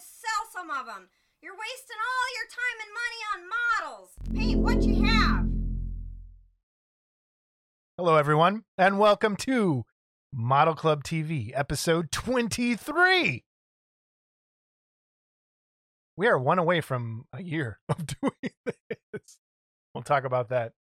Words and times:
just 0.00 0.20
sell 0.20 0.62
some 0.62 0.70
of 0.70 0.86
them. 0.86 1.08
You're 1.42 1.52
wasting 1.52 1.98
all 2.00 2.28
your 2.36 2.48
time 2.56 2.78
and 2.84 2.92
money 3.00 3.20
on 3.34 3.40
models. 3.84 4.10
Paint 4.34 4.60
what 4.60 4.82
you 4.82 5.04
have. 5.06 5.46
Hello, 7.98 8.16
everyone, 8.16 8.64
and 8.78 8.98
welcome 8.98 9.36
to 9.36 9.84
Model 10.32 10.74
Club 10.74 11.04
TV, 11.04 11.52
episode 11.54 12.10
23. 12.10 13.44
We 16.16 16.26
are 16.28 16.38
one 16.38 16.58
away 16.58 16.80
from 16.80 17.24
a 17.34 17.42
year 17.42 17.78
of 17.90 18.06
doing 18.06 18.52
this. 18.64 19.38
We'll 19.94 20.02
talk 20.02 20.24
about 20.24 20.48
that. 20.48 20.72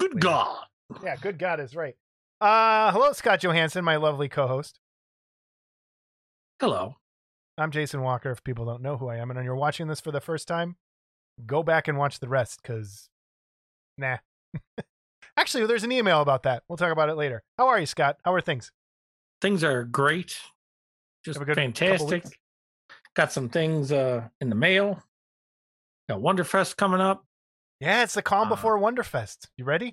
Good 0.00 0.14
Later. 0.14 0.26
God. 0.26 0.64
Yeah, 1.04 1.16
good 1.16 1.38
God 1.38 1.60
is 1.60 1.76
right. 1.76 1.94
Uh, 2.40 2.90
hello, 2.90 3.12
Scott 3.12 3.44
Johansson, 3.44 3.84
my 3.84 3.96
lovely 3.96 4.28
co 4.28 4.48
host. 4.48 4.80
Hello. 6.60 6.96
I'm 7.58 7.70
Jason 7.70 8.02
Walker, 8.02 8.30
if 8.30 8.44
people 8.44 8.64
don't 8.66 8.82
know 8.82 8.96
who 8.96 9.08
I 9.08 9.16
am, 9.16 9.30
and 9.30 9.42
you're 9.44 9.56
watching 9.56 9.88
this 9.88 10.00
for 10.00 10.12
the 10.12 10.20
first 10.20 10.46
time, 10.46 10.76
go 11.46 11.62
back 11.62 11.88
and 11.88 11.96
watch 11.96 12.20
the 12.20 12.28
rest, 12.28 12.60
because, 12.62 13.08
nah. 13.96 14.18
Actually, 15.38 15.66
there's 15.66 15.84
an 15.84 15.92
email 15.92 16.20
about 16.20 16.42
that. 16.44 16.62
We'll 16.68 16.76
talk 16.76 16.92
about 16.92 17.08
it 17.08 17.14
later. 17.16 17.42
How 17.58 17.68
are 17.68 17.78
you, 17.78 17.86
Scott? 17.86 18.18
How 18.24 18.32
are 18.32 18.40
things? 18.40 18.72
Things 19.40 19.62
are 19.64 19.84
great. 19.84 20.38
Just 21.24 21.42
fantastic. 21.42 22.24
Got 23.14 23.32
some 23.32 23.48
things 23.48 23.92
uh 23.92 24.28
in 24.40 24.48
the 24.48 24.54
mail. 24.54 25.02
Got 26.08 26.20
Wonderfest 26.20 26.76
coming 26.76 27.00
up. 27.00 27.24
Yeah, 27.80 28.02
it's 28.02 28.14
the 28.14 28.22
calm 28.22 28.46
Uh, 28.46 28.54
before 28.54 28.78
Wonderfest. 28.78 29.48
You 29.56 29.64
ready? 29.64 29.92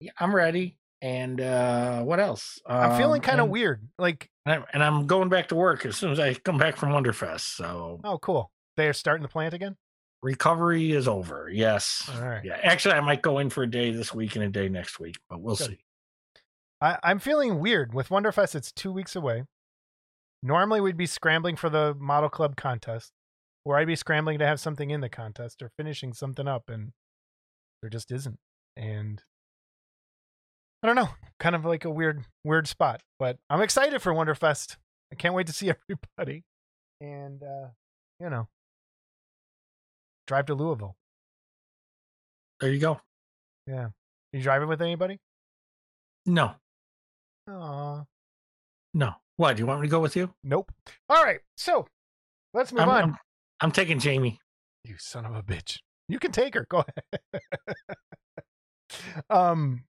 Yeah, 0.00 0.12
I'm 0.18 0.34
ready. 0.34 0.76
And 1.02 1.40
uh 1.40 2.02
what 2.04 2.20
else? 2.20 2.60
I'm 2.64 2.96
feeling 2.96 3.20
Um, 3.20 3.24
kind 3.24 3.40
of 3.40 3.48
weird. 3.48 3.86
Like, 3.98 4.30
And 4.46 4.54
I'm, 4.54 4.64
and 4.72 4.82
I'm 4.84 5.06
going 5.08 5.28
back 5.28 5.48
to 5.48 5.56
work 5.56 5.84
as 5.84 5.96
soon 5.96 6.12
as 6.12 6.20
I 6.20 6.34
come 6.34 6.56
back 6.58 6.76
from 6.76 6.90
Wonderfest. 6.90 7.56
So 7.56 8.00
oh, 8.04 8.18
cool. 8.18 8.50
They're 8.76 8.92
starting 8.94 9.22
the 9.22 9.28
plant 9.28 9.52
again. 9.52 9.76
recovery 10.22 10.92
is 10.92 11.08
over. 11.08 11.50
Yes. 11.52 12.08
All 12.14 12.22
right. 12.26 12.44
Yeah. 12.44 12.56
Actually, 12.62 12.94
I 12.94 13.00
might 13.00 13.20
go 13.20 13.38
in 13.40 13.50
for 13.50 13.64
a 13.64 13.70
day 13.70 13.90
this 13.90 14.14
week 14.14 14.36
and 14.36 14.44
a 14.44 14.48
day 14.48 14.68
next 14.68 15.00
week, 15.00 15.16
but 15.28 15.40
we'll 15.40 15.56
Good. 15.56 15.66
see. 15.66 15.78
I, 16.80 16.98
I'm 17.02 17.18
feeling 17.18 17.58
weird 17.58 17.92
with 17.92 18.08
Wonderfest. 18.08 18.54
It's 18.54 18.70
two 18.72 18.92
weeks 18.92 19.14
away. 19.16 19.44
Normally, 20.42 20.80
we'd 20.80 20.96
be 20.96 21.06
scrambling 21.06 21.56
for 21.56 21.68
the 21.68 21.94
Model 21.98 22.28
Club 22.28 22.56
contest, 22.56 23.12
or 23.64 23.78
I'd 23.78 23.86
be 23.86 23.94
scrambling 23.96 24.38
to 24.38 24.46
have 24.46 24.58
something 24.60 24.90
in 24.90 25.00
the 25.00 25.08
contest 25.08 25.62
or 25.62 25.70
finishing 25.76 26.12
something 26.12 26.48
up, 26.48 26.64
and 26.68 26.92
there 27.80 27.90
just 27.90 28.10
isn't. 28.10 28.38
And 28.76 29.22
I 30.82 30.86
don't 30.86 30.96
know, 30.96 31.08
kind 31.38 31.54
of 31.54 31.64
like 31.64 31.84
a 31.84 31.90
weird, 31.90 32.24
weird 32.44 32.66
spot. 32.66 33.02
But 33.18 33.38
I'm 33.48 33.60
excited 33.60 34.02
for 34.02 34.12
Wonderfest. 34.12 34.76
I 35.12 35.14
can't 35.14 35.34
wait 35.34 35.46
to 35.46 35.52
see 35.52 35.70
everybody, 36.18 36.44
and 37.00 37.42
uh, 37.42 37.68
you 38.20 38.30
know, 38.30 38.48
drive 40.26 40.46
to 40.46 40.54
Louisville. 40.54 40.96
There 42.60 42.70
you 42.70 42.80
go. 42.80 43.00
Yeah, 43.66 43.88
you 44.32 44.42
driving 44.42 44.68
with 44.68 44.82
anybody? 44.82 45.18
No. 46.26 46.54
Aw. 47.48 48.04
No. 48.94 49.14
What? 49.36 49.56
Do 49.56 49.62
you 49.62 49.66
want 49.66 49.80
me 49.80 49.88
to 49.88 49.90
go 49.90 50.00
with 50.00 50.16
you? 50.16 50.32
Nope. 50.44 50.70
All 51.08 51.22
right, 51.22 51.40
so 51.56 51.86
let's 52.54 52.72
move 52.72 52.82
I'm, 52.82 52.88
on. 52.88 53.02
I'm, 53.02 53.16
I'm 53.60 53.72
taking 53.72 53.98
Jamie. 53.98 54.38
You 54.84 54.96
son 54.98 55.24
of 55.26 55.34
a 55.34 55.42
bitch. 55.42 55.78
You 56.08 56.18
can 56.18 56.32
take 56.32 56.54
her. 56.54 56.66
Go 56.68 56.84
ahead. 56.84 57.42
um, 59.30 59.84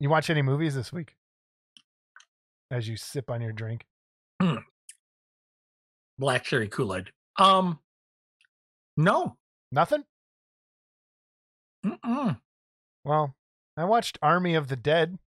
you 0.00 0.08
watch 0.10 0.30
any 0.30 0.42
movies 0.42 0.74
this 0.74 0.92
week? 0.92 1.14
As 2.70 2.88
you 2.88 2.96
sip 2.96 3.30
on 3.30 3.40
your 3.40 3.52
drink. 3.52 3.84
Black 6.18 6.44
cherry 6.44 6.68
Kool-Aid. 6.68 7.10
Um 7.38 7.78
no. 8.96 9.36
Nothing? 9.72 10.04
Mm-mm. 11.84 12.38
Well, 13.04 13.34
I 13.76 13.84
watched 13.84 14.18
Army 14.22 14.54
of 14.54 14.68
the 14.68 14.76
Dead. 14.76 15.18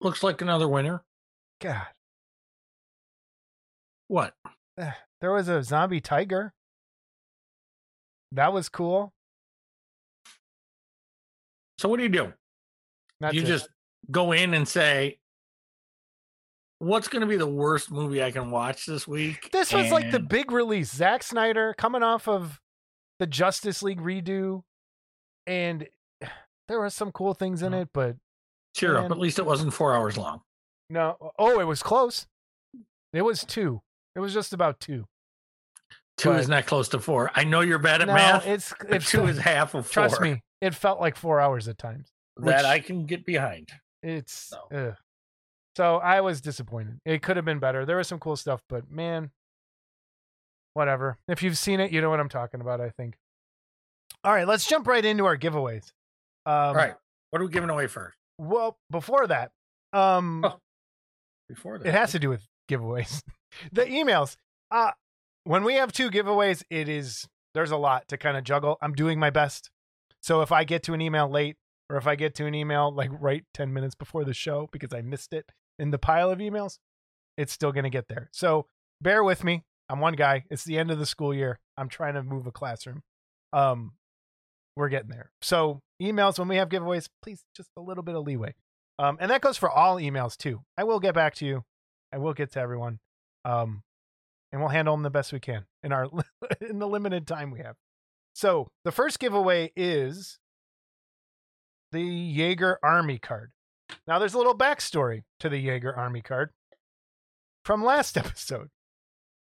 Looks 0.00 0.22
like 0.22 0.40
another 0.40 0.68
winner. 0.68 1.02
God, 1.60 1.88
What? 4.06 4.34
eh, 4.78 4.92
there 5.20 5.32
was 5.32 5.48
a 5.48 5.62
zombie 5.64 6.00
tiger. 6.00 6.52
That 8.30 8.52
was 8.52 8.68
cool. 8.68 9.12
So 11.78 11.88
what 11.88 11.96
do 11.98 12.02
you 12.02 12.08
do? 12.08 12.32
That's 13.20 13.34
you 13.34 13.42
it. 13.42 13.46
just 13.46 13.68
go 14.10 14.32
in 14.32 14.54
and 14.54 14.66
say, 14.66 15.18
"What's 16.78 17.08
going 17.08 17.20
to 17.20 17.26
be 17.26 17.36
the 17.36 17.46
worst 17.46 17.90
movie 17.90 18.22
I 18.22 18.30
can 18.30 18.50
watch 18.50 18.86
this 18.86 19.06
week?" 19.08 19.50
This 19.52 19.72
was 19.72 19.90
like 19.90 20.10
the 20.10 20.20
big 20.20 20.50
release. 20.50 20.92
Zack 20.94 21.22
Snyder 21.22 21.74
coming 21.76 22.02
off 22.02 22.28
of 22.28 22.60
the 23.18 23.26
Justice 23.26 23.82
League 23.82 24.00
redo, 24.00 24.62
and 25.46 25.86
there 26.68 26.78
were 26.78 26.90
some 26.90 27.12
cool 27.12 27.34
things 27.34 27.62
in 27.62 27.74
Oh. 27.74 27.80
it, 27.82 27.88
but 27.92 28.16
cheer 28.76 28.96
up. 28.96 29.10
At 29.10 29.18
least 29.18 29.38
it 29.38 29.46
wasn't 29.46 29.72
four 29.74 29.94
hours 29.94 30.16
long. 30.16 30.42
no. 30.90 31.16
Oh, 31.38 31.60
it 31.60 31.64
was 31.66 31.82
close. 31.82 32.26
It 33.12 33.22
was 33.22 33.42
two. 33.44 33.80
It 34.14 34.20
was 34.20 34.34
just 34.34 34.52
about 34.52 34.80
two. 34.80 35.06
Two 36.18 36.32
is 36.32 36.48
not 36.48 36.66
close 36.66 36.88
to 36.90 36.98
four. 36.98 37.30
I 37.36 37.44
know 37.44 37.60
you're 37.60 37.78
bad 37.78 38.02
at 38.02 38.08
no, 38.08 38.14
math. 38.14 38.46
it's 38.46 38.74
it's 38.88 39.10
two 39.10 39.26
is 39.28 39.38
half 39.38 39.74
of 39.74 39.86
four. 39.86 39.92
trust 40.08 40.20
me. 40.20 40.42
It 40.60 40.74
felt 40.74 41.00
like 41.00 41.16
four 41.16 41.40
hours 41.40 41.68
at 41.68 41.78
times. 41.78 42.08
that 42.38 42.64
I 42.64 42.80
can 42.80 43.06
get 43.06 43.24
behind. 43.26 43.68
It's 44.02 44.52
No. 44.70 44.94
so 45.76 45.96
I 45.96 46.20
was 46.20 46.40
disappointed. 46.40 46.98
It 47.04 47.22
could 47.22 47.36
have 47.36 47.44
been 47.44 47.58
better. 47.58 47.84
There 47.84 47.96
was 47.96 48.06
some 48.08 48.18
cool 48.20 48.36
stuff, 48.36 48.62
but 48.68 48.90
man, 48.90 49.30
whatever. 50.74 51.18
If 51.28 51.42
you've 51.42 51.58
seen 51.58 51.80
it, 51.80 51.90
you 51.92 52.00
know 52.00 52.10
what 52.10 52.20
I'm 52.20 52.28
talking 52.28 52.60
about. 52.60 52.80
I 52.80 52.90
think. 52.90 53.16
All 54.24 54.32
right, 54.32 54.46
let's 54.46 54.66
jump 54.66 54.86
right 54.86 55.04
into 55.04 55.26
our 55.26 55.36
giveaways. 55.36 55.92
Um, 56.46 56.52
All 56.54 56.74
right. 56.74 56.94
What 57.30 57.42
are 57.42 57.44
we 57.44 57.50
giving 57.52 57.70
away 57.70 57.86
first? 57.88 58.16
Well, 58.38 58.78
before 58.90 59.26
that, 59.26 59.50
um, 59.92 60.44
Oh, 60.44 60.58
Before 61.48 61.78
that, 61.78 61.86
it 61.86 61.92
has 61.94 62.12
to 62.12 62.18
do 62.18 62.28
with 62.30 62.42
giveaways. 62.70 63.22
the 63.72 63.82
emails. 63.84 64.36
Uh 64.70 64.92
when 65.44 65.64
we 65.64 65.74
have 65.74 65.92
two 65.92 66.10
giveaways, 66.10 66.62
it 66.70 66.88
is 66.88 67.26
there's 67.54 67.70
a 67.70 67.76
lot 67.76 68.06
to 68.08 68.16
kind 68.18 68.36
of 68.36 68.44
juggle. 68.44 68.76
I'm 68.82 68.92
doing 68.92 69.18
my 69.18 69.30
best. 69.30 69.70
So 70.22 70.42
if 70.42 70.52
I 70.52 70.64
get 70.64 70.82
to 70.84 70.94
an 70.94 71.00
email 71.00 71.28
late 71.28 71.56
or 71.90 71.96
if 71.96 72.06
I 72.06 72.16
get 72.16 72.34
to 72.36 72.46
an 72.46 72.54
email 72.54 72.92
like 72.92 73.10
right 73.18 73.44
10 73.54 73.72
minutes 73.72 73.94
before 73.94 74.24
the 74.24 74.34
show 74.34 74.68
because 74.72 74.92
I 74.92 75.00
missed 75.00 75.32
it 75.32 75.50
in 75.78 75.90
the 75.90 75.98
pile 75.98 76.30
of 76.30 76.38
emails, 76.38 76.78
it's 77.36 77.52
still 77.52 77.72
going 77.72 77.84
to 77.84 77.90
get 77.90 78.08
there. 78.08 78.28
So 78.32 78.66
bear 79.00 79.22
with 79.22 79.44
me. 79.44 79.64
I'm 79.88 80.00
one 80.00 80.14
guy. 80.14 80.44
It's 80.50 80.64
the 80.64 80.78
end 80.78 80.90
of 80.90 80.98
the 80.98 81.06
school 81.06 81.32
year. 81.32 81.58
I'm 81.76 81.88
trying 81.88 82.14
to 82.14 82.22
move 82.22 82.46
a 82.46 82.52
classroom. 82.52 83.02
Um 83.52 83.92
we're 84.76 84.88
getting 84.88 85.10
there. 85.10 85.32
So 85.42 85.80
emails 86.00 86.38
when 86.38 86.48
we 86.48 86.56
have 86.56 86.68
giveaways, 86.68 87.08
please 87.20 87.42
just 87.56 87.70
a 87.76 87.80
little 87.80 88.04
bit 88.04 88.14
of 88.14 88.24
leeway. 88.24 88.54
Um, 88.98 89.16
and 89.20 89.30
that 89.30 89.40
goes 89.40 89.56
for 89.56 89.70
all 89.70 89.96
emails 89.96 90.36
too. 90.36 90.60
I 90.76 90.84
will 90.84 91.00
get 91.00 91.14
back 91.14 91.34
to 91.36 91.46
you. 91.46 91.64
I 92.12 92.18
will 92.18 92.32
get 92.32 92.52
to 92.52 92.60
everyone. 92.60 93.00
Um, 93.44 93.82
and 94.52 94.60
we'll 94.60 94.70
handle 94.70 94.94
them 94.94 95.02
the 95.02 95.10
best 95.10 95.32
we 95.32 95.40
can 95.40 95.66
in 95.82 95.92
our 95.92 96.08
in 96.60 96.78
the 96.78 96.88
limited 96.88 97.26
time 97.26 97.50
we 97.50 97.60
have. 97.60 97.76
So 98.38 98.70
the 98.84 98.92
first 98.92 99.18
giveaway 99.18 99.72
is 99.74 100.38
the 101.90 101.98
Yagher 102.38 102.76
Army 102.84 103.18
card. 103.18 103.50
Now 104.06 104.20
there's 104.20 104.34
a 104.34 104.38
little 104.38 104.56
backstory 104.56 105.24
to 105.40 105.48
the 105.48 105.66
Yagher 105.66 105.96
Army 105.96 106.20
card 106.20 106.50
from 107.64 107.82
last 107.82 108.16
episode. 108.16 108.68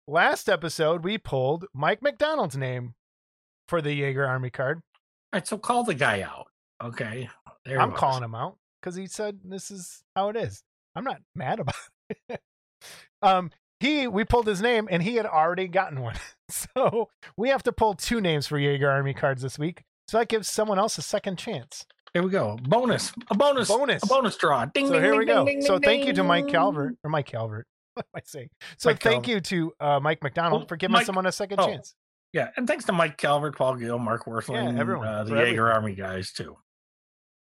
Last 0.07 0.49
episode 0.49 1.03
we 1.03 1.19
pulled 1.19 1.65
Mike 1.75 2.01
McDonald's 2.01 2.57
name 2.57 2.95
for 3.67 3.83
the 3.83 4.01
Yagher 4.01 4.27
Army 4.27 4.49
card. 4.49 4.77
All 5.31 5.37
right. 5.37 5.47
So 5.47 5.59
call 5.59 5.83
the 5.83 5.93
guy 5.93 6.23
out. 6.23 6.47
Okay. 6.83 7.29
There 7.65 7.79
I'm 7.79 7.91
calling 7.91 8.23
him 8.23 8.33
out 8.33 8.57
because 8.81 8.95
he 8.95 9.05
said 9.05 9.41
this 9.45 9.69
is 9.69 10.01
how 10.15 10.29
it 10.29 10.35
is. 10.35 10.63
I'm 10.95 11.03
not 11.03 11.21
mad 11.35 11.59
about 11.59 11.75
it. 12.29 12.41
um, 13.21 13.51
he 13.81 14.07
we 14.07 14.23
pulled 14.23 14.45
his 14.47 14.61
name 14.61 14.87
and 14.91 15.01
he 15.01 15.15
had 15.15 15.25
already 15.25 15.67
gotten 15.67 15.99
one, 16.01 16.15
so 16.49 17.09
we 17.35 17.49
have 17.49 17.63
to 17.63 17.71
pull 17.73 17.95
two 17.95 18.21
names 18.21 18.45
for 18.47 18.57
Yagher 18.57 18.89
Army 18.89 19.13
cards 19.13 19.41
this 19.41 19.57
week. 19.57 19.83
So 20.07 20.19
that 20.19 20.27
gives 20.29 20.49
someone 20.49 20.77
else 20.77 20.97
a 20.97 21.01
second 21.01 21.37
chance. 21.37 21.85
Here 22.13 22.21
we 22.21 22.29
go. 22.29 22.57
Bonus. 22.63 23.11
A 23.29 23.35
bonus. 23.35 23.69
Bonus. 23.69 24.03
A 24.03 24.05
bonus 24.07 24.37
draw. 24.37 24.65
Ding, 24.65 24.87
so 24.87 24.93
ding, 24.93 25.01
here 25.01 25.11
ding, 25.11 25.19
we 25.19 25.25
go. 25.25 25.45
ding, 25.45 25.61
so 25.61 25.79
thank 25.79 26.05
you 26.05 26.13
to 26.13 26.23
Mike. 26.23 26.47
Calvert 26.47 26.95
or 27.03 27.09
Mike 27.09 27.25
Calvert. 27.27 27.65
What 27.93 28.05
am 28.13 28.19
I 28.19 28.21
saying? 28.25 28.49
So 28.77 28.89
Mike 28.89 29.01
thank 29.01 29.25
Calvert. 29.25 29.27
you 29.27 29.41
to 29.41 29.73
uh, 29.85 29.99
Mike 29.99 30.21
McDonald 30.23 30.63
Oh, 30.63 30.65
for 30.65 30.77
giving 30.77 30.93
Mike- 30.93 31.05
someone 31.05 31.25
a 31.25 31.31
second 31.31 31.59
oh, 31.59 31.65
chance. 31.67 31.93
Yeah, 32.33 32.47
and 32.55 32.65
thanks 32.65 32.85
to 32.85 32.93
Mike 32.93 33.17
Calvert, 33.17 33.57
Paul 33.57 33.75
Gill, 33.75 33.99
Mark 33.99 34.25
Worthling, 34.27 34.77
everyone, 34.79 35.07
uh, 35.07 35.23
the 35.25 35.31
Yagher 35.31 35.39
everything. 35.41 35.59
Army 35.59 35.95
guys 35.95 36.31
too. 36.31 36.55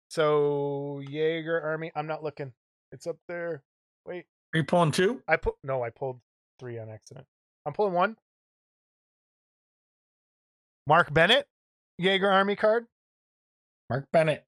So 0.10 1.02
Yagher 1.08 1.64
Army. 1.64 1.92
I'm 1.96 2.08
not 2.08 2.24
looking. 2.24 2.54
It's 2.92 3.06
up 3.08 3.18
there. 3.28 3.62
Wait. 4.08 4.26
Are 4.54 4.58
you 4.58 4.64
pulling 4.64 4.92
two? 4.92 5.22
I 5.28 5.36
put 5.36 5.54
no, 5.64 5.84
I 5.84 5.92
pulled 5.92 6.20
three 6.60 6.78
on 6.80 6.90
accident. 6.90 7.26
I'm 7.66 7.74
pulling 7.74 7.94
one. 7.94 8.16
Mark 10.88 11.14
Bennett, 11.14 11.48
Yagher 12.02 12.32
Army 12.32 12.56
card. 12.56 12.86
Mark 13.90 14.06
Bennett. 14.12 14.46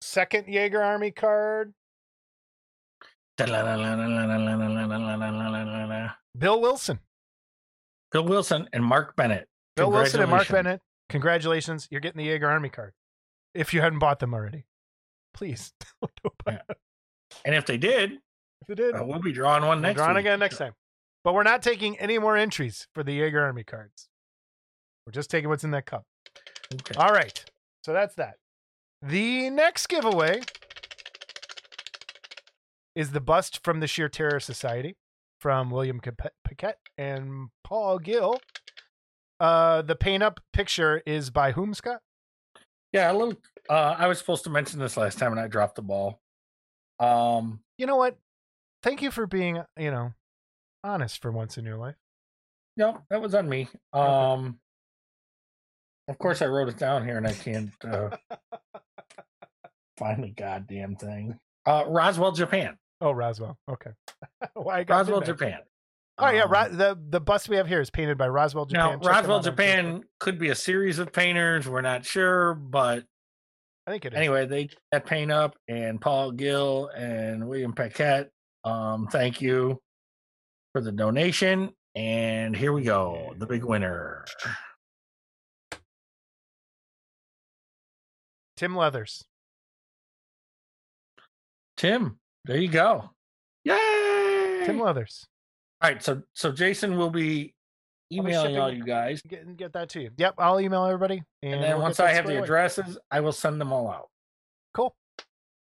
Second 0.00 0.46
Yagher 0.46 0.84
Army 0.84 1.10
card. 1.10 1.72
Bill 6.38 6.60
Wilson. 6.60 6.98
Bill 8.10 8.24
Wilson 8.24 8.68
and 8.72 8.84
Mark 8.84 9.16
Bennett. 9.16 9.48
Bill 9.76 9.90
Wilson 9.90 10.20
and 10.20 10.30
Mark 10.30 10.48
Bennett. 10.48 10.80
Congratulations. 11.08 11.88
You're 11.90 12.00
getting 12.00 12.18
the 12.22 12.28
Yagher 12.28 12.48
Army 12.48 12.68
card. 12.68 12.92
If 13.54 13.72
you 13.74 13.80
hadn't 13.80 13.98
bought 13.98 14.18
them 14.18 14.34
already. 14.34 14.64
Please. 15.34 15.72
don't 16.02 16.34
buy 16.44 16.52
Yeah. 16.52 16.58
them. 16.68 16.76
And 17.44 17.54
if 17.54 17.64
they 17.66 17.78
did, 17.78 18.12
If 18.62 18.68
you 18.68 18.74
did, 18.74 18.94
uh, 18.94 19.04
we'll 19.04 19.20
be 19.20 19.32
drawing 19.32 19.62
one 19.64 19.78
we'll 19.78 19.88
next 19.88 19.96
draw 19.96 20.10
it 20.10 20.14
week. 20.14 20.20
again 20.20 20.38
next 20.38 20.58
time. 20.58 20.74
But 21.24 21.34
we're 21.34 21.42
not 21.44 21.62
taking 21.62 21.98
any 21.98 22.18
more 22.18 22.36
entries 22.36 22.88
for 22.94 23.02
the 23.02 23.20
Yagher 23.20 23.42
Army 23.42 23.64
cards. 23.64 24.08
We're 25.06 25.12
just 25.12 25.30
taking 25.30 25.48
what's 25.48 25.64
in 25.64 25.70
that 25.72 25.86
cup. 25.86 26.04
Okay. 26.74 26.94
All 26.96 27.12
right. 27.12 27.44
So 27.84 27.92
that's 27.92 28.14
that. 28.16 28.36
The 29.00 29.50
next 29.50 29.88
giveaway 29.88 30.42
is 32.94 33.10
the 33.12 33.20
bust 33.20 33.60
from 33.64 33.80
the 33.80 33.86
Sheer 33.86 34.08
Terror 34.08 34.40
Society 34.40 34.96
from 35.40 35.70
William 35.70 36.00
Paquette 36.44 36.78
and 36.96 37.48
Paul 37.64 37.98
Gill. 37.98 38.40
Uh, 39.40 39.82
the 39.82 39.96
paint 39.96 40.22
up 40.22 40.40
picture 40.52 41.02
is 41.04 41.30
by 41.30 41.52
whom, 41.52 41.74
Scott? 41.74 42.00
Yeah, 42.92 43.10
a 43.10 43.14
little. 43.14 43.34
Uh, 43.68 43.96
I 43.98 44.06
was 44.06 44.18
supposed 44.18 44.44
to 44.44 44.50
mention 44.50 44.78
this 44.78 44.96
last 44.96 45.18
time, 45.18 45.32
and 45.32 45.40
I 45.40 45.48
dropped 45.48 45.74
the 45.76 45.82
ball. 45.82 46.20
Um, 47.00 47.60
You 47.78 47.86
know 47.86 47.96
what? 47.96 48.16
Thank 48.82 49.02
you 49.02 49.10
for 49.10 49.26
being, 49.26 49.62
you 49.76 49.90
know, 49.90 50.12
honest 50.84 51.20
for 51.22 51.30
once 51.30 51.58
in 51.58 51.64
your 51.64 51.76
life. 51.76 51.96
no, 52.76 52.98
that 53.10 53.20
was 53.20 53.34
on 53.34 53.48
me. 53.48 53.68
Um, 53.92 54.58
of 56.08 56.18
course, 56.18 56.42
I 56.42 56.46
wrote 56.46 56.68
it 56.68 56.78
down 56.78 57.04
here, 57.04 57.16
and 57.16 57.26
I 57.26 57.32
can't 57.32 57.70
uh, 57.84 58.10
find 59.98 60.22
the 60.24 60.30
goddamn 60.30 60.96
thing. 60.96 61.38
Uh, 61.66 61.84
Roswell, 61.86 62.32
Japan. 62.32 62.76
Oh, 63.00 63.12
Roswell. 63.12 63.56
Okay. 63.70 63.90
Got 64.56 64.88
Roswell. 64.88 65.20
Japan. 65.20 65.58
Oh 66.18 66.28
yeah, 66.30 66.42
Um, 66.42 66.50
Ro- 66.50 66.68
the 66.68 66.98
the 67.08 67.20
bust 67.20 67.48
we 67.48 67.56
have 67.56 67.66
here 67.66 67.80
is 67.80 67.90
painted 67.90 68.18
by 68.18 68.28
Roswell 68.28 68.66
Japan. 68.66 68.98
Now, 69.00 69.08
Roswell, 69.08 69.14
out 69.14 69.30
on 69.30 69.40
Facebook. 69.40 69.44
Japan 69.44 70.02
could 70.20 70.38
be 70.38 70.50
a 70.50 70.54
series 70.54 70.98
of 70.98 71.12
painters. 71.12 71.66
We're 71.68 71.80
not 71.80 72.04
sure, 72.04 72.54
but 72.54 73.04
I 73.86 73.90
think 73.92 74.04
it 74.04 74.12
is. 74.12 74.18
anyway, 74.18 74.46
they 74.46 74.68
that 74.92 75.06
paint 75.06 75.32
up 75.32 75.56
and 75.68 76.00
Paul 76.00 76.32
Gill 76.32 76.90
and 76.94 77.48
William 77.48 77.72
Paquette. 77.72 78.30
Um, 78.64 79.08
thank 79.10 79.40
you 79.40 79.80
for 80.72 80.80
the 80.80 80.92
donation. 80.92 81.70
And 81.94 82.56
here 82.56 82.72
we 82.72 82.82
go, 82.82 83.34
the 83.36 83.46
big 83.46 83.64
winner. 83.64 84.24
Tim 88.56 88.74
Leathers. 88.74 89.24
Tim, 91.76 92.18
there 92.44 92.58
you 92.58 92.68
go. 92.68 93.10
Yay! 93.64 94.62
Tim 94.64 94.78
Leathers. 94.78 95.26
All 95.80 95.90
right, 95.90 96.02
so 96.02 96.22
so 96.32 96.52
Jason 96.52 96.96
will 96.96 97.10
be 97.10 97.54
emailing 98.12 98.56
all 98.56 98.72
you 98.72 98.84
guys, 98.84 99.20
Get 99.22 99.56
get 99.56 99.72
that 99.72 99.88
to 99.90 100.02
you. 100.02 100.10
Yep, 100.16 100.34
I'll 100.38 100.60
email 100.60 100.84
everybody. 100.84 101.22
And, 101.42 101.54
and 101.54 101.62
then 101.62 101.72
we'll 101.74 101.82
once 101.82 102.00
I 102.00 102.12
have 102.12 102.26
the 102.26 102.34
away. 102.34 102.42
addresses, 102.42 102.98
I 103.10 103.20
will 103.20 103.32
send 103.32 103.60
them 103.60 103.72
all 103.72 103.90
out. 103.90 104.08
Cool. 104.74 104.94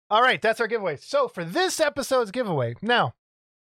All 0.09 0.21
right, 0.21 0.41
that's 0.41 0.61
our 0.61 0.67
giveaway. 0.67 0.97
So 0.97 1.27
for 1.27 1.43
this 1.43 1.79
episode's 1.79 2.31
giveaway, 2.31 2.75
now 2.81 3.13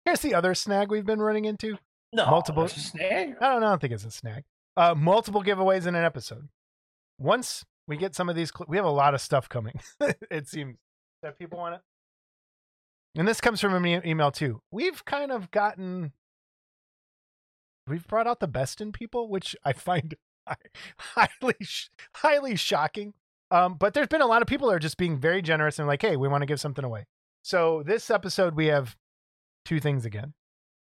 here's 0.06 0.20
the 0.22 0.34
other 0.34 0.54
snag 0.56 0.90
we've 0.92 1.06
been 1.06 1.22
running 1.22 1.46
into. 1.46 1.78
No, 2.14 2.26
Multiple- 2.30 2.68
snag. 2.68 3.36
I 3.40 3.50
don't 3.50 3.62
know. 3.62 3.68
I 3.68 3.70
don't 3.72 3.82
think 3.82 3.94
it's 3.94 4.06
a 4.06 4.12
snag. 4.12 4.44
Uh, 4.76 4.96
multiple 4.96 5.44
giveaways 5.44 5.86
in 5.86 5.96
an 5.96 6.04
episode. 6.04 6.50
Once 7.20 7.66
we 7.88 7.98
get 7.98 8.16
some 8.16 8.30
of 8.30 8.36
these, 8.36 8.52
cl- 8.56 8.66
we 8.70 8.78
have 8.78 8.86
a 8.86 8.90
lot 8.92 9.14
of 9.14 9.22
stuff 9.22 9.50
coming. 9.50 9.80
it 10.32 10.48
seems 10.48 10.78
that 11.22 11.38
people 11.38 11.60
want 11.60 11.76
it. 11.76 11.82
And 13.16 13.28
this 13.28 13.42
comes 13.42 13.60
from 13.60 13.74
an 13.74 13.86
e- 13.86 14.10
email 14.10 14.32
too. 14.32 14.62
We've 14.72 15.04
kind 15.06 15.32
of 15.32 15.52
gotten, 15.52 16.14
we've 17.88 18.08
brought 18.08 18.28
out 18.28 18.40
the 18.40 18.48
best 18.48 18.82
in 18.82 18.92
people, 18.92 19.30
which 19.30 19.56
I 19.66 19.74
find 19.74 20.16
hi- 20.48 20.56
highly, 21.42 21.56
highly 22.16 22.56
shocking. 22.56 23.14
Um, 23.52 23.76
but 23.80 23.94
there's 23.94 24.08
been 24.08 24.22
a 24.22 24.28
lot 24.28 24.42
of 24.42 24.48
people 24.48 24.68
that 24.70 24.76
are 24.76 24.80
just 24.80 24.98
being 24.98 25.18
very 25.18 25.42
generous 25.42 25.80
and 25.80 25.88
like, 25.88 26.02
hey, 26.02 26.16
we 26.16 26.28
want 26.28 26.42
to 26.44 26.46
give 26.46 26.60
something 26.62 26.86
away. 26.86 27.06
So 27.44 27.82
this 27.84 28.10
episode, 28.12 28.56
we 28.56 28.68
have 28.68 28.96
two 29.66 29.80
things 29.80 30.06
again. 30.06 30.34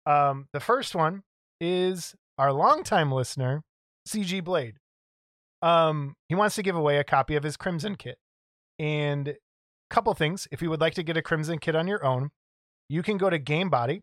Um, 0.07 0.49
the 0.53 0.61
first 0.61 0.95
one 0.95 1.23
is 1.61 2.15
our 2.39 2.53
longtime 2.53 3.13
listener, 3.13 3.63
CG 4.09 4.43
Blade. 4.43 4.77
Um, 5.63 6.15
he 6.29 6.35
wants 6.35 6.55
to 6.57 6.63
give 6.63 6.77
away 6.77 6.99
a 6.99 7.05
copy 7.05 7.37
of 7.37 7.43
his 7.43 7.57
Crimson 7.57 7.97
kit. 7.97 8.19
And 8.79 9.29
a 9.29 9.37
couple 9.91 10.15
things. 10.15 10.49
If 10.51 10.63
you 10.63 10.71
would 10.71 10.81
like 10.81 10.95
to 10.95 11.03
get 11.03 11.17
a 11.17 11.23
Crimson 11.23 11.59
kit 11.59 11.77
on 11.77 11.87
your 11.87 12.05
own, 12.05 12.31
you 12.89 13.03
can 13.03 13.19
go 13.19 13.29
to 13.29 13.39
Gambody 13.39 14.03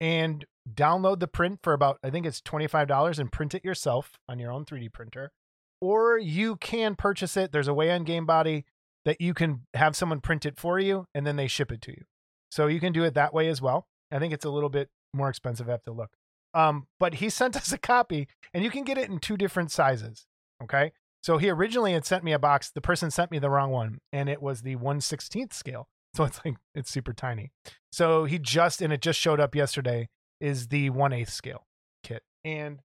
and 0.00 0.44
download 0.72 1.18
the 1.18 1.26
print 1.26 1.60
for 1.62 1.72
about, 1.72 1.98
I 2.04 2.10
think 2.10 2.26
it's 2.26 2.40
$25 2.40 3.18
and 3.18 3.32
print 3.32 3.54
it 3.54 3.64
yourself 3.64 4.18
on 4.28 4.38
your 4.38 4.52
own 4.52 4.64
3D 4.64 4.92
printer. 4.92 5.32
Or 5.80 6.18
you 6.18 6.56
can 6.56 6.94
purchase 6.94 7.36
it. 7.36 7.52
There's 7.52 7.68
a 7.68 7.74
way 7.74 7.90
on 7.90 8.04
Gambody 8.04 8.64
that 9.04 9.20
you 9.20 9.34
can 9.34 9.66
have 9.74 9.96
someone 9.96 10.20
print 10.20 10.44
it 10.46 10.58
for 10.58 10.78
you 10.78 11.06
and 11.14 11.26
then 11.26 11.36
they 11.36 11.48
ship 11.48 11.72
it 11.72 11.80
to 11.82 11.92
you. 11.92 12.04
So 12.50 12.66
you 12.66 12.80
can 12.80 12.92
do 12.92 13.04
it 13.04 13.14
that 13.14 13.34
way 13.34 13.48
as 13.48 13.60
well. 13.60 13.86
I 14.10 14.18
think 14.18 14.32
it's 14.32 14.44
a 14.44 14.50
little 14.50 14.70
bit 14.70 14.88
more 15.12 15.28
expensive. 15.28 15.68
I 15.68 15.72
have 15.72 15.84
to 15.84 15.92
look. 15.92 16.10
Um, 16.54 16.86
but 16.98 17.14
he 17.14 17.28
sent 17.30 17.56
us 17.56 17.72
a 17.72 17.78
copy 17.78 18.28
and 18.54 18.64
you 18.64 18.70
can 18.70 18.84
get 18.84 18.98
it 18.98 19.10
in 19.10 19.18
two 19.18 19.36
different 19.36 19.70
sizes. 19.70 20.26
Okay. 20.62 20.92
So 21.22 21.38
he 21.38 21.50
originally 21.50 21.92
had 21.92 22.06
sent 22.06 22.24
me 22.24 22.32
a 22.32 22.38
box. 22.38 22.70
The 22.70 22.80
person 22.80 23.10
sent 23.10 23.30
me 23.30 23.38
the 23.38 23.50
wrong 23.50 23.70
one 23.70 23.98
and 24.12 24.28
it 24.28 24.40
was 24.42 24.62
the 24.62 24.76
116th 24.76 25.52
scale. 25.52 25.88
So 26.14 26.24
it's 26.24 26.40
like, 26.42 26.56
it's 26.74 26.90
super 26.90 27.12
tiny. 27.12 27.52
So 27.92 28.24
he 28.24 28.38
just, 28.38 28.80
and 28.80 28.92
it 28.92 29.02
just 29.02 29.20
showed 29.20 29.38
up 29.38 29.54
yesterday, 29.54 30.08
is 30.40 30.68
the 30.68 30.88
1 30.88 31.12
8 31.12 31.28
scale 31.28 31.66
kit. 32.02 32.22
And 32.44 32.80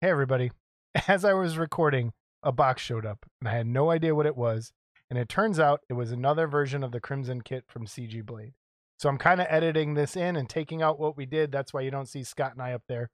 hey, 0.00 0.10
everybody. 0.10 0.52
As 1.08 1.24
I 1.24 1.32
was 1.32 1.56
recording, 1.56 2.12
a 2.42 2.52
box 2.52 2.82
showed 2.82 3.06
up 3.06 3.24
and 3.40 3.48
I 3.48 3.52
had 3.52 3.66
no 3.66 3.90
idea 3.90 4.14
what 4.14 4.26
it 4.26 4.36
was. 4.36 4.70
And 5.12 5.18
it 5.18 5.28
turns 5.28 5.60
out 5.60 5.82
it 5.90 5.92
was 5.92 6.10
another 6.10 6.46
version 6.46 6.82
of 6.82 6.90
the 6.90 6.98
Crimson 6.98 7.42
kit 7.42 7.64
from 7.68 7.84
CG 7.84 8.24
Blade. 8.24 8.54
So 8.98 9.10
I'm 9.10 9.18
kind 9.18 9.42
of 9.42 9.46
editing 9.50 9.92
this 9.92 10.16
in 10.16 10.36
and 10.36 10.48
taking 10.48 10.80
out 10.80 10.98
what 10.98 11.18
we 11.18 11.26
did. 11.26 11.52
That's 11.52 11.74
why 11.74 11.82
you 11.82 11.90
don't 11.90 12.08
see 12.08 12.24
Scott 12.24 12.52
and 12.52 12.62
I 12.62 12.72
up 12.72 12.84
there. 12.88 13.10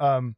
Um, 0.00 0.36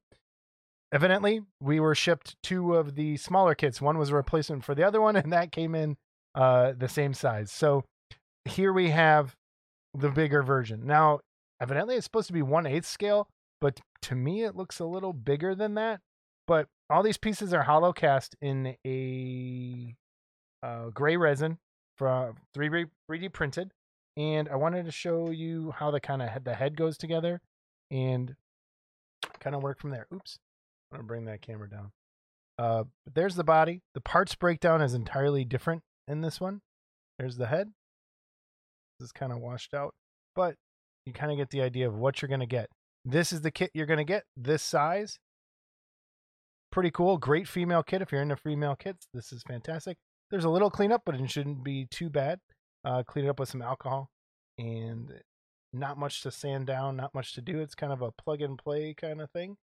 evidently, 0.92 1.42
we 1.60 1.78
were 1.78 1.94
shipped 1.94 2.34
two 2.42 2.74
of 2.74 2.96
the 2.96 3.16
smaller 3.16 3.54
kits. 3.54 3.80
One 3.80 3.96
was 3.96 4.10
a 4.10 4.16
replacement 4.16 4.64
for 4.64 4.74
the 4.74 4.82
other 4.82 5.00
one, 5.00 5.14
and 5.24 5.32
that 5.32 5.52
came 5.52 5.76
in 5.76 5.94
uh, 6.34 6.72
the 6.76 6.88
same 6.88 7.14
size. 7.14 7.52
So 7.52 7.84
here 8.44 8.72
we 8.72 8.90
have 8.90 9.36
the 9.96 10.10
bigger 10.10 10.42
version. 10.42 10.84
Now, 10.84 11.20
evidently, 11.60 11.94
it's 11.94 12.06
supposed 12.06 12.26
to 12.26 12.32
be 12.32 12.42
one 12.42 12.66
eighth 12.66 12.86
scale, 12.86 13.28
but 13.60 13.78
to 14.02 14.16
me, 14.16 14.42
it 14.42 14.56
looks 14.56 14.80
a 14.80 14.84
little 14.84 15.12
bigger 15.12 15.54
than 15.54 15.74
that. 15.74 16.00
But 16.48 16.66
all 16.90 17.04
these 17.04 17.18
pieces 17.18 17.54
are 17.54 17.62
hollow 17.62 17.92
cast 17.92 18.34
in 18.40 18.74
a 18.84 19.94
uh, 20.64 20.88
gray 20.90 21.16
resin 21.16 21.58
from 21.96 22.36
3D 22.56 22.86
3D 23.10 23.32
printed, 23.32 23.70
and 24.16 24.48
I 24.48 24.56
wanted 24.56 24.86
to 24.86 24.90
show 24.90 25.30
you 25.30 25.72
how 25.72 25.90
the 25.90 26.00
kind 26.00 26.22
of 26.22 26.44
the 26.44 26.54
head 26.54 26.76
goes 26.76 26.96
together, 26.96 27.40
and 27.90 28.34
kind 29.40 29.54
of 29.54 29.62
work 29.62 29.78
from 29.78 29.90
there. 29.90 30.06
Oops, 30.12 30.38
I'm 30.90 30.98
gonna 30.98 31.06
bring 31.06 31.26
that 31.26 31.42
camera 31.42 31.68
down. 31.68 31.92
Uh, 32.58 32.84
there's 33.12 33.36
the 33.36 33.44
body. 33.44 33.82
The 33.94 34.00
parts 34.00 34.34
breakdown 34.34 34.80
is 34.80 34.94
entirely 34.94 35.44
different 35.44 35.82
in 36.08 36.22
this 36.22 36.40
one. 36.40 36.60
There's 37.18 37.36
the 37.36 37.46
head. 37.46 37.72
This 38.98 39.06
is 39.06 39.12
kind 39.12 39.32
of 39.32 39.38
washed 39.38 39.74
out, 39.74 39.94
but 40.34 40.54
you 41.04 41.12
kind 41.12 41.30
of 41.30 41.36
get 41.36 41.50
the 41.50 41.60
idea 41.60 41.86
of 41.86 41.94
what 41.94 42.22
you're 42.22 42.28
gonna 42.28 42.46
get. 42.46 42.70
This 43.04 43.32
is 43.32 43.42
the 43.42 43.50
kit 43.50 43.70
you're 43.74 43.86
gonna 43.86 44.04
get. 44.04 44.24
This 44.36 44.62
size. 44.62 45.18
Pretty 46.72 46.90
cool. 46.90 47.18
Great 47.18 47.46
female 47.46 47.82
kit. 47.82 48.02
If 48.02 48.10
you're 48.10 48.22
into 48.22 48.36
female 48.36 48.74
kits, 48.74 49.06
this 49.12 49.30
is 49.30 49.42
fantastic. 49.46 49.98
There's 50.34 50.44
a 50.44 50.50
little 50.50 50.68
cleanup, 50.68 51.02
but 51.06 51.14
it 51.14 51.30
shouldn't 51.30 51.62
be 51.62 51.86
too 51.92 52.10
bad. 52.10 52.40
Uh, 52.84 53.04
clean 53.04 53.24
it 53.24 53.28
up 53.28 53.38
with 53.38 53.48
some 53.48 53.62
alcohol 53.62 54.10
and 54.58 55.12
not 55.72 55.96
much 55.96 56.22
to 56.22 56.32
sand 56.32 56.66
down, 56.66 56.96
not 56.96 57.14
much 57.14 57.34
to 57.34 57.40
do. 57.40 57.60
It's 57.60 57.76
kind 57.76 57.92
of 57.92 58.02
a 58.02 58.10
plug 58.10 58.40
and 58.40 58.58
play 58.58 58.94
kind 58.94 59.20
of 59.20 59.30
thing. 59.30 59.56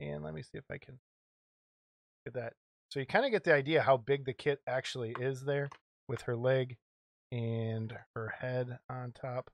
And 0.00 0.22
let 0.22 0.34
me 0.34 0.42
see 0.42 0.58
if 0.58 0.66
I 0.70 0.76
can 0.76 0.98
get 2.26 2.34
that. 2.34 2.52
So 2.90 3.00
you 3.00 3.06
kind 3.06 3.24
of 3.24 3.30
get 3.30 3.44
the 3.44 3.54
idea 3.54 3.80
how 3.80 3.96
big 3.96 4.26
the 4.26 4.34
kit 4.34 4.60
actually 4.66 5.14
is 5.18 5.44
there 5.44 5.70
with 6.10 6.20
her 6.20 6.36
leg 6.36 6.76
and 7.32 7.94
her 8.14 8.34
head 8.38 8.80
on 8.90 9.12
top. 9.12 9.50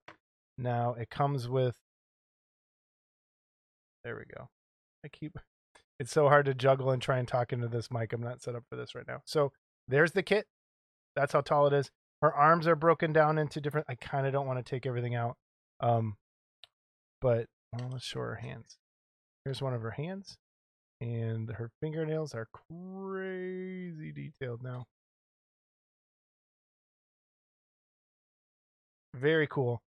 Now 0.58 0.96
it 0.98 1.08
comes 1.08 1.48
with. 1.48 1.76
There 4.02 4.16
we 4.16 4.24
go. 4.36 4.48
I 5.04 5.08
keep. 5.08 5.38
It's 6.00 6.10
so 6.10 6.28
hard 6.28 6.46
to 6.46 6.54
juggle 6.54 6.90
and 6.90 7.00
try 7.00 7.18
and 7.18 7.28
talk 7.28 7.52
into 7.52 7.68
this 7.68 7.92
mic. 7.92 8.12
I'm 8.12 8.20
not 8.20 8.42
set 8.42 8.56
up 8.56 8.64
for 8.68 8.74
this 8.74 8.96
right 8.96 9.06
now. 9.06 9.22
So 9.24 9.52
there's 9.86 10.10
the 10.10 10.24
kit. 10.24 10.48
That's 11.16 11.32
how 11.32 11.40
tall 11.40 11.66
it 11.66 11.72
is. 11.72 11.90
Her 12.22 12.32
arms 12.32 12.66
are 12.66 12.76
broken 12.76 13.12
down 13.12 13.38
into 13.38 13.60
different. 13.60 13.86
I 13.88 13.94
kind 13.96 14.26
of 14.26 14.32
don't 14.32 14.46
want 14.46 14.64
to 14.64 14.68
take 14.68 14.86
everything 14.86 15.14
out. 15.14 15.36
Um, 15.80 16.16
but 17.20 17.46
well, 17.72 17.90
let's 17.92 18.04
show 18.04 18.20
her 18.20 18.36
hands. 18.36 18.78
Here's 19.44 19.60
one 19.60 19.74
of 19.74 19.82
her 19.82 19.90
hands, 19.90 20.38
and 21.00 21.50
her 21.50 21.70
fingernails 21.80 22.34
are 22.34 22.48
crazy 22.52 24.12
detailed 24.12 24.62
now. 24.62 24.86
Very 29.14 29.46
cool. 29.46 29.82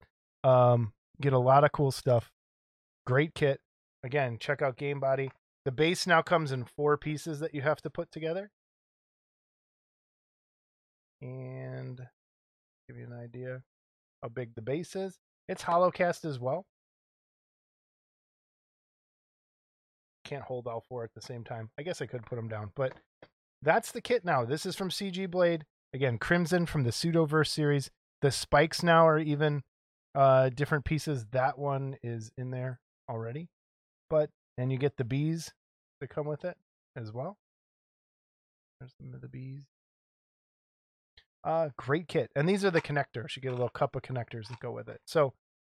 Um, 0.43 0.93
get 1.21 1.33
a 1.33 1.39
lot 1.39 1.65
of 1.65 1.73
cool 1.73 1.91
stuff. 1.91 2.31
Great 3.07 3.35
kit. 3.35 3.61
Again, 4.03 4.39
check 4.39 4.61
out 4.61 4.77
Gambody. 4.77 5.31
The 5.65 5.73
base 5.73 6.07
now 6.07 6.21
comes 6.21 6.53
in 6.53 6.65
four 6.65 6.99
pieces 6.99 7.41
that 7.41 7.55
you 7.55 7.63
have 7.63 7.81
to 7.83 7.91
put 7.91 8.13
together. 8.13 8.51
And 11.25 11.99
give 12.87 12.99
you 12.99 13.07
an 13.07 13.19
idea 13.19 13.63
how 14.23 14.29
big 14.29 14.55
the 14.55 14.63
base 14.63 14.95
is. 14.95 15.19
It's 15.49 15.63
hollow-cast 15.63 16.27
as 16.27 16.39
well. 16.39 16.67
Can't 20.27 20.43
hold 20.43 20.67
all 20.67 20.85
four 20.87 21.03
at 21.03 21.15
the 21.15 21.23
same 21.23 21.43
time. 21.43 21.71
I 21.79 21.83
guess 21.83 22.03
I 22.03 22.07
could 22.07 22.27
put 22.27 22.37
them 22.37 22.49
down, 22.49 22.73
but 22.77 22.93
that's 23.63 23.91
the 23.91 24.03
kit 24.03 24.25
now. 24.25 24.45
This 24.45 24.67
is 24.67 24.77
from 24.77 24.91
CG 24.91 25.31
Blade. 25.31 25.65
Again, 25.95 26.19
Crimson 26.19 26.67
from 26.67 26.83
the 26.83 26.91
Pseudoverse 26.91 27.49
series. 27.49 27.91
The 28.21 28.31
spikes 28.31 28.83
now 28.83 29.07
are 29.07 29.19
even 29.19 29.63
uh, 30.15 30.51
different 30.51 30.85
pieces. 30.85 31.25
That 31.33 31.59
one 31.59 31.97
is 32.03 32.33
in 32.37 32.51
there 32.51 32.81
already, 33.09 33.49
but 34.11 34.31
and 34.59 34.71
you 34.71 34.79
get 34.79 34.97
the 34.99 35.05
bees 35.05 35.53
that 36.01 36.09
come 36.09 36.27
with 36.27 36.45
it 36.45 36.57
as 36.97 37.13
well. 37.13 37.39
There's 38.81 38.93
some 39.01 39.15
of 39.15 39.21
the 39.21 39.29
bees. 39.29 39.65
Uh, 41.45 41.69
great 41.77 42.09
kit, 42.09 42.31
and 42.35 42.49
these 42.49 42.65
are 42.65 42.71
the 42.71 42.81
connectors. 42.81 43.37
You 43.37 43.43
get 43.43 43.49
a 43.49 43.57
little 43.57 43.69
cup 43.69 43.95
of 43.95 44.03
connectors 44.03 44.49
that 44.49 44.61
go 44.61 44.73
with 44.73 44.89
it. 44.89 45.01
So, 45.07 45.35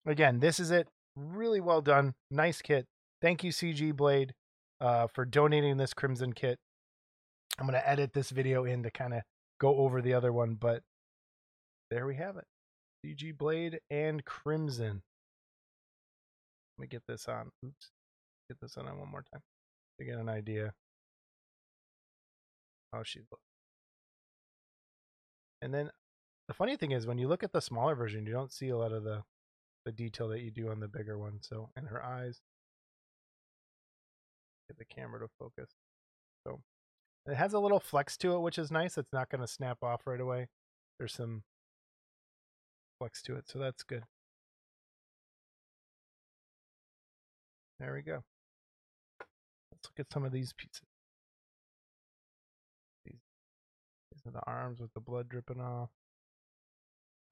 again, 0.06 0.38
this 0.38 0.60
is 0.60 0.70
it. 0.70 0.88
Really 1.16 1.60
well 1.60 1.80
done. 1.80 2.14
Nice 2.30 2.62
kit. 2.62 2.86
Thank 3.20 3.42
you, 3.42 3.50
CG 3.50 3.96
Blade, 3.96 4.34
uh, 4.80 5.08
for 5.08 5.24
donating 5.24 5.76
this 5.76 5.92
Crimson 5.92 6.32
kit. 6.32 6.58
I'm 7.58 7.66
going 7.66 7.78
to 7.78 7.88
edit 7.88 8.12
this 8.12 8.30
video 8.30 8.64
in 8.64 8.84
to 8.84 8.90
kind 8.90 9.14
of 9.14 9.22
go 9.60 9.76
over 9.76 10.00
the 10.00 10.14
other 10.14 10.32
one, 10.32 10.54
but 10.54 10.82
there 11.90 12.06
we 12.06 12.14
have 12.16 12.36
it. 12.36 12.44
CG 13.04 13.36
Blade 13.36 13.80
and 13.90 14.24
Crimson. 14.24 15.02
Let 16.76 16.82
me 16.82 16.86
get 16.86 17.02
this 17.08 17.26
on. 17.26 17.50
Oops. 17.64 17.90
Get 18.48 18.60
this 18.60 18.76
on 18.76 18.84
one 18.84 19.10
more 19.10 19.24
time 19.32 19.42
to 19.98 20.04
get 20.04 20.18
an 20.18 20.28
idea 20.28 20.72
how 22.92 23.02
she 23.02 23.20
looks. 23.20 23.55
And 25.62 25.72
then 25.72 25.90
the 26.48 26.54
funny 26.54 26.76
thing 26.76 26.92
is 26.92 27.06
when 27.06 27.18
you 27.18 27.28
look 27.28 27.42
at 27.42 27.52
the 27.52 27.60
smaller 27.60 27.94
version, 27.94 28.26
you 28.26 28.32
don't 28.32 28.52
see 28.52 28.68
a 28.68 28.76
lot 28.76 28.92
of 28.92 29.04
the 29.04 29.22
the 29.84 29.92
detail 29.92 30.28
that 30.28 30.40
you 30.40 30.50
do 30.50 30.68
on 30.70 30.80
the 30.80 30.88
bigger 30.88 31.16
one. 31.18 31.38
So 31.40 31.70
and 31.76 31.88
her 31.88 32.04
eyes. 32.04 32.40
Get 34.68 34.78
the 34.78 34.84
camera 34.84 35.20
to 35.20 35.28
focus. 35.38 35.70
So 36.44 36.60
it 37.26 37.36
has 37.36 37.54
a 37.54 37.58
little 37.58 37.80
flex 37.80 38.16
to 38.18 38.34
it, 38.34 38.40
which 38.40 38.58
is 38.58 38.70
nice. 38.70 38.98
It's 38.98 39.12
not 39.12 39.30
going 39.30 39.40
to 39.40 39.46
snap 39.46 39.78
off 39.82 40.06
right 40.06 40.20
away. 40.20 40.48
There's 40.98 41.14
some 41.14 41.42
flex 42.98 43.22
to 43.22 43.36
it, 43.36 43.48
so 43.48 43.58
that's 43.58 43.82
good. 43.84 44.04
There 47.78 47.92
we 47.94 48.02
go. 48.02 48.24
Let's 49.72 49.84
look 49.84 50.00
at 50.00 50.12
some 50.12 50.24
of 50.24 50.32
these 50.32 50.52
pieces. 50.52 50.95
The 54.32 54.44
arms 54.46 54.80
with 54.80 54.92
the 54.94 55.00
blood 55.00 55.28
dripping 55.28 55.60
off. 55.60 55.90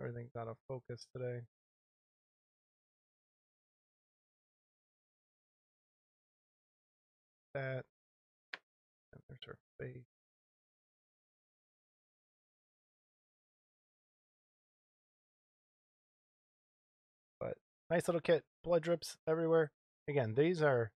Everything's 0.00 0.36
out 0.36 0.48
of 0.48 0.56
focus 0.68 1.06
today. 1.12 1.40
That. 7.54 7.84
And 9.12 9.22
there's 9.28 9.44
her 9.46 9.56
face. 9.80 10.02
But 17.38 17.56
nice 17.90 18.08
little 18.08 18.20
kit. 18.20 18.42
Blood 18.64 18.82
drips 18.82 19.16
everywhere. 19.28 19.70
Again, 20.08 20.34
these 20.34 20.62
are 20.62 20.90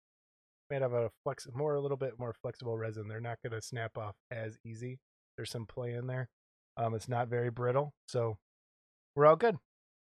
made 0.70 0.82
of 0.82 0.94
a 0.94 1.12
flex 1.24 1.48
more 1.54 1.76
a 1.76 1.82
little 1.82 1.98
bit 1.98 2.18
more 2.18 2.34
flexible 2.42 2.78
resin. 2.78 3.08
They're 3.08 3.20
not 3.20 3.40
going 3.44 3.54
to 3.54 3.62
snap 3.62 3.98
off 3.98 4.16
as 4.32 4.58
easy. 4.66 5.00
There's 5.38 5.52
some 5.52 5.66
play 5.66 5.94
in 5.94 6.08
there. 6.08 6.30
Um, 6.78 6.94
it's 6.94 7.08
not 7.08 7.28
very 7.28 7.50
brittle, 7.50 7.94
so 8.08 8.38
we're 9.16 9.26
all 9.26 9.36
good. 9.36 9.58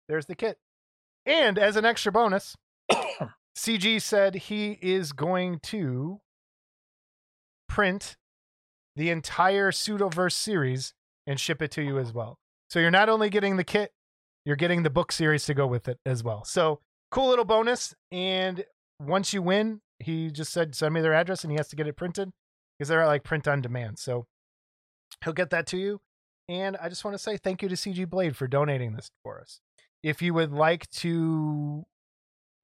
There's 0.08 0.26
the 0.26 0.34
kit. 0.34 0.58
And 1.24 1.58
as 1.58 1.76
an 1.76 1.84
extra 1.84 2.12
bonus, 2.12 2.56
CG 3.56 4.02
said 4.02 4.34
he 4.34 4.78
is 4.82 5.12
going 5.12 5.60
to 5.64 6.20
print 7.68 8.16
the 8.96 9.10
entire 9.10 9.70
Pseudoverse 9.70 10.32
series 10.32 10.94
and 11.26 11.40
ship 11.40 11.62
it 11.62 11.70
to 11.72 11.82
you 11.82 11.98
as 11.98 12.12
well. 12.12 12.38
So 12.68 12.78
you're 12.78 12.90
not 12.90 13.08
only 13.08 13.30
getting 13.30 13.56
the 13.56 13.64
kit, 13.64 13.92
you're 14.44 14.56
getting 14.56 14.82
the 14.82 14.90
book 14.90 15.12
series 15.12 15.44
to 15.46 15.54
go 15.54 15.66
with 15.66 15.88
it 15.88 15.98
as 16.04 16.22
well. 16.22 16.44
So 16.44 16.80
cool 17.10 17.28
little 17.28 17.44
bonus. 17.44 17.94
And 18.12 18.64
once 19.00 19.32
you 19.32 19.42
win, 19.42 19.80
he 19.98 20.30
just 20.30 20.52
said 20.52 20.74
send 20.74 20.94
me 20.94 21.00
their 21.00 21.14
address 21.14 21.44
and 21.44 21.50
he 21.50 21.56
has 21.56 21.68
to 21.68 21.76
get 21.76 21.86
it 21.86 21.96
printed 21.96 22.30
because 22.78 22.88
they're 22.88 23.06
like 23.06 23.22
print 23.22 23.48
on 23.48 23.60
demand. 23.60 23.98
So 23.98 24.26
he'll 25.22 25.32
get 25.32 25.50
that 25.50 25.66
to 25.68 25.76
you. 25.76 26.00
And 26.48 26.76
I 26.76 26.88
just 26.88 27.04
want 27.04 27.14
to 27.14 27.22
say 27.22 27.36
thank 27.36 27.62
you 27.62 27.68
to 27.68 27.74
CG 27.74 28.08
Blade 28.08 28.36
for 28.36 28.46
donating 28.46 28.94
this 28.94 29.10
for 29.22 29.40
us. 29.40 29.60
If 30.02 30.20
you 30.20 30.34
would 30.34 30.52
like 30.52 30.88
to 30.90 31.84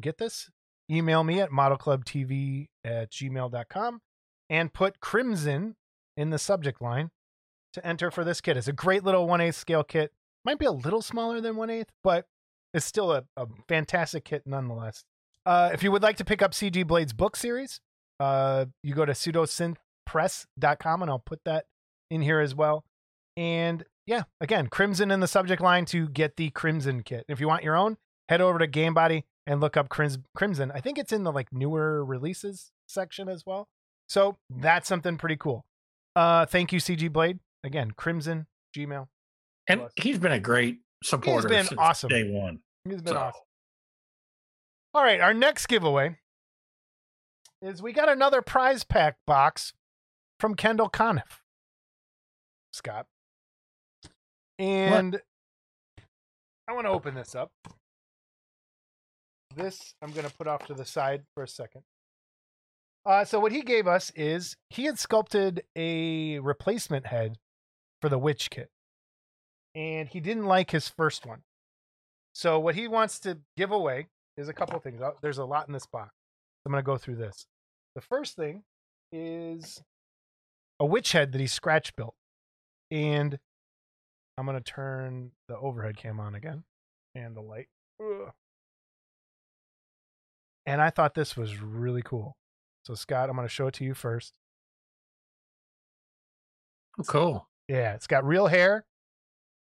get 0.00 0.19
this, 0.19 0.50
email 0.90 1.25
me 1.25 1.40
at 1.40 1.50
modelclubtv 1.50 2.66
at 2.85 3.11
gmail.com 3.11 4.00
and 4.50 4.73
put 4.73 5.00
Crimson 5.00 5.76
in 6.16 6.30
the 6.30 6.38
subject 6.38 6.83
line 6.83 7.11
to 7.73 7.87
enter 7.87 8.11
for 8.11 8.25
this 8.25 8.40
kit. 8.40 8.57
It's 8.57 8.69
a 8.69 8.73
great 8.73 9.04
little 9.04 9.26
1 9.26 9.40
8 9.40 9.54
scale 9.54 9.85
kit. 9.85 10.12
Might 10.45 10.59
be 10.59 10.66
a 10.66 10.73
little 10.73 11.02
smaller 11.02 11.40
than 11.40 11.57
1 11.57 11.71
8, 11.71 11.87
but 12.02 12.26
it's 12.75 12.87
still 12.87 13.12
a, 13.12 13.25
a 13.37 13.47
fantastic 13.69 14.25
kit 14.25 14.42
nonetheless. 14.47 15.04
Uh, 15.47 15.71
if 15.73 15.83
you 15.83 15.90
would 15.90 16.02
like 16.02 16.16
to 16.16 16.25
pick 16.25 16.42
up 16.42 16.52
CG 16.52 16.87
Blade's 16.87 17.12
book 17.12 17.37
series, 17.37 17.80
uh, 18.19 18.66
you 18.83 18.95
go 18.95 19.07
to 19.07 19.12
pseudosynthpress.com 19.12 21.02
and 21.02 21.11
I'll 21.11 21.19
put 21.19 21.40
that 21.45 21.64
in 22.11 22.23
here 22.23 22.40
as 22.40 22.55
well. 22.55 22.85
And 23.37 23.85
yeah, 24.07 24.25
again, 24.40 24.67
Crimson 24.67 25.11
in 25.11 25.21
the 25.21 25.29
subject 25.29 25.62
line 25.62 25.85
to 25.87 26.09
get 26.09 26.37
the 26.37 26.50
Crimson 26.50 27.02
kit. 27.02 27.25
If 27.29 27.40
you 27.40 27.49
want 27.49 27.64
your 27.64 27.76
own, 27.76 27.97
head 28.29 28.40
over 28.40 28.59
to 28.59 28.67
Gambody 28.67 29.25
and 29.47 29.61
look 29.61 29.76
up 29.76 29.88
Crimson. 29.88 30.73
I 30.73 30.81
think 30.81 30.99
it's 30.99 31.12
in 31.12 31.25
the 31.25 31.33
like 31.33 31.52
newer 31.52 32.05
releases 32.05 32.73
section 32.87 33.29
as 33.29 33.45
well. 33.47 33.69
So 34.09 34.37
that's 34.50 34.88
something 34.88 35.17
pretty 35.17 35.37
cool. 35.37 35.64
Uh, 36.17 36.47
thank 36.47 36.73
you, 36.73 36.81
CG 36.81 37.12
Blade. 37.12 37.38
Again, 37.62 37.93
Crimson 37.93 38.47
Gmail. 38.76 39.07
And 39.69 39.83
he's 39.97 40.19
been 40.19 40.33
a 40.33 40.40
great 40.40 40.79
supporter. 41.05 41.49
He's 41.49 41.69
been 41.69 41.79
awesome. 41.79 42.09
Day 42.09 42.29
one. 42.29 42.61
He's 42.85 43.02
been 43.02 43.12
so. 43.12 43.19
awesome. 43.19 43.43
All 44.93 45.05
right, 45.05 45.21
our 45.21 45.33
next 45.33 45.67
giveaway 45.67 46.17
is 47.62 47.81
we 47.81 47.93
got 47.93 48.09
another 48.09 48.43
prize 48.43 48.83
pack 48.83 49.17
box 49.26 49.73
from 50.40 50.55
Kendall 50.55 50.88
Conniff. 50.88 51.43
Scott. 52.73 53.07
And 54.59 55.12
what? 55.12 55.23
I 56.69 56.73
want 56.73 56.87
to 56.87 56.91
open 56.91 57.15
this 57.15 57.35
up. 57.35 57.50
This 59.57 59.95
I'm 60.03 60.12
going 60.12 60.27
to 60.27 60.35
put 60.35 60.47
off 60.47 60.67
to 60.67 60.75
the 60.75 60.85
side 60.85 61.23
for 61.35 61.43
a 61.43 61.49
second. 61.49 61.83
Uh, 63.05 63.25
so 63.25 63.41
what 63.41 63.53
he 63.53 63.62
gave 63.62 63.87
us 63.87 64.12
is 64.15 64.57
he 64.69 64.85
had 64.85 64.99
sculpted 64.99 65.62
a 65.75 66.39
replacement 66.39 67.07
head 67.07 67.39
for 68.00 68.09
the 68.09 68.19
witch 68.19 68.50
kit, 68.50 68.69
and 69.75 70.09
he 70.09 70.21
didn't 70.21 70.45
like 70.45 70.71
his 70.71 70.89
first 70.89 71.27
one. 71.27 71.41
So 72.35 72.61
what 72.61 72.75
he 72.75 72.87
wants 72.87 73.19
to 73.21 73.39
give 73.57 73.73
away 73.73 74.07
is 74.37 74.49
a 74.49 74.53
couple 74.53 74.79
things. 74.79 75.00
Uh, 75.00 75.12
there's 75.23 75.39
a 75.39 75.45
lot 75.45 75.67
in 75.67 75.73
this 75.73 75.87
box. 75.87 76.11
I'm 76.65 76.73
going 76.73 76.83
to 76.83 76.87
go 76.87 76.99
through 76.99 77.17
this. 77.17 77.47
The 77.95 78.00
first 78.00 78.37
thing 78.37 78.62
is 79.12 79.83
a 80.79 80.87
witch 80.87 81.12
head 81.12 81.33
that 81.33 81.41
he 81.41 81.47
scratch 81.47 81.97
built, 81.97 82.15
and 82.90 83.38
I'm 84.37 84.47
going 84.47 84.59
to 84.59 84.64
turn 84.64 85.32
the 85.49 85.59
overhead 85.59 85.97
cam 85.97 86.18
on 86.20 86.35
again 86.35 86.64
and 87.14 87.37
the 87.37 87.40
light. 87.40 87.68
Ugh. 88.00 88.32
And 90.66 90.80
I 90.80 90.90
thought 90.90 91.14
this 91.14 91.37
was 91.37 91.61
really 91.61 92.02
cool. 92.02 92.37
So 92.85 92.94
Scott, 92.94 93.28
I'm 93.28 93.37
going 93.37 93.47
to 93.47 93.52
show 93.52 93.66
it 93.66 93.75
to 93.75 93.85
you 93.85 93.94
first. 93.94 94.32
Oh, 96.99 97.02
cool. 97.04 97.49
Yeah, 97.68 97.94
it's 97.94 98.06
got 98.06 98.25
real 98.25 98.49
hair. 98.49 98.85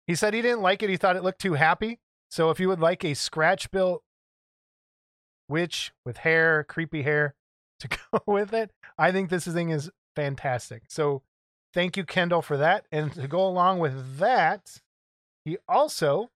He 0.07 0.15
said 0.15 0.33
he 0.33 0.41
didn't 0.41 0.61
like 0.61 0.83
it. 0.83 0.89
He 0.89 0.97
thought 0.97 1.15
it 1.15 1.23
looked 1.23 1.41
too 1.41 1.53
happy. 1.53 1.99
So 2.29 2.49
if 2.49 2.59
you 2.59 2.67
would 2.67 2.79
like 2.79 3.03
a 3.03 3.13
scratch 3.13 3.71
built 3.71 4.03
witch 5.47 5.93
with 6.05 6.17
hair, 6.17 6.63
creepy 6.63 7.03
hair 7.03 7.35
to 7.79 7.87
go 8.11 8.21
with 8.25 8.53
it, 8.53 8.71
I 8.97 9.11
think 9.11 9.29
this 9.29 9.47
thing 9.47 9.69
is 9.69 9.89
fantastic. 10.15 10.83
So 10.89 11.23
thank 11.75 11.97
you, 11.97 12.03
Kendall, 12.05 12.41
for 12.41 12.57
that. 12.57 12.85
And 12.91 13.13
to 13.13 13.27
go 13.27 13.45
along 13.45 13.77
with 13.77 14.17
that, 14.17 14.81
he 15.43 15.57
also 15.69 16.31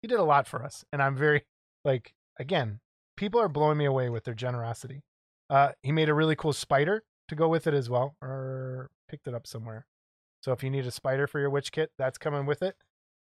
he 0.00 0.08
did 0.08 0.18
a 0.18 0.24
lot 0.24 0.46
for 0.46 0.62
us. 0.62 0.84
And 0.90 1.02
I'm 1.02 1.16
very 1.16 1.44
like 1.84 2.14
again, 2.38 2.80
people 3.18 3.40
are 3.40 3.48
blowing 3.48 3.76
me 3.76 3.84
away 3.84 4.08
with 4.08 4.24
their 4.24 4.34
generosity. 4.34 5.02
Uh, 5.50 5.72
he 5.82 5.92
made 5.92 6.08
a 6.08 6.14
really 6.14 6.36
cool 6.36 6.54
spider 6.54 7.02
to 7.28 7.34
go 7.34 7.48
with 7.48 7.66
it 7.66 7.74
as 7.74 7.90
well, 7.90 8.16
or 8.22 8.88
picked 9.08 9.28
it 9.28 9.34
up 9.34 9.46
somewhere. 9.46 9.84
So 10.42 10.52
if 10.52 10.62
you 10.62 10.70
need 10.70 10.86
a 10.86 10.90
spider 10.90 11.26
for 11.26 11.40
your 11.40 11.50
witch 11.50 11.72
kit, 11.72 11.90
that's 11.98 12.18
coming 12.18 12.46
with 12.46 12.62
it. 12.62 12.76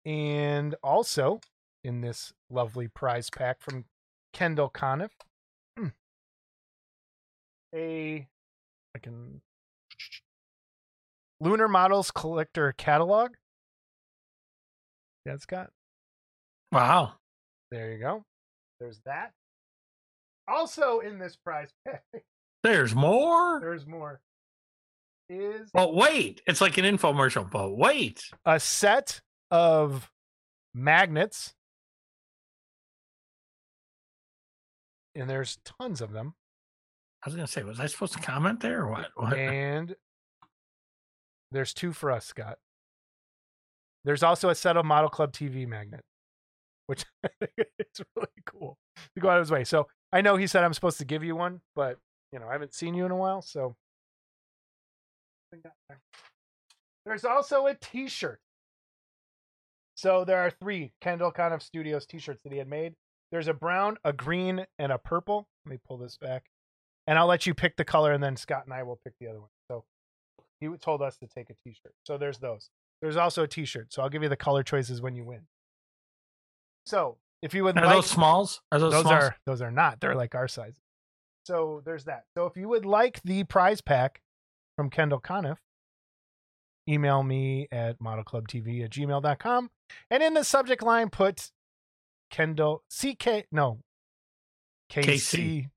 And 0.07 0.75
also, 0.83 1.41
in 1.85 2.01
this 2.01 2.33
lovely 2.49 2.89
prize 2.89 3.31
pack 3.31 3.61
from 3.61 3.85
Kendall 4.33 4.71
Conniff. 4.71 5.11
Hmm. 5.77 5.89
A 7.75 8.29
I 8.95 8.99
can 8.99 9.41
Lunar 11.41 11.69
Models 11.69 12.11
Collector 12.11 12.75
Catalog. 12.77 13.33
Yeah, 15.27 15.37
Scott. 15.39 15.71
Wow. 16.73 17.13
There 17.71 17.93
you 17.93 17.99
go. 17.99 18.25
There's 18.79 19.01
that. 19.07 19.33
Also 20.49 21.01
in 21.01 21.19
this 21.19 21.37
prize 21.37 21.71
pack, 21.87 22.03
There's 22.63 22.95
more. 22.95 23.61
there's 23.61 23.87
more. 23.87 24.21
Is 25.29 25.71
But 25.73 25.95
wait, 25.95 26.43
it's 26.47 26.61
like 26.61 26.77
an 26.79 26.85
infomercial. 26.85 27.49
But 27.49 27.77
wait, 27.77 28.21
a 28.45 28.59
set 28.59 29.21
of 29.51 30.11
magnets. 30.75 31.55
And 35.15 35.29
there's 35.31 35.59
tons 35.81 36.01
of 36.01 36.13
them. 36.13 36.35
I 37.25 37.29
was 37.29 37.35
gonna 37.37 37.47
say, 37.47 37.63
was 37.63 37.79
I 37.79 37.87
supposed 37.87 38.15
to 38.15 38.19
comment 38.21 38.61
there 38.61 38.83
or 38.83 38.91
what? 38.91 39.07
what? 39.15 39.35
And 39.39 39.95
there's 41.51 41.75
two 41.75 41.93
for 41.93 42.11
us, 42.11 42.27
Scott. 42.27 42.59
There's 44.05 44.23
also 44.23 44.49
a 44.49 44.55
set 44.55 44.77
of 44.77 44.85
Model 44.85 45.11
Club 45.11 45.33
TV 45.33 45.67
magnet, 45.67 46.05
which 46.87 47.05
it's 47.79 48.01
really 48.17 48.29
cool 48.47 48.79
to 49.15 49.21
go 49.21 49.29
out 49.29 49.39
of 49.39 49.43
his 49.43 49.51
way. 49.51 49.65
So 49.65 49.89
I 50.13 50.21
know 50.21 50.37
he 50.37 50.47
said 50.47 50.65
I'm 50.65 50.75
supposed 50.75 50.99
to 50.99 51.05
give 51.05 51.23
you 51.23 51.37
one, 51.37 51.61
but 51.75 51.99
you 52.33 52.39
know 52.39 52.49
I 52.49 52.53
haven't 52.53 52.75
seen 52.75 52.95
you 52.95 53.05
in 53.05 53.11
a 53.11 53.17
while, 53.17 53.43
so. 53.43 53.77
There's 57.05 57.25
also 57.25 57.67
a 57.67 57.75
T-shirt. 57.75 58.41
So 59.97 60.25
there 60.25 60.39
are 60.39 60.51
three 60.51 60.93
Kendall 61.01 61.33
Conniff 61.33 61.63
Studios 61.63 62.07
T-shirts 62.07 62.43
that 62.45 62.53
he 62.53 62.59
had 62.59 62.69
made. 62.69 62.95
There's 63.33 63.49
a 63.49 63.55
brown, 63.55 63.97
a 64.05 64.13
green, 64.13 64.65
and 64.79 64.93
a 64.93 64.99
purple. 64.99 65.49
Let 65.67 65.73
me 65.73 65.79
pull 65.87 65.99
this 65.99 66.17
back, 66.17 66.45
and 67.07 67.19
I'll 67.19 67.27
let 67.27 67.47
you 67.47 67.55
pick 67.55 67.77
the 67.77 67.85
color, 67.85 68.13
and 68.13 68.23
then 68.23 68.37
Scott 68.37 68.63
and 68.65 68.73
I 68.73 68.83
will 68.85 69.01
pick 69.05 69.15
the 69.21 69.29
other 69.29 69.41
one. 69.41 69.51
So 69.69 69.85
he 70.61 70.69
told 70.77 71.03
us 71.03 71.17
to 71.19 71.27
take 71.27 71.51
a 71.51 71.55
T-shirt. 71.55 71.95
So 72.05 72.19
there's 72.19 72.39
those. 72.39 72.71
There's 73.01 73.17
also 73.17 73.45
a 73.45 73.49
T-shirt. 73.49 73.93
So 73.93 74.03
I'll 74.03 74.11
give 74.11 74.23
you 74.23 74.29
the 74.29 74.37
color 74.37 74.63
choices 74.63 75.01
when 75.01 75.15
you 75.15 75.25
win. 75.25 75.41
So 76.85 77.17
if 77.43 77.55
you 77.55 77.65
would 77.65 77.79
Are 77.79 77.87
like, 77.87 77.95
those 77.97 78.11
smalls? 78.11 78.61
Are 78.71 78.79
those, 78.79 78.93
those 78.93 79.03
smalls? 79.03 79.25
are 79.25 79.37
those 79.47 79.63
are 79.63 79.71
not. 79.71 80.01
They're 80.01 80.15
like 80.15 80.35
our 80.35 80.49
size. 80.49 80.75
So 81.45 81.83
there's 81.85 82.05
that. 82.05 82.25
So 82.37 82.47
if 82.47 82.57
you 82.57 82.69
would 82.69 82.85
like 82.85 83.23
the 83.23 83.45
prize 83.45 83.81
pack 83.81 84.21
from 84.77 84.91
Kendall 84.91 85.21
Conniff, 85.21 85.59
email 86.89 87.23
me 87.23 87.69
at 87.73 87.99
modelclubtv 88.01 88.85
at 88.85 88.91
gmail.com. 88.91 89.71
And 90.11 90.23
in 90.23 90.35
the 90.35 90.45
subject 90.45 90.83
line, 90.83 91.09
put 91.09 91.51
Kendall 92.31 92.85
CK 92.91 93.47
no 93.51 93.81
KC 94.91 95.69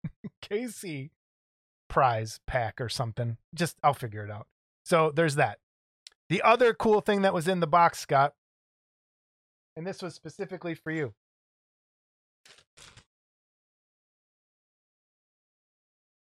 KC 0.41 1.09
prize 1.89 2.39
pack 2.47 2.81
or 2.81 2.89
something. 2.89 3.37
Just 3.55 3.77
I'll 3.83 3.93
figure 3.93 4.25
it 4.25 4.31
out. 4.31 4.47
So 4.83 5.11
there's 5.15 5.35
that. 5.35 5.59
The 6.29 6.41
other 6.41 6.73
cool 6.73 7.01
thing 7.01 7.21
that 7.21 7.33
was 7.33 7.47
in 7.47 7.59
the 7.59 7.67
box, 7.67 7.99
Scott, 7.99 8.33
and 9.75 9.85
this 9.87 10.01
was 10.01 10.13
specifically 10.13 10.75
for 10.75 10.91
you. 10.91 11.13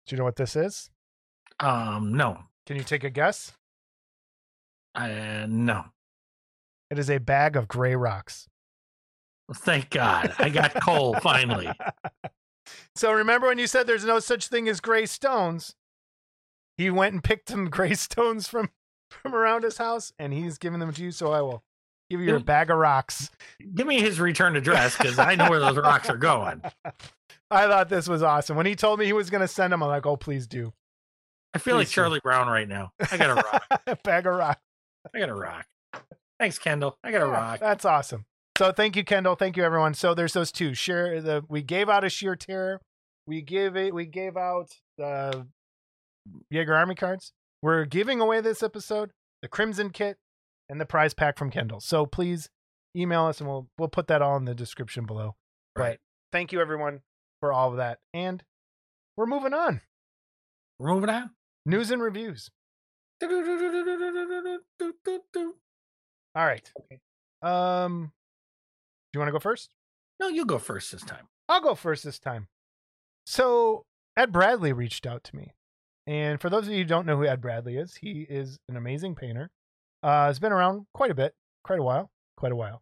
Do 0.05 0.15
you 0.15 0.17
know 0.17 0.23
what 0.23 0.35
this 0.35 0.55
is? 0.55 0.89
Um, 1.59 2.13
no, 2.15 2.39
Can 2.65 2.75
you 2.77 2.83
take 2.83 3.03
a 3.03 3.09
guess? 3.09 3.53
uh, 4.95 5.45
no. 5.47 5.85
It 6.91 6.99
is 6.99 7.09
a 7.09 7.17
bag 7.17 7.55
of 7.55 7.67
gray 7.67 7.95
rocks. 7.95 8.47
Thank 9.55 9.89
God, 9.89 10.33
I 10.37 10.49
got 10.49 10.73
coal 10.75 11.15
finally. 11.21 11.71
so 12.95 13.11
remember 13.11 13.47
when 13.47 13.57
you 13.57 13.67
said 13.67 13.87
there's 13.87 14.05
no 14.05 14.19
such 14.19 14.47
thing 14.47 14.69
as 14.69 14.79
gray 14.79 15.05
stones? 15.05 15.75
He 16.77 16.89
went 16.89 17.13
and 17.13 17.23
picked 17.23 17.49
some 17.49 17.69
gray 17.69 17.93
stones 17.93 18.47
from 18.47 18.69
from 19.09 19.35
around 19.35 19.63
his 19.63 19.77
house, 19.77 20.11
and 20.17 20.33
he's 20.33 20.57
giving 20.57 20.79
them 20.79 20.91
to 20.93 21.03
you. 21.03 21.11
So 21.11 21.31
I 21.31 21.41
will 21.41 21.63
give 22.09 22.19
you 22.21 22.33
Yep. 22.33 22.45
bag 22.45 22.69
of 22.71 22.77
rocks. 22.77 23.29
Give 23.75 23.85
me 23.87 23.99
his 24.01 24.19
return 24.19 24.55
address 24.55 24.97
because 24.97 25.19
I 25.19 25.35
know 25.35 25.49
where 25.49 25.59
those 25.59 25.77
rocks 25.77 26.09
are 26.09 26.17
going. 26.17 26.61
I 27.51 27.67
thought 27.67 27.89
this 27.89 28.07
was 28.07 28.23
awesome. 28.23 28.57
When 28.57 28.65
he 28.65 28.75
told 28.75 28.99
me 28.99 29.05
he 29.05 29.13
was 29.13 29.29
going 29.29 29.41
to 29.41 29.47
send 29.47 29.71
them, 29.71 29.83
I'm 29.83 29.89
like, 29.89 30.05
oh, 30.07 30.17
please 30.17 30.47
do. 30.47 30.73
I 31.53 31.59
feel 31.59 31.75
like 31.75 31.85
Please 31.85 31.91
do. 31.91 31.95
Charlie 32.01 32.19
Brown 32.23 32.47
right 32.47 32.67
now. 32.67 32.91
I 33.11 33.17
got 33.17 33.29
a 33.29 33.35
rock. 33.35 33.81
A 33.85 33.95
bag 34.03 34.25
of 34.25 34.33
rocks. 34.33 34.59
I 35.13 35.19
got 35.19 35.29
a 35.29 35.35
rock. 35.35 35.67
Thanks, 36.39 36.57
Kendall. 36.57 36.97
I 37.03 37.11
got 37.11 37.21
a 37.21 37.27
Yeah, 37.27 37.31
rock. 37.31 37.59
That's 37.59 37.85
awesome. 37.85 38.25
So 38.57 38.71
thank 38.71 38.95
you, 38.95 39.03
Kendall. 39.03 39.35
Thank 39.35 39.55
you, 39.57 39.63
everyone. 39.63 39.93
So 39.93 40.15
there's 40.15 40.33
those 40.33 40.51
two. 40.51 40.73
Share 40.73 41.21
the 41.21 41.43
we 41.47 41.61
gave 41.61 41.89
out 41.89 42.03
a 42.03 42.09
sheer 42.09 42.35
terror. 42.35 42.81
We 43.27 43.41
give 43.43 43.77
it. 43.77 43.93
We 43.93 44.07
gave 44.07 44.35
out 44.35 44.71
the 44.97 45.45
Yagher 46.53 46.75
Army 46.75 46.95
cards. 46.95 47.33
We're 47.61 47.85
giving 47.85 48.19
away 48.19 48.41
this 48.41 48.61
episode 48.63 49.11
the 49.41 49.47
Crimson 49.47 49.89
Kit 49.89 50.17
and 50.69 50.79
the 50.79 50.85
prize 50.85 51.13
pack 51.13 51.37
from 51.37 51.49
Kendall. 51.49 51.79
So 51.79 52.05
please 52.05 52.49
email 52.95 53.25
us 53.25 53.39
and 53.39 53.49
we'll 53.49 53.67
we'll 53.77 53.89
put 53.89 54.07
that 54.07 54.21
all 54.21 54.37
in 54.37 54.45
the 54.45 54.55
description 54.55 55.05
below. 55.05 55.35
Right. 55.75 55.91
But 55.91 56.37
thank 56.37 56.51
you, 56.51 56.61
everyone, 56.61 57.01
for 57.39 57.51
all 57.51 57.71
of 57.71 57.77
that. 57.77 57.99
And 58.13 58.43
we're 59.17 59.25
moving 59.25 59.53
on. 59.53 59.81
We're 60.79 60.93
moving 60.93 61.09
on. 61.09 61.31
News 61.65 61.91
and 61.91 62.01
reviews. 62.01 62.49
All 66.35 66.45
right. 66.45 66.71
Um, 67.41 68.11
do 69.11 69.17
you 69.17 69.19
want 69.19 69.27
to 69.27 69.33
go 69.33 69.39
first? 69.39 69.73
No, 70.19 70.27
you 70.27 70.45
go 70.45 70.57
first 70.57 70.91
this 70.91 71.03
time. 71.03 71.27
I'll 71.47 71.61
go 71.61 71.75
first 71.75 72.03
this 72.03 72.19
time. 72.19 72.47
So 73.25 73.85
Ed 74.17 74.31
Bradley 74.31 74.73
reached 74.73 75.05
out 75.05 75.23
to 75.25 75.35
me, 75.35 75.53
and 76.05 76.39
for 76.41 76.49
those 76.49 76.67
of 76.67 76.73
you 76.73 76.79
who 76.79 76.85
don't 76.85 77.05
know 77.05 77.17
who 77.17 77.25
Ed 77.25 77.41
Bradley 77.41 77.77
is, 77.77 77.95
he 77.95 78.25
is 78.29 78.59
an 78.67 78.75
amazing 78.75 79.15
painter. 79.15 79.49
Uh, 80.01 80.25
has 80.25 80.39
been 80.39 80.51
around 80.51 80.85
quite 80.93 81.11
a 81.11 81.15
bit, 81.15 81.33
quite 81.63 81.79
a 81.79 81.83
while, 81.83 82.11
quite 82.35 82.51
a 82.51 82.57
while, 82.57 82.81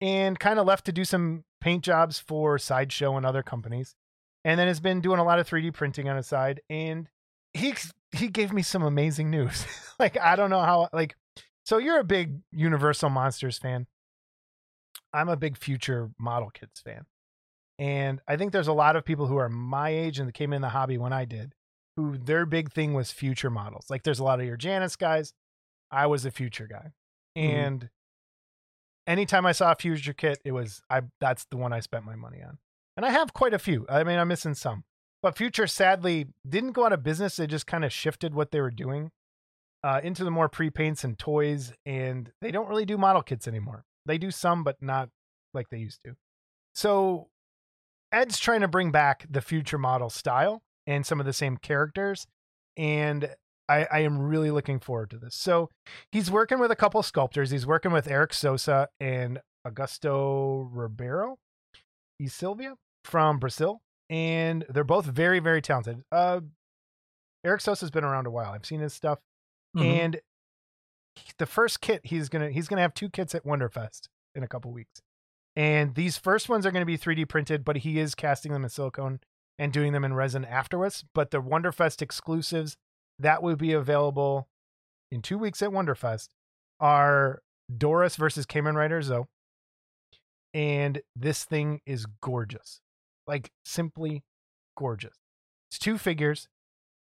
and 0.00 0.38
kind 0.38 0.58
of 0.58 0.66
left 0.66 0.84
to 0.84 0.92
do 0.92 1.04
some 1.04 1.44
paint 1.62 1.82
jobs 1.82 2.18
for 2.18 2.58
Sideshow 2.58 3.16
and 3.16 3.24
other 3.24 3.42
companies, 3.42 3.94
and 4.44 4.60
then 4.60 4.66
has 4.66 4.80
been 4.80 5.00
doing 5.00 5.18
a 5.18 5.24
lot 5.24 5.38
of 5.38 5.48
3D 5.48 5.72
printing 5.72 6.08
on 6.08 6.16
his 6.16 6.26
side. 6.26 6.60
And 6.68 7.08
he 7.54 7.74
he 8.14 8.28
gave 8.28 8.52
me 8.52 8.62
some 8.62 8.82
amazing 8.82 9.30
news. 9.30 9.64
like 9.98 10.18
I 10.20 10.36
don't 10.36 10.50
know 10.50 10.60
how 10.60 10.88
like 10.92 11.16
so 11.64 11.78
you're 11.78 12.00
a 12.00 12.04
big 12.04 12.40
Universal 12.50 13.10
Monsters 13.10 13.58
fan. 13.58 13.86
I'm 15.12 15.28
a 15.28 15.36
big 15.36 15.56
Future 15.56 16.10
Model 16.18 16.50
Kits 16.50 16.80
fan. 16.80 17.06
And 17.78 18.20
I 18.28 18.36
think 18.36 18.52
there's 18.52 18.68
a 18.68 18.72
lot 18.72 18.96
of 18.96 19.04
people 19.04 19.26
who 19.26 19.36
are 19.36 19.48
my 19.48 19.90
age 19.90 20.18
and 20.18 20.32
came 20.32 20.52
in 20.52 20.62
the 20.62 20.68
hobby 20.68 20.98
when 20.98 21.12
I 21.12 21.24
did, 21.24 21.54
who 21.96 22.16
their 22.16 22.46
big 22.46 22.72
thing 22.72 22.94
was 22.94 23.10
future 23.12 23.50
models. 23.50 23.86
Like 23.90 24.02
there's 24.02 24.18
a 24.18 24.24
lot 24.24 24.40
of 24.40 24.46
your 24.46 24.56
Janus 24.56 24.96
guys. 24.96 25.32
I 25.90 26.06
was 26.06 26.24
a 26.24 26.30
future 26.30 26.66
guy. 26.66 26.92
Mhm. 27.36 27.50
And 27.50 27.90
anytime 29.06 29.46
I 29.46 29.52
saw 29.52 29.72
a 29.72 29.76
future 29.76 30.12
kit, 30.12 30.40
it 30.44 30.52
was 30.52 30.82
I 30.88 31.02
that's 31.20 31.44
the 31.50 31.56
one 31.56 31.72
I 31.72 31.80
spent 31.80 32.04
my 32.04 32.16
money 32.16 32.42
on. 32.42 32.58
And 32.96 33.06
I 33.06 33.10
have 33.10 33.32
quite 33.32 33.54
a 33.54 33.58
few. 33.58 33.86
I 33.88 34.04
mean, 34.04 34.18
I'm 34.18 34.28
missing 34.28 34.54
some. 34.54 34.84
But 35.22 35.36
Future 35.36 35.68
sadly 35.68 36.26
didn't 36.46 36.72
go 36.72 36.84
out 36.84 36.92
of 36.92 37.02
business. 37.04 37.36
They 37.36 37.46
just 37.46 37.66
kind 37.66 37.84
of 37.84 37.92
shifted 37.92 38.34
what 38.34 38.50
they 38.50 38.60
were 38.60 38.72
doing 38.72 39.12
uh, 39.84 40.00
into 40.02 40.24
the 40.24 40.30
more 40.30 40.48
pre-paints 40.48 41.04
and 41.04 41.18
toys, 41.18 41.72
and 41.86 42.32
they 42.40 42.50
don't 42.50 42.68
really 42.68 42.84
do 42.84 42.98
model 42.98 43.22
kits 43.22 43.46
anymore. 43.46 43.84
They 44.04 44.18
do 44.18 44.30
some, 44.32 44.64
but 44.64 44.82
not 44.82 45.10
like 45.54 45.68
they 45.70 45.78
used 45.78 46.00
to. 46.04 46.16
So 46.74 47.28
Ed's 48.10 48.38
trying 48.38 48.62
to 48.62 48.68
bring 48.68 48.90
back 48.90 49.26
the 49.30 49.40
future 49.40 49.78
model 49.78 50.10
style 50.10 50.62
and 50.86 51.04
some 51.06 51.20
of 51.20 51.26
the 51.26 51.32
same 51.32 51.56
characters, 51.56 52.26
and 52.76 53.34
I, 53.68 53.86
I 53.90 54.00
am 54.00 54.18
really 54.18 54.50
looking 54.50 54.80
forward 54.80 55.10
to 55.10 55.18
this. 55.18 55.34
So 55.34 55.70
he's 56.10 56.30
working 56.30 56.58
with 56.58 56.70
a 56.70 56.76
couple 56.76 57.02
sculptors. 57.02 57.50
He's 57.50 57.66
working 57.66 57.92
with 57.92 58.08
Eric 58.10 58.34
Sosa 58.34 58.88
and 59.00 59.40
Augusto 59.66 60.68
Ribeiro, 60.72 61.36
e 62.20 62.26
Silvia 62.28 62.74
from 63.04 63.38
Brazil, 63.38 63.80
and 64.10 64.64
they're 64.68 64.84
both 64.84 65.06
very, 65.06 65.38
very 65.38 65.62
talented. 65.62 66.02
Uh, 66.10 66.40
Eric 67.44 67.60
Sosa's 67.60 67.90
been 67.90 68.04
around 68.04 68.26
a 68.26 68.30
while. 68.30 68.52
I've 68.52 68.66
seen 68.66 68.80
his 68.80 68.92
stuff 68.94 69.18
Mhm. 69.76 69.84
and 69.84 70.20
the 71.38 71.46
first 71.46 71.80
kit 71.80 72.00
he's 72.04 72.28
gonna 72.28 72.50
he's 72.50 72.68
gonna 72.68 72.82
have 72.82 72.94
two 72.94 73.08
kits 73.10 73.34
at 73.34 73.44
Wonderfest 73.44 74.08
in 74.34 74.42
a 74.42 74.48
couple 74.48 74.72
weeks, 74.72 75.00
and 75.56 75.94
these 75.94 76.16
first 76.18 76.48
ones 76.48 76.64
are 76.66 76.70
gonna 76.70 76.86
be 76.86 76.96
3D 76.96 77.24
printed, 77.28 77.64
but 77.64 77.76
he 77.78 77.98
is 77.98 78.14
casting 78.14 78.52
them 78.52 78.64
in 78.64 78.70
silicone 78.70 79.20
and 79.58 79.72
doing 79.72 79.92
them 79.92 80.04
in 80.04 80.14
resin 80.14 80.44
afterwards. 80.44 81.04
But 81.14 81.30
the 81.30 81.42
Wonderfest 81.42 82.02
exclusives 82.02 82.76
that 83.18 83.42
will 83.42 83.56
be 83.56 83.72
available 83.72 84.48
in 85.10 85.22
two 85.22 85.38
weeks 85.38 85.62
at 85.62 85.70
Wonderfest 85.70 86.28
are 86.80 87.42
Doras 87.70 88.16
versus 88.16 88.46
Kamen 88.46 88.74
Rider 88.74 89.00
ZO, 89.02 89.28
and 90.54 91.00
this 91.14 91.44
thing 91.44 91.80
is 91.86 92.06
gorgeous, 92.20 92.80
like 93.26 93.50
simply 93.64 94.24
gorgeous. 94.76 95.16
It's 95.70 95.78
two 95.78 95.98
figures 95.98 96.48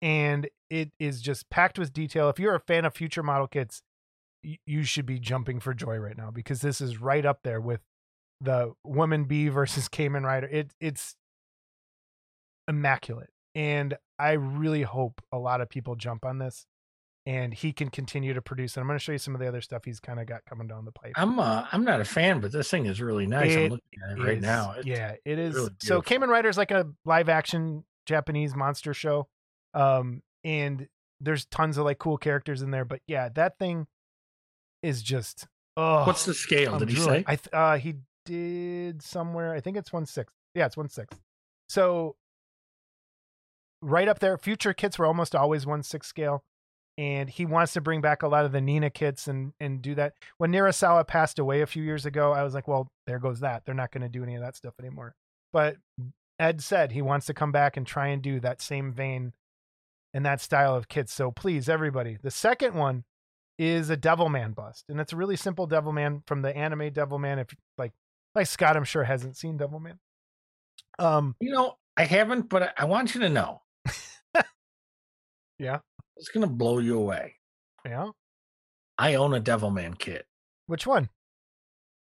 and 0.02 0.50
it 0.70 0.92
is 1.00 1.22
just 1.22 1.50
packed 1.50 1.80
with 1.80 1.94
detail. 1.94 2.30
If 2.30 2.40
you're 2.40 2.56
a 2.56 2.60
fan 2.60 2.86
of 2.86 2.94
future 2.94 3.24
model 3.24 3.48
kits, 3.48 3.82
you 4.44 4.84
should 4.84 5.06
be 5.06 5.20
jumping 5.20 5.60
for 5.60 5.74
joy 5.74 5.98
right 5.98 6.18
now 6.18 6.30
because 6.30 6.62
this 6.62 6.82
is 6.82 7.00
right 7.00 7.26
up 7.26 7.40
there 7.44 7.62
with 7.62 7.80
the 8.42 8.74
woman 8.84 9.24
bee 9.24 9.48
versus 9.48 9.88
Kamen 9.88 10.24
Rider. 10.24 10.48
It 10.48 10.74
it's 10.82 11.16
immaculate, 12.68 13.30
and 13.56 13.96
I 14.20 14.32
really 14.34 14.84
hope 14.84 15.22
a 15.32 15.38
lot 15.38 15.62
of 15.62 15.70
people 15.70 15.96
jump 15.96 16.26
on 16.26 16.38
this, 16.40 16.66
and 17.26 17.54
he 17.54 17.72
can 17.74 17.90
continue 17.90 18.34
to 18.34 18.42
produce. 18.42 18.76
And 18.76 18.82
I'm 18.82 18.88
going 18.88 18.98
to 19.00 19.04
show 19.04 19.12
you 19.12 19.18
some 19.18 19.34
of 19.36 19.42
the 19.42 19.48
other 19.48 19.62
stuff 19.62 19.86
he's 19.86 20.00
kind 20.00 20.20
of 20.20 20.26
got 20.28 20.46
coming 20.46 20.68
down 20.68 20.86
the 20.86 20.92
pipe. 20.92 21.14
I'm 21.16 21.40
uh, 21.40 21.66
I'm 21.72 21.84
not 21.84 22.02
a 22.02 22.06
fan, 22.06 22.40
but 22.40 22.52
this 22.52 22.70
thing 22.70 22.86
is 22.86 23.02
really 23.02 23.28
nice. 23.28 23.56
I'm 23.56 23.64
looking 23.64 24.00
at 24.12 24.18
it 24.18 24.22
right 24.24 24.42
now. 24.42 24.72
It's- 24.78 24.86
yeah, 24.86 25.14
it 25.26 25.40
is. 25.40 25.56
really 25.56 25.70
so. 25.82 26.02
Kamen 26.02 26.28
Rider 26.28 26.50
is 26.50 26.58
like 26.58 26.72
a 26.72 26.88
live 27.06 27.30
action 27.30 27.84
Japanese 28.06 28.56
monster 28.56 28.94
show. 28.94 29.28
Um, 29.74 30.22
and 30.44 30.88
there's 31.22 31.46
tons 31.46 31.78
of 31.78 31.86
like 31.86 31.98
cool 32.00 32.18
characters 32.18 32.62
in 32.62 32.72
there, 32.72 32.86
but 32.86 33.00
yeah, 33.08 33.30
that 33.36 33.58
thing 33.58 33.88
is 34.84 35.02
just 35.02 35.48
oh 35.78 36.04
What's 36.06 36.26
the 36.26 36.34
scale? 36.34 36.74
I'm 36.74 36.80
Did 36.80 36.90
he 36.90 36.96
say? 36.98 37.24
I 37.26 37.36
th- 37.38 37.54
uh 37.54 37.78
he 37.78 37.96
did 38.26 39.02
somewhere. 39.02 39.54
I 39.54 39.62
think 39.62 39.78
it's 39.78 39.92
one 39.94 40.06
six. 40.06 40.32
Yeah, 40.54 40.66
it's 40.66 40.76
one 40.78 40.90
six. 40.90 41.16
So 41.70 42.16
right 43.84 44.08
up 44.08 44.20
there, 44.20 44.38
future 44.38 44.74
kits 44.74 44.98
were 44.98 45.06
almost 45.06 45.36
always 45.36 45.66
one 45.66 45.84
six 45.84 46.08
scale. 46.08 46.44
And 46.96 47.28
he 47.28 47.48
wants 47.48 47.74
to 47.74 47.82
bring 47.82 48.02
back 48.02 48.22
a 48.22 48.28
lot 48.28 48.46
of 48.46 48.52
the 48.52 48.62
Nina 48.62 48.92
kits 48.92 49.28
and 49.28 49.54
and 49.60 49.82
do 49.82 49.96
that. 49.96 50.14
When 50.38 50.52
Nirasawa 50.52 51.08
passed 51.08 51.40
away 51.40 51.62
a 51.62 51.66
few 51.66 51.82
years 51.82 52.06
ago, 52.06 52.32
I 52.34 52.44
was 52.44 52.54
like, 52.54 52.68
well, 52.68 52.88
there 53.08 53.18
goes 53.18 53.40
that. 53.40 53.66
They're 53.66 53.74
not 53.74 53.92
going 53.92 54.04
to 54.04 54.10
do 54.10 54.22
any 54.24 54.36
of 54.36 54.42
that 54.42 54.56
stuff 54.56 54.76
anymore. 54.80 55.16
But 55.52 55.78
Ed 56.38 56.62
said 56.62 56.92
he 56.92 57.02
wants 57.02 57.26
to 57.28 57.34
come 57.34 57.52
back 57.52 57.78
and 57.78 57.88
try 57.88 58.10
and 58.10 58.22
do 58.22 58.40
that 58.42 58.62
same 58.62 58.94
vein 58.94 59.34
and 60.14 60.24
that 60.24 60.40
style 60.40 60.76
of 60.76 60.88
kits. 60.88 61.12
So 61.12 61.32
please, 61.32 61.68
everybody. 61.68 62.20
The 62.22 62.30
second 62.30 62.76
one 62.76 63.06
is 63.58 63.90
a 63.90 63.98
Devilman 63.98 64.54
bust, 64.54 64.86
and 64.88 65.00
it's 65.02 65.14
a 65.14 65.18
really 65.18 65.36
simple 65.36 65.68
Devilman 65.68 66.22
from 66.28 66.44
the 66.44 66.56
anime 66.56 66.92
Devilman. 66.92 67.40
If 67.42 67.56
like 67.76 67.94
like 68.36 68.46
Scott, 68.46 68.78
I'm 68.78 68.84
sure 68.84 69.04
hasn't 69.04 69.36
seen 69.36 69.58
Devilman. 69.58 69.98
Um, 71.00 71.36
You 71.40 71.52
know, 71.54 71.78
I 71.98 72.04
haven't, 72.06 72.50
but 72.50 72.62
I- 72.64 72.74
I 72.78 72.86
want 72.86 73.16
you 73.16 73.22
to 73.22 73.30
know. 73.30 73.63
Yeah. 75.64 75.80
It's 76.18 76.30
gonna 76.30 76.48
blow 76.48 76.80
you 76.80 76.98
away. 77.00 77.36
yeah. 77.86 78.10
I 78.98 79.16
own 79.16 79.34
a 79.34 79.42
Devilman 79.42 79.98
kit. 79.98 80.28
Which 80.68 80.86
one? 80.86 81.10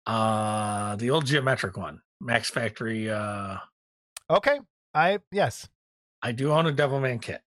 Uh 0.05 0.95
the 0.95 1.09
old 1.09 1.25
geometric 1.25 1.77
one. 1.77 2.01
Max 2.21 2.49
Factory 2.49 3.09
uh 3.09 3.57
Okay, 4.29 4.59
I 4.93 5.19
yes. 5.31 5.67
I 6.21 6.31
do 6.31 6.51
own 6.51 6.67
a 6.67 6.71
Devilman 6.71 7.21
kit. 7.21 7.41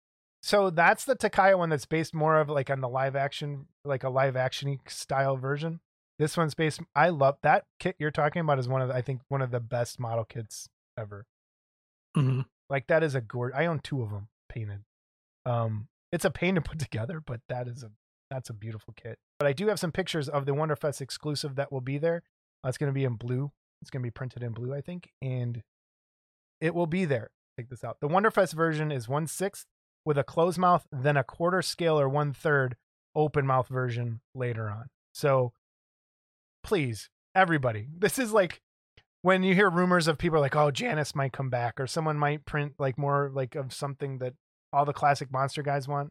So 0.42 0.70
that's 0.70 1.04
the 1.04 1.16
Takeya 1.16 1.58
one 1.58 1.68
that's 1.68 1.84
based 1.86 2.14
more 2.14 2.40
of 2.40 2.48
like 2.48 2.70
on 2.70 2.80
the 2.80 2.88
live 2.88 3.14
action, 3.14 3.66
like 3.84 4.04
a 4.04 4.08
live 4.08 4.36
action 4.36 4.78
style 4.88 5.36
version. 5.36 5.80
This 6.18 6.36
one's 6.36 6.54
based. 6.54 6.80
I 6.94 7.10
love 7.10 7.36
that 7.42 7.64
kit 7.78 7.96
you're 7.98 8.10
talking 8.10 8.40
about. 8.40 8.58
Is 8.58 8.68
one 8.68 8.82
of 8.82 8.88
the, 8.88 8.94
I 8.94 9.02
think 9.02 9.20
one 9.28 9.42
of 9.42 9.50
the 9.50 9.60
best 9.60 9.98
model 10.00 10.24
kits 10.24 10.68
ever. 10.98 11.26
Mhm. 12.16 12.46
Like 12.68 12.86
that 12.88 13.02
is 13.02 13.14
a 13.14 13.20
gorge. 13.20 13.52
I 13.54 13.66
own 13.66 13.80
two 13.80 14.02
of 14.02 14.10
them 14.10 14.28
painted. 14.48 14.80
Um, 15.46 15.88
it's 16.12 16.24
a 16.24 16.30
pain 16.30 16.54
to 16.54 16.60
put 16.60 16.78
together, 16.78 17.22
but 17.24 17.40
that 17.48 17.68
is 17.68 17.82
a 17.82 17.90
that's 18.30 18.50
a 18.50 18.54
beautiful 18.54 18.94
kit. 18.96 19.18
But 19.38 19.48
I 19.48 19.52
do 19.52 19.66
have 19.68 19.80
some 19.80 19.90
pictures 19.90 20.28
of 20.28 20.46
the 20.46 20.52
Wonderfest 20.52 21.00
exclusive 21.00 21.56
that 21.56 21.72
will 21.72 21.80
be 21.80 21.98
there. 21.98 22.22
Uh, 22.64 22.68
it's 22.68 22.78
going 22.78 22.90
to 22.90 22.94
be 22.94 23.04
in 23.04 23.14
blue. 23.14 23.50
It's 23.82 23.90
going 23.90 24.02
to 24.02 24.06
be 24.06 24.12
printed 24.12 24.42
in 24.42 24.52
blue, 24.52 24.72
I 24.72 24.80
think, 24.80 25.10
and 25.20 25.62
it 26.60 26.74
will 26.74 26.86
be 26.86 27.06
there. 27.06 27.30
Take 27.58 27.70
this 27.70 27.82
out. 27.82 27.96
The 28.00 28.08
Wonderfest 28.08 28.52
version 28.52 28.92
is 28.92 29.08
one 29.08 29.26
sixth 29.26 29.66
with 30.04 30.16
a 30.16 30.24
closed 30.24 30.58
mouth, 30.58 30.86
then 30.92 31.16
a 31.16 31.24
quarter 31.24 31.62
scale 31.62 31.98
or 31.98 32.08
one 32.08 32.32
third 32.32 32.76
open 33.14 33.46
mouth 33.46 33.68
version 33.68 34.20
later 34.34 34.70
on. 34.70 34.86
So 35.12 35.52
please, 36.62 37.08
everybody, 37.34 37.88
this 37.98 38.18
is 38.18 38.32
like 38.32 38.60
when 39.22 39.42
you 39.42 39.54
hear 39.54 39.68
rumors 39.68 40.08
of 40.08 40.18
people 40.18 40.40
like, 40.40 40.56
oh, 40.56 40.70
Janus 40.70 41.14
might 41.14 41.32
come 41.32 41.50
back 41.50 41.78
or 41.78 41.86
someone 41.86 42.18
might 42.18 42.46
print 42.46 42.74
like 42.78 42.96
more 42.96 43.30
like 43.32 43.54
of 43.54 43.72
something 43.72 44.18
that 44.18 44.34
all 44.72 44.84
the 44.84 44.92
classic 44.92 45.32
monster 45.32 45.62
guys 45.62 45.88
want. 45.88 46.10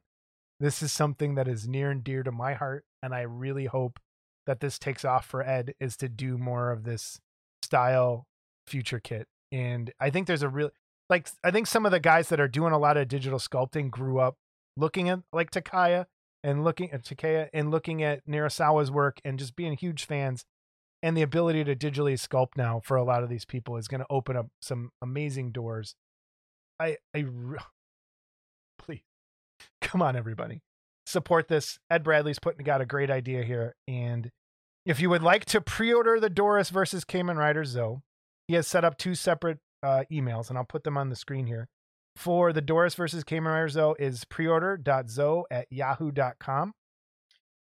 This 0.60 0.82
is 0.84 0.92
something 0.92 1.36
that 1.36 1.48
is 1.48 1.68
near 1.68 1.90
and 1.90 2.04
dear 2.04 2.24
to 2.24 2.32
my 2.32 2.54
heart. 2.54 2.84
And 3.02 3.14
I 3.14 3.22
really 3.22 3.66
hope 3.66 4.00
that 4.46 4.60
this 4.60 4.80
takes 4.80 5.06
off 5.06 5.26
for 5.26 5.42
Ed 5.42 5.74
is 5.80 5.96
to 5.98 6.10
do 6.10 6.38
more 6.38 6.72
of 6.72 6.84
this 6.84 7.20
style 7.64 8.26
future 8.68 9.00
kit. 9.00 9.28
And 9.52 9.92
I 10.00 10.10
think 10.10 10.28
there's 10.28 10.44
a 10.44 10.50
real 10.50 10.72
like 11.10 11.30
I 11.44 11.52
think 11.52 11.68
some 11.68 11.86
of 11.86 11.92
the 11.92 12.00
guys 12.00 12.30
that 12.30 12.40
are 12.40 12.48
doing 12.48 12.74
a 12.74 12.80
lot 12.80 12.98
of 12.98 13.08
digital 13.08 13.40
sculpting 13.40 13.90
grew 13.90 14.20
up 14.20 14.36
looking 14.78 15.10
at 15.10 15.20
like 15.34 15.52
Takeya 15.52 16.06
and 16.44 16.64
looking 16.64 16.92
at 16.92 17.04
Takeya 17.04 17.50
and 17.54 17.72
looking 17.72 18.04
at 18.04 18.26
Nirasawa's 18.28 18.92
work 18.92 19.20
and 19.26 19.40
just 19.40 19.56
being 19.56 19.74
huge 19.74 20.06
fans. 20.06 20.46
And 21.02 21.16
the 21.16 21.22
ability 21.22 21.64
to 21.64 21.76
digitally 21.76 22.16
sculpt 22.16 22.58
now 22.58 22.82
for 22.84 22.98
a 22.98 23.04
lot 23.04 23.24
of 23.24 23.30
these 23.30 23.46
people 23.46 23.78
is 23.78 23.88
going 23.88 24.02
to 24.02 24.08
open 24.10 24.36
up 24.36 24.48
some 24.62 24.92
amazing 25.02 25.52
doors. 25.52 25.96
I 26.80 26.98
I 27.16 27.26
please 28.80 29.04
come 29.82 30.02
on 30.02 30.16
everybody 30.16 30.62
support 31.06 31.48
this. 31.48 31.80
Ed 31.90 32.04
Bradley's 32.04 32.40
putting 32.40 32.64
got 32.64 32.82
a 32.82 32.86
great 32.86 33.10
idea 33.10 33.44
here 33.44 33.76
and 33.88 34.32
if 34.86 35.00
you 35.00 35.10
would 35.10 35.22
like 35.22 35.46
to 35.46 35.62
pre-order 35.62 36.20
the 36.20 36.30
Doras 36.30 36.72
versus 36.72 37.06
Kamen 37.06 37.38
Rider 37.38 37.64
ZO, 37.64 38.02
he 38.48 38.56
has 38.56 38.68
set 38.68 38.84
up 38.84 38.98
two 38.98 39.14
separate 39.14 39.60
uh, 39.84 40.04
emails, 40.12 40.50
and 40.50 40.58
I'll 40.58 40.66
put 40.66 40.84
them 40.84 40.98
on 40.98 41.10
the 41.10 41.16
screen 41.16 41.46
here. 41.46 41.68
For 42.16 42.52
the 42.52 42.62
Doras 42.62 42.96
versus 42.96 43.24
Kamen 43.24 43.46
Rider 43.46 43.70
ZO 43.70 43.96
is 44.00 44.26
preorder.zoe 44.26 45.44
at 45.52 45.68
yahoo.com. 45.70 46.74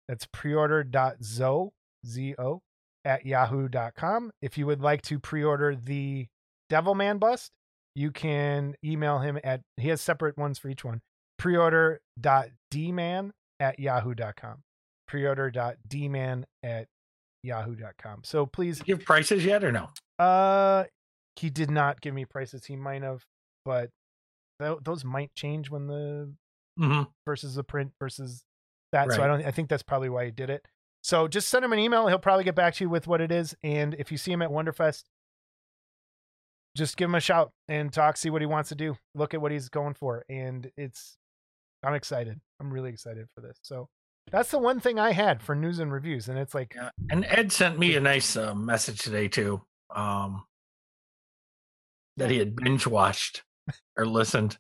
That's 0.07 0.27
preorder.zoe, 0.27 1.71
Z-O, 2.07 2.63
at 3.05 3.27
yahoo.com. 3.27 4.31
If 4.41 4.57
you 4.57 4.67
would 4.67 4.81
like 4.81 5.03
to 5.03 5.19
pre-order 5.19 5.75
the 5.75 6.29
Devilman 6.71 7.19
bust, 7.19 7.51
you 7.99 8.13
can 8.13 8.77
email 8.85 9.19
him 9.19 9.41
at, 9.43 9.63
he 9.77 9.89
has 9.89 10.01
separate 10.01 10.39
ones 10.39 10.57
for 10.59 10.69
each 10.69 10.85
one, 10.85 11.01
preorder.dman 11.41 13.31
at 13.61 13.79
yahoo.com. 13.81 14.63
Preorder.dman 15.11 16.45
at 16.63 16.87
yahoo.com. 17.43 18.21
So 18.25 18.47
please 18.47 18.81
Give 18.83 19.05
prices 19.05 19.45
yet 19.45 19.65
or 19.65 19.73
no? 19.73 19.89
uh, 20.19 20.85
he 21.37 21.51
did 21.51 21.71
not 21.71 22.01
give 22.01 22.15
me 22.15 22.25
prices. 22.25 22.65
He 22.65 22.77
might 22.77 23.03
have, 23.03 23.25
but 23.65 23.91
th- 24.61 24.79
those 24.83 25.05
might 25.05 25.35
change 25.35 25.71
when 25.71 25.87
the 25.87 26.33
hmm 26.77 27.03
versus 27.27 27.55
the 27.57 27.65
print 27.65 27.93
versus 28.01 28.45
that. 28.93 29.11
So 29.13 29.23
I 29.23 29.27
don't. 29.27 29.45
I 29.45 29.51
think 29.51 29.69
that's 29.69 29.83
probably 29.83 30.09
why 30.09 30.25
he 30.27 30.31
did 30.31 30.51
it. 30.51 30.67
So 31.03 31.29
just 31.29 31.49
send 31.49 31.65
him 31.65 31.73
an 31.73 31.79
email. 31.79 32.07
He'll 32.09 32.19
probably 32.19 32.45
get 32.45 32.55
back 32.57 32.75
to 32.75 32.85
you 32.85 32.91
with 32.91 33.07
what 33.07 33.21
it 33.21 33.31
is. 33.33 33.55
And 33.63 33.95
if 33.95 34.11
you 34.13 34.19
see 34.19 34.33
him 34.33 34.43
at 34.43 34.51
Wonderfest, 34.51 35.05
just 36.79 36.97
give 36.97 37.09
him 37.09 37.15
a 37.15 37.21
shout 37.21 37.53
and 37.69 37.93
talk. 37.93 38.17
See 38.17 38.31
what 38.31 38.43
he 38.43 38.47
wants 38.47 38.71
to 38.71 38.75
do. 38.75 38.97
Look 39.15 39.35
at 39.35 39.41
what 39.41 39.53
he's 39.53 39.69
going 39.69 39.95
for. 39.95 40.25
And 40.29 40.71
it's. 40.77 41.17
I'm 41.85 41.95
excited. 41.95 42.41
I'm 42.61 42.73
really 42.73 42.91
excited 42.91 43.27
for 43.35 43.41
this. 43.41 43.59
So 43.63 43.89
that's 44.33 44.51
the 44.51 44.59
one 44.59 44.81
thing 44.81 44.99
I 44.99 45.13
had 45.13 45.43
for 45.43 45.55
news 45.55 45.79
and 45.79 45.93
reviews. 45.93 46.29
And 46.29 46.39
it's 46.39 46.55
like, 46.55 46.75
Yeah. 46.75 46.91
And 47.11 47.25
Ed 47.25 47.53
sent 47.53 47.79
me 47.79 47.95
a 47.95 48.01
nice 48.01 48.37
uh, 48.37 48.55
message 48.55 49.01
today 49.01 49.29
too. 49.29 49.63
Um, 49.95 50.45
that 52.17 52.31
he 52.31 52.39
had 52.39 52.57
binge 52.57 52.87
watched 52.87 53.45
or 53.97 54.05
listened, 54.05 54.59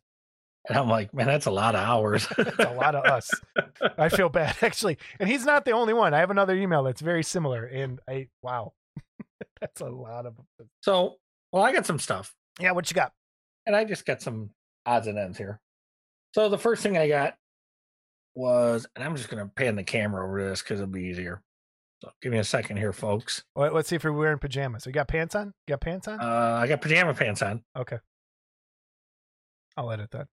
and 0.68 0.76
I'm 0.76 0.88
like, 0.88 1.14
man, 1.14 1.26
that's 1.26 1.46
a 1.46 1.50
lot 1.50 1.74
of 1.74 1.80
hours. 1.80 2.26
It's 2.38 2.58
a 2.58 2.74
lot 2.74 2.94
of 2.94 3.04
us. 3.04 3.30
I 3.96 4.08
feel 4.08 4.28
bad 4.28 4.56
actually. 4.62 4.98
And 5.18 5.28
he's 5.28 5.44
not 5.44 5.64
the 5.64 5.72
only 5.72 5.94
one. 5.94 6.14
I 6.14 6.18
have 6.18 6.30
another 6.30 6.54
email 6.54 6.82
that's 6.82 7.00
very 7.00 7.22
similar. 7.22 7.64
And 7.64 8.00
I 8.08 8.28
wow. 8.42 8.72
that's 9.60 9.80
a 9.80 9.86
lot 9.86 10.26
of 10.26 10.34
so, 10.82 11.16
well, 11.52 11.62
I 11.62 11.72
got 11.72 11.86
some 11.86 11.98
stuff, 11.98 12.34
Yeah, 12.60 12.72
what 12.72 12.90
you 12.90 12.94
got? 12.94 13.12
and 13.66 13.74
I 13.76 13.84
just 13.84 14.06
got 14.06 14.22
some 14.22 14.50
odds 14.86 15.06
and 15.06 15.18
ends 15.18 15.36
here. 15.38 15.60
So 16.34 16.48
the 16.48 16.58
first 16.58 16.82
thing 16.82 16.96
I 16.98 17.08
got 17.08 17.36
was, 18.34 18.86
and 18.94 19.04
I'm 19.04 19.16
just 19.16 19.28
gonna 19.28 19.50
pan 19.56 19.76
the 19.76 19.82
camera 19.84 20.24
over 20.24 20.48
this 20.48 20.62
because 20.62 20.80
it'll 20.80 20.92
be 20.92 21.04
easier. 21.04 21.42
So 22.02 22.10
give 22.22 22.30
me 22.32 22.38
a 22.38 22.44
second 22.44 22.76
here, 22.76 22.92
folks. 22.92 23.42
Well, 23.56 23.72
let's 23.72 23.88
see 23.88 23.96
if 23.96 24.04
we're 24.04 24.12
wearing 24.12 24.38
pajamas. 24.38 24.86
We 24.86 24.92
got 24.92 25.08
pants 25.08 25.34
on? 25.34 25.46
You 25.66 25.72
got 25.72 25.80
pants 25.80 26.06
on? 26.06 26.20
Uh, 26.20 26.58
I 26.62 26.66
got 26.68 26.80
pajama 26.80 27.12
pants 27.14 27.42
on. 27.42 27.62
okay. 27.76 27.98
I'll 29.76 29.90
edit 29.90 30.10
that. 30.12 30.28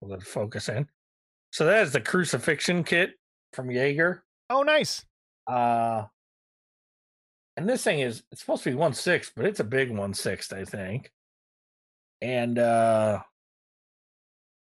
We'll 0.00 0.10
let 0.10 0.20
it 0.20 0.26
focus 0.26 0.68
in. 0.68 0.88
So 1.52 1.66
that 1.66 1.82
is 1.82 1.92
the 1.92 2.00
crucifixion 2.00 2.84
kit 2.84 3.10
from 3.52 3.68
Yagher. 3.68 4.20
Oh, 4.50 4.62
nice. 4.62 5.04
Uh 5.46 6.04
and 7.56 7.68
this 7.68 7.82
thing 7.84 8.00
is 8.00 8.22
it's 8.32 8.40
supposed 8.40 8.64
to 8.64 8.70
be 8.70 8.76
one 8.76 8.94
sixth, 8.94 9.32
but 9.36 9.44
it's 9.46 9.60
a 9.60 9.64
big 9.64 9.90
one 9.90 10.14
sixth, 10.14 10.52
I 10.52 10.64
think. 10.64 11.10
And 12.20 12.58
uh 12.58 13.20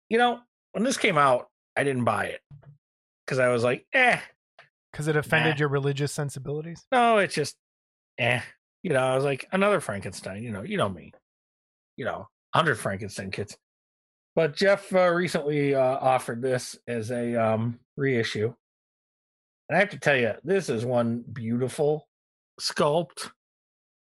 you 0.09 0.17
know, 0.17 0.39
when 0.73 0.83
this 0.83 0.97
came 0.97 1.17
out, 1.17 1.49
I 1.77 1.83
didn't 1.83 2.03
buy 2.03 2.25
it. 2.25 2.41
Because 3.25 3.39
I 3.39 3.47
was 3.49 3.63
like, 3.63 3.85
eh, 3.93 4.19
Because 4.91 5.07
it 5.07 5.15
offended 5.15 5.55
Nah. 5.55 5.59
your 5.59 5.69
religious 5.69 6.11
sensibilities. 6.11 6.85
no, 6.91 7.17
it's 7.19 7.35
just 7.35 7.55
eh. 8.17 8.41
You 8.83 8.93
know, 8.93 8.99
I 9.03 9.15
was 9.15 9.23
like, 9.23 9.47
another 9.51 9.79
Frankenstein, 9.79 10.41
you 10.43 10.51
know, 10.51 10.63
you 10.63 10.75
know 10.75 10.89
me. 10.89 11.13
You 11.97 12.05
know, 12.05 12.27
hundred 12.53 12.75
Frankenstein 12.75 13.29
kits. 13.31 13.55
But 14.35 14.55
Jeff 14.55 14.93
uh, 14.95 15.09
recently 15.09 15.75
uh, 15.75 15.81
offered 15.99 16.41
this 16.41 16.77
as 16.87 17.11
a 17.11 17.35
um, 17.35 17.79
reissue. 17.97 18.53
And 19.69 19.75
I 19.75 19.79
have 19.79 19.89
to 19.91 19.99
tell 19.99 20.15
you, 20.17 20.33
this 20.43 20.67
is 20.69 20.83
one 20.85 21.23
beautiful 21.31 22.07
sculpt. 22.61 23.31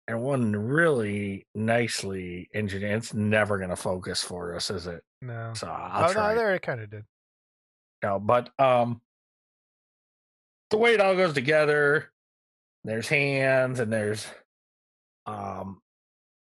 and 0.09 0.23
one 0.23 0.55
really 0.55 1.47
nicely 1.55 2.49
engineered. 2.55 2.99
It's 2.99 3.13
never 3.13 3.59
going 3.59 3.71
to 3.71 3.77
focus 3.77 4.23
for 4.23 4.55
us, 4.55 4.71
is 4.71 4.87
it? 4.87 5.03
No. 5.21 5.53
So 5.55 5.67
I'll 5.67 6.11
oh, 6.11 6.13
try. 6.13 6.31
no, 6.35 6.39
there 6.39 6.55
it 6.55 6.63
kind 6.63 6.81
of 6.81 6.91
did. 6.91 7.05
No, 8.05 8.21
but 8.21 8.51
um, 8.59 9.01
the 10.71 10.77
way 10.77 10.95
it 10.95 11.01
all 11.01 11.17
goes 11.17 11.33
together, 11.35 12.13
there's 12.85 13.09
hands 13.09 13.81
and 13.81 13.93
there's 13.93 14.27
um, 15.27 15.81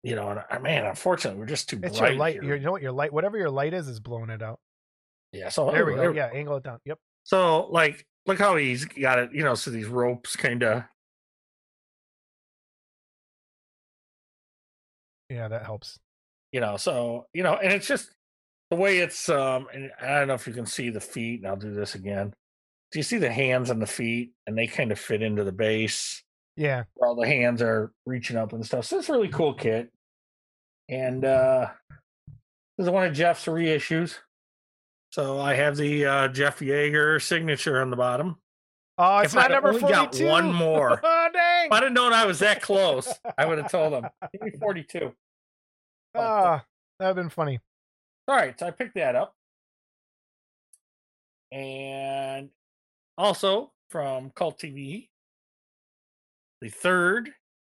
you 0.03 0.15
know, 0.15 0.29
and 0.29 0.39
uh, 0.49 0.59
man, 0.59 0.85
unfortunately, 0.85 1.37
we're 1.39 1.45
just 1.47 1.67
too 1.69 1.79
It's 1.83 1.99
bright. 1.99 2.11
your 2.11 2.19
light. 2.19 2.35
Your, 2.35 2.55
you 2.55 2.63
know 2.63 2.71
what 2.71 2.81
your 2.81 2.93
light, 2.93 3.11
whatever 3.11 3.37
your 3.37 3.49
light 3.49 3.73
is, 3.73 3.89
is 3.89 3.99
blowing 3.99 4.29
it 4.29 4.41
out. 4.41 4.59
yeah, 5.33 5.49
so 5.49 5.69
There 5.69 5.85
we 5.85 5.95
go. 5.95 5.97
there- 5.99 6.13
Yeah, 6.15 6.29
angle 6.33 6.55
it 6.57 6.63
down. 6.63 6.79
Yep. 6.85 6.97
So 7.25 7.67
like, 7.67 8.05
look 8.25 8.39
how 8.39 8.55
he's 8.55 8.85
got 8.85 9.19
it. 9.19 9.31
You 9.33 9.43
know, 9.43 9.55
so 9.55 9.69
these 9.71 9.87
ropes 9.87 10.37
kind 10.37 10.63
of. 10.63 10.83
Yeah, 15.29 15.47
that 15.47 15.65
helps. 15.65 15.99
you 16.51 16.59
know 16.59 16.77
so 16.77 17.27
you 17.33 17.43
know 17.43 17.53
and 17.55 17.71
it's 17.71 17.87
just 17.87 18.09
the 18.71 18.75
way 18.75 18.99
it's 18.99 19.29
um 19.29 19.67
and 19.73 19.91
i 20.01 20.17
don't 20.19 20.27
know 20.27 20.33
if 20.33 20.47
you 20.47 20.53
can 20.53 20.65
see 20.65 20.89
the 20.89 20.99
feet 20.99 21.39
and 21.41 21.47
i'll 21.47 21.55
do 21.55 21.73
this 21.73 21.95
again. 21.95 22.33
Do 22.91 22.97
you 22.99 23.03
see 23.03 23.19
the 23.19 23.31
hands 23.31 23.69
and 23.69 23.79
the 23.81 23.85
feet 23.87 24.31
and 24.47 24.57
they 24.57 24.65
kind 24.65 24.91
of 24.91 24.99
fit 24.99 25.21
into 25.21 25.43
the 25.43 25.51
base? 25.51 26.23
Yeah. 26.55 26.83
where 26.95 27.07
all 27.09 27.15
the 27.15 27.27
hands 27.27 27.61
are 27.61 27.91
reaching 28.05 28.35
up 28.35 28.51
and 28.53 28.65
stuff 28.65 28.85
so 28.85 28.97
it's 28.99 29.09
a 29.09 29.13
really 29.13 29.29
cool 29.29 29.53
kit. 29.53 29.91
And 30.89 31.23
uh 31.23 31.67
this 32.77 32.85
is 32.87 32.91
one 32.91 33.05
of 33.05 33.13
jeff's 33.13 33.45
reissues? 33.45 34.15
So 35.11 35.39
i 35.39 35.53
have 35.53 35.77
the 35.77 36.05
uh 36.05 36.27
jeff 36.29 36.59
yagher 36.59 37.21
signature 37.21 37.79
on 37.81 37.89
the 37.91 37.95
bottom 37.97 38.37
Oh, 39.01 39.19
If 39.19 39.25
it's 39.25 39.33
not 39.33 39.45
I'd 39.45 39.51
number 39.51 39.69
only 39.69 39.81
got 39.81 40.13
forty-two. 40.13 40.27
one 40.27 40.53
more. 40.53 40.99
oh, 41.03 41.29
dang. 41.33 41.65
if 41.67 41.71
i'd 41.71 41.83
have 41.83 41.91
known 41.93 42.11
i 42.13 42.25
was 42.25 42.39
that 42.39 42.61
close 42.61 43.11
i 43.37 43.45
would 43.45 43.57
have 43.57 43.71
told 43.71 43.93
him 43.93 44.05
me 44.41 44.51
42 44.59 45.13
but, 46.13 46.19
uh, 46.19 46.23
Ah, 46.23 46.65
that'd 46.99 47.15
been 47.15 47.29
funny. 47.29 47.59
All 48.27 48.35
right, 48.35 48.59
so 48.59 48.65
I 48.67 48.71
picked 48.71 48.95
that 48.95 49.15
up. 49.15 49.33
And 51.51 52.49
also 53.17 53.71
from 53.89 54.31
Cult 54.35 54.59
TV, 54.59 55.07
the 56.61 56.69
third 56.69 57.29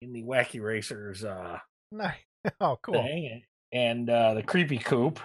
in 0.02 0.12
the 0.14 0.24
Wacky 0.24 0.62
Racers 0.62 1.24
uh 1.24 1.60
Nice. 1.92 2.16
Oh, 2.60 2.80
cool. 2.82 2.96
thing, 2.96 3.44
and 3.72 4.10
uh 4.10 4.34
the 4.34 4.44
Creepy 4.44 4.78
Coupe. 4.80 5.20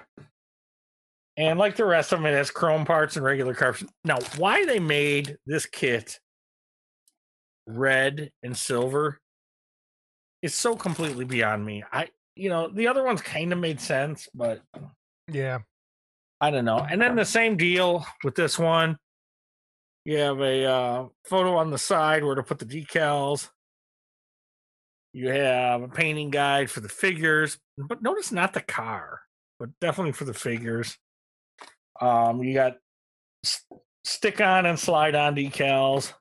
And 1.37 1.59
like 1.59 1.77
the 1.77 1.85
rest 1.85 2.13
of 2.13 2.19
them, 2.19 2.27
it 2.27 2.37
has 2.37 2.51
chrome 2.51 2.85
parts 2.85 3.17
and 3.17 3.25
regular 3.25 3.55
carbs. 3.55 3.87
Now, 4.05 4.19
why 4.39 4.65
they 4.65 4.79
made 4.79 5.37
this 5.47 5.67
kit 5.67 6.19
red 7.67 8.31
and 8.43 8.57
silver 8.57 9.21
is 10.43 10.55
so 10.55 10.77
completely 10.77 11.25
beyond 11.25 11.65
me. 11.65 11.85
I 11.93 12.09
you 12.37 12.51
know, 12.51 12.69
the 12.69 12.87
other 12.87 13.03
ones 13.03 13.23
kind 13.23 13.53
of 13.53 13.59
made 13.59 13.81
sense, 13.81 14.29
but 14.35 14.61
Yeah. 15.31 15.61
I 16.39 16.51
don't 16.51 16.67
know. 16.67 16.79
And 16.79 17.01
then 17.01 17.17
the 17.17 17.25
same 17.25 17.57
deal 17.57 18.07
with 18.23 18.35
this 18.35 18.59
one. 18.59 18.99
You 20.05 20.19
have 20.19 20.41
a 20.41 20.65
uh, 20.65 21.07
photo 21.25 21.57
on 21.57 21.71
the 21.71 21.79
side 21.79 22.23
where 22.23 22.35
to 22.35 22.43
put 22.43 22.59
the 22.59 22.67
decals. 22.67 23.49
You 25.15 25.31
have 25.31 25.81
a 25.83 25.89
painting 25.89 26.31
guide 26.31 26.71
for 26.71 26.81
the 26.81 26.91
figures, 26.91 27.59
but 27.79 28.03
notice 28.03 28.31
not 28.31 28.53
the 28.53 28.61
car, 28.61 29.23
but 29.59 29.71
definitely 29.81 30.13
for 30.13 30.27
the 30.27 30.35
figures. 30.35 30.99
Um, 32.01 32.43
you 32.43 32.55
got 32.55 32.75
s- 33.45 33.65
stick 34.05 34.41
on 34.41 34.67
and 34.67 34.79
slide 34.79 35.15
on 35.15 35.35
decals. 35.37 36.13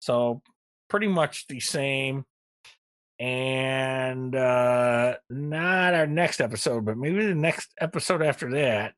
So 0.00 0.42
pretty 0.88 1.08
much 1.08 1.46
the 1.48 1.60
same. 1.60 2.24
And 3.20 4.34
uh 4.34 5.14
not 5.30 5.94
our 5.94 6.06
next 6.06 6.40
episode, 6.40 6.84
but 6.84 6.96
maybe 6.96 7.24
the 7.26 7.34
next 7.34 7.72
episode 7.80 8.22
after 8.22 8.50
that. 8.52 8.94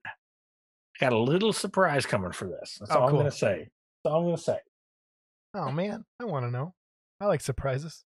Got 0.99 1.13
a 1.13 1.19
little 1.19 1.53
surprise 1.53 2.07
coming 2.07 2.33
for 2.33 2.49
this. 2.49 2.79
That's 2.81 2.93
Oh, 2.93 3.01
all 3.01 3.09
cool. 3.11 3.19
I'm 3.19 3.25
gonna 3.25 3.31
say. 3.31 3.69
That's 4.03 4.13
all 4.13 4.21
I'm 4.21 4.25
gonna 4.27 4.39
say. 4.39 4.59
Oh 5.55 5.71
man, 5.71 6.05
I 6.21 6.25
want 6.25 6.47
to 6.47 6.51
know. 6.51 6.73
I 7.21 7.27
like 7.27 7.41
surprises. 7.43 8.05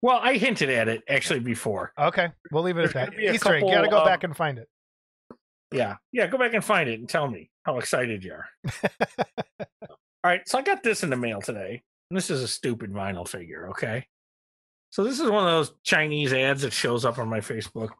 Well, 0.00 0.20
I 0.22 0.34
hinted 0.34 0.70
at 0.70 0.86
it 0.88 1.02
actually 1.08 1.40
before. 1.40 1.92
Okay, 1.98 2.28
we'll 2.52 2.62
leave 2.62 2.78
it 2.78 2.84
at 2.84 2.94
that. 2.94 3.18
Easter 3.18 3.54
egg. 3.56 3.64
You 3.64 3.68
got 3.74 3.80
to 3.82 3.88
couple, 3.88 3.98
go 4.00 4.04
back 4.04 4.22
and 4.22 4.36
find 4.36 4.58
it. 4.58 4.68
Yeah. 5.72 5.96
Yeah, 6.12 6.26
go 6.26 6.38
back 6.38 6.54
and 6.54 6.64
find 6.64 6.88
it 6.88 6.98
and 7.00 7.08
tell 7.08 7.28
me 7.28 7.50
how 7.64 7.78
excited 7.78 8.24
you 8.24 8.32
are. 8.32 8.48
All 9.90 9.96
right, 10.24 10.46
so 10.48 10.58
I 10.58 10.62
got 10.62 10.82
this 10.82 11.02
in 11.02 11.10
the 11.10 11.16
mail 11.16 11.40
today. 11.40 11.82
And 12.10 12.16
this 12.16 12.30
is 12.30 12.42
a 12.42 12.48
stupid 12.48 12.90
vinyl 12.92 13.28
figure, 13.28 13.68
okay? 13.70 14.06
So 14.90 15.04
this 15.04 15.20
is 15.20 15.30
one 15.30 15.44
of 15.44 15.50
those 15.50 15.74
Chinese 15.84 16.32
ads 16.32 16.62
that 16.62 16.72
shows 16.72 17.04
up 17.04 17.18
on 17.18 17.28
my 17.28 17.40
Facebook, 17.40 17.90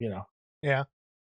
you 0.00 0.08
know. 0.08 0.26
Yeah. 0.62 0.84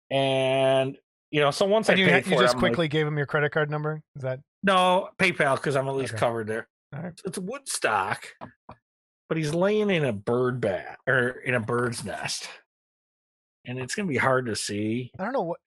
And 0.10 0.98
you 1.32 1.40
know, 1.40 1.52
so 1.52 1.66
once 1.66 1.88
and 1.88 1.98
I 1.98 2.00
you, 2.02 2.06
you 2.10 2.22
for 2.24 2.34
it, 2.34 2.40
just 2.40 2.56
I'm 2.56 2.62
like, 2.62 2.72
quickly 2.72 2.90
gave 2.90 3.08
him 3.08 3.16
your 3.18 3.26
credit 3.26 3.54
card 3.54 3.70
number. 3.72 4.04
Is 4.18 4.24
that 4.24 4.42
no 4.64 5.10
PayPal 5.18 5.56
because 5.56 5.78
I'm 5.78 5.88
at 5.88 5.96
least 5.96 6.14
Okay. 6.14 6.20
covered 6.20 6.48
there. 6.48 6.68
All 6.94 7.02
right. 7.02 7.18
So 7.18 7.24
it's 7.28 7.38
Woodstock, 7.38 8.28
but 9.30 9.38
he's 9.38 9.54
laying 9.54 9.90
in 9.90 10.04
a 10.04 10.12
bird 10.12 10.60
bat 10.60 11.00
or 11.08 11.30
in 11.30 11.54
a 11.54 11.62
bird's 11.62 12.04
nest, 12.04 12.50
and 13.66 13.80
it's 13.80 13.96
gonna 13.96 14.08
be 14.08 14.18
hard 14.18 14.46
to 14.48 14.56
see. 14.56 15.12
I 15.20 15.24
don't 15.24 15.34
know 15.34 15.42
what. 15.42 15.60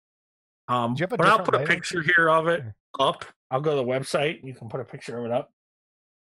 Um, 0.68 0.94
Do 0.94 1.00
you 1.00 1.04
have 1.04 1.12
a 1.12 1.16
but 1.18 1.26
I'll 1.26 1.40
put 1.40 1.54
a 1.54 1.64
picture 1.64 2.02
here 2.02 2.28
of 2.28 2.48
it 2.48 2.64
up. 2.98 3.24
I'll 3.50 3.60
go 3.60 3.70
to 3.70 3.76
the 3.76 3.84
website 3.84 4.38
and 4.40 4.48
you 4.48 4.54
can 4.54 4.68
put 4.68 4.80
a 4.80 4.84
picture 4.84 5.18
of 5.18 5.26
it 5.26 5.30
up. 5.30 5.50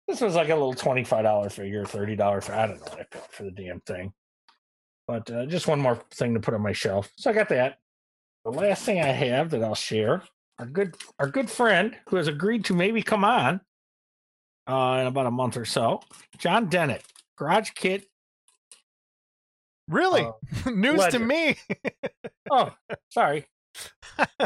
This 0.07 0.21
was 0.21 0.35
like 0.35 0.49
a 0.49 0.55
little 0.55 0.73
twenty-five 0.73 1.23
dollar 1.23 1.49
figure, 1.49 1.85
thirty 1.85 2.15
dollar. 2.15 2.41
I 2.51 2.67
don't 2.67 2.77
know 2.77 2.83
what 2.83 2.99
I 2.99 3.03
paid 3.09 3.23
for 3.31 3.43
the 3.43 3.51
damn 3.51 3.79
thing. 3.81 4.13
But 5.07 5.29
uh, 5.31 5.45
just 5.45 5.67
one 5.67 5.79
more 5.79 6.01
thing 6.11 6.33
to 6.33 6.39
put 6.39 6.53
on 6.53 6.61
my 6.61 6.73
shelf. 6.73 7.11
So 7.17 7.29
I 7.29 7.33
got 7.33 7.49
that. 7.49 7.77
The 8.43 8.51
last 8.51 8.83
thing 8.83 8.99
I 8.99 9.07
have 9.07 9.49
that 9.51 9.63
I'll 9.63 9.75
share, 9.75 10.21
our 10.59 10.65
good 10.65 10.95
our 11.17 11.27
good 11.27 11.49
friend 11.49 11.95
who 12.09 12.17
has 12.17 12.27
agreed 12.27 12.65
to 12.65 12.73
maybe 12.75 13.01
come 13.01 13.23
on 13.23 13.61
uh, 14.67 14.97
in 15.01 15.07
about 15.07 15.25
a 15.25 15.31
month 15.31 15.57
or 15.57 15.65
so, 15.65 16.01
John 16.37 16.67
Dennett, 16.69 17.03
Garage 17.37 17.71
Kit. 17.71 18.07
Really? 19.87 20.23
uh, 20.23 20.69
News 20.71 21.05
to 21.07 21.19
me. 21.19 21.57
oh, 22.51 22.71
sorry. 23.09 23.45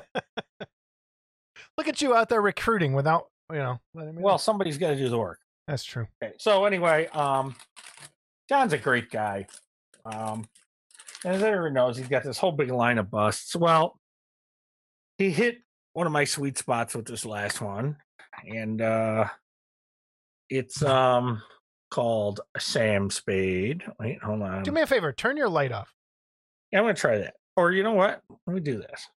Look 1.78 1.88
at 1.88 2.02
you 2.02 2.13
out 2.15 2.30
there 2.30 2.41
recruiting 2.41 2.93
without, 2.93 3.28
you 3.52 3.60
know. 3.60 3.80
letting 3.93 4.15
me 4.15 4.21
know. 4.21 4.25
Well, 4.25 4.38
somebody's 4.38 4.78
got 4.78 4.89
to 4.89 4.95
do 4.97 5.08
the 5.10 5.17
work. 5.17 5.39
that's 5.67 5.84
true. 5.84 6.08
Okay. 6.21 6.34
So 6.39 6.65
anyway, 6.65 7.08
um, 7.08 7.56
John's 8.49 8.73
a 8.73 8.78
great 8.78 9.10
guy. 9.10 9.47
Um, 10.06 10.45
and 11.23 11.36
as 11.36 11.43
everyone 11.43 11.73
knows, 11.73 11.97
he's 11.97 12.08
got 12.08 12.23
this 12.23 12.38
whole 12.38 12.52
big 12.52 12.71
line 12.71 12.97
of 12.97 13.10
busts. 13.12 13.56
Well, 13.56 13.99
he 15.17 15.32
hit 15.32 15.60
one 15.93 16.08
of 16.08 16.13
my 16.13 16.23
sweet 16.23 16.58
spots 16.58 16.95
with 16.95 17.06
this 17.06 17.25
last 17.25 17.62
one, 17.62 17.97
and 18.47 18.82
uh, 18.82 19.25
it's 20.49 20.82
um 20.84 21.41
called 21.89 22.41
Sam 22.58 23.10
Spade. 23.10 23.84
Wait, 23.99 24.21
hold 24.21 24.41
on. 24.41 24.63
Do 24.63 24.71
me 24.71 24.82
a 24.82 24.88
favor. 24.88 25.12
Turn 25.12 25.38
your 25.38 25.49
light 25.49 25.71
off. 25.71 25.93
Yeah, 26.71 26.80
I'm 26.80 26.86
gonna 26.86 26.93
try 26.93 27.17
that. 27.19 27.36
Or 27.56 27.71
you 27.71 27.84
know 27.84 27.93
what? 27.93 28.21
Let 28.47 28.54
me 28.54 28.60
do 28.62 28.78
this. 28.78 29.08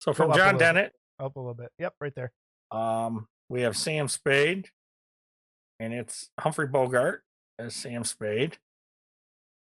So 0.00 0.12
from 0.12 0.30
John 0.32 0.38
little 0.38 0.52
bit. 0.52 0.64
Dennett, 0.64 0.92
Up 1.18 1.36
a 1.36 1.38
little 1.38 1.54
bit. 1.54 1.70
Yep, 1.78 1.94
right 2.00 2.14
there. 2.14 2.32
Um, 2.70 3.26
we 3.48 3.62
have 3.62 3.76
Sam 3.76 4.08
Spade, 4.08 4.68
and 5.78 5.92
it's 5.92 6.30
Humphrey 6.38 6.66
Bogart 6.66 7.22
as 7.58 7.74
Sam 7.74 8.04
Spade. 8.04 8.58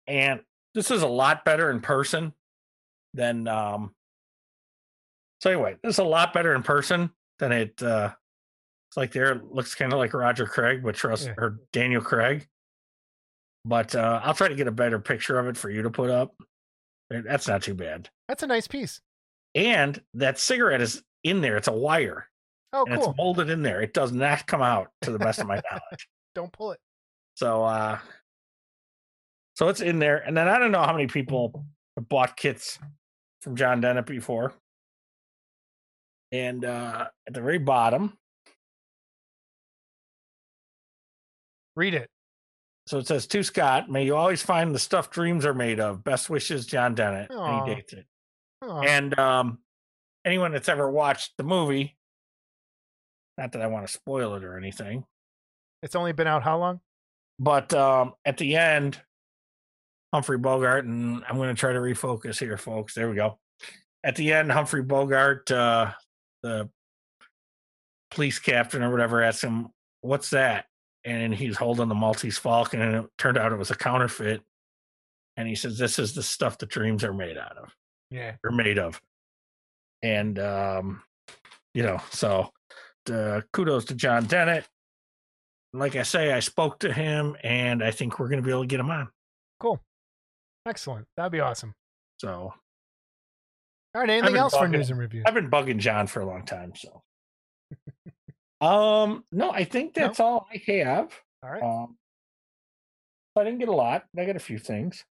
And 0.07 0.41
this 0.73 0.91
is 0.91 1.01
a 1.01 1.07
lot 1.07 1.45
better 1.45 1.69
in 1.71 1.81
person 1.81 2.33
than 3.13 3.47
um 3.47 3.93
so 5.41 5.49
anyway, 5.51 5.77
this 5.81 5.95
is 5.95 5.99
a 5.99 6.03
lot 6.03 6.33
better 6.33 6.53
in 6.53 6.63
person 6.63 7.11
than 7.39 7.51
it 7.51 7.81
uh 7.81 8.11
it's 8.89 8.97
like 8.97 9.11
there 9.11 9.35
looks 9.51 9.75
kind 9.75 9.93
of 9.93 9.99
like 9.99 10.13
Roger 10.13 10.45
Craig, 10.45 10.81
but 10.83 10.95
trust 10.95 11.27
Yeah. 11.27 11.35
or 11.37 11.59
Daniel 11.71 12.01
Craig. 12.01 12.47
But 13.65 13.93
uh 13.95 14.21
I'll 14.23 14.33
try 14.33 14.47
to 14.47 14.55
get 14.55 14.67
a 14.67 14.71
better 14.71 14.99
picture 14.99 15.37
of 15.37 15.47
it 15.47 15.57
for 15.57 15.69
you 15.69 15.83
to 15.83 15.89
put 15.91 16.09
up. 16.09 16.33
That's 17.09 17.47
not 17.47 17.61
too 17.63 17.73
bad. 17.75 18.09
That's 18.27 18.43
a 18.43 18.47
nice 18.47 18.67
piece. 18.67 19.01
And 19.55 19.99
that 20.15 20.39
cigarette 20.39 20.81
is 20.81 21.03
in 21.23 21.41
there. 21.41 21.57
It's 21.57 21.67
a 21.67 21.73
wire 21.73 22.27
Oh, 22.71 22.85
and 22.85 22.99
cool. 23.01 23.09
it's 23.09 23.17
molded 23.17 23.49
in 23.49 23.63
there. 23.63 23.81
It 23.81 23.93
does 23.93 24.11
not 24.11 24.45
come 24.45 24.61
out 24.61 24.89
to 25.01 25.11
the 25.11 25.17
best 25.19 25.39
of 25.39 25.47
my 25.47 25.55
knowledge. 25.71 26.07
Don't 26.35 26.51
pull 26.53 26.71
it. 26.71 26.79
So 27.35 27.63
uh 27.63 27.99
so 29.55 29.67
it's 29.69 29.81
in 29.81 29.99
there. 29.99 30.17
And 30.17 30.35
then 30.37 30.47
I 30.47 30.57
don't 30.57 30.71
know 30.71 30.81
how 30.83 30.93
many 30.93 31.07
people 31.07 31.65
have 31.97 32.07
bought 32.09 32.37
kits 32.37 32.79
from 33.41 33.55
John 33.55 33.81
Dennett 33.81 34.05
before. 34.05 34.53
And 36.31 36.63
uh 36.63 37.07
at 37.27 37.33
the 37.33 37.41
very 37.41 37.57
bottom, 37.57 38.17
Read 41.79 41.93
it. 41.93 42.09
so 42.87 42.97
it 42.97 43.07
says 43.07 43.25
to 43.27 43.41
Scott, 43.41 43.89
may 43.89 44.03
you 44.03 44.17
always 44.17 44.41
find 44.41 44.75
the 44.75 44.79
stuff 44.79 45.09
dreams 45.09 45.45
are 45.45 45.53
made 45.53 45.79
of. 45.79 46.03
Best 46.03 46.29
wishes, 46.29 46.65
John 46.65 46.93
Dennett. 46.93 47.31
Aw. 47.31 47.59
And 47.61 47.69
he 47.69 47.75
dates 47.75 47.93
it. 47.93 48.05
Aw. 48.63 48.81
And 48.81 49.17
um 49.17 49.59
anyone 50.25 50.51
that's 50.51 50.67
ever 50.67 50.91
watched 50.91 51.31
the 51.37 51.43
movie, 51.43 51.95
not 53.37 53.53
that 53.53 53.61
I 53.61 53.67
want 53.67 53.87
to 53.87 53.93
spoil 53.93 54.35
it 54.35 54.43
or 54.43 54.57
anything, 54.57 55.05
it's 55.81 55.95
only 55.95 56.11
been 56.11 56.27
out 56.27 56.43
how 56.43 56.57
long? 56.59 56.81
but 57.39 57.73
um 57.73 58.13
at 58.25 58.37
the 58.37 58.57
end 58.57 58.99
Humphrey 60.13 60.37
Bogart, 60.37 60.83
and 60.85 61.23
I'm 61.29 61.37
going 61.37 61.55
to 61.55 61.59
try 61.59 61.71
to 61.71 61.79
refocus 61.79 62.39
here, 62.39 62.57
folks. 62.57 62.93
There 62.95 63.07
we 63.09 63.15
go. 63.15 63.37
At 64.03 64.15
the 64.15 64.33
end, 64.33 64.51
Humphrey 64.51 64.81
Bogart, 64.81 65.51
uh, 65.51 65.91
the 66.41 66.67
police 68.09 68.39
captain 68.39 68.81
or 68.81 68.89
whatever, 68.91 69.21
asks 69.21 69.43
him, 69.43 69.67
"What's 70.01 70.31
that?" 70.31 70.65
And 71.05 71.33
he's 71.33 71.55
holding 71.57 71.87
the 71.87 71.95
Maltese 71.95 72.37
Falcon, 72.37 72.81
and 72.81 72.95
it 72.95 73.05
turned 73.17 73.37
out 73.37 73.51
it 73.53 73.57
was 73.57 73.71
a 73.71 73.75
counterfeit. 73.75 74.41
And 75.37 75.47
he 75.47 75.55
says, 75.55 75.77
"This 75.77 75.97
is 75.99 76.13
the 76.13 76.23
stuff 76.23 76.57
that 76.57 76.69
dreams 76.69 77.03
are 77.05 77.13
made 77.13 77.37
out 77.37 77.57
of, 77.57 77.73
Yeah. 78.09 78.35
are 78.43 78.51
made 78.51 78.77
of." 78.77 79.01
And 80.03 80.37
um, 80.39 81.01
you 81.73 81.83
know, 81.83 82.01
so 82.11 82.49
uh, 83.11 83.41
kudos 83.53 83.85
to 83.85 83.95
John 83.95 84.25
Dennett. 84.25 84.65
Like 85.71 85.95
I 85.95 86.03
say, 86.03 86.33
I 86.33 86.39
spoke 86.39 86.79
to 86.79 86.91
him, 86.91 87.37
and 87.43 87.83
I 87.83 87.91
think 87.91 88.19
we're 88.19 88.27
going 88.27 88.41
to 88.41 88.45
be 88.45 88.51
able 88.51 88.63
to 88.63 88.67
get 88.67 88.79
him 88.79 88.89
on. 88.91 89.07
Cool. 89.59 89.79
Excellent. 90.65 91.05
That'd 91.15 91.31
be 91.31 91.39
awesome. 91.39 91.73
So 92.19 92.29
All 93.95 94.01
right. 94.01 94.09
Anything 94.09 94.35
else 94.35 94.55
for 94.55 94.67
news 94.67 94.89
and 94.89 94.99
reviews? 94.99 95.23
I've 95.27 95.33
been 95.35 95.49
bugging 95.49 95.77
John 95.77 96.07
for 96.07 96.21
a 96.21 96.25
long 96.25 96.43
time. 96.43 96.73
So, 96.75 97.01
um, 98.61 99.23
no, 99.31 99.51
I 99.51 99.63
think 99.63 99.95
No? 99.95 100.07
that's 100.07 100.19
all 100.19 100.47
I 100.53 100.61
have. 100.71 101.13
All 101.43 101.49
right. 101.49 101.63
Um, 101.63 101.95
I 103.37 103.43
didn't 103.45 103.59
get 103.59 103.69
a 103.69 103.73
lot. 103.73 104.03
but 104.13 104.23
I 104.23 104.25
got 104.25 104.35
a 104.35 104.39
few 104.39 104.57
things. 104.59 105.05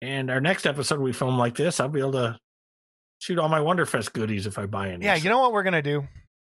And 0.00 0.30
our 0.30 0.40
next 0.40 0.66
episode 0.66 1.00
we 1.00 1.12
film 1.12 1.36
like 1.38 1.54
this, 1.56 1.80
I'll 1.80 1.88
be 1.88 2.00
able 2.00 2.12
to 2.12 2.38
shoot 3.20 3.38
all 3.38 3.48
my 3.48 3.60
Wonderfest 3.60 4.12
goodies 4.14 4.46
if 4.46 4.58
I 4.58 4.66
buy 4.66 4.90
any. 4.90 5.04
yeah. 5.04 5.14
You 5.16 5.28
know 5.28 5.40
what 5.40 5.52
we're 5.52 5.62
gonna 5.62 5.82
do? 5.82 6.06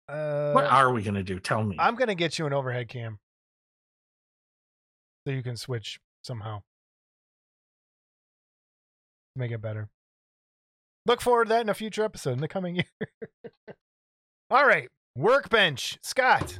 Uh, 0.10 0.52
what 0.52 0.66
are 0.66 0.92
we 0.92 1.02
gonna 1.04 1.24
do? 1.24 1.40
Tell 1.40 1.64
me. 1.64 1.78
I'm 1.80 1.96
gonna 1.96 2.16
get 2.16 2.38
you 2.38 2.46
an 2.46 2.52
overhead 2.54 2.90
cam, 2.90 3.20
so 5.26 5.32
you 5.34 5.44
can 5.44 5.56
switch 5.56 6.00
somehow. 6.24 6.62
Make 9.36 9.52
it 9.52 9.62
better. 9.62 9.90
Look 11.06 11.22
forward 11.22 11.46
to 11.46 11.50
that 11.50 11.62
in 11.62 11.70
a 11.70 11.74
future 11.74 12.04
episode 12.04 12.34
in 12.34 12.40
the 12.42 12.48
coming 12.50 12.76
year. 12.76 12.86
All 14.50 14.66
right, 14.66 14.90
workbench, 15.16 15.98
Scott. 16.02 16.60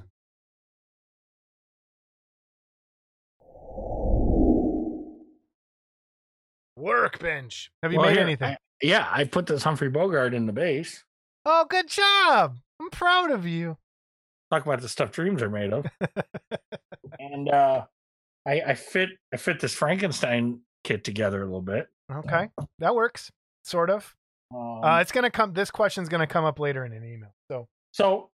Workbench. 6.76 7.72
Have 7.84 7.92
you 7.92 8.00
Well, 8.00 8.08
made 8.08 8.16
here, 8.16 8.24
anything? 8.24 8.54
I- 8.54 8.58
yeah, 8.82 9.08
I 9.12 9.26
put 9.26 9.46
this 9.46 9.64
Humphrey 9.64 9.90
Bogart 9.90 10.34
in 10.34 10.46
the 10.48 10.54
base. 10.54 11.04
oh, 11.46 11.66
good 11.70 11.88
job! 11.88 12.58
I'm 12.80 12.90
proud 12.90 13.32
of 13.32 13.46
you. 13.46 13.78
Talk 14.52 14.66
about 14.66 14.82
the 14.82 14.90
stuff 14.90 15.12
dreams 15.12 15.42
are 15.42 15.50
made 15.50 15.72
of. 15.74 15.86
and 17.20 17.50
uh 17.50 17.86
I, 18.46 18.62
I 18.62 18.74
fit 18.74 19.10
I 19.34 19.38
fit 19.38 19.60
this 19.60 19.74
Frankenstein 19.76 20.62
kit 20.84 21.04
together 21.04 21.42
a 21.42 21.46
little 21.46 21.62
bit. 21.62 21.88
Okay, 22.12 22.50
that 22.80 22.96
works, 22.96 23.32
sort 23.64 23.90
of. 23.90 24.16
Um, 24.54 24.84
Uh, 24.84 25.00
it's 25.00 25.12
gonna 25.12 25.30
come. 25.32 25.54
This 25.54 25.70
question's 25.72 26.10
gonna 26.10 26.28
come 26.28 26.44
up 26.46 26.60
later 26.60 26.84
in 26.86 26.92
an 26.94 27.04
email. 27.06 27.34
So 27.50 27.68
So, 27.92 28.31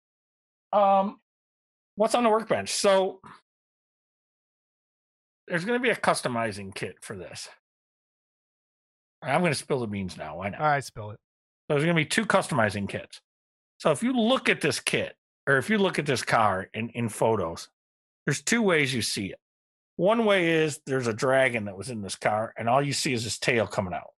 um, 0.73 1.19
what's 1.97 2.15
on 2.15 2.25
the 2.25 2.31
workbench? 2.31 2.71
So, 2.71 3.21
there's 5.49 5.65
going 5.65 5.79
to 5.79 5.83
be 5.83 5.91
a 5.91 5.97
customizing 5.97 6.75
kit 6.75 6.97
for 7.03 7.17
this. 7.17 7.49
I'm 9.23 9.41
going 9.41 9.53
to 9.53 9.59
spill 9.59 9.81
the 9.81 9.87
beans 9.87 10.17
now. 10.17 10.39
Why 10.39 10.49
not? 10.49 10.61
all 10.61 10.67
right, 10.67 10.85
spill 10.85 11.11
it. 11.11 11.19
So 11.69 11.75
there's 11.75 11.85
going 11.85 11.97
to 11.97 12.01
be 12.01 12.07
two 12.07 12.27
customizing 12.27 12.89
kits. 12.89 13.21
So 13.79 13.91
if 13.91 14.03
you 14.03 14.13
look 14.13 14.49
at 14.49 14.61
this 14.61 14.81
kit, 14.81 15.15
or 15.47 15.59
if 15.59 15.71
you 15.71 15.79
look 15.79 15.99
at 15.99 16.07
this 16.07 16.23
car 16.23 16.69
in, 16.75 16.89
in 16.91 17.09
photos, 17.09 17.69
there's 18.27 18.43
two 18.43 18.63
ways 18.63 18.95
you 18.95 19.03
see 19.03 19.27
it. 19.27 19.39
One 19.97 20.25
way 20.25 20.51
is 20.51 20.81
there's 20.87 21.07
a 21.07 21.13
dragon 21.13 21.67
that 21.67 21.77
was 21.77 21.91
in 21.91 22.01
this 22.01 22.17
car, 22.17 22.53
and 22.57 22.69
all 22.69 22.83
you 22.83 22.93
see 22.93 23.13
is 23.13 23.25
his 23.25 23.39
tail 23.39 23.67
coming 23.67 23.93
out. 23.93 24.11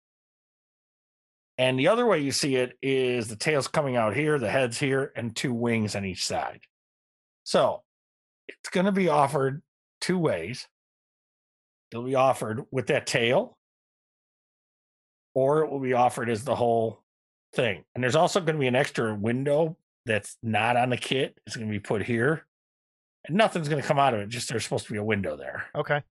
And 1.57 1.77
the 1.77 1.87
other 1.87 2.05
way 2.05 2.19
you 2.19 2.31
see 2.31 2.55
it 2.55 2.77
is 2.81 3.27
the 3.27 3.35
tail's 3.35 3.67
coming 3.67 3.95
out 3.95 4.15
here, 4.15 4.39
the 4.39 4.49
head's 4.49 4.79
here, 4.79 5.11
and 5.15 5.35
two 5.35 5.53
wings 5.53 5.95
on 5.95 6.03
each 6.03 6.25
side. 6.25 6.61
So 7.43 7.83
it's 8.47 8.69
going 8.69 8.87
to 8.87 8.91
be 8.91 9.09
offered 9.09 9.61
two 10.01 10.17
ways. 10.17 10.67
It'll 11.91 12.05
be 12.05 12.15
offered 12.15 12.63
with 12.71 12.87
that 12.87 13.05
tail, 13.05 13.57
or 15.35 15.63
it 15.63 15.69
will 15.69 15.79
be 15.79 15.93
offered 15.93 16.29
as 16.29 16.43
the 16.43 16.55
whole 16.55 17.03
thing. 17.53 17.83
And 17.93 18.03
there's 18.03 18.15
also 18.15 18.39
going 18.39 18.55
to 18.55 18.59
be 18.59 18.67
an 18.67 18.75
extra 18.75 19.13
window 19.13 19.77
that's 20.05 20.37
not 20.41 20.75
on 20.75 20.89
the 20.89 20.97
kit. 20.97 21.37
It's 21.45 21.55
going 21.55 21.67
to 21.67 21.71
be 21.71 21.79
put 21.79 22.01
here. 22.03 22.45
And 23.25 23.37
nothing's 23.37 23.69
going 23.69 23.81
to 23.81 23.87
come 23.87 23.99
out 23.99 24.15
of 24.15 24.21
it. 24.21 24.29
Just 24.29 24.49
there's 24.49 24.63
supposed 24.63 24.87
to 24.87 24.91
be 24.91 24.97
a 24.97 25.03
window 25.03 25.37
there. 25.37 25.65
Okay. 25.75 26.01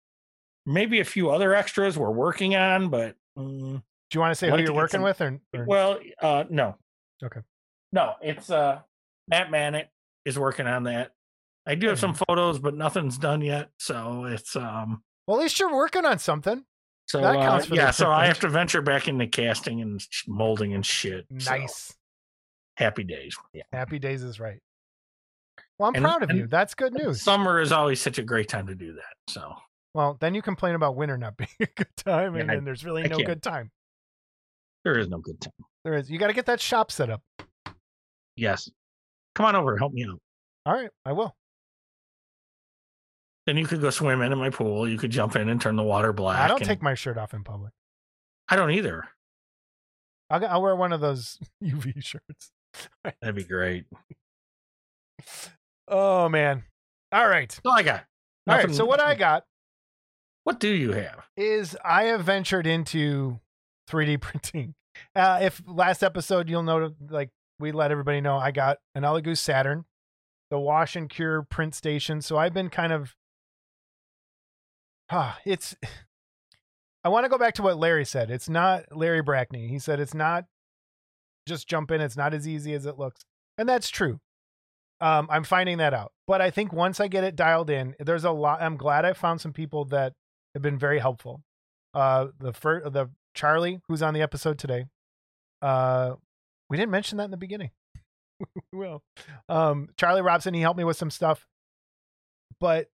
Maybe 0.64 1.00
a 1.00 1.04
few 1.04 1.30
other 1.30 1.52
extras 1.52 1.98
we're 1.98 2.10
working 2.10 2.54
on, 2.54 2.88
but 2.88 3.16
mm, 3.36 3.82
Do 4.12 4.18
you 4.18 4.20
want 4.20 4.32
to 4.32 4.34
say 4.36 4.50
who 4.50 4.58
you're 4.58 4.74
working 4.74 4.98
some- 4.98 5.02
with, 5.02 5.20
or, 5.22 5.40
or 5.54 5.64
well, 5.64 5.98
uh, 6.20 6.44
no. 6.50 6.76
Okay. 7.24 7.40
No, 7.92 8.14
it's 8.22 8.50
uh, 8.50 8.80
Matt 9.28 9.50
Mannett 9.50 9.88
is 10.26 10.38
working 10.38 10.66
on 10.66 10.84
that. 10.84 11.12
I 11.66 11.74
do 11.76 11.88
have 11.88 11.98
some 11.98 12.14
photos, 12.14 12.58
but 12.58 12.74
nothing's 12.74 13.16
done 13.16 13.40
yet. 13.40 13.70
So 13.78 14.24
it's 14.26 14.54
um, 14.54 15.02
well, 15.26 15.38
at 15.38 15.42
least 15.42 15.58
you're 15.58 15.74
working 15.74 16.04
on 16.04 16.18
something. 16.18 16.62
so 17.06 17.20
That 17.22 17.36
uh, 17.36 17.42
counts 17.42 17.66
for 17.66 17.74
yeah. 17.74 17.90
So 17.90 18.10
I 18.10 18.26
have 18.26 18.38
to 18.40 18.48
venture 18.48 18.82
back 18.82 19.08
into 19.08 19.26
casting 19.26 19.80
and 19.80 20.04
molding 20.28 20.74
and 20.74 20.84
shit. 20.84 21.24
so 21.38 21.50
Nice. 21.50 21.94
happy 22.76 23.04
days. 23.04 23.36
Yeah. 23.54 23.62
Happy 23.72 23.98
days 23.98 24.22
is 24.22 24.38
right. 24.40 24.60
Well, 25.78 25.88
I'm 25.88 25.94
And- 25.94 26.04
proud 26.04 26.22
of 26.22 26.30
and- 26.30 26.38
you. 26.38 26.46
That's 26.48 26.74
good 26.74 26.92
news. 26.92 27.22
Summer 27.22 27.60
is 27.60 27.72
always 27.72 28.00
such 28.00 28.18
a 28.18 28.22
great 28.22 28.48
time 28.48 28.66
to 28.66 28.74
do 28.74 28.92
that. 28.94 29.14
So 29.32 29.54
well, 29.94 30.16
then 30.20 30.34
you 30.34 30.42
complain 30.42 30.74
about 30.74 30.96
winter 30.96 31.16
not 31.16 31.36
being 31.38 31.48
a 31.60 31.66
good 31.66 31.96
time, 31.96 32.34
and 32.36 32.46
Yeah, 32.48 32.52
I- 32.52 32.56
then 32.56 32.64
there's 32.64 32.84
really 32.84 33.04
I 33.04 33.06
no 33.06 33.16
can't. 33.16 33.26
good 33.28 33.42
time. 33.42 33.70
There 34.84 34.98
is 34.98 35.08
no 35.08 35.18
good 35.18 35.40
time. 35.40 35.52
There 35.84 35.94
is. 35.94 36.10
You 36.10 36.18
got 36.18 36.28
to 36.28 36.32
get 36.32 36.46
that 36.46 36.60
shop 36.60 36.90
set 36.92 37.10
up. 37.10 37.22
Yes. 38.36 38.70
Come 39.34 39.46
on 39.46 39.56
over, 39.56 39.76
help 39.76 39.92
me 39.92 40.04
out. 40.04 40.18
All 40.66 40.74
right, 40.74 40.90
I 41.04 41.12
will. 41.12 41.34
Then 43.46 43.56
you 43.56 43.66
could 43.66 43.80
go 43.80 43.90
swim 43.90 44.22
in 44.22 44.32
in 44.32 44.38
my 44.38 44.50
pool. 44.50 44.88
You 44.88 44.96
could 44.98 45.10
jump 45.10 45.34
in 45.36 45.48
and 45.48 45.60
turn 45.60 45.74
the 45.76 45.82
water 45.82 46.12
black. 46.12 46.38
I 46.38 46.48
don't 46.48 46.60
and- 46.60 46.68
take 46.68 46.82
my 46.82 46.94
shirt 46.94 47.18
off 47.18 47.34
in 47.34 47.42
public. 47.42 47.72
I 48.48 48.56
don't 48.56 48.70
either. 48.70 49.04
I'll, 50.30 50.44
I'll 50.46 50.62
wear 50.62 50.76
one 50.76 50.92
of 50.92 51.00
those 51.00 51.38
UV 51.64 52.02
shirts. 52.02 52.50
That'd 53.04 53.34
be 53.36 53.44
great. 53.44 53.84
Oh 55.88 56.28
man. 56.28 56.62
All 57.10 57.28
right. 57.28 57.58
All 57.64 57.72
I 57.72 57.82
got. 57.82 58.04
All 58.48 58.56
right. 58.56 58.72
So 58.74 58.84
what 58.84 59.00
I 59.00 59.14
got 59.14 59.44
What 60.44 60.58
do 60.58 60.68
you 60.68 60.92
have? 60.92 61.26
is 61.36 61.76
I 61.84 62.04
have 62.04 62.24
ventured 62.24 62.66
into 62.66 63.38
3D 63.90 64.20
printing. 64.20 64.74
Uh, 65.14 65.40
if 65.42 65.62
last 65.66 66.02
episode 66.02 66.48
you'll 66.48 66.62
know, 66.62 66.92
like 67.08 67.30
we 67.58 67.72
let 67.72 67.90
everybody 67.90 68.20
know, 68.20 68.36
I 68.36 68.50
got 68.50 68.78
an 68.94 69.02
Elegoo 69.02 69.36
Saturn, 69.36 69.84
the 70.50 70.58
wash 70.58 70.96
and 70.96 71.08
cure 71.08 71.42
print 71.42 71.74
station. 71.74 72.20
So 72.20 72.36
I've 72.36 72.54
been 72.54 72.68
kind 72.68 72.92
of, 72.92 73.14
ah, 75.10 75.38
it's. 75.44 75.74
I 77.04 77.08
want 77.08 77.24
to 77.24 77.28
go 77.28 77.38
back 77.38 77.54
to 77.54 77.62
what 77.62 77.78
Larry 77.78 78.04
said. 78.04 78.30
It's 78.30 78.48
not 78.48 78.84
Larry 78.96 79.24
Brackney. 79.24 79.68
He 79.68 79.80
said 79.80 79.98
it's 79.98 80.14
not 80.14 80.44
just 81.48 81.66
jump 81.66 81.90
in. 81.90 82.00
It's 82.00 82.16
not 82.16 82.32
as 82.32 82.46
easy 82.46 82.74
as 82.74 82.86
it 82.86 82.96
looks, 82.96 83.24
and 83.58 83.68
that's 83.68 83.88
true. 83.88 84.20
Um, 85.00 85.26
I'm 85.28 85.42
finding 85.42 85.78
that 85.78 85.94
out, 85.94 86.12
but 86.28 86.40
I 86.40 86.50
think 86.50 86.72
once 86.72 87.00
I 87.00 87.08
get 87.08 87.24
it 87.24 87.34
dialed 87.34 87.70
in, 87.70 87.96
there's 87.98 88.22
a 88.22 88.30
lot. 88.30 88.62
I'm 88.62 88.76
glad 88.76 89.04
I 89.04 89.14
found 89.14 89.40
some 89.40 89.52
people 89.52 89.84
that 89.86 90.12
have 90.54 90.62
been 90.62 90.78
very 90.78 91.00
helpful. 91.00 91.42
Uh, 91.92 92.28
the 92.38 92.52
first, 92.52 92.92
the 92.92 93.10
Charlie, 93.34 93.80
who's 93.88 94.02
on 94.02 94.14
the 94.14 94.22
episode 94.22 94.58
today. 94.58 94.86
Uh, 95.60 96.14
we 96.68 96.76
didn't 96.76 96.90
mention 96.90 97.18
that 97.18 97.24
in 97.24 97.30
the 97.30 97.36
beginning. 97.36 97.70
we 98.72 98.78
will. 98.78 99.02
Um, 99.48 99.88
Charlie 99.96 100.22
Robson, 100.22 100.54
he 100.54 100.60
helped 100.60 100.78
me 100.78 100.84
with 100.84 100.96
some 100.96 101.10
stuff. 101.10 101.46
But 102.60 102.88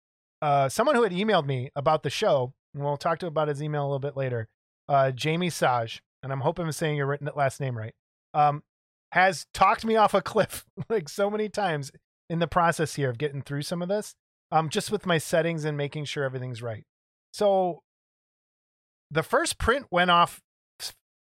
uh, 0.41 0.69
someone 0.69 0.95
who 0.95 1.03
had 1.03 1.11
emailed 1.11 1.45
me 1.45 1.71
about 1.75 2.03
the 2.03 2.09
show, 2.09 2.53
and 2.73 2.83
we'll 2.83 2.97
talk 2.97 3.19
to 3.19 3.27
about 3.27 3.47
his 3.47 3.61
email 3.61 3.83
a 3.83 3.88
little 3.88 3.99
bit 3.99 4.17
later. 4.17 4.47
Uh, 4.88 5.11
Jamie 5.11 5.49
Saj, 5.49 6.01
and 6.21 6.31
I'm 6.31 6.41
hoping 6.41 6.65
I'm 6.65 6.71
saying 6.71 6.97
your 6.97 7.07
written 7.07 7.29
last 7.36 7.59
name 7.59 7.77
right. 7.77 7.93
Um, 8.33 8.63
has 9.11 9.47
talked 9.53 9.86
me 9.86 9.95
off 9.95 10.13
a 10.13 10.21
cliff 10.21 10.65
like 10.89 11.09
so 11.09 11.29
many 11.29 11.49
times 11.49 11.91
in 12.29 12.39
the 12.39 12.47
process 12.47 12.95
here 12.95 13.09
of 13.09 13.17
getting 13.17 13.41
through 13.41 13.61
some 13.61 13.81
of 13.81 13.88
this. 13.88 14.15
Um, 14.51 14.69
just 14.69 14.91
with 14.91 15.05
my 15.05 15.17
settings 15.17 15.65
and 15.65 15.75
making 15.75 16.05
sure 16.05 16.23
everything's 16.23 16.61
right. 16.61 16.83
So 17.33 17.81
the 19.16 19.24
first 19.24 19.57
print 19.57 19.88
went 19.89 20.11
off 20.11 20.41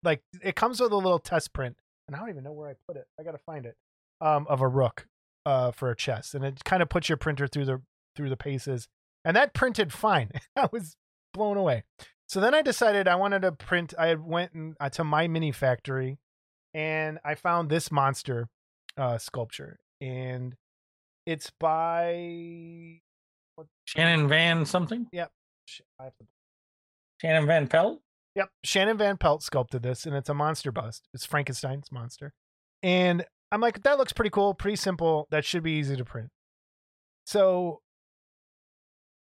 like 0.03 0.22
it 0.43 0.57
comes 0.57 0.80
with 0.80 0.93
a 0.93 0.97
little 0.97 1.18
test 1.18 1.53
print, 1.53 1.76
and 2.07 2.14
I 2.14 2.18
don't 2.18 2.28
even 2.28 2.45
know 2.45 2.53
where 2.53 2.68
I 2.68 2.74
put 2.87 2.97
it. 2.97 3.07
I 3.18 3.22
gotta 3.22 3.39
find 3.39 3.64
it. 3.64 3.76
Um, 4.20 4.47
of 4.49 4.62
a 4.62 4.68
rook, 4.68 5.07
uh, 5.45 5.70
for 5.72 5.91
a 5.91 5.97
chest, 5.97 6.34
and 6.34 6.45
it 6.45 6.64
kind 6.64 6.82
of 6.82 6.89
puts 6.89 7.09
your 7.09 7.18
printer 7.18 7.47
through 7.47 7.66
the 7.66 7.82
through 8.14 8.28
the 8.28 8.37
paces, 8.37 8.89
and 9.24 9.37
that 9.37 9.55
printed 9.55 9.93
fine. 9.93 10.30
I 10.57 10.68
was 10.72 10.97
blown 11.32 11.57
away. 11.57 11.84
So 12.28 12.41
then 12.41 12.55
I 12.55 12.62
decided 12.62 13.07
I 13.07 13.14
wanted 13.14 13.43
to 13.43 13.53
print. 13.53 13.95
I 13.99 14.14
went 14.14 14.53
and, 14.53 14.76
uh, 14.80 14.91
to 14.91 15.05
MyMiniFactory, 15.05 16.16
and 16.74 17.18
I 17.24 17.34
found 17.34 17.68
this 17.68 17.93
monster 17.93 18.49
uh, 18.97 19.18
sculpture, 19.18 19.78
and 20.01 20.55
it's 21.26 21.51
by 21.61 23.01
Shannon 23.84 24.28
Van 24.28 24.64
something? 24.64 25.07
Shit, 25.66 25.87
I 26.01 26.05
have 26.05 26.16
to 26.18 26.26
Shannon 27.20 27.46
Van 27.46 27.66
Pelt. 27.68 28.00
Yep. 28.34 28.50
Shannon 28.64 28.98
Van 28.98 29.16
Pelt 29.16 29.42
sculpted 29.42 29.82
this, 29.82 30.04
and 30.04 30.14
it's 30.14 30.28
a 30.28 30.34
monster 30.34 30.70
bust. 30.70 31.08
It's 31.14 31.24
Frankenstein's 31.24 31.90
monster. 31.90 32.34
And 32.82 33.24
I'm 33.50 33.60
like, 33.60 33.82
that 33.82 33.98
looks 33.98 34.12
pretty 34.12 34.30
cool, 34.30 34.52
pretty 34.54 34.76
simple. 34.76 35.26
That 35.30 35.44
should 35.44 35.62
be 35.62 35.72
easy 35.72 35.96
to 35.96 36.04
print. 36.04 36.28
So 37.24 37.80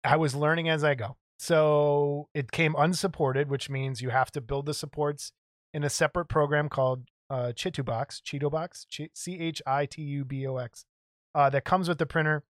I 0.03 0.17
was 0.17 0.35
learning 0.35 0.69
as 0.69 0.83
I 0.83 0.95
go. 0.95 1.17
So 1.39 2.27
it 2.33 2.51
came 2.51 2.75
unsupported, 2.77 3.49
which 3.49 3.69
means 3.69 4.01
you 4.01 4.09
have 4.09 4.31
to 4.31 4.41
build 4.41 4.65
the 4.65 4.73
supports 4.73 5.31
in 5.73 5.83
a 5.83 5.89
separate 5.89 6.25
program 6.25 6.69
called 6.69 7.05
uh, 7.29 7.53
Chitubox, 7.55 8.21
Chitubox, 8.21 8.85
C 9.13 9.39
H 9.39 9.61
I 9.65 9.85
T 9.85 10.01
U 10.01 10.25
B 10.25 10.45
O 10.47 10.57
X, 10.57 10.85
uh, 11.33 11.49
that 11.49 11.63
comes 11.63 11.87
with 11.87 11.97
the 11.97 12.05
printer. 12.05 12.43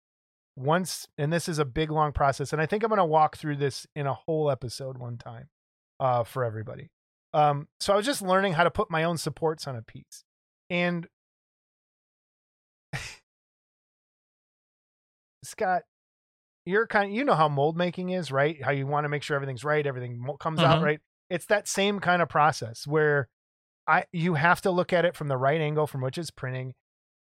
Once, 0.59 1.07
and 1.17 1.33
this 1.33 1.49
is 1.49 1.59
a 1.59 1.65
big 1.65 1.91
long 1.91 2.13
process, 2.13 2.53
and 2.53 2.61
I 2.61 2.67
think 2.67 2.83
I'm 2.83 2.89
going 2.89 2.99
to 2.99 3.05
walk 3.05 3.37
through 3.37 3.57
this 3.57 3.87
in 3.95 4.07
a 4.07 4.15
whole 4.15 4.51
episode 4.51 4.99
one 4.99 5.17
time 5.17 5.49
uh, 6.01 6.25
for 6.25 6.45
everybody. 6.45 6.91
Um, 7.33 7.69
so 7.79 7.93
I 7.93 7.97
was 7.97 8.07
just 8.07 8.23
learning 8.23 8.55
how 8.55 8.65
to 8.65 8.71
put 8.71 8.91
my 8.91 9.05
own 9.05 9.19
supports 9.19 9.67
on 9.67 9.77
a 9.77 9.83
piece, 9.83 10.25
and 10.69 11.07
Scott, 15.45 15.83
you're 16.67 16.87
kind 16.87 17.11
of, 17.11 17.15
you 17.17 17.25
know 17.25 17.35
how 17.35 17.49
mold 17.49 17.77
making 17.77 18.11
is, 18.11 18.31
right? 18.33 18.63
How 18.63 18.71
you 18.73 18.87
want 18.87 19.05
to 19.05 19.09
make 19.09 19.23
sure 19.23 19.37
everything's 19.37 19.65
right, 19.65 19.87
everything 19.87 20.25
comes 20.41 20.61
out 20.61 20.81
Mhm. 20.81 20.85
right. 20.85 21.01
It's 21.31 21.47
that 21.47 21.69
same 21.69 22.01
kind 22.01 22.23
of 22.23 22.29
process 22.29 22.87
where 22.87 23.29
I 23.87 24.05
you 24.13 24.35
have 24.35 24.61
to 24.63 24.71
look 24.71 24.93
at 24.93 25.05
it 25.05 25.15
from 25.15 25.29
the 25.29 25.37
right 25.37 25.61
angle 25.61 25.87
from 25.87 26.01
which 26.01 26.19
it's 26.19 26.31
printing 26.31 26.75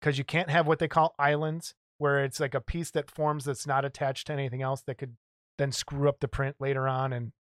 because 0.00 0.18
you 0.18 0.24
can't 0.24 0.50
have 0.50 0.66
what 0.66 0.78
they 0.78 0.88
call 0.88 1.14
islands 1.18 1.74
where 2.02 2.24
it's 2.24 2.40
like 2.40 2.54
a 2.54 2.60
piece 2.60 2.90
that 2.90 3.10
forms 3.10 3.44
that's 3.44 3.66
not 3.66 3.84
attached 3.84 4.26
to 4.26 4.32
anything 4.32 4.60
else 4.60 4.82
that 4.82 4.98
could 4.98 5.16
then 5.56 5.72
screw 5.72 6.08
up 6.08 6.20
the 6.20 6.28
print 6.28 6.56
later 6.58 6.88
on 6.88 7.12
and 7.12 7.32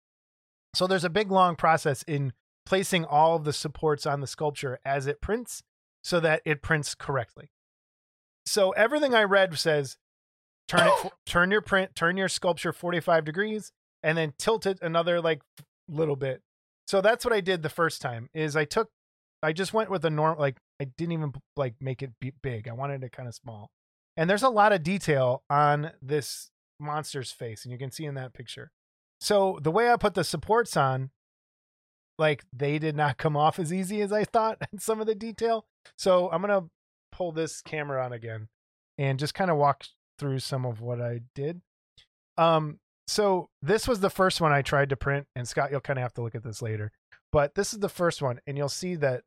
so 0.75 0.87
there's 0.87 1.05
a 1.05 1.11
big 1.11 1.31
long 1.31 1.57
process 1.57 2.03
in 2.05 2.33
placing 2.67 3.05
all 3.05 3.37
of 3.37 3.45
the 3.45 3.53
supports 3.53 4.07
on 4.07 4.21
the 4.21 4.27
sculpture 4.27 4.79
as 4.85 5.07
it 5.07 5.21
prints 5.21 5.63
so 6.03 6.21
that 6.21 6.43
it 6.45 6.63
prints 6.63 6.95
correctly. 6.95 7.51
So 8.47 8.71
everything 8.71 9.15
I 9.15 9.25
read 9.25 9.59
says 9.59 9.97
turn 10.69 10.87
it 10.87 11.13
turn 11.27 11.51
your 11.51 11.61
print 11.61 11.95
turn 11.95 12.17
your 12.17 12.29
sculpture 12.29 12.73
45 12.73 13.25
degrees 13.25 13.73
and 14.03 14.17
then 14.17 14.33
tilt 14.39 14.67
it 14.67 14.79
another 14.83 15.21
like 15.21 15.43
little 15.89 16.17
bit. 16.17 16.43
So 16.87 17.01
that's 17.01 17.25
what 17.25 17.35
I 17.35 17.41
did 17.41 17.63
the 17.63 17.69
first 17.69 18.01
time 18.01 18.29
is 18.35 18.57
I 18.57 18.65
took 18.65 18.91
I 19.43 19.53
just 19.53 19.73
went 19.73 19.91
with 19.91 20.05
a 20.05 20.11
normal 20.11 20.41
like 20.41 20.59
I 20.81 20.85
didn't 20.85 21.13
even 21.13 21.33
like 21.57 21.75
make 21.81 22.03
it 22.03 22.13
big. 22.43 22.69
I 22.69 22.73
wanted 22.73 23.03
it 23.03 23.13
kind 23.13 23.29
of 23.29 23.35
small. 23.35 23.71
And 24.21 24.29
there's 24.29 24.43
a 24.43 24.51
lot 24.51 24.75
of 24.75 24.83
detail 24.83 25.45
on 25.49 25.93
this 26.03 26.51
monster's 26.79 27.33
face 27.33 27.65
and 27.65 27.73
you 27.73 27.79
can 27.79 27.91
see 27.91 28.05
in 28.05 28.17
that 28.17 28.35
picture. 28.35 28.71
So 29.19 29.59
the 29.63 29.71
way 29.71 29.91
I 29.91 29.97
put 29.97 30.13
the 30.13 30.25
supports 30.25 30.77
on 30.77 31.09
like 32.19 32.45
they 32.53 32.79
did 32.79 32.95
not 32.95 33.17
come 33.17 33.35
off 33.35 33.59
as 33.59 33.73
easy 33.73 34.03
as 34.03 34.13
I 34.13 34.25
thought 34.25 34.59
in 34.73 34.79
some 34.79 35.01
of 35.01 35.07
the 35.07 35.15
detail. 35.15 35.65
So 35.97 36.29
I'm 36.31 36.43
to 36.43 36.65
pull 37.11 37.33
this 37.33 37.63
camera 37.63 38.05
on 38.05 38.13
again 38.13 38.49
and 38.99 39.19
just 39.19 39.33
kind 39.33 39.51
of 39.51 39.57
walk 39.57 39.85
through 40.19 40.41
some 40.41 40.67
of 40.67 40.83
what 40.83 41.01
I 41.01 41.23
did. 41.35 41.63
Um 42.37 42.79
so 43.09 43.49
this 43.63 43.89
was 43.89 44.01
the 44.01 44.11
first 44.11 44.39
one 44.39 44.53
I 44.53 44.61
tried 44.61 44.91
to 44.91 44.97
print 44.97 45.29
and 45.35 45.49
Scott 45.49 45.71
you'll 45.71 45.81
kind 45.81 45.99
of 45.99 46.03
have 46.03 46.15
to 46.15 46.23
look 46.23 46.35
at 46.35 46.45
this 46.45 46.61
later. 46.61 46.93
But 47.33 47.55
this 47.55 47.73
is 47.73 47.79
the 47.79 47.89
first 47.89 48.21
one 48.21 48.39
and 48.47 48.59
you'll 48.59 48.69
see 48.69 48.97
that 48.97 49.23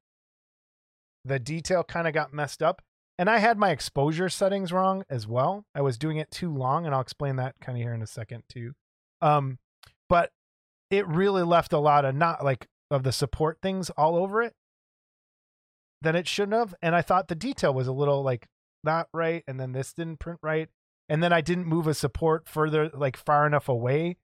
the 1.26 1.40
detail 1.40 1.84
kind 1.84 2.08
of 2.08 2.14
got 2.14 2.32
messed 2.32 2.62
up 2.62 2.84
and 3.18 3.30
I 3.30 3.38
had 3.38 3.58
my 3.58 3.70
exposure 3.70 4.30
settings 4.30 4.72
wrong 4.72 5.04
as 5.10 5.28
well. 5.28 5.66
I 5.76 5.82
was 5.82 5.98
doing 5.98 6.18
it 6.18 6.32
too 6.32 6.54
long 6.54 6.86
and 6.86 6.94
I'll 6.94 7.02
explain 7.02 7.36
that 7.38 7.56
kind 7.62 7.78
of 7.78 7.82
here 7.82 7.94
in 7.94 8.02
a 8.02 8.08
second 8.08 8.44
too. 8.50 8.74
Um 9.22 9.60
but 10.10 10.32
it 10.90 11.08
really 11.08 11.44
left 11.44 11.74
a 11.74 11.80
lot 11.80 12.06
of 12.06 12.16
not 12.16 12.44
like 12.44 12.68
of 12.92 13.04
the 13.04 13.12
support 13.12 13.58
things 13.62 13.90
all 13.92 14.16
over 14.16 14.42
it 14.42 14.54
that 16.02 16.16
it 16.16 16.28
shouldn't 16.28 16.58
have 16.58 16.76
and 16.82 16.96
I 16.96 17.02
thought 17.02 17.28
the 17.28 17.36
detail 17.36 17.74
was 17.74 17.88
a 17.88 17.94
little 17.94 18.22
like 18.24 18.48
not 18.84 19.08
right 19.14 19.44
and 19.48 19.60
then 19.60 19.72
this 19.72 19.94
didn't 19.94 20.20
print 20.20 20.40
right 20.44 20.70
and 21.10 21.24
then 21.24 21.34
I 21.34 21.42
didn't 21.42 21.66
move 21.66 21.88
a 21.88 21.94
support 21.94 22.48
further 22.48 22.90
like 22.94 23.18
far 23.18 23.48
enough 23.48 23.70
away 23.70 24.18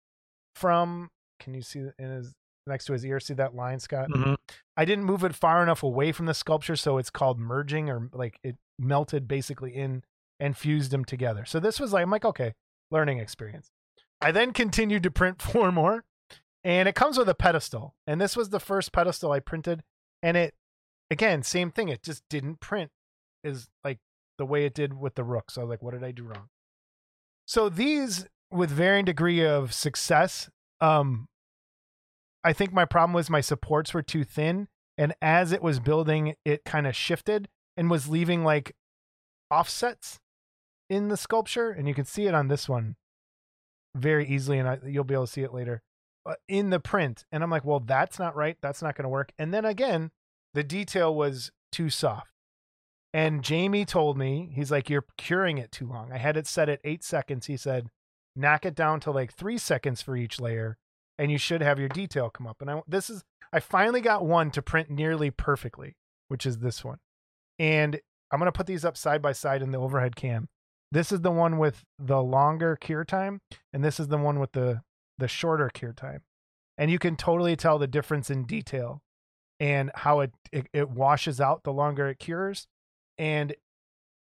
from 0.54 1.10
can 1.40 1.54
you 1.54 1.62
see 1.62 1.86
in 1.98 2.10
his 2.10 2.36
next 2.70 2.86
to 2.86 2.94
his 2.94 3.06
ear 3.06 3.20
see 3.20 3.34
that 3.34 3.54
line 3.56 3.80
Scott 3.80 4.10
Mhm. 4.10 4.38
I 4.78 4.86
didn't 4.86 5.04
move 5.04 5.24
it 5.24 5.36
far 5.36 5.62
enough 5.62 5.84
away 5.84 6.12
from 6.12 6.26
the 6.26 6.34
sculpture, 6.34 6.76
so 6.76 6.98
it's 6.98 7.10
called 7.10 7.38
merging 7.40 7.90
or 7.90 8.10
like 8.14 8.40
it 8.44 8.58
melted 8.78 9.28
basically 9.28 9.76
in 9.76 10.04
and 10.40 10.56
fused 10.56 10.92
them 10.92 11.04
together. 11.04 11.44
So 11.46 11.60
this 11.60 11.80
was 11.80 11.92
like 11.92 12.04
I'm 12.04 12.12
like, 12.12 12.26
okay, 12.26 12.54
learning 12.92 13.20
experience. 13.20 13.72
I 14.22 14.32
then 14.32 14.54
continued 14.54 15.04
to 15.04 15.12
print 15.12 15.42
four 15.42 15.72
more, 15.72 16.06
and 16.64 16.88
it 16.88 16.96
comes 16.96 17.18
with 17.18 17.28
a 17.28 17.36
pedestal. 17.36 17.96
And 18.08 18.22
this 18.22 18.38
was 18.38 18.50
the 18.50 18.60
first 18.60 18.92
pedestal 18.92 19.32
I 19.32 19.40
printed, 19.40 19.84
and 20.24 20.38
it 20.38 20.56
again, 21.12 21.44
same 21.44 21.72
thing, 21.72 21.90
it 21.90 22.04
just 22.04 22.24
didn't 22.30 22.60
print 22.60 22.92
is 23.44 23.68
like 23.84 24.00
the 24.38 24.46
way 24.46 24.66
it 24.66 24.74
did 24.74 24.94
with 24.94 25.16
the 25.16 25.24
rook. 25.24 25.52
So 25.52 25.62
I 25.62 25.64
was 25.66 25.70
like, 25.70 25.82
what 25.82 25.94
did 25.94 26.04
I 26.04 26.12
do 26.12 26.24
wrong? 26.24 26.50
So 27.46 27.68
these 27.68 28.28
with 28.52 28.70
varying 28.70 29.06
degree 29.06 29.46
of 29.46 29.74
success, 29.74 30.50
um, 30.82 31.28
I 32.44 32.54
think 32.54 32.74
my 32.74 32.86
problem 32.86 33.14
was 33.14 33.30
my 33.30 33.42
supports 33.42 33.94
were 33.94 34.02
too 34.02 34.24
thin. 34.24 34.68
And 34.98 35.14
as 35.22 35.52
it 35.52 35.62
was 35.62 35.80
building, 35.80 36.36
it 36.44 36.66
kind 36.66 36.86
of 36.86 36.96
shifted 36.96 37.48
and 37.78 37.90
was 37.90 38.10
leaving 38.10 38.44
like 38.44 38.76
offsets 39.50 40.20
in 40.90 41.08
the 41.08 41.18
sculpture. 41.18 41.70
And 41.70 41.88
you 41.88 41.94
can 41.94 42.06
see 42.06 42.28
it 42.28 42.34
on 42.34 42.48
this 42.48 42.68
one 42.68 42.96
very 43.96 44.28
easily. 44.28 44.60
And 44.60 44.68
I, 44.68 44.80
you'll 44.86 45.04
be 45.04 45.14
able 45.14 45.26
to 45.26 45.32
see 45.32 45.44
it 45.44 45.54
later 45.54 45.82
uh, 46.26 46.36
in 46.48 46.70
the 46.70 46.80
print. 46.80 47.26
And 47.32 47.44
I'm 47.44 47.50
like, 47.50 47.66
well, 47.66 47.80
that's 47.80 48.20
not 48.20 48.36
right. 48.36 48.58
That's 48.62 48.82
not 48.82 48.96
going 48.96 49.04
to 49.04 49.10
work. 49.10 49.32
And 49.38 49.54
then 49.54 49.66
again, 49.66 50.12
the 50.54 50.64
detail 50.64 51.14
was 51.14 51.52
too 51.72 51.90
soft. 51.90 52.32
And 53.14 53.44
Jamie 53.44 53.86
told 53.86 54.18
me, 54.18 54.52
he's 54.54 54.70
like, 54.70 54.90
you're 54.90 55.06
curing 55.18 55.58
it 55.58 55.72
too 55.72 55.88
long. 55.88 56.12
I 56.12 56.18
had 56.18 56.38
it 56.38 56.46
set 56.46 56.70
at 56.70 56.80
eight 56.84 57.04
seconds. 57.04 57.48
He 57.48 57.58
said, 57.58 57.90
knock 58.36 58.66
it 58.66 58.76
down 58.76 59.00
to 59.02 59.12
like 59.12 59.34
three 59.34 59.58
seconds 59.58 60.02
for 60.02 60.16
each 60.16 60.40
layer 60.40 60.78
and 61.20 61.30
you 61.30 61.38
should 61.38 61.62
have 61.62 61.78
your 61.78 61.90
detail 61.90 62.32
come 62.32 62.48
up. 62.48 62.62
And 62.62 62.72
I 62.72 62.82
this 62.88 63.10
is 63.12 63.24
I 63.54 63.60
finally 63.60 64.02
got 64.02 64.26
one 64.26 64.50
to 64.52 64.62
print 64.62 64.90
nearly 64.90 65.30
perfectly, 65.30 65.98
which 66.30 66.46
is 66.46 66.60
this 66.60 66.84
one. 66.84 66.98
And 67.60 68.00
I'm 68.32 68.40
gonna 68.40 68.52
put 68.52 68.66
these 68.66 68.86
up 68.86 68.98
side 68.98 69.22
by 69.22 69.34
side 69.34 69.62
in 69.62 69.72
the 69.72 69.78
overhead 69.78 70.16
cam. 70.16 70.48
This 70.92 71.12
is 71.12 71.22
the 71.22 71.32
one 71.32 71.60
with 71.60 71.84
the 72.00 72.24
longer 72.24 72.76
cure 72.76 73.04
time, 73.04 73.42
and 73.74 73.84
this 73.84 74.00
is 74.00 74.08
the 74.08 74.18
one 74.18 74.40
with 74.40 74.54
the 74.54 74.82
the 75.20 75.28
shorter 75.28 75.70
cure 75.70 75.94
time. 75.94 76.22
And 76.78 76.90
you 76.90 76.98
can 76.98 77.18
totally 77.18 77.58
tell 77.58 77.78
the 77.78 77.88
difference 77.88 78.30
in 78.30 78.46
detail 78.46 79.02
and 79.60 79.92
how 79.94 80.22
it 80.22 80.32
it, 80.54 80.68
it 80.74 80.90
washes 80.90 81.42
out 81.42 81.64
the 81.64 81.74
longer 81.74 82.08
it 82.08 82.20
cures. 82.20 82.68
And 83.18 83.54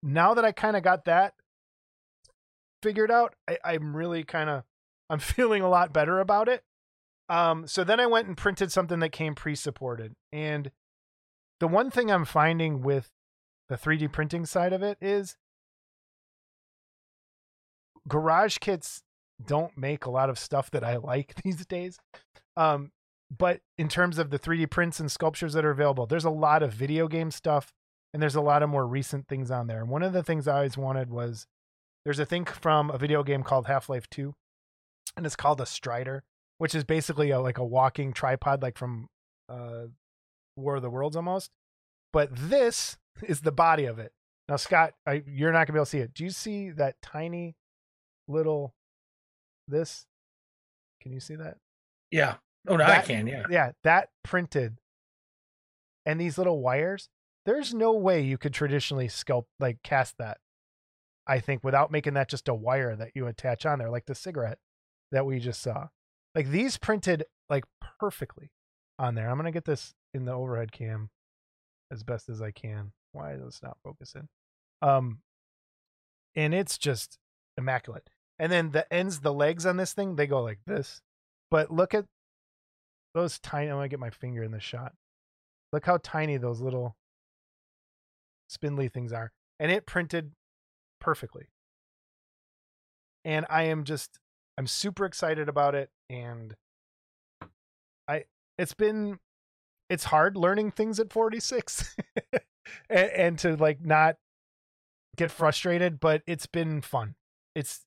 now 0.02 0.34
that 0.34 0.44
I 0.44 0.52
kind 0.52 0.76
of 0.76 0.82
got 0.82 1.06
that 1.06 1.36
figured 2.82 3.12
out, 3.12 3.36
I, 3.48 3.60
I'm 3.64 3.96
really 3.96 4.24
kind 4.24 4.50
of 4.50 4.64
I'm 5.12 5.20
feeling 5.36 5.62
a 5.62 5.70
lot 5.70 5.94
better 5.94 6.20
about 6.20 6.50
it. 6.50 6.64
Um, 7.30 7.68
so 7.68 7.84
then 7.84 8.00
I 8.00 8.06
went 8.06 8.28
and 8.28 8.38
printed 8.38 8.72
something 8.72 9.00
that 9.00 9.12
came 9.12 9.36
pre-supported. 9.36 10.14
And 10.32 10.72
the 11.60 11.68
one 11.68 11.92
thing 11.92 12.10
I'm 12.10 12.26
finding 12.26 12.82
with 12.82 13.10
the 13.70 13.76
3D 13.76 14.12
printing 14.12 14.46
side 14.46 14.74
of 14.74 14.82
it 14.82 14.98
is 15.02 15.36
garage 18.08 18.58
kits 18.60 19.02
don't 19.46 19.78
make 19.78 20.06
a 20.06 20.10
lot 20.10 20.30
of 20.30 20.40
stuff 20.40 20.72
that 20.72 20.84
I 20.84 20.98
like 20.98 21.36
these 21.44 21.66
days. 21.66 21.98
Um, 22.56 22.92
but 23.36 23.60
in 23.78 23.90
terms 23.90 24.18
of 24.18 24.30
the 24.30 24.40
3D 24.40 24.70
prints 24.70 25.00
and 25.00 25.12
sculptures 25.12 25.54
that 25.54 25.66
are 25.66 25.72
available, 25.72 26.06
there's 26.06 26.26
a 26.26 26.30
lot 26.30 26.64
of 26.64 26.72
video 26.72 27.08
game 27.08 27.30
stuff 27.32 27.74
and 28.14 28.22
there's 28.22 28.36
a 28.36 28.42
lot 28.42 28.64
of 28.64 28.70
more 28.70 28.88
recent 28.88 29.28
things 29.28 29.52
on 29.52 29.68
there. 29.68 29.82
And 29.82 29.90
one 29.90 30.02
of 30.02 30.14
the 30.14 30.24
things 30.24 30.48
I 30.48 30.56
always 30.56 30.78
wanted 30.78 31.10
was 31.10 31.46
there's 32.06 32.20
a 32.20 32.26
thing 32.26 32.46
from 32.46 32.90
a 32.90 32.98
video 32.98 33.22
game 33.24 33.44
called 33.44 33.68
Half-Life 33.68 34.10
2 34.10 34.34
and 35.18 35.26
it's 35.26 35.36
called 35.36 35.60
a 35.60 35.66
Strider, 35.66 36.24
which 36.58 36.74
is 36.76 36.84
basically 36.84 37.32
a, 37.32 37.40
like 37.40 37.58
a 37.58 37.66
walking 37.66 38.14
tripod 38.14 38.62
like 38.62 38.78
from 38.78 39.08
uh 39.50 39.86
War 40.56 40.78
of 40.78 40.82
the 40.82 40.90
Worlds 40.90 41.16
almost. 41.16 41.52
But 42.14 42.30
this 42.34 42.98
is 43.24 43.42
the 43.42 43.52
body 43.52 43.86
of 43.86 44.00
it. 44.00 44.12
Now, 44.50 44.56
Scott, 44.56 44.94
I, 45.06 45.24
you're 45.28 45.52
not 45.52 45.68
gonna 45.68 45.74
be 45.76 45.80
able 45.80 45.86
to 45.86 45.90
see 45.92 46.00
it. 46.00 46.14
Do 46.14 46.24
you 46.24 46.30
see 46.32 46.70
that 46.72 46.96
tiny 47.02 47.56
little 48.28 48.74
this? 49.68 50.06
Can 51.02 51.12
you 51.12 51.20
see 51.20 51.36
that? 51.36 51.58
Yeah. 52.12 52.36
Oh, 52.68 52.76
now 52.78 52.86
I 52.86 52.88
That- 52.88 53.06
can. 53.06 53.28
Yeah. 53.28 53.44
Yeah, 53.50 53.72
that 53.84 54.10
printed 54.24 54.78
and 56.06 56.20
these 56.20 56.38
little 56.38 56.62
wires. 56.62 57.10
There's 57.46 57.74
no 57.74 57.94
way 57.94 58.22
you 58.22 58.38
could 58.38 58.54
traditionally 58.54 59.08
sculpt 59.08 59.46
like 59.60 59.84
cast 59.84 60.16
that. 60.18 60.38
I 61.26 61.40
think 61.40 61.64
without 61.64 61.92
making 61.92 62.14
that 62.16 62.30
just 62.30 62.48
a 62.48 62.54
wire 62.54 62.96
that 62.96 63.12
you 63.16 63.28
attach 63.28 63.66
on 63.66 63.80
there, 63.80 63.90
like 63.90 64.06
the 64.06 64.16
cigarette 64.16 64.60
that 65.12 65.26
we 65.26 65.40
just 65.40 65.62
saw. 65.62 65.88
Like 66.38 66.52
these 66.52 66.78
printed 66.78 67.26
like 67.50 67.64
perfectly 68.00 68.52
on 69.00 69.16
there. 69.16 69.28
I'm 69.28 69.38
gonna 69.38 69.52
get 69.52 69.66
this 69.66 69.96
in 70.14 70.26
the 70.26 70.34
overhead 70.34 70.72
cam 70.72 71.10
as 71.92 72.04
best 72.04 72.30
as 72.30 72.44
I 72.44 72.52
can. 72.52 72.92
Why 73.12 73.34
is 73.34 73.42
this 73.42 73.60
not 73.64 73.78
focusing? 73.84 74.28
Um, 74.84 75.22
and 76.36 76.54
it's 76.54 76.78
just 76.78 77.18
immaculate. 77.58 78.12
And 78.38 78.52
then 78.52 78.70
the 78.70 78.94
ends, 78.94 79.22
the 79.22 79.34
legs 79.34 79.66
on 79.66 79.78
this 79.78 79.94
thing, 79.94 80.16
they 80.16 80.28
go 80.28 80.44
like 80.44 80.60
this. 80.68 81.02
But 81.50 81.72
look 81.72 81.96
at 81.96 82.06
those 83.16 83.40
tiny. 83.40 83.72
I'm 83.72 83.78
gonna 83.78 83.88
get 83.88 84.00
my 84.00 84.12
finger 84.12 84.44
in 84.44 84.52
the 84.52 84.60
shot. 84.60 84.94
Look 85.74 85.88
how 85.88 85.98
tiny 86.04 86.38
those 86.38 86.62
little 86.62 86.96
spindly 88.48 88.90
things 88.90 89.12
are, 89.12 89.32
and 89.60 89.72
it 89.72 89.88
printed 89.88 90.34
perfectly. 91.02 91.48
And 93.26 93.48
I 93.50 93.64
am 93.64 93.86
just, 93.86 94.20
I'm 94.56 94.68
super 94.68 95.04
excited 95.04 95.50
about 95.50 95.74
it, 95.74 95.90
and 96.10 96.56
I, 98.08 98.26
it's 98.58 98.74
been, 98.74 99.20
it's 99.90 100.06
hard 100.06 100.38
learning 100.38 100.72
things 100.72 101.00
at 101.00 101.12
46, 101.12 101.96
and, 102.90 103.10
and 103.12 103.40
to 103.40 103.56
like 103.56 103.86
not 103.86 104.18
get 105.16 105.32
frustrated, 105.32 106.00
but 106.00 106.22
it's 106.28 106.48
been 106.48 106.82
fun. 106.82 107.16
It's 107.56 107.86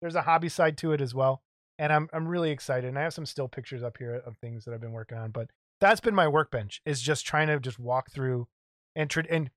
there's 0.00 0.14
a 0.14 0.22
hobby 0.22 0.48
side 0.48 0.78
to 0.78 0.92
it 0.92 1.00
as 1.00 1.14
well 1.14 1.42
and 1.80 1.92
I'm 1.94 2.08
I'm 2.12 2.28
really 2.28 2.50
excited. 2.50 2.86
And 2.86 2.98
I 2.98 3.02
have 3.02 3.14
some 3.14 3.26
still 3.26 3.48
pictures 3.48 3.82
up 3.82 3.96
here 3.96 4.14
of 4.14 4.36
things 4.36 4.64
that 4.64 4.74
I've 4.74 4.82
been 4.82 4.92
working 4.92 5.16
on. 5.16 5.30
But 5.30 5.48
that's 5.80 6.00
been 6.00 6.14
my 6.14 6.28
workbench 6.28 6.82
is 6.84 7.00
just 7.00 7.26
trying 7.26 7.48
to 7.48 7.58
just 7.58 7.78
walk 7.78 8.10
through 8.10 8.46
and 8.94 9.08
tr- 9.08 9.20
and 9.30 9.50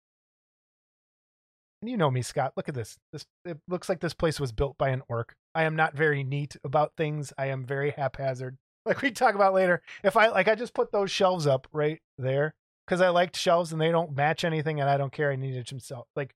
and 1.83 1.89
you 1.89 1.97
know 1.97 2.09
me, 2.09 2.21
Scott. 2.21 2.53
Look 2.55 2.69
at 2.69 2.75
this. 2.75 2.97
This 3.11 3.25
it 3.43 3.57
looks 3.67 3.89
like 3.89 3.99
this 3.99 4.13
place 4.13 4.39
was 4.39 4.53
built 4.53 4.77
by 4.77 4.87
an 4.87 5.01
orc. 5.09 5.35
I 5.53 5.63
am 5.63 5.75
not 5.75 5.97
very 5.97 6.23
neat 6.23 6.55
about 6.63 6.93
things. 6.95 7.33
I 7.37 7.47
am 7.47 7.65
very 7.65 7.91
haphazard. 7.91 8.57
Like 8.85 9.01
we 9.01 9.11
talk 9.11 9.33
about 9.33 9.53
later. 9.53 9.81
If 10.03 10.17
I 10.17 10.27
like, 10.27 10.49
I 10.49 10.55
just 10.55 10.73
put 10.73 10.91
those 10.91 11.09
shelves 11.09 11.47
up 11.47 11.69
right 11.71 12.01
there 12.17 12.53
because 12.85 12.99
I 12.99 13.07
liked 13.07 13.37
shelves 13.37 13.71
and 13.71 13.79
they 13.79 13.91
don't 13.91 14.13
match 14.13 14.43
anything, 14.43 14.81
and 14.81 14.89
I 14.89 14.97
don't 14.97 15.13
care. 15.13 15.31
I 15.31 15.37
needed 15.37 15.69
some 15.69 15.79
self 15.79 16.05
like. 16.17 16.33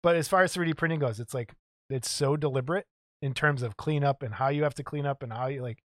But 0.00 0.14
as 0.14 0.28
far 0.28 0.44
as 0.44 0.54
3D 0.54 0.76
printing 0.76 1.00
goes, 1.00 1.18
it's 1.18 1.34
like 1.34 1.52
it's 1.88 2.08
so 2.08 2.36
deliberate 2.36 2.86
in 3.22 3.34
terms 3.34 3.62
of 3.64 3.76
cleanup 3.76 4.22
and 4.22 4.34
how 4.34 4.50
you 4.50 4.62
have 4.62 4.74
to 4.74 4.84
clean 4.84 5.04
up 5.04 5.24
and 5.24 5.32
how 5.32 5.48
you 5.48 5.62
like 5.62 5.82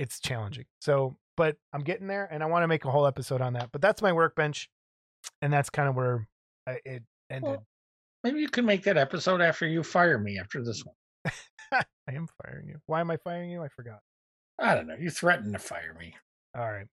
it's 0.00 0.18
challenging. 0.18 0.64
So, 0.80 1.16
but 1.36 1.58
I'm 1.72 1.82
getting 1.82 2.08
there 2.08 2.28
and 2.28 2.42
I 2.42 2.46
want 2.46 2.64
to 2.64 2.68
make 2.68 2.84
a 2.84 2.90
whole 2.90 3.06
episode 3.06 3.40
on 3.40 3.52
that. 3.52 3.70
But 3.70 3.80
that's 3.80 4.02
my 4.02 4.12
workbench 4.12 4.68
and 5.40 5.52
that's 5.52 5.70
kind 5.70 5.88
of 5.88 5.94
where 5.94 6.26
I, 6.66 6.80
it 6.84 7.04
ended. 7.30 7.50
Well, 7.50 7.66
maybe 8.24 8.40
you 8.40 8.48
can 8.48 8.64
make 8.64 8.82
that 8.84 8.96
episode 8.96 9.40
after 9.40 9.66
you 9.66 9.82
fire 9.82 10.18
me 10.18 10.38
after 10.38 10.62
this 10.62 10.82
one. 10.84 10.94
I 11.72 12.12
am 12.12 12.26
firing 12.42 12.68
you. 12.68 12.76
Why 12.86 13.00
am 13.00 13.10
I 13.10 13.16
firing 13.18 13.50
you? 13.50 13.62
I 13.62 13.68
forgot. 13.68 14.00
I 14.58 14.74
don't 14.74 14.86
know. 14.86 14.96
You 14.98 15.10
threatened 15.10 15.52
to 15.52 15.58
fire 15.58 15.96
me. 15.98 16.14
All 16.56 16.70
right. 16.70 16.86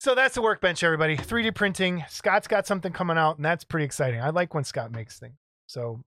So 0.00 0.14
that's 0.14 0.34
the 0.34 0.42
workbench, 0.42 0.82
everybody. 0.82 1.16
3D 1.16 1.54
printing. 1.54 2.04
Scott's 2.08 2.48
got 2.48 2.66
something 2.66 2.92
coming 2.92 3.16
out, 3.16 3.36
and 3.36 3.44
that's 3.44 3.64
pretty 3.64 3.84
exciting. 3.84 4.20
I 4.20 4.30
like 4.30 4.52
when 4.54 4.64
Scott 4.64 4.90
makes 4.92 5.18
things. 5.18 5.36
So 5.66 6.02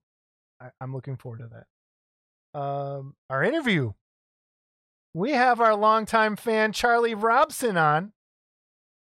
I, 0.60 0.68
I'm 0.80 0.94
looking 0.94 1.16
forward 1.16 1.38
to 1.38 1.48
that 1.48 1.64
um, 2.56 3.14
our 3.28 3.44
interview. 3.44 3.92
We 5.14 5.32
have 5.32 5.60
our 5.60 5.74
longtime 5.74 6.36
fan 6.36 6.72
Charlie 6.72 7.14
Robson 7.14 7.76
on. 7.76 8.12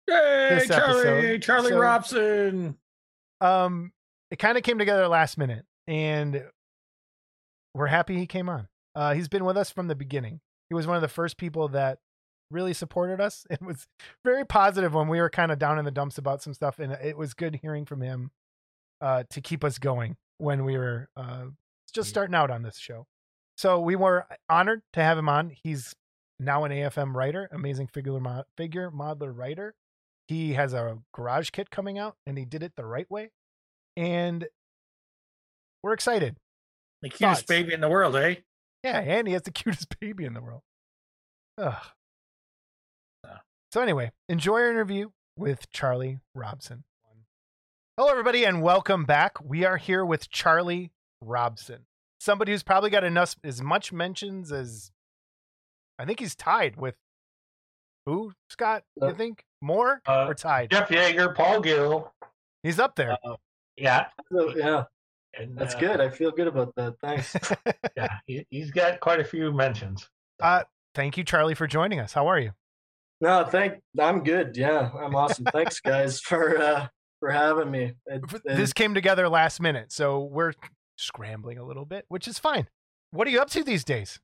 Hey, 0.06 0.64
Charlie! 0.66 1.38
Charlie 1.38 1.70
so, 1.70 1.78
Robson. 1.78 2.76
Um, 3.40 3.92
it 4.30 4.38
kind 4.38 4.56
of 4.56 4.62
came 4.62 4.78
together 4.78 5.08
last 5.08 5.38
minute, 5.38 5.64
and 5.86 6.44
we're 7.74 7.86
happy 7.86 8.16
he 8.16 8.26
came 8.26 8.48
on. 8.48 8.68
Uh, 8.94 9.14
he's 9.14 9.28
been 9.28 9.44
with 9.44 9.56
us 9.56 9.70
from 9.70 9.88
the 9.88 9.94
beginning. 9.94 10.40
He 10.68 10.74
was 10.74 10.86
one 10.86 10.96
of 10.96 11.02
the 11.02 11.08
first 11.08 11.36
people 11.36 11.68
that 11.68 11.98
really 12.50 12.74
supported 12.74 13.20
us. 13.20 13.46
It 13.50 13.62
was 13.62 13.86
very 14.24 14.44
positive 14.44 14.94
when 14.94 15.08
we 15.08 15.20
were 15.20 15.30
kind 15.30 15.52
of 15.52 15.58
down 15.58 15.78
in 15.78 15.84
the 15.84 15.90
dumps 15.90 16.18
about 16.18 16.42
some 16.42 16.54
stuff, 16.54 16.78
and 16.78 16.92
it 16.92 17.16
was 17.16 17.34
good 17.34 17.60
hearing 17.62 17.84
from 17.84 18.00
him 18.00 18.30
uh, 19.00 19.24
to 19.30 19.40
keep 19.40 19.64
us 19.64 19.78
going 19.78 20.16
when 20.38 20.64
we 20.64 20.76
were 20.76 21.08
uh, 21.16 21.46
just 21.92 22.08
starting 22.08 22.34
out 22.34 22.50
on 22.50 22.62
this 22.62 22.78
show. 22.78 23.06
So 23.56 23.80
we 23.80 23.96
were 23.96 24.26
honored 24.48 24.82
to 24.94 25.02
have 25.02 25.18
him 25.18 25.28
on. 25.28 25.50
He's 25.50 25.94
now 26.38 26.64
an 26.64 26.72
AFM 26.72 27.14
writer, 27.14 27.48
amazing 27.52 27.88
figure 27.88 28.18
mod- 28.18 28.46
figure 28.56 28.90
modeler 28.90 29.36
writer. 29.36 29.74
He 30.28 30.54
has 30.54 30.72
a 30.72 30.98
garage 31.12 31.50
kit 31.50 31.70
coming 31.70 31.98
out, 31.98 32.16
and 32.26 32.38
he 32.38 32.44
did 32.44 32.62
it 32.62 32.72
the 32.76 32.86
right 32.86 33.10
way. 33.10 33.30
And 33.96 34.46
we're 35.82 35.92
excited. 35.92 36.36
The 37.02 37.08
cutest 37.08 37.40
Thoughts? 37.40 37.42
baby 37.44 37.72
in 37.72 37.80
the 37.80 37.88
world, 37.88 38.16
eh? 38.16 38.36
Yeah, 38.84 39.00
and 39.00 39.26
he 39.26 39.34
has 39.34 39.42
the 39.42 39.50
cutest 39.52 39.98
baby 40.00 40.24
in 40.24 40.34
the 40.34 40.40
world. 40.40 40.62
Ugh. 41.58 41.82
So 43.72 43.80
anyway, 43.80 44.10
enjoy 44.28 44.60
our 44.60 44.70
interview 44.70 45.10
with 45.36 45.70
Charlie 45.70 46.18
Robson. 46.34 46.82
Hello, 47.96 48.10
everybody, 48.10 48.44
and 48.44 48.62
welcome 48.62 49.04
back. 49.04 49.36
We 49.44 49.64
are 49.64 49.76
here 49.76 50.04
with 50.04 50.28
Charlie 50.28 50.90
Robson 51.22 51.86
somebody 52.20 52.52
who's 52.52 52.62
probably 52.62 52.90
got 52.90 53.02
enough 53.02 53.34
as 53.42 53.60
much 53.62 53.92
mentions 53.92 54.52
as 54.52 54.92
I 55.98 56.04
think 56.04 56.20
he's 56.20 56.36
tied 56.36 56.76
with 56.76 56.94
who 58.06 58.32
Scott? 58.48 58.84
Uh, 59.00 59.08
you 59.08 59.14
think 59.14 59.44
more 59.60 60.00
uh, 60.06 60.26
or 60.26 60.34
tied? 60.34 60.70
Jeff 60.70 60.88
Yagher, 60.88 61.34
Paul 61.34 61.60
Gill. 61.60 62.12
He's 62.62 62.78
up 62.78 62.94
there. 62.96 63.16
Uh, 63.24 63.36
yeah, 63.80 64.06
yeah. 64.56 64.84
And, 65.38 65.56
That's 65.56 65.74
uh, 65.74 65.78
good. 65.78 66.00
I 66.00 66.08
feel 66.08 66.30
good 66.30 66.48
about 66.48 66.74
that. 66.76 66.94
Thanks. 67.00 67.36
yeah, 67.96 68.08
he, 68.26 68.44
has 68.52 68.70
got 68.70 69.00
quite 69.00 69.20
a 69.20 69.24
few 69.24 69.52
mentions. 69.52 70.08
Uh, 70.40 70.64
thank 70.94 71.16
you, 71.16 71.24
Charlie, 71.24 71.54
for 71.54 71.66
joining 71.66 72.00
us. 72.00 72.12
How 72.12 72.26
are 72.26 72.38
you? 72.38 72.52
No, 73.20 73.44
thank. 73.44 73.74
I'm 73.98 74.24
good. 74.24 74.56
Yeah, 74.56 74.90
I'm 74.98 75.14
awesome. 75.14 75.44
Thanks, 75.46 75.80
guys, 75.84 76.20
for 76.20 76.58
uh, 76.58 76.88
for 77.20 77.30
having 77.30 77.70
me. 77.70 77.92
It, 78.06 78.22
it, 78.32 78.42
this 78.44 78.72
came 78.72 78.94
together 78.94 79.28
last 79.28 79.60
minute, 79.60 79.92
so 79.92 80.24
we're 80.24 80.52
scrambling 80.96 81.58
a 81.58 81.64
little 81.64 81.84
bit, 81.84 82.06
which 82.08 82.26
is 82.26 82.38
fine. 82.38 82.68
What 83.10 83.26
are 83.26 83.30
you 83.30 83.40
up 83.40 83.50
to 83.50 83.62
these 83.62 83.84
days? 83.84 84.20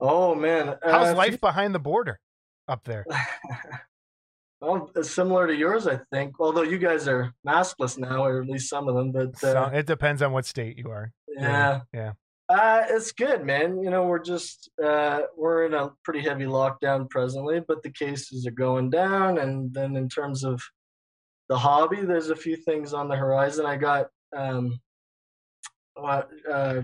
Oh 0.00 0.34
man, 0.34 0.76
how's 0.82 1.08
uh, 1.08 1.16
life 1.16 1.32
you... 1.32 1.38
behind 1.38 1.74
the 1.74 1.78
border 1.78 2.20
up 2.68 2.84
there? 2.84 3.06
well, 4.60 4.90
it's 4.96 5.10
similar 5.10 5.46
to 5.46 5.54
yours, 5.54 5.86
I 5.86 6.00
think. 6.10 6.40
Although 6.40 6.62
you 6.62 6.78
guys 6.78 7.06
are 7.08 7.32
maskless 7.46 7.98
now, 7.98 8.24
or 8.24 8.42
at 8.42 8.48
least 8.48 8.70
some 8.70 8.88
of 8.88 8.94
them. 8.94 9.12
But 9.12 9.34
uh, 9.44 9.70
so, 9.70 9.70
it 9.72 9.86
depends 9.86 10.22
on 10.22 10.32
what 10.32 10.46
state 10.46 10.78
you 10.78 10.90
are. 10.90 11.12
Yeah, 11.28 11.80
yeah. 11.92 12.12
Uh, 12.48 12.84
it's 12.88 13.12
good, 13.12 13.44
man. 13.44 13.82
You 13.82 13.90
know, 13.90 14.06
we're 14.06 14.22
just 14.22 14.70
uh, 14.82 15.22
we're 15.36 15.66
in 15.66 15.74
a 15.74 15.90
pretty 16.04 16.20
heavy 16.20 16.44
lockdown 16.44 17.10
presently, 17.10 17.60
but 17.66 17.82
the 17.82 17.90
cases 17.90 18.46
are 18.46 18.52
going 18.52 18.88
down. 18.88 19.38
And 19.38 19.72
then 19.74 19.96
in 19.96 20.08
terms 20.08 20.44
of 20.44 20.62
the 21.48 21.58
hobby, 21.58 22.02
there's 22.02 22.30
a 22.30 22.36
few 22.36 22.56
things 22.56 22.94
on 22.94 23.08
the 23.08 23.16
horizon. 23.16 23.66
I 23.66 23.76
got 23.76 24.08
um, 24.34 24.78
uh, 26.00 26.22
uh, 26.50 26.82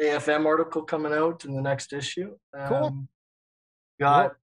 AFM 0.00 0.44
article 0.44 0.82
coming 0.82 1.12
out 1.12 1.44
in 1.44 1.54
the 1.54 1.62
next 1.62 1.92
issue. 1.92 2.36
Um, 2.56 2.68
cool. 2.68 3.04
Got. 4.00 4.36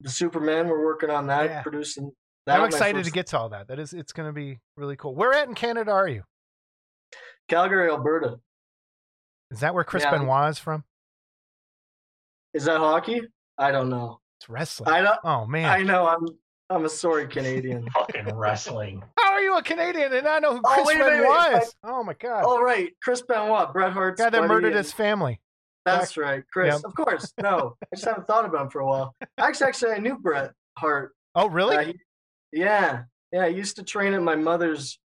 The 0.00 0.10
Superman. 0.10 0.68
We're 0.68 0.84
working 0.84 1.10
on 1.10 1.26
that, 1.28 1.46
yeah. 1.46 1.62
producing. 1.62 2.12
That 2.46 2.60
I'm 2.60 2.66
excited 2.66 2.98
first... 2.98 3.08
to 3.08 3.12
get 3.12 3.26
to 3.28 3.38
all 3.38 3.48
that. 3.50 3.68
That 3.68 3.78
is, 3.78 3.92
it's 3.92 4.12
going 4.12 4.28
to 4.28 4.32
be 4.32 4.60
really 4.76 4.96
cool. 4.96 5.14
Where 5.14 5.32
at 5.32 5.48
in 5.48 5.54
Canada 5.54 5.90
are 5.90 6.08
you? 6.08 6.22
Calgary, 7.48 7.90
Alberta. 7.90 8.38
Is 9.50 9.60
that 9.60 9.74
where 9.74 9.84
Chris 9.84 10.02
yeah. 10.02 10.10
Benoit 10.10 10.50
is 10.50 10.58
from? 10.58 10.84
Is 12.54 12.64
that 12.64 12.78
hockey? 12.78 13.22
I 13.58 13.70
don't 13.70 13.90
know. 13.90 14.20
It's 14.40 14.48
wrestling. 14.48 14.90
I 14.90 15.02
don't. 15.02 15.18
Oh 15.24 15.46
man. 15.46 15.68
I 15.68 15.82
know. 15.82 16.06
I'm 16.06 16.26
I'm 16.68 16.84
a 16.84 16.88
sorry 16.88 17.28
Canadian. 17.28 17.88
Fucking 17.94 18.34
wrestling. 18.34 19.02
How 19.18 19.32
are 19.32 19.40
you 19.40 19.56
a 19.56 19.62
Canadian 19.62 20.12
and 20.12 20.26
I 20.26 20.40
know 20.40 20.54
who 20.54 20.62
oh, 20.64 20.74
Chris 20.74 20.98
oh, 21.00 21.10
Benoit 21.10 21.62
is? 21.62 21.74
Oh 21.84 22.02
my 22.02 22.14
god. 22.14 22.42
Oh 22.44 22.60
right, 22.60 22.92
Chris 23.02 23.22
Benoit, 23.22 23.72
Bret 23.72 23.92
Hart's 23.92 24.20
guy 24.20 24.30
that 24.30 24.48
murdered 24.48 24.68
and... 24.68 24.76
his 24.76 24.92
family. 24.92 25.40
That's 25.86 26.16
right, 26.16 26.42
Chris. 26.52 26.74
Yep. 26.74 26.82
Of 26.84 26.94
course. 26.94 27.32
No, 27.40 27.76
I 27.82 27.96
just 27.96 28.06
haven't 28.06 28.26
thought 28.26 28.44
about 28.44 28.62
him 28.62 28.70
for 28.70 28.80
a 28.80 28.86
while. 28.86 29.14
Actually, 29.38 29.68
actually, 29.68 29.92
I 29.92 29.98
knew 29.98 30.18
Bret 30.18 30.52
Hart. 30.76 31.14
Oh 31.34 31.48
really? 31.48 31.76
Uh, 31.76 31.84
he... 31.84 31.94
yeah, 32.52 33.04
yeah. 33.32 33.44
I 33.44 33.48
used 33.48 33.76
to 33.76 33.84
train 33.84 34.12
at 34.12 34.22
my 34.22 34.36
mother's 34.36 34.98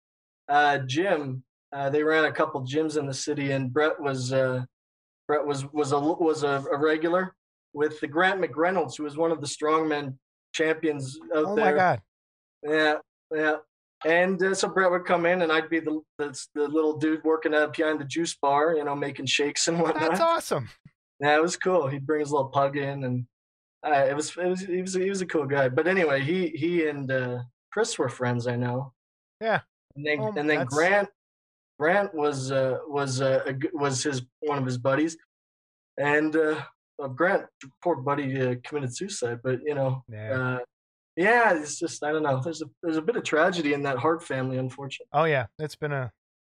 uh, 0.49 0.79
gym. 0.79 1.43
Uh, 1.71 1.89
they 1.89 2.03
ran 2.03 2.25
a 2.25 2.31
couple 2.31 2.61
gyms 2.65 2.97
in 2.97 3.05
the 3.05 3.13
city, 3.13 3.51
and 3.51 3.71
Bret 3.71 4.01
was 4.01 4.33
uh, 4.33 4.63
Bret 5.27 5.45
was 5.45 5.71
was 5.71 5.91
a 5.91 5.99
was 5.99 6.43
a, 6.43 6.63
a 6.71 6.77
regular 6.77 7.35
with 7.73 7.99
the 8.01 8.07
Grant 8.07 8.41
McReynolds, 8.41 8.97
who 8.97 9.03
was 9.03 9.15
one 9.15 9.31
of 9.31 9.39
the 9.39 9.47
strongmen 9.47 10.17
champions 10.53 11.17
out 11.35 11.45
oh 11.45 11.55
there. 11.55 11.65
Oh 11.65 11.71
my 11.71 11.77
god! 11.77 12.01
Yeah, 12.63 12.95
yeah. 13.33 13.55
And 14.05 14.41
uh, 14.41 14.55
so 14.55 14.67
Bret 14.67 14.89
would 14.89 15.05
come 15.05 15.25
in, 15.27 15.43
and 15.43 15.51
I'd 15.51 15.69
be 15.69 15.79
the, 15.79 16.01
the, 16.17 16.45
the 16.55 16.67
little 16.67 16.97
dude 16.97 17.23
working 17.23 17.53
up 17.53 17.75
behind 17.75 17.99
the 17.99 18.05
juice 18.05 18.35
bar, 18.35 18.75
you 18.75 18.83
know, 18.83 18.95
making 18.95 19.27
shakes 19.27 19.67
and 19.67 19.79
whatnot. 19.79 20.09
That's 20.09 20.21
awesome. 20.21 20.69
Yeah, 21.19 21.35
it 21.35 21.41
was 21.41 21.55
cool. 21.55 21.87
He'd 21.87 22.07
bring 22.07 22.21
his 22.21 22.31
little 22.31 22.49
pug 22.49 22.77
in, 22.77 23.03
and 23.03 23.25
uh, 23.85 24.07
it 24.09 24.15
was 24.15 24.35
it 24.37 24.47
was 24.47 24.61
he 24.61 24.81
was 24.81 24.93
he 24.95 25.09
was 25.09 25.21
a 25.21 25.27
cool 25.27 25.45
guy. 25.45 25.69
But 25.69 25.87
anyway, 25.87 26.21
he 26.21 26.47
he 26.47 26.87
and 26.87 27.11
uh, 27.11 27.39
Chris 27.71 27.99
were 27.99 28.09
friends, 28.09 28.47
I 28.47 28.55
know. 28.55 28.93
Yeah. 29.39 29.59
And 29.95 30.05
then 30.05 30.19
oh, 30.19 30.27
and 30.29 30.37
then 30.37 30.47
that's... 30.47 30.73
Grant 30.73 31.09
Grant 31.79 32.13
was 32.15 32.51
uh, 32.51 32.79
was 32.87 33.21
uh, 33.21 33.43
was 33.73 34.01
his 34.03 34.23
one 34.39 34.57
of 34.57 34.65
his 34.65 34.79
buddies, 34.79 35.15
and 35.99 36.35
uh, 36.35 36.61
uh, 37.01 37.07
Grant, 37.07 37.45
poor 37.83 37.97
buddy, 37.97 38.41
uh, 38.41 38.55
committed 38.63 38.95
suicide. 38.95 39.41
But 39.43 39.59
you 39.63 39.75
know, 39.75 40.03
yeah. 40.09 40.59
Uh, 41.19 41.23
yeah, 41.23 41.53
it's 41.53 41.77
just 41.79 42.03
I 42.03 42.11
don't 42.11 42.23
know. 42.23 42.41
There's 42.43 42.61
a 42.61 42.65
there's 42.83 42.97
a 42.97 43.01
bit 43.01 43.15
of 43.15 43.23
tragedy 43.23 43.73
in 43.73 43.83
that 43.83 43.97
Hart 43.97 44.23
family, 44.23 44.57
unfortunately. 44.57 45.09
Oh 45.13 45.25
yeah, 45.25 45.47
it's 45.59 45.75
been 45.75 45.91
a 45.91 46.11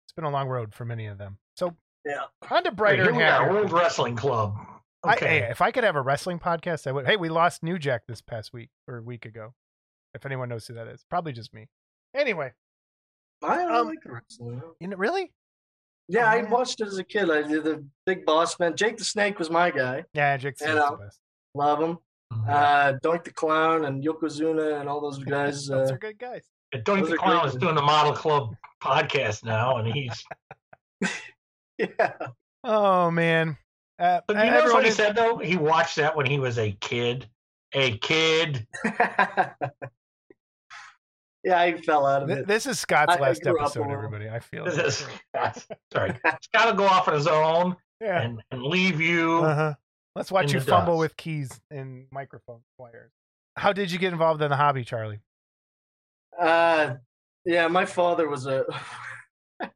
it's 0.06 0.12
been 0.14 0.24
a 0.24 0.30
long 0.30 0.48
road 0.48 0.74
for 0.74 0.84
many 0.84 1.06
of 1.06 1.18
them. 1.18 1.38
So 1.56 1.74
yeah, 2.04 2.22
on 2.50 2.64
to 2.64 2.72
brighter. 2.72 3.04
Hey, 3.04 3.10
here 3.10 3.12
we 3.18 3.22
got 3.24 3.50
World 3.50 3.72
Wrestling 3.72 4.16
Club. 4.16 4.54
I, 5.02 5.14
Okay. 5.14 5.26
hey, 5.40 5.50
if 5.50 5.60
I 5.60 5.70
could 5.70 5.84
have 5.84 5.96
a 5.96 6.00
wrestling 6.02 6.38
podcast, 6.38 6.86
I 6.86 6.92
would. 6.92 7.06
Hey, 7.06 7.16
we 7.16 7.28
lost 7.28 7.62
New 7.62 7.78
Jack 7.78 8.02
this 8.08 8.20
past 8.22 8.52
week 8.52 8.70
or 8.88 8.98
a 8.98 9.02
week 9.02 9.26
ago. 9.26 9.52
If 10.14 10.24
anyone 10.24 10.48
knows 10.48 10.66
who 10.66 10.74
that 10.74 10.86
is, 10.88 11.04
probably 11.10 11.32
just 11.32 11.52
me. 11.52 11.66
Anyway, 12.14 12.52
I 13.42 13.64
Um, 13.64 13.88
like 13.88 13.98
wrestling. 14.06 14.62
you 14.80 14.88
know, 14.88 14.96
really? 14.96 15.32
Yeah, 16.08 16.26
Oh, 16.26 16.36
I 16.38 16.42
watched 16.44 16.80
it 16.80 16.86
as 16.86 16.98
a 16.98 17.04
kid. 17.04 17.30
I 17.30 17.42
did 17.42 17.64
the 17.64 17.84
Big 18.06 18.24
Boss 18.24 18.58
Man. 18.60 18.76
Jake 18.76 18.96
the 18.98 19.04
Snake 19.04 19.38
was 19.38 19.50
my 19.50 19.70
guy. 19.70 20.04
Yeah, 20.14 20.36
Jake's 20.36 20.60
And, 20.62 20.76
the 20.78 20.84
uh, 20.86 20.96
best. 20.96 21.18
Love 21.54 21.80
him. 21.82 21.98
Mhm. 22.32 22.48
Uh, 22.48 22.98
Doink 23.04 23.24
the 23.24 23.32
Clown 23.32 23.84
and 23.84 24.02
Yokozuna 24.04 24.80
and 24.80 24.88
all 24.88 25.00
those 25.00 25.18
guys. 25.22 25.66
Those 25.68 25.90
Uh, 25.90 25.94
are 25.94 25.98
good 25.98 26.18
guys. 26.18 26.42
Doink 26.74 26.84
those 27.02 27.10
the 27.10 27.16
Clown 27.16 27.46
is 27.46 27.54
doing 27.54 27.74
the 27.76 27.82
Model 27.82 28.12
Club 28.12 28.54
podcast 28.82 29.44
now, 29.44 29.76
and 29.76 29.86
he's. 29.94 30.24
yeah. 31.78 32.12
Oh 32.64 33.10
man. 33.10 33.56
Uh, 33.98 34.20
But 34.26 34.44
you 34.44 34.50
know 34.50 34.64
what 34.72 34.82
he 34.82 34.88
is- 34.88 34.96
said 34.96 35.14
though? 35.14 35.38
He 35.38 35.56
watched 35.56 35.96
that 35.96 36.16
when 36.16 36.26
he 36.26 36.38
was 36.40 36.58
a 36.58 36.72
kid. 36.80 37.28
A 37.74 37.96
kid. 37.98 38.66
yeah, 41.44 41.58
I 41.60 41.76
fell 41.80 42.06
out 42.06 42.22
of 42.22 42.28
Th- 42.28 42.40
it. 42.40 42.46
This 42.46 42.66
is 42.66 42.80
Scott's 42.80 43.12
I- 43.14 43.18
I 43.18 43.20
last 43.20 43.42
grew 43.42 43.56
up 43.58 43.66
episode, 43.66 43.90
everybody. 43.90 44.28
I 44.28 44.38
feel 44.40 44.64
This 44.64 44.78
it. 44.78 44.86
is, 44.86 45.06
sorry, 45.92 46.12
he's 46.12 46.48
got 46.52 46.70
to 46.70 46.76
go 46.76 46.84
off 46.86 47.06
on 47.08 47.14
his 47.14 47.26
own 47.26 47.76
Yeah. 48.00 48.22
and, 48.22 48.42
and 48.50 48.62
leave 48.62 49.00
you. 49.00 49.42
Uh-huh. 49.44 49.74
Let's 50.14 50.30
watch 50.30 50.52
you 50.52 50.60
fumble 50.60 50.94
dust. 50.94 51.00
with 51.00 51.16
keys 51.16 51.60
and 51.70 52.06
microphone 52.12 52.60
wires. 52.78 53.10
How 53.56 53.72
did 53.72 53.90
you 53.90 53.98
get 53.98 54.12
involved 54.12 54.42
in 54.42 54.50
the 54.50 54.56
hobby, 54.56 54.84
Charlie? 54.84 55.20
Uh, 56.40 56.94
yeah, 57.44 57.66
my 57.68 57.84
father 57.84 58.28
was 58.28 58.46
a 58.46 58.64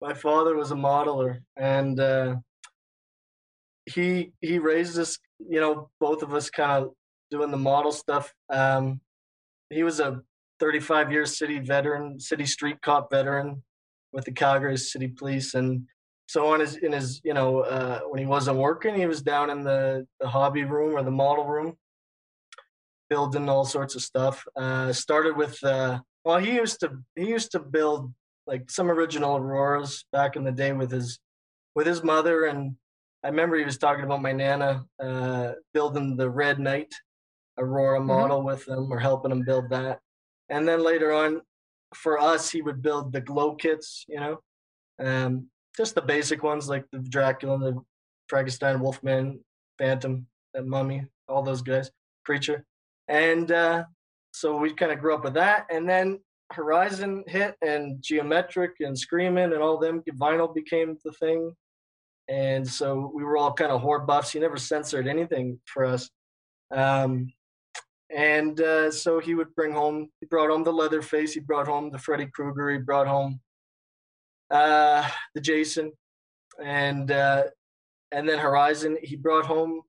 my 0.00 0.14
father 0.14 0.56
was 0.56 0.70
a 0.70 0.74
modeler, 0.74 1.40
and 1.56 1.98
uh, 1.98 2.36
he 3.86 4.32
he 4.40 4.58
raised 4.58 4.98
us. 4.98 5.18
You 5.38 5.60
know, 5.60 5.90
both 6.00 6.22
of 6.22 6.32
us 6.32 6.48
kind 6.48 6.84
of 6.84 6.92
doing 7.30 7.50
the 7.50 7.56
model 7.56 7.92
stuff. 7.92 8.32
Um, 8.50 9.00
he 9.68 9.82
was 9.82 10.00
a 10.00 10.20
35 10.60 11.12
year 11.12 11.26
city 11.26 11.58
veteran, 11.58 12.18
city 12.20 12.46
street 12.46 12.80
cop 12.82 13.10
veteran 13.10 13.62
with 14.12 14.24
the 14.24 14.32
Calgary 14.32 14.76
City 14.76 15.08
Police, 15.08 15.54
and 15.54 15.86
so 16.26 16.52
on 16.52 16.60
his 16.60 16.76
in 16.76 16.92
his 16.92 17.20
you 17.24 17.34
know 17.34 17.60
uh, 17.60 18.00
when 18.08 18.18
he 18.18 18.26
wasn't 18.26 18.58
working, 18.58 18.94
he 18.94 19.06
was 19.06 19.22
down 19.22 19.50
in 19.50 19.62
the 19.62 20.06
the 20.20 20.28
hobby 20.28 20.64
room 20.64 20.96
or 20.96 21.02
the 21.02 21.10
model 21.10 21.46
room 21.46 21.76
building 23.08 23.48
all 23.48 23.64
sorts 23.64 23.94
of 23.94 24.02
stuff. 24.02 24.46
Uh, 24.56 24.92
started 24.92 25.36
with 25.36 25.62
uh, 25.64 25.98
well, 26.24 26.38
he 26.38 26.54
used 26.54 26.80
to 26.80 26.98
he 27.14 27.28
used 27.28 27.52
to 27.52 27.58
build 27.58 28.12
like 28.46 28.70
some 28.70 28.90
original 28.90 29.36
auroras 29.36 30.04
back 30.12 30.36
in 30.36 30.44
the 30.44 30.52
day 30.52 30.72
with 30.72 30.90
his 30.90 31.18
with 31.74 31.86
his 31.86 32.02
mother, 32.02 32.46
and 32.46 32.74
I 33.22 33.28
remember 33.28 33.56
he 33.56 33.64
was 33.64 33.78
talking 33.78 34.04
about 34.04 34.22
my 34.22 34.32
nana 34.32 34.84
uh, 35.00 35.52
building 35.74 36.16
the 36.16 36.30
Red 36.30 36.58
Knight 36.58 36.92
Aurora 37.58 38.00
model 38.00 38.42
with 38.42 38.64
them 38.66 38.92
or 38.92 38.98
helping 38.98 39.32
him 39.32 39.42
build 39.42 39.70
that. 39.70 40.00
And 40.48 40.66
then 40.66 40.82
later 40.82 41.12
on, 41.12 41.42
for 41.94 42.20
us, 42.20 42.50
he 42.50 42.62
would 42.62 42.82
build 42.82 43.12
the 43.12 43.20
glow 43.20 43.54
kits, 43.54 44.04
you 44.08 44.20
know, 44.20 44.40
um, 45.00 45.48
just 45.76 45.94
the 45.94 46.02
basic 46.02 46.42
ones 46.42 46.68
like 46.68 46.84
the 46.90 46.98
Dracula, 46.98 47.58
the 47.58 47.80
Frankenstein, 48.28 48.80
Wolfman, 48.80 49.40
Phantom, 49.78 50.26
that 50.54 50.66
Mummy, 50.66 51.04
all 51.28 51.42
those 51.42 51.62
guys, 51.62 51.90
Creature. 52.24 52.64
And 53.08 53.52
uh, 53.52 53.84
so 54.32 54.56
we 54.56 54.72
kind 54.72 54.92
of 54.92 54.98
grew 54.98 55.14
up 55.14 55.24
with 55.24 55.34
that. 55.34 55.66
And 55.70 55.88
then 55.88 56.20
horizon 56.52 57.24
hit 57.26 57.56
and 57.62 58.02
geometric 58.02 58.72
and 58.80 58.98
screaming 58.98 59.52
and 59.52 59.62
all 59.62 59.78
them 59.78 60.02
vinyl 60.18 60.52
became 60.52 60.96
the 61.04 61.12
thing. 61.12 61.54
And 62.28 62.66
so 62.66 63.12
we 63.14 63.22
were 63.22 63.36
all 63.36 63.52
kind 63.52 63.70
of 63.70 63.80
horror 63.80 64.00
buffs. 64.00 64.32
He 64.32 64.40
never 64.40 64.56
censored 64.56 65.06
anything 65.06 65.60
for 65.66 65.84
us. 65.84 66.10
Um, 66.72 67.32
and 68.14 68.60
uh, 68.60 68.90
so 68.90 69.20
he 69.20 69.34
would 69.34 69.54
bring 69.54 69.72
home 69.72 70.08
he 70.20 70.26
brought 70.26 70.50
home 70.50 70.62
the 70.62 70.72
leatherface 70.72 71.32
he 71.32 71.40
brought 71.40 71.66
home 71.66 71.90
the 71.90 71.98
freddy 71.98 72.26
krueger 72.26 72.70
he 72.70 72.78
brought 72.78 73.06
home 73.06 73.40
uh, 74.50 75.08
the 75.34 75.40
jason 75.40 75.92
and 76.62 77.10
uh, 77.10 77.44
and 78.12 78.28
then 78.28 78.38
horizon 78.38 78.96
he 79.02 79.16
brought 79.16 79.44
home 79.44 79.82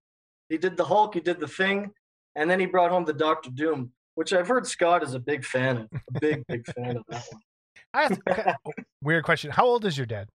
he 0.49 0.57
did 0.57 0.75
the 0.77 0.85
hulk 0.85 1.13
he 1.13 1.19
did 1.19 1.39
the 1.39 1.47
thing 1.47 1.91
and 2.37 2.49
then 2.49 2.59
he 2.59 2.67
brought 2.67 2.91
home 2.91 3.03
the 3.03 3.13
Doctor 3.13 3.49
Doom, 3.49 3.91
which 4.15 4.31
I've 4.31 4.47
heard 4.47 4.67
Scott 4.67 5.03
is 5.03 5.15
a 5.15 5.19
big 5.19 5.43
fan 5.43 5.77
of. 5.77 5.87
A 5.91 6.19
big, 6.19 6.45
big 6.47 6.65
fan 6.67 6.97
of 6.97 7.03
that 7.09 7.25
one. 7.31 7.41
I 7.93 8.03
asked, 8.03 8.21
oh, 8.29 8.71
weird 9.01 9.23
question. 9.23 9.49
How 9.49 9.65
old 9.65 9.85
is 9.85 9.97
your 9.97 10.05
dad? 10.05 10.29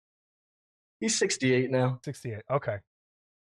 He's 0.99 1.18
68 1.18 1.71
now. 1.71 2.01
68. 2.03 2.41
Okay. 2.51 2.79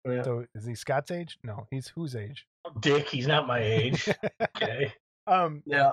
Yeah. 0.06 0.22
So 0.22 0.44
is 0.54 0.66
he 0.66 0.74
Scott's 0.74 1.10
age? 1.10 1.38
No, 1.42 1.66
he's 1.70 1.88
whose 1.88 2.14
age? 2.14 2.46
Dick, 2.80 3.08
he's 3.08 3.26
not 3.26 3.46
my 3.46 3.60
age. 3.60 4.08
Okay. 4.56 4.92
Um, 5.26 5.62
Yeah. 5.64 5.92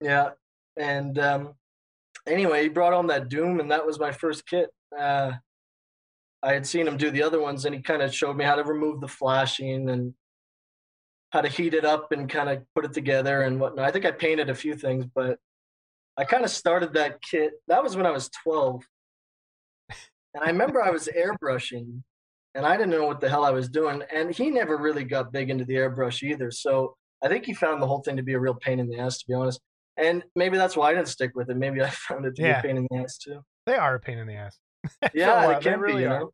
Yeah. 0.00 0.30
And 0.76 1.18
um, 1.20 1.54
anyway, 2.28 2.62
he 2.62 2.68
brought 2.68 2.92
on 2.92 3.08
that 3.08 3.28
Doom, 3.28 3.60
and 3.60 3.70
that 3.70 3.86
was 3.86 3.98
my 3.98 4.12
first 4.12 4.46
kit. 4.46 4.70
Uh, 4.96 5.32
I 6.42 6.52
had 6.52 6.66
seen 6.66 6.86
him 6.86 6.96
do 6.96 7.10
the 7.10 7.22
other 7.22 7.40
ones, 7.40 7.64
and 7.64 7.74
he 7.74 7.82
kind 7.82 8.02
of 8.02 8.14
showed 8.14 8.36
me 8.36 8.44
how 8.44 8.54
to 8.54 8.64
remove 8.64 9.00
the 9.00 9.08
flashing 9.08 9.90
and 9.90 10.14
how 11.30 11.40
to 11.40 11.48
heat 11.48 11.74
it 11.74 11.84
up 11.84 12.12
and 12.12 12.28
kind 12.28 12.48
of 12.48 12.62
put 12.74 12.84
it 12.84 12.92
together 12.92 13.42
and 13.42 13.60
whatnot. 13.60 13.84
I 13.84 13.90
think 13.90 14.04
I 14.04 14.12
painted 14.12 14.48
a 14.50 14.54
few 14.54 14.74
things, 14.74 15.04
but 15.14 15.38
I 16.16 16.24
kind 16.24 16.44
of 16.44 16.50
started 16.50 16.94
that 16.94 17.20
kit. 17.22 17.52
That 17.68 17.82
was 17.82 17.96
when 17.96 18.06
I 18.06 18.10
was 18.10 18.30
12. 18.42 18.82
And 20.34 20.44
I 20.44 20.48
remember 20.48 20.82
I 20.82 20.90
was 20.90 21.08
airbrushing 21.16 22.02
and 22.54 22.66
I 22.66 22.76
didn't 22.76 22.90
know 22.90 23.06
what 23.06 23.20
the 23.20 23.28
hell 23.28 23.44
I 23.44 23.50
was 23.50 23.68
doing. 23.68 24.02
And 24.12 24.34
he 24.34 24.50
never 24.50 24.76
really 24.76 25.04
got 25.04 25.32
big 25.32 25.50
into 25.50 25.64
the 25.64 25.74
airbrush 25.74 26.22
either. 26.22 26.50
So 26.50 26.96
I 27.22 27.28
think 27.28 27.44
he 27.44 27.54
found 27.54 27.80
the 27.80 27.86
whole 27.86 28.00
thing 28.00 28.16
to 28.16 28.22
be 28.22 28.34
a 28.34 28.40
real 28.40 28.54
pain 28.54 28.80
in 28.80 28.88
the 28.88 28.98
ass, 28.98 29.18
to 29.18 29.26
be 29.26 29.34
honest. 29.34 29.60
And 29.98 30.22
maybe 30.36 30.56
that's 30.56 30.76
why 30.76 30.90
I 30.90 30.94
didn't 30.94 31.08
stick 31.08 31.32
with 31.34 31.50
it. 31.50 31.56
Maybe 31.56 31.82
I 31.82 31.90
found 32.08 32.24
it 32.24 32.36
to 32.36 32.42
Yeah. 32.42 32.60
be 32.62 32.68
a 32.68 32.70
pain 32.72 32.76
in 32.78 32.86
the 32.90 32.96
ass 33.02 33.18
too. 33.18 33.42
they 33.66 33.74
are 33.76 33.96
a 33.96 34.00
pain 34.00 34.18
in 34.18 34.26
the 34.26 34.34
ass. 34.36 34.58
Yeah, 35.14 35.50
it 35.50 35.54
they 35.56 35.60
can 35.70 35.80
really 35.80 35.96
be. 35.96 36.02
You 36.04 36.08
know? 36.08 36.32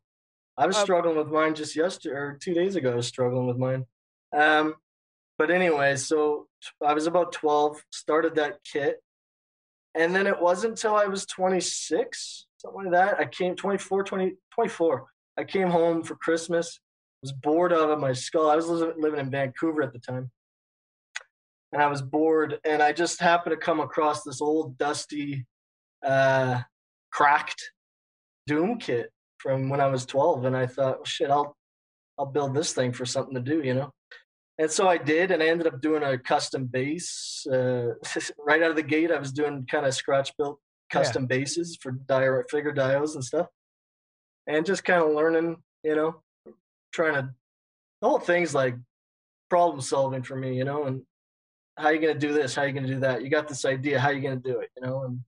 I 0.57 0.67
was 0.67 0.77
Um, 0.77 0.83
struggling 0.83 1.17
with 1.17 1.27
mine 1.27 1.55
just 1.55 1.75
yesterday 1.75 2.15
or 2.15 2.37
two 2.41 2.53
days 2.53 2.75
ago. 2.77 2.91
I 2.93 2.95
was 2.95 3.07
struggling 3.07 3.47
with 3.47 3.57
mine. 3.57 3.85
Um, 4.33 4.75
but 5.37 5.51
anyway, 5.51 5.95
so 5.97 6.47
I 6.85 6.93
was 6.93 7.07
about 7.07 7.33
12, 7.33 7.81
started 7.91 8.35
that 8.35 8.59
kit. 8.63 9.01
And 9.95 10.15
then 10.15 10.27
it 10.27 10.39
wasn't 10.39 10.71
until 10.71 10.95
I 10.95 11.05
was 11.05 11.25
26, 11.25 12.45
something 12.57 12.83
like 12.83 12.91
that. 12.91 13.19
I 13.19 13.25
came 13.25 13.55
24, 13.55 14.03
20, 14.03 14.33
24. 14.53 15.05
I 15.37 15.43
came 15.43 15.69
home 15.69 16.03
for 16.03 16.15
Christmas, 16.15 16.79
was 17.21 17.31
bored 17.33 17.73
out 17.73 17.89
of 17.89 17.99
my 17.99 18.13
skull. 18.13 18.49
I 18.49 18.55
was 18.55 18.67
living 18.69 19.19
in 19.19 19.29
Vancouver 19.29 19.81
at 19.83 19.91
the 19.93 19.99
time. 19.99 20.31
And 21.75 21.83
I 21.83 21.87
was 21.87 22.01
bored, 22.01 22.57
and 22.63 22.81
I 22.81 22.93
just 22.93 23.19
happened 23.19 23.51
to 23.51 23.57
come 23.57 23.81
across 23.81 24.23
this 24.23 24.41
old, 24.41 24.77
dusty, 24.77 25.45
uh, 26.05 26.61
cracked 27.11 27.69
Doom 28.47 28.77
kit 28.77 29.11
from 29.39 29.67
when 29.67 29.81
I 29.81 29.87
was 29.87 30.05
12, 30.05 30.45
and 30.45 30.55
I 30.55 30.67
thought, 30.67 30.95
well, 30.99 31.03
shit, 31.05 31.29
I'll 31.29 31.57
I'll 32.17 32.27
build 32.27 32.55
this 32.55 32.71
thing 32.71 32.93
for 32.93 33.05
something 33.05 33.35
to 33.35 33.41
do, 33.41 33.61
you 33.61 33.73
know. 33.73 33.91
And 34.57 34.71
so 34.71 34.87
I 34.87 34.97
did, 34.97 35.31
and 35.31 35.43
I 35.43 35.47
ended 35.47 35.67
up 35.67 35.81
doing 35.81 36.01
a 36.01 36.17
custom 36.17 36.63
base. 36.63 37.45
Uh, 37.45 37.87
right 38.39 38.63
out 38.63 38.69
of 38.69 38.77
the 38.77 38.81
gate, 38.81 39.11
I 39.11 39.19
was 39.19 39.33
doing 39.33 39.67
kind 39.69 39.85
of 39.85 39.93
scratch 39.93 40.31
built 40.37 40.57
Yeah. 40.93 40.99
custom 41.01 41.25
bases 41.25 41.77
for 41.81 41.91
dia- 41.91 42.45
figure 42.49 42.71
dios 42.71 43.15
and 43.15 43.23
stuff, 43.25 43.47
and 44.47 44.65
just 44.65 44.85
kind 44.85 45.03
of 45.03 45.11
learning, 45.11 45.57
you 45.83 45.97
know, 45.97 46.23
trying 46.93 47.15
to. 47.15 47.33
The 48.01 48.07
whole 48.07 48.19
thing's 48.19 48.55
like 48.55 48.75
problem 49.49 49.81
solving 49.81 50.23
for 50.23 50.37
me, 50.37 50.55
you 50.57 50.63
know, 50.63 50.85
and 50.85 51.01
how 51.77 51.85
are 51.87 51.93
you 51.93 51.99
gonna 52.01 52.19
do 52.19 52.33
this? 52.33 52.55
How 52.55 52.63
are 52.63 52.67
you 52.67 52.73
gonna 52.73 52.87
do 52.87 52.99
that? 52.99 53.23
You 53.23 53.29
got 53.29 53.47
this 53.47 53.65
idea, 53.65 53.99
how 53.99 54.09
are 54.09 54.13
you 54.13 54.21
gonna 54.21 54.35
do 54.37 54.59
it? 54.59 54.69
You 54.77 54.85
know, 54.87 55.03
and 55.03 55.19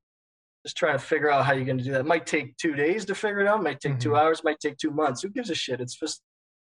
just 0.66 0.76
trying 0.76 0.94
to 0.98 1.00
figure 1.00 1.30
out 1.32 1.46
how 1.46 1.54
you're 1.54 1.64
going 1.64 1.78
to 1.78 1.84
do 1.84 1.92
that. 1.92 2.02
It 2.02 2.06
might 2.06 2.26
take 2.26 2.58
two 2.58 2.76
days 2.76 3.06
to 3.06 3.16
figure 3.16 3.40
it 3.40 3.48
out. 3.48 3.64
Might 3.64 3.80
take 3.80 4.00
two 4.00 4.18
hours. 4.18 4.44
Might 4.44 4.60
take 4.60 4.76
two 4.76 4.92
months. 4.92 5.22
Who 5.22 5.30
gives 5.30 5.50
a 5.50 5.56
shit? 5.56 5.80
It's 5.80 5.96
just 5.96 6.22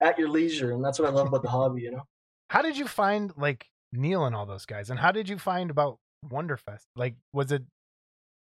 at 0.01 0.19
your 0.19 0.31
leisure, 0.31 0.73
and 0.73 0.83
that's 0.83 0.99
what 0.99 1.09
I 1.11 1.13
love 1.13 1.27
about 1.29 1.43
the 1.43 1.51
hobby. 1.51 1.83
You 1.83 1.91
know. 1.91 2.03
How 2.49 2.63
did 2.63 2.79
you 2.79 2.87
find 2.87 3.33
like 3.37 3.67
Neil 3.93 4.25
and 4.25 4.35
all 4.35 4.47
those 4.47 4.65
guys? 4.65 4.89
And 4.89 4.99
how 4.99 5.13
did 5.13 5.29
you 5.29 5.37
find 5.37 5.71
about 5.71 5.99
Wonderfest? 6.27 6.85
Like, 6.97 7.17
was 7.35 7.53
it 7.53 7.65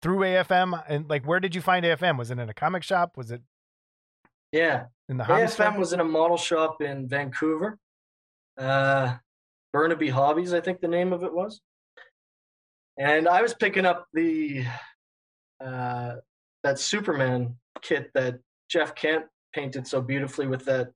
through 0.03 0.19
AFM? 0.19 0.83
And 0.87 1.09
like, 1.09 1.25
where 1.25 1.39
did 1.39 1.55
you 1.55 1.61
find 1.61 1.83
AFM? 1.83 2.19
Was 2.19 2.29
it 2.29 2.37
in 2.37 2.47
a 2.47 2.53
comic 2.53 2.83
shop? 2.83 3.17
Was 3.17 3.31
it 3.31 3.41
Yeah, 4.51 4.85
in 5.07 5.17
the? 5.17 5.23
AFM 5.23 5.77
was 5.79 5.93
in 5.93 5.99
a 5.99 6.05
model 6.05 6.37
shop 6.37 6.79
in 6.81 7.07
Vancouver. 7.07 7.79
Uh, 8.55 9.15
Burnaby 9.73 10.09
Hobbies, 10.09 10.53
I 10.53 10.61
think 10.61 10.81
the 10.81 10.87
name 10.87 11.13
of 11.13 11.23
it 11.23 11.33
was. 11.33 11.61
And 12.97 13.27
I 13.27 13.41
was 13.41 13.53
picking 13.53 13.85
up 13.85 14.07
the 14.13 14.65
uh, 15.63 16.15
that 16.63 16.79
Superman 16.79 17.55
kit 17.81 18.09
that 18.13 18.39
Jeff 18.69 18.93
Kent 18.95 19.25
painted 19.53 19.87
so 19.87 20.01
beautifully 20.01 20.47
with 20.47 20.65
that 20.65 20.89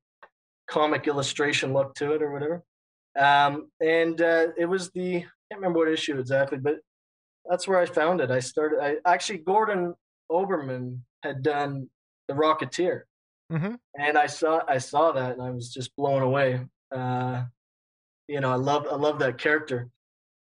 comic 0.70 1.08
illustration 1.08 1.74
look 1.74 1.96
to 1.96 2.14
it 2.14 2.22
or 2.22 2.32
whatever. 2.32 2.64
Um, 3.18 3.70
and 3.82 4.20
uh, 4.22 4.48
it 4.58 4.66
was 4.66 4.90
the 4.92 5.18
I 5.18 5.22
can't 5.52 5.62
remember 5.62 5.80
what 5.80 5.90
issue 5.90 6.20
exactly, 6.20 6.58
but 6.58 6.78
that's 7.50 7.68
where 7.68 7.80
I 7.80 7.86
found 7.86 8.22
it. 8.22 8.32
I 8.32 8.40
started. 8.40 8.80
I 8.82 8.98
actually 9.06 9.40
Gordon 9.40 9.94
Oberman 10.32 11.00
had 11.22 11.44
done 11.44 11.90
the 12.28 12.34
Rocketeer, 12.34 13.04
Mhm. 13.52 13.78
and 14.00 14.18
I 14.18 14.28
saw 14.28 14.62
I 14.68 14.78
saw 14.80 15.12
that 15.12 15.34
and 15.34 15.42
I 15.42 15.52
was 15.52 15.72
just 15.72 15.96
blown 15.96 16.22
away. 16.22 16.66
Uh, 16.92 17.44
you 18.28 18.40
know, 18.40 18.52
I 18.52 18.56
love 18.56 18.88
I 18.90 18.96
love 18.96 19.20
that 19.20 19.38
character, 19.38 19.90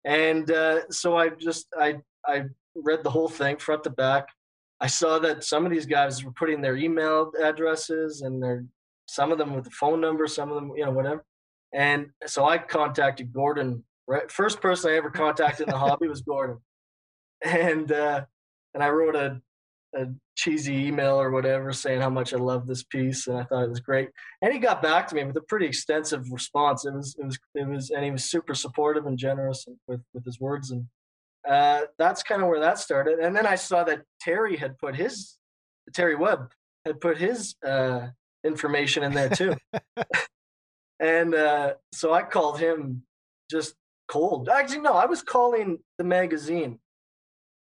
and 0.05 0.49
uh, 0.51 0.89
so 0.89 1.17
I 1.17 1.29
just 1.29 1.67
I 1.77 1.97
I 2.25 2.45
read 2.75 3.03
the 3.03 3.09
whole 3.09 3.29
thing 3.29 3.57
front 3.57 3.83
to 3.85 3.89
back. 3.89 4.27
I 4.79 4.87
saw 4.87 5.19
that 5.19 5.43
some 5.43 5.65
of 5.65 5.71
these 5.71 5.85
guys 5.85 6.23
were 6.23 6.31
putting 6.31 6.61
their 6.61 6.75
email 6.75 7.31
addresses 7.41 8.21
and 8.21 8.41
their 8.41 8.65
some 9.07 9.31
of 9.31 9.37
them 9.37 9.53
with 9.53 9.65
the 9.65 9.71
phone 9.71 10.01
number, 10.01 10.27
some 10.27 10.49
of 10.49 10.55
them 10.55 10.71
you 10.75 10.85
know 10.85 10.91
whatever. 10.91 11.23
And 11.73 12.09
so 12.25 12.45
I 12.45 12.57
contacted 12.57 13.33
Gordon. 13.33 13.83
Right, 14.07 14.29
first 14.31 14.61
person 14.61 14.91
I 14.91 14.95
ever 14.95 15.09
contacted 15.09 15.67
in 15.67 15.71
the 15.71 15.77
hobby 15.77 16.07
was 16.07 16.21
Gordon, 16.21 16.57
and 17.45 17.91
uh, 17.91 18.25
and 18.73 18.83
I 18.83 18.89
wrote 18.89 19.15
a 19.15 19.41
a 19.95 20.07
cheesy 20.35 20.87
email 20.87 21.19
or 21.19 21.31
whatever 21.31 21.73
saying 21.73 22.01
how 22.01 22.09
much 22.09 22.33
I 22.33 22.37
love 22.37 22.65
this 22.65 22.83
piece 22.83 23.27
and 23.27 23.37
I 23.37 23.43
thought 23.43 23.63
it 23.63 23.69
was 23.69 23.79
great. 23.79 24.09
And 24.41 24.53
he 24.53 24.59
got 24.59 24.81
back 24.81 25.07
to 25.07 25.15
me 25.15 25.23
with 25.23 25.35
a 25.37 25.41
pretty 25.41 25.65
extensive 25.65 26.31
response. 26.31 26.85
It 26.85 26.93
was 26.93 27.15
it 27.19 27.25
was 27.25 27.39
it 27.55 27.67
was 27.67 27.89
and 27.89 28.03
he 28.03 28.11
was 28.11 28.23
super 28.23 28.55
supportive 28.55 29.05
and 29.05 29.17
generous 29.17 29.65
with 29.87 30.01
with 30.13 30.25
his 30.25 30.39
words 30.39 30.71
and 30.71 30.85
uh, 31.47 31.81
that's 31.97 32.23
kind 32.23 32.41
of 32.41 32.47
where 32.47 32.59
that 32.59 32.77
started. 32.77 33.19
And 33.19 33.35
then 33.35 33.47
I 33.47 33.55
saw 33.55 33.83
that 33.85 34.03
Terry 34.21 34.57
had 34.57 34.77
put 34.77 34.95
his 34.95 35.37
Terry 35.93 36.15
Webb 36.15 36.51
had 36.85 37.01
put 37.01 37.17
his 37.17 37.55
uh, 37.65 38.07
information 38.43 39.03
in 39.03 39.13
there 39.13 39.29
too. 39.29 39.55
and 40.99 41.35
uh, 41.35 41.73
so 41.93 42.13
I 42.13 42.23
called 42.23 42.59
him 42.59 43.03
just 43.49 43.75
cold. 44.07 44.49
Actually, 44.49 44.81
no, 44.81 44.93
I 44.93 45.05
was 45.05 45.21
calling 45.21 45.79
the 45.97 46.03
magazine, 46.03 46.79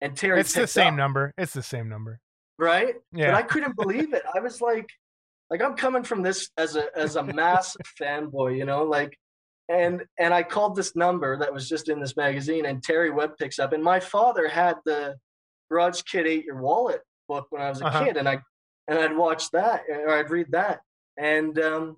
and 0.02 0.16
Terry. 0.16 0.40
It's 0.40 0.54
the 0.54 0.68
same 0.68 0.94
up, 0.94 0.98
number. 0.98 1.34
It's 1.38 1.54
the 1.54 1.64
same 1.64 1.90
number. 1.90 2.20
right? 2.60 2.96
Yeah. 3.14 3.32
But. 3.32 3.36
I 3.36 3.42
couldn't 3.44 3.76
believe 3.76 4.14
it. 4.14 4.24
I 4.36 4.40
was 4.40 4.62
like, 4.62 4.90
like 5.50 5.62
I'm 5.62 5.76
coming 5.76 6.04
from 6.04 6.22
this 6.24 6.50
as 6.58 6.76
a 6.76 6.86
as 6.98 7.16
a 7.16 7.24
massive 7.24 7.82
fanboy, 8.02 8.58
you 8.58 8.66
know, 8.66 8.84
like, 8.84 9.18
and 9.70 10.04
and 10.20 10.34
I 10.34 10.44
called 10.44 10.76
this 10.76 10.96
number 10.96 11.38
that 11.38 11.54
was 11.54 11.68
just 11.70 11.90
in 11.90 12.00
this 12.00 12.16
magazine, 12.18 12.66
and 12.66 12.84
Terry 12.84 13.10
Webb 13.12 13.38
picks 13.40 13.60
up, 13.60 13.74
and 13.74 13.84
my 13.84 14.00
father 14.00 14.48
had 14.48 14.76
the 14.86 15.16
Garage 15.72 16.02
Kit 16.04 16.26
Ate 16.28 16.46
Your 16.46 16.62
Wallet 16.62 17.02
book 17.28 17.48
when 17.50 17.62
I 17.62 17.70
was 17.70 17.82
a 17.82 17.86
Uh-huh. 17.88 18.06
kid, 18.06 18.18
and 18.18 18.28
I 18.30 18.40
and 18.88 18.98
I'd 19.00 19.16
watch 19.16 19.50
that 19.52 19.84
or 19.90 20.10
I'd 20.18 20.30
read 20.30 20.48
that, 20.52 20.80
and 21.18 21.58
um, 21.60 21.98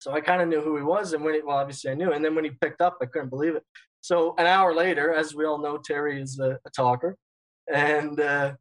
so 0.00 0.12
I 0.12 0.20
kind 0.20 0.40
of 0.42 0.48
knew 0.48 0.60
who 0.60 0.76
he 0.76 0.82
was, 0.82 1.12
and 1.12 1.24
when 1.24 1.34
he, 1.34 1.40
well, 1.42 1.56
obviously 1.56 1.90
I 1.90 1.94
knew, 1.94 2.12
and 2.12 2.24
then 2.24 2.34
when 2.34 2.44
he 2.44 2.50
picked 2.50 2.80
up, 2.80 2.98
I 3.02 3.06
couldn't 3.06 3.30
believe 3.30 3.56
it. 3.56 3.64
So 4.06 4.36
an 4.38 4.46
hour 4.46 4.72
later, 4.72 5.12
as 5.12 5.34
we 5.34 5.44
all 5.46 5.58
know, 5.58 5.78
Terry 5.78 6.22
is 6.22 6.38
a, 6.38 6.60
a 6.64 6.70
talker, 6.70 7.16
and 7.74 8.20
uh, 8.20 8.52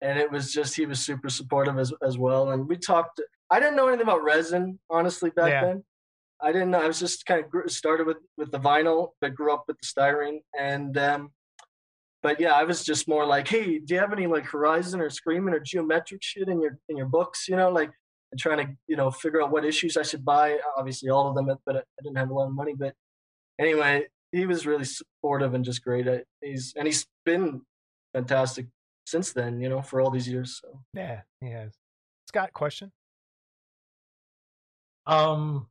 and 0.00 0.18
it 0.18 0.28
was 0.32 0.52
just 0.52 0.74
he 0.74 0.84
was 0.84 0.98
super 0.98 1.28
supportive 1.28 1.78
as 1.78 1.92
as 2.02 2.18
well. 2.18 2.50
And 2.50 2.68
we 2.68 2.76
talked. 2.76 3.20
I 3.52 3.60
didn't 3.60 3.76
know 3.76 3.86
anything 3.86 4.02
about 4.02 4.24
resin 4.24 4.80
honestly 4.90 5.30
back 5.30 5.50
Yeah. 5.50 5.64
then. 5.64 5.84
I 6.42 6.50
didn't 6.50 6.72
know. 6.72 6.80
I 6.82 6.88
was 6.88 6.98
just 6.98 7.24
kind 7.24 7.44
of 7.44 7.48
grew, 7.48 7.68
started 7.68 8.04
with 8.08 8.16
with 8.36 8.50
the 8.50 8.58
vinyl, 8.58 9.10
but 9.20 9.32
grew 9.32 9.54
up 9.54 9.64
with 9.68 9.76
the 9.80 9.86
styrene. 9.86 10.40
And 10.58 10.98
um, 10.98 11.30
but 12.24 12.40
yeah, 12.40 12.54
I 12.54 12.64
was 12.64 12.84
just 12.84 13.06
more 13.06 13.24
like, 13.24 13.46
hey, 13.46 13.78
do 13.78 13.94
you 13.94 14.00
have 14.00 14.12
any 14.12 14.26
like 14.26 14.44
Horizon 14.46 15.00
or 15.00 15.08
Screaming 15.08 15.54
or 15.54 15.60
geometric 15.60 16.20
shit 16.24 16.48
in 16.48 16.60
your 16.60 16.78
in 16.88 16.96
your 16.96 17.06
books? 17.06 17.46
You 17.48 17.54
know, 17.54 17.70
like 17.70 17.92
and 18.32 18.40
trying 18.40 18.66
to 18.66 18.72
you 18.88 18.96
know 18.96 19.12
figure 19.12 19.40
out 19.40 19.52
what 19.52 19.64
issues 19.64 19.96
I 19.96 20.02
should 20.02 20.24
buy. 20.24 20.58
Obviously, 20.76 21.10
all 21.10 21.28
of 21.28 21.36
them, 21.36 21.46
but 21.64 21.76
I 21.76 21.82
didn't 22.02 22.18
have 22.18 22.30
a 22.30 22.34
lot 22.34 22.46
of 22.48 22.54
money. 22.54 22.74
But 22.76 22.94
anyway, 23.60 24.06
he 24.32 24.46
was 24.46 24.66
really 24.66 24.84
supportive 24.84 25.54
and 25.54 25.64
just 25.64 25.82
great. 25.84 26.08
I- 26.08 26.24
He's 26.42 26.72
and 26.76 26.86
he's 26.86 27.06
been 27.24 27.62
fantastic 28.14 28.66
since 29.06 29.32
then. 29.32 29.60
You 29.60 29.68
know, 29.68 29.82
for 29.82 30.00
all 30.00 30.10
these 30.10 30.28
years. 30.28 30.60
So. 30.62 30.80
Yeah, 30.94 31.22
he 31.40 31.50
has. 31.50 31.72
Scott, 32.28 32.52
question? 32.52 32.92
Um, 35.06 35.66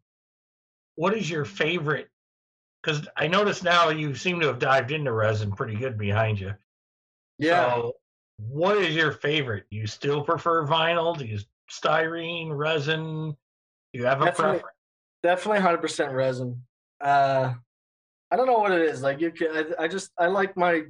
what 0.95 1.13
is 1.15 1.29
your 1.29 1.45
favorite? 1.45 2.09
Because 2.83 3.07
I 3.15 3.27
notice 3.27 3.63
now 3.63 3.89
you 3.89 4.15
seem 4.15 4.39
to 4.41 4.47
have 4.47 4.59
dived 4.59 4.91
into 4.91 5.11
resin 5.11 5.51
pretty 5.51 5.75
good 5.75 5.97
behind 5.97 6.39
you. 6.39 6.53
Yeah. 7.37 7.73
So 7.73 7.93
what 8.37 8.77
is 8.77 8.95
your 8.95 9.11
favorite? 9.11 9.65
Do 9.71 9.77
you 9.77 9.87
still 9.87 10.21
prefer 10.23 10.65
vinyl? 10.65 11.17
Do 11.17 11.25
you 11.25 11.39
styrene, 11.71 12.55
resin? 12.55 13.31
Do 13.93 13.99
you 13.99 14.05
have 14.05 14.21
a 14.21 14.25
Definitely. 14.25 14.59
preference? 14.59 14.75
definitely 15.21 15.59
100% 15.59 16.13
resin 16.13 16.63
uh 17.01 17.53
i 18.31 18.35
don't 18.35 18.47
know 18.47 18.59
what 18.59 18.71
it 18.71 18.81
is 18.81 19.01
like 19.01 19.19
you 19.19 19.31
can 19.31 19.55
I, 19.55 19.83
I 19.83 19.87
just 19.87 20.11
i 20.17 20.27
like 20.27 20.55
my 20.55 20.83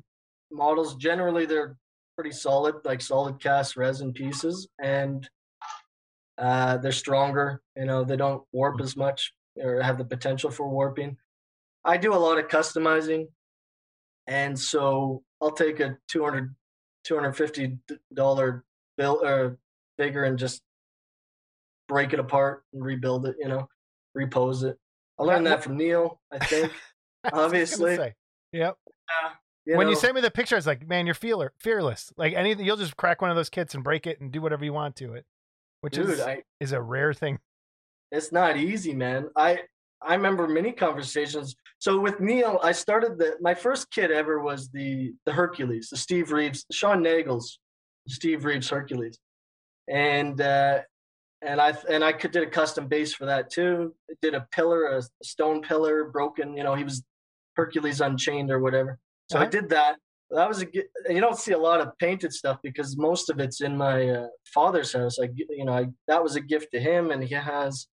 models 0.52 0.96
generally 0.96 1.46
they're 1.46 1.76
pretty 2.16 2.32
solid 2.32 2.76
like 2.84 3.02
solid 3.02 3.40
cast 3.40 3.78
resin 3.78 4.14
pieces 4.14 4.68
and 4.82 5.30
uh 6.38 6.78
they're 6.78 6.92
stronger 6.92 7.62
you 7.76 7.86
know 7.86 8.04
they 8.04 8.18
don't 8.18 8.44
warp 8.52 8.82
as 8.82 8.96
much 8.96 9.34
or 9.58 9.82
have 9.82 9.98
the 9.98 10.06
potential 10.06 10.50
for 10.50 10.68
warping 10.68 11.18
i 11.86 11.98
do 11.98 12.14
a 12.14 12.16
lot 12.16 12.38
of 12.38 12.48
customizing 12.48 13.28
and 14.28 14.58
so 14.58 15.24
i'll 15.42 15.52
take 15.52 15.80
a 15.80 15.98
200 16.08 16.54
250 17.06 17.78
dollar 18.14 18.64
bill 18.98 19.22
or 19.24 19.58
figure 19.98 20.26
and 20.26 20.38
just 20.38 20.62
break 21.88 22.14
it 22.14 22.20
apart 22.20 22.64
and 22.74 22.84
rebuild 22.84 23.26
it 23.26 23.36
you 23.40 23.48
know 23.48 23.68
repose 24.14 24.64
it. 24.64 24.78
I 25.20 25.24
learned 25.24 25.48
that 25.48 25.64
from 25.64 25.78
Neil, 25.78 26.20
I 26.32 26.40
think. 26.40 26.72
I 27.34 27.45
was 27.45 27.51
just 27.51 27.80
gonna 27.80 27.91
Obviously. 27.91 28.15
Yep. 28.53 28.78
You 29.65 29.78
when 29.78 29.88
you 29.88 29.93
know, 29.93 29.99
sent 29.99 30.15
me 30.15 30.22
the 30.22 30.32
picture, 30.32 30.55
I 30.55 30.57
was 30.57 30.67
like, 30.67 30.88
man, 30.88 31.05
you're 31.05 31.13
feeler, 31.13 31.53
fearless. 31.59 32.11
Like 32.17 32.34
anything, 32.34 32.65
you'll 32.65 32.78
just 32.78 32.97
crack 32.97 33.22
one 33.22 33.30
of 33.30 33.36
those 33.36 33.49
kits 33.49 33.76
and 33.76 33.84
break 33.84 34.07
it 34.07 34.20
and 34.20 34.32
do 34.32 34.41
whatever 34.41 34.65
you 34.65 34.74
want 34.74 34.95
to 34.97 35.13
it, 35.13 35.26
which 35.82 35.93
dude, 35.93 36.09
is 36.09 36.22
I, 36.22 36.43
is 36.59 36.72
a 36.72 36.82
rare 36.82 37.13
thing. 37.13 37.39
it's 38.11 38.32
not 38.32 38.57
easy, 38.57 38.93
man. 38.93 39.30
I 39.36 39.59
I 40.01 40.15
remember 40.15 40.47
many 40.47 40.72
conversations. 40.72 41.55
So 41.80 41.99
with 41.99 42.20
Neil, 42.20 42.59
I 42.63 42.72
started 42.72 43.17
the 43.17 43.36
my 43.41 43.53
first 43.53 43.91
kit 43.91 44.11
ever 44.11 44.39
was 44.39 44.70
the 44.70 45.13
the 45.26 45.34
Hercules, 45.34 45.89
the 45.89 45.97
Steve 45.97 46.32
Reeves, 46.32 46.65
Sean 46.72 47.03
Nagel's 47.03 47.59
Steve 48.07 48.45
Reeves 48.45 48.70
Hercules, 48.70 49.20
and 49.88 50.39
uh, 50.41 50.80
and 51.42 51.62
I 51.62 51.74
and 51.90 52.04
I 52.04 52.12
could 52.12 52.32
did 52.32 52.44
a 52.44 52.50
custom 52.50 52.88
base 52.88 53.14
for 53.14 53.26
that 53.26 53.50
too. 53.50 53.94
Did 54.22 54.36
a 54.36 54.48
pillar, 54.52 54.86
a 54.98 55.02
stone 55.24 55.62
pillar, 55.62 56.06
broken. 56.06 56.56
You 56.56 56.64
know, 56.64 56.76
he 56.76 56.84
was 56.84 57.04
Hercules 57.56 58.02
Unchained 58.02 58.52
or 58.52 58.60
whatever. 58.60 59.00
So 59.32 59.38
I 59.38 59.44
Uh-huh. 59.44 59.52
did 59.52 59.70
that. 59.70 59.98
That 60.32 60.48
was 60.48 60.62
a 60.62 60.68
and 61.06 61.16
you 61.16 61.22
don't 61.22 61.38
see 61.38 61.54
a 61.54 61.58
lot 61.58 61.82
of 61.82 61.98
painted 61.98 62.32
stuff 62.34 62.58
because 62.62 62.96
most 62.98 63.30
of 63.30 63.40
it's 63.40 63.62
in 63.62 63.76
my 63.76 64.10
uh, 64.10 64.28
father's 64.54 64.94
house. 64.94 65.18
I 65.20 65.30
you 65.36 65.66
know 65.66 65.74
I, 65.74 65.88
that 66.08 66.22
was 66.24 66.36
a 66.36 66.42
gift 66.42 66.68
to 66.74 66.80
him, 66.80 67.10
and 67.12 67.24
he 67.24 67.34
has 67.34 67.88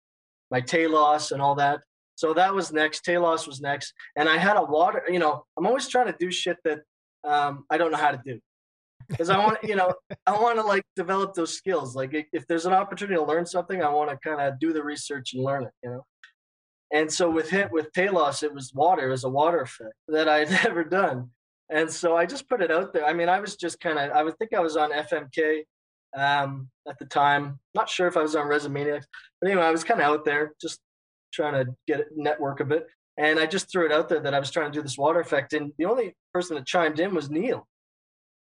my 0.51 0.61
Talos 0.61 1.33
and 1.33 1.41
all 1.41 1.55
that. 1.55 1.81
So 2.17 2.35
that 2.35 2.55
was 2.55 2.73
next. 2.73 3.05
Talos 3.05 3.47
was 3.47 3.61
next, 3.61 3.93
and 4.17 4.29
I 4.29 4.37
had 4.39 4.57
a 4.57 4.63
water. 4.65 5.03
You 5.09 5.19
know, 5.19 5.45
I'm 5.57 5.67
always 5.67 5.89
trying 5.89 6.07
to 6.07 6.17
do 6.19 6.31
shit 6.31 6.59
that 6.65 6.81
um, 7.25 7.65
I 7.71 7.79
don't 7.79 7.91
know 7.91 7.99
how 7.99 8.11
to 8.11 8.21
do 8.25 8.39
because 9.09 9.31
I 9.31 9.39
want 9.39 9.59
you 9.63 9.77
know 9.77 9.93
I 10.27 10.33
want 10.33 10.59
to 10.59 10.65
like 10.65 10.85
develop 10.97 11.35
those 11.35 11.57
skills. 11.57 11.95
Like 11.95 12.13
if- 12.33 12.47
there's 12.47 12.67
an 12.67 12.73
opportunity 12.73 13.17
to 13.17 13.25
learn 13.25 13.47
something, 13.47 13.83
I 13.83 13.89
want 13.89 14.11
to 14.11 14.17
kind 14.17 14.41
of 14.41 14.59
do 14.61 14.73
the 14.73 14.83
research 14.83 15.35
and 15.35 15.45
learn 15.45 15.65
it. 15.65 15.73
You 15.83 15.91
know. 15.91 16.07
And 16.93 17.13
so 17.13 17.29
with 17.31 17.51
him, 17.51 17.69
with 17.73 17.93
Talos, 17.93 18.43
it 18.43 18.55
was 18.55 18.73
water. 18.75 19.09
It 19.09 19.11
was 19.11 19.25
a 19.25 19.29
water 19.29 19.61
effect 19.61 19.95
that 20.09 20.29
I'd 20.29 20.51
never 20.65 20.85
done. 20.85 21.31
And 21.69 21.91
so 21.91 22.17
I 22.17 22.27
just 22.27 22.49
put 22.49 22.63
it 22.63 22.71
out 22.71 22.93
there. 22.93 23.05
I 23.05 23.13
mean, 23.13 23.29
I 23.29 23.41
was 23.41 23.57
just 23.57 23.81
kind 23.81 23.99
of, 23.99 24.13
I 24.13 24.23
would 24.23 24.39
think 24.39 24.55
I 24.55 24.61
was 24.61 24.77
on 24.77 24.93
FMK 24.93 25.65
um, 26.17 26.69
at 26.89 26.99
the 26.99 27.07
time. 27.07 27.59
Not 27.75 27.89
sure 27.89 28.07
if 28.07 28.17
I 28.17 28.23
was 28.23 28.37
on 28.37 28.47
Resumaniacs, 28.47 29.05
but 29.41 29.51
anyway, 29.51 29.67
I 29.67 29.73
was 29.73 29.83
kind 29.83 30.01
of 30.01 30.07
out 30.07 30.25
there 30.25 30.53
just 30.61 30.79
trying 31.33 31.55
to 31.55 31.73
get 31.89 32.01
it, 32.01 32.09
network 32.15 32.61
a 32.61 32.65
bit. 32.65 32.87
And 33.19 33.41
I 33.41 33.47
just 33.47 33.71
threw 33.71 33.87
it 33.87 33.93
out 33.93 34.09
there 34.09 34.21
that 34.21 34.35
I 34.35 34.39
was 34.39 34.51
trying 34.51 34.71
to 34.71 34.79
do 34.79 34.83
this 34.83 34.99
water 34.99 35.21
effect. 35.21 35.55
And 35.55 35.73
the 35.79 35.87
only 35.87 36.15
person 36.33 36.55
that 36.57 36.67
chimed 36.67 37.01
in 37.01 37.15
was 37.15 37.31
Neil. 37.31 37.67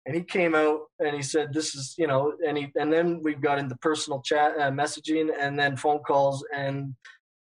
And 0.05 0.15
he 0.15 0.23
came 0.23 0.55
out 0.55 0.81
and 0.99 1.15
he 1.15 1.21
said, 1.21 1.53
"This 1.53 1.75
is, 1.75 1.95
you 1.97 2.07
know," 2.07 2.33
and 2.45 2.57
he, 2.57 2.71
and 2.75 2.91
then 2.91 3.21
we 3.21 3.35
got 3.35 3.59
into 3.59 3.75
personal 3.77 4.21
chat, 4.21 4.53
uh, 4.57 4.71
messaging, 4.71 5.29
and 5.37 5.59
then 5.59 5.75
phone 5.77 5.99
calls, 5.99 6.43
and 6.55 6.95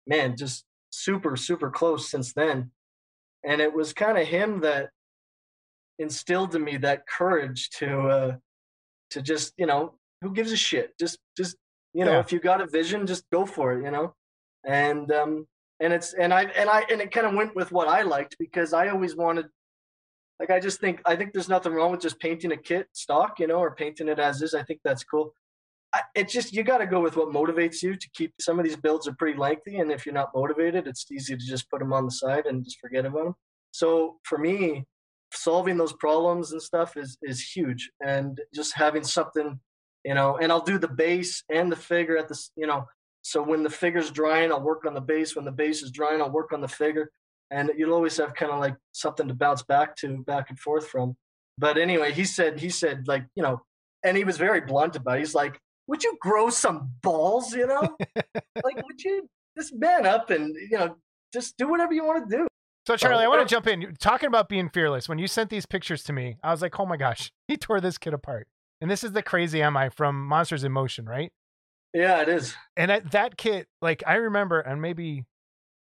man, 0.08 0.36
just 0.36 0.66
super, 0.90 1.36
super 1.38 1.70
close 1.70 2.10
since 2.10 2.34
then. 2.34 2.72
And 3.46 3.62
it 3.62 3.74
was 3.74 3.94
kind 3.94 4.18
of 4.18 4.28
him 4.28 4.62
that 4.62 4.90
instilled 6.00 6.56
in 6.56 6.64
me 6.64 6.78
that 6.78 7.08
courage 7.08 7.70
to 7.72 8.00
uh, 8.08 8.36
to 9.12 9.22
just 9.22 9.54
you 9.58 9.66
know 9.66 9.94
who 10.22 10.32
gives 10.34 10.52
a 10.52 10.58
shit 10.58 10.98
just 11.00 11.18
just 11.38 11.56
you 11.94 12.06
know 12.06 12.14
Yeah. 12.14 12.20
if 12.20 12.32
you 12.32 12.40
got 12.40 12.62
a 12.62 12.68
vision 12.68 13.08
just 13.08 13.24
go 13.32 13.46
for 13.46 13.74
it 13.74 13.84
you 13.84 13.92
know 13.92 14.14
and 14.66 15.12
um 15.12 15.48
and 15.80 15.94
it's 15.94 16.14
and 16.14 16.34
i 16.34 16.44
and 16.44 16.70
i 16.70 16.84
and 16.92 17.02
it 17.02 17.12
kind 17.12 17.26
of 17.28 17.34
went 17.34 17.56
with 17.56 17.72
what 17.72 17.88
i 17.88 18.02
liked 18.02 18.36
because 18.40 18.74
i 18.74 18.90
always 18.90 19.16
wanted 19.16 19.48
like 20.40 20.50
i 20.50 20.60
just 20.60 20.80
think 20.80 21.02
i 21.06 21.16
think 21.16 21.34
there's 21.34 21.50
nothing 21.50 21.74
wrong 21.74 21.92
with 21.92 22.02
just 22.02 22.20
painting 22.20 22.52
a 22.52 22.58
kit 22.58 22.88
stock 22.94 23.40
you 23.40 23.48
know 23.48 23.60
or 23.60 23.76
painting 23.76 24.08
it 24.08 24.20
as 24.20 24.42
is 24.42 24.54
i 24.54 24.64
think 24.64 24.80
that's 24.84 25.04
cool 25.04 25.34
I, 25.94 26.02
it's 26.16 26.34
just 26.34 26.54
you 26.54 26.64
got 26.64 26.80
to 26.80 26.86
go 26.86 27.00
with 27.00 27.16
what 27.16 27.30
motivates 27.30 27.82
you 27.82 27.96
to 27.96 28.10
keep 28.14 28.34
some 28.42 28.60
of 28.60 28.66
these 28.66 28.76
builds 28.76 29.08
are 29.08 29.16
pretty 29.18 29.38
lengthy 29.38 29.78
and 29.78 29.92
if 29.92 30.06
you're 30.06 30.14
not 30.14 30.32
motivated 30.36 30.88
it's 30.88 31.10
easy 31.12 31.36
to 31.36 31.46
just 31.46 31.70
put 31.70 31.80
them 31.80 31.94
on 31.94 32.06
the 32.06 32.12
side 32.12 32.46
and 32.46 32.64
just 32.64 32.80
forget 32.80 33.06
about 33.06 33.24
them 33.24 33.36
so 33.72 34.18
for 34.24 34.38
me 34.38 34.84
solving 35.34 35.78
those 35.78 35.94
problems 35.94 36.52
and 36.52 36.62
stuff 36.62 36.98
is 36.98 37.18
is 37.24 37.42
huge 37.42 37.90
and 38.06 38.40
just 38.54 38.74
having 38.76 39.04
something 39.04 39.60
you 40.08 40.14
know, 40.14 40.38
and 40.38 40.54
I'll 40.54 40.62
do 40.62 40.78
the 40.80 40.88
base 40.88 41.44
and 41.50 41.70
the 41.70 41.76
figure 41.76 42.18
at 42.18 42.30
the, 42.30 42.34
s- 42.34 42.52
you 42.56 42.66
know, 42.66 42.86
so 43.24 43.44
when 43.44 43.62
the 43.62 43.70
figure's 43.70 44.10
drying, 44.10 44.54
I'll 44.54 44.62
work 44.62 44.86
on 44.86 44.94
the 44.94 45.02
base. 45.02 45.36
When 45.36 45.44
the 45.44 45.52
base 45.52 45.82
is 45.84 45.92
drying, 45.92 46.22
I'll 46.22 46.32
work 46.32 46.54
on 46.54 46.62
the 46.62 46.68
figure. 46.70 47.12
And 47.52 47.72
you'll 47.78 47.94
always 47.94 48.18
have 48.18 48.34
kind 48.34 48.52
of 48.52 48.60
like 48.60 48.76
something 48.92 49.28
to 49.28 49.34
bounce 49.34 49.64
back 49.64 49.96
to, 49.98 50.24
back 50.24 50.50
and 50.50 50.60
forth 50.60 50.88
from. 50.88 51.16
But 51.58 51.78
anyway, 51.78 52.12
he 52.12 52.26
said, 52.26 52.60
he 52.60 52.70
said, 52.70 53.08
like, 53.08 53.26
you 53.36 53.44
know, 53.44 53.62
and 54.04 54.16
he 54.16 54.24
was 54.24 54.38
very 54.38 54.62
blunt 54.62 54.96
about 54.96 55.18
it. 55.18 55.20
He's 55.20 55.34
like, 55.34 55.60
would 55.88 56.04
you 56.04 56.18
grow 56.22 56.50
some 56.50 56.92
balls, 57.02 57.54
you 57.54 57.66
know? 57.66 57.98
like, 58.64 58.76
would 58.76 59.04
you 59.04 59.28
just 59.58 59.74
man 59.74 60.06
up 60.06 60.30
and, 60.30 60.56
you 60.70 60.78
know, 60.78 60.98
just 61.34 61.58
do 61.58 61.68
whatever 61.68 61.94
you 61.94 62.06
want 62.06 62.30
to 62.30 62.38
do? 62.38 62.48
So 62.86 62.96
Charlie, 62.96 63.26
I 63.26 63.28
want 63.28 63.48
to 63.48 63.54
jump 63.54 63.68
in. 63.68 63.82
You're 63.82 63.92
Talking 63.92 64.28
about 64.28 64.48
being 64.48 64.70
fearless. 64.70 65.10
When 65.10 65.18
you 65.18 65.28
sent 65.28 65.50
these 65.50 65.66
pictures 65.66 66.04
to 66.04 66.14
me, 66.14 66.38
I 66.42 66.52
was 66.52 66.62
like, 66.62 66.80
"Oh 66.80 66.86
my 66.86 66.96
gosh, 66.96 67.34
he 67.50 67.58
tore 67.58 67.82
this 67.82 67.98
kid 67.98 68.14
apart." 68.14 68.48
And 68.80 68.90
this 68.90 69.04
is 69.04 69.12
the 69.12 69.22
crazy 69.22 69.62
am 69.62 69.76
I 69.76 69.90
from 69.90 70.26
Monsters 70.26 70.64
in 70.64 70.72
Motion, 70.72 71.06
right? 71.06 71.34
Yeah, 71.94 72.22
it 72.22 72.30
is. 72.30 72.56
And 72.78 72.92
that, 72.92 73.12
that 73.12 73.38
kit, 73.38 73.68
like 73.82 74.04
I 74.06 74.16
remember, 74.16 74.62
and 74.62 74.82
maybe 74.82 75.26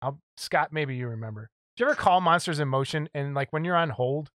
I'll 0.02 0.18
Scott, 0.36 0.72
maybe 0.72 0.96
you 0.96 1.06
remember. 1.08 1.48
Do 1.76 1.84
you 1.84 1.90
ever 1.90 1.96
call 1.96 2.20
Monsters 2.20 2.58
in 2.58 2.68
Motion 2.68 3.08
and 3.14 3.34
like 3.34 3.52
when 3.52 3.64
you're 3.64 3.76
on 3.76 3.90
hold, 3.90 4.30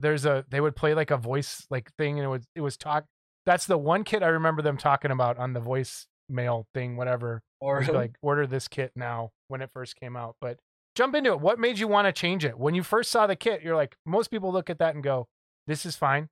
there's 0.00 0.26
a 0.26 0.44
they 0.50 0.60
would 0.60 0.74
play 0.74 0.94
like 0.94 1.10
a 1.10 1.16
voice 1.16 1.66
like 1.70 1.92
thing 1.96 2.18
and 2.18 2.26
it 2.26 2.28
was 2.28 2.44
it 2.54 2.60
was 2.60 2.76
talk. 2.76 3.04
That's 3.46 3.66
the 3.66 3.78
one 3.78 4.04
kit 4.04 4.22
I 4.22 4.28
remember 4.28 4.62
them 4.62 4.76
talking 4.76 5.10
about 5.10 5.38
on 5.38 5.52
the 5.52 5.60
voice 5.60 6.06
mail 6.28 6.66
thing, 6.74 6.96
whatever. 6.96 7.42
Or 7.60 7.82
like 7.84 8.16
order 8.20 8.46
this 8.46 8.68
kit 8.68 8.92
now 8.96 9.30
when 9.48 9.62
it 9.62 9.70
first 9.72 9.96
came 9.96 10.16
out. 10.16 10.36
But 10.40 10.58
jump 10.94 11.14
into 11.14 11.32
it. 11.32 11.40
What 11.40 11.58
made 11.58 11.78
you 11.78 11.88
want 11.88 12.06
to 12.06 12.12
change 12.12 12.44
it? 12.44 12.58
When 12.58 12.74
you 12.74 12.82
first 12.82 13.10
saw 13.10 13.26
the 13.26 13.36
kit, 13.36 13.62
you're 13.62 13.76
like, 13.76 13.96
most 14.04 14.30
people 14.30 14.52
look 14.52 14.68
at 14.68 14.78
that 14.80 14.94
and 14.94 15.04
go, 15.04 15.28
This 15.66 15.86
is 15.86 15.96
fine. 15.96 16.28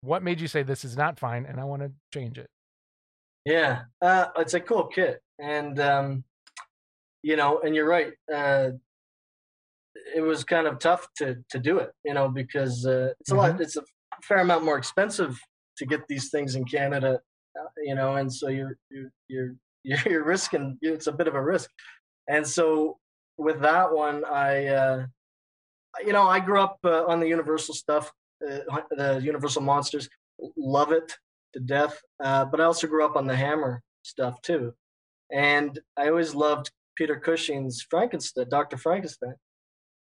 What 0.00 0.22
made 0.22 0.40
you 0.40 0.48
say 0.48 0.62
this 0.62 0.84
is 0.84 0.96
not 0.96 1.18
fine 1.18 1.46
and 1.46 1.58
I 1.58 1.64
want 1.64 1.82
to 1.82 1.92
change 2.12 2.38
it? 2.38 2.48
Yeah, 3.44 3.82
uh, 4.00 4.26
it's 4.38 4.54
a 4.54 4.60
cool 4.60 4.84
kit, 4.84 5.20
and 5.38 5.78
um, 5.78 6.24
you 7.22 7.36
know, 7.36 7.60
and 7.60 7.74
you're 7.74 7.88
right. 7.88 8.12
Uh, 8.32 8.70
it 10.14 10.20
was 10.20 10.44
kind 10.44 10.66
of 10.66 10.78
tough 10.78 11.06
to 11.18 11.36
to 11.50 11.58
do 11.58 11.78
it, 11.78 11.90
you 12.04 12.14
know, 12.14 12.28
because 12.28 12.86
uh, 12.86 13.12
it's 13.20 13.30
a 13.30 13.34
lot. 13.34 13.60
It's 13.60 13.76
a 13.76 13.82
fair 14.22 14.38
amount 14.38 14.64
more 14.64 14.78
expensive 14.78 15.38
to 15.78 15.86
get 15.86 16.06
these 16.08 16.30
things 16.30 16.54
in 16.54 16.64
Canada, 16.64 17.20
uh, 17.58 17.68
you 17.82 17.94
know, 17.94 18.16
and 18.16 18.32
so 18.32 18.48
you're 18.48 18.76
you're 18.90 19.10
you're 19.28 19.54
you're, 19.84 19.98
you're 20.06 20.24
risking. 20.24 20.78
It's 20.80 21.06
a 21.06 21.12
bit 21.12 21.28
of 21.28 21.34
a 21.34 21.42
risk, 21.42 21.70
and 22.28 22.46
so 22.46 22.98
with 23.36 23.60
that 23.60 23.92
one, 23.92 24.24
I, 24.24 24.66
uh, 24.66 25.06
you 26.04 26.12
know, 26.12 26.22
I 26.22 26.40
grew 26.40 26.60
up 26.60 26.78
uh, 26.84 27.04
on 27.06 27.20
the 27.20 27.28
Universal 27.28 27.74
stuff, 27.74 28.12
uh, 28.46 28.80
the 28.90 29.20
Universal 29.22 29.62
monsters. 29.62 30.08
Love 30.56 30.92
it 30.92 31.16
to 31.52 31.60
death. 31.60 32.00
Uh, 32.22 32.44
but 32.44 32.60
I 32.60 32.64
also 32.64 32.86
grew 32.86 33.04
up 33.04 33.16
on 33.16 33.26
the 33.26 33.36
Hammer 33.36 33.82
stuff 34.02 34.40
too, 34.42 34.72
and 35.32 35.78
I 35.96 36.08
always 36.08 36.34
loved 36.34 36.70
Peter 36.96 37.18
Cushing's 37.18 37.84
Frankenstein, 37.88 38.48
Doctor 38.48 38.76
Frankenstein. 38.76 39.34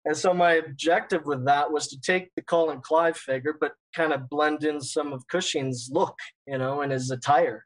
And 0.05 0.17
so 0.17 0.33
my 0.33 0.53
objective 0.53 1.25
with 1.25 1.45
that 1.45 1.71
was 1.71 1.87
to 1.87 2.01
take 2.01 2.31
the 2.35 2.41
Colin 2.41 2.81
Clive 2.81 3.15
figure, 3.15 3.55
but 3.59 3.73
kind 3.95 4.11
of 4.11 4.27
blend 4.29 4.63
in 4.65 4.81
some 4.81 5.13
of 5.13 5.27
Cushing's 5.27 5.89
look, 5.91 6.17
you 6.45 6.57
know, 6.57 6.81
and 6.81 6.91
his 6.91 7.09
attire. 7.09 7.65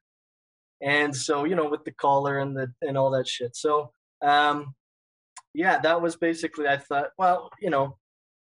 And 0.82 1.16
so, 1.16 1.46
you 1.46 1.56
know, 1.56 1.68
with 1.68 1.84
the 1.84 1.92
collar 1.94 2.38
and 2.38 2.56
the 2.56 2.72
and 2.84 2.96
all 2.98 3.10
that 3.12 3.28
shit. 3.28 3.56
So, 3.56 3.92
um, 4.22 4.76
yeah, 5.56 5.80
that 5.80 6.00
was 6.02 6.16
basically. 6.16 6.68
I 6.68 6.78
thought, 6.78 7.10
well, 7.18 7.50
you 7.60 7.72
know, 7.72 7.98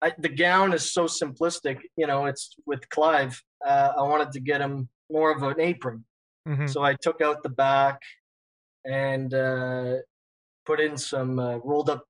I, 0.02 0.12
the 0.18 0.28
gown 0.28 0.72
is 0.72 0.92
so 0.92 1.04
simplistic. 1.04 1.78
You 1.96 2.08
know, 2.08 2.26
it's 2.26 2.56
with 2.66 2.88
Clive. 2.88 3.40
Uh, 3.64 3.92
I 3.96 4.02
wanted 4.02 4.32
to 4.32 4.40
get 4.40 4.60
him 4.60 4.88
more 5.08 5.30
of 5.30 5.42
an 5.44 5.60
apron, 5.60 6.04
Mhm. 6.48 6.68
so 6.68 6.82
I 6.82 6.94
took 7.00 7.20
out 7.20 7.44
the 7.44 7.48
back 7.48 8.02
and 8.84 9.32
uh, 9.32 9.96
put 10.66 10.80
in 10.80 10.96
some 10.96 11.38
uh, 11.38 11.56
rolled 11.58 11.90
up 11.90 12.04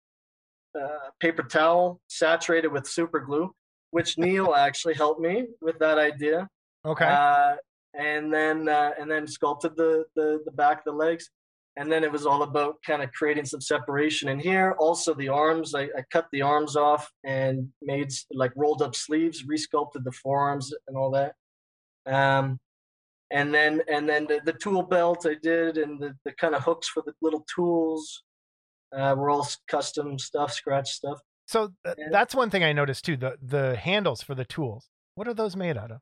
uh, 0.78 1.10
paper 1.20 1.42
towel 1.42 2.00
saturated 2.08 2.68
with 2.68 2.86
super 2.86 3.20
glue, 3.20 3.52
which 3.90 4.18
Neil 4.18 4.54
actually 4.54 4.94
helped 4.94 5.20
me 5.20 5.46
with 5.60 5.78
that 5.78 5.98
idea. 5.98 6.48
Okay. 6.84 7.06
Uh, 7.06 7.56
and 7.94 8.32
then 8.32 8.68
uh, 8.68 8.92
and 8.98 9.10
then 9.10 9.26
sculpted 9.26 9.76
the, 9.76 10.04
the 10.14 10.40
the 10.44 10.52
back 10.52 10.78
of 10.78 10.84
the 10.84 10.92
legs. 10.92 11.30
And 11.76 11.92
then 11.92 12.02
it 12.02 12.10
was 12.10 12.26
all 12.26 12.42
about 12.42 12.74
kind 12.84 13.02
of 13.02 13.12
creating 13.12 13.44
some 13.44 13.60
separation 13.60 14.28
in 14.28 14.40
here. 14.40 14.74
Also, 14.80 15.14
the 15.14 15.28
arms, 15.28 15.76
I, 15.76 15.82
I 15.82 16.02
cut 16.10 16.26
the 16.32 16.42
arms 16.42 16.74
off 16.74 17.08
and 17.22 17.68
made 17.80 18.10
like 18.32 18.50
rolled 18.56 18.82
up 18.82 18.96
sleeves, 18.96 19.44
resculpted 19.44 20.02
the 20.02 20.10
forearms 20.10 20.74
and 20.88 20.96
all 20.96 21.12
that. 21.12 21.34
Um, 22.04 22.58
and 23.30 23.54
then 23.54 23.82
and 23.88 24.08
then 24.08 24.26
the, 24.26 24.40
the 24.44 24.54
tool 24.54 24.82
belt 24.82 25.24
I 25.24 25.36
did, 25.40 25.78
and 25.78 26.00
the, 26.00 26.14
the 26.24 26.32
kind 26.32 26.54
of 26.56 26.64
hooks 26.64 26.88
for 26.88 27.02
the 27.06 27.12
little 27.22 27.46
tools 27.54 28.24
uh, 28.96 29.14
were 29.16 29.30
all 29.30 29.46
custom 29.68 30.18
stuff, 30.18 30.52
scratch 30.52 30.90
stuff. 30.90 31.20
so 31.46 31.72
th- 31.84 31.96
that's 32.10 32.34
one 32.34 32.50
thing 32.50 32.64
I 32.64 32.72
noticed 32.72 33.04
too. 33.04 33.16
The 33.16 33.36
the 33.42 33.76
handles 33.76 34.22
for 34.22 34.34
the 34.34 34.44
tools. 34.44 34.88
What 35.14 35.28
are 35.28 35.34
those 35.34 35.56
made 35.56 35.76
out 35.76 35.90
of? 35.90 35.98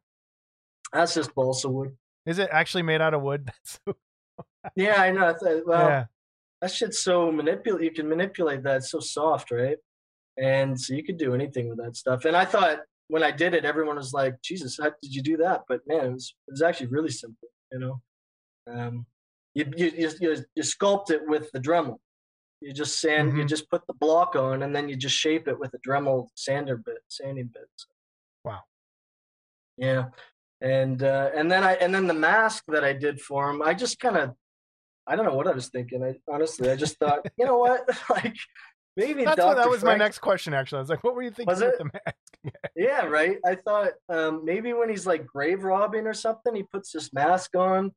That's 0.93 1.15
just 1.15 1.35
balsa 1.35 1.69
wood. 1.69 1.97
Is 2.27 2.39
it 2.39 2.49
actually 2.53 2.83
made 2.83 3.01
out 3.01 3.15
of 3.15 3.23
wood? 3.23 3.51
Yeah, 4.75 5.01
I 5.01 5.11
know. 5.13 5.27
I 5.29 5.33
thought, 5.33 5.67
well, 5.67 5.89
yeah. 5.89 6.05
that 6.61 6.71
shit's 6.71 6.99
so 6.99 7.31
manipulate. 7.31 7.85
You 7.85 7.91
can 7.93 8.09
manipulate 8.09 8.63
that. 8.65 8.79
It's 8.79 8.91
so 8.91 9.01
soft, 9.01 9.51
right? 9.51 9.77
And 10.37 10.79
so 10.79 10.93
you 10.95 11.05
could 11.05 11.19
do 11.19 11.35
anything 11.35 11.69
with 11.69 11.79
that 11.79 11.97
stuff. 11.97 12.25
And 12.25 12.37
I 12.37 12.45
thought 12.45 12.81
when 13.09 13.23
I 13.23 13.31
did 13.31 13.55
it, 13.55 13.65
everyone 13.65 13.97
was 13.97 14.13
like, 14.13 14.43
"Jesus, 14.43 14.79
how 14.81 14.91
did 15.01 15.15
you 15.15 15.23
do 15.23 15.37
that?" 15.39 15.63
But 15.69 15.81
man, 15.87 16.07
it 16.07 16.13
was 16.13 16.35
it 16.49 16.51
was 16.51 16.63
actually 16.63 16.89
really 16.89 17.11
simple. 17.11 17.49
You 17.73 17.79
know, 17.79 18.01
um, 18.67 19.07
you, 19.55 19.65
you 19.77 19.93
you 19.97 20.11
you 20.21 20.37
you 20.57 20.63
sculpt 20.63 21.11
it 21.11 21.23
with 21.27 21.51
the 21.53 21.61
Dremel. 21.61 21.99
You 22.61 22.73
just 22.73 23.01
sand. 23.01 23.37
You 23.37 23.45
Mhm. 23.45 23.49
just 23.49 23.71
put 23.71 23.87
the 23.87 23.93
block 23.95 24.35
on, 24.35 24.63
and 24.63 24.75
then 24.75 24.89
you 24.89 24.97
just 24.97 25.17
shape 25.17 25.47
it 25.47 25.59
with 25.59 25.75
a 25.75 25.79
Dremel 25.79 26.29
sander 26.35 26.77
bit, 26.77 27.03
sanding 27.09 27.49
bit. 27.49 27.69
Wow. 28.45 28.63
Yeah, 29.77 30.07
and 30.61 31.03
uh, 31.03 31.31
and 31.35 31.51
then 31.51 31.63
I 31.63 31.75
and 31.75 31.95
then 31.95 32.07
the 32.07 32.15
mask 32.15 32.65
that 32.69 32.83
I 32.83 32.93
did 32.95 33.21
for 33.21 33.51
him, 33.51 33.61
I 33.63 33.75
just 33.75 34.01
kind 34.01 34.17
of, 34.17 34.35
I 35.07 35.17
don't 35.17 35.27
know 35.27 35.35
what 35.35 35.47
I 35.47 35.53
was 35.53 35.69
thinking. 35.69 36.03
I 36.03 36.15
honestly, 36.33 36.71
I 36.71 36.77
just 36.77 36.99
thought, 36.99 37.27
you 37.37 37.45
know 37.45 37.59
what, 37.59 37.87
like 38.11 38.35
maybe 38.97 39.25
That's 39.25 39.39
what, 39.39 39.57
that 39.57 39.69
was 39.69 39.85
my 39.85 39.97
next 39.97 40.21
question. 40.21 40.55
Actually, 40.55 40.79
I 40.79 40.81
was 40.81 40.91
like, 40.91 41.05
"What 41.05 41.15
were 41.15 41.23
you 41.23 41.31
thinking 41.31 41.47
Was 41.53 41.61
with 41.61 41.75
it? 41.75 41.79
the 41.79 41.85
mask?" 41.85 42.57
Yeah, 42.77 43.07
right. 43.07 43.39
I 43.45 43.55
thought 43.57 43.93
um, 44.09 44.45
maybe 44.45 44.73
when 44.73 44.89
he's 44.91 45.07
like 45.07 45.27
grave 45.27 45.63
robbing 45.65 46.07
or 46.07 46.13
something, 46.15 46.55
he 46.55 46.63
puts 46.63 46.93
this 46.93 47.13
mask 47.13 47.55
on 47.57 47.93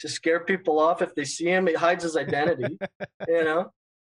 to 0.00 0.08
scare 0.08 0.40
people 0.40 0.78
off 0.78 1.02
if 1.02 1.14
they 1.14 1.24
see 1.24 1.46
him. 1.46 1.68
It 1.68 1.76
hides 1.76 2.02
his 2.02 2.16
identity, 2.16 2.78
you 3.28 3.44
know. 3.44 3.70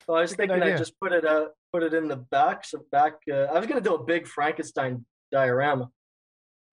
So 0.08 0.16
I 0.16 0.22
was 0.22 0.32
That's 0.32 0.38
thinking 0.38 0.64
I 0.64 0.78
just 0.78 1.00
put 1.00 1.12
it 1.12 1.26
uh, 1.26 1.48
put 1.74 1.84
it 1.84 1.94
in 1.94 2.08
the 2.08 2.16
back. 2.16 2.64
So 2.66 2.86
back, 2.92 3.16
uh, 3.32 3.44
I 3.54 3.60
was 3.60 3.68
gonna 3.68 3.82
do 3.82 3.96
a 3.96 4.04
big 4.04 4.26
Frankenstein 4.28 5.06
diorama, 5.32 5.90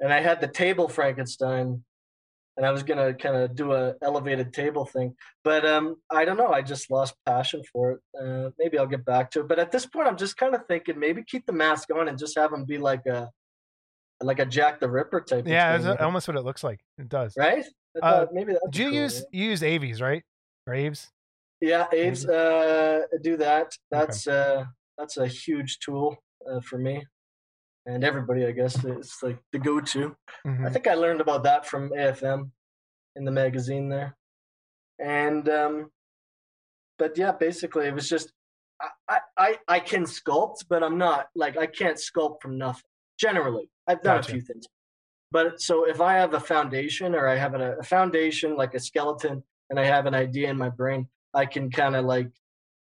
and 0.00 0.12
I 0.12 0.20
had 0.20 0.40
the 0.40 0.46
table 0.46 0.88
Frankenstein, 0.88 1.82
and 2.56 2.64
I 2.64 2.70
was 2.70 2.84
gonna 2.84 3.12
kind 3.12 3.36
of 3.36 3.56
do 3.56 3.72
a 3.72 3.94
elevated 4.02 4.52
table 4.52 4.86
thing. 4.86 5.16
But 5.42 5.66
um, 5.66 5.96
I 6.10 6.24
don't 6.24 6.36
know. 6.36 6.52
I 6.52 6.62
just 6.62 6.92
lost 6.92 7.14
passion 7.26 7.62
for 7.72 7.92
it. 7.92 8.00
Uh, 8.20 8.50
maybe 8.56 8.78
I'll 8.78 8.86
get 8.86 9.04
back 9.04 9.32
to 9.32 9.40
it. 9.40 9.48
But 9.48 9.58
at 9.58 9.72
this 9.72 9.84
point, 9.84 10.06
I'm 10.06 10.16
just 10.16 10.36
kind 10.36 10.54
of 10.54 10.66
thinking 10.68 10.98
maybe 10.98 11.24
keep 11.26 11.44
the 11.44 11.52
mask 11.52 11.90
on 11.92 12.06
and 12.08 12.16
just 12.16 12.38
have 12.38 12.52
him 12.52 12.64
be 12.64 12.78
like 12.78 13.04
a 13.06 13.30
like 14.22 14.38
a 14.38 14.46
Jack 14.46 14.78
the 14.78 14.88
Ripper 14.88 15.20
type. 15.22 15.48
Yeah, 15.48 15.76
it's 15.76 16.00
almost 16.00 16.28
what 16.28 16.36
it 16.36 16.42
looks 16.42 16.62
like. 16.62 16.80
It 16.98 17.08
does. 17.08 17.34
right. 17.36 17.64
Uh, 18.00 18.26
maybe. 18.32 18.54
Do 18.70 18.82
you 18.82 18.90
use 18.90 19.24
you 19.32 19.50
use 19.50 19.62
Aves, 19.64 20.00
right? 20.00 20.22
Graves. 20.66 21.10
Yeah, 21.60 21.86
Aves 21.92 22.26
uh, 22.26 23.02
do 23.22 23.36
that. 23.38 23.66
Okay. 23.66 23.76
That's 23.90 24.26
uh, 24.26 24.64
that's 24.98 25.16
a 25.16 25.26
huge 25.26 25.78
tool 25.78 26.16
uh, 26.50 26.60
for 26.60 26.78
me 26.78 27.06
and 27.86 28.04
everybody. 28.04 28.46
I 28.46 28.52
guess 28.52 28.82
it's 28.84 29.22
like 29.22 29.38
the 29.52 29.58
go-to. 29.58 30.16
Mhm. 30.46 30.66
I 30.66 30.70
think 30.70 30.86
I 30.86 30.94
learned 30.94 31.20
about 31.20 31.42
that 31.44 31.66
from 31.66 31.90
AFM 31.90 32.50
in 33.16 33.24
the 33.24 33.30
magazine 33.30 33.88
there, 33.88 34.16
and 34.98 35.48
um, 35.48 35.90
but 36.98 37.16
yeah, 37.16 37.32
basically 37.32 37.86
it 37.86 37.94
was 37.94 38.08
just 38.08 38.32
I, 38.80 38.88
I 39.08 39.18
I 39.38 39.58
I 39.68 39.80
can 39.80 40.04
sculpt, 40.04 40.64
but 40.68 40.82
I'm 40.82 40.98
not 40.98 41.28
like 41.34 41.56
I 41.56 41.66
can't 41.66 41.96
sculpt 41.96 42.42
from 42.42 42.58
nothing. 42.58 42.82
Generally, 43.18 43.70
I've 43.86 44.02
done 44.02 44.16
Gotcha. 44.18 44.30
a 44.30 44.32
few 44.34 44.40
things, 44.42 44.66
but 45.30 45.60
so 45.60 45.86
if 45.88 46.00
I 46.00 46.14
have 46.14 46.34
a 46.34 46.40
foundation 46.40 47.14
or 47.14 47.28
I 47.28 47.36
have 47.36 47.54
a, 47.54 47.76
a 47.78 47.82
foundation 47.82 48.56
like 48.56 48.74
a 48.74 48.80
skeleton, 48.80 49.42
and 49.70 49.78
I 49.78 49.84
have 49.84 50.06
an 50.06 50.14
idea 50.14 50.50
in 50.50 50.56
my 50.56 50.68
brain, 50.68 51.08
I 51.34 51.46
can 51.46 51.70
kind 51.70 51.96
of 51.96 52.04
like 52.04 52.28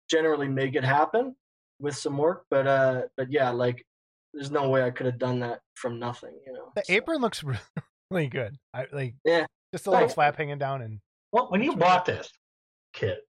generally 0.09 0.47
make 0.47 0.75
it 0.75 0.83
happen 0.83 1.35
with 1.79 1.95
some 1.95 2.17
work. 2.17 2.45
But 2.49 2.67
uh, 2.67 3.01
but 3.17 3.31
yeah, 3.31 3.49
like 3.49 3.85
there's 4.33 4.51
no 4.51 4.69
way 4.69 4.83
I 4.83 4.91
could 4.91 5.05
have 5.05 5.19
done 5.19 5.39
that 5.41 5.59
from 5.75 5.99
nothing. 5.99 6.33
You 6.45 6.53
know, 6.53 6.71
The 6.75 6.83
so- 6.85 6.93
apron 6.93 7.21
looks 7.21 7.43
really 8.11 8.27
good. 8.27 8.57
I 8.73 8.85
like. 8.91 9.15
Yeah. 9.25 9.45
Just 9.73 9.87
a 9.87 9.89
little 9.89 10.01
Thanks. 10.01 10.13
flap 10.13 10.37
hanging 10.37 10.59
down 10.59 10.81
and 10.83 10.99
Well, 11.31 11.47
when 11.49 11.61
you 11.61 11.69
really 11.71 11.79
bought 11.79 12.05
this 12.05 12.31
kit, 12.93 13.21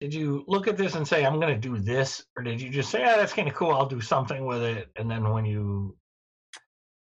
did 0.00 0.14
you 0.14 0.44
look 0.46 0.68
at 0.68 0.76
this 0.76 0.94
and 0.94 1.06
say, 1.06 1.24
"I'm 1.26 1.40
going 1.40 1.52
to 1.52 1.60
do 1.68 1.78
this," 1.78 2.24
or 2.36 2.44
did 2.44 2.60
you 2.60 2.70
just 2.70 2.90
say, 2.90 3.02
"Ah, 3.02 3.16
that's 3.16 3.32
kind 3.32 3.48
of 3.48 3.54
cool. 3.54 3.72
I'll 3.72 3.86
do 3.86 4.00
something 4.00 4.46
with 4.46 4.62
it"? 4.62 4.88
And 4.96 5.10
then 5.10 5.28
when 5.32 5.44
you 5.44 5.96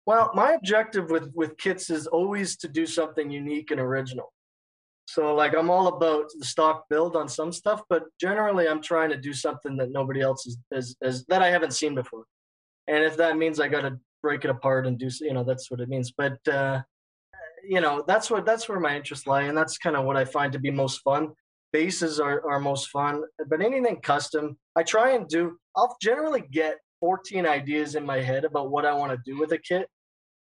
Well, 0.06 0.32
my 0.36 0.54
objective 0.54 1.10
with 1.10 1.32
with 1.34 1.58
kits 1.58 1.90
is 1.90 2.06
always 2.08 2.56
to 2.58 2.68
do 2.68 2.86
something 2.86 3.30
unique 3.32 3.72
and 3.72 3.80
original. 3.80 4.32
So 5.10 5.34
like 5.34 5.56
I'm 5.58 5.72
all 5.72 5.88
about 5.88 6.26
the 6.38 6.46
stock 6.46 6.86
build 6.88 7.16
on 7.16 7.28
some 7.28 7.52
stuff, 7.52 7.82
but 7.90 8.04
generally 8.22 8.68
I'm 8.68 8.80
trying 8.80 9.10
to 9.10 9.18
do 9.18 9.34
something 9.34 9.76
that 9.78 9.92
nobody 9.92 10.22
else 10.22 10.46
is, 10.46 10.60
is, 10.72 10.96
is 11.02 11.26
that 11.30 11.42
I 11.42 11.50
haven't 11.50 11.74
seen 11.74 11.96
before. 11.96 12.26
And 12.88 13.04
if 13.04 13.18
that 13.18 13.36
means 13.36 13.60
I 13.60 13.70
got 13.70 13.82
to 13.82 13.98
break 14.22 14.46
it 14.46 14.52
apart 14.52 14.86
and 14.86 15.00
do, 15.00 15.10
you 15.22 15.34
know, 15.34 15.44
that's 15.44 15.72
what 15.72 15.80
it 15.80 15.90
means. 15.90 16.14
But 16.16 16.38
uh, 16.48 16.82
you 17.68 17.82
know, 17.82 18.04
that's 18.08 18.30
what 18.30 18.46
that's 18.46 18.70
where 18.70 18.80
my 18.80 18.96
interests 18.96 19.26
lie, 19.26 19.44
and 19.44 19.58
that's 19.58 19.80
kind 19.80 19.96
of 19.96 20.06
what 20.06 20.16
I 20.16 20.26
find 20.26 20.54
to 20.54 20.60
be 20.60 20.70
most 20.70 21.00
fun. 21.02 21.30
Bases 21.74 22.20
are 22.20 22.48
are 22.48 22.60
most 22.60 22.90
fun, 22.90 23.24
but 23.48 23.64
anything 23.64 24.02
custom, 24.02 24.60
I 24.76 24.84
try 24.84 25.14
and 25.16 25.28
do. 25.28 25.58
I'll 25.76 25.98
generally 26.00 26.44
get 26.52 26.78
14 27.00 27.48
ideas 27.48 27.96
in 27.96 28.06
my 28.06 28.22
head 28.22 28.46
about 28.46 28.70
what 28.70 28.86
I 28.86 28.94
want 28.94 29.12
to 29.12 29.20
do 29.26 29.40
with 29.40 29.54
a 29.54 29.58
kit, 29.58 29.88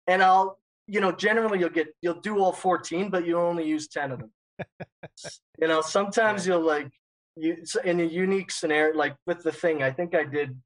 and 0.07 0.21
I'll, 0.21 0.59
you 0.87 0.99
know, 0.99 1.13
generally 1.13 1.59
you'll 1.59 1.69
get 1.69 1.87
you'll 2.01 2.19
do 2.19 2.39
all 2.39 2.51
14, 2.51 3.09
but 3.09 3.25
you 3.25 3.39
only 3.39 3.65
use 3.65 3.87
10 3.87 4.11
of 4.11 4.19
them. 4.19 4.31
You 5.59 5.67
know, 5.67 5.81
sometimes 5.81 6.45
you'll 6.47 6.65
like 6.65 6.89
you 7.35 7.57
in 7.83 7.99
a 7.99 8.03
unique 8.03 8.51
scenario, 8.51 8.95
like 8.95 9.15
with 9.25 9.43
the 9.43 9.51
thing. 9.51 9.83
I 9.83 9.91
think 9.91 10.15
I 10.15 10.23
did, 10.23 10.59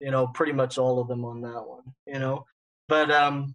you 0.00 0.10
know, 0.10 0.28
pretty 0.28 0.52
much 0.52 0.78
all 0.78 1.00
of 1.00 1.08
them 1.08 1.24
on 1.24 1.40
that 1.42 1.62
one. 1.66 1.82
You 2.06 2.18
know, 2.18 2.44
but 2.88 3.10
um, 3.10 3.54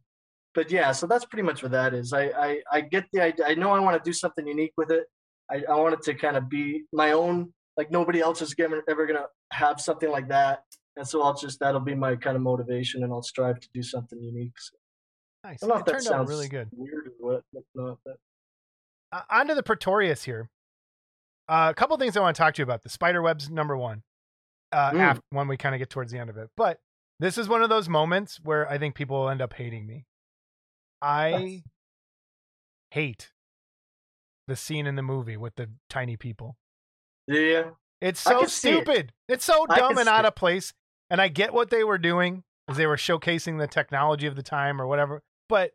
but 0.54 0.72
yeah, 0.72 0.92
so 0.92 1.08
that's 1.08 1.26
pretty 1.26 1.44
much 1.44 1.64
what 1.64 1.72
that 1.72 1.94
is. 1.94 2.14
I 2.14 2.24
I, 2.30 2.62
I 2.72 2.82
get 2.82 3.06
the 3.14 3.22
idea. 3.22 3.46
I 3.48 3.56
know 3.56 3.72
I 3.72 3.80
want 3.80 4.02
to 4.02 4.10
do 4.10 4.14
something 4.14 4.46
unique 4.48 4.74
with 4.78 4.92
it. 4.92 5.06
I, 5.52 5.64
I 5.70 5.76
want 5.76 5.94
it 5.94 6.02
to 6.04 6.14
kind 6.16 6.38
of 6.38 6.50
be 6.50 6.84
my 6.92 7.12
own. 7.12 7.54
Like 7.78 7.92
nobody 7.92 8.22
else 8.22 8.42
is 8.42 8.56
ever, 8.58 8.82
ever 8.90 9.06
gonna 9.06 9.26
have 9.52 9.80
something 9.82 10.10
like 10.10 10.30
that. 10.30 10.64
And 10.98 11.06
so 11.06 11.22
I'll 11.22 11.34
just 11.36 11.60
that'll 11.60 11.82
be 11.82 11.94
my 11.96 12.16
kind 12.16 12.38
of 12.38 12.42
motivation, 12.42 13.04
and 13.04 13.12
I'll 13.12 13.22
strive 13.22 13.60
to 13.60 13.68
do 13.74 13.84
something 13.84 14.22
unique. 14.22 14.58
So, 14.58 14.78
Nice. 15.44 15.62
I 15.62 15.68
don't 15.68 15.76
know 15.76 15.76
It 15.76 15.88
if 15.88 15.94
that 15.94 16.02
sounds 16.02 16.30
really 16.30 16.48
good. 16.48 16.70
weird 16.72 17.12
or 17.22 17.42
what. 17.74 17.98
But. 18.04 18.16
Uh, 19.16 19.22
on 19.30 19.48
to 19.48 19.56
the 19.56 19.64
Pretorius 19.64 20.24
here. 20.24 20.50
Uh, 21.48 21.68
a 21.72 21.74
couple 21.74 21.96
things 21.98 22.18
I 22.18 22.22
want 22.22 22.36
to 22.36 22.42
talk 22.42 22.56
to 22.56 22.60
you 22.60 22.64
about. 22.64 22.84
The 22.84 22.90
spider 22.90 23.22
web's 23.22 23.50
number 23.50 23.78
one. 23.78 24.04
Uh, 24.72 24.92
Mm. 24.92 25.00
after, 25.00 25.22
when 25.30 25.48
we 25.48 25.56
kind 25.58 25.74
of 25.74 25.80
get 25.80 25.90
towards 25.90 26.12
the 26.12 26.18
end 26.18 26.30
of 26.30 26.38
it, 26.38 26.50
but 26.58 26.80
this 27.20 27.38
is 27.38 27.48
one 27.48 27.62
of 27.64 27.70
those 27.70 27.88
moments 27.88 28.40
where 28.44 28.68
I 28.70 28.78
think 28.78 28.96
people 28.96 29.20
will 29.22 29.30
end 29.30 29.42
up 29.42 29.54
hating 29.54 29.86
me. 29.88 30.06
I 31.02 31.64
hate 32.92 33.32
the 34.48 34.56
scene 34.56 34.86
in 34.88 34.96
the 34.96 35.02
movie 35.02 35.38
with 35.38 35.56
the 35.56 35.70
tiny 35.90 36.18
people. 36.18 36.58
Yeah, 37.28 37.72
It's 38.02 38.20
so 38.20 38.46
see 38.46 38.70
it. 38.70 38.74
stupid. 38.82 39.14
It's 39.30 39.46
so 39.46 39.66
dumb 39.66 39.98
and 39.98 40.10
out 40.10 40.26
of 40.26 40.36
place. 40.36 40.74
And 41.10 41.22
I 41.22 41.28
get 41.30 41.54
what 41.54 41.70
they 41.70 41.84
were 41.84 41.98
doing 42.00 42.44
as 42.68 42.76
they 42.78 42.86
were 42.88 42.98
showcasing 42.98 43.60
the 43.60 43.68
technology 43.68 44.26
of 44.28 44.36
the 44.36 44.44
time 44.44 44.82
or 44.82 44.88
whatever, 44.88 45.24
but 45.48 45.72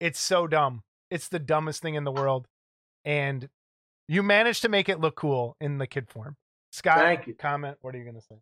it's 0.00 0.20
so 0.20 0.46
dumb. 0.46 0.82
It's 1.10 1.28
the 1.28 1.38
dumbest 1.38 1.82
thing 1.82 1.94
in 1.94 2.04
the 2.04 2.12
world. 2.12 2.46
And 3.04 3.48
you 4.08 4.22
managed 4.22 4.62
to 4.62 4.68
make 4.68 4.88
it 4.88 5.00
look 5.00 5.16
cool 5.16 5.56
in 5.60 5.78
the 5.78 5.86
kid 5.86 6.08
form. 6.08 6.36
Scott, 6.72 6.98
Thank 6.98 7.26
you. 7.26 7.34
comment. 7.34 7.76
What 7.80 7.94
are 7.94 7.98
you 7.98 8.04
going 8.04 8.16
to 8.16 8.20
say? 8.22 8.36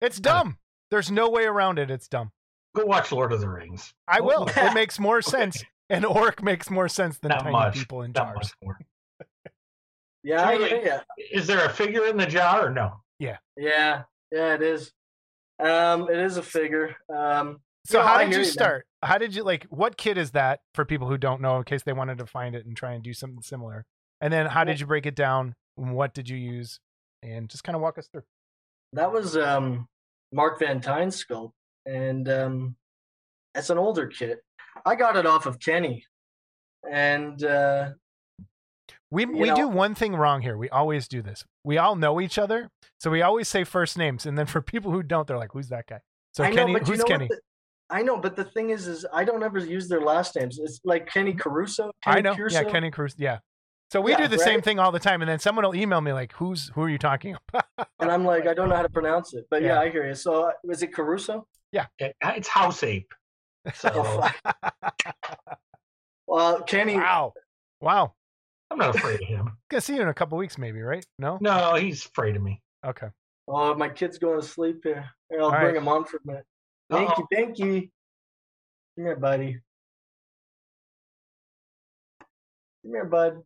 It's 0.00 0.20
dumb. 0.20 0.58
There's 0.90 1.10
no 1.10 1.28
way 1.28 1.44
around 1.44 1.78
it. 1.78 1.90
It's 1.90 2.08
dumb. 2.08 2.30
Go 2.76 2.84
watch 2.84 3.10
Lord 3.12 3.32
of 3.32 3.40
the 3.40 3.48
Rings. 3.48 3.92
I 4.06 4.20
will. 4.20 4.48
It 4.56 4.74
makes 4.74 4.98
more 4.98 5.22
sense. 5.22 5.62
And 5.90 6.04
orc 6.04 6.42
makes 6.42 6.70
more 6.70 6.88
sense 6.88 7.18
than 7.18 7.30
Not 7.30 7.40
tiny 7.40 7.52
much. 7.52 7.74
people 7.74 8.02
in 8.02 8.12
Not 8.12 8.26
jars. 8.26 8.36
much 8.36 8.52
more. 8.62 8.78
yeah, 10.22 10.46
I 10.46 10.52
Really? 10.52 10.68
hear 10.68 10.82
ya. 10.84 10.98
Is 11.32 11.46
there 11.46 11.64
a 11.64 11.70
figure 11.70 12.04
in 12.06 12.16
the 12.18 12.26
jar 12.26 12.66
or 12.66 12.70
no? 12.70 13.00
Yeah, 13.18 13.38
yeah, 13.56 14.02
Yeah, 14.30 14.54
it 14.54 14.62
is. 14.62 14.92
Um, 15.58 16.08
it 16.10 16.18
is 16.18 16.36
a 16.36 16.42
figure. 16.42 16.94
Um, 17.12 17.60
So 17.86 17.98
No, 18.00 18.06
how 18.06 18.14
I 18.16 18.24
did 18.26 18.34
you 18.34 18.38
you, 18.40 18.44
start? 18.44 18.86
How 19.02 19.18
did 19.18 19.34
you 19.34 19.42
like 19.44 19.64
what 19.70 19.96
kit 19.96 20.18
is 20.18 20.32
that 20.32 20.60
for 20.74 20.84
people 20.84 21.08
who 21.08 21.16
don't 21.18 21.40
know 21.40 21.56
in 21.58 21.64
case 21.64 21.82
they 21.84 21.92
wanted 21.92 22.18
to 22.18 22.26
find 22.26 22.54
it 22.54 22.66
and 22.66 22.76
try 22.76 22.92
and 22.92 23.02
do 23.02 23.12
something 23.14 23.42
similar? 23.42 23.84
And 24.20 24.32
then 24.32 24.46
how 24.46 24.64
did 24.64 24.80
you 24.80 24.86
break 24.86 25.06
it 25.06 25.14
down? 25.14 25.54
What 25.76 26.14
did 26.14 26.28
you 26.28 26.36
use? 26.36 26.80
And 27.22 27.48
just 27.48 27.62
kind 27.64 27.76
of 27.76 27.82
walk 27.82 27.98
us 27.98 28.08
through. 28.10 28.22
that 28.94 29.12
was 29.12 29.36
um, 29.36 29.86
Mark 30.32 30.58
Van 30.58 30.80
Tyne's 30.80 31.24
sculpt, 31.24 31.52
and 31.86 32.28
um, 32.28 32.76
it's 33.54 33.70
an 33.70 33.78
older 33.78 34.06
kit. 34.08 34.40
I 34.86 34.94
got 34.96 35.16
it 35.16 35.26
off 35.26 35.46
of 35.46 35.58
Kenny, 35.60 36.04
and 36.90 37.42
uh, 37.44 37.90
We 39.10 39.24
we 39.26 39.48
know- 39.48 39.54
do 39.56 39.68
one 39.68 39.94
thing 39.94 40.14
wrong 40.16 40.42
here. 40.42 40.56
We 40.56 40.68
always 40.70 41.08
do 41.08 41.22
this. 41.22 41.44
We 41.64 41.78
all 41.78 41.96
know 41.96 42.20
each 42.20 42.38
other, 42.38 42.70
so 43.00 43.10
we 43.10 43.22
always 43.22 43.48
say 43.48 43.64
first 43.64 43.96
names, 43.98 44.26
and 44.26 44.36
then 44.38 44.46
for 44.46 44.60
people 44.62 44.90
who 44.92 45.02
don't, 45.02 45.26
they're 45.26 45.38
like, 45.38 45.52
"Who's 45.52 45.68
that 45.68 45.86
guy?" 45.88 46.00
So 46.34 46.44
I 46.44 46.50
know, 46.50 46.56
Kenny, 46.56 46.72
you 46.72 46.78
who's 46.80 46.98
know 46.98 47.04
Kenny? 47.04 47.28
the- 47.28 47.40
I 47.90 48.02
know, 48.02 48.18
but 48.18 48.36
the 48.36 48.44
thing 48.44 48.70
is, 48.70 48.86
is 48.86 49.06
I 49.12 49.24
don't 49.24 49.42
ever 49.42 49.58
use 49.58 49.88
their 49.88 50.00
last 50.02 50.36
names. 50.36 50.58
It's 50.58 50.80
like 50.84 51.06
Kenny 51.06 51.32
Caruso. 51.32 51.90
Kenny 52.02 52.18
I 52.18 52.20
know. 52.20 52.34
Curso. 52.34 52.52
Yeah, 52.52 52.64
Kenny 52.64 52.90
Cruz. 52.90 53.14
Yeah. 53.18 53.38
So 53.90 54.02
we 54.02 54.10
Yeah, 54.12 54.18
do 54.18 54.28
the 54.28 54.38
same 54.38 54.60
thing 54.60 54.78
all 54.78 54.92
the 54.92 54.98
time, 54.98 55.22
and 55.22 55.28
then 55.30 55.38
someone 55.38 55.64
will 55.64 55.74
email 55.74 56.02
me 56.02 56.12
like, 56.12 56.32
"Who's 56.34 56.68
who 56.74 56.82
are 56.82 56.90
you 56.90 56.98
talking 56.98 57.34
about?" 57.48 57.88
And 58.00 58.10
I'm 58.10 58.24
like, 58.26 58.46
I 58.46 58.52
don't 58.52 58.68
know 58.68 58.76
how 58.76 58.82
to 58.82 58.88
pronounce 58.90 59.32
it, 59.32 59.46
but 59.50 59.62
yeah, 59.62 59.68
Yeah. 59.74 59.80
I 59.80 59.88
hear 59.90 60.06
you. 60.06 60.14
So 60.14 60.48
uh, 60.48 60.52
is 60.64 60.82
it 60.82 60.92
Caruso? 60.94 61.46
It- 61.72 62.14
uh, 62.22 62.32
it's 62.36 62.48
House 62.48 62.82
Ape. 62.82 63.12
So 63.74 63.90
Oh, 63.94 64.30
well, 66.26 66.62
Kenny. 66.62 66.96
wow, 66.96 67.32
wow. 67.80 68.14
I'm 68.70 68.78
not 68.78 68.94
afraid 68.96 69.20
of 69.22 69.28
him. 69.28 69.56
Gonna 69.70 69.80
see 69.80 69.94
you 69.96 70.02
in 70.02 70.08
a 70.08 70.14
couple 70.14 70.36
weeks, 70.38 70.58
maybe, 70.58 70.80
right? 70.82 71.04
No. 71.18 71.38
No, 71.40 71.74
he's 71.74 72.04
afraid 72.04 72.36
of 72.36 72.42
me. 72.42 72.60
Okay. 72.84 73.08
Oh, 73.46 73.74
my 73.74 73.88
kid's 73.88 74.18
going 74.18 74.38
to 74.40 74.46
sleep 74.46 74.80
here. 74.84 75.08
Here, 75.30 75.40
I'll 75.40 75.46
All 75.46 75.50
bring 75.52 75.64
right. 75.66 75.76
him 75.76 75.88
on 75.88 76.04
for 76.04 76.18
a 76.18 76.20
minute. 76.24 76.44
Thank 76.90 77.10
Uh-oh. 77.10 77.26
you, 77.30 77.36
thank 77.36 77.58
you. 77.58 77.80
Come 78.96 79.04
here, 79.04 79.16
buddy. 79.16 79.58
Come 82.82 82.92
here, 82.92 83.04
bud. 83.04 83.42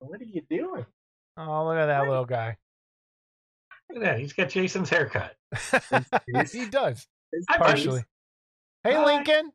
What 0.00 0.20
are 0.20 0.24
you 0.24 0.42
doing? 0.50 0.84
Oh, 1.36 1.64
look 1.66 1.76
at 1.78 1.86
that 1.86 2.00
Right. 2.00 2.08
little 2.08 2.24
guy. 2.24 2.56
Look 3.88 4.02
at 4.02 4.04
that. 4.04 4.18
He's 4.20 4.32
got 4.32 4.48
Jason's 4.50 4.90
haircut. 4.90 5.34
he 6.52 6.66
does 6.66 7.06
It's 7.32 7.46
Hi, 7.48 7.58
buddy. 7.58 7.70
partially. 7.72 8.04
Hey, 8.84 8.94
Hi. 8.94 9.04
Lincoln, 9.04 9.52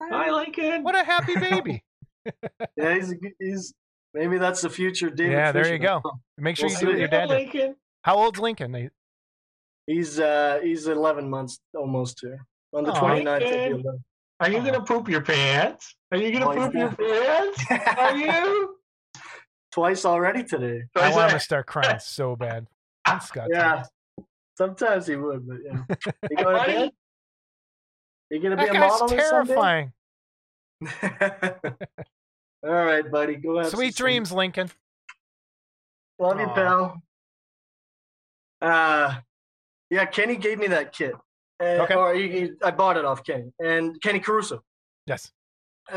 Hi, 0.00 0.30
Lincoln. 0.30 0.82
what 0.84 0.94
a 0.94 1.02
happy 1.04 1.34
baby! 1.38 1.82
Yeah, 2.76 2.94
he's, 2.94 3.14
he's 3.40 3.74
maybe 4.14 4.38
that's 4.38 4.60
the 4.62 4.70
future 4.70 5.10
David. 5.10 5.32
Yeah, 5.32 5.52
there 5.52 5.72
you 5.72 5.78
go. 5.78 6.00
Make 6.38 6.56
sure 6.56 6.68
We'll 6.68 6.74
you 6.74 6.80
do 6.80 6.86
what 6.86 6.92
see. 6.94 7.00
your 7.00 7.08
Yeah, 7.08 7.26
dad 7.26 7.28
did. 7.28 7.34
Lincoln. 7.34 7.76
How 8.02 8.16
old's 8.16 8.38
Lincoln? 8.38 8.90
They- 9.92 9.96
He's 9.98 10.18
uh 10.20 10.60
he's 10.62 10.86
11 10.86 11.28
months 11.28 11.58
almost 11.76 12.20
here. 12.20 12.44
On 12.74 12.84
the 12.84 12.92
Aw. 12.92 13.00
29th, 13.00 13.40
he'll 13.42 13.50
be 13.50 13.56
Lincoln. 13.56 13.80
11. 13.80 14.04
Are 14.40 14.50
you 14.50 14.58
Oh. 14.58 14.64
gonna 14.64 14.84
poop 14.84 15.08
your 15.08 15.20
pants? 15.20 15.94
Are 16.10 16.18
you 16.18 16.32
gonna 16.32 16.48
Oh, 16.48 16.52
he's 16.52 16.64
poop 16.64 16.74
your 16.74 16.92
pants? 16.92 17.98
Are 17.98 18.16
you? 18.16 18.78
Twice 19.72 20.04
already 20.04 20.44
today. 20.44 20.82
I 20.96 21.08
Is 21.10 21.14
want 21.16 21.32
him 21.32 21.38
to 21.38 21.44
start 21.44 21.66
crying 21.66 21.98
so 21.98 22.36
bad. 22.36 22.66
That's 23.06 23.28
Scott. 23.28 23.48
Yeah. 23.52 23.84
Sometimes 24.58 25.06
he 25.06 25.16
would, 25.16 25.46
but 25.48 25.58
yeah. 25.64 25.82
You 26.30 26.36
going 26.36 26.38
to 26.38 26.44
Buddy? 26.60 26.72
bed? 26.72 26.90
You 28.30 28.40
gonna 28.42 28.56
be 28.56 28.62
That 28.64 28.70
a 28.70 28.78
guy's 28.78 29.00
model 29.00 29.08
terrifying. 29.08 29.92
All 32.64 32.70
right, 32.70 33.10
buddy. 33.10 33.36
Go 33.36 33.56
have 33.58 33.66
some 33.66 33.76
Sweet 33.78 33.94
sleep. 33.94 33.96
dreams, 33.96 34.30
Lincoln. 34.32 34.70
Love 36.18 36.38
you, 36.40 36.46
Aw. 36.46 36.54
pal. 36.54 37.02
Uh, 38.60 39.14
yeah, 39.92 40.04
Kenny 40.06 40.36
gave 40.36 40.58
me 40.58 40.66
that 40.68 40.92
kit. 40.92 41.14
Uh, 41.60 41.82
Okay. 41.84 41.94
Or 41.94 42.14
he, 42.14 42.28
he- 42.28 42.50
I 42.64 42.70
bought 42.72 42.96
it 42.96 43.04
off 43.04 43.22
Kenny 43.24 43.52
and 43.60 44.00
Kenny 44.02 44.18
Caruso. 44.20 44.62
Yes. 45.06 45.30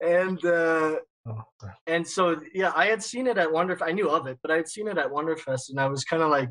and 0.00 0.44
uh, 0.44 0.96
Oh, 1.24 1.44
and 1.86 2.04
so 2.06 2.40
yeah, 2.52 2.72
I 2.74 2.86
had 2.86 3.00
seen 3.00 3.28
it 3.28 3.38
at 3.38 3.46
Wonderfest. 3.48 3.82
I 3.86 3.92
knew 3.92 4.10
of 4.10 4.26
it, 4.26 4.38
but 4.42 4.50
I 4.50 4.56
had 4.56 4.66
seen 4.68 4.88
it 4.88 4.98
at 4.98 5.06
Wonderfest, 5.08 5.70
and 5.70 5.78
I 5.78 5.86
was 5.86 6.02
kind 6.02 6.20
of 6.20 6.30
like, 6.30 6.50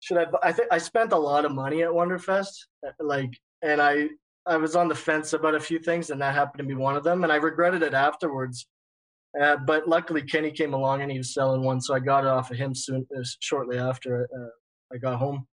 should 0.00 0.18
I? 0.18 0.26
I 0.42 0.50
think 0.50 0.66
I 0.72 0.78
spent 0.78 1.12
a 1.12 1.16
lot 1.16 1.44
of 1.44 1.52
money 1.52 1.84
at 1.84 1.88
Wonderfest, 1.88 2.66
uh, 2.84 2.90
like, 2.98 3.30
and 3.62 3.80
I 3.80 4.08
I 4.44 4.56
was 4.56 4.74
on 4.74 4.88
the 4.88 4.94
fence 4.96 5.34
about 5.34 5.54
a 5.54 5.60
few 5.60 5.78
things, 5.78 6.10
and 6.10 6.20
that 6.20 6.34
happened 6.34 6.58
to 6.58 6.64
be 6.66 6.74
one 6.74 6.96
of 6.96 7.04
them, 7.04 7.22
and 7.22 7.32
I 7.32 7.36
regretted 7.36 7.84
it 7.84 7.94
afterwards. 7.94 8.66
Uh, 9.40 9.56
but 9.58 9.86
luckily, 9.86 10.22
Kenny 10.22 10.50
came 10.50 10.74
along 10.74 11.02
and 11.02 11.10
he 11.12 11.18
was 11.18 11.32
selling 11.32 11.62
one, 11.62 11.80
so 11.80 11.94
I 11.94 12.00
got 12.00 12.24
it 12.24 12.28
off 12.28 12.50
of 12.50 12.56
him 12.56 12.74
soon, 12.74 13.06
uh, 13.16 13.22
shortly 13.38 13.78
after 13.78 14.24
uh, 14.36 14.48
I 14.92 14.98
got 14.98 15.18
home, 15.18 15.46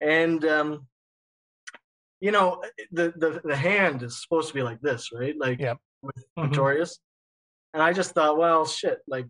and 0.00 0.44
um, 0.44 0.86
you 2.20 2.30
know, 2.32 2.62
the, 2.92 3.12
the 3.16 3.40
the 3.44 3.56
hand 3.56 4.02
is 4.02 4.20
supposed 4.22 4.48
to 4.48 4.54
be 4.54 4.62
like 4.62 4.80
this, 4.80 5.10
right? 5.12 5.34
Like 5.38 5.58
Yep. 5.60 5.78
with 6.02 6.16
Mhm. 6.38 6.46
Pretorius. 6.48 6.98
And 7.72 7.82
I 7.82 7.92
just 7.92 8.12
thought, 8.12 8.36
well, 8.36 8.66
shit, 8.66 8.98
like 9.06 9.26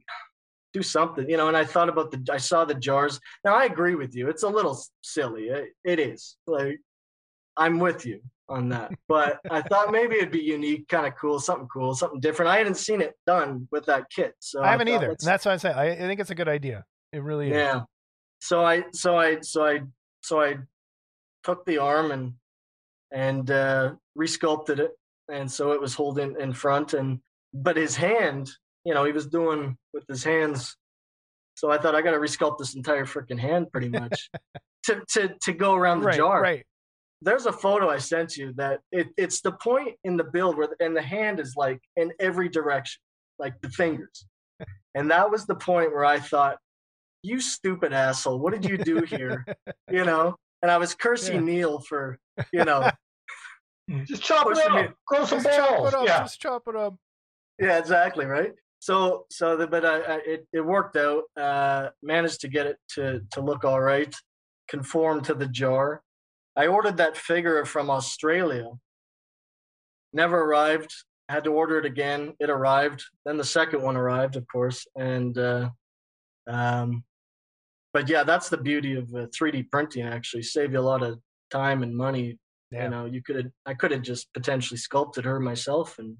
do 0.72 0.82
something, 0.82 1.28
you 1.28 1.36
know. 1.36 1.48
And 1.48 1.56
I 1.56 1.64
thought 1.64 1.88
about 1.88 2.10
the, 2.10 2.24
I 2.32 2.38
saw 2.38 2.64
the 2.64 2.74
jars. 2.74 3.20
Now 3.44 3.54
I 3.54 3.64
agree 3.66 3.94
with 3.96 4.14
you. 4.16 4.28
It's 4.28 4.44
a 4.44 4.48
little 4.48 4.80
silly. 5.02 5.48
It, 5.48 5.68
it 5.84 5.98
is. 6.00 6.36
Like 6.46 6.80
I'm 7.56 7.78
with 7.78 8.06
you 8.06 8.22
on 8.48 8.70
that. 8.70 8.92
But 9.08 9.40
I 9.50 9.60
thought 9.68 9.92
maybe 9.92 10.16
it'd 10.16 10.30
be 10.32 10.40
unique, 10.40 10.88
kind 10.88 11.06
of 11.06 11.14
cool, 11.16 11.38
something 11.38 11.68
cool, 11.68 11.94
something 11.94 12.18
different. 12.20 12.50
I 12.50 12.56
hadn't 12.58 12.76
seen 12.76 13.00
it 13.02 13.14
done 13.26 13.68
with 13.70 13.84
that 13.86 14.06
kit, 14.10 14.34
so 14.40 14.62
I 14.62 14.70
haven't 14.72 14.86
thought, 14.88 14.94
either. 15.04 15.16
That's 15.20 15.44
why 15.44 15.52
I 15.52 15.56
say 15.58 15.70
I, 15.70 15.90
I 15.90 15.96
think 15.96 16.18
it's 16.20 16.30
a 16.30 16.34
good 16.34 16.48
idea. 16.48 16.84
It 17.12 17.22
really 17.22 17.50
is. 17.50 17.56
yeah. 17.56 17.82
So 18.40 18.64
I, 18.64 18.84
so 18.92 19.16
I, 19.18 19.40
so 19.40 19.66
I, 19.66 19.80
so 20.22 20.40
I 20.40 20.58
took 21.44 21.64
the 21.64 21.78
arm 21.78 22.10
and 22.10 22.34
and 23.12 23.50
uh, 23.50 23.94
resculpted 24.18 24.78
it, 24.78 24.92
and 25.30 25.50
so 25.50 25.72
it 25.72 25.80
was 25.80 25.94
holding 25.94 26.36
in 26.38 26.52
front. 26.52 26.94
And 26.94 27.20
but 27.52 27.76
his 27.76 27.96
hand, 27.96 28.50
you 28.84 28.94
know, 28.94 29.04
he 29.04 29.12
was 29.12 29.26
doing 29.26 29.76
with 29.92 30.04
his 30.08 30.24
hands. 30.24 30.76
So 31.54 31.70
I 31.70 31.78
thought 31.78 31.94
I 31.94 32.02
got 32.02 32.12
to 32.12 32.18
resculpt 32.18 32.58
this 32.58 32.74
entire 32.74 33.04
freaking 33.04 33.38
hand, 33.38 33.70
pretty 33.72 33.88
much, 33.88 34.30
to 34.84 35.02
to 35.10 35.34
to 35.42 35.52
go 35.52 35.74
around 35.74 36.00
the 36.00 36.06
right, 36.06 36.16
jar. 36.16 36.42
right. 36.42 36.64
There's 37.22 37.44
a 37.44 37.52
photo 37.52 37.90
I 37.90 37.98
sent 37.98 38.38
you 38.38 38.54
that 38.54 38.80
it, 38.90 39.08
it's 39.18 39.42
the 39.42 39.52
point 39.52 39.96
in 40.04 40.16
the 40.16 40.24
build 40.24 40.56
where 40.56 40.68
and 40.80 40.96
the 40.96 41.02
hand 41.02 41.38
is 41.38 41.54
like 41.54 41.80
in 41.96 42.12
every 42.18 42.48
direction, 42.48 43.00
like 43.38 43.60
the 43.60 43.68
fingers. 43.68 44.24
And 44.94 45.10
that 45.10 45.30
was 45.30 45.46
the 45.46 45.54
point 45.54 45.92
where 45.92 46.04
I 46.04 46.18
thought, 46.18 46.58
you 47.22 47.40
stupid 47.40 47.92
asshole, 47.92 48.38
what 48.38 48.52
did 48.52 48.64
you 48.68 48.78
do 48.78 49.02
here? 49.02 49.44
you 49.90 50.04
know? 50.04 50.36
And 50.62 50.70
I 50.70 50.76
was 50.78 50.94
cursing 50.94 51.46
Yeah. 51.46 51.54
Neil 51.54 51.80
for, 51.80 52.18
you 52.52 52.64
know, 52.64 52.90
Just 54.04 54.22
chop 54.22 54.46
it 54.50 54.58
up. 54.58 54.76
it. 54.78 54.92
Grow 55.06 55.24
some 55.24 55.42
Just 55.42 55.56
chop 55.56 55.70
balls. 55.78 55.88
it 55.88 55.94
up. 55.94 56.06
Yeah. 56.06 56.18
Just 56.20 56.40
chop 56.40 56.62
it 56.68 56.76
up. 56.76 56.94
yeah, 57.58 57.78
exactly, 57.78 58.24
right? 58.24 58.52
So, 58.78 59.26
so 59.30 59.56
the, 59.56 59.66
but 59.66 59.84
I, 59.84 59.96
I, 60.00 60.16
it, 60.24 60.46
it 60.52 60.60
worked 60.60 60.96
out. 60.96 61.24
Uh, 61.36 61.88
managed 62.02 62.40
to 62.42 62.48
get 62.48 62.66
it 62.66 62.76
to, 62.94 63.20
to 63.32 63.40
look 63.40 63.64
all 63.64 63.80
right, 63.80 64.14
conform 64.68 65.22
to 65.22 65.34
the 65.34 65.46
jar. 65.48 66.02
I 66.56 66.66
ordered 66.68 66.98
that 66.98 67.16
figure 67.16 67.64
from 67.64 67.90
Australia. 67.90 68.68
Never 70.12 70.40
arrived. 70.40 70.92
Had 71.28 71.44
to 71.44 71.50
order 71.52 71.78
it 71.78 71.84
again. 71.84 72.34
It 72.40 72.48
arrived. 72.50 73.04
Then 73.24 73.36
the 73.38 73.44
second 73.44 73.82
one 73.82 73.96
arrived, 73.96 74.36
of 74.36 74.46
course, 74.48 74.86
and 74.96 75.36
uh, 75.36 75.70
um, 76.48 77.04
but 77.92 78.08
yeah, 78.08 78.22
that's 78.24 78.48
the 78.48 78.56
beauty 78.56 78.94
of 78.96 79.08
uh, 79.14 79.26
3D 79.26 79.70
printing. 79.70 80.04
Actually, 80.06 80.42
save 80.42 80.72
you 80.72 80.78
a 80.78 80.80
lot 80.80 81.02
of 81.02 81.18
time 81.50 81.82
and 81.82 81.96
money. 81.96 82.38
Yeah. 82.70 82.84
You 82.84 82.90
know, 82.90 83.04
you 83.06 83.22
could 83.22 83.36
have. 83.36 83.46
I 83.66 83.74
could 83.74 83.90
have 83.90 84.02
just 84.02 84.32
potentially 84.32 84.78
sculpted 84.78 85.24
her 85.24 85.40
myself 85.40 85.98
and 85.98 86.16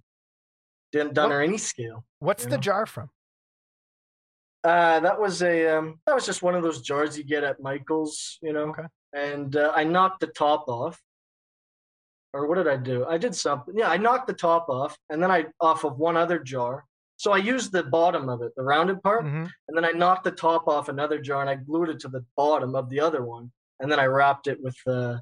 didn't 0.93 1.15
done 1.15 1.29
What- 1.31 1.37
her 1.37 1.43
any 1.43 1.59
scale. 1.59 2.05
What's 2.19 2.45
the 2.45 2.51
know? 2.57 2.59
jar 2.59 2.87
from? 2.87 3.11
Uh, 4.63 5.01
that 5.01 5.19
was 5.19 5.43
a 5.43 5.69
um, 5.79 6.01
that 6.07 6.15
was 6.15 6.27
just 6.27 6.43
one 6.43 6.55
of 6.55 6.63
those 6.63 6.83
jars 6.83 7.17
you 7.17 7.25
get 7.25 7.45
at 7.45 7.61
Michael's, 7.63 8.39
you 8.43 8.53
know. 8.53 8.69
Okay. 8.71 8.83
And 9.15 9.57
uh, 9.57 9.73
I 9.75 9.85
knocked 9.85 10.21
the 10.21 10.27
top 10.27 10.69
off, 10.69 11.01
or 12.35 12.47
what 12.47 12.57
did 12.57 12.69
I 12.69 12.77
do? 12.77 13.07
I 13.07 13.17
did 13.17 13.35
something. 13.35 13.75
Yeah, 13.79 13.89
I 13.89 13.97
knocked 13.97 14.27
the 14.27 14.35
top 14.35 14.69
off, 14.69 14.99
and 15.09 15.23
then 15.23 15.31
I 15.31 15.47
off 15.61 15.85
of 15.85 15.99
one 15.99 16.17
other 16.17 16.39
jar. 16.39 16.85
So 17.21 17.33
I 17.33 17.37
used 17.37 17.71
the 17.71 17.83
bottom 17.83 18.31
of 18.31 18.41
it, 18.41 18.53
the 18.57 18.63
rounded 18.63 19.03
part, 19.03 19.27
hmm 19.27 19.45
and 19.69 19.77
then 19.77 19.85
I 19.85 19.91
knocked 19.91 20.25
the 20.25 20.31
top 20.33 20.67
off 20.67 20.89
another 20.89 21.21
jar, 21.21 21.43
and 21.43 21.51
I 21.51 21.55
glued 21.55 21.91
it 21.91 22.01
to 22.01 22.09
the 22.09 22.25
bottom 22.35 22.75
of 22.75 22.89
the 22.89 22.99
other 23.01 23.23
one, 23.23 23.53
and 23.79 23.93
then 23.93 24.01
I 24.01 24.07
wrapped 24.07 24.47
it 24.47 24.59
with 24.63 24.75
uh, 24.87 25.19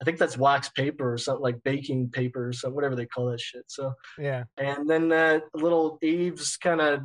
I 0.00 0.04
think 0.06 0.16
that's 0.18 0.38
wax 0.38 0.70
paper 0.70 1.12
or 1.12 1.18
something 1.18 1.42
like 1.42 1.62
baking 1.62 2.08
paper 2.08 2.48
or 2.48 2.52
something, 2.54 2.74
whatever 2.74 2.96
they 2.96 3.04
call 3.04 3.26
that 3.30 3.38
shit. 3.40 3.64
So 3.68 3.92
Yeah. 4.18 4.44
and 4.56 4.88
then 4.88 5.12
uh, 5.12 5.40
little 5.52 5.98
Eve's 6.00 6.56
kind 6.56 6.80
of, 6.80 7.04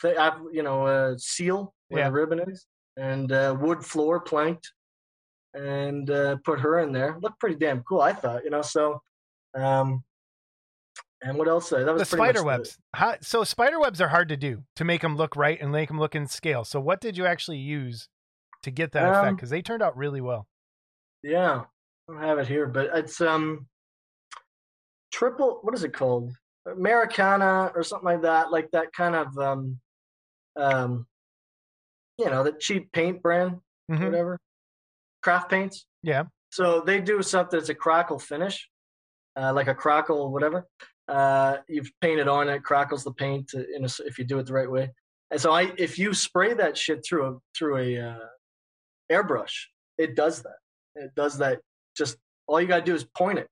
th- 0.00 0.16
you 0.52 0.62
know, 0.62 0.86
uh, 0.86 1.14
seal 1.18 1.74
where 1.88 2.02
Yeah. 2.02 2.08
the 2.08 2.12
ribbon 2.14 2.40
is, 2.48 2.66
and 2.96 3.32
uh, 3.32 3.56
wood 3.60 3.84
floor 3.84 4.20
planked, 4.20 4.72
and 5.54 6.08
uh, 6.08 6.36
put 6.44 6.60
her 6.60 6.78
in 6.78 6.92
there. 6.92 7.18
Looked 7.20 7.40
pretty 7.40 7.56
damn 7.56 7.82
cool, 7.82 8.00
I 8.00 8.12
thought. 8.12 8.44
You 8.44 8.50
know, 8.50 8.62
so, 8.62 9.02
um, 9.56 10.04
and 11.22 11.36
what 11.38 11.48
else? 11.48 11.72
Uh, 11.72 11.84
that 11.84 11.92
was 11.92 12.02
The 12.02 12.16
spider 12.16 12.40
the- 12.40 12.44
webs. 12.44 12.78
How, 12.94 13.16
so 13.20 13.42
spider 13.44 13.78
webs 13.80 14.00
are 14.00 14.08
hard 14.08 14.28
to 14.28 14.36
do 14.36 14.62
to 14.76 14.84
make 14.84 15.00
them 15.02 15.16
look 15.16 15.36
right 15.36 15.58
and 15.60 15.72
make 15.72 15.88
them 15.88 15.98
look 15.98 16.14
in 16.14 16.26
scale. 16.26 16.64
So 16.64 16.80
what 16.80 17.00
did 17.00 17.16
you 17.16 17.26
actually 17.26 17.58
use 17.58 18.08
to 18.62 18.70
get 18.70 18.92
that 18.92 19.08
effect? 19.08 19.26
Um, 19.28 19.34
Because 19.36 19.50
they 19.50 19.62
turned 19.62 19.82
out 19.82 19.96
really 19.96 20.20
well. 20.20 20.46
Yeah, 21.22 21.62
I 22.08 22.12
don't 22.12 22.22
have 22.22 22.38
it 22.38 22.46
here, 22.46 22.66
but 22.66 22.90
it's 22.94 23.20
um, 23.20 23.66
triple. 25.12 25.60
What 25.62 25.74
is 25.74 25.84
it 25.84 25.92
called? 25.92 26.32
Americana 26.66 27.70
or 27.74 27.82
something 27.82 28.04
like 28.06 28.22
that. 28.22 28.50
Like 28.50 28.70
that 28.72 28.92
kind 28.92 29.14
of 29.14 29.38
um, 29.38 29.78
um, 30.56 31.06
you 32.18 32.26
know, 32.26 32.42
the 32.42 32.52
cheap 32.52 32.90
paint 32.92 33.22
brand. 33.22 33.60
Mhm. 33.90 34.04
whatever, 34.04 34.40
craft 35.22 35.48
paints. 35.48 35.86
Yeah. 36.02 36.24
So 36.50 36.80
they 36.80 37.00
do 37.00 37.22
something 37.22 37.56
that's 37.56 37.68
a 37.68 37.74
crackle 37.74 38.18
finish, 38.18 38.68
uh, 39.36 39.52
like 39.52 39.68
a 39.68 39.74
crackle 39.76 40.32
whatever. 40.32 40.66
Uh, 41.08 41.58
you've 41.68 41.90
painted 42.00 42.26
on 42.28 42.48
it, 42.48 42.64
crackles 42.64 43.04
the 43.04 43.12
paint 43.12 43.52
uh, 43.54 43.60
in 43.74 43.82
a 43.82 43.84
s 43.84 44.00
if 44.04 44.18
you 44.18 44.24
do 44.24 44.38
it 44.38 44.46
the 44.46 44.52
right 44.52 44.70
way. 44.70 44.90
And 45.30 45.40
so 45.40 45.52
I, 45.52 45.72
if 45.78 45.98
you 45.98 46.12
spray 46.14 46.52
that 46.54 46.76
shit 46.76 47.04
through 47.06 47.26
a 47.26 47.38
through 47.56 47.76
a 47.78 47.98
uh, 48.10 48.26
airbrush, 49.10 49.54
it 49.98 50.14
does 50.16 50.42
that. 50.42 50.58
It 50.96 51.14
does 51.14 51.38
that. 51.38 51.60
Just 51.96 52.16
all 52.48 52.60
you 52.60 52.66
gotta 52.66 52.84
do 52.84 52.94
is 52.94 53.04
point 53.04 53.38
it. 53.38 53.48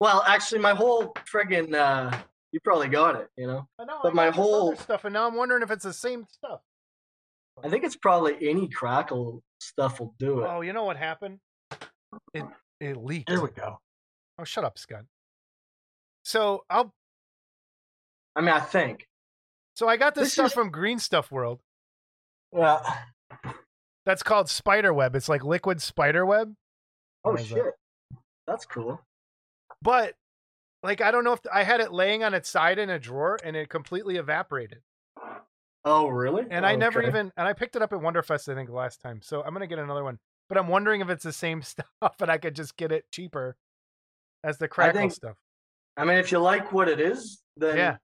Well, 0.00 0.22
actually, 0.26 0.60
my 0.60 0.74
whole 0.74 1.14
friggin' 1.32 1.74
uh, 1.74 2.14
you 2.52 2.60
probably 2.64 2.88
got 2.88 3.16
it. 3.16 3.28
You 3.36 3.46
know, 3.46 3.66
I 3.78 3.84
know, 3.84 3.98
but 4.02 4.12
I 4.12 4.14
my 4.14 4.24
got 4.26 4.34
this 4.36 4.38
other 4.38 4.48
whole- 4.48 4.76
stuff, 4.76 5.04
and 5.04 5.12
now 5.14 5.26
I'm 5.26 5.34
wondering 5.34 5.62
if 5.62 5.70
it's 5.70 5.84
the 5.84 5.92
same 5.92 6.26
stuff. 6.30 6.60
I 7.64 7.70
think 7.70 7.84
it's 7.84 7.96
probably 7.96 8.34
any 8.46 8.68
crackle 8.68 9.42
stuff 9.60 9.98
will 9.98 10.14
do 10.18 10.40
it. 10.42 10.46
Oh, 10.50 10.60
you 10.60 10.74
know 10.74 10.84
what 10.84 10.98
happened? 10.98 11.40
It 12.34 12.44
it 12.80 12.96
leaked. 12.98 13.28
There 13.30 13.40
we 13.40 13.48
go. 13.50 13.80
Oh, 14.38 14.44
shut 14.44 14.64
up, 14.64 14.76
Scott. 14.78 15.04
So 16.26 16.64
I'll 16.68 16.92
I 18.34 18.40
mean, 18.40 18.50
I 18.50 18.58
think. 18.58 19.06
so 19.76 19.86
I 19.88 19.96
got 19.96 20.16
this, 20.16 20.24
This 20.24 20.32
stuff 20.32 20.46
is- 20.46 20.52
from 20.52 20.70
Green 20.72 20.98
Stuff 20.98 21.30
World. 21.30 21.60
Yeah. 22.52 22.80
That's 24.04 24.24
called 24.24 24.48
spider 24.48 24.92
web. 24.92 25.14
It's 25.14 25.28
like 25.28 25.44
liquid 25.44 25.80
spider 25.80 26.26
web. 26.26 26.52
Oh 27.24 27.34
is 27.36 27.48
that? 27.50 27.54
shit, 27.54 27.74
that's 28.46 28.64
cool. 28.66 29.00
But 29.82 30.14
like 30.82 31.00
I 31.00 31.12
don't 31.12 31.22
know 31.22 31.32
if 31.32 31.40
I 31.52 31.62
had 31.62 31.80
it 31.80 31.92
laying 31.92 32.24
on 32.24 32.34
its 32.34 32.48
side 32.50 32.80
in 32.80 32.90
a 32.90 32.98
drawer 32.98 33.38
and 33.44 33.54
it 33.54 33.68
completely 33.68 34.16
evaporated. 34.16 34.82
Oh 35.84 36.08
really? 36.08 36.44
And 36.50 36.66
I 36.66 36.74
never 36.74 37.00
Okay. 37.00 37.08
even 37.08 37.32
and 37.36 37.46
I 37.46 37.52
picked 37.52 37.76
it 37.76 37.82
up 37.82 37.92
at 37.92 38.00
Wonderfest 38.00 38.48
I 38.50 38.56
think 38.56 38.68
last 38.70 39.00
time. 39.00 39.20
So 39.22 39.42
I'm 39.44 39.52
gonna 39.52 39.66
get 39.68 39.78
another 39.78 40.02
one. 40.02 40.18
But 40.48 40.58
I'm 40.58 40.66
wondering 40.68 41.00
if 41.02 41.08
it's 41.08 41.22
the 41.24 41.32
same 41.32 41.62
stuff 41.62 41.84
and 42.20 42.30
I 42.32 42.38
could 42.38 42.56
just 42.56 42.76
get 42.76 42.90
it 42.90 43.04
cheaper 43.12 43.56
as 44.42 44.58
the 44.58 44.66
crackle 44.66 45.00
think- 45.02 45.12
stuff. 45.12 45.36
I 45.96 46.04
mean, 46.04 46.18
if 46.18 46.30
you 46.32 46.38
like 46.38 46.72
what 46.72 46.88
it 46.88 47.00
is, 47.00 47.42
then 47.56 47.76
Yeah. 47.76 47.96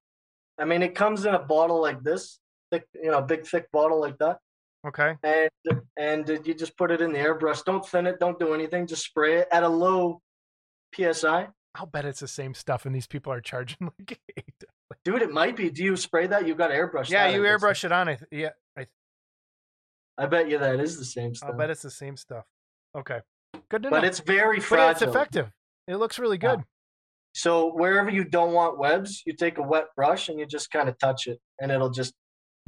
I 0.59 0.65
mean, 0.65 0.83
it 0.83 0.95
comes 0.95 1.25
in 1.25 1.35
a 1.35 1.39
bottle 1.39 1.81
like 1.81 2.03
this, 2.03 2.39
thick, 2.71 2.87
you 2.95 3.11
know, 3.11 3.21
big 3.23 3.47
thick 3.47 3.67
bottle 3.73 4.01
like 4.01 4.19
that, 4.19 4.39
Okay. 4.87 5.17
and 5.23 5.51
and 5.97 6.29
you 6.47 6.55
just 6.55 6.77
put 6.77 6.91
it 6.91 7.01
in 7.01 7.13
the 7.13 7.19
airbrush. 7.19 7.65
Don't 7.65 7.85
thin 7.87 8.07
it. 8.07 8.19
Don't 8.21 8.39
do 8.39 8.55
anything. 8.55 8.87
Just 8.87 9.05
spray 9.05 9.39
it 9.39 9.49
at 9.53 9.63
a 9.63 9.69
low 9.69 10.21
psi. 10.95 11.49
I'll 11.75 11.87
bet 11.87 12.05
it's 12.05 12.21
the 12.21 12.29
same 12.29 12.53
stuff 12.53 12.85
and 12.85 12.95
these 12.95 13.07
people 13.07 13.33
are 13.33 13.41
charging 13.41 13.79
like 13.99 14.21
eight. 14.37 14.65
Dude, 15.07 15.23
it 15.23 15.33
might 15.33 15.57
be. 15.57 15.71
Do 15.71 15.83
you 15.83 15.97
spray 15.97 16.27
that? 16.27 16.47
You 16.47 16.55
got 16.55 16.71
airbrush. 16.71 17.09
Yeah, 17.09 17.29
you 17.29 17.43
I 17.45 17.49
airbrush 17.49 17.83
it 17.85 17.93
on. 17.93 18.09
I 18.11 18.15
th- 18.17 18.29
yeah, 18.31 18.51
I, 18.77 18.87
I 20.19 20.27
bet 20.27 20.51
you 20.51 20.59
that 20.59 20.79
is 20.81 20.99
the 20.99 21.05
same 21.05 21.35
stuff. 21.35 21.51
I'll 21.51 21.57
bet 21.57 21.71
it's 21.71 21.81
the 21.83 21.91
same 21.91 22.17
stuff. 22.19 22.45
Okay. 22.95 23.21
Good 23.71 23.85
to 23.85 23.91
but 23.91 24.03
know. 24.03 24.09
it's 24.09 24.21
very 24.21 24.59
but 24.59 24.65
fragile. 24.67 24.91
it's 24.91 25.03
effective. 25.03 25.51
It 25.89 25.97
looks 25.97 26.19
really 26.19 26.39
Yeah. 26.41 26.57
So 27.35 27.73
wherever 27.73 28.11
you 28.11 28.25
don't 28.25 28.53
want 28.53 28.79
webs, 28.79 29.23
you 29.27 29.33
take 29.35 29.59
a 29.59 29.63
wet 29.63 29.87
brush 29.97 30.29
and 30.29 30.39
you 30.39 30.47
just 30.47 30.71
kind 30.71 30.89
of 30.89 30.99
touch 30.99 31.27
it, 31.27 31.39
and 31.61 31.71
it'll 31.73 31.91
just 31.91 32.15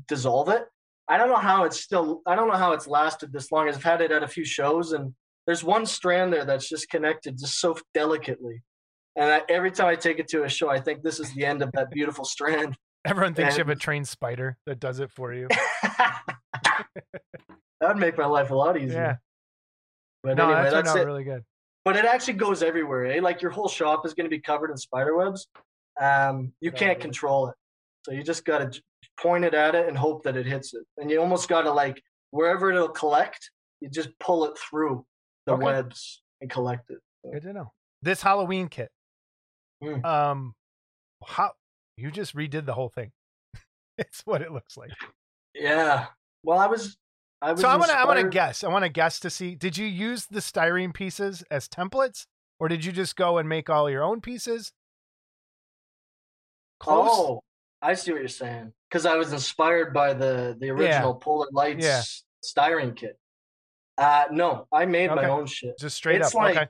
dissolve 0.08 0.48
it. 0.48 0.64
I 1.08 1.18
don't 1.18 1.28
know 1.28 1.36
how 1.36 1.64
it's 1.64 1.80
still. 1.80 2.22
I 2.26 2.34
don't 2.34 2.48
know 2.48 2.56
how 2.56 2.72
it's 2.72 2.86
lasted 2.86 3.32
this 3.32 3.52
long. 3.52 3.68
I've 3.68 3.82
had 3.82 4.00
it 4.00 4.10
at 4.10 4.22
a 4.22 4.28
few 4.28 4.44
shows, 4.44 4.92
and 4.92 5.14
there's 5.46 5.62
one 5.62 5.84
strand 5.84 6.32
there 6.32 6.44
that's 6.44 6.68
just 6.68 6.88
connected 6.88 7.38
just 7.38 7.60
so 7.60 7.76
delicately. 7.92 8.62
And 9.16 9.30
I, 9.30 9.42
every 9.48 9.70
time 9.70 9.88
I 9.88 9.96
take 9.96 10.18
it 10.18 10.28
to 10.28 10.44
a 10.44 10.48
show, 10.48 10.70
I 10.70 10.80
think 10.80 11.02
this 11.02 11.20
is 11.20 11.32
the 11.34 11.44
end 11.44 11.62
of 11.62 11.70
that 11.72 11.90
beautiful 11.90 12.24
strand. 12.24 12.76
Everyone 13.04 13.34
thinks 13.34 13.56
you 13.56 13.60
have 13.60 13.68
a 13.68 13.76
trained 13.76 14.08
spider 14.08 14.56
that 14.66 14.80
does 14.80 14.98
it 14.98 15.10
for 15.10 15.34
you. 15.34 15.46
that 15.82 16.24
would 17.82 17.98
make 17.98 18.16
my 18.16 18.24
life 18.24 18.50
a 18.50 18.54
lot 18.54 18.78
easier. 18.80 18.98
Yeah. 18.98 19.16
But 20.22 20.38
No, 20.38 20.50
anyway, 20.50 20.70
that's 20.70 20.88
out 20.88 20.96
it. 20.96 21.04
really 21.04 21.24
good. 21.24 21.44
But 21.84 21.96
it 21.96 22.04
actually 22.04 22.34
goes 22.34 22.62
everywhere. 22.62 23.06
Eh? 23.06 23.20
Like 23.20 23.42
your 23.42 23.50
whole 23.50 23.68
shop 23.68 24.06
is 24.06 24.14
going 24.14 24.24
to 24.24 24.30
be 24.30 24.40
covered 24.40 24.70
in 24.70 24.76
spider 24.76 25.16
webs. 25.16 25.46
Um, 26.00 26.52
you 26.60 26.70
Yeah, 26.72 26.78
can't 26.78 26.98
yeah. 26.98 27.02
control 27.02 27.48
it, 27.48 27.54
so 28.04 28.12
you 28.12 28.22
just 28.22 28.44
got 28.44 28.72
to 28.72 28.82
point 29.20 29.44
it 29.44 29.54
at 29.54 29.74
it 29.74 29.86
and 29.88 29.96
hope 29.96 30.22
that 30.24 30.36
it 30.36 30.46
hits 30.46 30.74
it. 30.74 30.82
And 30.96 31.10
you 31.10 31.20
almost 31.20 31.48
got 31.48 31.62
to 31.62 31.72
like 31.72 32.02
wherever 32.30 32.70
it'll 32.70 32.88
collect, 32.88 33.50
you 33.80 33.88
just 33.88 34.08
pull 34.18 34.44
it 34.46 34.58
through 34.58 35.04
the 35.46 35.52
Okay. 35.52 35.64
webs 35.64 36.22
and 36.40 36.50
collect 36.50 36.90
it. 36.90 36.98
Good 37.32 37.42
to 37.42 37.52
know. 37.52 37.72
This 38.02 38.22
Halloween 38.22 38.68
kit. 38.68 38.90
Mm. 39.82 40.04
Um 40.04 40.54
how 41.24 41.52
you 41.96 42.10
just 42.10 42.34
redid 42.34 42.66
the 42.66 42.74
whole 42.74 42.88
thing. 42.88 43.12
it's 43.98 44.22
what 44.24 44.42
it 44.42 44.52
looks 44.52 44.76
like. 44.76 44.90
Yeah. 45.54 46.06
Well, 46.42 46.58
I 46.58 46.66
was. 46.66 46.96
I 47.42 47.52
was 47.52 47.60
So 47.60 47.68
I'm 47.68 47.78
gonna 47.80 47.92
I'm 47.92 48.06
gonna 48.06 48.28
guess. 48.28 48.64
I 48.64 48.68
want 48.68 48.84
to 48.84 48.88
guess 48.88 49.20
to 49.20 49.30
see. 49.30 49.54
Did 49.54 49.76
you 49.76 49.86
use 49.86 50.26
the 50.26 50.40
styrene 50.40 50.94
pieces 50.94 51.44
as 51.50 51.68
templates, 51.68 52.26
or 52.58 52.68
did 52.68 52.84
you 52.84 52.92
just 52.92 53.16
go 53.16 53.38
and 53.38 53.48
make 53.48 53.68
all 53.68 53.90
your 53.90 54.02
own 54.02 54.20
pieces? 54.20 54.72
Close. 56.80 57.08
Oh, 57.10 57.40
I 57.82 57.94
see 57.94 58.12
what 58.12 58.20
you're 58.20 58.28
saying. 58.28 58.72
Because 58.90 59.06
I 59.06 59.16
was 59.16 59.32
inspired 59.32 59.92
by 59.92 60.14
the 60.14 60.56
the 60.58 60.70
original 60.70 61.14
Polar 61.14 61.48
Lights 61.52 61.84
Yeah. 61.84 62.02
styrene 62.44 62.96
kit. 62.96 63.18
Uh, 63.98 64.24
no, 64.30 64.66
I 64.72 64.86
made 64.86 65.10
my 65.10 65.26
own 65.28 65.46
shit. 65.46 65.78
Just 65.78 65.96
straight 65.96 66.20
It's 66.20 66.28
up. 66.28 66.34
like- 66.34 66.56
okay. 66.56 66.68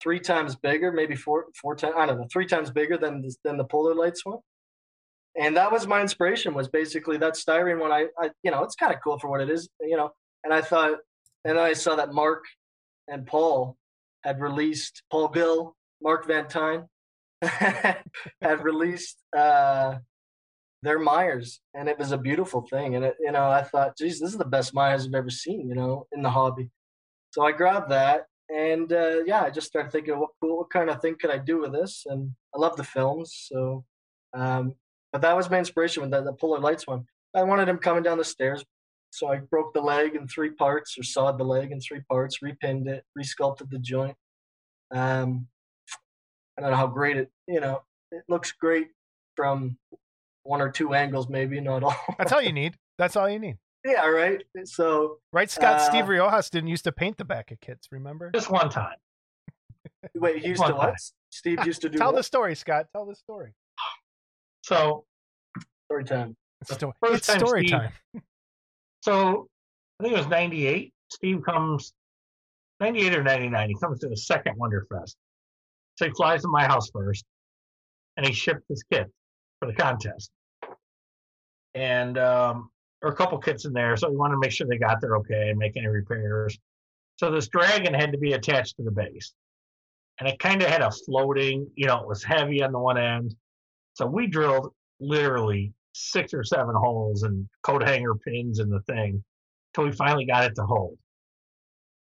Three 0.00 0.20
times 0.20 0.54
bigger, 0.54 0.92
maybe 0.92 1.16
four, 1.16 1.46
four 1.60 1.74
times. 1.74 1.94
I 1.96 2.06
don't 2.06 2.18
know, 2.20 2.28
three 2.32 2.46
times 2.46 2.70
bigger 2.70 2.96
than 2.96 3.28
than 3.42 3.56
the 3.56 3.64
Polar 3.64 3.94
Lights 3.96 4.24
one. 4.24 4.38
And 5.36 5.56
that 5.56 5.70
was 5.70 5.86
my 5.86 6.00
inspiration. 6.00 6.54
Was 6.54 6.68
basically 6.68 7.16
that 7.18 7.34
styrene 7.34 7.80
one. 7.80 7.92
I, 7.92 8.06
I 8.18 8.30
you 8.42 8.50
know, 8.50 8.62
it's 8.62 8.74
kind 8.74 8.92
of 8.92 9.00
cool 9.02 9.18
for 9.18 9.28
what 9.28 9.40
it 9.40 9.50
is, 9.50 9.68
you 9.80 9.96
know. 9.96 10.10
And 10.44 10.52
I 10.52 10.60
thought, 10.60 10.98
and 11.44 11.56
then 11.56 11.64
I 11.64 11.72
saw 11.72 11.96
that 11.96 12.12
Mark 12.12 12.44
and 13.08 13.26
Paul 13.26 13.76
had 14.24 14.40
released 14.40 15.02
Paul 15.10 15.28
Bill, 15.28 15.76
Mark 16.02 16.26
Van 16.26 16.48
Tyne 16.48 16.86
had 17.42 18.62
released 18.62 19.22
uh, 19.36 19.96
their 20.82 20.98
Myers, 20.98 21.60
and 21.74 21.88
it 21.88 21.98
was 21.98 22.12
a 22.12 22.18
beautiful 22.18 22.62
thing. 22.62 22.96
And 22.96 23.04
it, 23.04 23.16
you 23.20 23.32
know, 23.32 23.48
I 23.48 23.62
thought, 23.62 23.96
geez, 23.96 24.20
this 24.20 24.30
is 24.30 24.38
the 24.38 24.44
best 24.44 24.74
Myers 24.74 25.06
I've 25.06 25.14
ever 25.14 25.30
seen, 25.30 25.68
you 25.68 25.74
know, 25.74 26.06
in 26.12 26.22
the 26.22 26.30
hobby. 26.30 26.70
So 27.30 27.44
I 27.44 27.52
grabbed 27.52 27.90
that, 27.90 28.26
and 28.48 28.92
uh, 28.92 29.22
yeah, 29.24 29.42
I 29.42 29.50
just 29.50 29.68
started 29.68 29.92
thinking, 29.92 30.18
what 30.18 30.30
what 30.40 30.70
kind 30.70 30.90
of 30.90 31.00
thing 31.00 31.16
could 31.20 31.30
I 31.30 31.38
do 31.38 31.60
with 31.60 31.72
this? 31.72 32.04
And 32.06 32.34
I 32.54 32.58
love 32.58 32.76
the 32.76 32.84
films, 32.84 33.46
so. 33.48 33.84
Um, 34.34 34.74
but 35.12 35.22
that 35.22 35.36
was 35.36 35.48
my 35.50 35.58
inspiration 35.58 36.02
with 36.02 36.10
that 36.12 36.24
the 36.24 36.32
Polar 36.32 36.58
Lights 36.60 36.86
one. 36.86 37.04
I 37.34 37.42
wanted 37.42 37.68
him 37.68 37.78
coming 37.78 38.02
down 38.02 38.18
the 38.18 38.24
stairs, 38.24 38.64
so 39.10 39.28
I 39.28 39.36
broke 39.36 39.72
the 39.74 39.80
leg 39.80 40.14
in 40.14 40.26
three 40.28 40.50
parts, 40.50 40.96
or 40.98 41.02
sawed 41.02 41.38
the 41.38 41.44
leg 41.44 41.72
in 41.72 41.80
three 41.80 42.00
parts, 42.08 42.38
repinned 42.42 42.86
it, 42.88 43.04
resculpted 43.18 43.70
the 43.70 43.78
joint. 43.78 44.16
Um, 44.90 45.46
I 46.56 46.62
don't 46.62 46.70
know 46.70 46.76
how 46.76 46.86
great 46.86 47.16
it, 47.16 47.30
you 47.46 47.60
know, 47.60 47.82
it 48.10 48.22
looks 48.28 48.52
great 48.52 48.88
from 49.36 49.76
one 50.42 50.60
or 50.62 50.70
two 50.70 50.94
angles, 50.94 51.28
maybe 51.28 51.60
not 51.60 51.82
all. 51.82 51.94
That's 52.16 52.32
all 52.32 52.42
you 52.42 52.52
need. 52.54 52.74
That's 52.96 53.14
all 53.16 53.28
you 53.28 53.38
need. 53.38 53.58
yeah, 53.84 54.06
right. 54.06 54.42
So 54.64 55.18
Right, 55.32 55.50
Scott? 55.50 55.74
Uh, 55.80 55.90
Steve 55.90 56.06
Riojas 56.06 56.50
didn't 56.50 56.68
used 56.68 56.84
to 56.84 56.92
paint 56.92 57.18
the 57.18 57.24
back 57.24 57.50
of 57.50 57.60
kits, 57.60 57.88
remember? 57.92 58.30
Just 58.34 58.50
one 58.50 58.70
time. 58.70 58.96
wait, 60.14 60.38
he 60.42 60.48
used 60.48 60.60
One 60.60 60.70
to 60.70 60.76
what? 60.76 60.86
time. 60.86 60.94
Steve 61.30 61.64
used 61.66 61.82
to 61.82 61.88
do 61.90 61.98
Tell 61.98 62.08
what? 62.12 62.16
the 62.16 62.22
story, 62.22 62.54
Scott. 62.56 62.86
Tell 62.92 63.04
the 63.06 63.14
story. 63.14 63.52
So 64.68 65.04
story 65.86 66.04
time. 66.04 66.36
It's, 66.60 66.74
sto- 66.74 66.92
first 67.00 67.14
it's 67.14 67.26
time 67.26 67.38
story 67.38 67.66
Steve- 67.66 67.78
time. 67.78 67.92
So 69.00 69.48
I 69.98 70.02
think 70.02 70.14
it 70.14 70.18
was 70.18 70.26
98. 70.26 70.92
Steve 71.10 71.40
comes, 71.44 71.94
98 72.80 73.14
or 73.14 73.22
99. 73.22 73.68
He 73.68 73.76
comes 73.76 74.00
to 74.00 74.08
the 74.08 74.16
second 74.16 74.58
Wonderfest. 74.58 75.14
So 75.96 76.06
he 76.06 76.10
flies 76.10 76.42
to 76.42 76.48
my 76.48 76.64
house 76.64 76.90
first 76.90 77.24
and 78.16 78.26
he 78.26 78.32
shipped 78.32 78.64
his 78.68 78.82
kit 78.92 79.06
for 79.60 79.66
the 79.66 79.72
contest. 79.72 80.30
And 81.74 82.18
um, 82.18 82.70
there 83.00 83.08
were 83.08 83.14
a 83.14 83.16
couple 83.16 83.38
kits 83.38 83.64
in 83.64 83.72
there. 83.72 83.96
So 83.96 84.10
we 84.10 84.16
wanted 84.16 84.34
to 84.34 84.40
make 84.40 84.50
sure 84.50 84.66
they 84.66 84.78
got 84.78 85.00
there 85.00 85.16
okay 85.18 85.50
and 85.50 85.58
make 85.58 85.76
any 85.76 85.86
repairs. 85.86 86.58
So 87.16 87.30
this 87.30 87.46
dragon 87.46 87.94
had 87.94 88.10
to 88.10 88.18
be 88.18 88.32
attached 88.32 88.76
to 88.78 88.82
the 88.82 88.90
base. 88.90 89.32
And 90.18 90.28
it 90.28 90.40
kind 90.40 90.60
of 90.60 90.68
had 90.68 90.82
a 90.82 90.90
floating, 90.90 91.70
you 91.76 91.86
know, 91.86 92.00
it 92.00 92.08
was 92.08 92.24
heavy 92.24 92.64
on 92.64 92.72
the 92.72 92.80
one 92.80 92.98
end. 92.98 93.36
So 93.98 94.06
we 94.06 94.28
drilled 94.28 94.72
literally 95.00 95.72
six 95.92 96.32
or 96.32 96.44
seven 96.44 96.72
holes 96.76 97.24
and 97.24 97.48
coat 97.64 97.82
hanger 97.82 98.14
pins 98.14 98.60
in 98.60 98.70
the 98.70 98.80
thing 98.82 99.24
till 99.74 99.82
we 99.82 99.90
finally 99.90 100.24
got 100.24 100.44
it 100.44 100.54
to 100.54 100.62
hold. 100.62 100.96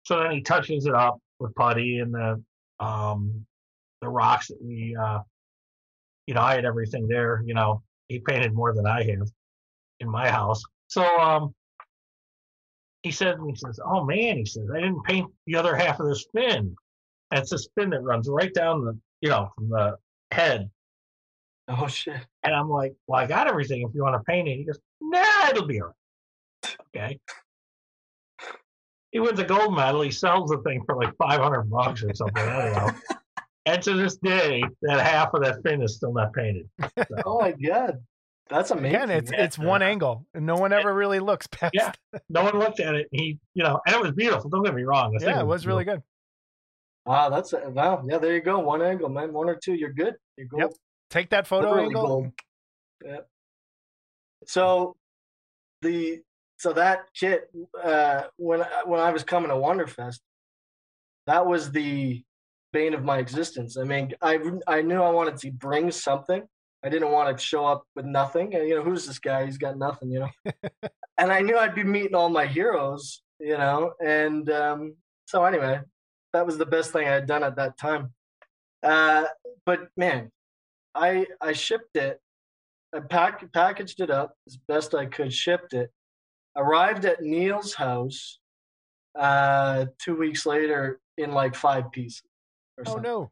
So 0.04 0.18
then 0.18 0.30
he 0.30 0.40
touches 0.40 0.86
it 0.86 0.94
up 0.94 1.18
with 1.38 1.54
putty 1.54 1.98
and 1.98 2.14
the 2.14 2.42
um 2.80 3.44
the 4.00 4.08
rocks 4.08 4.48
that 4.48 4.56
we 4.62 4.96
uh 4.96 5.18
you 6.26 6.32
know, 6.32 6.40
I 6.40 6.54
had 6.54 6.64
everything 6.64 7.06
there, 7.08 7.42
you 7.44 7.52
know, 7.52 7.82
he 8.08 8.20
painted 8.20 8.54
more 8.54 8.72
than 8.72 8.86
I 8.86 9.02
have 9.02 9.28
in 10.00 10.08
my 10.08 10.30
house. 10.30 10.62
So 10.86 11.04
um 11.04 11.54
he 13.02 13.10
said 13.10 13.36
he 13.46 13.54
says, 13.54 13.78
Oh 13.84 14.02
man, 14.02 14.38
he 14.38 14.46
says, 14.46 14.66
I 14.74 14.80
didn't 14.80 15.04
paint 15.04 15.30
the 15.46 15.56
other 15.56 15.76
half 15.76 16.00
of 16.00 16.06
this 16.06 16.24
fin. 16.34 16.74
And 17.32 17.42
a 17.42 17.58
spin 17.58 17.90
that 17.90 18.02
runs 18.02 18.30
right 18.30 18.54
down 18.54 18.82
the 18.82 18.98
you 19.20 19.28
know, 19.28 19.50
from 19.54 19.68
the 19.68 19.98
head 20.30 20.70
Oh 21.74 21.86
shit. 21.86 22.16
and 22.42 22.54
I'm 22.54 22.68
like, 22.68 22.94
well, 23.06 23.20
I 23.20 23.26
got 23.26 23.46
everything 23.48 23.82
if 23.82 23.94
you 23.94 24.02
want 24.02 24.14
to 24.14 24.24
paint 24.30 24.46
it. 24.48 24.56
He 24.56 24.64
goes, 24.64 24.78
nah, 25.00 25.48
it'll 25.48 25.66
be 25.66 25.80
all 25.80 25.88
right. 25.88 26.76
Okay. 26.94 27.18
He 29.10 29.20
wins 29.20 29.38
a 29.38 29.44
gold 29.44 29.74
medal. 29.74 30.00
He 30.02 30.10
sells 30.10 30.50
the 30.50 30.58
thing 30.58 30.82
for 30.86 30.96
like 30.96 31.14
500 31.18 31.62
bucks 31.64 32.02
or 32.02 32.14
something. 32.14 32.42
I 32.42 32.64
don't 32.64 32.72
know. 32.86 33.16
and 33.66 33.82
to 33.82 33.94
this 33.94 34.16
day, 34.16 34.62
that 34.82 35.00
half 35.00 35.34
of 35.34 35.42
that 35.42 35.62
fin 35.62 35.82
is 35.82 35.96
still 35.96 36.12
not 36.14 36.32
painted. 36.32 36.68
Oh 37.26 37.40
my 37.40 37.52
god. 37.52 37.98
That's 38.48 38.70
amazing. 38.70 38.96
Again, 38.96 39.10
it's 39.10 39.30
Yeah. 39.32 39.44
it's 39.44 39.58
one 39.58 39.82
angle, 39.82 40.26
and 40.34 40.44
no 40.44 40.56
one 40.56 40.72
ever 40.72 40.92
really 40.92 41.20
looks 41.20 41.46
past. 41.46 41.72
Yeah. 41.74 41.92
No 42.28 42.42
one 42.44 42.58
looked 42.58 42.80
at 42.80 42.94
it. 42.94 43.08
He, 43.12 43.38
you 43.54 43.62
know, 43.62 43.80
and 43.86 43.94
it 43.96 44.02
was 44.02 44.12
beautiful. 44.12 44.50
Don't 44.50 44.62
get 44.62 44.74
me 44.74 44.82
wrong. 44.82 45.12
the 45.12 45.20
thing 45.20 45.28
yeah, 45.30 45.40
it 45.40 45.46
was 45.46 45.66
really 45.66 45.84
good. 45.84 46.02
wow, 47.06 47.28
that's 47.30 47.52
a, 47.54 47.68
wow. 47.70 48.02
Yeah, 48.08 48.18
there 48.18 48.34
you 48.34 48.40
go. 48.42 48.58
One 48.58 48.82
angle, 48.82 49.08
man. 49.08 49.32
One 49.32 49.48
or 49.48 49.56
two, 49.56 49.74
you're 49.74 49.92
good. 49.92 50.14
You're 50.36 50.46
good. 50.48 50.58
Yep. 50.60 50.72
Take 51.12 51.28
that 51.30 51.46
photo 51.46 51.68
Literally 51.68 51.86
angle. 51.88 52.06
gold. 52.08 52.32
Yeah. 53.04 53.18
So 54.46 54.96
the 55.82 56.20
so 56.56 56.72
that 56.72 57.04
shit 57.12 57.50
uh, 57.82 58.22
when 58.36 58.62
I- 58.62 58.82
when 58.86 58.98
I 58.98 59.10
was 59.10 59.22
coming 59.22 59.50
to 59.50 59.54
Wonderfest, 59.56 60.20
that 61.26 61.46
was 61.46 61.70
the 61.70 62.24
bane 62.72 62.94
of 62.94 63.04
my 63.04 63.18
existence. 63.18 63.76
I 63.76 63.84
mean, 63.84 64.14
I 64.22 64.40
I 64.66 64.80
knew 64.80 65.02
I 65.02 65.10
wanted 65.10 65.36
to 65.38 65.50
bring 65.52 65.90
something. 65.90 66.42
I 66.82 66.88
didn't 66.88 67.12
want 67.12 67.36
to 67.36 67.44
show 67.44 67.66
up 67.66 67.84
with 67.94 68.06
nothing. 68.06 68.54
And, 68.54 68.66
you 68.66 68.74
know, 68.76 68.82
who's 68.82 69.06
this 69.06 69.18
guy? 69.18 69.44
He's 69.44 69.58
got 69.58 69.76
nothing. 69.76 70.10
You 70.10 70.20
know. 70.20 70.52
and 71.18 71.30
I 71.30 71.40
knew 71.42 71.58
I'd 71.58 71.74
be 71.74 71.84
meeting 71.84 72.14
all 72.14 72.30
my 72.30 72.46
heroes. 72.46 73.22
You 73.38 73.58
know, 73.58 73.92
and 74.02 74.48
um, 74.50 74.94
so 75.26 75.44
anyway, 75.44 75.80
that 76.32 76.46
was 76.46 76.56
the 76.56 76.66
best 76.66 76.90
thing 76.92 77.06
I 77.06 77.10
had 77.12 77.26
done 77.26 77.42
at 77.44 77.56
that 77.56 77.76
time. 77.76 78.14
Uh, 78.82 79.26
but 79.66 79.88
man, 79.96 80.30
I 80.94 81.26
I 81.40 81.52
shipped 81.52 81.96
it, 81.96 82.20
I 82.94 83.00
pack, 83.00 83.50
packaged 83.52 84.00
it 84.00 84.10
up 84.10 84.34
as 84.46 84.56
best 84.68 84.94
I 84.94 85.06
could, 85.06 85.32
shipped 85.32 85.72
it, 85.74 85.90
arrived 86.56 87.04
at 87.04 87.22
Neil's 87.22 87.74
house 87.74 88.38
uh, 89.18 89.86
two 89.98 90.16
weeks 90.16 90.46
later 90.46 91.00
in 91.18 91.32
like 91.32 91.54
five 91.54 91.90
pieces. 91.92 92.22
Or 92.78 92.84
Oh 92.86 92.90
something. 92.92 93.02
no! 93.02 93.30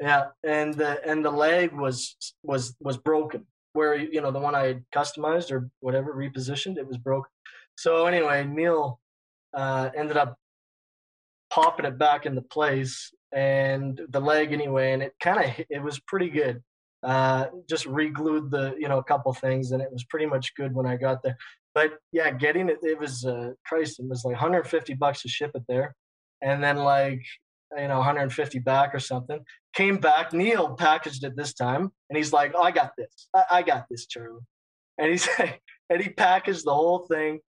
Yeah, 0.00 0.26
and 0.42 0.74
the 0.74 1.00
and 1.08 1.24
the 1.24 1.30
leg 1.30 1.72
was 1.72 2.16
was 2.42 2.74
was 2.80 2.96
broken. 2.96 3.46
Where 3.72 3.96
you 3.96 4.20
know 4.20 4.30
the 4.30 4.38
one 4.38 4.54
I 4.54 4.66
had 4.66 4.84
customized 4.94 5.50
or 5.50 5.68
whatever 5.80 6.14
repositioned, 6.14 6.78
it 6.78 6.86
was 6.86 6.98
broken. 6.98 7.30
So 7.76 8.06
anyway, 8.06 8.44
Neil 8.44 9.00
uh, 9.52 9.90
ended 9.96 10.16
up 10.16 10.36
popping 11.50 11.86
it 11.86 11.98
back 11.98 12.26
into 12.26 12.42
place 12.42 13.12
and 13.32 14.00
the 14.10 14.20
leg 14.20 14.52
anyway, 14.52 14.92
and 14.92 15.02
it 15.02 15.14
kind 15.20 15.44
of 15.44 15.66
it 15.68 15.82
was 15.82 15.98
pretty 16.00 16.30
good. 16.30 16.62
Uh, 17.04 17.46
just 17.68 17.84
re-glued 17.84 18.50
the 18.50 18.74
you 18.78 18.88
know 18.88 18.98
a 18.98 19.04
couple 19.04 19.32
things, 19.34 19.72
and 19.72 19.82
it 19.82 19.92
was 19.92 20.04
pretty 20.04 20.26
much 20.26 20.54
good 20.54 20.74
when 20.74 20.86
I 20.86 20.96
got 20.96 21.22
there. 21.22 21.36
But 21.74 21.98
yeah, 22.12 22.30
getting 22.30 22.68
it, 22.68 22.78
it 22.82 22.98
was 22.98 23.24
uh, 23.24 23.52
Christ, 23.66 23.98
it 23.98 24.08
was 24.08 24.24
like 24.24 24.34
150 24.34 24.94
bucks 24.94 25.22
to 25.22 25.28
ship 25.28 25.50
it 25.54 25.64
there, 25.68 25.94
and 26.40 26.62
then 26.62 26.76
like 26.76 27.22
you 27.76 27.88
know 27.88 27.98
150 27.98 28.58
back 28.60 28.94
or 28.94 29.00
something. 29.00 29.40
Came 29.74 29.98
back, 29.98 30.32
Neil 30.32 30.74
packaged 30.76 31.24
it 31.24 31.36
this 31.36 31.52
time, 31.52 31.90
and 32.08 32.16
he's 32.16 32.32
like, 32.32 32.52
"Oh, 32.54 32.62
I 32.62 32.70
got 32.70 32.92
this, 32.96 33.28
I, 33.34 33.44
I 33.50 33.62
got 33.62 33.86
this, 33.90 34.06
Charlie," 34.06 34.40
and 34.96 35.10
he's 35.10 35.28
and 35.90 36.00
he 36.02 36.08
packaged 36.08 36.64
the 36.64 36.74
whole 36.74 37.00
thing, 37.00 37.40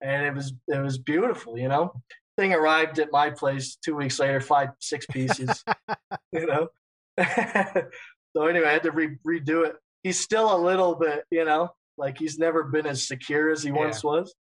and 0.00 0.24
it 0.24 0.34
was 0.34 0.54
it 0.68 0.80
was 0.80 0.98
beautiful, 0.98 1.58
you 1.58 1.68
know. 1.68 1.92
Thing 2.38 2.54
arrived 2.54 2.98
at 2.98 3.12
my 3.12 3.28
place 3.28 3.76
two 3.84 3.94
weeks 3.94 4.18
later, 4.18 4.40
five 4.40 4.70
six 4.78 5.04
pieces, 5.06 5.62
you 6.32 6.46
know. 6.46 6.68
so 8.36 8.46
anyway, 8.46 8.66
I 8.68 8.72
had 8.72 8.82
to 8.84 8.92
re- 8.92 9.18
redo 9.26 9.66
it. 9.66 9.76
He's 10.02 10.18
still 10.18 10.54
a 10.54 10.58
little 10.58 10.94
bit, 10.94 11.24
you 11.30 11.44
know, 11.44 11.70
like 11.98 12.18
he's 12.18 12.38
never 12.38 12.64
been 12.64 12.86
as 12.86 13.06
secure 13.06 13.50
as 13.50 13.62
he 13.62 13.68
Yeah. 13.70 13.76
once 13.76 14.02
was. 14.02 14.34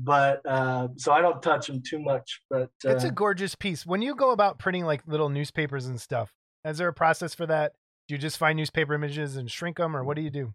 But 0.00 0.40
uh, 0.46 0.88
so 0.96 1.12
I 1.12 1.20
don't 1.20 1.42
touch 1.42 1.68
him 1.68 1.82
too 1.82 1.98
much. 1.98 2.40
But 2.50 2.70
uh, 2.84 2.90
It's 2.90 3.04
a 3.04 3.10
gorgeous 3.10 3.54
piece. 3.54 3.84
When 3.84 4.00
you 4.02 4.14
go 4.14 4.30
about 4.30 4.58
printing 4.58 4.84
like 4.84 5.02
little 5.06 5.28
newspapers 5.28 5.86
and 5.86 6.00
stuff, 6.00 6.32
is 6.64 6.78
there 6.78 6.88
a 6.88 6.92
process 6.92 7.34
for 7.34 7.46
that? 7.46 7.72
Do 8.06 8.14
you 8.14 8.18
just 8.18 8.38
find 8.38 8.56
newspaper 8.56 8.94
images 8.94 9.36
and 9.36 9.50
shrink 9.50 9.76
them, 9.78 9.96
or 9.96 10.04
what 10.04 10.16
do 10.16 10.22
you 10.22 10.30
do? 10.30 10.54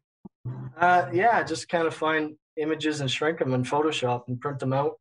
Uh, 0.77 1.07
yeah, 1.13 1.43
just 1.43 1.67
kind 1.69 1.85
of 1.87 1.93
find 1.93 2.35
images 2.57 3.01
and 3.01 3.09
shrink 3.11 3.39
them 3.39 3.53
in 3.53 3.63
Photoshop 3.63 4.27
and 4.27 4.39
print 4.39 4.59
them 4.59 4.73
out. 4.73 4.93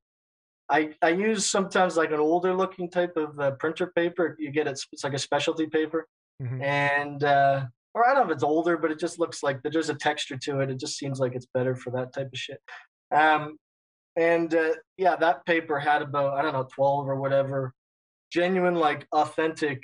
I, 0.69 0.95
I 1.03 1.11
use 1.11 1.47
sometimes 1.47 1.97
like 1.97 2.11
an 2.13 2.21
older 2.21 2.55
looking 2.55 2.91
type 2.91 3.17
of 3.17 3.39
uh, 3.39 3.51
printer 3.53 3.89
paper. 3.95 4.37
You 4.39 4.51
get 4.51 4.67
it, 4.67 4.81
it's 4.93 5.05
like 5.05 5.15
a 5.15 5.19
specialty 5.19 5.67
paper. 5.67 6.07
Mhm. 6.41 6.63
And, 6.63 7.25
uh, 7.25 7.67
or 7.95 8.07
I 8.07 8.15
don't 8.15 8.27
know 8.27 8.31
if 8.31 8.37
it's 8.37 8.45
older, 8.45 8.77
but 8.77 8.91
it 8.91 8.99
just 8.99 9.19
looks 9.19 9.43
like 9.43 9.61
there's 9.63 9.91
a 9.91 9.95
texture 9.95 10.37
to 10.39 10.61
it. 10.61 10.71
It 10.71 10.79
just 10.81 10.97
seems 10.97 11.21
like 11.21 11.35
it's 11.35 11.47
better 11.53 11.75
for 11.75 11.91
that 11.91 12.13
type 12.13 12.29
of 12.33 12.39
shit. 12.39 12.61
Um, 13.11 13.59
and 14.17 14.55
uh, 14.55 14.75
yeah, 14.97 15.17
that 15.17 15.45
paper 15.47 15.79
had 15.79 16.03
about, 16.03 16.35
I 16.35 16.43
don't 16.43 16.53
know, 16.53 16.69
12 16.73 17.09
or 17.09 17.17
whatever 17.17 17.75
genuine, 18.33 18.77
like 18.77 19.07
authentic 19.13 19.83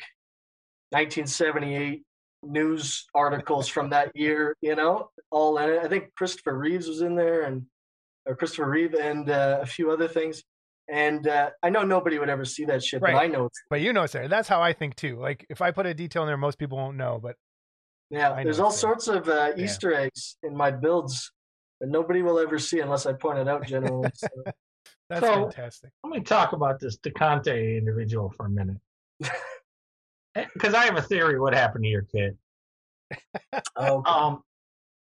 1978 0.90 2.02
news 2.42 3.06
articles 3.14 3.68
from 3.68 3.90
that 3.90 4.10
year, 4.14 4.56
you 4.62 4.74
know, 4.74 5.10
all 5.30 5.58
in 5.58 5.70
it. 5.70 5.80
I 5.84 5.88
think 5.88 6.14
Christopher 6.16 6.56
Reeves 6.56 6.88
was 6.88 7.02
in 7.02 7.14
there 7.14 7.42
and 7.42 7.66
or 8.26 8.36
Christopher 8.36 8.68
Reeve 8.70 8.94
and 8.94 9.28
uh, 9.30 9.58
a 9.62 9.66
few 9.66 9.90
other 9.90 10.08
things. 10.08 10.42
And 10.90 11.28
uh, 11.28 11.50
I 11.62 11.68
know 11.70 11.82
nobody 11.84 12.18
would 12.18 12.30
ever 12.30 12.44
see 12.46 12.64
that 12.64 12.82
shit, 12.82 13.02
Right. 13.02 13.12
but 13.12 13.18
I 13.22 13.26
know 13.26 13.44
it's 13.46 13.60
But 13.68 13.80
you 13.82 13.92
know 13.92 14.04
it's 14.04 14.12
there. 14.14 14.26
That's 14.28 14.48
how 14.48 14.62
I 14.62 14.72
think 14.72 14.96
too. 14.96 15.18
Like 15.20 15.44
if 15.50 15.60
I 15.60 15.70
put 15.70 15.84
a 15.86 15.92
detail 15.94 16.22
in 16.22 16.28
there, 16.28 16.36
most 16.38 16.58
people 16.58 16.78
won't 16.78 16.96
know. 16.96 17.18
But 17.22 17.36
yeah. 18.10 18.32
I 18.32 18.42
There's 18.42 18.58
all 18.58 18.70
it's 18.70 18.80
there. 18.80 18.90
sorts 18.98 19.08
of 19.08 19.28
uh, 19.28 19.52
Yeah. 19.56 19.64
Easter 19.64 19.92
eggs 19.92 20.36
in 20.42 20.56
my 20.56 20.70
builds 20.70 21.30
that 21.80 21.88
nobody 21.90 22.22
will 22.22 22.38
ever 22.38 22.58
see 22.58 22.80
unless 22.80 23.04
I 23.06 23.12
point 23.12 23.38
it 23.38 23.48
out 23.48 23.66
generally. 23.66 24.10
So. 24.14 24.28
that's 25.10 25.26
So- 25.26 25.34
fantastic. 25.50 25.90
Let 26.04 26.10
me 26.10 26.20
talk 26.20 26.52
about 26.54 26.80
this 26.80 26.96
DeConte 26.98 27.76
individual 27.78 28.30
for 28.36 28.46
a 28.46 28.50
minute. 28.50 28.78
Because 30.54 30.72
I 30.72 30.84
have 30.84 30.96
a 30.96 31.02
theory 31.02 31.40
what 31.40 31.52
happened 31.52 31.82
to 31.84 31.90
your 31.90 32.02
kid. 32.02 32.36
Oh, 33.74 34.04
Um, 34.04 34.42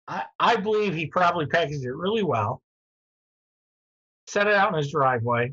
I, 0.07 0.23
I 0.39 0.55
believe 0.55 0.95
he 0.95 1.07
probably 1.07 1.45
packaged 1.45 1.83
it 1.83 1.91
really 1.91 2.23
well, 2.23 2.61
set 4.29 4.47
it 4.47 4.53
out 4.53 4.71
in 4.71 4.77
his 4.77 4.91
driveway, 4.91 5.51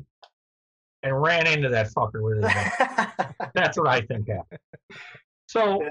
and 1.03 1.21
ran 1.21 1.47
into 1.47 1.69
that 1.69 1.91
fucker 1.93 2.21
with 2.21 2.43
his. 2.43 3.47
That's 3.53 3.77
what 3.77 3.87
I 3.87 4.01
think 4.01 4.29
happened. 4.29 4.59
So, 5.47 5.81
Yeah. 5.81 5.89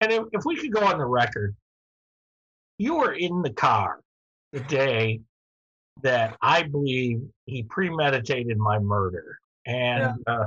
and 0.00 0.12
if, 0.12 0.24
if 0.32 0.44
we 0.44 0.56
could 0.56 0.72
go 0.72 0.84
on 0.84 0.98
the 0.98 1.06
record, 1.06 1.56
you 2.78 2.94
were 2.96 3.12
in 3.12 3.42
the 3.42 3.52
car 3.52 4.00
the 4.52 4.60
day 4.60 5.20
that 6.02 6.36
I 6.42 6.62
believe 6.62 7.22
he 7.46 7.64
premeditated 7.64 8.56
my 8.56 8.78
murder. 8.78 9.38
And, 9.66 10.14
uh, 10.26 10.46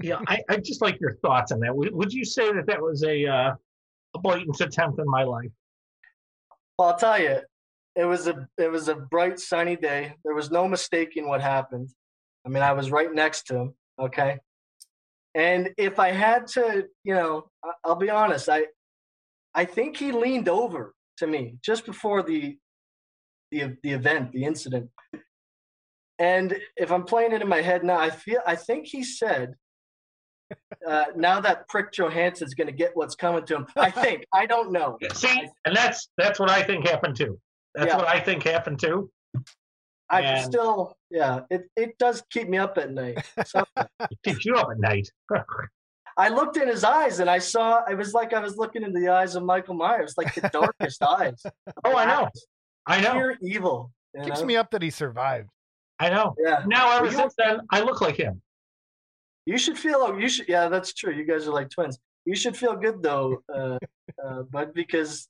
yeah, 0.00 0.18
I, 0.26 0.40
I 0.48 0.56
just 0.56 0.82
like 0.82 1.00
your 1.00 1.14
thoughts 1.16 1.52
on 1.52 1.60
that. 1.60 1.74
Would, 1.74 1.94
would 1.94 2.12
you 2.12 2.24
say 2.24 2.52
that 2.52 2.66
that 2.66 2.80
was 2.82 3.04
a, 3.04 3.26
uh, 3.26 3.54
a 4.14 4.18
blatant 4.18 4.60
attempt 4.60 4.98
in 4.98 5.06
my 5.08 5.22
life? 5.22 5.50
Well, 6.78 6.88
I'll 6.88 6.98
tell 6.98 7.20
you, 7.20 7.38
it 7.96 8.04
was 8.04 8.26
a 8.26 8.48
it 8.58 8.70
was 8.70 8.88
a 8.88 8.94
bright 8.94 9.38
sunny 9.38 9.76
day. 9.76 10.14
There 10.24 10.34
was 10.34 10.50
no 10.50 10.66
mistaking 10.68 11.28
what 11.28 11.40
happened. 11.40 11.90
I 12.46 12.48
mean, 12.48 12.62
I 12.62 12.72
was 12.72 12.90
right 12.90 13.12
next 13.12 13.44
to 13.48 13.56
him. 13.56 13.74
Okay, 14.00 14.38
and 15.34 15.70
if 15.78 15.98
I 15.98 16.10
had 16.10 16.46
to, 16.48 16.86
you 17.04 17.14
know, 17.14 17.48
I- 17.64 17.72
I'll 17.84 17.94
be 17.96 18.10
honest. 18.10 18.48
I 18.48 18.66
I 19.54 19.64
think 19.64 19.96
he 19.96 20.10
leaned 20.12 20.48
over 20.48 20.94
to 21.18 21.26
me 21.26 21.56
just 21.62 21.86
before 21.86 22.22
the 22.22 22.58
the 23.52 23.76
the 23.82 23.92
event, 23.92 24.32
the 24.32 24.44
incident. 24.44 24.90
And 26.18 26.56
if 26.76 26.92
I'm 26.92 27.04
playing 27.04 27.32
it 27.32 27.42
in 27.42 27.48
my 27.48 27.60
head 27.60 27.82
now, 27.84 27.98
I 27.98 28.10
feel 28.10 28.40
I 28.46 28.54
think 28.56 28.86
he 28.86 29.02
said, 29.02 29.54
uh, 30.86 31.06
"Now 31.16 31.40
that 31.40 31.68
Prick 31.68 31.92
Johansson's 31.92 32.54
going 32.54 32.66
to 32.68 32.72
get 32.72 32.92
what's 32.94 33.14
coming 33.16 33.44
to 33.46 33.56
him." 33.56 33.66
I 33.76 33.90
think 33.90 34.24
I 34.32 34.46
don't 34.46 34.70
know. 34.72 34.98
See, 35.14 35.48
and 35.64 35.74
that's 35.76 36.08
that's 36.16 36.38
what 36.40 36.50
I 36.50 36.62
think 36.62 36.86
happened 36.88 37.16
too. 37.16 37.38
That's 37.74 37.90
Yeah. 37.90 37.96
what 37.96 38.08
I 38.08 38.20
think 38.20 38.42
happened 38.44 38.78
too. 38.80 39.10
I 40.10 40.20
And- 40.20 40.44
still, 40.44 40.96
yeah, 41.10 41.40
it, 41.50 41.68
it 41.76 41.98
does 41.98 42.22
keep 42.30 42.48
me 42.48 42.58
up 42.58 42.76
at 42.78 42.90
night. 42.92 43.24
So 43.46 43.64
It 43.76 44.18
keeps 44.24 44.44
you 44.44 44.54
up 44.54 44.68
at 44.70 44.78
night. 44.78 45.08
I 46.16 46.28
looked 46.28 46.56
in 46.56 46.68
his 46.68 46.84
eyes 46.84 47.18
and 47.18 47.28
I 47.28 47.38
saw, 47.38 47.84
it 47.86 47.96
was 47.96 48.12
like 48.14 48.32
I 48.32 48.38
was 48.38 48.56
looking 48.56 48.84
into 48.84 49.00
the 49.00 49.08
eyes 49.08 49.34
of 49.34 49.42
Michael 49.42 49.74
Myers, 49.74 50.14
like 50.16 50.32
the 50.34 50.48
darkest 50.52 51.02
eyes. 51.02 51.42
Oh, 51.84 51.96
I 51.96 52.04
know. 52.04 52.28
I 52.86 53.00
know. 53.00 53.12
Pure 53.12 53.36
evil. 53.42 53.90
you 54.14 54.22
Keeps 54.24 54.40
know? 54.40 54.46
me 54.46 54.56
up 54.56 54.70
that 54.70 54.82
he 54.82 54.90
survived. 54.90 55.48
I 55.98 56.10
know. 56.10 56.34
Yeah. 56.38 56.62
Now 56.66 56.92
ever 56.92 57.04
Well, 57.04 57.12
you- 57.12 57.18
since 57.18 57.34
then, 57.36 57.60
I 57.72 57.80
look 57.80 58.00
like 58.00 58.16
him. 58.16 58.40
You 59.46 59.58
should 59.58 59.76
feel, 59.78 60.18
you 60.18 60.28
should, 60.28 60.48
yeah, 60.48 60.68
that's 60.68 60.94
true. 60.94 61.12
You 61.12 61.24
guys 61.24 61.46
are 61.48 61.52
like 61.52 61.68
twins. 61.70 61.98
You 62.24 62.34
should 62.36 62.56
feel 62.56 62.76
good 62.76 63.02
though, 63.02 63.42
uh, 63.52 63.76
uh, 64.24 64.42
but 64.50 64.72
because 64.74 65.28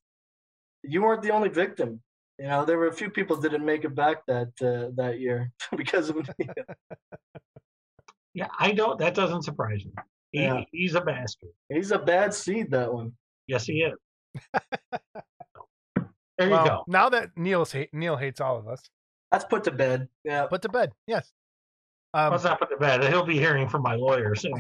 you 0.85 1.03
weren't 1.03 1.23
the 1.23 1.31
only 1.33 1.49
victim. 1.49 2.01
You 2.39 2.49
know, 2.49 2.65
there 2.65 2.79
were 2.79 2.89
a 2.89 2.93
few 2.93 3.11
people 3.11 3.37
didn't 3.37 3.65
make 3.65 3.85
it 3.85 3.95
back 3.95 4.27
that 4.27 4.49
uh, 4.61 4.91
that 4.97 5.21
year 5.21 5.53
because 5.77 6.11
of 6.11 6.17
me. 6.17 6.49
Yeah, 8.35 8.49
I 8.59 8.73
don't. 8.73 8.99
That 8.99 9.15
doesn't 9.15 9.43
surprise 9.43 9.85
me. 9.85 9.93
He, 10.33 10.43
Yeah. 10.43 10.65
He's 10.73 10.95
a 10.95 11.01
bastard. 11.01 11.51
He's 11.69 11.93
a 11.93 11.99
bad 11.99 12.35
seed, 12.35 12.73
that 12.73 12.93
one. 12.93 13.13
Yes, 13.47 13.65
he 13.65 13.85
is. 13.85 13.95
there 16.37 16.49
you 16.49 16.49
go. 16.49 16.85
now 16.89 17.09
that 17.09 17.31
Neil's 17.37 17.71
hate, 17.71 17.91
Neil 17.93 18.17
hates 18.17 18.41
all 18.41 18.59
of 18.59 18.67
us, 18.67 18.83
That's 19.31 19.45
put 19.45 19.63
to 19.65 19.71
bed. 19.71 20.09
Yeah. 20.25 20.47
put 20.47 20.63
to 20.63 20.69
bed. 20.69 20.91
Yes. 21.07 21.31
Um, 22.13 22.33
Let's 22.33 22.45
not 22.45 22.59
put 22.59 22.71
to 22.71 22.77
bed. 22.77 23.05
He'll 23.05 23.25
be 23.25 23.39
hearing 23.39 23.69
from 23.69 23.83
my 23.83 23.95
lawyer 23.95 24.35
soon. 24.35 24.55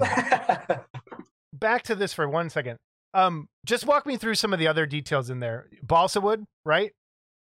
back 1.53 1.83
to 1.85 1.95
this 1.95 2.13
for 2.13 2.29
one 2.29 2.51
second. 2.51 2.79
Um, 3.15 3.49
just 3.65 3.87
walk 3.87 4.07
me 4.07 4.17
through 4.17 4.35
some 4.37 4.53
of 4.53 4.59
the 4.59 4.67
other 4.69 4.87
details 4.87 5.31
in 5.31 5.41
there. 5.41 5.69
Balsa 5.83 6.21
wood, 6.21 6.45
right? 6.65 6.93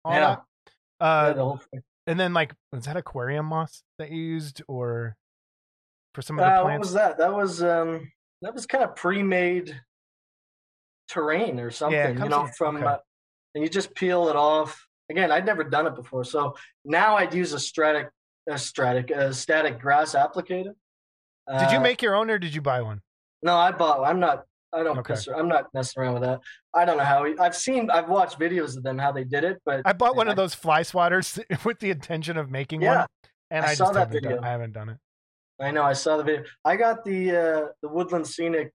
Yeah. 0.06 0.36
that? 1.00 1.04
Uh, 1.04 1.26
yeah, 1.28 1.32
the 1.72 1.82
and 2.06 2.18
then 2.20 2.32
like, 2.34 2.54
was 2.72 2.84
that 2.86 2.96
aquarium 2.96 3.46
moss 3.46 3.82
that 3.98 4.10
you 4.10 4.20
used, 4.22 4.62
or 4.68 5.16
for 6.14 6.22
some 6.22 6.38
of 6.38 6.44
the 6.44 6.60
Uh, 6.60 6.64
what 6.64 6.78
was 6.78 6.92
that? 6.94 7.18
That 7.18 7.32
was 7.32 7.62
um, 7.62 8.10
that 8.42 8.54
was 8.54 8.66
kind 8.66 8.84
of 8.84 8.94
pre-made 8.96 9.80
terrain 11.08 11.60
or 11.60 11.70
something, 11.70 11.98
it 11.98 12.18
you 12.18 12.28
know, 12.28 12.46
in- 12.46 12.52
from 12.52 12.76
okay. 12.76 12.86
uh, 12.86 12.98
and 13.54 13.62
you 13.64 13.70
just 13.70 13.94
peel 13.94 14.28
it 14.28 14.36
off. 14.36 14.86
Again, 15.10 15.30
I'd 15.30 15.44
never 15.46 15.64
done 15.64 15.86
it 15.86 15.94
before, 15.94 16.24
so 16.24 16.56
now 16.84 17.16
I'd 17.16 17.34
use 17.34 17.52
a 17.52 17.60
static, 17.60 18.08
a 18.48 18.56
static, 18.58 19.10
a 19.10 19.32
static 19.34 19.78
grass 19.78 20.14
applicator. 20.14 20.74
Did 21.58 21.70
you 21.72 21.78
Uh, 21.78 21.80
make 21.80 22.00
your 22.02 22.14
own, 22.14 22.30
or 22.30 22.38
did 22.38 22.54
you 22.54 22.62
buy 22.62 22.80
one? 22.82 23.02
No, 23.42 23.56
I 23.56 23.72
bought. 23.72 24.00
one. 24.00 24.08
I'm 24.10 24.20
not. 24.20 24.46
I 24.74 24.82
don't. 24.82 24.98
Okay. 24.98 25.14
I'm 25.36 25.48
not 25.48 25.66
messing 25.74 26.02
around 26.02 26.14
with 26.14 26.22
that. 26.22 26.40
I 26.74 26.84
don't 26.84 26.96
know 26.96 27.04
how. 27.04 27.24
He, 27.24 27.38
I've 27.38 27.54
seen. 27.56 27.90
I've 27.90 28.08
watched 28.08 28.38
videos 28.38 28.76
of 28.76 28.82
them 28.82 28.98
how 28.98 29.12
they 29.12 29.24
did 29.24 29.44
it, 29.44 29.60
but 29.66 29.82
I 29.84 29.92
bought 29.92 30.16
one 30.16 30.28
of 30.28 30.36
those 30.36 30.54
fly 30.54 30.80
swatters 30.82 31.38
with 31.64 31.78
the 31.80 31.90
intention 31.90 32.36
of 32.38 32.50
making 32.50 32.80
Yeah, 32.82 32.98
one, 33.00 33.06
and 33.50 33.64
I 33.66 33.70
I, 33.70 33.74
saw 33.74 33.84
just 33.86 33.94
that 33.94 34.00
haven't 34.00 34.22
done, 34.22 34.32
video. 34.32 34.42
I 34.42 34.50
haven't 34.50 34.72
done 34.72 34.88
it. 34.88 34.96
I 35.60 35.70
know. 35.70 35.82
I 35.82 35.92
saw 35.92 36.16
the 36.16 36.24
video. 36.24 36.44
I 36.64 36.76
got 36.76 37.04
the 37.04 37.30
uh 37.30 37.66
the 37.82 37.88
Woodland 37.88 38.26
Scenic, 38.26 38.72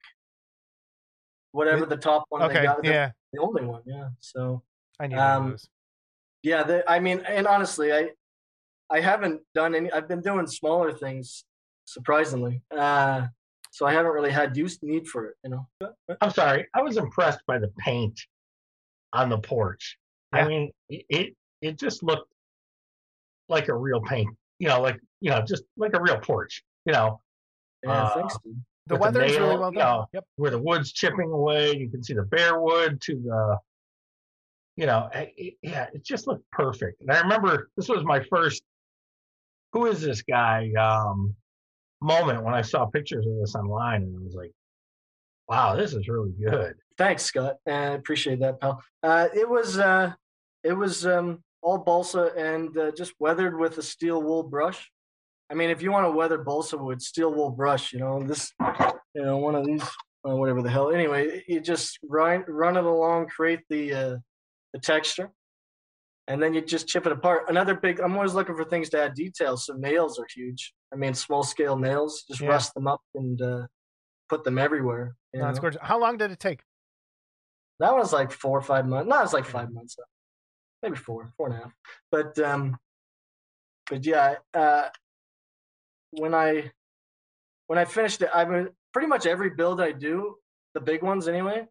whatever 1.51 1.85
the 1.85 1.97
top 1.97 2.25
one. 2.29 2.41
they 2.41 2.47
Okay, 2.47 2.63
got, 2.63 2.81
the- 2.83 2.89
yeah, 2.89 3.11
the 3.33 3.41
only 3.41 3.65
one. 3.65 3.81
Yeah. 3.85 4.09
So 4.19 4.61
I 4.99 5.07
need 5.07 5.15
Um, 5.17 5.51
those. 5.51 5.67
yeah, 6.43 6.63
the, 6.63 6.89
I 6.89 6.99
mean, 6.99 7.21
and 7.27 7.47
honestly, 7.47 7.91
I 7.91 8.11
I 8.89 8.99
haven't 9.01 9.41
done 9.55 9.73
any. 9.75 9.91
I've 9.91 10.07
been 10.07 10.21
doing 10.21 10.47
smaller 10.47 10.93
things, 10.93 11.43
surprisingly. 11.85 12.61
Uh, 12.75 13.27
so 13.77 13.85
I 13.85 13.93
haven't 13.93 14.11
really 14.11 14.31
had 14.31 14.57
use 14.57 14.79
need 14.81 15.07
for 15.07 15.25
it. 15.27 15.35
You 15.43 15.51
know. 15.51 15.67
I'm 16.19 16.31
sorry. 16.31 16.65
I 16.73 16.81
was 16.81 16.97
impressed 16.97 17.41
by 17.45 17.59
the 17.59 17.67
paint 17.77 18.19
on 19.13 19.29
the 19.29 19.37
porch. 19.37 19.97
Yeah. 20.33 20.45
I 20.45 20.47
mean, 20.47 20.71
it, 20.89 21.05
it 21.09 21.33
it 21.61 21.79
just 21.79 22.01
looked 22.01 22.31
like 23.49 23.67
a 23.67 23.75
real 23.75 24.01
paint. 24.01 24.35
You 24.57 24.69
know, 24.69 24.81
like 24.81 24.99
you 25.21 25.29
know, 25.29 25.43
just 25.47 25.63
like 25.77 25.93
a 25.93 26.01
real 26.01 26.17
porch. 26.17 26.63
You 26.87 26.93
know, 26.93 27.21
Yeah. 27.83 27.91
Uh, 27.91 28.13
thanks, 28.15 28.37
dude. 28.43 28.55
The 28.87 28.95
with 28.95 29.13
the 29.13 29.19
weather 29.19 29.23
is 29.25 29.37
really 29.37 29.49
nail, 29.49 29.59
well 29.59 29.71
you 29.73 29.77
know, 29.79 30.05
Yep. 30.13 30.25
where 30.37 30.51
the 30.51 30.59
wood's 30.59 30.91
chipping 30.91 31.31
away. 31.31 31.77
You 31.77 31.87
can 31.89 32.03
see 32.03 32.13
the 32.15 32.23
bare 32.23 32.59
wood 32.59 32.99
to 33.01 33.13
the, 33.15 33.57
you 34.75 34.87
know, 34.87 35.07
eh, 35.13 35.27
it, 35.37 35.53
yeah, 35.61 35.87
it 35.93 36.03
just 36.03 36.25
looked 36.25 36.49
perfect. 36.51 37.01
And 37.01 37.11
I 37.11 37.19
remember 37.19 37.69
this 37.77 37.89
was 37.89 38.03
my 38.03 38.23
first, 38.23 38.63
who 39.73 39.85
is 39.85 40.01
this 40.01 40.23
guy? 40.23 40.71
Um, 40.79 41.35
moment 42.01 42.43
when 42.43 42.53
I 42.53 42.61
saw 42.61 42.85
pictures 42.85 43.25
of 43.25 43.37
this 43.39 43.55
online, 43.55 44.03
and 44.03 44.15
I 44.17 44.23
was 44.23 44.35
like, 44.35 44.51
wow, 45.47 45.75
this 45.75 45.93
is 45.93 46.07
really 46.07 46.33
good. 46.43 46.75
Thanks, 46.97 47.23
Scott. 47.23 47.57
I 47.67 47.93
appreciate 47.93 48.39
that, 48.39 48.59
pal. 48.59 48.81
Uh, 49.03 49.27
it 49.33 49.47
was 49.47 49.77
uh, 49.77 50.13
it 50.63 50.73
was 50.73 51.05
um, 51.05 51.43
all 51.61 51.77
balsa 51.77 52.31
and 52.37 52.77
uh, 52.77 52.91
just 52.91 53.13
weathered 53.19 53.57
with 53.57 53.77
a 53.77 53.83
steel 53.83 54.21
wool 54.21 54.43
brush. 54.43 54.89
I 55.49 55.53
mean, 55.53 55.69
if 55.69 55.81
you 55.81 55.91
want 55.91 56.05
to 56.05 56.11
weather 56.11 56.37
balsa 56.37 56.77
wood, 56.77 57.01
steel 57.01 57.33
wool 57.33 57.49
brush, 57.49 57.93
you 57.93 57.99
know, 57.99 58.21
this, 58.23 58.51
you 59.13 59.23
know, 59.23 59.37
one 59.37 59.55
of 59.55 59.65
these, 59.65 59.83
uh, 60.27 60.35
whatever 60.35 60.61
the 60.61 60.69
hell. 60.69 60.91
Anyway, 60.91 61.43
you 61.47 61.61
just 61.61 61.99
run 62.03 62.43
run 62.47 62.75
it 62.75 62.83
along, 62.83 63.27
create 63.27 63.61
the 63.69 63.93
uh, 63.93 64.17
the 64.73 64.79
texture, 64.79 65.31
and 66.27 66.41
then 66.41 66.53
you 66.53 66.61
just 66.61 66.87
chip 66.87 67.05
it 67.05 67.11
apart. 67.11 67.43
Another 67.47 67.75
big. 67.75 67.99
I'm 67.99 68.15
always 68.15 68.33
looking 68.33 68.55
for 68.55 68.65
things 68.65 68.89
to 68.89 69.01
add 69.01 69.13
details. 69.13 69.65
So 69.65 69.73
nails 69.73 70.19
are 70.19 70.27
huge. 70.33 70.73
I 70.93 70.95
mean, 70.95 71.13
small 71.13 71.43
scale 71.43 71.77
nails. 71.77 72.23
Just 72.23 72.41
Yeah. 72.41 72.49
rust 72.49 72.73
them 72.73 72.87
up 72.87 73.01
and 73.13 73.41
uh, 73.41 73.67
put 74.29 74.43
them 74.43 74.57
everywhere. 74.57 75.15
No, 75.33 75.51
know? 75.51 75.59
gorgeous. 75.59 75.81
How 75.81 75.99
long 75.99 76.17
did 76.17 76.31
it 76.31 76.39
take? 76.39 76.63
That 77.79 77.93
was 77.93 78.11
like 78.13 78.31
four 78.31 78.57
or 78.57 78.61
five 78.61 78.87
months. 78.87 79.09
No, 79.09 79.19
it 79.19 79.21
was 79.21 79.33
like 79.33 79.45
five 79.45 79.71
months. 79.71 79.97
Maybe 80.81 80.95
four, 80.95 81.29
four 81.37 81.47
and 81.47 81.55
a 81.57 81.59
half. 81.59 81.73
But 82.11 82.39
um, 82.39 82.77
but 83.89 84.05
yeah, 84.05 84.35
uh, 84.53 84.89
when 86.11 86.33
I 86.33 86.71
when 87.67 87.77
I 87.77 87.85
finished 87.85 88.21
it, 88.21 88.29
I 88.33 88.45
mean, 88.45 88.69
pretty 88.93 89.07
much 89.07 89.25
every 89.25 89.51
build 89.51 89.81
I 89.81 89.91
do, 89.91 90.35
the 90.73 90.81
big 90.81 91.03
ones 91.03 91.27
anyway. 91.27 91.67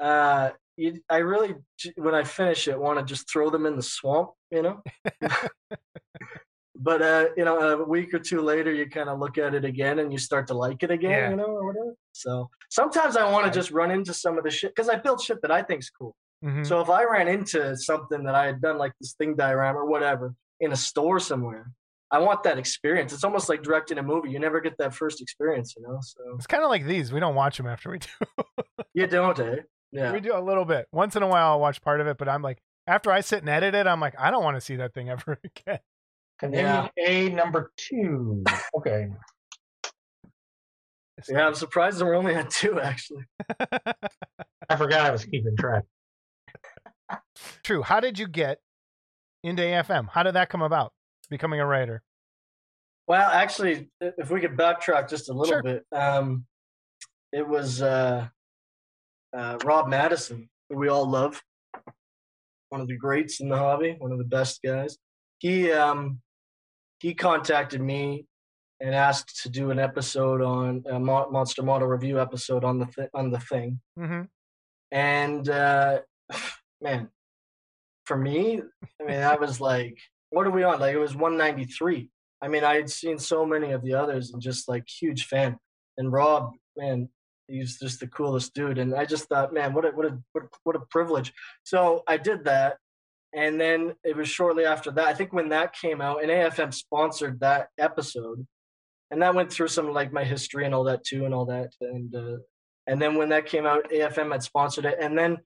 Uh, 0.00 0.50
you, 0.76 1.00
I 1.08 1.18
really, 1.18 1.54
when 1.96 2.14
I 2.14 2.24
finish 2.24 2.66
it, 2.68 2.78
want 2.78 2.98
to 2.98 3.04
just 3.04 3.30
throw 3.30 3.50
them 3.50 3.66
in 3.66 3.76
the 3.76 3.82
swamp, 3.82 4.30
you 4.50 4.62
know. 4.62 4.82
but 6.76 7.02
uh, 7.02 7.26
you 7.36 7.44
know, 7.44 7.58
a 7.80 7.84
week 7.84 8.12
or 8.14 8.18
two 8.18 8.40
later, 8.40 8.72
you 8.72 8.88
kind 8.88 9.08
of 9.08 9.18
look 9.18 9.38
at 9.38 9.54
it 9.54 9.64
again 9.64 9.98
and 10.00 10.12
you 10.12 10.18
start 10.18 10.46
to 10.48 10.54
like 10.54 10.82
it 10.82 10.90
again, 10.90 11.10
Yeah. 11.10 11.30
you 11.30 11.36
know, 11.36 11.44
or 11.46 11.66
whatever. 11.66 11.94
So 12.12 12.50
sometimes 12.70 13.16
I 13.16 13.30
want 13.30 13.46
to 13.46 13.50
just 13.52 13.70
run 13.70 13.90
into 13.90 14.12
some 14.14 14.38
of 14.38 14.44
the 14.44 14.50
shit 14.50 14.74
because 14.74 14.88
I 14.88 14.96
build 14.96 15.20
shit 15.20 15.40
that 15.42 15.50
I 15.50 15.62
think's 15.62 15.90
cool. 15.90 16.14
Mhm. 16.44 16.66
So 16.66 16.80
if 16.80 16.90
I 16.90 17.04
ran 17.04 17.28
into 17.28 17.76
something 17.76 18.24
that 18.24 18.34
I 18.34 18.46
had 18.46 18.60
done, 18.60 18.76
like 18.78 18.92
this 19.00 19.14
thing 19.14 19.34
diorama 19.36 19.78
or 19.78 19.86
whatever, 19.86 20.34
in 20.60 20.72
a 20.72 20.76
store 20.76 21.18
somewhere, 21.20 21.70
I 22.10 22.18
want 22.18 22.42
that 22.44 22.58
experience. 22.58 23.12
It's 23.12 23.24
almost 23.24 23.48
like 23.48 23.62
directing 23.62 23.98
a 23.98 24.02
movie. 24.02 24.30
You 24.30 24.38
never 24.38 24.60
get 24.60 24.76
that 24.78 24.94
first 24.94 25.20
experience, 25.22 25.74
you 25.76 25.82
know. 25.82 25.98
So 26.02 26.22
It's 26.36 26.46
kind 26.46 26.62
of 26.62 26.70
like 26.70 26.84
these. 26.84 27.12
We 27.12 27.18
don't 27.20 27.34
watch 27.34 27.56
them 27.56 27.66
after 27.66 27.90
we 27.90 27.98
do. 28.00 28.08
you 28.92 29.06
don't, 29.06 29.38
eh? 29.40 29.56
Yeah. 29.90 30.12
We 30.12 30.20
do 30.20 30.36
a 30.36 30.40
little 30.40 30.64
bit. 30.64 30.86
Once 30.92 31.16
in 31.16 31.22
a 31.22 31.26
while, 31.28 31.52
I'll 31.52 31.60
watch 31.60 31.80
part 31.80 32.00
of 32.00 32.06
it, 32.06 32.18
but 32.18 32.28
I'm 32.28 32.42
like, 32.42 32.58
after 32.86 33.10
I 33.10 33.20
sit 33.22 33.40
and 33.40 33.48
edit 33.48 33.74
it, 33.74 33.86
I'm 33.86 34.00
like, 34.00 34.14
I 34.18 34.30
don't 34.30 34.44
want 34.44 34.56
to 34.56 34.60
see 34.60 34.76
that 34.76 34.92
thing 34.92 35.08
ever 35.08 35.38
again. 35.44 35.78
Canadian 36.50 36.88
A 36.98 37.28
number 37.30 37.72
two. 37.76 38.44
Okay. 38.76 39.08
Yeah, 41.28 41.46
I'm 41.46 41.54
surprised 41.54 41.98
that 41.98 42.04
we're 42.04 42.16
only 42.16 42.34
at 42.34 42.50
two 42.50 42.80
actually. 42.80 43.22
I 44.68 44.76
forgot 44.76 45.06
I 45.06 45.10
was 45.10 45.24
keeping 45.24 45.56
track. 45.56 45.84
True. 47.62 47.82
How 47.82 48.00
did 48.00 48.18
you 48.18 48.26
get 48.26 48.58
into 49.42 49.62
AFM? 49.62 50.08
How 50.10 50.22
did 50.22 50.34
that 50.34 50.50
come 50.50 50.60
about? 50.60 50.92
Becoming 51.30 51.60
a 51.60 51.66
writer. 51.66 52.02
Well, 53.06 53.30
actually, 53.30 53.90
if 54.00 54.30
we 54.30 54.40
could 54.40 54.56
backtrack 54.56 55.08
just 55.08 55.28
a 55.28 55.32
little 55.32 55.54
Sure. 55.54 55.62
bit, 55.62 55.86
um, 55.92 56.46
it 57.32 57.46
was 57.46 57.80
uh, 57.80 58.28
uh, 59.34 59.58
Rob 59.64 59.88
Madison, 59.88 60.50
who 60.68 60.76
we 60.76 60.88
all 60.88 61.08
love, 61.08 61.42
one 62.70 62.80
of 62.80 62.88
the 62.88 62.96
greats 62.96 63.40
in 63.40 63.48
the 63.48 63.56
hobby, 63.56 63.94
one 63.98 64.12
of 64.12 64.18
the 64.18 64.24
best 64.24 64.60
guys. 64.62 64.98
He 65.38 65.70
um, 65.70 66.20
he 66.98 67.14
contacted 67.14 67.80
me 67.80 68.26
and 68.80 68.94
asked 68.94 69.42
to 69.42 69.48
do 69.48 69.70
an 69.70 69.78
episode 69.78 70.42
on 70.42 70.84
a 70.90 70.98
Monster 70.98 71.62
Model 71.62 71.88
review 71.88 72.20
episode 72.20 72.64
on 72.64 72.78
the 72.78 72.86
th- 72.86 73.10
on 73.14 73.30
the 73.30 73.40
thing, 73.40 73.80
hmm 73.96 74.22
and 74.94 75.48
uh, 75.48 76.00
man, 76.80 77.08
for 78.06 78.16
me, 78.16 78.62
I 79.00 79.04
mean, 79.04 79.20
that 79.20 79.40
was 79.40 79.60
like, 79.60 79.98
what 80.30 80.46
are 80.46 80.50
we 80.50 80.62
on? 80.62 80.80
Like, 80.80 80.94
it 80.94 80.98
was 80.98 81.16
193. 81.16 82.08
I 82.40 82.48
mean, 82.48 82.64
I 82.64 82.76
had 82.76 82.90
seen 82.90 83.18
so 83.18 83.44
many 83.44 83.72
of 83.72 83.82
the 83.82 83.94
others 83.94 84.32
and 84.32 84.40
just 84.40 84.68
like 84.68 84.86
huge 84.88 85.26
fan. 85.26 85.56
And 85.96 86.12
Rob, 86.12 86.52
man, 86.76 87.08
he's 87.48 87.78
just 87.78 88.00
the 88.00 88.06
coolest 88.06 88.54
dude. 88.54 88.78
And 88.78 88.94
I 88.94 89.04
just 89.04 89.28
thought, 89.28 89.52
man, 89.52 89.72
what 89.74 89.84
a 89.84 89.88
what 89.90 90.06
a, 90.06 90.18
what 90.64 90.76
a 90.76 90.80
privilege. 90.90 91.32
So 91.64 92.02
I 92.06 92.16
did 92.16 92.44
that, 92.44 92.76
and 93.34 93.60
then 93.60 93.94
it 94.04 94.16
was 94.16 94.28
shortly 94.28 94.64
after 94.64 94.90
that. 94.92 95.06
I 95.06 95.14
think 95.14 95.32
when 95.32 95.48
that 95.48 95.74
came 95.74 96.00
out, 96.00 96.22
and 96.22 96.30
AFM 96.30 96.72
sponsored 96.72 97.40
that 97.40 97.68
episode, 97.78 98.46
and 99.10 99.20
that 99.22 99.34
went 99.34 99.52
through 99.52 99.68
some 99.68 99.92
like 99.92 100.12
my 100.12 100.24
history 100.24 100.64
and 100.64 100.74
all 100.74 100.84
that 100.84 101.04
too, 101.04 101.24
and 101.24 101.34
all 101.34 101.46
that. 101.46 101.70
And 101.80 102.14
uh, 102.14 102.36
and 102.86 103.00
then 103.00 103.16
when 103.16 103.30
that 103.30 103.46
came 103.46 103.66
out, 103.66 103.90
AFM 103.90 104.32
had 104.32 104.42
sponsored 104.42 104.84
it, 104.84 104.98
and 105.00 105.18
then 105.18 105.38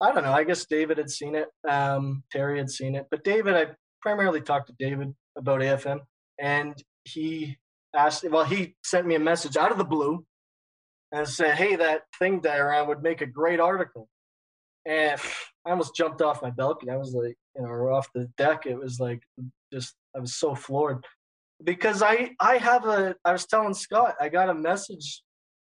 I 0.00 0.12
don't 0.12 0.24
know. 0.24 0.32
I 0.32 0.44
guess 0.44 0.66
David 0.66 0.98
had 0.98 1.10
seen 1.10 1.34
it. 1.34 1.48
Um, 1.68 2.22
Terry 2.30 2.58
had 2.58 2.70
seen 2.70 2.94
it, 2.94 3.06
but 3.10 3.24
David, 3.24 3.54
I 3.54 3.66
primarily 4.00 4.40
talked 4.40 4.66
to 4.68 4.74
David 4.78 5.14
about 5.36 5.60
AFM, 5.60 6.00
and 6.38 6.74
he 7.04 7.56
asked. 7.94 8.28
Well, 8.28 8.44
he 8.44 8.74
sent 8.84 9.06
me 9.06 9.14
a 9.14 9.20
message 9.20 9.56
out 9.56 9.72
of 9.72 9.78
the 9.78 9.84
blue, 9.84 10.24
and 11.12 11.26
said, 11.26 11.54
"Hey, 11.54 11.76
that 11.76 12.02
thing 12.18 12.40
diorama 12.40 12.88
would 12.88 13.02
make 13.02 13.22
a 13.22 13.26
great 13.26 13.60
article." 13.60 14.08
And 14.86 15.20
I 15.64 15.70
almost 15.70 15.94
jumped 15.94 16.22
off 16.22 16.42
my 16.42 16.50
balcony. 16.50 16.92
I 16.92 16.96
was 16.96 17.14
like, 17.14 17.36
you 17.56 17.62
know, 17.62 17.68
or 17.68 17.92
off 17.92 18.08
the 18.14 18.28
deck. 18.36 18.66
It 18.66 18.78
was 18.78 18.98
like 18.98 19.22
just 19.72 19.94
I 20.16 20.18
was 20.18 20.34
so 20.34 20.54
floored 20.54 21.04
because 21.62 22.02
I 22.02 22.32
I 22.40 22.56
have 22.58 22.86
a. 22.86 23.14
I 23.24 23.32
was 23.32 23.46
telling 23.46 23.74
Scott 23.74 24.16
I 24.20 24.28
got 24.28 24.48
a 24.48 24.54
message 24.54 25.22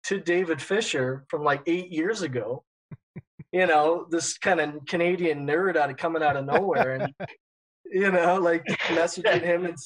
to 0.04 0.18
David 0.20 0.60
Fisher 0.60 1.24
from 1.28 1.44
like 1.44 1.62
eight 1.66 1.92
years 1.92 2.22
ago 2.22 2.64
you 3.52 3.66
know, 3.66 4.06
this 4.10 4.38
kind 4.38 4.60
of 4.60 4.84
Canadian 4.86 5.46
nerd 5.46 5.76
out 5.76 5.90
of 5.90 5.96
coming 5.96 6.22
out 6.22 6.36
of 6.36 6.44
nowhere, 6.44 6.94
and 6.96 7.14
you 7.84 8.10
know, 8.10 8.36
like 8.36 8.64
messaging 8.88 9.42
him, 9.42 9.64
and 9.66 9.76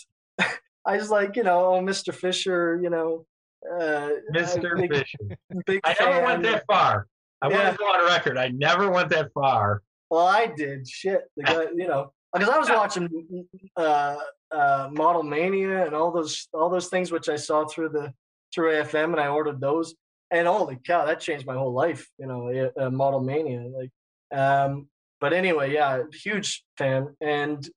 I 0.86 0.96
was 0.96 1.10
like, 1.10 1.36
you 1.36 1.42
know, 1.42 1.74
oh, 1.74 1.80
Mr. 1.80 2.14
Fisher, 2.14 2.80
you 2.82 2.90
know, 2.90 3.26
uh, 3.70 4.10
Mr. 4.34 4.76
big, 4.76 4.90
Fisher. 4.90 5.18
big 5.66 5.80
I 5.84 5.94
never 6.00 6.24
went 6.24 6.42
that 6.44 6.64
far. 6.66 7.06
I 7.40 7.48
want 7.48 7.70
to 7.70 7.76
go 7.76 7.84
on 7.84 8.04
record. 8.06 8.36
I 8.36 8.48
never 8.48 8.90
went 8.90 9.10
that 9.10 9.32
far. 9.32 9.82
Well, 10.10 10.26
I 10.26 10.46
did 10.46 10.88
shit, 10.88 11.22
the 11.36 11.42
guy, 11.44 11.66
you 11.74 11.86
know, 11.86 12.12
because 12.32 12.48
I 12.48 12.58
was 12.58 12.70
watching 12.70 13.46
uh, 13.76 14.16
uh, 14.50 14.88
Model 14.92 15.22
Mania 15.22 15.86
and 15.86 15.94
all 15.94 16.10
those 16.10 16.48
all 16.52 16.70
those 16.70 16.88
things 16.88 17.12
which 17.12 17.28
I 17.28 17.36
saw 17.36 17.66
through 17.66 17.90
the 17.90 18.12
through 18.54 18.72
AFM, 18.72 19.12
and 19.12 19.20
I 19.20 19.28
ordered 19.28 19.60
those, 19.60 19.94
and 20.30 20.46
holy 20.46 20.78
cow, 20.84 21.04
that 21.04 21.20
changed 21.20 21.46
my 21.46 21.54
whole 21.54 21.72
life. 21.72 22.08
You 22.18 22.26
know, 22.26 22.70
uh, 22.78 22.90
Model 22.90 23.20
Mania, 23.20 23.68
like. 23.68 23.90
Um, 24.30 24.88
but 25.20 25.32
anyway, 25.32 25.72
yeah, 25.72 26.02
huge 26.12 26.64
fan, 26.76 27.16
and 27.20 27.68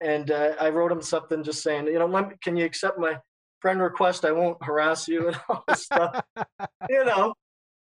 and 0.00 0.30
uh, 0.30 0.54
I 0.60 0.70
wrote 0.70 0.92
him 0.92 1.02
something 1.02 1.42
just 1.42 1.62
saying, 1.62 1.86
you 1.86 1.98
know, 1.98 2.06
let 2.06 2.28
me, 2.28 2.34
can 2.42 2.56
you 2.56 2.64
accept 2.64 2.98
my 2.98 3.18
friend 3.60 3.80
request? 3.80 4.24
I 4.24 4.32
won't 4.32 4.62
harass 4.62 5.08
you 5.08 5.28
and 5.28 5.40
all 5.48 5.62
this 5.68 5.84
stuff. 5.84 6.22
you 6.88 7.04
know, 7.04 7.34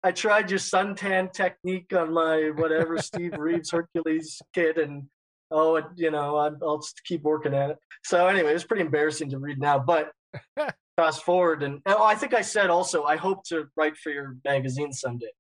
I 0.03 0.13
tried 0.13 0.51
your 0.51 0.61
suntan 0.61 1.33
technique 1.33 1.93
on 1.93 2.13
my 2.13 2.51
whatever 2.57 2.99
Steve 2.99 3.37
Reeves 3.37 3.71
Hercules 3.71 4.41
kid, 4.55 4.79
and 4.79 5.05
oh, 5.51 5.77
it, 5.77 5.87
you 5.97 6.11
know, 6.11 6.37
I, 6.37 6.51
I'll 6.63 6.79
just 6.79 7.03
keep 7.05 7.23
working 7.23 7.55
at 7.55 7.71
it. 7.71 7.79
So 8.05 8.27
anyway, 8.29 8.55
it's 8.55 8.65
pretty 8.65 8.85
embarrassing 8.85 9.31
to 9.31 9.39
read 9.39 9.59
now, 9.59 9.79
but 9.79 10.13
fast 10.97 11.25
forward, 11.25 11.63
and 11.63 11.81
oh, 11.87 12.05
I 12.05 12.15
think 12.15 12.35
I 12.35 12.43
said 12.43 12.71
also 12.71 13.05
I 13.05 13.17
hope 13.17 13.45
to 13.49 13.67
write 13.77 13.97
for 13.97 14.11
your 14.11 14.37
magazine 14.45 14.93
someday. 14.93 15.33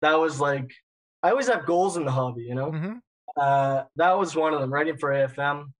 That 0.00 0.18
was 0.18 0.40
like 0.40 0.72
I 1.22 1.30
always 1.30 1.48
have 1.48 1.66
goals 1.66 1.96
in 1.96 2.04
the 2.04 2.10
hobby, 2.12 2.42
you 2.42 2.54
know. 2.54 2.70
hmm 2.72 2.94
Uh, 3.36 3.84
that 3.96 4.18
was 4.18 4.34
one 4.36 4.52
of 4.52 4.60
them. 4.60 4.72
Writing 4.72 4.98
for 4.98 5.10
AFM 5.10 5.72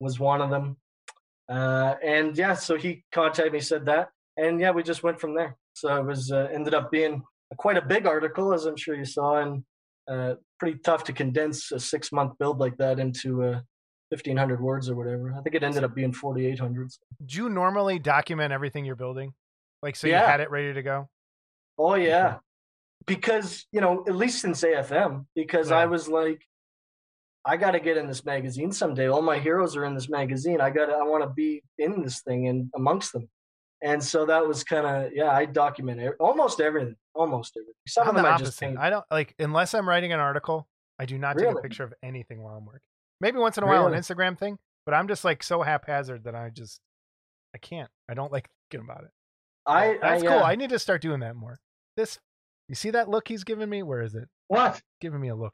was 0.00 0.18
one 0.18 0.42
of 0.42 0.50
them. 0.50 0.76
Uh, 1.48 1.94
and 2.04 2.36
yeah, 2.36 2.52
so 2.54 2.76
he 2.76 3.04
contacted 3.12 3.52
me, 3.52 3.60
said 3.60 3.86
that, 3.86 4.10
and 4.36 4.60
yeah, 4.60 4.72
we 4.72 4.82
just 4.82 5.02
went 5.02 5.18
from 5.18 5.34
there. 5.34 5.56
So 5.72 5.94
it 5.96 6.04
was 6.04 6.30
uh, 6.30 6.48
ended 6.52 6.74
up 6.74 6.90
being 6.90 7.22
quite 7.56 7.76
a 7.76 7.82
big 7.82 8.06
article, 8.06 8.52
as 8.52 8.66
I'm 8.66 8.76
sure 8.76 8.94
you 8.94 9.04
saw, 9.04 9.36
and 9.40 9.64
uh, 10.08 10.34
pretty 10.58 10.78
tough 10.78 11.04
to 11.04 11.12
condense 11.12 11.72
a 11.72 11.80
six 11.80 12.12
month 12.12 12.32
build 12.38 12.58
like 12.58 12.76
that 12.78 12.98
into 12.98 13.42
uh, 13.42 13.60
1,500 14.10 14.60
words 14.60 14.88
or 14.88 14.96
whatever. 14.96 15.34
I 15.36 15.40
think 15.42 15.54
it 15.54 15.62
ended 15.62 15.84
up 15.84 15.94
being 15.94 16.12
4,800. 16.12 16.90
Do 17.26 17.36
you 17.36 17.48
normally 17.48 17.98
document 17.98 18.52
everything 18.52 18.84
you're 18.84 18.96
building? 18.96 19.32
Like, 19.82 19.96
so 19.96 20.06
Yeah. 20.08 20.22
you 20.22 20.26
had 20.26 20.40
it 20.40 20.50
ready 20.50 20.72
to 20.74 20.82
go? 20.82 21.08
Oh 21.78 21.94
yeah, 21.94 22.38
because 23.06 23.66
you 23.70 23.80
know, 23.80 24.04
at 24.08 24.16
least 24.16 24.40
since 24.40 24.62
AFM, 24.62 25.26
because 25.34 25.70
Yeah. 25.70 25.78
I 25.78 25.86
was 25.86 26.08
like, 26.08 26.40
I 27.44 27.56
got 27.56 27.70
to 27.70 27.80
get 27.80 27.96
in 27.96 28.08
this 28.08 28.24
magazine 28.24 28.72
someday. 28.72 29.08
All 29.08 29.22
my 29.22 29.38
heroes 29.38 29.76
are 29.76 29.84
in 29.84 29.94
this 29.94 30.08
magazine. 30.10 30.60
I 30.60 30.70
got, 30.70 30.86
to 30.86 30.92
I 30.92 31.02
want 31.04 31.22
to 31.22 31.30
be 31.30 31.62
in 31.78 32.02
this 32.02 32.20
thing 32.22 32.48
and 32.48 32.68
amongst 32.74 33.12
them. 33.12 33.28
And 33.82 34.02
so 34.02 34.26
that 34.26 34.46
was 34.46 34.64
kind 34.64 34.86
of 34.86 35.12
yeah. 35.14 35.30
I 35.30 35.44
document 35.44 36.00
e- 36.00 36.08
almost 36.18 36.60
everything, 36.60 36.96
almost 37.18 37.56
everything. 37.56 37.74
Some 37.86 38.04
I'm 38.04 38.08
of 38.10 38.14
them 38.16 38.22
the 38.24 38.28
I 38.28 38.32
opposite. 38.32 38.46
just 38.46 38.60
paint. 38.60 38.78
I 38.78 38.90
don't 38.90 39.04
like 39.10 39.34
unless 39.38 39.74
I'm 39.74 39.88
writing 39.88 40.12
an 40.12 40.20
article. 40.20 40.68
I 40.98 41.06
do 41.06 41.18
not 41.18 41.38
take 41.38 41.48
a 41.48 41.54
picture 41.60 41.84
of 41.84 41.94
anything 42.02 42.42
while 42.42 42.56
I'm 42.56 42.64
working. 42.66 42.80
Maybe 43.20 43.38
once 43.38 43.58
in 43.58 43.64
a 43.64 43.66
while 43.66 43.86
an 43.86 43.94
Instagram 43.94 44.38
thing, 44.38 44.58
but 44.86 44.94
I'm 44.94 45.08
just 45.08 45.24
like 45.24 45.42
so 45.42 45.62
haphazard 45.62 46.24
that 46.24 46.34
I 46.34 46.50
just 46.50 46.80
I 47.54 47.58
can't. 47.58 47.90
I 48.08 48.14
don't 48.14 48.32
like 48.32 48.48
thinking 48.70 48.88
about 48.88 49.04
it. 49.04 49.10
I, 49.66 49.98
That's 50.00 50.22
I, 50.22 50.26
cool. 50.26 50.36
yeah. 50.36 50.42
I 50.42 50.54
need 50.54 50.70
to 50.70 50.78
start 50.78 51.02
doing 51.02 51.20
that 51.20 51.36
more. 51.36 51.58
This, 51.96 52.18
you 52.68 52.74
see 52.74 52.90
that 52.90 53.08
look 53.08 53.28
he's 53.28 53.44
giving 53.44 53.68
me? 53.68 53.82
Where 53.82 54.00
is 54.02 54.14
it? 54.14 54.28
What? 54.48 54.80
Giving 55.00 55.20
me 55.20 55.28
a 55.28 55.36
look. 55.36 55.52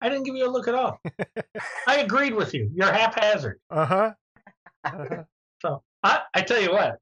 I 0.00 0.08
didn't 0.08 0.24
give 0.24 0.34
you 0.36 0.46
a 0.46 0.50
look 0.50 0.68
at 0.68 0.74
all. 0.74 1.00
I 1.86 1.96
agreed 2.00 2.34
with 2.34 2.54
you. 2.54 2.70
You're 2.74 2.92
haphazard. 2.92 3.58
Uh 3.70 3.86
huh. 3.86 4.10
Uh-huh. 4.82 5.24
So 5.60 5.82
I, 6.02 6.20
I 6.32 6.40
tell 6.40 6.58
you 6.58 6.72
what, 6.72 6.96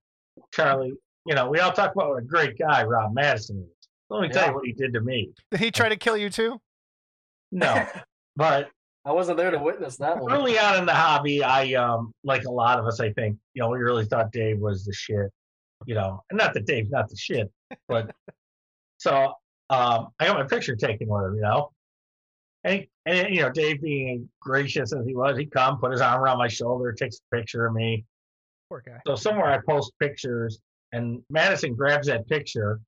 Charlie, 0.53 0.95
you 1.27 1.35
know, 1.37 1.49
we 1.49 1.61
all 1.61 1.70
talk 1.70 1.95
about 1.95 2.09
what 2.09 2.19
a 2.19 2.27
great 2.27 2.59
guy 2.59 2.83
Rob 2.83 3.15
Madison 3.15 3.65
is. 3.65 3.78
Let 4.11 4.23
me 4.23 4.29
tell 4.29 4.49
you 4.49 4.55
what 4.55 4.65
he 4.65 4.73
did 4.73 4.93
to 4.95 5.01
me. 5.01 5.33
Did 5.51 5.61
he 5.61 5.71
try 5.71 5.89
to 5.89 5.97
kill 5.97 6.17
you 6.17 6.31
too? 6.31 6.61
No, 7.53 7.87
but 8.37 8.71
I 9.05 9.13
wasn't 9.13 9.39
there 9.39 9.51
to 9.51 9.59
witness 9.59 9.97
that 9.99 10.19
one. 10.19 10.33
early 10.33 10.59
on 10.59 10.77
in 10.77 10.87
the 10.87 10.95
hobby, 10.95 11.43
I 11.43 11.75
um 11.75 12.13
like 12.25 12.45
a 12.45 12.51
lot 12.51 12.79
of 12.79 12.87
us, 12.87 13.01
I 13.01 13.13
think, 13.13 13.39
you 13.55 13.63
know, 13.63 13.69
we 13.69 13.79
really 13.79 14.05
thought 14.05 14.33
Dave 14.33 14.59
was 14.59 14.85
the 14.85 14.93
shit. 14.93 15.31
You 15.87 15.95
know, 15.95 16.23
and 16.31 16.39
not 16.39 16.55
that 16.55 16.67
Dave's 16.67 16.91
not 16.91 17.09
the 17.09 17.17
shit, 17.17 17.51
but 17.89 18.11
so 18.99 19.35
um 19.71 20.09
I 20.19 20.27
got 20.27 20.39
my 20.39 20.45
picture 20.45 20.77
taken 20.77 21.09
with 21.09 21.25
him, 21.25 21.37
you 21.37 21.43
know. 21.43 21.71
And, 22.65 22.87
and 23.07 23.35
you 23.35 23.43
know, 23.43 23.51
Dave 23.51 23.81
being 23.81 24.29
gracious 24.41 24.93
as 24.93 25.07
he 25.07 25.15
was, 25.15 25.39
he'd 25.39 25.53
come, 25.53 25.79
put 25.79 25.93
his 25.93 26.01
arm 26.01 26.21
around 26.23 26.39
my 26.39 26.49
shoulder, 26.49 26.93
takes 26.93 27.17
a 27.19 27.37
picture 27.37 27.67
of 27.67 27.75
me. 27.75 28.05
Poor 28.69 28.83
guy. 28.85 29.01
So 29.07 29.15
somewhere 29.15 29.47
I 29.47 29.59
post 29.67 29.93
pictures, 30.01 30.59
and 30.93 31.23
Madison 31.31 31.75
grabs 31.75 32.09
that 32.09 32.29
picture, 32.29 32.81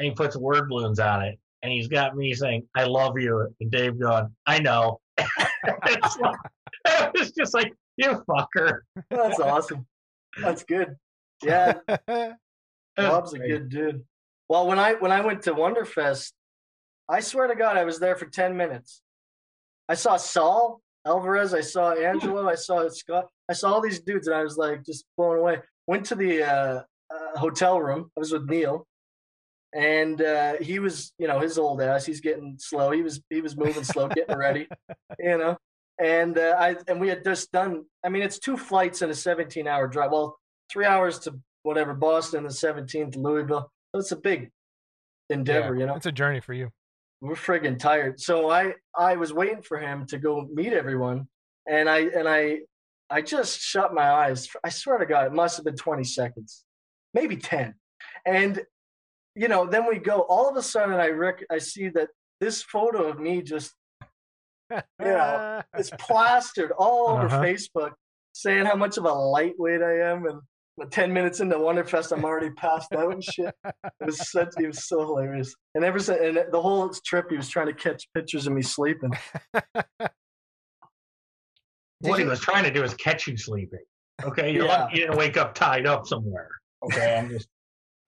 and 0.00 0.08
he 0.08 0.14
puts 0.14 0.34
word 0.34 0.70
balloons 0.70 0.98
on 0.98 1.22
it, 1.22 1.38
and 1.62 1.70
he's 1.70 1.86
got 1.86 2.16
me 2.16 2.32
saying 2.32 2.66
"I 2.74 2.84
love 2.84 3.18
you," 3.18 3.54
and 3.60 3.70
Dave 3.70 4.00
going, 4.00 4.34
"I 4.46 4.58
know." 4.58 4.98
it's 5.18 6.18
like, 6.18 6.36
it 6.86 7.18
was 7.18 7.32
just 7.32 7.52
like 7.52 7.74
you 7.98 8.24
fucker. 8.26 8.80
That's 9.10 9.38
awesome. 9.38 9.86
That's 10.40 10.64
good. 10.64 10.96
Yeah, 11.44 11.74
Bob's 12.96 13.34
a 13.34 13.38
good 13.38 13.68
dude. 13.68 14.04
Well, 14.48 14.66
when 14.66 14.78
I 14.78 14.94
when 14.94 15.12
I 15.12 15.20
went 15.20 15.42
to 15.42 15.52
Wonderfest, 15.52 16.32
I 17.06 17.20
swear 17.20 17.46
to 17.48 17.54
God, 17.54 17.76
I 17.76 17.84
was 17.84 17.98
there 17.98 18.16
for 18.16 18.24
ten 18.24 18.56
minutes. 18.56 19.02
I 19.86 19.94
saw 19.94 20.16
Saul 20.16 20.80
Alvarez. 21.06 21.52
I 21.52 21.60
saw 21.60 21.92
Angelo. 21.92 22.48
I 22.48 22.54
saw 22.54 22.88
Scott. 22.88 23.26
I 23.50 23.52
saw 23.52 23.74
all 23.74 23.82
these 23.82 24.00
dudes, 24.00 24.28
and 24.28 24.36
I 24.36 24.42
was 24.42 24.56
like 24.56 24.82
just 24.82 25.04
blown 25.18 25.36
away. 25.36 25.58
Went 25.86 26.06
to 26.06 26.14
the 26.14 26.42
uh, 26.42 26.82
uh, 27.14 27.38
hotel 27.38 27.78
room. 27.82 28.10
I 28.16 28.20
was 28.20 28.32
with 28.32 28.48
Neil, 28.48 28.86
and 29.74 30.20
uh, 30.20 30.54
he 30.60 30.78
was, 30.78 31.12
you 31.18 31.28
know, 31.28 31.38
his 31.40 31.58
old 31.58 31.80
ass. 31.80 32.04
He's 32.04 32.20
getting 32.20 32.56
slow. 32.58 32.90
He 32.90 33.02
was 33.02 33.20
he 33.30 33.40
was 33.40 33.56
moving 33.56 33.84
slow, 33.84 34.08
getting 34.08 34.36
ready, 34.36 34.68
you 35.18 35.38
know. 35.38 35.56
And 36.00 36.38
uh, 36.38 36.56
I 36.58 36.76
and 36.88 37.00
we 37.00 37.08
had 37.08 37.22
just 37.24 37.52
done. 37.52 37.84
I 38.04 38.08
mean, 38.08 38.22
it's 38.22 38.38
two 38.38 38.56
flights 38.56 39.02
and 39.02 39.10
a 39.10 39.14
17 39.14 39.66
hour 39.68 39.86
drive. 39.86 40.10
Well, 40.12 40.38
three 40.70 40.86
hours 40.86 41.18
to 41.20 41.38
whatever 41.62 41.94
Boston, 41.94 42.44
the 42.44 42.48
17th 42.48 43.16
Louisville. 43.16 43.70
So 43.94 44.00
it's 44.00 44.12
a 44.12 44.16
big 44.16 44.50
endeavor, 45.28 45.74
Yeah, 45.74 45.80
you 45.80 45.86
know 45.86 45.94
It's 45.96 46.06
a 46.06 46.12
journey 46.12 46.40
for 46.40 46.54
you. 46.54 46.70
we're 47.20 47.34
friggin' 47.34 47.78
tired. 47.78 48.20
So 48.20 48.50
I 48.50 48.74
I 48.96 49.16
was 49.16 49.32
waiting 49.32 49.62
for 49.62 49.78
him 49.78 50.06
to 50.06 50.18
go 50.18 50.48
meet 50.52 50.72
everyone, 50.72 51.28
and 51.68 51.88
I 51.88 51.98
and 52.00 52.26
I 52.28 52.60
I 53.10 53.20
just 53.22 53.60
shut 53.60 53.92
my 53.92 54.08
eyes. 54.10 54.48
I 54.64 54.68
swear 54.70 54.98
to 54.98 55.06
God, 55.06 55.26
it 55.26 55.32
must 55.32 55.56
have 55.56 55.64
been 55.64 55.76
20 55.76 56.04
seconds, 56.04 56.64
maybe 57.12 57.36
10. 57.36 57.74
And 58.24 58.62
you 59.34 59.48
know, 59.48 59.66
then 59.66 59.86
we 59.88 59.98
go. 59.98 60.20
All 60.28 60.48
of 60.48 60.56
a 60.56 60.62
sudden, 60.62 60.94
I 60.94 61.08
rec- 61.08 61.44
I 61.50 61.58
see 61.58 61.88
that 61.90 62.08
this 62.40 62.62
photo 62.62 63.08
of 63.08 63.18
me 63.20 63.42
just 63.42 63.72
Yeah. 65.00 65.62
it's 65.76 65.90
plastered 65.98 66.72
all 66.78 67.10
over 67.10 67.26
Uh-huh. 67.26 67.40
Facebook, 67.42 67.92
saying 68.32 68.66
how 68.66 68.76
much 68.76 68.96
of 68.96 69.04
a 69.04 69.12
lightweight 69.12 69.82
I 69.82 70.00
am, 70.10 70.26
and 70.26 70.40
but 70.76 70.90
10 70.92 71.12
minutes 71.12 71.40
into 71.40 71.56
Wonderfest, 71.56 72.10
I'm 72.12 72.24
already 72.24 72.48
passed 72.50 72.94
out 72.94 73.12
and 73.12 73.22
shit. 73.22 73.54
It 73.64 73.74
was 74.06 74.30
such, 74.30 74.48
it 74.58 74.66
was 74.66 74.86
so 74.88 75.00
hilarious. 75.00 75.54
And 75.74 75.84
ever 75.84 75.98
since, 75.98 76.20
and 76.22 76.50
the 76.50 76.62
whole 76.62 76.88
trip, 77.04 77.26
he 77.28 77.36
was 77.36 77.50
trying 77.50 77.66
to 77.66 77.74
catch 77.74 78.08
pictures 78.14 78.46
of 78.46 78.54
me 78.54 78.62
sleeping. 78.62 79.10
what 82.00 82.18
he 82.18 82.24
was 82.24 82.40
trying 82.40 82.64
to 82.64 82.70
do 82.70 82.82
is 82.82 82.94
catch 82.94 83.26
you 83.26 83.36
sleeping. 83.36 83.80
Okay, 84.24 84.52
you're 84.54 84.64
Yeah. 84.66 84.84
lucky 84.84 84.96
you 84.98 85.02
didn't 85.02 85.18
wake 85.18 85.36
up 85.36 85.54
tied 85.54 85.84
up 85.86 86.06
somewhere. 86.06 86.48
Okay, 86.82 87.18
I'm 87.18 87.28
just 87.28 87.48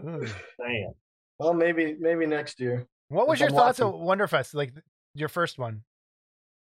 Ugh. 0.07 0.27
saying. 0.59 0.95
Well, 1.39 1.55
maybe, 1.55 1.97
maybe 1.99 2.27
next 2.27 2.61
year. 2.61 2.87
what 3.09 3.29
was 3.29 3.41
your 3.41 3.49
I'm 3.49 3.55
thoughts 3.55 3.81
lucky. 3.81 3.97
of 3.97 4.01
Wonderfest? 4.01 4.55
Like 4.55 4.73
your 5.15 5.29
first 5.29 5.59
one? 5.59 5.83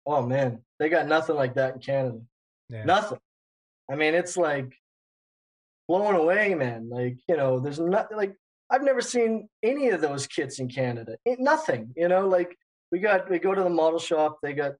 Oh 0.06 0.22
man, 0.22 0.60
they 0.78 0.88
got 0.88 1.06
nothing 1.06 1.36
like 1.36 1.54
that 1.54 1.74
in 1.74 1.80
Canada. 1.80 2.20
Yeah. 2.68 2.84
Nothing. 2.84 3.18
I 3.90 3.96
mean, 3.96 4.14
it's 4.14 4.36
like 4.36 4.74
blown 5.88 6.14
away, 6.14 6.54
man. 6.54 6.88
Like 6.90 7.18
you 7.28 7.36
know, 7.36 7.60
there's 7.60 7.80
nothing 7.80 8.16
like 8.16 8.34
I've 8.70 8.82
never 8.82 9.00
seen 9.00 9.48
any 9.62 9.88
of 9.90 10.00
those 10.00 10.26
kits 10.26 10.58
in 10.58 10.68
Canada. 10.68 11.16
Ain't 11.26 11.40
nothing. 11.40 11.92
You 11.96 12.08
know, 12.08 12.28
like 12.28 12.56
we 12.92 12.98
got 12.98 13.30
we 13.30 13.38
go 13.38 13.54
to 13.54 13.62
the 13.62 13.70
model 13.70 13.98
shop. 13.98 14.38
They 14.42 14.52
got 14.52 14.72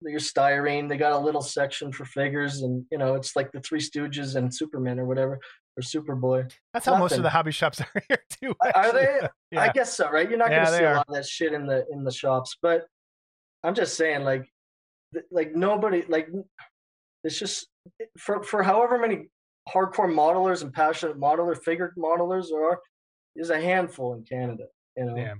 your 0.00 0.20
styrene. 0.20 0.88
They 0.88 0.96
got 0.96 1.12
a 1.12 1.18
little 1.18 1.42
section 1.42 1.92
for 1.92 2.04
figures, 2.04 2.62
and 2.62 2.84
you 2.90 2.98
know, 2.98 3.14
it's 3.14 3.36
like 3.36 3.52
the 3.52 3.60
Three 3.60 3.80
Stooges 3.80 4.34
and 4.34 4.52
Superman 4.52 4.98
or 4.98 5.04
whatever 5.04 5.38
or 5.76 5.82
Superboy. 5.82 6.52
That's 6.72 6.86
how 6.86 6.98
most 6.98 7.12
of 7.12 7.22
the 7.22 7.30
hobby 7.30 7.50
shops 7.52 7.80
are 7.94 8.02
here 8.08 8.22
too. 8.42 8.54
Are 8.74 8.92
they? 8.92 9.20
Yeah. 9.52 9.60
I 9.60 9.68
guess 9.68 9.94
so, 9.94 10.10
right? 10.10 10.26
You're 10.30 10.38
not 10.38 10.50
Yeah, 10.50 10.64
going 10.64 10.66
to 10.72 10.78
see 10.78 10.84
are. 10.84 10.92
a 10.94 10.96
lot 10.96 11.08
of 11.10 11.14
that 11.14 11.26
shit 11.26 11.52
in 11.52 11.66
the 11.66 11.84
in 11.92 12.04
the 12.04 12.10
shops, 12.10 12.56
but 12.62 12.86
I'm 13.62 13.74
just 13.74 13.98
saying, 13.98 14.24
like, 14.24 14.50
like 15.30 15.54
nobody, 15.54 16.04
like, 16.08 16.30
it's 17.22 17.38
just 17.38 17.68
for 18.16 18.42
for 18.42 18.62
however 18.62 18.98
many 18.98 19.28
hardcore 19.68 20.10
modelers 20.10 20.62
and 20.62 20.72
passionate 20.72 21.20
modeler 21.20 21.62
figure 21.62 21.92
modelers 21.98 22.46
there 22.48 22.64
are, 22.64 22.80
there's 23.36 23.50
a 23.50 23.60
handful 23.60 24.14
in 24.14 24.24
Canada. 24.24 24.64
You 24.96 25.04
know. 25.04 25.16
Yeah. 25.16 25.34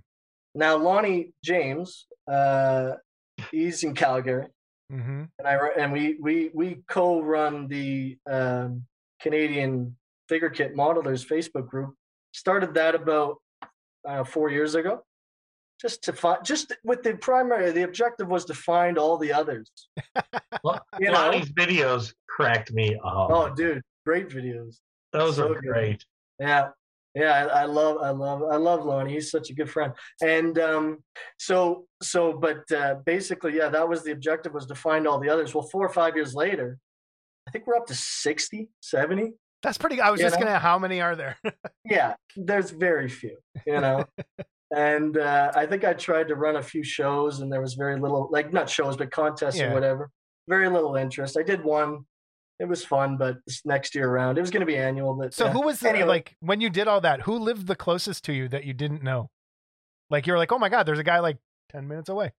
Now 0.54 0.76
Lonnie 0.76 1.32
James, 1.42 2.06
uh, 2.30 2.96
he's 3.50 3.82
in 3.82 3.94
Calgary, 3.94 4.48
hmm 4.90 5.22
and 5.38 5.48
I 5.48 5.56
and 5.78 5.90
we 5.90 6.18
we 6.20 6.50
we 6.52 6.82
co-run 6.86 7.66
the 7.68 8.18
um, 8.30 8.84
Canadian 9.22 9.96
Figure 10.32 10.48
Kit 10.48 10.74
Modelers 10.74 11.26
Facebook 11.26 11.68
group. 11.68 11.94
Started 12.32 12.72
that 12.72 12.94
about 12.94 13.36
uh, 14.08 14.24
four 14.24 14.48
years 14.48 14.74
ago, 14.74 15.02
just 15.78 16.02
to 16.04 16.14
find 16.14 16.42
just 16.42 16.72
with 16.84 17.02
the 17.02 17.16
primary 17.16 17.70
the 17.70 17.82
objective 17.82 18.28
was 18.28 18.46
to 18.46 18.54
find 18.54 18.96
all 18.96 19.18
the 19.18 19.30
others. 19.30 19.70
Well, 20.64 20.80
You 21.00 21.10
know? 21.10 21.14
Lonnie's 21.14 21.50
videos 21.50 22.14
cracked 22.28 22.72
me 22.72 22.94
up. 22.94 23.30
Oh, 23.30 23.52
dude, 23.52 23.82
great 24.06 24.28
videos. 24.28 24.76
those 25.12 25.36
so 25.36 25.50
are 25.50 25.54
good. 25.60 25.64
great. 25.64 26.04
Yeah. 26.38 26.68
Yeah, 27.14 27.32
I, 27.32 27.62
I 27.62 27.64
love, 27.64 27.98
I 28.00 28.10
love, 28.10 28.42
I 28.44 28.56
love 28.56 28.84
Lonnie. 28.84 29.14
He's 29.14 29.30
such 29.30 29.50
a 29.50 29.54
good 29.54 29.68
friend. 29.68 29.92
And 30.22 30.58
um, 30.60 31.02
so, 31.36 31.86
so, 32.00 32.32
but 32.32 32.70
uh, 32.70 32.94
basically, 33.04 33.56
yeah, 33.56 33.68
that 33.70 33.86
was 33.88 34.04
the 34.04 34.12
objective 34.12 34.54
was 34.54 34.66
to 34.66 34.76
find 34.76 35.06
all 35.06 35.18
the 35.18 35.28
others. 35.28 35.52
Well, 35.52 35.68
four 35.72 35.84
or 35.84 35.92
five 35.92 36.14
years 36.14 36.32
later, 36.32 36.78
I 37.48 37.50
think 37.50 37.66
we're 37.66 37.76
up 37.76 37.86
to 37.86 37.94
60, 37.94 38.68
70. 38.80 39.32
That's 39.62 39.78
pretty. 39.78 40.00
I 40.00 40.10
was 40.10 40.20
You 40.20 40.26
just 40.26 40.38
know? 40.40 40.46
gonna. 40.46 40.58
How 40.58 40.78
many 40.78 41.00
are 41.00 41.14
there? 41.16 41.36
Yeah, 41.84 42.14
there's 42.36 42.70
very 42.70 43.08
few, 43.08 43.36
you 43.66 43.80
know. 43.80 44.04
and 44.74 45.18
uh, 45.18 45.52
I 45.54 45.66
think 45.66 45.84
I 45.84 45.92
tried 45.92 46.28
to 46.28 46.36
run 46.36 46.56
a 46.56 46.62
few 46.62 46.82
shows, 46.84 47.40
and 47.40 47.52
there 47.52 47.60
was 47.60 47.74
very 47.74 47.98
little, 48.00 48.28
like 48.30 48.52
not 48.52 48.70
shows, 48.70 48.96
but 48.96 49.10
contests 49.10 49.58
Yeah. 49.58 49.70
or 49.70 49.74
whatever. 49.74 50.10
Very 50.48 50.68
little 50.68 50.96
interest. 50.96 51.36
I 51.38 51.42
did 51.42 51.62
one. 51.64 52.04
It 52.60 52.66
was 52.68 52.84
fun, 52.84 53.16
but 53.16 53.38
this 53.46 53.62
next 53.66 53.94
year 53.94 54.08
around, 54.08 54.38
it 54.38 54.40
was 54.40 54.50
going 54.50 54.60
to 54.60 54.66
be 54.66 54.76
annual. 54.76 55.14
But 55.14 55.34
So 55.34 55.46
yeah. 55.46 55.52
who 55.52 55.62
was 55.62 55.80
the, 55.80 55.88
Anyway. 55.90 56.06
like 56.06 56.36
when 56.40 56.60
you 56.60 56.70
did 56.70 56.86
all 56.88 57.00
that? 57.00 57.22
Who 57.22 57.38
lived 57.38 57.66
the 57.66 57.74
closest 57.76 58.24
to 58.26 58.32
you 58.32 58.48
that 58.48 58.64
you 58.64 58.72
didn't 58.72 59.02
know? 59.02 59.30
Like 60.10 60.26
you're 60.26 60.38
like, 60.38 60.52
oh 60.52 60.58
my 60.58 60.68
god, 60.68 60.84
there's 60.86 60.98
a 61.00 61.04
guy 61.04 61.18
like 61.18 61.38
ten 61.70 61.88
minutes 61.88 62.08
away. 62.08 62.32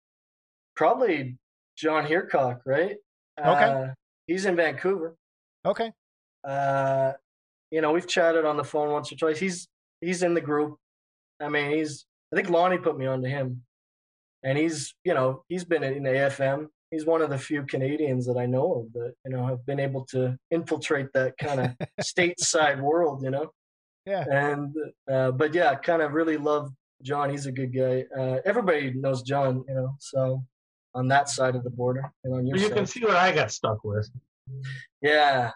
probably 0.76 1.38
John 1.78 2.06
Heercock, 2.06 2.60
right? 2.66 2.96
Okay. 3.40 3.48
Uh, 3.66 3.88
he's 4.28 4.46
in 4.46 4.56
Vancouver. 4.56 5.16
Okay. 5.66 5.92
Uh, 6.44 7.14
you 7.72 7.82
know, 7.82 7.92
we've 7.92 8.08
chatted 8.08 8.46
on 8.46 8.58
the 8.58 8.64
phone 8.64 8.92
once 8.92 9.12
or 9.12 9.16
twice. 9.16 9.40
He's 9.40 9.68
he's 10.02 10.24
in 10.24 10.34
the 10.34 10.42
group. 10.42 10.78
I 11.42 11.50
mean, 11.50 11.72
he's. 11.76 12.06
I 12.32 12.36
think 12.36 12.50
Lonnie 12.50 12.78
put 12.78 12.98
me 12.98 13.06
onto 13.06 13.28
him, 13.28 13.64
and 14.44 14.58
he's 14.58 14.94
you 15.04 15.14
know 15.14 15.44
he's 15.48 15.64
been 15.64 15.84
in 15.84 16.04
AFM. 16.04 16.68
He's 16.92 17.06
one 17.06 17.22
of 17.22 17.30
the 17.30 17.38
few 17.38 17.64
Canadians 17.64 18.26
that 18.28 18.38
I 18.38 18.46
know 18.46 18.74
of 18.86 18.94
that 18.94 19.14
you 19.26 19.32
know 19.32 19.46
have 19.48 19.66
been 19.66 19.80
able 19.80 20.06
to 20.08 20.38
infiltrate 20.52 21.12
that 21.14 21.38
kind 21.38 21.60
of 21.62 21.88
stateside 22.02 22.80
world. 22.80 23.24
You 23.24 23.32
know. 23.32 23.52
Yeah. 24.06 24.26
And 24.30 24.76
uh, 25.10 25.32
but 25.32 25.54
yeah, 25.54 25.76
kind 25.76 26.02
of 26.02 26.14
really 26.14 26.38
love 26.38 26.72
John. 27.02 27.30
He's 27.30 27.46
a 27.46 27.52
good 27.52 27.74
guy. 27.74 28.06
Uh, 28.18 28.40
everybody 28.46 28.94
knows 28.94 29.22
John. 29.24 29.64
You 29.68 29.74
know, 29.76 29.96
so 30.00 30.44
on 30.96 31.08
that 31.08 31.30
side 31.30 31.56
of 31.56 31.64
the 31.64 31.70
border 31.70 32.12
and 32.24 32.34
on 32.34 32.46
your 32.46 32.58
You 32.58 32.68
side. 32.68 32.76
can 32.76 32.86
see 32.86 33.04
what 33.04 33.16
I 33.16 33.32
got 33.34 33.52
stuck 33.52 33.84
with. 33.84 34.10
Yeah. 35.02 35.52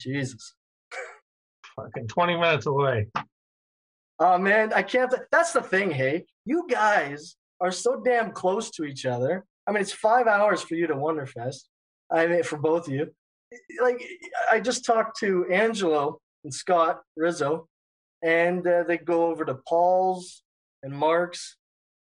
Jesus. 0.00 0.54
Fucking 1.76 2.08
20 2.08 2.36
minutes 2.36 2.66
away. 2.66 3.06
Oh 4.18 4.36
man, 4.36 4.72
I 4.74 4.82
can't. 4.82 5.12
That's 5.32 5.52
the 5.52 5.62
thing. 5.62 5.90
Hey, 5.90 6.26
you 6.44 6.66
guys 6.68 7.36
are 7.60 7.72
so 7.72 8.02
damn 8.04 8.32
close 8.32 8.70
to 8.72 8.84
each 8.84 9.06
other. 9.06 9.44
I 9.66 9.72
mean, 9.72 9.80
it's 9.80 9.92
five 9.92 10.26
hours 10.26 10.62
for 10.62 10.74
you 10.74 10.86
to 10.86 10.94
Wonderfest. 10.94 11.62
I 12.10 12.26
mean, 12.26 12.42
for 12.42 12.58
both 12.58 12.88
of 12.88 12.92
you. 12.92 13.14
Like, 13.80 14.04
I 14.50 14.60
just 14.60 14.84
talked 14.84 15.18
to 15.20 15.46
Angelo 15.50 16.20
and 16.44 16.52
Scott 16.52 17.00
Rizzo, 17.16 17.68
and 18.22 18.66
uh, 18.66 18.84
they 18.84 18.98
go 18.98 19.26
over 19.26 19.44
to 19.44 19.58
Paul's 19.66 20.42
and 20.82 20.92
Mark's, 20.92 21.56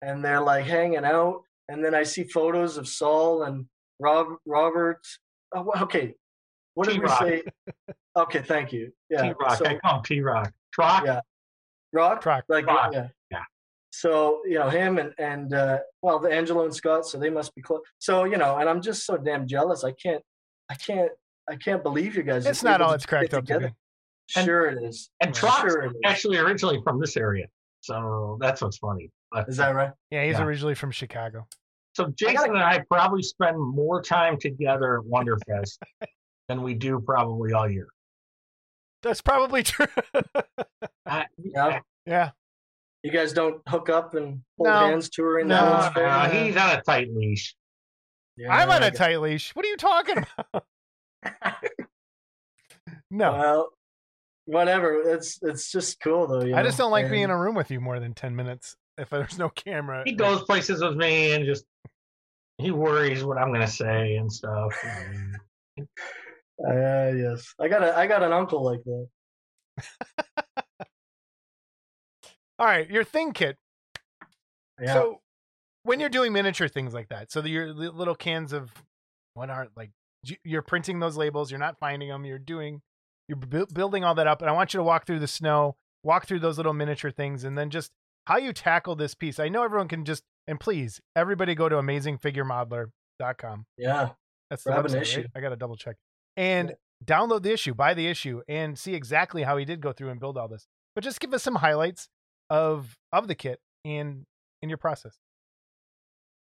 and 0.00 0.24
they're 0.24 0.40
like 0.40 0.64
hanging 0.64 1.04
out. 1.04 1.42
And 1.68 1.84
then 1.84 1.94
I 1.94 2.02
see 2.02 2.24
photos 2.24 2.76
of 2.76 2.86
Saul 2.86 3.42
and 3.42 3.66
Rob, 3.98 4.36
Robert. 4.46 5.00
Oh, 5.54 5.70
okay, 5.82 6.14
what 6.74 6.88
did 6.88 6.94
we 7.00 7.06
T-Rock. 7.06 7.20
say? 7.20 7.42
Okay, 8.16 8.42
thank 8.42 8.72
you. 8.72 8.92
Yeah, 9.10 9.22
T 9.22 9.32
Rock. 9.40 9.56
so- 9.58 9.66
I 9.66 9.78
call 9.78 9.96
him 9.98 10.02
T 10.04 10.20
Rock. 10.20 10.52
Trock? 10.78 11.04
Yeah. 11.06 11.20
Rock, 11.92 12.22
Trock. 12.22 12.42
like 12.48 12.66
Rock, 12.66 12.92
yeah, 12.92 13.08
yeah. 13.30 13.42
So 13.92 14.40
you 14.46 14.58
know 14.58 14.68
him 14.68 14.98
and 14.98 15.12
and 15.18 15.52
uh, 15.54 15.78
well, 16.02 16.18
the 16.18 16.28
Angelo 16.30 16.64
and 16.64 16.74
Scott, 16.74 17.06
so 17.06 17.18
they 17.18 17.30
must 17.30 17.54
be 17.54 17.62
close. 17.62 17.80
So 18.00 18.24
you 18.24 18.36
know, 18.36 18.56
and 18.56 18.68
I'm 18.68 18.82
just 18.82 19.06
so 19.06 19.16
damn 19.16 19.46
jealous. 19.46 19.84
I 19.84 19.92
can't, 19.92 20.22
I 20.68 20.74
can't, 20.74 21.12
I 21.48 21.54
can't 21.56 21.82
believe 21.84 22.16
you 22.16 22.22
guys. 22.24 22.46
It's 22.46 22.62
not 22.64 22.80
all 22.80 22.92
it's 22.92 23.06
cracked 23.06 23.30
get 23.30 23.38
up 23.38 23.44
to 23.46 23.52
together. 23.54 23.68
be. 23.68 23.74
And- 24.36 24.44
Sure 24.46 24.66
it 24.70 24.82
is. 24.82 25.10
And 25.20 25.36
Yeah. 25.40 25.50
Sure 25.60 25.92
actually 26.04 26.38
originally 26.38 26.80
from 26.82 26.98
this 26.98 27.16
area. 27.16 27.46
So 27.82 28.38
that's 28.40 28.62
what's 28.62 28.78
funny. 28.78 29.10
But, 29.30 29.48
Is 29.50 29.58
that 29.58 29.74
right? 29.74 29.90
Yeah, 30.10 30.24
he's 30.24 30.38
Yeah. 30.38 30.44
originally 30.44 30.74
from 30.74 30.90
Chicago. 30.90 31.46
so 31.92 32.06
Jason 32.18 32.50
and 32.50 32.58
I 32.58 32.82
probably 32.90 33.22
spend 33.22 33.60
more 33.60 34.00
time 34.02 34.38
together 34.38 34.98
at 34.98 35.04
Wonderfest 35.04 35.76
than 36.48 36.62
we 36.62 36.74
do 36.74 37.00
probably 37.00 37.52
all 37.52 37.68
year. 37.70 37.88
That's 39.02 39.20
probably 39.20 39.62
true. 39.64 39.86
Uh, 41.06 41.24
Yeah. 41.38 41.80
yeah. 42.06 42.30
You 43.02 43.10
guys 43.10 43.32
don't 43.34 43.60
hook 43.68 43.90
up 43.90 44.14
and 44.14 44.40
hold 44.56 44.66
No. 44.68 44.72
hands 44.86 45.10
touring 45.10 45.48
the 45.48 45.56
No. 45.56 45.62
World's 45.70 45.86
uh, 45.86 45.92
Fair? 45.92 46.44
he's 46.44 46.56
on 46.56 46.70
a 46.70 46.82
tight 46.82 47.08
leash. 47.14 47.54
Yeah, 48.36 48.52
I'm 48.54 48.70
on 48.70 48.82
a 48.82 48.90
tight 48.90 49.20
leash. 49.20 49.54
What 49.54 49.64
are 49.64 49.68
you 49.68 49.76
talking 49.76 50.24
about? 50.38 50.64
no. 53.10 53.32
Well, 53.32 53.68
whatever. 54.46 55.02
It's 55.14 55.38
it's 55.42 55.70
just 55.70 56.00
cool 56.00 56.26
though. 56.26 56.44
You 56.44 56.56
I 56.56 56.62
just 56.62 56.78
know? 56.78 56.86
don't 56.86 56.92
like 56.92 57.10
being 57.10 57.24
in 57.24 57.30
a 57.30 57.38
room 57.38 57.54
with 57.54 57.70
you 57.70 57.80
more 57.80 58.00
than 58.00 58.14
10 58.14 58.34
minutes 58.34 58.74
if 58.98 59.10
there's 59.10 59.38
no 59.38 59.50
camera. 59.50 60.02
He 60.06 60.12
goes 60.12 60.42
places 60.44 60.82
with 60.82 60.96
me 60.96 61.32
and 61.34 61.44
just 61.44 61.64
he 62.58 62.70
worries 62.70 63.22
what 63.22 63.36
I'm 63.38 63.52
gonna 63.52 63.66
say 63.68 64.16
and 64.16 64.32
stuff. 64.32 64.72
Uh, 66.58 67.10
yes, 67.16 67.52
I 67.60 67.68
got 67.68 67.82
a 67.82 67.96
I 67.96 68.06
got 68.06 68.22
an 68.22 68.32
uncle 68.32 68.62
like 68.62 68.80
that. 68.84 69.08
All 72.58 72.66
right, 72.66 72.88
your 72.88 73.04
thing 73.04 73.32
kit. 73.32 73.56
Yeah. 74.80 74.92
So 74.94 75.20
when 75.82 75.98
you're 76.00 76.08
doing 76.08 76.32
miniature 76.32 76.68
things 76.68 76.94
like 76.94 77.08
that, 77.08 77.32
so 77.32 77.44
your 77.44 77.72
little 77.72 78.14
cans 78.14 78.52
of 78.52 78.70
what 79.34 79.50
are 79.50 79.68
like 79.76 79.90
you- 80.24 80.36
you're 80.44 80.62
printing 80.62 81.00
those 81.00 81.16
labels, 81.16 81.50
you're 81.50 81.58
not 81.60 81.78
finding 81.78 82.08
them, 82.08 82.24
you're 82.24 82.38
doing 82.38 82.82
you're 83.28 83.36
bu- 83.36 83.66
building 83.72 84.04
all 84.04 84.14
that 84.14 84.26
up 84.26 84.40
and 84.42 84.48
I 84.50 84.52
want 84.52 84.72
you 84.74 84.78
to 84.78 84.84
walk 84.84 85.06
through 85.06 85.18
the 85.18 85.26
snow, 85.26 85.76
walk 86.02 86.26
through 86.26 86.40
those 86.40 86.56
little 86.56 86.72
miniature 86.74 87.10
things 87.10 87.42
and 87.42 87.56
then 87.58 87.70
just 87.70 87.90
how 88.26 88.36
you 88.36 88.52
tackle 88.52 88.94
this 88.96 89.14
piece. 89.14 89.38
I 89.40 89.48
know 89.48 89.62
everyone 89.64 89.88
can 89.88 90.04
just 90.04 90.22
and 90.46 90.60
please 90.60 91.00
everybody 91.16 91.54
go 91.54 91.68
to 91.68 91.76
amazingfiguremodeler.com. 91.76 93.66
yeah, 93.78 94.10
That's 94.50 94.62
the 94.64 94.70
website, 94.70 95.00
issue. 95.02 95.20
right? 95.22 95.30
I 95.34 95.40
got 95.40 95.48
to 95.50 95.56
double 95.56 95.76
check. 95.76 95.96
And 96.36 96.74
download 97.04 97.42
the 97.42 97.52
issue, 97.52 97.74
buy 97.74 97.94
the 97.94 98.06
issue, 98.06 98.42
and 98.48 98.78
see 98.78 98.94
exactly 98.94 99.42
how 99.42 99.56
he 99.56 99.64
did 99.64 99.80
go 99.80 99.92
through 99.92 100.10
and 100.10 100.18
build 100.18 100.36
all 100.38 100.48
this. 100.48 100.66
But 100.94 101.04
just 101.04 101.20
give 101.20 101.32
us 101.34 101.42
some 101.42 101.56
highlights 101.56 102.08
of 102.50 102.96
of 103.12 103.28
the 103.28 103.34
kit 103.34 103.60
and 103.84 104.24
in 104.62 104.68
your 104.68 104.78
process. 104.78 105.18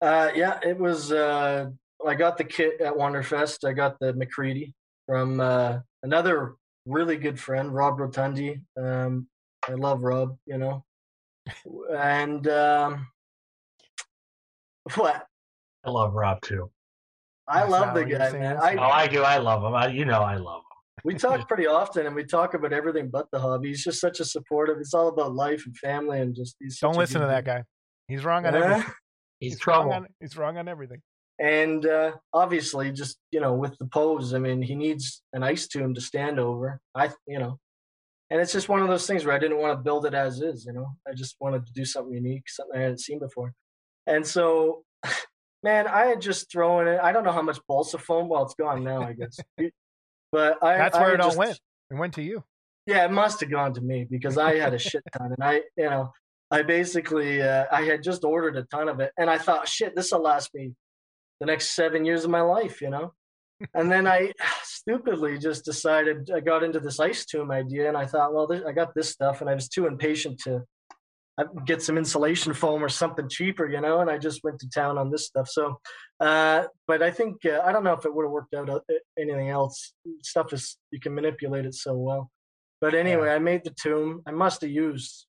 uh, 0.01 0.29
yeah. 0.35 0.59
It 0.63 0.77
was. 0.77 1.11
Uh, 1.11 1.71
I 2.05 2.13
got 2.13 2.37
the 2.37 2.43
kit 2.43 2.79
at 2.81 2.93
Wonderfest. 2.93 3.67
I 3.67 3.73
got 3.73 3.99
the 3.99 4.13
MacReady 4.13 4.73
from 5.07 5.39
uh, 5.39 5.79
another 6.03 6.55
really 6.85 7.17
good 7.17 7.39
friend, 7.39 7.73
Rob 7.73 7.97
Rotundi. 7.97 8.61
Um, 8.77 9.27
I 9.67 9.73
love 9.73 10.03
Rob, 10.03 10.37
you 10.45 10.57
know. 10.57 10.85
And 11.91 12.47
um, 12.47 13.07
what? 14.95 15.25
I 15.83 15.89
love 15.89 16.13
Rob 16.13 16.41
too. 16.41 16.69
I 17.47 17.59
That's 17.61 17.71
love 17.71 17.93
the 17.95 18.05
guy, 18.05 18.31
man. 18.33 18.57
I, 18.57 18.75
Oh, 18.75 18.81
I 18.81 19.07
do. 19.07 19.23
I 19.23 19.37
love 19.37 19.63
him. 19.63 19.73
I, 19.73 19.87
you 19.87 20.05
know, 20.05 20.21
I 20.21 20.35
love 20.35 20.57
him. 20.61 21.01
we 21.05 21.13
talk 21.15 21.47
pretty 21.47 21.67
often 21.67 22.05
and 22.05 22.15
we 22.15 22.23
talk 22.25 22.53
about 22.53 22.73
everything 22.73 23.09
but 23.09 23.27
the 23.31 23.39
hobby. 23.39 23.69
He's 23.69 23.83
just 23.83 24.01
such 24.01 24.19
a 24.19 24.25
supportive. 24.25 24.77
It's 24.79 24.93
all 24.93 25.07
about 25.07 25.33
life 25.33 25.63
and 25.65 25.75
family 25.77 26.19
and 26.19 26.35
just 26.35 26.55
he's 26.59 26.79
Don't 26.79 26.95
a 26.95 26.99
listen 26.99 27.21
to 27.21 27.27
that 27.27 27.45
guy. 27.45 27.63
He's 28.07 28.23
wrong 28.25 28.45
on 28.45 28.53
Yeah. 28.53 28.59
everything. 28.63 28.93
He's, 29.39 29.53
He's 29.53 29.59
trouble. 29.59 29.91
wrong 29.91 29.93
on 29.93 30.07
he's 30.19 30.35
wrong 30.35 30.57
on 30.57 30.67
everything. 30.67 30.99
And 31.39 31.85
uh, 31.85 32.13
obviously, 32.33 32.91
just 32.91 33.19
you 33.31 33.39
know, 33.39 33.53
with 33.53 33.77
the 33.77 33.85
pose, 33.85 34.33
I 34.33 34.39
mean, 34.39 34.63
he 34.63 34.73
needs 34.73 35.21
an 35.31 35.43
ice 35.43 35.67
tomb 35.67 35.93
to 35.93 36.01
stand 36.01 36.39
over. 36.39 36.79
I, 36.95 37.11
you 37.27 37.37
know, 37.37 37.59
and 38.31 38.41
it's 38.41 38.51
just 38.51 38.67
one 38.67 38.81
of 38.81 38.87
those 38.87 39.05
things 39.05 39.25
where 39.25 39.35
I 39.35 39.37
didn't 39.39 39.59
want 39.59 39.77
to 39.77 39.83
build 39.83 40.07
it 40.07 40.15
as 40.15 40.41
is. 40.41 40.65
You 40.65 40.73
know, 40.73 40.87
I 41.07 41.13
just 41.13 41.35
wanted 41.39 41.67
to 41.67 41.71
do 41.73 41.85
something 41.85 42.15
unique, 42.15 42.49
something 42.49 42.79
I 42.79 42.81
hadn't 42.81 42.99
seen 43.01 43.19
before. 43.19 43.53
And 44.07 44.25
so, 44.25 44.83
man, 45.67 45.85
I 45.85 46.05
had 46.05 46.21
just 46.21 46.49
thrown 46.49 46.87
it. 46.87 46.99
I 47.03 47.11
don't 47.11 47.25
know 47.25 47.33
how 47.33 47.41
much 47.41 47.59
balsa 47.67 47.97
foam. 47.97 48.29
Well, 48.29 48.43
it's 48.43 48.53
gone 48.53 48.83
now, 48.85 49.01
I 49.01 49.13
guess. 49.13 49.37
but 50.31 50.63
I, 50.63 50.77
That's 50.77 50.97
where 50.97 51.11
had 51.11 51.15
it 51.15 51.21
all 51.21 51.35
went. 51.35 51.59
It 51.91 51.95
went 51.95 52.13
to 52.13 52.23
you. 52.23 52.43
Yeah, 52.85 53.03
it 53.03 53.11
must 53.11 53.41
have 53.41 53.51
gone 53.51 53.73
to 53.73 53.81
me 53.81 54.07
because 54.09 54.37
I 54.37 54.55
had 54.55 54.73
a 54.73 54.79
shit 54.79 55.03
ton, 55.17 55.33
and 55.33 55.43
I, 55.43 55.55
you 55.75 55.89
know, 55.89 56.13
I 56.49 56.61
basically 56.61 57.41
uh, 57.41 57.65
I 57.69 57.81
had 57.81 58.01
just 58.01 58.23
ordered 58.23 58.55
a 58.55 58.63
ton 58.63 58.87
of 58.87 59.01
it, 59.01 59.11
and 59.17 59.29
I 59.29 59.37
thought, 59.37 59.67
shit, 59.67 59.93
this 59.93 60.11
will 60.11 60.21
last 60.21 60.53
me 60.53 60.71
the 61.41 61.45
next 61.45 61.75
seven 61.75 62.05
years 62.05 62.23
of 62.23 62.31
my 62.31 62.41
life, 62.41 62.81
you 62.81 62.89
know. 62.89 63.13
and 63.73 63.91
then 63.91 64.07
I 64.07 64.31
stupidly 64.63 65.37
just 65.37 65.65
decided 65.65 66.29
I 66.33 66.39
got 66.39 66.63
into 66.63 66.79
this 66.79 66.99
ice 66.99 67.25
tomb 67.25 67.51
idea, 67.51 67.89
and 67.89 67.97
I 67.97 68.05
thought, 68.05 68.33
well, 68.33 68.47
this, 68.47 68.63
I 68.65 68.71
got 68.71 68.95
this 68.95 69.09
stuff, 69.09 69.41
and 69.41 69.49
I 69.49 69.53
was 69.53 69.67
too 69.67 69.85
impatient 69.85 70.39
to 70.43 70.63
get 71.65 71.81
some 71.81 71.97
insulation 71.97 72.53
foam 72.53 72.83
or 72.83 72.89
something 72.89 73.29
cheaper, 73.29 73.69
you 73.69 73.79
know. 73.79 73.99
And 73.99 74.09
I 74.09 74.17
just 74.17 74.43
went 74.43 74.59
to 74.59 74.69
town 74.69 74.97
on 74.97 75.11
this 75.11 75.27
stuff. 75.27 75.47
So, 75.47 75.79
uh, 76.19 76.63
but 76.87 77.03
I 77.03 77.11
think 77.11 77.45
uh, 77.45 77.61
I 77.63 77.71
don't 77.71 77.83
know 77.83 77.93
if 77.93 78.05
it 78.05 78.13
would 78.13 78.23
have 78.23 78.31
worked 78.31 78.53
out 78.53 78.69
uh, 78.69 78.79
anything 79.19 79.49
else. 79.49 79.93
Stuff 80.23 80.53
is 80.53 80.77
you 80.91 80.99
can 80.99 81.13
manipulate 81.13 81.65
it 81.65 81.75
so 81.75 81.93
well. 81.95 82.31
But 82.81 82.93
anyway, 82.93 83.29
I 83.29 83.39
made 83.39 83.63
the 83.63 83.71
tomb. 83.71 84.21
I 84.25 84.31
must 84.31 84.61
have 84.61 84.71
used 84.71 85.25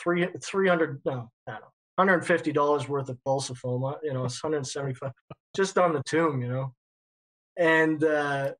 three 0.00 0.28
three 0.42 0.68
hundred 0.68 1.00
no, 1.04 1.30
I 1.46 1.52
don't 1.52 1.60
know, 1.60 1.72
hundred 1.98 2.14
and 2.14 2.26
fifty 2.26 2.52
dollars 2.52 2.88
worth 2.88 3.08
of 3.08 3.18
balsa 3.24 3.54
foam. 3.54 3.84
uh, 3.84 3.94
You 4.02 4.14
know, 4.14 4.24
it's 4.24 4.40
hundred 4.40 4.58
and 4.58 4.66
seventy 4.66 4.94
five 4.94 5.12
just 5.56 5.78
on 5.78 5.92
the 5.92 6.02
tomb. 6.04 6.40
You 6.42 6.48
know, 6.48 6.74
and 7.56 8.02
uh, 8.04 8.52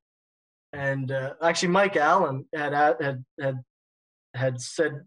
and 0.72 1.10
uh, 1.12 1.34
actually, 1.42 1.68
Mike 1.68 1.96
Allen 1.96 2.44
had 2.54 2.72
had 2.72 3.24
had 3.40 3.60
had 4.34 4.60
said 4.60 5.02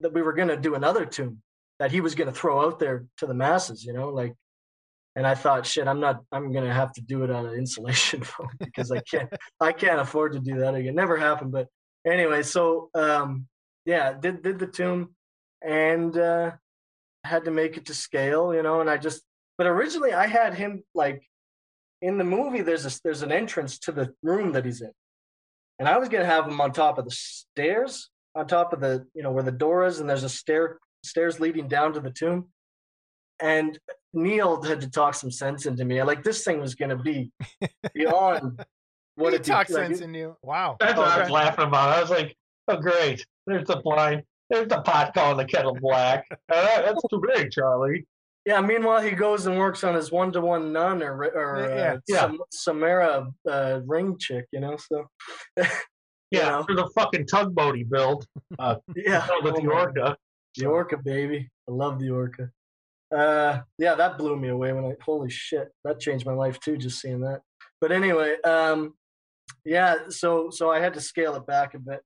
that 0.00 0.12
we 0.12 0.22
were 0.22 0.32
going 0.32 0.48
to 0.48 0.56
do 0.56 0.74
another 0.74 1.04
tomb 1.04 1.42
that 1.78 1.92
he 1.92 2.00
was 2.00 2.14
going 2.14 2.28
to 2.28 2.38
throw 2.38 2.66
out 2.66 2.78
there 2.78 3.06
to 3.18 3.26
the 3.26 3.34
masses. 3.34 3.84
You 3.84 3.92
know, 3.92 4.08
like. 4.08 4.34
And 5.16 5.26
I 5.26 5.34
thought, 5.34 5.66
shit, 5.66 5.88
I'm 5.88 5.98
not. 5.98 6.22
I'm 6.30 6.52
gonna 6.52 6.72
have 6.72 6.92
to 6.92 7.00
do 7.00 7.24
it 7.24 7.30
out 7.30 7.44
of 7.44 7.54
insulation 7.54 8.22
foam 8.22 8.50
because 8.60 8.92
I 8.92 9.00
can't. 9.00 9.28
I 9.58 9.72
can't 9.72 10.00
afford 10.00 10.34
to 10.34 10.38
do 10.38 10.60
that 10.60 10.76
again. 10.76 10.94
Never 10.94 11.16
happened, 11.16 11.50
but 11.50 11.66
anyway. 12.06 12.44
So 12.44 12.90
um, 12.94 13.48
yeah, 13.84 14.12
did 14.12 14.42
did 14.42 14.58
the 14.58 14.66
tomb, 14.66 15.14
and 15.62 16.16
uh, 16.16 16.52
had 17.24 17.44
to 17.44 17.50
make 17.50 17.76
it 17.76 17.86
to 17.86 17.94
scale, 17.94 18.54
you 18.54 18.62
know. 18.62 18.80
And 18.80 18.90
I 18.90 18.96
just, 18.96 19.22
but 19.56 19.66
originally 19.66 20.12
I 20.12 20.26
had 20.26 20.54
him 20.54 20.82
like 20.94 21.22
in 22.02 22.18
the 22.18 22.24
movie. 22.24 22.62
There's 22.62 22.86
a 22.86 23.00
there's 23.02 23.22
an 23.22 23.32
entrance 23.32 23.78
to 23.80 23.92
the 23.92 24.14
room 24.22 24.52
that 24.52 24.64
he's 24.64 24.80
in, 24.80 24.92
and 25.78 25.88
I 25.88 25.98
was 25.98 26.08
gonna 26.08 26.26
have 26.26 26.46
him 26.46 26.60
on 26.60 26.72
top 26.72 26.98
of 26.98 27.04
the 27.04 27.10
stairs, 27.10 28.10
on 28.34 28.46
top 28.46 28.72
of 28.72 28.80
the 28.80 29.06
you 29.14 29.22
know 29.22 29.32
where 29.32 29.42
the 29.42 29.52
door 29.52 29.86
is, 29.86 30.00
and 30.00 30.08
there's 30.08 30.24
a 30.24 30.28
stair 30.28 30.78
stairs 31.02 31.40
leading 31.40 31.68
down 31.68 31.92
to 31.94 32.00
the 32.00 32.10
tomb. 32.10 32.48
And 33.40 33.78
Neil 34.12 34.60
had 34.62 34.80
to 34.80 34.90
talk 34.90 35.14
some 35.14 35.30
sense 35.30 35.66
into 35.66 35.84
me. 35.84 36.02
Like 36.02 36.24
this 36.24 36.44
thing 36.44 36.60
was 36.60 36.74
gonna 36.74 36.96
be 36.96 37.30
beyond 37.94 38.64
what 39.18 39.32
he 39.32 39.36
it 39.38 39.44
talks 39.44 39.70
like, 39.70 39.88
sense 39.88 40.00
in 40.00 40.14
you. 40.14 40.36
Wow. 40.42 40.76
That's 40.80 40.96
what 40.96 41.08
I 41.08 41.20
was 41.20 41.30
laughing 41.30 41.66
about. 41.66 41.96
I 41.96 42.00
was 42.00 42.10
like, 42.10 42.36
oh, 42.68 42.76
great. 42.76 43.24
There's 43.46 43.66
the 43.66 43.76
blind. 43.76 44.22
There's 44.48 44.68
the 44.68 44.80
pot 44.80 45.12
calling 45.12 45.36
the 45.36 45.44
kettle 45.44 45.76
black. 45.80 46.26
Uh, 46.50 46.82
that's 46.82 47.02
too 47.10 47.22
big, 47.34 47.50
Charlie. 47.50 48.06
Yeah. 48.46 48.60
Meanwhile, 48.60 49.02
he 49.02 49.10
goes 49.10 49.46
and 49.46 49.58
works 49.58 49.84
on 49.84 49.94
his 49.94 50.10
one-to-one 50.10 50.72
nun 50.72 51.02
or 51.02 51.24
or 51.24 51.68
Yeah, 51.68 51.92
uh, 51.92 51.98
yeah. 52.08 52.20
Sam- 52.20 52.38
Samara 52.50 53.26
uh, 53.48 53.80
ring 53.84 54.16
chick, 54.18 54.46
you 54.52 54.60
know. 54.60 54.76
So 54.76 55.06
Yeah, 56.30 56.50
know. 56.50 56.64
for 56.64 56.74
the 56.74 56.88
fucking 56.94 57.26
tugboat 57.26 57.76
he 57.76 57.84
built. 57.84 58.26
Uh, 58.58 58.74
yeah, 58.96 59.24
Built 59.26 59.44
with 59.44 59.54
oh 59.54 59.60
the 59.60 59.62
my 59.68 59.74
orca. 59.74 60.16
The 60.56 60.66
Orca, 60.66 60.96
baby. 60.96 61.48
I 61.68 61.72
love 61.72 62.00
the 62.00 62.10
Orca. 62.10 62.50
Uh, 63.14 63.60
yeah, 63.78 63.94
that 63.94 64.18
blew 64.18 64.36
me 64.36 64.48
away 64.48 64.72
when 64.72 64.84
I, 64.84 64.94
holy 65.04 65.30
shit, 65.30 65.68
that 65.84 66.00
changed 66.00 66.26
my 66.26 66.32
life 66.32 66.58
too, 66.60 66.76
just 66.76 67.00
seeing 67.00 67.20
that. 67.20 67.42
But 67.80 67.92
anyway, 67.92 68.36
um, 68.42 68.94
yeah, 69.64 70.08
so, 70.08 70.50
so 70.50 70.70
I 70.70 70.80
had 70.80 70.94
to 70.94 71.00
scale 71.00 71.36
it 71.36 71.46
back 71.46 71.74
a 71.74 71.78
bit 71.78 72.00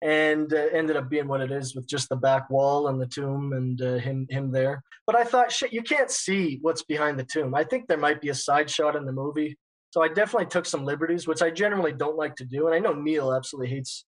and 0.00 0.52
uh, 0.52 0.66
ended 0.72 0.96
up 0.96 1.10
being 1.10 1.26
what 1.26 1.40
it 1.40 1.50
is 1.50 1.74
with 1.74 1.88
just 1.88 2.08
the 2.08 2.16
back 2.16 2.48
wall 2.50 2.86
and 2.88 3.00
the 3.00 3.06
tomb 3.06 3.52
and 3.52 3.82
uh, 3.82 3.94
him, 3.94 4.26
him 4.30 4.52
there. 4.52 4.82
But 5.06 5.16
I 5.16 5.24
thought, 5.24 5.50
shit, 5.50 5.72
you 5.72 5.82
can't 5.82 6.10
see 6.10 6.58
what's 6.62 6.84
behind 6.84 7.18
the 7.18 7.24
tomb. 7.24 7.54
I 7.54 7.64
think 7.64 7.88
there 7.88 7.98
might 7.98 8.20
be 8.20 8.28
a 8.28 8.34
side 8.34 8.70
shot 8.70 8.94
in 8.94 9.04
the 9.04 9.12
movie. 9.12 9.58
So 9.90 10.02
I 10.02 10.08
definitely 10.08 10.46
took 10.46 10.66
some 10.66 10.84
liberties, 10.84 11.26
which 11.26 11.42
I 11.42 11.50
generally 11.50 11.92
don't 11.92 12.16
like 12.16 12.36
to 12.36 12.44
do. 12.44 12.66
And 12.66 12.74
I 12.74 12.78
know 12.78 12.92
Neil 12.92 13.32
absolutely 13.32 13.74
hates 13.74 14.04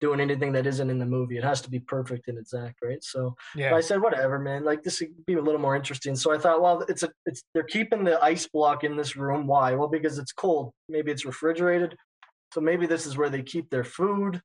doing 0.00 0.20
anything 0.20 0.52
that 0.52 0.66
isn't 0.66 0.90
in 0.90 0.98
the 0.98 1.06
movie. 1.06 1.36
It 1.36 1.44
has 1.44 1.60
to 1.62 1.70
be 1.70 1.78
perfect 1.78 2.28
and 2.28 2.38
exact, 2.38 2.76
right? 2.82 3.02
So 3.04 3.36
Yeah. 3.54 3.74
I 3.74 3.80
said, 3.80 4.00
whatever, 4.00 4.38
man. 4.38 4.64
Like 4.64 4.82
this 4.82 5.00
would 5.00 5.26
be 5.26 5.34
a 5.34 5.42
little 5.42 5.60
more 5.60 5.76
interesting. 5.76 6.16
So 6.16 6.32
I 6.32 6.38
thought, 6.38 6.62
well, 6.62 6.82
it's 6.88 7.02
a, 7.02 7.10
it's 7.26 7.42
they're 7.54 7.62
keeping 7.62 8.04
the 8.04 8.22
ice 8.24 8.46
block 8.46 8.82
in 8.82 8.96
this 8.96 9.14
room. 9.16 9.46
Why? 9.46 9.74
Well, 9.74 9.88
because 9.88 10.18
it's 10.18 10.32
cold. 10.32 10.72
Maybe 10.88 11.12
it's 11.12 11.26
refrigerated. 11.26 11.96
So 12.54 12.60
maybe 12.60 12.86
this 12.86 13.06
is 13.06 13.16
where 13.16 13.30
they 13.30 13.42
keep 13.42 13.70
their 13.70 13.84
food, 13.84 14.40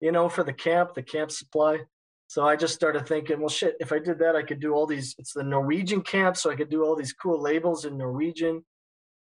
you 0.00 0.12
know, 0.12 0.28
for 0.28 0.44
the 0.44 0.52
camp, 0.52 0.94
the 0.94 1.02
camp 1.02 1.30
supply. 1.30 1.80
So 2.26 2.44
I 2.46 2.56
just 2.56 2.74
started 2.74 3.06
thinking, 3.06 3.38
well, 3.40 3.48
shit. 3.48 3.76
If 3.80 3.90
I 3.90 3.98
did 3.98 4.18
that, 4.18 4.36
I 4.36 4.42
could 4.42 4.60
do 4.60 4.74
all 4.74 4.86
these. 4.86 5.14
It's 5.18 5.32
the 5.32 5.42
Norwegian 5.42 6.02
camp, 6.02 6.36
so 6.36 6.50
I 6.50 6.56
could 6.56 6.68
do 6.68 6.84
all 6.84 6.94
these 6.94 7.14
cool 7.14 7.40
labels 7.40 7.86
in 7.86 7.96
Norwegian. 7.96 8.64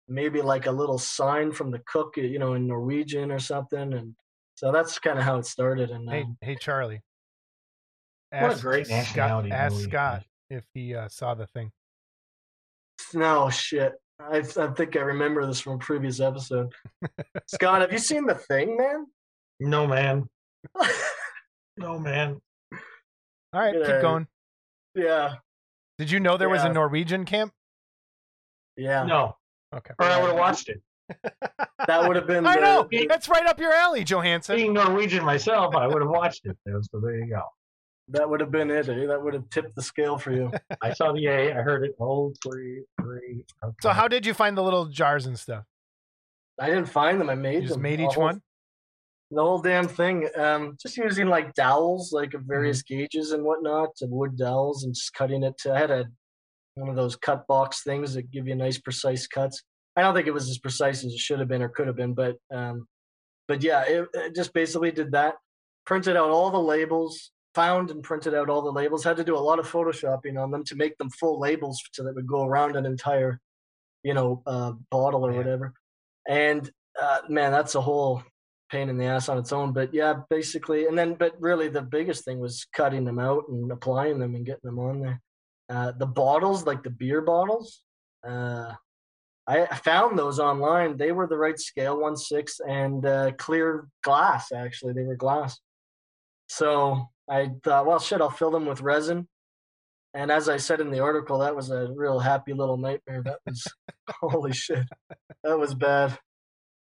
Maybe 0.10 0.42
like 0.42 0.66
a 0.66 0.72
little 0.72 0.98
sign 0.98 1.52
from 1.52 1.72
the 1.72 1.80
cook, 1.86 2.18
you 2.18 2.40
know, 2.40 2.54
in 2.56 2.68
Norwegian 2.68 3.32
or 3.32 3.40
something. 3.40 3.94
And 3.94 4.16
so 4.56 4.72
that's 4.72 4.98
kind 5.00 5.18
of 5.20 5.24
how 5.24 5.38
it 5.38 5.46
started. 5.46 5.92
And 5.92 6.10
Hey, 6.10 6.24
um, 6.24 6.38
hey, 6.42 6.56
Charlie. 6.56 7.02
What 8.32 8.42
a 8.42 8.46
Ask 8.46 8.62
great 8.62 8.88
Scott, 8.88 9.52
ask 9.52 9.74
movie. 9.74 9.84
Scott 9.90 10.24
if 10.50 10.66
he 10.74 10.96
uh, 10.96 11.08
saw 11.10 11.34
the 11.36 11.48
thing. 11.48 11.72
No 13.14 13.50
shit. 13.50 13.94
I, 14.20 14.38
I 14.40 14.68
think 14.68 14.98
I 14.98 15.00
remember 15.02 15.46
this 15.46 15.60
from 15.62 15.74
a 15.74 15.78
previous 15.78 16.20
episode. 16.20 16.74
Scott, 17.48 17.82
have 17.82 17.92
you 17.94 17.98
seen 18.00 18.26
the 18.26 18.36
thing, 18.36 18.76
man? 18.78 19.06
No, 19.60 19.88
man. 19.88 20.28
No, 21.78 21.98
man. 21.98 22.42
All 23.54 23.62
right, 23.62 23.74
Yeah. 23.74 23.86
keep 23.86 24.02
going. 24.02 24.28
yeah, 24.96 25.36
Did 25.98 26.12
you 26.12 26.20
know 26.20 26.36
there 26.36 26.50
was 26.50 26.64
a 26.66 26.74
Norwegian 26.74 27.24
camp? 27.24 27.54
yeah. 28.76 29.06
No. 29.06 29.38
Okay. 29.76 29.94
Or 30.00 30.06
I 30.06 30.20
would 30.22 30.30
have 30.32 30.40
watched 30.40 30.70
it. 30.70 30.82
That 31.88 32.08
would 32.08 32.18
have 32.18 32.28
been. 32.28 32.46
I 32.46 32.56
the- 32.56 32.62
know. 32.62 32.88
the- 32.92 33.08
That's 33.08 33.28
right 33.30 33.46
up 33.48 33.60
your 33.60 33.74
alley, 33.74 34.04
Johansson. 34.04 34.56
Being 34.58 34.74
Norwegian 34.74 35.24
myself, 35.26 35.76
I 35.76 35.88
would 35.88 36.02
have 36.02 36.12
watched 36.12 36.46
it. 36.46 36.56
So 36.68 37.00
there 37.00 37.16
you 37.18 37.28
go. 37.28 37.42
That 38.10 38.30
would 38.30 38.42
have 38.42 38.52
been 38.52 38.70
it. 38.70 38.88
Eh? 38.90 39.06
That 39.08 39.24
would 39.24 39.34
have 39.34 39.50
tipped 39.50 39.76
the 39.76 39.82
scale 39.82 40.18
for 40.18 40.32
you. 40.32 40.52
I 40.82 40.94
saw 40.94 41.12
the 41.14 41.26
A. 41.28 41.52
I 41.58 41.62
heard 41.62 41.84
it. 41.86 41.96
Hold 41.98 42.38
three, 42.44 42.84
three. 43.02 43.44
Okay. 43.64 43.76
So 43.82 43.90
how 43.90 44.08
did 44.08 44.26
you 44.26 44.34
find 44.36 44.56
the 44.58 44.62
little 44.62 44.86
jars 44.86 45.26
and 45.26 45.40
stuff? 45.40 45.64
I 46.60 46.68
didn't 46.68 46.88
find 46.88 47.20
them. 47.20 47.30
I 47.30 47.36
made 47.36 47.54
You 47.56 47.60
them. 47.62 47.68
just 47.70 47.80
made 47.80 48.00
each 48.02 48.14
whole- 48.14 48.26
one. 48.26 48.42
The 49.32 49.42
whole 49.42 49.62
damn 49.62 49.88
thing. 49.88 50.28
Um, 50.36 50.76
just 50.82 50.98
using 50.98 51.28
like 51.28 51.54
dowels, 51.54 52.12
like 52.12 52.34
of 52.34 52.42
various 52.44 52.82
gauges 52.84 53.32
and 53.32 53.44
whatnot, 53.44 53.90
and 54.02 54.12
wood 54.12 54.38
dowels, 54.38 54.84
and 54.84 54.94
just 54.94 55.14
cutting 55.14 55.44
it. 55.44 55.56
To, 55.60 55.74
I 55.74 55.80
had 55.80 55.92
a 55.92 56.06
one 56.76 56.90
of 56.90 56.96
those 56.96 57.16
cut 57.16 57.46
box 57.48 57.84
things 57.84 58.14
that 58.14 58.32
give 58.32 58.48
you 58.48 58.56
nice, 58.56 58.78
precise 58.78 59.28
cuts. 59.28 59.64
I 59.96 60.02
don't 60.02 60.14
think 60.14 60.28
it 60.28 60.34
was 60.34 60.50
as 60.50 60.58
precise 60.60 61.04
as 61.04 61.14
it 61.14 61.20
should 61.20 61.40
have 61.40 61.48
been 61.48 61.62
or 61.62 61.70
could 61.70 61.88
have 61.88 61.96
been, 61.96 62.14
but 62.14 62.38
um, 62.52 62.88
but 63.48 63.64
yeah, 63.64 63.84
it, 63.88 64.08
it 64.14 64.36
just 64.36 64.54
basically 64.54 64.92
did 64.92 65.12
that. 65.12 65.36
Printed 65.86 66.16
out 66.16 66.30
all 66.30 66.52
the 66.52 66.60
labels, 66.60 67.32
found 67.56 67.90
and 67.90 68.04
printed 68.04 68.36
out 68.36 68.50
all 68.50 68.62
the 68.62 68.72
labels. 68.72 69.04
Had 69.04 69.18
to 69.18 69.24
do 69.24 69.36
a 69.36 69.40
lot 69.40 69.60
of 69.60 69.70
photoshopping 69.70 70.42
on 70.42 70.52
them 70.52 70.64
to 70.66 70.76
make 70.76 70.98
them 70.98 71.10
full 71.10 71.40
labels 71.40 71.82
so 71.92 72.04
that 72.04 72.14
would 72.16 72.28
go 72.28 72.46
around 72.46 72.76
an 72.76 72.86
entire, 72.86 73.40
you 74.04 74.14
know, 74.14 74.44
uh, 74.46 74.74
bottle 74.92 75.26
or 75.26 75.32
Yeah. 75.32 75.38
whatever. 75.38 75.74
And 76.28 76.70
uh, 77.02 77.20
man, 77.28 77.52
that's 77.52 77.76
a 77.76 77.82
whole 77.82 78.22
pain 78.72 78.90
in 78.90 78.98
the 78.98 79.06
ass 79.06 79.30
on 79.30 79.40
its 79.40 79.52
own. 79.52 79.74
But 79.74 79.94
yeah, 79.94 80.14
basically, 80.30 80.86
and 80.86 80.98
then 80.98 81.16
but 81.16 81.34
really 81.42 81.70
the 81.70 81.82
biggest 81.82 82.24
thing 82.24 82.40
was 82.40 82.68
cutting 82.72 83.04
them 83.04 83.18
out 83.18 83.46
and 83.50 83.72
applying 83.72 84.20
them 84.20 84.36
and 84.36 84.46
getting 84.46 84.62
them 84.64 84.80
on 84.80 85.02
there. 85.02 85.20
Uh, 85.70 85.92
the 85.92 86.06
bottles, 86.06 86.66
like 86.66 86.84
the 86.84 86.90
beer 86.90 87.22
bottles, 87.22 87.84
uh, 88.28 88.74
I 89.50 89.66
found 89.78 90.18
those 90.18 90.40
online. 90.40 90.96
They 90.96 91.12
were 91.12 91.26
the 91.26 91.38
right 91.38 91.60
scale, 91.60 92.00
one 92.00 92.16
six, 92.16 92.60
and 92.60 93.04
uh, 93.04 93.32
clear 93.32 93.88
glass. 94.04 94.52
Actually, 94.52 94.94
they 94.94 95.04
were 95.04 95.16
glass. 95.16 95.60
So 96.50 97.10
I 97.28 97.50
thought, 97.64 97.88
well, 97.88 97.98
shit, 98.00 98.22
I'll 98.22 98.30
fill 98.30 98.52
them 98.52 98.68
with 98.68 98.82
resin. 98.82 99.28
And 100.14 100.32
as 100.32 100.50
I 100.50 100.58
said 100.58 100.82
in 100.82 100.92
the 100.92 101.00
article, 101.00 101.40
that 101.40 101.56
was 101.56 101.72
a 101.72 101.92
real 101.96 102.20
happy 102.20 102.54
little 102.54 102.78
nightmare. 102.78 103.24
That 103.24 103.40
was 103.46 103.66
holy 104.22 104.54
shit, 104.54 104.86
that 105.44 105.58
was 105.58 105.74
bad. 105.74 106.18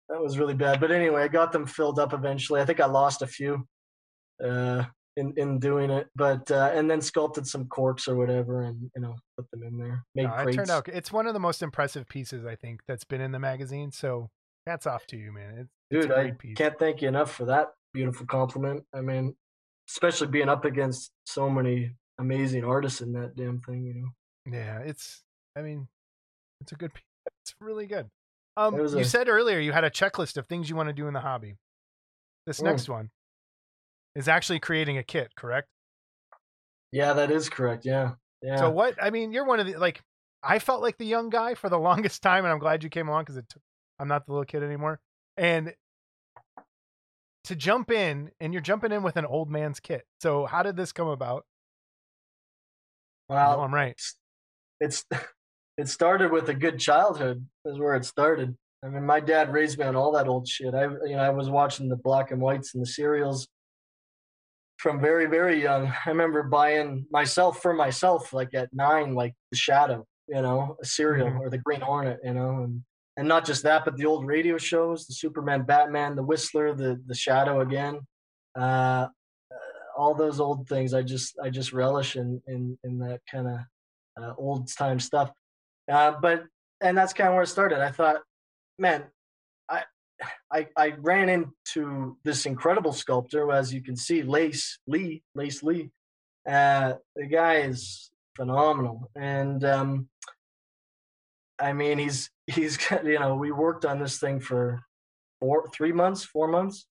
That 0.09 0.21
was 0.21 0.39
really 0.39 0.53
bad. 0.55 0.79
But 0.79 0.91
anyway, 0.91 1.23
I 1.23 1.27
got 1.27 1.51
them 1.51 1.67
filled 1.67 1.99
up 1.99 2.13
eventually. 2.13 2.61
I 2.61 2.65
think 2.65 2.79
I 2.79 2.85
lost 2.87 3.21
a 3.21 3.27
few 3.27 3.67
uh, 4.43 4.85
in 5.17 5.33
in 5.37 5.59
doing 5.59 5.89
it, 5.89 6.07
but 6.15 6.49
uh, 6.51 6.71
and 6.73 6.89
then 6.89 7.01
sculpted 7.01 7.47
some 7.47 7.65
corks 7.67 8.07
or 8.07 8.15
whatever, 8.15 8.61
and 8.61 8.89
you 8.95 9.01
know 9.01 9.15
put 9.37 9.49
them 9.51 9.63
in 9.63 9.77
there. 9.77 10.03
Made 10.15 10.23
No, 10.27 10.35
it 10.37 10.53
turned 10.53 10.69
out 10.69 10.87
it's 10.89 11.11
one 11.11 11.27
of 11.27 11.33
the 11.33 11.39
most 11.39 11.61
impressive 11.61 12.07
pieces 12.07 12.45
I 12.45 12.55
think 12.55 12.81
that's 12.87 13.03
been 13.05 13.21
in 13.21 13.31
the 13.31 13.39
magazine. 13.39 13.91
So 13.91 14.29
hats 14.67 14.85
off 14.87 15.05
to 15.07 15.17
you, 15.17 15.31
man. 15.31 15.57
It's, 15.59 15.69
it's 15.91 16.05
Dude, 16.07 16.11
a 16.11 16.15
I 16.17 16.21
great 16.23 16.39
piece. 16.39 16.57
can't 16.57 16.77
thank 16.77 17.01
you 17.01 17.07
enough 17.07 17.31
for 17.33 17.45
that 17.45 17.67
beautiful 17.93 18.25
compliment. 18.25 18.83
I 18.93 19.01
mean, 19.01 19.35
especially 19.89 20.27
being 20.27 20.49
up 20.49 20.65
against 20.65 21.11
so 21.25 21.49
many 21.49 21.95
amazing 22.19 22.63
artists 22.65 23.01
in 23.01 23.13
that 23.13 23.35
damn 23.35 23.59
thing, 23.61 23.85
you 23.85 23.93
know. 23.93 24.09
Yeah, 24.57 24.79
it's. 24.79 25.23
I 25.55 25.61
mean, 25.61 25.87
it's 26.61 26.71
a 26.71 26.75
good. 26.75 26.93
piece. 26.93 27.03
It's 27.43 27.55
really 27.61 27.87
good. 27.87 28.07
Um, 28.57 28.75
you 28.75 28.83
a- 28.99 29.05
said 29.05 29.27
earlier 29.29 29.59
you 29.59 29.71
had 29.71 29.83
a 29.83 29.89
checklist 29.89 30.37
of 30.37 30.47
things 30.47 30.69
you 30.69 30.75
want 30.75 30.87
to 30.89 30.93
do 30.93 31.07
in 31.07 31.13
the 31.13 31.19
hobby. 31.21 31.55
This 32.47 32.59
Mm. 32.59 32.65
next 32.65 32.87
one 32.89 33.09
is 34.15 34.27
actually 34.27 34.59
creating 34.59 34.97
a 34.97 35.03
kit, 35.03 35.31
correct? 35.35 35.67
Yeah, 36.91 37.13
that 37.13 37.31
is 37.31 37.49
correct. 37.49 37.85
Yeah. 37.85 38.11
Yeah. 38.41 38.57
So 38.57 38.69
what? 38.69 38.95
I 39.01 39.09
mean, 39.09 39.31
you're 39.31 39.45
one 39.45 39.59
of 39.59 39.67
the 39.67 39.75
like. 39.75 40.01
I 40.43 40.59
felt 40.59 40.81
like 40.81 40.97
the 40.97 41.05
young 41.05 41.29
guy 41.29 41.55
for 41.55 41.69
the 41.69 41.79
longest 41.79 42.21
time, 42.21 42.45
and 42.45 42.51
I'm 42.51 42.59
glad 42.59 42.83
you 42.83 42.89
came 42.89 43.07
along 43.07 43.23
because 43.23 43.37
it. 43.37 43.49
Took, 43.49 43.61
I'm 43.99 44.07
not 44.07 44.25
the 44.25 44.31
little 44.31 44.45
kid 44.45 44.63
anymore, 44.63 44.99
and 45.37 45.73
to 47.45 47.55
jump 47.55 47.91
in, 47.91 48.31
and 48.39 48.53
you're 48.53 48.61
jumping 48.61 48.91
in 48.91 49.03
with 49.03 49.17
an 49.17 49.25
old 49.25 49.49
man's 49.49 49.79
kit. 49.79 50.03
So 50.21 50.45
how 50.45 50.63
did 50.63 50.75
this 50.75 50.91
come 50.91 51.07
about? 51.07 51.45
well, 53.29 53.61
I'm 53.61 53.73
right. 53.73 53.99
it's 54.79 55.05
it 55.77 55.89
started 55.89 56.31
with 56.31 56.49
a 56.49 56.53
good 56.53 56.79
childhood 56.79 57.45
is 57.65 57.79
where 57.79 57.95
it 57.95 58.05
started. 58.05 58.55
I 58.83 58.89
mean, 58.89 59.05
my 59.05 59.19
dad 59.19 59.51
raised 59.51 59.79
me 59.79 59.85
on 59.85 59.95
all 59.95 60.11
that 60.11 60.27
old 60.27 60.47
shit. 60.47 60.73
I 60.73 60.83
you 60.83 61.15
know 61.15 61.23
I 61.23 61.29
was 61.29 61.49
watching 61.49 61.89
the 61.89 61.95
black 61.95 62.31
and 62.31 62.41
whites 62.41 62.73
and 62.73 62.81
the 62.81 62.87
serials 62.87 63.47
from 64.77 64.99
very 65.01 65.25
very 65.27 65.61
young. 65.61 65.87
I 66.05 66.09
remember 66.09 66.43
buying 66.43 67.05
myself 67.11 67.61
for 67.61 67.73
myself 67.73 68.33
like 68.33 68.53
at 68.53 68.69
nine, 68.73 69.13
like 69.15 69.33
the 69.51 69.57
Shadow, 69.57 70.05
you 70.27 70.41
know, 70.41 70.77
a 70.81 70.85
serial 70.85 71.29
Mhm. 71.29 71.39
or 71.39 71.49
the 71.49 71.57
Green 71.59 71.81
Hornet, 71.81 72.19
you 72.23 72.33
know, 72.33 72.63
and 72.63 72.83
and 73.17 73.27
not 73.29 73.45
just 73.45 73.63
that, 73.63 73.85
but 73.85 73.95
the 73.95 74.05
old 74.05 74.25
radio 74.27 74.57
shows, 74.57 75.07
the 75.07 75.13
Superman, 75.13 75.63
Batman, 75.63 76.15
the 76.15 76.23
Whistler, 76.23 76.73
the 76.73 77.01
the 77.05 77.15
Shadow 77.15 77.61
again. 77.61 77.99
Uh, 78.55 79.07
all 79.97 80.13
those 80.13 80.41
old 80.41 80.67
things 80.67 80.93
I 80.93 81.01
just 81.03 81.37
I 81.41 81.49
just 81.49 81.71
relish 81.71 82.17
in 82.17 82.41
in 82.47 82.77
in 82.83 82.99
that 82.99 83.21
kind 83.31 83.47
of 83.47 83.59
uh, 84.21 84.33
old 84.37 84.67
time 84.67 84.99
stuff. 84.99 85.31
Uh, 85.89 86.11
but 86.21 86.43
and 86.81 86.97
that's 86.97 87.13
kind 87.13 87.29
of 87.29 87.33
where 87.35 87.43
it 87.43 87.47
started. 87.47 87.79
I 87.79 87.91
thought, 87.91 88.21
man, 88.77 89.05
I 90.51 90.67
I 90.77 90.93
ran 90.99 91.29
into 91.29 92.17
this 92.23 92.45
incredible 92.45 92.93
sculptor, 92.93 93.51
as 93.51 93.73
you 93.73 93.81
can 93.81 93.95
see, 93.95 94.23
Lace 94.23 94.79
Lee, 94.87 95.23
Lace 95.33 95.63
Lee. 95.63 95.91
Uh, 96.47 96.93
the 97.15 97.25
guy 97.25 97.61
is 97.61 98.11
phenomenal, 98.35 99.09
and 99.15 99.63
um, 99.63 100.09
I 101.59 101.73
mean, 101.73 101.97
he's 101.97 102.29
he's 102.47 102.77
got 102.77 103.05
you 103.05 103.19
know 103.19 103.35
we 103.35 103.51
worked 103.51 103.85
on 103.85 103.99
this 103.99 104.19
thing 104.19 104.39
for 104.39 104.81
four 105.39 105.69
three 105.73 105.91
months, 105.91 106.23
four 106.23 106.47
months, 106.47 106.87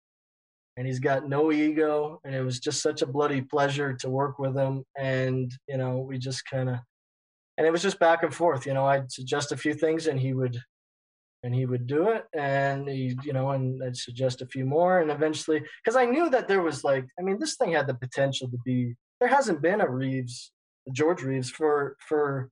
and 0.78 0.88
he's 0.88 1.00
got 1.00 1.28
no 1.28 1.52
ego, 1.52 2.20
and 2.24 2.34
it 2.34 2.42
was 2.44 2.60
just 2.60 2.82
such 2.82 3.02
a 3.02 3.08
bloody 3.08 3.42
pleasure 3.42 3.94
to 3.94 4.10
work 4.10 4.40
with 4.40 4.58
him, 4.58 4.84
and 4.98 5.52
you 5.68 5.78
know 5.78 6.00
we 6.00 6.18
just 6.18 6.46
kind 6.46 6.70
of 6.70 6.78
and 7.58 7.68
it 7.68 7.72
was 7.72 7.84
just 7.84 8.00
back 8.00 8.24
and 8.24 8.34
forth. 8.34 8.66
You 8.66 8.74
know, 8.74 8.86
I'd 8.86 9.12
suggest 9.12 9.52
a 9.52 9.58
few 9.58 9.76
things, 9.76 10.08
and 10.08 10.20
he 10.20 10.34
would, 10.34 10.60
and 11.44 11.56
he 11.56 11.66
would 11.66 11.88
do 11.88 12.10
it, 12.10 12.26
and 12.34 12.88
he, 12.88 13.18
you 13.24 13.34
know, 13.34 13.52
and 13.52 13.84
I'd 13.84 13.98
suggest 13.98 14.42
a 14.42 14.46
few 14.46 14.66
more, 14.66 15.00
and 15.00 15.10
eventually, 15.10 15.64
because 15.84 15.96
I 15.96 16.06
knew 16.06 16.30
that 16.30 16.48
there 16.48 16.62
was 16.62 16.84
like, 16.84 17.06
I 17.20 17.24
mean, 17.24 17.40
this 17.40 17.56
thing 17.56 17.72
had 17.74 17.88
the 17.88 17.96
potential 17.96 18.50
to 18.50 18.58
be. 18.64 18.96
There 19.20 19.30
hasn't 19.30 19.62
been 19.62 19.82
a 19.82 19.90
Reeves, 19.90 20.52
George 20.92 21.22
Reeves, 21.24 21.50
for 21.50 21.98
for 22.08 22.50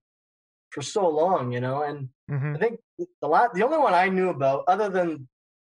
for 0.71 0.81
so 0.81 1.07
long, 1.07 1.51
you 1.51 1.61
know, 1.61 1.83
and 1.83 2.09
hmm 2.27 2.55
I 2.55 2.59
think 2.59 2.79
the 3.21 3.27
lot 3.27 3.53
the 3.53 3.63
only 3.63 3.77
one 3.77 3.93
I 3.93 4.09
knew 4.09 4.29
about, 4.29 4.63
other 4.67 4.89
than 4.89 5.27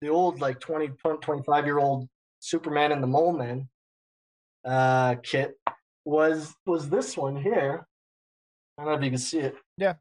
the 0.02 0.10
old 0.10 0.42
like 0.42 0.60
20, 0.60 0.90
25 1.22 1.66
year 1.66 1.80
old 1.80 2.10
Superman 2.40 2.92
and 2.92 3.02
the 3.02 3.08
Mole 3.08 3.34
Man 3.34 3.70
uh, 4.66 5.16
kit, 5.24 5.58
was 6.06 6.54
was 6.66 6.90
this 6.90 7.16
one 7.16 7.36
here. 7.36 7.86
I 8.78 8.84
don't 8.84 8.92
know 8.92 8.98
if 8.98 9.04
you 9.04 9.12
can 9.12 9.20
see 9.20 9.40
it. 9.40 9.56
Yeah. 9.78 9.94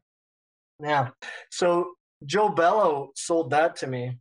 Yeah. 0.79 1.09
So 1.51 1.93
Joe 2.25 2.49
Bello 2.49 3.11
sold 3.15 3.49
that 3.51 3.75
to 3.77 3.87
me. 3.87 4.17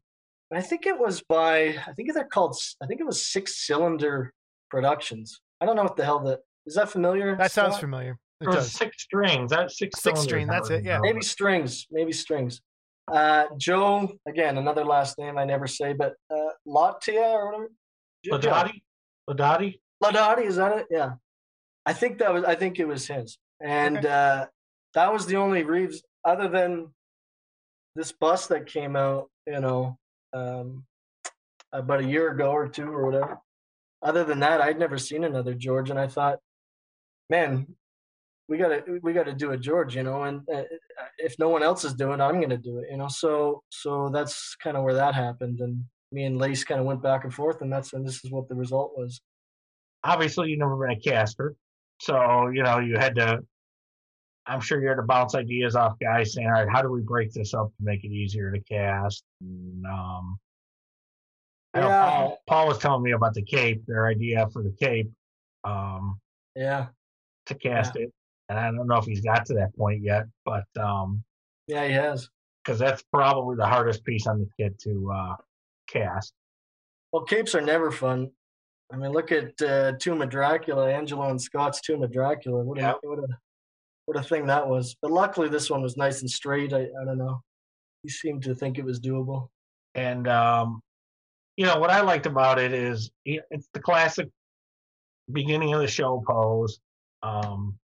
And 0.50 0.58
I 0.58 0.62
think 0.62 0.86
it 0.86 0.98
was 0.98 1.22
by 1.28 1.76
I 1.86 1.92
think 1.94 2.12
they're 2.12 2.24
called 2.24 2.52
s- 2.52 2.76
I 2.82 2.86
think 2.86 3.00
it 3.00 3.04
was 3.06 3.24
Six 3.26 3.66
Cylinder 3.66 4.32
Productions. 4.70 5.40
I 5.60 5.66
don't 5.66 5.76
know 5.76 5.82
what 5.84 5.96
the 5.96 6.04
hell 6.04 6.20
that 6.20 6.40
is 6.66 6.74
that 6.74 6.90
familiar? 6.90 7.36
That 7.36 7.52
sounds 7.52 7.72
Scott? 7.74 7.80
familiar. 7.80 8.18
It 8.40 8.48
Or 8.48 8.52
does. 8.52 8.72
six 8.72 9.02
strings. 9.02 9.50
That's 9.50 9.78
six. 9.78 10.00
Six 10.02 10.20
string, 10.20 10.46
that's 10.48 10.70
it, 10.70 10.84
yeah. 10.84 10.98
Maybe 11.00 11.20
strings, 11.22 11.86
maybe 11.90 12.12
strings. 12.12 12.60
Uh, 13.08 13.44
Joe, 13.56 14.12
again, 14.26 14.58
another 14.58 14.84
last 14.84 15.18
name 15.18 15.38
I 15.38 15.44
never 15.44 15.66
say, 15.66 15.92
but 15.92 16.14
uh, 16.30 16.50
Latia 16.66 17.32
or 17.34 17.46
whatever. 17.46 17.70
Jo- 18.24 18.38
Joe. 18.38 18.50
Ladotti. 18.50 18.82
Ladotti. 19.28 19.80
Ladotti, 20.02 20.46
is 20.46 20.56
that 20.56 20.78
it? 20.78 20.86
Yeah. 20.90 21.12
I 21.86 21.92
think 21.92 22.18
that 22.18 22.32
was. 22.32 22.44
I 22.44 22.54
think 22.54 22.78
it 22.78 22.86
was 22.86 23.06
his, 23.06 23.38
and 23.60 23.98
Okay. 23.98 24.08
uh, 24.08 24.46
that 24.94 25.12
was 25.12 25.26
the 25.26 25.36
only 25.36 25.62
Reeves 25.64 26.02
other 26.24 26.46
than 26.48 26.92
this 27.94 28.12
bus 28.12 28.46
that 28.48 28.66
came 28.66 28.96
out. 28.96 29.28
You 29.46 29.60
know, 29.60 29.98
um, 30.32 30.84
about 31.72 32.00
a 32.00 32.06
year 32.06 32.30
ago 32.30 32.50
or 32.50 32.68
two 32.68 32.88
or 32.88 33.06
whatever. 33.06 33.38
Other 34.02 34.24
than 34.24 34.40
that, 34.40 34.60
I'd 34.60 34.78
never 34.78 34.98
seen 34.98 35.24
another 35.24 35.54
George, 35.54 35.90
and 35.90 35.98
I 35.98 36.08
thought, 36.08 36.38
man, 37.30 37.66
we 38.48 38.58
gotta 38.58 38.82
we 39.02 39.12
gotta 39.12 39.32
do 39.32 39.52
a 39.52 39.56
George, 39.56 39.96
you 39.96 40.02
know. 40.02 40.24
And 40.24 40.42
uh, 40.52 40.64
if 41.18 41.38
no 41.38 41.48
one 41.48 41.62
else 41.62 41.84
is 41.84 41.94
doing 41.94 42.20
it, 42.20 42.22
I'm 42.22 42.40
gonna 42.40 42.58
do 42.58 42.78
it, 42.78 42.88
you 42.90 42.96
know. 42.96 43.08
So 43.08 43.62
so 43.70 44.10
that's 44.12 44.56
kind 44.56 44.76
of 44.76 44.82
where 44.82 44.94
that 44.94 45.14
happened, 45.14 45.60
and 45.60 45.84
me 46.10 46.24
and 46.24 46.38
Lace 46.38 46.64
kind 46.64 46.80
of 46.80 46.86
went 46.86 47.02
back 47.02 47.24
and 47.24 47.32
forth, 47.32 47.62
and 47.62 47.72
that's 47.72 47.92
and 47.92 48.06
this 48.06 48.24
is 48.24 48.30
what 48.30 48.48
the 48.48 48.54
result 48.54 48.92
was. 48.96 49.20
Obviously, 50.04 50.50
you 50.50 50.58
never 50.58 50.76
been 50.76 50.96
a 50.96 51.00
caster, 51.00 51.54
so 52.00 52.48
you 52.48 52.62
know 52.62 52.80
you 52.80 52.98
had 52.98 53.14
to. 53.16 53.40
I'm 54.46 54.60
sure 54.60 54.82
you 54.82 54.88
had 54.88 54.96
to 54.96 55.02
bounce 55.02 55.34
ideas 55.34 55.76
off 55.76 55.98
guys 56.00 56.34
saying, 56.34 56.48
"All 56.48 56.54
right, 56.54 56.68
how 56.68 56.82
do 56.82 56.90
we 56.90 57.00
break 57.00 57.32
this 57.32 57.54
up 57.54 57.68
to 57.68 57.82
make 57.82 58.04
it 58.04 58.10
easier 58.10 58.50
to 58.50 58.60
cast?" 58.60 59.22
And, 59.40 59.86
um, 59.86 60.38
I 61.74 61.80
know 61.80 61.88
Yeah. 61.88 62.10
Paul, 62.10 62.42
Paul 62.46 62.66
was 62.68 62.78
telling 62.78 63.02
me 63.02 63.12
about 63.12 63.34
the 63.34 63.42
cape, 63.42 63.84
their 63.86 64.06
idea 64.06 64.48
for 64.52 64.62
the 64.62 64.72
cape, 64.72 65.10
um, 65.64 66.20
Yeah, 66.54 66.88
to 67.46 67.54
cast 67.54 67.96
it, 67.96 68.12
and 68.48 68.58
I 68.58 68.70
don't 68.70 68.86
know 68.86 68.98
if 68.98 69.04
he's 69.06 69.20
got 69.22 69.46
to 69.46 69.54
that 69.54 69.74
point 69.76 70.02
yet, 70.02 70.26
but 70.44 70.64
um, 70.76 71.22
yeah, 71.68 71.86
he 71.86 71.92
has. 71.92 72.28
because 72.64 72.78
that's 72.78 73.02
probably 73.12 73.56
the 73.56 73.66
hardest 73.66 74.04
piece 74.04 74.26
on 74.26 74.38
the 74.40 74.48
kit 74.58 74.78
to 74.80 75.10
uh, 75.12 75.36
cast. 75.88 76.32
Well, 77.12 77.24
capes 77.24 77.54
are 77.54 77.60
never 77.60 77.90
fun. 77.90 78.30
I 78.92 78.96
mean, 78.96 79.12
look 79.12 79.32
at 79.32 79.60
uh, 79.62 79.92
Tomb 79.98 80.20
of 80.20 80.28
Dracula, 80.28 80.90
Angelo 80.92 81.30
and 81.30 81.40
Scott's 81.40 81.80
Tomb 81.80 82.02
of 82.02 82.12
Dracula. 82.12 82.62
What 82.62 82.78
a, 82.78 82.80
Yeah. 82.82 82.92
what 83.02 83.18
a 83.20 83.26
what 84.06 84.16
a 84.18 84.22
thing 84.22 84.46
that 84.46 84.66
was. 84.66 84.96
But 85.00 85.10
luckily, 85.10 85.48
this 85.48 85.70
one 85.70 85.82
was 85.82 85.96
nice 85.96 86.20
and 86.20 86.30
straight. 86.30 86.72
I, 86.72 86.82
I 86.82 87.04
don't 87.04 87.18
know. 87.18 87.42
He 88.02 88.08
seemed 88.08 88.42
to 88.44 88.54
think 88.54 88.78
it 88.78 88.84
was 88.84 89.00
doable. 89.00 89.48
And 89.94 90.26
um, 90.28 90.80
you 91.56 91.66
know 91.66 91.78
what 91.78 91.90
I 91.90 92.00
liked 92.00 92.26
about 92.26 92.58
it 92.58 92.72
is 92.72 93.10
it's 93.24 93.68
the 93.74 93.80
classic 93.80 94.28
beginning 95.30 95.74
of 95.74 95.80
the 95.80 95.86
show 95.86 96.22
pose. 96.26 96.80
Um, 97.22 97.78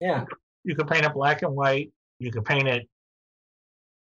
Yeah, 0.00 0.24
you 0.64 0.74
could 0.74 0.88
paint 0.88 1.04
it 1.04 1.14
black 1.14 1.42
and 1.42 1.54
white. 1.54 1.92
You 2.18 2.30
could 2.32 2.44
paint 2.44 2.66
it 2.66 2.88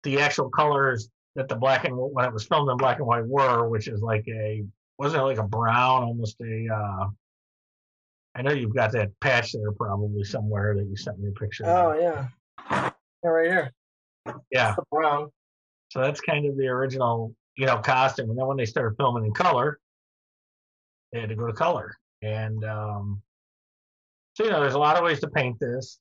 the 0.05 0.21
actual 0.21 0.49
colors 0.49 1.09
that 1.35 1.49
the 1.49 1.57
black 1.57 1.85
and 1.85 1.95
when 1.97 2.25
it 2.25 2.33
was 2.33 2.47
filmed 2.47 2.71
in 2.71 2.77
black 2.77 2.99
and 2.99 3.07
white 3.07 3.27
were, 3.27 3.69
which 3.69 3.89
is 3.89 4.01
like 4.01 4.25
a 4.29 4.65
wasn't 4.99 5.21
it 5.21 5.27
like 5.27 5.39
a 5.39 5.43
brown, 5.43 6.05
almost 6.05 6.41
a. 6.41 6.69
Uh, 6.73 7.09
I 8.37 8.43
know 8.43 8.53
you've 8.53 8.75
got 8.75 8.93
that 8.93 9.19
patch 9.21 9.53
there 9.53 9.73
probably 9.73 10.23
somewhere 10.23 10.75
that 10.77 10.85
you 10.85 10.97
sent 10.97 11.19
me 11.19 11.29
a 11.29 11.33
picture. 11.33 11.65
Oh 11.67 11.93
of. 11.93 12.01
yeah. 12.01 12.29
Yeah, 12.71 13.31
right 13.31 13.47
here. 13.51 13.73
yeah. 14.51 14.75
Brown. 14.91 15.31
So 15.89 16.01
that's 16.01 16.21
kind 16.21 16.45
of 16.47 16.57
the 16.57 16.67
original, 16.67 17.35
you 17.57 17.65
know, 17.67 17.79
costume. 17.79 18.29
And 18.29 18.39
then 18.39 18.47
when 18.47 18.57
they 18.59 18.67
started 18.67 18.97
filming 18.97 19.25
in 19.25 19.33
color, 19.33 19.79
they 21.13 21.21
had 21.21 21.31
to 21.31 21.35
go 21.37 21.47
to 21.47 21.53
color. 21.53 21.97
And 22.23 22.63
um, 22.65 23.23
so 24.35 24.45
you 24.45 24.51
know, 24.51 24.61
there's 24.61 24.75
a 24.75 24.79
lot 24.79 24.97
of 24.97 25.05
ways 25.05 25.21
to 25.21 25.29
paint 25.29 25.59
this. 25.59 25.99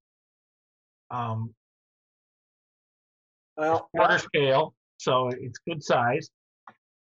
Um, 1.12 1.54
Well, 3.56 3.90
quarter 3.96 4.20
scale, 4.20 4.74
so 4.98 5.30
it's 5.30 5.60
good 5.60 5.82
size. 5.82 6.30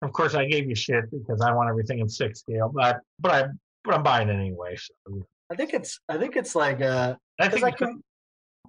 Of 0.00 0.12
course, 0.12 0.34
I 0.34 0.46
gave 0.46 0.68
you 0.68 0.74
shit 0.74 1.10
because 1.10 1.42
I 1.42 1.52
want 1.52 1.68
everything 1.68 1.98
in 1.98 2.08
six 2.08 2.40
scale, 2.40 2.70
but 2.72 3.00
but 3.18 3.32
I 3.32 3.48
but 3.88 3.96
I'm 3.96 4.02
buying 4.04 4.28
it 4.28 4.34
anyway. 4.34 4.76
So 4.76 5.26
I 5.50 5.56
think 5.56 5.72
it's 5.74 5.98
I 6.08 6.16
think 6.18 6.36
it's 6.36 6.54
like 6.54 6.80
uh 6.80 7.14
I 7.40 7.48
think 7.48 7.64
I 7.64 7.70
can- 7.72 8.02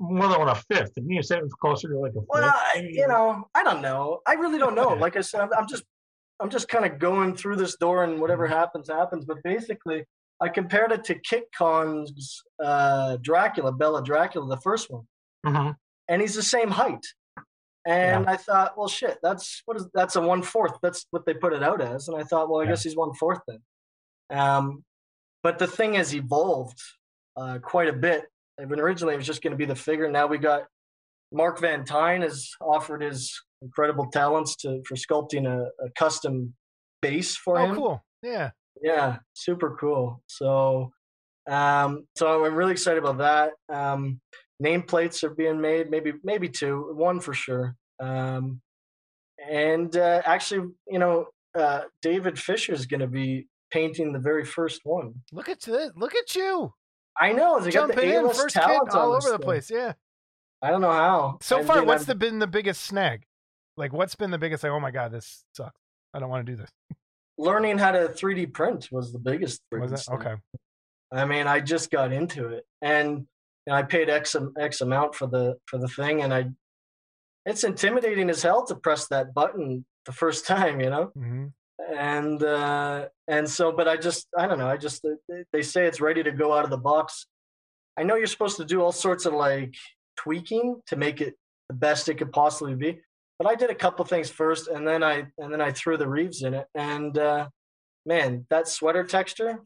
more 0.02 0.30
than 0.30 0.48
a 0.48 0.56
fifth. 0.56 0.94
And 0.96 1.12
you 1.12 1.22
said 1.22 1.40
it 1.40 1.44
was 1.44 1.54
closer 1.56 1.90
to 1.90 1.98
like 2.00 2.12
a 2.12 2.22
fifth. 2.22 2.26
well, 2.30 2.54
I, 2.74 2.88
you 2.90 3.06
know, 3.06 3.44
I 3.54 3.64
don't 3.64 3.82
know. 3.82 4.22
I 4.26 4.34
really 4.36 4.58
don't 4.58 4.74
know. 4.76 4.90
Like 4.94 5.18
I 5.18 5.22
said, 5.22 5.42
I'm, 5.42 5.50
I'm 5.58 5.68
just 5.68 5.84
I'm 6.40 6.50
just 6.50 6.70
kind 6.70 6.86
of 6.86 7.00
going 7.00 7.36
through 7.36 7.58
this 7.58 7.76
door 7.76 8.06
and 8.06 8.22
whatever 8.22 8.48
happens 8.48 8.88
happens. 8.90 9.26
But 9.26 9.44
basically, 9.44 10.06
I 10.40 10.48
compared 10.48 10.94
it 10.94 11.04
to 11.06 11.16
Kit 11.16 11.46
Con's 11.54 12.42
uh, 12.64 13.18
Dracula, 13.22 13.74
Bela 13.74 14.02
Dracula, 14.02 14.48
the 14.48 14.62
first 14.62 14.90
one. 14.90 15.04
Mhm. 15.46 15.76
and 16.08 16.22
he's 16.22 16.36
the 16.36 16.44
same 16.44 16.70
height. 16.72 17.06
And 17.86 18.28
I 18.30 18.36
thought, 18.38 18.78
well, 18.78 18.88
shit, 18.88 19.18
that's 19.24 19.62
what 19.66 19.76
is 19.78 19.88
that's 19.94 20.16
a 20.16 20.22
one 20.22 20.42
fourth. 20.44 20.78
That's 20.82 21.08
what 21.12 21.26
they 21.26 21.34
put 21.34 21.54
it 21.54 21.64
out 21.64 21.82
as. 21.82 22.08
And 22.08 22.16
I 22.18 22.24
thought, 22.24 22.50
well, 22.50 22.62
I 22.62 22.64
Yeah. 22.64 22.70
guess 22.72 22.84
he's 22.84 22.96
one 22.96 23.14
fourth 23.16 23.40
then. 23.48 23.60
Um, 24.30 24.84
but 25.44 25.60
the 25.60 25.68
thing 25.68 25.94
has 25.96 26.14
evolved 26.14 26.80
uh, 27.38 27.60
quite 27.62 27.88
a 27.88 27.94
bit. 27.94 28.26
I 28.60 28.66
mean, 28.66 28.80
originally 28.80 29.14
it 29.14 29.18
was 29.18 29.26
just 29.28 29.42
going 29.42 29.52
to 29.52 29.58
be 29.58 29.66
the 29.66 29.76
figure. 29.76 30.10
Now 30.10 30.28
we 30.28 30.38
got 30.38 30.64
Mark 31.32 31.60
Van 31.60 31.86
Tyne 31.86 32.22
has 32.22 32.50
offered 32.62 33.02
his 33.02 33.40
incredible 33.62 34.10
talents 34.12 34.56
to 34.58 34.82
for 34.86 34.96
sculpting 34.96 35.48
a, 35.48 35.70
a 35.84 35.90
custom 35.98 36.54
base 37.02 37.36
for 37.36 37.60
Oh, 37.60 37.66
him. 37.66 37.72
Oh, 37.72 37.76
cool. 37.76 38.04
Yeah. 38.22 38.52
Yeah, 38.82 39.18
super 39.34 39.76
cool. 39.76 40.22
So, 40.28 40.92
um, 41.50 42.08
so 42.16 42.46
I'm 42.46 42.56
really 42.56 42.72
excited 42.72 43.04
about 43.04 43.18
that. 43.18 43.52
Um, 43.74 44.22
nameplates 44.64 45.24
are 45.24 45.30
being 45.30 45.60
made, 45.60 45.90
maybe 45.90 46.14
maybe 46.24 46.48
two, 46.48 46.94
one 46.96 47.20
for 47.20 47.34
sure. 47.34 47.76
Um, 48.00 48.62
and 49.50 49.96
uh, 49.98 50.22
actually, 50.26 50.70
you 50.88 51.00
know, 51.00 51.26
uh, 51.58 51.82
David 52.02 52.40
Fisher 52.40 52.74
is 52.74 52.86
going 52.86 53.02
to 53.02 53.08
be 53.08 53.48
painting 53.72 54.14
the 54.14 54.20
very 54.20 54.46
first 54.46 54.82
one. 54.84 55.14
Look 55.32 55.50
at 55.50 55.62
this. 55.62 55.92
Look 55.96 56.16
at 56.16 56.36
you 56.36 56.74
I 57.20 57.34
know 57.34 57.60
they 57.60 57.72
got 57.72 57.88
the 57.88 57.94
jumping 57.94 58.10
in 58.12 58.28
first 58.30 58.56
kid 58.56 58.62
talent 58.62 58.90
all 58.92 59.14
over 59.14 59.30
the 59.30 59.38
thing. 59.38 59.44
place. 59.46 59.70
Yeah. 59.70 59.94
I 60.62 60.72
don't 60.72 60.82
know 60.82 60.92
how. 60.92 61.38
So 61.42 61.60
I 61.60 61.64
far, 61.64 61.84
what's 61.84 62.06
the 62.06 62.16
been 62.16 62.40
the 62.40 62.48
biggest 62.48 62.82
snag? 62.82 63.24
Like, 63.78 63.94
what's 63.94 64.16
been 64.16 64.32
the 64.32 64.38
biggest? 64.38 64.64
Like, 64.64 64.72
oh 64.72 64.80
my 64.80 64.92
god, 64.92 65.12
this 65.12 65.44
sucks. 65.56 65.80
I 66.14 66.20
don't 66.20 66.30
want 66.30 66.46
to 66.46 66.52
do 66.52 66.58
this. 66.58 66.70
learning 67.38 67.78
how 67.78 67.92
to 67.92 68.10
3D 68.10 68.54
print 68.54 68.90
was 68.92 69.12
the 69.12 69.20
biggest. 69.20 69.62
Was 69.72 70.08
okay? 70.10 70.36
I 71.12 71.26
mean, 71.26 71.48
I 71.48 71.60
just 71.60 71.92
got 71.92 72.12
into 72.12 72.50
it, 72.50 72.66
and, 72.82 73.26
and 73.66 73.76
I 73.76 73.84
paid 73.84 74.10
X 74.10 74.36
X 74.60 74.82
amount 74.82 75.16
for 75.16 75.28
the 75.28 75.56
for 75.66 75.78
the 75.78 75.88
thing, 75.88 76.22
and 76.22 76.34
I. 76.34 76.50
It's 77.46 77.64
intimidating 77.64 78.30
as 78.30 78.44
hell 78.44 78.66
to 78.68 78.76
press 78.76 79.08
that 79.08 79.34
button 79.34 79.86
the 80.06 80.12
first 80.12 80.46
time, 80.56 80.82
you 80.82 80.90
know, 80.90 81.06
hmm 81.16 81.48
and 81.88 82.44
uh, 82.44 83.08
and 83.28 83.50
so, 83.50 83.72
but 83.72 83.88
I 83.88 83.98
just 83.98 84.28
I 84.38 84.48
don't 84.48 84.60
know. 84.60 84.68
I 84.68 84.78
just 84.78 85.06
they- 85.52 85.62
say 85.62 85.86
it's 85.86 86.02
ready 86.02 86.24
to 86.24 86.32
go 86.32 86.54
out 86.54 86.64
of 86.64 86.70
the 86.70 86.78
box. 86.78 87.28
I 87.98 88.04
know 88.04 88.16
you're 88.16 88.28
supposed 88.28 88.58
to 88.58 88.66
do 88.66 88.82
all 88.82 88.92
sorts 88.92 89.26
of 89.26 89.34
like 89.34 89.76
tweaking 90.18 90.82
to 90.88 90.96
make 90.96 91.22
it 91.22 91.36
the 91.68 91.76
best 91.76 92.10
it 92.10 92.16
could 92.16 92.32
possibly 92.32 92.76
be, 92.76 93.00
but 93.38 93.48
I 93.48 93.56
did 93.56 93.70
a 93.70 93.76
couple 93.76 94.04
things 94.06 94.30
first, 94.30 94.68
and 94.68 94.88
then 94.88 95.04
I 95.04 95.26
and 95.38 95.52
then 95.52 95.62
I 95.62 95.72
threw 95.72 95.98
the 95.98 96.08
Reeves 96.08 96.44
in 96.44 96.54
it, 96.54 96.68
and 96.76 97.18
uh, 97.18 97.48
man, 98.06 98.46
that 98.50 98.68
sweater 98.68 99.04
texture 99.04 99.60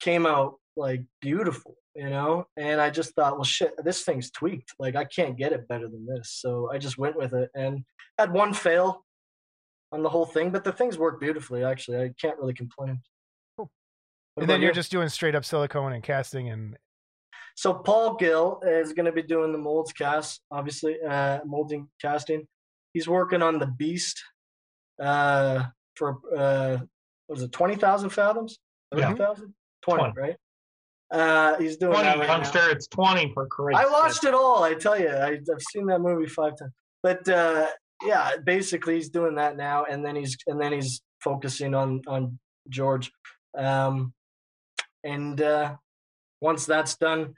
came 0.00 0.26
out 0.26 0.56
like 0.76 1.02
beautiful, 1.20 1.74
you 1.94 2.10
know. 2.10 2.46
And 2.56 2.80
I 2.80 2.90
just 2.90 3.14
thought, 3.14 3.34
well, 3.34 3.44
shit, 3.44 3.72
this 3.84 4.02
thing's 4.02 4.30
tweaked. 4.30 4.74
Like 4.78 4.94
I 4.96 5.04
can't 5.04 5.38
get 5.38 5.52
it 5.52 5.68
better 5.68 5.88
than 5.88 6.06
this. 6.06 6.30
So 6.30 6.70
I 6.72 6.78
just 6.78 6.98
went 6.98 7.16
with 7.16 7.32
it 7.32 7.50
and 7.54 7.84
had 8.18 8.32
one 8.32 8.52
fail 8.52 9.05
on 9.92 10.02
the 10.02 10.08
whole 10.08 10.26
thing, 10.26 10.50
but 10.50 10.64
the 10.64 10.72
things 10.72 10.98
work 10.98 11.20
beautifully. 11.20 11.64
Actually, 11.64 11.98
I 12.02 12.10
can't 12.20 12.38
really 12.38 12.54
complain. 12.54 13.00
Cool. 13.56 13.70
What 14.34 14.42
And 14.42 14.50
then 14.50 14.60
you're 14.60 14.70
you? 14.70 14.74
just 14.74 14.90
doing 14.90 15.08
straight 15.08 15.34
up 15.34 15.44
silicone 15.44 15.92
and 15.92 16.02
casting 16.02 16.48
and 16.50 16.76
So 17.56 17.72
Paul 17.74 18.16
Gill 18.16 18.60
is 18.66 18.92
going 18.92 19.06
to 19.06 19.12
be 19.12 19.22
doing 19.22 19.52
the 19.52 19.58
molds 19.58 19.92
cast, 19.92 20.42
obviously, 20.50 20.96
uh, 21.02 21.38
molding 21.46 21.88
casting. 22.02 22.46
He's 22.92 23.08
working 23.08 23.42
on 23.42 23.58
the 23.58 23.66
Beast 23.66 24.22
uh, 25.02 25.64
for 25.94 26.18
uh, 26.36 26.78
what 27.26 27.36
was 27.36 27.42
it 27.42 27.52
twenty 27.52 27.76
thousand 27.76 28.10
fathoms? 28.10 28.58
Yeah. 28.94 29.08
Thirty 29.08 29.18
thousand? 29.18 29.54
Twenty, 29.82 30.12
20. 30.12 30.20
right? 30.20 30.36
Uh, 31.10 31.56
he's 31.58 31.76
doing 31.76 31.92
that 31.92 32.02
Twenty 32.02 32.18
right 32.20 32.26
now. 32.26 32.34
youngster, 32.34 32.70
it's 32.70 32.88
twenty 32.88 33.30
for 33.32 33.46
Christ's 33.46 33.84
I 33.86 33.92
watched 33.92 34.24
it 34.24 34.34
all. 34.34 34.64
I 34.64 34.74
tell 34.74 34.98
you, 34.98 35.08
I, 35.10 35.32
I've 35.34 35.62
seen 35.72 35.86
that 35.86 36.00
movie 36.00 36.26
five 36.26 36.56
times. 36.58 36.72
But 37.02 37.28
uh, 37.28 37.66
yeah, 38.02 38.32
basically 38.44 38.96
he's 38.96 39.08
doing 39.08 39.36
that 39.36 39.56
now, 39.56 39.84
and 39.84 40.04
then 40.04 40.16
he's 40.16 40.36
and 40.46 40.60
then 40.60 40.72
he's 40.72 41.02
focusing 41.20 41.74
on 41.74 42.02
on 42.06 42.38
George. 42.68 43.10
Um, 43.56 44.12
and 45.04 45.40
uh, 45.40 45.76
once 46.40 46.66
that's 46.66 46.96
done, 46.96 47.34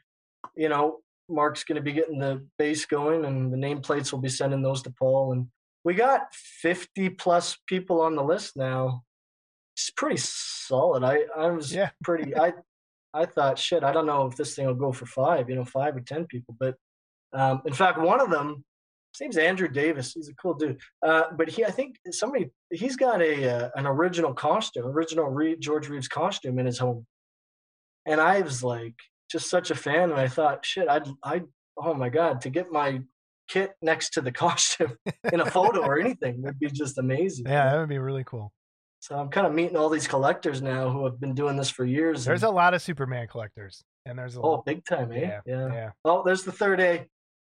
you 0.57 0.69
know, 0.69 0.99
Mark's 1.29 1.65
going 1.65 1.77
to 1.77 1.83
be 1.83 1.93
getting 1.93 2.19
the 2.19 2.45
base 2.59 2.87
going, 2.87 3.25
and 3.25 3.53
the 3.53 3.57
nameplates 3.57 4.13
will 4.13 4.21
be 4.21 4.29
sending 4.29 4.63
those 4.63 4.83
to 4.83 4.91
Paul. 4.91 5.33
And 5.33 5.47
we 5.85 5.95
got 5.95 6.23
fifty 6.33 7.09
plus 7.09 7.57
people 7.67 8.01
on 8.01 8.17
the 8.17 8.25
list 8.25 8.57
now. 8.57 9.03
It's 9.77 9.91
pretty 9.91 10.17
solid. 10.19 11.05
I 11.05 11.21
I 11.37 11.47
was 11.51 11.73
Yeah. 11.75 11.91
pretty. 12.05 12.37
I 12.37 12.53
I 13.15 13.25
thought, 13.27 13.59
shit, 13.59 13.85
I 13.85 13.93
don't 13.93 14.07
know 14.07 14.27
if 14.27 14.37
this 14.37 14.55
thing 14.55 14.67
will 14.67 14.75
go 14.75 14.93
for 14.93 15.07
five, 15.07 15.49
you 15.49 15.57
know, 15.57 15.65
five 15.65 15.97
or 15.97 16.01
ten 16.01 16.27
people. 16.27 16.55
But 16.59 16.75
um, 17.33 17.63
in 17.65 17.73
fact, 17.73 17.99
one 17.99 18.21
of 18.21 18.31
them, 18.31 18.65
his 19.13 19.21
name's 19.21 19.37
Andrew 19.37 19.69
Davis. 19.69 20.13
He's 20.13 20.29
a 20.29 20.35
cool 20.35 20.55
dude. 20.55 20.81
Uh, 21.05 21.25
but 21.37 21.49
he, 21.49 21.65
I 21.65 21.71
think 21.71 21.97
somebody, 22.11 22.51
he's 22.71 22.97
got 22.97 23.21
a 23.23 23.51
uh, 23.51 23.71
an 23.75 23.87
original 23.87 24.35
costume, 24.35 24.87
original 24.87 25.27
Reed, 25.27 25.61
George 25.61 25.89
Reeves 25.89 26.09
costume 26.09 26.59
in 26.59 26.67
his 26.67 26.79
home. 26.79 27.07
And 28.07 28.21
I 28.21 28.41
was 28.41 28.63
like, 28.63 28.95
just 29.31 29.51
such 29.51 29.71
a 29.71 29.75
fan, 29.75 30.11
and 30.11 30.19
I 30.19 30.29
thought, 30.29 30.65
shit, 30.65 30.89
I'd, 30.89 31.07
I, 31.23 31.43
oh 31.77 31.95
my 31.95 32.09
god, 32.09 32.41
to 32.43 32.51
get 32.51 32.73
my 32.73 33.03
kit 33.49 33.73
next 33.83 34.11
to 34.11 34.21
the 34.21 34.33
costume 34.47 34.97
in 35.33 35.41
a 35.41 35.51
photo 35.51 35.81
or 35.81 35.99
anything 35.99 36.43
would 36.43 36.59
be 36.59 36.71
just 36.71 36.99
amazing. 36.99 37.47
yeah, 37.47 37.71
that 37.71 37.79
would 37.79 37.89
be 37.89 37.99
really 37.99 38.25
cool. 38.25 38.53
So 39.01 39.17
I'm 39.17 39.29
kind 39.29 39.47
of 39.47 39.55
meeting 39.55 39.77
all 39.77 39.89
these 39.89 40.09
collectors 40.09 40.61
now 40.61 40.91
who 40.91 41.05
have 41.05 41.21
been 41.21 41.35
doing 41.35 41.57
this 41.57 41.71
for 41.71 41.85
years. 41.85 42.25
There's 42.25 42.43
and- 42.43 42.51
a 42.51 42.55
lot 42.55 42.75
of 42.75 42.83
Superman 42.83 43.29
collectors, 43.29 43.85
and 44.07 44.19
there's 44.19 44.37
a 44.37 44.41
oh, 44.41 44.63
big 44.65 44.85
time, 44.85 45.13
eh? 45.13 45.21
yeah, 45.21 45.41
yeah. 45.47 45.73
yeah. 45.73 45.91
Oh, 46.05 46.23
there's 46.25 46.43
the 46.43 46.53
third 46.53 46.81
A. 46.81 47.07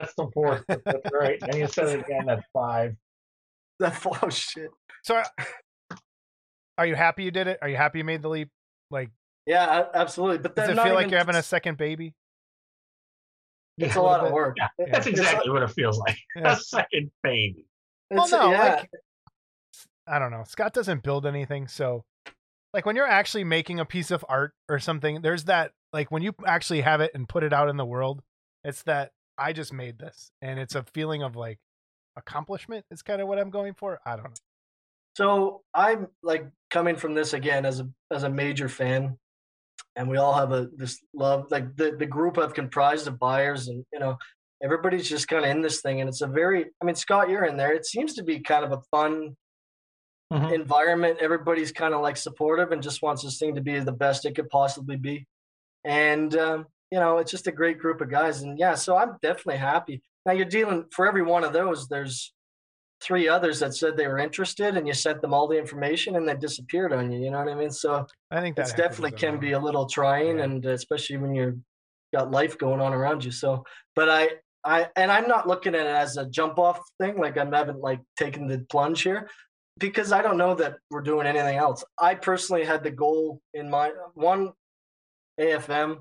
That's 0.00 0.14
the 0.14 0.28
fourth. 0.34 0.64
That's 0.66 1.10
right. 1.12 1.38
And 1.42 1.54
you 1.54 1.66
said 1.68 1.88
it 1.88 2.00
again. 2.00 2.24
That's 2.26 2.42
five. 2.52 2.96
That 3.78 4.04
oh 4.22 4.28
shit. 4.30 4.70
So, 5.04 5.16
are- 5.16 5.30
are 6.78 6.86
you 6.86 6.94
happy 6.96 7.24
you 7.24 7.30
did 7.30 7.46
it? 7.46 7.58
Are 7.62 7.68
you 7.68 7.76
happy 7.76 7.98
you 7.98 8.04
made 8.04 8.22
the 8.22 8.28
leap? 8.28 8.48
Like, 8.90 9.10
Yeah, 9.46 9.84
absolutely. 9.94 10.38
But 10.38 10.56
does 10.56 10.70
it 10.70 10.74
not 10.74 10.84
feel 10.86 10.94
like 10.94 11.02
even- 11.02 11.10
you're 11.10 11.18
having 11.18 11.36
a 11.36 11.42
second 11.42 11.76
baby? 11.78 12.14
It's 13.78 13.94
Yeah, 13.94 14.00
a 14.00 14.02
lot 14.02 14.20
bit. 14.20 14.28
of 14.28 14.32
work. 14.32 14.56
Yeah, 14.58 14.68
It- 14.78 14.92
That's 14.92 15.06
exactly 15.06 15.50
a- 15.50 15.52
what 15.52 15.62
it 15.62 15.70
feels 15.70 15.98
like. 15.98 16.18
Yeah. 16.36 16.52
A 16.52 16.56
second 16.56 17.10
baby. 17.22 17.66
Well, 18.10 18.28
no, 18.28 18.50
yeah. 18.50 18.74
like 18.76 18.90
I 20.06 20.18
don't 20.18 20.32
know. 20.32 20.42
Scott 20.44 20.72
doesn't 20.72 21.02
build 21.04 21.24
anything, 21.26 21.68
so 21.68 22.04
like 22.74 22.84
when 22.86 22.96
you're 22.96 23.06
actually 23.06 23.44
making 23.44 23.78
a 23.80 23.84
piece 23.84 24.10
of 24.10 24.24
art 24.28 24.52
or 24.68 24.78
something, 24.80 25.22
there's 25.22 25.44
that 25.44 25.72
like 25.92 26.10
when 26.10 26.22
you 26.22 26.34
actually 26.46 26.80
have 26.80 27.00
it 27.00 27.12
and 27.14 27.28
put 27.28 27.42
it 27.44 27.52
out 27.52 27.68
in 27.68 27.76
the 27.76 27.84
world, 27.84 28.22
it's 28.64 28.82
that 28.84 29.12
I 29.40 29.54
just 29.54 29.72
made 29.72 29.98
this, 29.98 30.30
and 30.42 30.60
it's 30.60 30.74
a 30.74 30.84
feeling 30.94 31.22
of 31.22 31.34
like 31.34 31.58
accomplishment. 32.16 32.84
Is 32.90 33.02
kind 33.02 33.22
of 33.22 33.26
what 33.28 33.38
I'm 33.38 33.50
going 33.50 33.74
for. 33.74 33.98
I 34.04 34.16
don't 34.16 34.24
know. 34.24 34.34
So 35.16 35.62
I'm 35.74 36.08
like 36.22 36.46
coming 36.70 36.96
from 36.96 37.14
this 37.14 37.32
again 37.32 37.64
as 37.64 37.80
a 37.80 37.88
as 38.10 38.22
a 38.22 38.28
major 38.30 38.68
fan, 38.68 39.18
and 39.96 40.08
we 40.08 40.18
all 40.18 40.34
have 40.34 40.52
a 40.52 40.68
this 40.76 41.00
love 41.14 41.46
like 41.50 41.74
the 41.76 41.96
the 41.98 42.06
group 42.06 42.38
I've 42.38 42.54
comprised 42.54 43.06
of 43.08 43.18
buyers, 43.18 43.68
and 43.68 43.84
you 43.92 43.98
know 43.98 44.18
everybody's 44.62 45.08
just 45.08 45.26
kind 45.26 45.44
of 45.44 45.50
in 45.50 45.62
this 45.62 45.80
thing, 45.80 46.00
and 46.00 46.08
it's 46.08 46.20
a 46.20 46.26
very 46.26 46.66
I 46.80 46.84
mean 46.84 46.94
Scott, 46.94 47.30
you're 47.30 47.46
in 47.46 47.56
there. 47.56 47.72
It 47.72 47.86
seems 47.86 48.14
to 48.14 48.22
be 48.22 48.40
kind 48.40 48.64
of 48.64 48.72
a 48.72 48.82
fun 48.90 49.36
Mhm. 50.32 50.52
environment. 50.54 51.18
Everybody's 51.20 51.72
kind 51.72 51.92
of 51.92 52.02
like 52.02 52.16
supportive 52.16 52.70
and 52.70 52.80
just 52.82 53.02
wants 53.02 53.24
this 53.24 53.36
thing 53.38 53.56
to 53.56 53.60
be 53.60 53.80
the 53.80 53.90
best 53.90 54.24
it 54.26 54.36
could 54.36 54.48
possibly 54.48 54.96
be, 54.96 55.26
and 55.82 56.36
um, 56.36 56.66
you 56.90 56.98
know 56.98 57.18
it's 57.18 57.30
just 57.30 57.46
a 57.46 57.52
great 57.52 57.78
group 57.78 58.00
of 58.00 58.10
guys, 58.10 58.42
and 58.42 58.58
yeah, 58.58 58.74
so 58.74 58.96
I'm 58.96 59.16
definitely 59.22 59.58
happy. 59.58 60.02
Now 60.26 60.32
you're 60.32 60.44
dealing 60.44 60.84
for 60.92 61.06
every 61.06 61.22
one 61.22 61.44
of 61.44 61.52
those. 61.52 61.88
There's 61.88 62.32
three 63.02 63.28
others 63.28 63.58
that 63.60 63.74
said 63.74 63.96
they 63.96 64.06
were 64.06 64.18
interested 64.18 64.76
and 64.76 64.86
you 64.86 64.92
sent 64.92 65.22
them 65.22 65.32
all 65.32 65.48
the 65.48 65.58
information 65.58 66.16
and 66.16 66.28
they 66.28 66.36
disappeared 66.36 66.92
on 66.92 67.10
you 67.10 67.18
you 67.18 67.30
know 67.30 67.38
what 67.38 67.48
i 67.48 67.54
mean 67.54 67.70
so 67.70 68.06
I 68.30 68.42
think 68.42 68.56
that 68.56 68.76
definitely 68.76 69.12
can 69.12 69.40
be 69.40 69.52
a 69.52 69.58
little 69.58 69.86
trying 69.86 70.36
Yeah. 70.36 70.44
and 70.44 70.64
especially 70.66 71.16
when 71.16 71.34
you're 71.34 71.56
got 72.12 72.30
life 72.30 72.58
going 72.58 72.80
on 72.80 72.92
around 72.92 73.24
you 73.24 73.30
so 73.30 73.64
but 73.96 74.10
i 74.10 74.28
i 74.64 74.86
and 74.96 75.10
i'm 75.10 75.26
not 75.28 75.48
looking 75.48 75.74
at 75.74 75.86
it 75.86 75.96
as 75.96 76.18
a 76.18 76.26
jump 76.26 76.58
off 76.58 76.78
thing 77.00 77.16
like 77.18 77.38
i 77.38 77.44
haven't 77.44 77.80
like 77.80 78.00
taken 78.18 78.46
the 78.46 78.58
plunge 78.68 79.00
here 79.00 79.30
because 79.78 80.12
i 80.12 80.20
don't 80.20 80.36
know 80.36 80.54
that 80.54 80.74
we're 80.90 81.00
doing 81.00 81.26
anything 81.26 81.56
else 81.56 81.82
i 81.98 82.14
personally 82.14 82.64
had 82.66 82.82
the 82.84 82.90
goal 82.90 83.40
in 83.54 83.70
mind 83.70 83.94
one 84.12 84.52
afm 85.40 86.00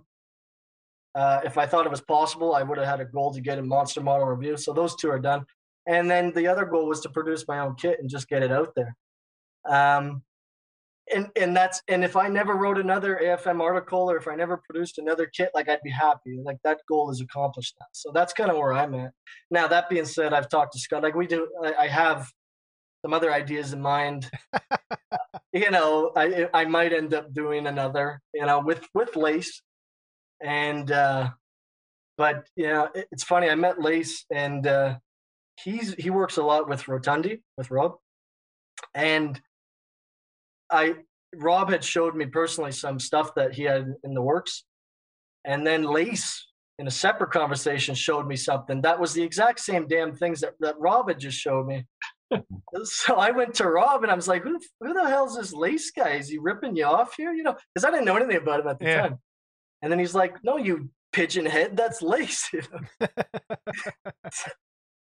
uh, 1.20 1.42
if 1.44 1.58
I 1.58 1.66
thought 1.66 1.86
it 1.86 1.92
was 1.92 2.00
possible, 2.00 2.56
I 2.56 2.64
would 2.64 2.78
have 2.78 2.88
had 2.88 3.02
a 3.02 3.06
goal 3.06 3.34
to 3.34 3.42
get 3.42 3.60
a 3.60 3.62
monster 3.62 4.00
model 4.00 4.26
review. 4.26 4.56
So 4.56 4.72
those 4.72 4.96
two 4.96 5.10
are 5.10 5.20
done. 5.20 5.46
And 5.86 6.10
then 6.10 6.32
the 6.34 6.48
other 6.48 6.64
goal 6.64 6.88
was 6.88 7.02
to 7.02 7.10
produce 7.10 7.46
my 7.46 7.60
own 7.60 7.76
kit 7.76 7.98
and 8.00 8.10
just 8.10 8.30
get 8.30 8.42
it 8.42 8.54
out 8.54 8.74
there. 8.74 8.96
Um, 9.68 10.24
and 11.14 11.28
and 11.36 11.58
that's 11.58 11.82
and 11.90 12.06
if 12.06 12.16
I 12.16 12.30
never 12.30 12.54
wrote 12.56 12.78
another 12.78 13.20
AFM 13.22 13.60
article 13.60 14.10
or 14.10 14.16
if 14.16 14.28
I 14.30 14.36
never 14.36 14.62
produced 14.70 14.98
another 14.98 15.26
kit, 15.26 15.50
like 15.54 15.68
I'd 15.68 15.82
be 15.84 15.90
happy. 15.90 16.40
Like 16.42 16.60
that 16.64 16.80
goal 16.88 17.12
is 17.12 17.20
accomplished 17.20 17.76
now. 17.82 17.88
So 17.92 18.12
that's 18.14 18.32
kind 18.32 18.50
of 18.50 18.56
where 18.58 18.74
I'm 18.74 18.94
at. 18.96 19.12
Now 19.52 19.68
that 19.68 19.90
being 19.90 20.06
said, 20.06 20.34
I've 20.34 20.48
talked 20.48 20.74
to 20.74 20.80
Scott. 20.80 21.04
Like 21.04 21.16
we 21.16 21.28
do, 21.28 21.50
I, 21.66 21.74
I 21.74 21.88
have 21.88 22.32
some 23.04 23.14
other 23.14 23.34
ideas 23.34 23.74
in 23.74 23.82
mind. 23.82 24.30
you 25.52 25.70
know, 25.72 26.12
I 26.16 26.48
I 26.54 26.64
might 26.64 26.94
end 26.94 27.14
up 27.14 27.34
doing 27.34 27.68
another. 27.68 28.22
You 28.34 28.46
know, 28.46 28.60
with 28.60 28.88
with 28.94 29.16
Lace, 29.18 29.62
and 30.42 30.92
uh, 30.92 31.30
but 32.18 32.48
yeah, 32.56 32.88
it, 32.96 33.08
it's 33.12 33.24
funny. 33.24 33.50
I 33.50 33.56
met 33.56 33.82
Lace, 33.82 34.26
and 34.32 34.66
uh, 34.68 34.98
he's 35.64 35.94
he 35.96 36.10
works 36.10 36.38
a 36.38 36.44
lot 36.44 36.68
with 36.68 36.84
Rotundi 36.84 37.42
with 37.58 37.72
Rob, 37.72 37.96
and 38.94 39.40
I 40.72 40.96
Rob 41.36 41.70
had 41.70 41.84
showed 41.84 42.16
me 42.16 42.26
personally 42.26 42.72
some 42.72 43.00
stuff 43.00 43.36
that 43.36 43.54
he 43.54 43.64
had 43.64 43.94
in 44.04 44.14
the 44.14 44.22
works, 44.22 44.66
and 45.46 45.66
then 45.66 45.84
Lace 45.84 46.46
in 46.80 46.88
a 46.88 46.92
separate 46.92 47.32
conversation 47.32 47.94
showed 47.94 48.26
me 48.26 48.38
something 48.38 48.82
that 48.82 49.00
was 49.00 49.14
the 49.14 49.22
exact 49.22 49.60
same 49.60 49.86
damn 49.88 50.16
things 50.16 50.40
that, 50.40 50.54
that 50.62 50.80
Rob 50.80 51.10
had 51.10 51.20
just 51.20 51.38
showed 51.38 51.68
me. 51.68 51.86
so 52.84 53.16
I 53.16 53.32
went 53.32 53.54
to 53.56 53.68
Rob 53.68 54.04
and 54.04 54.12
I 54.12 54.16
was 54.16 54.28
like, 54.28 54.44
"Who 54.44 54.60
who 54.80 54.94
the 54.94 55.08
hell's 55.08 55.36
this 55.36 55.54
Lace 55.54 55.92
guy? 55.92 56.12
Is 56.12 56.30
he 56.30 56.38
ripping 56.38 56.76
you 56.76 56.86
off 56.86 57.16
here?" 57.16 57.34
You 57.34 57.44
know, 57.44 57.56
because 57.74 57.86
I 57.86 57.92
didn't 57.92 58.06
know 58.06 58.16
anything 58.16 58.38
about 58.38 58.62
him 58.62 58.68
at 58.68 58.80
the 58.80 58.86
Yeah. 58.86 59.02
time. 59.02 59.20
And 59.82 59.92
then 59.92 60.00
he's 60.00 60.16
like, 60.16 60.44
"No, 60.44 60.58
you 60.58 60.90
pigeon 61.14 61.46
head, 61.46 61.78
that's 61.78 62.02
Lace," 62.02 62.50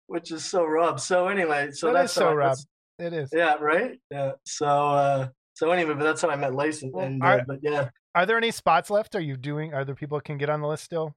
which 0.07 0.31
is 0.31 0.45
so 0.45 0.65
Rob. 0.65 0.99
So 0.99 1.27
anyway, 1.27 1.71
so 1.71 1.87
That 1.87 1.93
that's 1.93 2.13
so 2.13 2.29
I- 2.29 2.33
Rob. 2.33 2.57
It 2.99 3.13
is. 3.13 3.29
yeah, 3.33 3.55
right. 3.55 3.99
Yeah. 4.11 4.33
So 4.45 4.67
uh 4.67 5.27
so 5.53 5.71
anyway, 5.71 5.93
but 5.95 6.03
that's 6.03 6.21
how 6.21 6.29
I 6.29 6.35
met 6.35 6.53
Lace 6.53 6.83
and, 6.83 6.93
and 6.95 7.23
I- 7.23 7.39
uh, 7.39 7.43
but 7.47 7.59
yeah, 7.63 7.89
Are 8.15 8.25
there 8.25 8.37
any 8.37 8.51
spots 8.51 8.89
left? 8.89 9.15
Are 9.15 9.21
you 9.21 9.37
doing? 9.37 9.73
Are 9.73 9.83
there 9.83 9.95
people 9.95 10.19
can 10.21 10.37
get 10.37 10.49
on 10.49 10.61
the 10.61 10.67
list 10.67 10.83
still? 10.83 11.13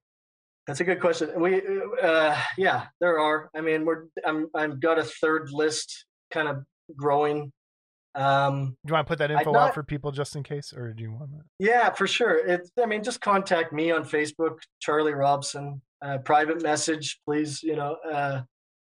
that's 0.66 0.81
a 0.81 0.85
good 0.85 0.98
question. 1.01 1.28
We 1.39 1.60
uh 2.02 2.36
yeah, 2.56 2.86
there 3.01 3.18
are. 3.20 3.51
I 3.55 3.60
mean, 3.60 3.85
we're 3.85 4.05
I'm 4.24 4.48
I've 4.55 4.81
got 4.81 4.98
a 4.98 5.05
third 5.05 5.51
list 5.52 6.06
kind 6.31 6.48
of 6.48 6.64
growing. 6.97 7.52
Um 8.14 8.76
Do 8.84 8.90
you 8.90 8.94
want 8.94 9.06
to 9.06 9.10
put 9.10 9.18
that 9.18 9.30
info 9.30 9.52
not- 9.52 9.68
out 9.68 9.74
for 9.74 9.82
people 9.82 10.12
just 10.12 10.36
in 10.36 10.42
case, 10.42 10.72
or 10.72 10.92
do 10.92 11.02
you 11.02 11.12
want 11.12 11.30
that? 11.32 11.42
yeah, 11.58 11.90
for 11.92 12.06
sure. 12.06 12.46
It's 12.46 12.70
I 12.80 12.86
mean, 12.86 13.02
just 13.02 13.20
contact 13.20 13.72
me 13.72 13.90
on 13.90 14.04
Facebook, 14.04 14.58
Charlie 14.80 15.14
Robson. 15.14 15.80
Uh, 16.02 16.18
private 16.18 16.62
message, 16.62 17.20
please. 17.26 17.62
You 17.62 17.76
know, 17.76 17.96
uh, 18.12 18.42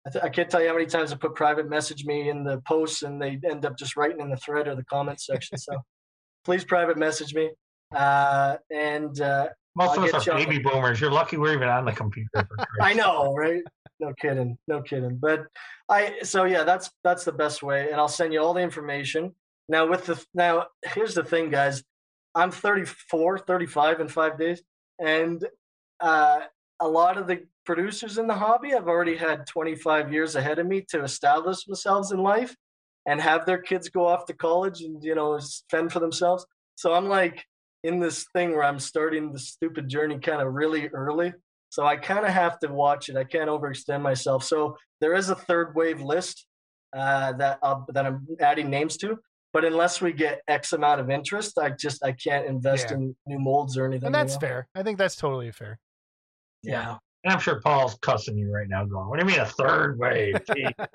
I, 0.06 0.10
th- 0.10 0.24
I 0.24 0.28
can't 0.28 0.50
tell 0.50 0.60
you 0.60 0.68
how 0.68 0.74
many 0.74 0.86
times 0.86 1.12
I 1.12 1.16
put 1.16 1.34
private 1.34 1.68
message 1.68 2.04
me 2.04 2.28
in 2.28 2.44
the 2.44 2.60
posts, 2.66 3.02
and 3.02 3.20
they 3.20 3.40
end 3.50 3.64
up 3.64 3.76
just 3.78 3.96
writing 3.96 4.20
in 4.20 4.28
the 4.30 4.36
thread 4.36 4.68
or 4.68 4.74
the 4.74 4.84
comment 4.84 5.20
section. 5.20 5.56
So, 5.58 5.72
please 6.44 6.64
private 6.64 6.98
message 6.98 7.34
me. 7.34 7.50
Uh, 7.94 8.58
and 8.70 9.18
uh, 9.22 9.48
Most 9.78 9.96
I'll 9.96 10.08
of 10.08 10.14
us 10.14 10.26
are 10.26 10.34
baby 10.34 10.58
boomers. 10.58 11.00
You're 11.00 11.12
lucky 11.12 11.36
we're 11.36 11.54
even 11.54 11.68
on 11.68 11.84
the 11.84 11.92
computer. 11.92 12.48
I 12.82 12.94
know, 12.94 13.32
right? 13.36 13.62
No 14.00 14.12
kidding, 14.20 14.58
no 14.66 14.82
kidding. 14.82 15.18
But 15.18 15.46
I 15.88 16.14
so 16.24 16.44
yeah, 16.46 16.64
that's 16.64 16.90
that's 17.04 17.24
the 17.24 17.30
best 17.30 17.62
way, 17.62 17.86
and 17.92 17.94
I'll 17.94 18.08
send 18.08 18.32
you 18.32 18.40
all 18.42 18.52
the 18.52 18.60
information. 18.60 19.32
Now 19.68 19.86
with 19.86 20.06
the 20.06 20.20
now 20.34 20.66
here's 20.84 21.14
the 21.14 21.22
thing, 21.22 21.50
guys. 21.50 21.84
I'm 22.34 22.50
34, 22.50 23.38
35 23.38 24.00
in 24.00 24.08
five 24.08 24.36
days, 24.36 24.62
and 24.98 25.46
uh, 26.00 26.40
a 26.80 26.88
lot 26.88 27.16
of 27.16 27.28
the 27.28 27.44
producers 27.64 28.18
in 28.18 28.26
the 28.26 28.34
hobby 28.34 28.70
have 28.70 28.88
already 28.88 29.16
had 29.16 29.46
25 29.46 30.12
years 30.12 30.34
ahead 30.34 30.58
of 30.58 30.66
me 30.66 30.84
to 30.88 31.04
establish 31.04 31.64
themselves 31.64 32.10
in 32.10 32.18
life 32.18 32.56
and 33.06 33.20
have 33.20 33.46
their 33.46 33.58
kids 33.58 33.88
go 33.88 34.08
off 34.08 34.26
to 34.26 34.32
college 34.34 34.80
and 34.80 35.04
you 35.04 35.14
know 35.14 35.38
fend 35.70 35.92
for 35.92 36.00
themselves. 36.00 36.44
So 36.74 36.94
I'm 36.94 37.08
like 37.08 37.44
in 37.84 38.00
this 38.00 38.26
thing 38.34 38.52
where 38.52 38.64
I'm 38.64 38.78
starting 38.78 39.32
the 39.32 39.38
stupid 39.38 39.88
journey 39.88 40.18
kind 40.18 40.40
of 40.42 40.52
really 40.52 40.88
early. 40.88 41.32
So 41.70 41.84
I 41.84 41.96
kind 41.96 42.24
of 42.24 42.32
have 42.32 42.58
to 42.60 42.68
watch 42.68 43.08
it. 43.08 43.16
I 43.16 43.24
can't 43.24 43.48
overextend 43.50 44.00
myself. 44.02 44.42
So 44.44 44.76
there 45.00 45.14
is 45.14 45.28
a 45.30 45.34
third 45.34 45.74
wave 45.74 46.00
list 46.00 46.46
uh, 46.96 47.32
that 47.34 47.58
uh, 47.62 47.80
that 47.92 48.06
I'm 48.06 48.26
adding 48.40 48.70
names 48.70 48.96
to. 48.98 49.18
But 49.52 49.64
unless 49.64 50.00
we 50.00 50.12
get 50.12 50.40
X 50.48 50.72
amount 50.72 51.00
of 51.00 51.10
interest, 51.10 51.58
I 51.58 51.70
just 51.70 52.04
I 52.04 52.12
can't 52.12 52.46
invest 52.46 52.88
Yeah. 52.90 52.96
in 52.96 53.16
new 53.26 53.38
molds 53.38 53.76
or 53.76 53.86
anything. 53.86 54.06
And 54.08 54.14
you 54.14 54.18
that's 54.18 54.34
know? 54.34 54.40
fair. 54.40 54.68
I 54.74 54.82
think 54.82 54.98
that's 54.98 55.16
totally 55.16 55.50
fair. 55.52 55.78
Yeah. 56.62 56.96
And 57.24 57.32
I'm 57.32 57.40
sure 57.40 57.60
Paul's 57.60 57.96
cussing 58.00 58.36
you 58.38 58.50
right 58.52 58.68
now, 58.68 58.84
going, 58.84 59.08
"What 59.08 59.18
do 59.18 59.26
you 59.26 59.30
mean 59.32 59.40
a 59.40 59.46
third 59.46 59.98
wave?" 59.98 60.36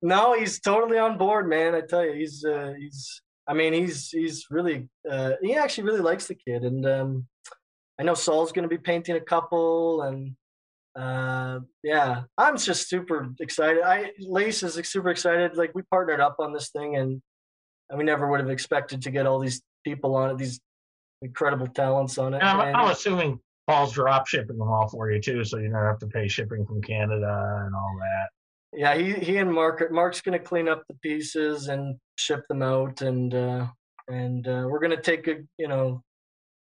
No, 0.00 0.32
he's 0.38 0.60
totally 0.60 0.96
on 0.98 1.18
board, 1.18 1.48
man. 1.48 1.74
I 1.74 1.80
tell 1.80 2.04
you, 2.04 2.12
he's 2.12 2.44
uh, 2.44 2.72
he's. 2.78 3.20
I 3.48 3.54
mean, 3.54 3.72
he's 3.72 4.10
he's 4.10 4.46
really 4.50 4.88
uh, 5.10 5.32
he 5.42 5.54
actually 5.56 5.84
really 5.84 6.00
likes 6.00 6.26
the 6.26 6.34
kid, 6.34 6.64
and 6.64 6.84
um, 6.86 7.26
I 7.98 8.02
know 8.02 8.14
Saul's 8.14 8.52
going 8.52 8.68
to 8.68 8.68
be 8.68 8.78
painting 8.78 9.16
a 9.16 9.20
couple, 9.20 10.02
and 10.02 10.36
uh, 10.94 11.60
yeah, 11.82 12.22
I'm 12.36 12.58
just 12.58 12.88
super 12.88 13.30
excited. 13.40 13.82
I 13.82 14.12
Lace 14.20 14.62
is 14.62 14.74
super 14.88 15.08
excited. 15.08 15.56
Like 15.56 15.72
we 15.74 15.82
partnered 15.90 16.20
up 16.20 16.36
on 16.38 16.52
this 16.52 16.68
thing, 16.70 16.96
and, 16.96 17.22
and 17.88 17.98
we 17.98 18.04
never 18.04 18.28
would 18.28 18.40
have 18.40 18.50
expected 18.50 19.02
to 19.02 19.10
get 19.10 19.26
all 19.26 19.38
these 19.38 19.62
people 19.82 20.14
on 20.14 20.30
it, 20.30 20.38
these 20.38 20.60
incredible 21.22 21.68
talents 21.68 22.18
on 22.18 22.34
it. 22.34 22.42
I'm, 22.42 22.60
and- 22.60 22.76
I'm 22.76 22.90
assuming 22.90 23.40
Paul's 23.66 23.92
drop 23.92 24.26
shipping 24.26 24.58
them 24.58 24.68
all 24.68 24.88
for 24.88 25.10
you 25.10 25.20
too, 25.20 25.44
so 25.44 25.56
you 25.56 25.68
never 25.68 25.88
have 25.88 25.98
to 26.00 26.06
pay 26.06 26.28
shipping 26.28 26.66
from 26.66 26.82
Canada 26.82 27.62
and 27.64 27.74
all 27.74 27.96
that. 28.00 28.28
Yeah, 28.72 28.96
he 28.96 29.12
he 29.14 29.38
and 29.38 29.52
Mark 29.52 29.90
Mark's 29.90 30.20
gonna 30.20 30.38
clean 30.38 30.68
up 30.68 30.82
the 30.88 30.94
pieces 30.94 31.68
and 31.68 31.96
ship 32.16 32.46
them 32.48 32.62
out, 32.62 33.02
and 33.02 33.34
uh, 33.34 33.66
and 34.08 34.46
uh, 34.46 34.66
we're 34.68 34.80
gonna 34.80 35.00
take 35.00 35.26
a 35.26 35.36
you 35.56 35.68
know, 35.68 36.02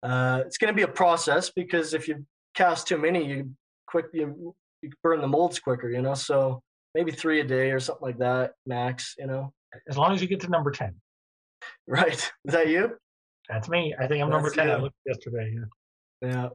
uh, 0.03 0.43
it's 0.47 0.59
gonna 0.59 0.75
be 0.75 0.83
a 0.83 0.89
process 0.89 1.51
because 1.51 1.95
if 1.95 2.07
you 2.07 2.25
cast 2.55 2.87
too 2.87 2.99
many, 2.99 3.27
you 3.27 3.51
quick 3.87 4.07
you 4.13 4.55
you 4.83 4.91
burn 5.03 5.21
the 5.21 5.27
molds 5.27 5.59
quicker, 5.59 5.89
you 5.89 6.03
know. 6.03 6.15
So 6.15 6.63
maybe 6.95 7.11
three 7.11 7.41
a 7.41 7.45
day 7.45 7.71
or 7.71 7.81
something 7.81 8.07
like 8.07 8.19
that 8.19 8.53
max, 8.67 9.15
you 9.19 9.27
know. 9.27 9.53
As 9.89 9.97
long 9.97 10.13
as 10.13 10.21
you 10.21 10.29
get 10.29 10.41
to 10.41 10.49
number 10.49 10.71
ten. 10.71 10.95
Right? 11.87 12.13
Is 12.45 12.53
that 12.53 12.69
you? 12.69 12.99
That's 13.49 13.71
me. 13.71 13.95
I 13.99 14.07
think 14.07 14.23
I'm 14.23 14.29
number 14.29 14.51
That's 14.51 14.57
ten. 14.57 14.71
I 14.71 14.77
looked 14.77 14.97
yesterday. 15.07 15.55
Yeah. 15.55 15.65
Yeah, 16.31 16.49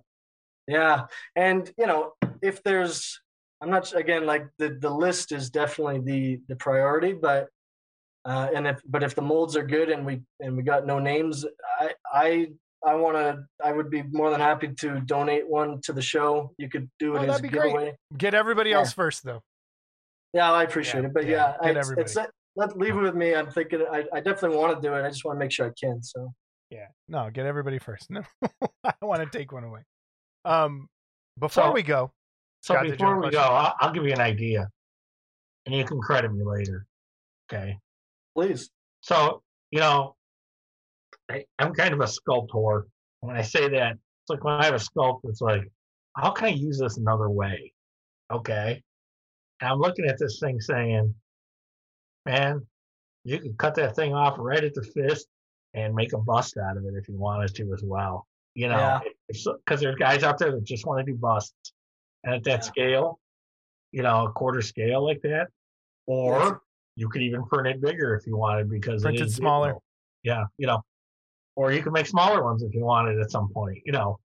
yeah, 0.67 1.05
and 1.35 1.71
you 1.77 1.87
know, 1.87 2.13
if 2.41 2.63
there's, 2.63 3.19
I'm 3.61 3.69
not 3.69 3.91
again 3.93 4.25
like 4.25 4.47
the 4.57 4.77
the 4.79 4.89
list 4.89 5.31
is 5.31 5.49
definitely 5.49 5.99
the 5.99 6.41
the 6.47 6.55
priority, 6.55 7.13
but 7.13 7.47
uh, 8.25 8.49
and 8.55 8.67
if 8.67 8.81
but 8.87 9.03
if 9.03 9.15
the 9.15 9.21
molds 9.21 9.55
are 9.57 9.65
good 9.65 9.89
and 9.89 10.05
we 10.05 10.21
and 10.39 10.55
we 10.55 10.63
got 10.63 10.85
no 10.85 10.99
names, 10.99 11.45
I 11.79 11.91
I 12.13 12.47
I 12.85 12.95
want 12.95 13.17
to 13.17 13.43
I 13.63 13.71
would 13.73 13.89
be 13.89 14.03
more 14.11 14.29
than 14.31 14.39
happy 14.39 14.69
to 14.79 15.01
donate 15.01 15.47
one 15.47 15.81
to 15.81 15.93
the 15.93 16.01
show. 16.01 16.53
You 16.57 16.69
could 16.69 16.89
do 16.99 17.15
it 17.15 17.19
Oh, 17.19 17.21
as 17.23 17.23
a 17.23 17.41
that'd 17.41 17.51
great. 17.51 17.63
giveaway. 17.63 17.97
Get 18.17 18.33
everybody 18.33 18.69
Yeah. 18.69 18.77
else 18.77 18.93
first, 18.93 19.23
though. 19.25 19.41
Yeah, 20.33 20.51
I 20.51 20.63
appreciate 20.63 21.01
Yeah, 21.01 21.07
it, 21.07 21.13
but 21.13 21.25
yeah, 21.25 21.55
yeah, 21.61 21.73
get 21.73 21.77
I, 21.77 21.79
it's, 21.79 22.15
it's 22.15 22.17
let 22.55 22.77
leave 22.77 22.95
it 22.95 23.01
with 23.01 23.15
me. 23.15 23.35
I'm 23.35 23.49
thinking 23.51 23.81
I, 23.91 24.05
I 24.13 24.19
definitely 24.21 24.57
want 24.57 24.81
to 24.81 24.87
do 24.87 24.93
it. 24.93 25.03
I 25.03 25.09
just 25.09 25.25
want 25.25 25.35
to 25.35 25.39
make 25.39 25.51
sure 25.51 25.67
I 25.67 25.71
can. 25.77 26.01
So 26.03 26.31
Yeah. 26.69 26.87
No, 27.09 27.29
get 27.29 27.45
everybody 27.45 27.79
first. 27.79 28.09
No, 28.11 28.21
I 28.83 28.93
don't 29.01 29.09
want 29.09 29.29
to 29.29 29.37
take 29.37 29.51
one 29.51 29.63
away. 29.65 29.81
Um, 30.45 30.87
before 31.37 31.65
So- 31.65 31.71
we 31.73 31.83
go, 31.83 32.11
So 32.61 32.73
Scott, 32.73 32.85
did 32.85 32.99
you 32.99 33.05
have 33.05 33.15
before 33.15 33.21
we 33.21 33.31
go. 33.31 33.39
I'll, 33.39 33.75
I'll 33.79 33.91
give 33.91 34.05
you 34.05 34.13
an 34.13 34.19
idea, 34.21 34.67
and 35.65 35.75
you 35.75 35.85
can 35.85 35.99
credit 35.99 36.31
me 36.33 36.43
later. 36.43 36.85
Okay. 37.51 37.77
please, 38.35 38.69
So, 39.01 39.41
you 39.71 39.79
know, 39.79 40.15
I, 41.31 41.45
I'm 41.57 41.73
kind 41.73 41.93
of 41.93 42.01
a 42.01 42.07
sculptor. 42.07 42.87
When 43.21 43.35
I 43.35 43.41
say 43.41 43.67
that, 43.69 43.93
it's 43.93 44.29
like 44.29 44.43
when 44.43 44.53
I 44.55 44.65
have 44.65 44.75
a 44.75 44.77
sculpt, 44.77 45.21
it's 45.23 45.41
like, 45.41 45.63
how 46.15 46.31
can 46.31 46.45
I 46.45 46.49
use 46.49 46.79
this 46.79 46.97
another 46.97 47.29
way? 47.29 47.73
Okay. 48.31 48.83
And 49.61 49.69
I'm 49.71 49.79
looking 49.79 50.05
at 50.05 50.19
this 50.19 50.39
thing 50.39 50.59
saying, 50.61 51.13
man, 52.25 52.65
you 53.23 53.39
could 53.39 53.57
cut 53.57 53.75
that 53.75 53.95
thing 53.95 54.13
off 54.13 54.35
right 54.37 54.63
at 54.63 54.73
the 54.73 54.83
fist 54.83 55.27
and 55.73 55.93
make 55.93 56.13
a 56.13 56.17
bust 56.17 56.57
out 56.57 56.77
of 56.77 56.83
it 56.85 56.93
if 56.95 57.07
you 57.09 57.15
wanted 57.17 57.53
to 57.55 57.73
as 57.73 57.83
well. 57.83 58.27
You 58.55 58.69
know, 58.69 58.77
Yeah. 58.77 58.99
because 59.27 59.79
there's 59.81 59.95
guys 59.95 60.23
out 60.23 60.37
there 60.37 60.51
that 60.51 60.63
just 60.63 60.85
want 60.85 61.05
to 61.05 61.11
do 61.11 61.17
busts. 61.17 61.73
At 62.25 62.43
that 62.43 62.51
Yeah. 62.51 62.59
scale, 62.59 63.19
you 63.91 64.03
know, 64.03 64.27
a 64.27 64.31
quarter 64.33 64.61
scale 64.61 65.03
like 65.05 65.21
that, 65.21 65.47
or 66.05 66.37
Yes. 66.39 66.53
you 66.95 67.09
could 67.09 67.21
even 67.21 67.45
print 67.45 67.67
it 67.67 67.81
bigger 67.81 68.13
if 68.15 68.27
you 68.27 68.35
wanted 68.35 68.69
because 68.69 69.03
Print 69.03 69.21
it 69.21 69.31
smaller. 69.31 69.77
Yeah, 70.23 70.45
you 70.57 70.67
know, 70.67 70.83
or 71.55 71.71
you 71.71 71.81
can 71.81 71.93
make 71.93 72.07
smaller 72.07 72.43
ones 72.43 72.61
if 72.61 72.73
you 72.73 72.83
wanted 72.83 73.19
at 73.21 73.31
some 73.31 73.51
point. 73.53 73.81
You 73.85 73.93
know, 73.93 74.19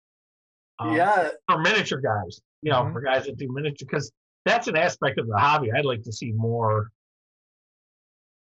um, 0.80 0.96
yeah, 0.96 1.30
for 1.50 1.60
miniature 1.60 2.00
guys. 2.00 2.40
You 2.62 2.72
know, 2.72 2.84
Mhm. 2.84 2.94
for 2.94 3.02
guys 3.02 3.26
that 3.26 3.36
do 3.38 3.52
miniature, 3.52 3.86
because 3.86 4.12
that's 4.46 4.68
an 4.68 4.78
aspect 4.78 5.20
of 5.20 5.28
the 5.28 5.38
hobby 5.38 5.72
I'd 5.72 5.84
like 5.86 6.04
to 6.04 6.14
see 6.14 6.32
more 6.32 6.92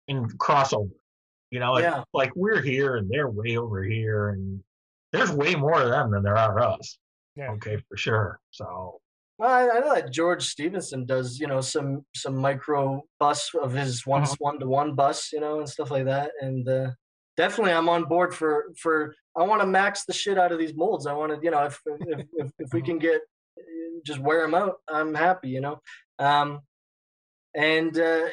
in 0.08 0.28
crossover. 0.38 0.92
You 1.50 1.60
know, 1.60 1.80
Yeah. 1.80 2.04
like 2.14 2.36
we're 2.36 2.62
here 2.62 2.98
and 2.98 3.10
they're 3.10 3.30
way 3.30 3.58
over 3.58 3.82
here, 3.82 4.30
and 4.30 4.64
there's 5.12 5.32
way 5.32 5.56
more 5.56 5.82
of 5.82 5.90
them 5.90 6.12
than 6.12 6.22
there 6.22 6.38
are 6.38 6.60
us. 6.60 7.00
Yeah. 7.36 7.52
Okay, 7.54 7.78
for 7.78 7.98
sure. 7.98 8.40
So 8.52 9.02
Well, 9.40 9.50
I, 9.50 9.78
I 9.78 9.80
know 9.80 9.96
that 9.96 10.12
George 10.12 10.44
Stevenson 10.46 11.06
does, 11.06 11.40
you 11.40 11.48
know, 11.48 11.62
some 11.62 12.06
some 12.14 12.36
micro 12.36 13.02
bus 13.20 13.50
of 13.56 13.72
his 13.72 14.06
one 14.06 14.24
Uh-huh. 14.24 14.36
one 14.40 14.60
to 14.60 14.68
one 14.68 14.96
bus, 14.96 15.32
you 15.32 15.40
know, 15.40 15.60
and 15.60 15.70
stuff 15.70 15.92
like 15.92 16.06
that. 16.06 16.32
And 16.42 16.68
uh, 16.68 16.92
definitely, 17.38 17.72
I'm 17.74 17.90
on 17.90 18.04
board 18.06 18.36
for 18.36 18.74
for. 18.78 19.16
I 19.38 19.44
want 19.44 19.62
to 19.62 19.68
max 19.68 20.04
the 20.04 20.12
shit 20.14 20.38
out 20.38 20.52
of 20.52 20.60
these 20.60 20.76
molds. 20.76 21.08
I 21.08 21.14
want 21.14 21.32
to, 21.34 21.40
you 21.42 21.52
know, 21.52 21.64
if 21.64 21.80
if 21.86 22.26
if, 22.34 22.52
if 22.60 22.74
we 22.74 22.82
can 22.82 23.00
get 23.00 23.22
uh, 23.58 24.00
just 24.06 24.20
wear 24.20 24.42
them 24.42 24.56
out, 24.56 24.76
I'm 24.90 25.14
happy, 25.16 25.50
you 25.50 25.62
know. 25.62 25.80
Um, 26.20 26.60
and 27.56 27.98
uh, 27.98 28.28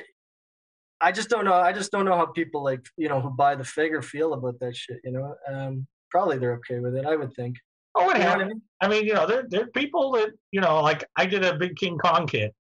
I 1.00 1.12
just 1.12 1.28
don't 1.28 1.44
know. 1.44 1.54
I 1.54 1.72
just 1.72 1.92
don't 1.92 2.04
know 2.06 2.16
how 2.16 2.26
people 2.26 2.64
like 2.64 2.84
you 2.96 3.08
know 3.08 3.20
who 3.20 3.30
buy 3.30 3.54
the 3.54 3.64
figure 3.64 4.02
feel 4.02 4.32
about 4.34 4.58
that 4.58 4.74
shit. 4.74 4.98
You 5.04 5.12
know, 5.12 5.36
um, 5.48 5.86
probably 6.10 6.38
they're 6.38 6.54
okay 6.54 6.80
with 6.80 6.96
it. 6.96 7.06
I 7.06 7.14
would 7.14 7.32
think. 7.34 7.56
Oh, 7.96 8.10
it 8.10 8.18
You 8.18 8.24
what 8.24 8.40
I 8.40 8.44
mean? 8.44 8.62
I 8.80 8.88
mean, 8.88 9.06
you 9.06 9.14
know, 9.14 9.26
there 9.26 9.44
there 9.48 9.62
are 9.64 9.68
people 9.68 10.12
that 10.12 10.30
you 10.52 10.60
know, 10.60 10.82
like 10.82 11.04
I 11.16 11.26
did 11.26 11.44
a 11.44 11.56
big 11.56 11.76
King 11.76 11.98
Kong 11.98 12.26
kit, 12.26 12.54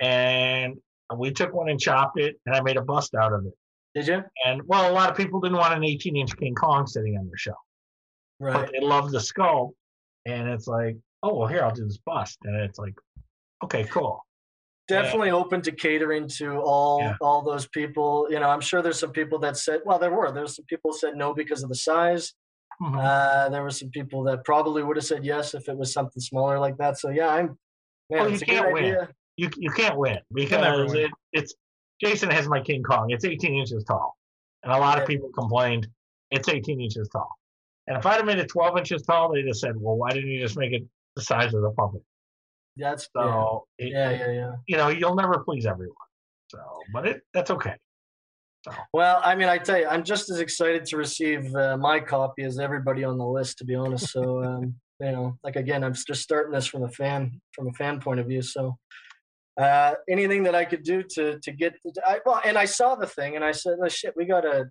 and 0.00 0.76
we 1.16 1.32
took 1.32 1.52
one 1.52 1.68
and 1.68 1.78
chopped 1.80 2.18
it, 2.18 2.36
and 2.46 2.54
I 2.54 2.60
made 2.62 2.76
a 2.76 2.82
bust 2.82 3.14
out 3.14 3.32
of 3.32 3.44
it. 3.46 3.52
Did 3.94 4.08
you? 4.08 4.22
And 4.46 4.62
well, 4.66 4.90
a 4.90 4.92
lot 4.92 5.10
of 5.10 5.16
people 5.16 5.40
didn't 5.40 5.58
want 5.58 5.74
an 5.74 5.84
18 5.84 6.16
inch 6.16 6.36
King 6.36 6.54
Kong 6.54 6.86
sitting 6.86 7.16
on 7.16 7.26
their 7.26 7.36
shelf, 7.36 7.58
Right. 8.40 8.54
but 8.54 8.72
they 8.72 8.80
love 8.84 9.10
the 9.12 9.20
skull, 9.20 9.74
and 10.26 10.48
it's 10.48 10.66
like, 10.66 10.96
oh 11.22 11.34
well, 11.34 11.48
here 11.48 11.62
I'll 11.62 11.74
do 11.74 11.84
this 11.84 11.98
bust, 11.98 12.38
and 12.44 12.56
it's 12.56 12.78
like, 12.78 12.94
okay, 13.62 13.84
cool. 13.84 14.24
definitely 14.88 15.30
open 15.30 15.62
to 15.62 15.72
catering 15.72 16.28
to 16.28 16.58
all 16.60 17.00
Yeah. 17.00 17.16
all 17.22 17.40
those 17.42 17.66
people 17.68 18.26
you 18.30 18.38
know 18.38 18.50
i'm 18.50 18.60
sure 18.60 18.82
there's 18.82 18.98
some 19.00 19.12
people 19.12 19.38
that 19.38 19.56
said 19.56 19.80
well 19.86 19.98
there 19.98 20.10
were 20.12 20.30
there's 20.30 20.56
some 20.56 20.66
people 20.66 20.92
said 20.92 21.16
no 21.16 21.32
because 21.32 21.62
of 21.62 21.70
the 21.70 21.74
size 21.74 22.34
Mhm. 22.82 22.98
uh 22.98 23.48
there 23.50 23.62
were 23.62 23.70
some 23.70 23.90
people 23.90 24.22
that 24.24 24.44
probably 24.44 24.82
would 24.82 24.96
have 24.96 25.04
said 25.06 25.24
yes 25.24 25.54
if 25.54 25.68
it 25.68 25.76
was 25.76 25.92
something 25.92 26.20
smaller 26.20 26.58
like 26.58 26.76
that 26.78 26.98
so 26.98 27.08
yeah 27.10 27.28
i'm 27.28 27.56
man 28.10 28.20
Oh, 28.22 28.26
you 28.26 28.32
it's 28.34 28.42
a 28.42 28.46
can't 28.46 28.72
win. 28.72 28.84
idea 28.84 29.08
you 29.36 29.48
you 29.56 29.70
can't 29.70 29.96
win 29.96 30.18
because 30.32 30.92
win. 30.92 31.04
it, 31.06 31.10
it's 31.32 31.54
Jason 32.00 32.30
has 32.30 32.48
my 32.48 32.60
King 32.60 32.82
Kong. 32.82 33.10
It's 33.10 33.24
18 33.24 33.54
inches 33.54 33.84
tall, 33.84 34.16
and 34.64 34.72
a 34.72 34.78
lot 34.78 35.00
of 35.00 35.06
people 35.06 35.30
complained 35.30 35.86
it's 36.32 36.48
18 36.48 36.80
inches 36.80 37.08
tall. 37.08 37.30
And 37.86 37.96
if 37.96 38.04
I'd 38.04 38.16
have 38.16 38.26
made 38.26 38.38
it 38.38 38.48
12 38.48 38.78
inches 38.78 39.02
tall, 39.02 39.32
they'd 39.32 39.46
have 39.46 39.56
said, 39.56 39.74
"Well, 39.76 39.96
why 39.96 40.10
didn't 40.10 40.30
you 40.30 40.40
just 40.40 40.56
make 40.56 40.72
it 40.72 40.82
the 41.16 41.22
size 41.22 41.54
of 41.54 41.62
the 41.62 41.70
puppet?" 41.70 42.02
that's 42.76 43.08
yeah 43.14 43.22
So 43.22 43.66
it- 43.78 43.92
yeah 43.92 44.10
yeah 44.10 44.30
yeah 44.32 44.52
you 44.66 44.76
know, 44.76 44.88
you'll 44.88 45.14
never 45.14 45.38
please 45.44 45.64
everyone. 45.66 45.94
So, 46.50 46.58
but 46.92 47.06
it 47.06 47.22
that's 47.32 47.50
okay. 47.52 47.76
Well 48.92 49.20
i 49.24 49.34
mean 49.34 49.48
i 49.48 49.58
tell 49.58 49.78
you 49.78 49.86
i'm 49.88 50.04
just 50.04 50.30
as 50.30 50.40
excited 50.40 50.84
to 50.84 50.96
receive 50.96 51.54
uh, 51.54 51.76
my 51.76 52.00
copy 52.00 52.42
as 52.42 52.58
everybody 52.58 53.04
on 53.04 53.18
the 53.18 53.26
list 53.26 53.58
to 53.58 53.64
be 53.64 53.74
honest 53.74 54.10
so 54.10 54.42
um 54.42 54.74
you 55.00 55.12
know 55.12 55.36
like 55.44 55.56
again 55.56 55.84
i'm 55.84 55.94
just 55.94 56.22
starting 56.22 56.52
this 56.52 56.66
from 56.66 56.82
a 56.82 56.88
fan 56.88 57.40
from 57.52 57.68
a 57.68 57.72
fan 57.72 58.00
point 58.00 58.20
of 58.20 58.26
view 58.26 58.42
so 58.42 58.76
uh, 59.56 59.94
anything 60.08 60.42
that 60.44 60.54
I 60.54 60.64
could 60.64 60.82
do 60.82 61.02
to 61.14 61.38
to 61.38 61.52
get 61.52 61.74
the, 61.84 61.92
I, 62.04 62.20
well, 62.26 62.40
and 62.44 62.58
I 62.58 62.64
saw 62.64 62.94
the 62.94 63.06
thing 63.06 63.36
and 63.36 63.44
I 63.44 63.52
said, 63.52 63.78
oh, 63.82 63.88
"Shit, 63.88 64.14
we 64.16 64.24
gotta, 64.24 64.68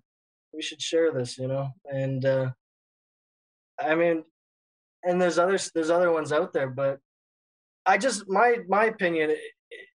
we 0.52 0.60
should 0.60 0.82
share 0.82 1.10
this," 1.10 1.38
you 1.38 1.48
know. 1.48 1.70
And 1.90 2.24
uh, 2.24 2.50
I 3.80 3.94
mean, 3.94 4.24
and 5.02 5.20
there's 5.20 5.38
others, 5.38 5.70
there's 5.74 5.90
other 5.90 6.12
ones 6.12 6.32
out 6.32 6.52
there, 6.52 6.68
but 6.68 6.98
I 7.86 7.96
just 7.96 8.28
my 8.28 8.58
my 8.68 8.84
opinion, 8.86 9.30
it, 9.30 9.38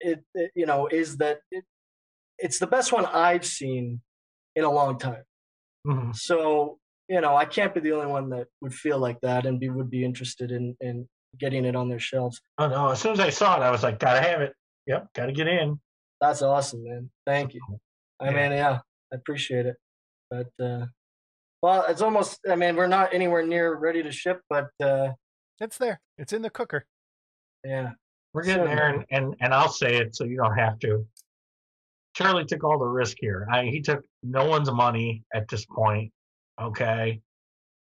it, 0.00 0.24
it 0.34 0.50
you 0.54 0.66
know, 0.66 0.86
is 0.86 1.18
that 1.18 1.40
it, 1.50 1.64
it's 2.39 2.59
the 2.59 2.66
best 2.66 2.93
one 2.93 3.05
I've 3.06 3.44
seen 3.44 4.01
in 4.56 4.65
a 4.65 4.70
long 4.70 4.98
time. 4.98 5.24
Mhm. 5.86 6.15
So 6.15 6.78
you 7.09 7.23
know, 7.23 7.35
I 7.35 7.47
can't 7.47 7.73
be 7.73 7.81
the 7.81 7.93
only 7.93 8.06
one 8.06 8.28
that 8.31 8.48
would 8.60 8.74
feel 8.74 8.98
like 8.98 9.19
that 9.23 9.47
and 9.47 9.59
be 9.59 9.70
would 9.70 9.90
be 9.90 10.05
interested 10.05 10.51
in 10.51 10.77
in 10.81 11.09
getting 11.39 11.65
it 11.65 11.74
on 11.77 11.89
their 11.89 11.98
shelves. 11.98 12.40
Oh 12.59 12.69
no! 12.69 12.89
As 12.90 13.01
soon 13.01 13.12
as 13.12 13.20
I 13.20 13.31
saw 13.31 13.56
it, 13.56 13.62
I 13.62 13.70
was 13.70 13.82
like, 13.82 13.98
"Gotta 13.98 14.20
have 14.20 14.40
it." 14.43 14.55
Yep, 14.86 15.09
gotta 15.15 15.32
get 15.32 15.47
in. 15.48 15.81
That's 16.20 16.43
awesome, 16.43 16.85
man. 16.85 17.10
Thank 17.27 17.55
you. 17.55 17.60
I 18.20 18.27
Yeah. 18.27 18.31
mean, 18.32 18.52
yeah, 18.52 18.81
I 19.12 19.16
appreciate 19.16 19.66
it. 19.66 19.77
But 20.31 20.48
uh 20.62 20.86
well, 21.62 21.86
it's 21.89 22.02
almost 22.02 22.40
I 22.48 22.56
mean, 22.56 22.77
we're 22.77 22.86
not 22.89 23.15
anywhere 23.15 23.43
near 23.47 23.74
ready 23.74 24.02
to 24.02 24.12
ship, 24.12 24.43
but 24.51 24.69
uh 24.82 25.12
It's 25.60 25.78
there. 25.78 26.01
It's 26.19 26.32
in 26.32 26.43
the 26.43 26.51
cooker. 26.51 26.86
yeah. 27.65 27.93
We're 28.35 28.43
getting 28.44 28.65
So- 28.66 28.74
there, 28.74 28.89
and, 28.89 29.05
and 29.10 29.35
and 29.40 29.55
I'll 29.55 29.70
say 29.70 29.97
it 29.97 30.15
so 30.15 30.24
you 30.24 30.36
don't 30.36 30.56
have 30.59 30.78
to. 30.81 31.06
Charlie 32.18 32.44
took 32.44 32.64
all 32.64 32.78
the 32.78 32.84
risk 32.84 33.16
here. 33.20 33.46
I, 33.50 33.66
he 33.66 33.80
took 33.80 34.04
no 34.24 34.44
one's 34.44 34.70
money 34.72 35.22
at 35.32 35.46
this 35.48 35.64
point. 35.64 36.12
Okay, 36.60 37.20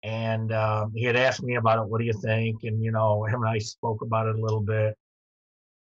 and 0.02 0.52
um, 0.52 0.92
he 0.94 1.04
had 1.04 1.16
asked 1.16 1.42
me 1.42 1.54
about 1.54 1.82
it. 1.82 1.88
What 1.88 1.98
do 1.98 2.04
you 2.04 2.12
think? 2.12 2.58
And 2.64 2.82
you 2.84 2.92
know, 2.92 3.24
him 3.24 3.42
and 3.42 3.48
I 3.48 3.58
spoke 3.58 4.02
about 4.02 4.26
it 4.26 4.36
a 4.36 4.40
little 4.40 4.60
bit. 4.60 4.94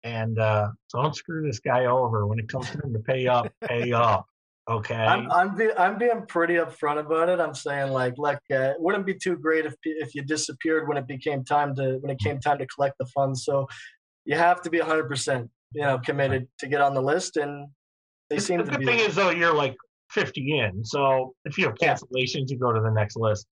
And 0.02 0.38
uh, 0.38 0.68
so 0.88 1.00
don't 1.00 1.16
screw 1.16 1.46
this 1.46 1.58
guy 1.58 1.86
over 1.86 2.26
when 2.26 2.38
it 2.38 2.46
comes 2.48 2.68
time 2.68 2.92
to 2.92 2.98
pay 2.98 3.26
up. 3.26 3.50
Pay 3.66 3.92
up. 3.92 4.26
Okay. 4.68 4.94
I'm 4.94 5.30
I'm 5.32 5.54
be, 5.54 5.70
I'm 5.78 5.96
being 5.96 6.26
pretty 6.28 6.54
upfront 6.54 7.00
about 7.00 7.30
it. 7.30 7.40
I'm 7.40 7.54
saying 7.54 7.92
like, 7.92 8.14
look, 8.18 8.40
uh, 8.52 8.72
it 8.72 8.76
wouldn't 8.78 9.06
be 9.06 9.14
too 9.14 9.36
great 9.36 9.64
if 9.64 9.74
if 9.84 10.14
you 10.14 10.22
disappeared 10.22 10.86
when 10.86 10.98
it 10.98 11.06
became 11.06 11.44
time 11.44 11.74
to 11.76 11.96
when 12.00 12.10
it 12.10 12.18
came 12.18 12.40
time 12.40 12.58
to 12.58 12.66
collect 12.66 12.98
the 12.98 13.06
funds. 13.06 13.46
So 13.46 13.66
you 14.26 14.36
have 14.36 14.60
to 14.62 14.70
be 14.70 14.78
100%, 14.78 15.48
you 15.72 15.82
know, 15.82 15.98
committed 15.98 16.46
to 16.58 16.66
get 16.66 16.82
on 16.82 16.92
the 16.92 17.02
list 17.02 17.38
and 17.38 17.68
they 18.30 18.36
the, 18.36 18.42
seem 18.42 18.58
the 18.58 18.64
to 18.64 18.76
good 18.78 18.86
thing 18.86 18.98
is 19.00 19.14
though 19.14 19.30
you're 19.30 19.54
like 19.54 19.76
50 20.10 20.58
in, 20.58 20.84
so 20.84 21.34
if 21.44 21.58
you 21.58 21.66
have 21.66 21.74
Yeah. 21.80 21.94
cancellations, 21.94 22.50
you 22.50 22.58
go 22.58 22.72
to 22.72 22.80
the 22.80 22.90
next 22.90 23.16
list. 23.16 23.46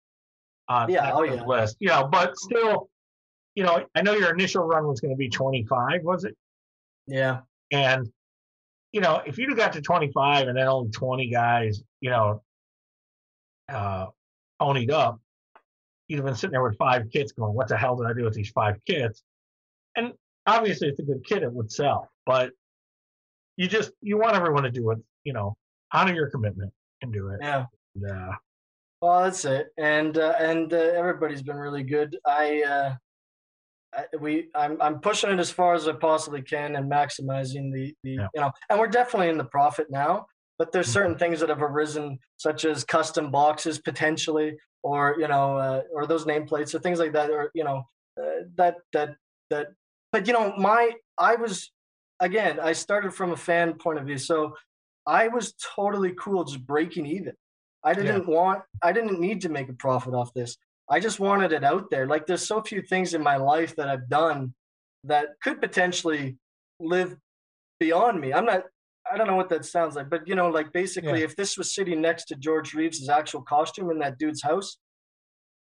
Uh, 0.69 0.87
Yeah, 0.89 1.03
next 1.03 1.17
oh, 1.17 1.23
yeah. 1.25 1.45
list. 1.45 1.77
You 1.81 1.89
know, 1.89 2.09
but 2.11 2.37
still, 2.37 2.89
you 3.55 3.65
know, 3.65 3.85
I 3.95 4.03
know 4.03 4.15
your 4.15 4.31
initial 4.33 4.63
run 4.65 4.87
was 4.87 5.01
going 5.01 5.13
to 5.13 5.17
be 5.19 5.29
25, 5.29 6.03
was 6.03 6.25
it? 6.25 6.37
yeah. 7.07 7.41
And 7.71 8.11
you 8.93 9.01
know, 9.01 9.23
if 9.25 9.39
you'd 9.39 9.49
have 9.49 9.57
got 9.57 9.73
to 9.73 9.81
25 9.81 10.49
and 10.49 10.59
then 10.59 10.69
only 10.69 10.91
20 10.91 11.31
guys, 11.31 11.83
you 12.03 12.11
know, 12.11 12.43
uh, 13.71 14.07
ponied 14.61 14.91
up, 14.91 15.19
you'd 16.09 16.17
have 16.19 16.27
been 16.27 16.35
sitting 16.35 16.53
there 16.53 16.63
with 16.63 16.77
five 16.77 17.09
kits 17.11 17.33
going, 17.33 17.55
what 17.55 17.69
the 17.69 17.77
hell 17.77 17.97
did 17.97 18.07
I 18.07 18.13
do 18.13 18.25
with 18.25 18.35
these 18.35 18.51
five 18.51 18.77
kits? 18.87 19.23
And 19.97 20.13
obviously, 20.47 20.89
it's 20.89 21.01
a 21.01 21.05
good 21.05 21.25
kit, 21.25 21.43
it 21.43 21.51
would 21.51 21.73
sell, 21.73 22.11
but 22.27 22.51
you 23.57 23.69
just, 23.69 23.93
you 24.01 24.19
want 24.19 24.35
everyone 24.37 24.63
to 24.65 24.71
do 24.71 24.91
it, 24.91 24.99
you 25.25 25.33
know, 25.33 25.57
honor 25.93 26.15
your 26.15 26.31
commitment 26.31 26.73
and 27.03 27.13
do 27.13 27.29
it. 27.29 27.39
Yeah. 27.43 27.67
And, 27.95 28.11
uh, 28.11 28.33
Well, 29.01 29.23
that's 29.25 29.45
it, 29.45 29.69
and 29.79 30.17
uh, 30.17 30.35
and 30.39 30.73
uh, 30.73 30.77
everybody's 30.77 31.43
been 31.43 31.57
really 31.57 31.83
good. 31.83 32.17
I, 32.27 32.63
uh, 32.63 32.95
I 33.95 34.05
we 34.21 34.49
I'm 34.55 34.81
I'm 34.81 35.01
pushing 35.01 35.31
it 35.31 35.39
as 35.41 35.51
far 35.51 35.75
as 35.75 35.87
I 35.89 35.93
possibly 35.93 36.41
can 36.43 36.77
and 36.77 36.91
maximizing 36.91 37.73
the 37.73 37.95
the 38.05 38.13
Yeah. 38.13 38.29
you 38.35 38.41
know, 38.41 38.53
and 38.71 38.79
we're 38.79 38.87
definitely 38.87 39.29
in 39.29 39.39
the 39.39 39.45
profit 39.45 39.89
now. 39.91 40.27
But 40.59 40.71
there's 40.71 40.89
Mhm. 40.89 40.93
certain 40.93 41.19
things 41.19 41.41
that 41.41 41.49
have 41.49 41.63
arisen, 41.63 42.19
such 42.37 42.65
as 42.65 42.85
custom 42.85 43.31
boxes 43.33 43.81
potentially, 43.81 44.57
or 44.85 45.17
you 45.19 45.27
know, 45.29 45.57
uh, 45.57 45.83
or 45.93 46.07
those 46.07 46.25
nameplates 46.25 46.73
or 46.75 46.79
things 46.79 46.99
like 47.01 47.13
that, 47.13 47.29
or 47.31 47.51
you 47.55 47.65
know, 47.65 47.83
uh, 48.21 48.45
that 48.55 48.77
that 48.93 49.17
that. 49.51 49.69
But 50.13 50.27
you 50.29 50.33
know, 50.33 50.55
my 50.57 50.93
I 51.19 51.35
was 51.35 51.73
again, 52.23 52.59
I 52.61 52.73
started 52.73 53.13
from 53.13 53.33
a 53.33 53.37
fan 53.37 53.75
point 53.75 53.99
of 53.99 54.07
view, 54.07 54.17
so 54.17 54.57
I 55.07 55.29
was 55.29 55.55
totally 55.77 56.15
cool 56.19 56.45
just 56.45 56.65
breaking 56.67 57.05
even. 57.05 57.35
I 57.85 57.95
didn't 57.95 58.27
want, 58.29 58.63
I 58.81 58.93
didn't 58.93 59.21
need 59.21 59.41
to 59.43 59.49
make 59.49 59.69
a 59.69 59.73
profit 59.73 60.15
off 60.15 60.33
this. 60.33 60.57
I 60.89 61.01
just 61.01 61.19
wanted 61.19 61.53
it 61.53 61.65
out 61.65 61.91
there. 61.91 62.07
Like 62.07 62.27
there's 62.27 62.47
so 62.47 62.63
few 62.63 62.81
things 62.81 63.13
in 63.13 63.23
my 63.23 63.37
life 63.37 63.75
that 63.77 63.89
I've 63.89 64.09
done 64.09 64.55
that 65.05 65.31
could 65.43 65.61
potentially 65.61 66.37
live 66.79 67.17
beyond 67.81 68.21
me. 68.21 68.33
I'm 68.33 68.45
not, 68.45 68.63
I 69.13 69.17
don't 69.19 69.27
know 69.27 69.35
what 69.35 69.49
that 69.49 69.65
sounds 69.65 69.97
like, 69.97 70.09
but 70.09 70.29
you 70.29 70.37
know, 70.37 70.49
like 70.49 70.73
basically, 70.73 71.19
Yeah. 71.19 71.25
if 71.25 71.35
this 71.35 71.59
was 71.59 71.75
sitting 71.75 72.01
next 72.01 72.27
to 72.27 72.37
George 72.37 72.73
Reeves' 72.73 73.09
actual 73.09 73.43
costume 73.43 73.91
in 73.91 73.99
that 73.99 74.17
dude's 74.17 74.43
house, 74.43 74.77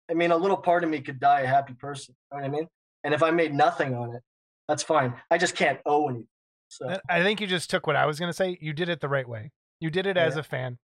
I 0.09 0.15
mean, 0.15 0.31
a 0.31 0.37
little 0.37 0.57
part 0.57 0.85
of 0.85 0.91
me 0.91 1.01
could 1.01 1.19
die 1.19 1.41
a 1.41 1.47
happy 1.49 1.75
person. 1.75 2.15
You 2.31 2.39
know 2.39 2.43
what 2.43 2.49
I 2.49 2.57
mean? 2.57 2.69
And 3.03 3.13
if 3.13 3.25
I 3.25 3.33
made 3.33 3.53
nothing 3.53 3.95
on 3.97 4.15
it, 4.15 4.23
that's 4.69 4.85
fine. 4.85 5.15
I 5.33 5.39
just 5.39 5.57
can't 5.57 5.81
owe 5.85 6.09
anything. 6.09 6.29
So 6.77 6.89
I- 6.91 7.01
I 7.21 7.23
think 7.23 7.41
you 7.41 7.47
just 7.47 7.71
took 7.71 7.87
what 7.87 7.97
I 7.97 8.07
was 8.07 8.19
going 8.19 8.29
to 8.31 8.35
say. 8.37 8.59
You 8.61 8.73
did 8.73 8.89
it 8.89 9.01
the 9.01 9.09
right 9.09 9.29
way. 9.29 9.53
You 9.81 9.91
did 9.91 10.07
it 10.07 10.17
as 10.17 10.35
Yeah. 10.35 10.41
a 10.41 10.43
fan. 10.43 10.79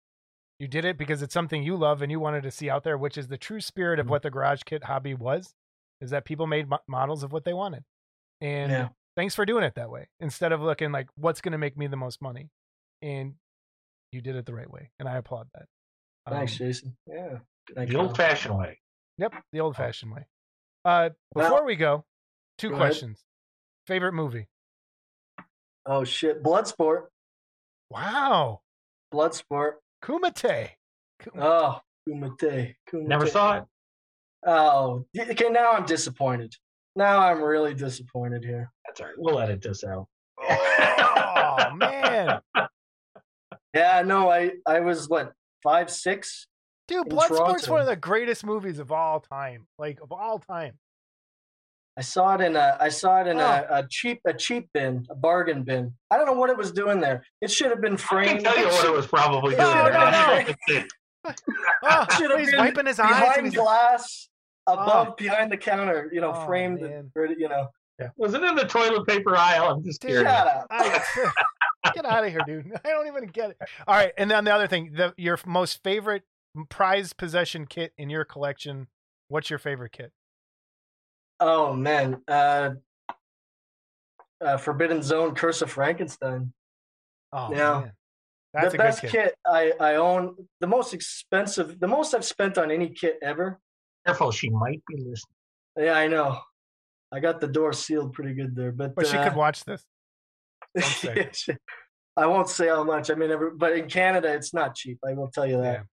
You 0.59 0.67
did 0.67 0.83
it 0.85 0.97
because 0.97 1.21
it's 1.21 1.33
something 1.33 1.63
you 1.63 1.75
love 1.75 2.01
and 2.01 2.11
you 2.11 2.19
wanted 2.19 2.43
to 2.43 2.51
see 2.51 2.69
out 2.69 2.83
there, 2.83 2.97
which 2.97 3.17
is 3.17 3.27
the 3.29 3.37
true 3.37 3.61
spirit 3.61 3.99
of 3.99 4.07
Mhm. 4.07 4.09
what 4.09 4.21
the 4.23 4.29
garage 4.29 4.63
kit 4.65 4.83
hobby 4.85 5.13
was, 5.13 5.53
is 6.01 6.09
that 6.11 6.25
people 6.25 6.47
made 6.47 6.67
mo- 6.67 6.79
models 6.87 7.23
of 7.23 7.31
what 7.31 7.45
they 7.45 7.53
wanted. 7.53 7.85
And 8.41 8.71
Yeah. 8.71 8.89
thanks 9.15 9.35
for 9.35 9.45
doing 9.45 9.63
it 9.63 9.75
that 9.75 9.89
way 9.89 10.09
instead 10.19 10.51
of 10.51 10.61
looking 10.61 10.91
like 10.91 11.07
what's 11.15 11.39
going 11.41 11.53
to 11.53 11.57
make 11.57 11.77
me 11.77 11.87
the 11.87 11.95
most 11.97 12.21
money. 12.21 12.49
And 13.01 13.35
you 14.11 14.21
did 14.21 14.35
it 14.35 14.45
the 14.45 14.53
right 14.53 14.69
way. 14.69 14.91
And 14.99 15.07
I 15.07 15.17
applaud 15.17 15.49
that. 15.53 15.67
thanks, 16.27 16.53
Um, 16.53 16.57
Jason. 16.57 16.97
Yeah. 17.07 17.39
Thank 17.73 17.89
The 17.89 17.95
you. 17.95 18.01
old 18.01 18.15
fashioned 18.17 18.57
way. 18.57 18.79
Yep, 19.17 19.33
the 19.51 19.59
old 19.61 19.75
fashioned 19.75 20.11
way. 20.11 20.27
Uh, 20.85 21.09
Well- 21.33 21.49
before 21.49 21.65
we 21.65 21.75
go, 21.75 22.05
two 22.57 22.69
Go 22.69 22.75
ahead. 22.75 22.87
questions. 22.87 23.25
Favorite 23.87 24.13
movie? 24.13 24.47
Oh 25.91 26.03
shit, 26.03 26.43
Bloodsport. 26.43 27.05
Wow, 27.89 28.61
Bloodsport. 29.11 29.73
Kumite. 30.03 30.69
Ku- 31.19 31.31
Oh, 31.35 31.79
Kumite. 32.07 32.75
Kumite. 32.89 33.07
Never 33.07 33.25
saw 33.25 33.57
it. 33.57 33.63
Oh, 34.45 35.03
okay. 35.19 35.49
Now 35.49 35.71
I'm 35.73 35.85
disappointed. 35.85 36.55
Now 36.95 37.19
I'm 37.19 37.41
really 37.41 37.73
disappointed 37.73 38.43
here. 38.43 38.71
That's 38.85 39.01
all 39.01 39.07
right. 39.07 39.15
We'll 39.17 39.39
edit 39.39 39.61
this 39.61 39.83
out. 39.83 40.07
Oh 40.41 41.71
man, 41.75 42.39
Yeah, 43.73 44.03
no, 44.05 44.29
I 44.29 44.51
I 44.65 44.79
was 44.81 45.09
what 45.09 45.33
five 45.63 45.89
six. 45.89 46.47
dude, 46.87 47.07
In 47.07 47.17
Bloodsport's 47.17 47.67
one 47.67 47.81
of 47.81 47.87
the 47.87 47.95
greatest 47.95 48.45
movies 48.45 48.77
of 48.79 48.91
all 48.91 49.19
time. 49.19 49.65
Like 49.79 49.99
of 50.01 50.11
all 50.11 50.39
time. 50.39 50.77
I 51.97 52.01
saw 52.01 52.35
it 52.35 52.41
in 52.41 52.55
a 52.55 52.77
I 52.79 52.89
saw 52.89 53.19
it 53.21 53.27
in 53.27 53.39
Oh. 53.39 53.43
a, 53.45 53.79
a 53.79 53.87
cheap 53.89 54.21
a 54.25 54.33
cheap 54.33 54.69
bin, 54.73 55.05
a 55.09 55.15
bargain 55.15 55.63
bin. 55.63 55.93
I 56.11 56.17
don't 56.17 56.25
know 56.25 56.33
what 56.33 56.49
it 56.49 56.57
was 56.57 56.71
doing 56.71 56.99
there. 57.01 57.23
It 57.41 57.51
should 57.51 57.69
have 57.71 57.81
been 57.81 57.97
framed. 57.97 58.47
I 58.47 58.53
can 58.53 58.53
tell 58.53 58.57
you 58.59 58.67
what 58.67 58.85
it 58.85 58.93
was 58.93 59.07
probably 59.07 59.55
doing. 59.55 59.67
No, 59.67 59.83
there. 59.83 59.93
no, 59.93 59.99
I'm 59.99 60.45
no. 60.69 60.83
Oh, 61.83 62.05
Should 62.17 62.31
have 62.31 62.39
he's 62.39 62.51
been 62.51 62.59
wiping 62.59 62.85
his 62.85 62.99
eyes. 62.99 63.11
and 63.37 63.51
behind 63.51 63.55
glass, 63.55 64.29
oh. 64.67 64.73
above 64.73 65.07
Oh. 65.09 65.15
behind 65.17 65.51
the 65.51 65.57
counter. 65.57 66.09
You 66.13 66.21
know, 66.21 66.31
Oh, 66.33 66.45
framed. 66.45 66.81
man. 66.81 67.11
or, 67.15 67.25
You 67.25 67.49
know, 67.49 67.67
Yeah. 67.99 68.09
Was 68.15 68.33
it 68.33 68.43
in 68.43 68.55
the 68.55 68.63
toilet 68.65 69.05
paper 69.05 69.35
aisle? 69.35 69.69
I'm 69.73 69.83
just 69.83 70.01
Dude, 70.01 70.11
curious. 70.11 70.31
shut 70.31 70.47
up. 70.47 70.67
I- 70.71 71.31
get 71.93 72.05
out 72.05 72.23
of 72.23 72.29
here, 72.29 72.39
dude. 72.45 72.71
I 72.85 72.89
don't 72.89 73.07
even 73.07 73.25
get 73.27 73.51
it. 73.51 73.57
All 73.87 73.95
right, 73.95 74.13
and 74.17 74.31
then 74.31 74.45
the 74.45 74.53
other 74.53 74.67
thing, 74.67 74.93
the 74.95 75.13
your 75.17 75.37
most 75.45 75.83
favorite 75.83 76.23
prize 76.69 77.11
possession 77.13 77.65
kit 77.65 77.91
in 77.97 78.09
your 78.09 78.23
collection. 78.25 78.87
What's 79.27 79.49
your 79.49 79.59
favorite 79.59 79.91
kit? 79.91 80.11
Oh 81.39 81.73
man, 81.73 82.21
uh, 82.27 82.71
uh, 84.41 84.57
Forbidden 84.57 85.01
Zone, 85.01 85.35
Curse 85.35 85.61
of 85.61 85.71
Frankenstein. 85.71 86.53
Oh 87.31 87.51
Yeah. 87.51 87.79
man, 87.81 87.91
that's 88.53 88.73
the 88.73 88.81
a 88.81 88.83
best 88.83 89.01
good 89.01 89.11
kit. 89.11 89.35
I 89.45 89.73
I 89.79 89.95
own. 89.95 90.35
The 90.59 90.67
most 90.67 90.93
expensive, 90.93 91.79
the 91.79 91.87
most 91.87 92.13
I've 92.13 92.25
spent 92.25 92.57
on 92.57 92.71
any 92.71 92.89
kit 92.89 93.17
ever. 93.21 93.59
Careful, 94.05 94.31
she 94.31 94.49
might 94.49 94.81
be 94.87 94.95
listening. 94.97 95.35
Yeah, 95.77 95.93
I 95.93 96.07
know. 96.07 96.39
I 97.11 97.19
got 97.19 97.41
the 97.41 97.47
door 97.47 97.73
sealed 97.73 98.13
pretty 98.13 98.33
good 98.33 98.55
there, 98.55 98.71
but 98.71 98.95
But 98.95 99.07
she 99.07 99.17
uh, 99.17 99.23
could 99.23 99.35
watch 99.35 99.63
this. 99.65 99.85
I 102.17 102.25
won't 102.25 102.49
say 102.49 102.67
how 102.67 102.83
much. 102.83 103.09
I 103.09 103.15
mean, 103.15 103.31
every, 103.31 103.51
but 103.55 103.77
in 103.77 103.87
Canada, 103.87 104.33
it's 104.33 104.53
not 104.53 104.75
cheap. 104.75 104.99
I 105.07 105.13
will 105.13 105.29
tell 105.29 105.45
you 105.45 105.61
that. 105.61 105.85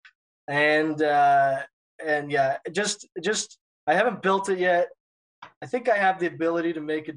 Yeah. 0.49 0.55
And 0.57 1.03
uh, 1.03 1.63
and 2.05 2.31
yeah, 2.31 2.59
just 2.73 3.07
just 3.23 3.59
I 3.87 3.95
haven't 3.95 4.23
built 4.23 4.49
it 4.49 4.59
yet. 4.59 4.89
I 5.63 5.67
think 5.67 5.89
I 5.89 5.97
have 5.97 6.19
the 6.19 6.27
ability 6.27 6.73
to 6.75 6.81
make 6.81 7.09
it 7.09 7.17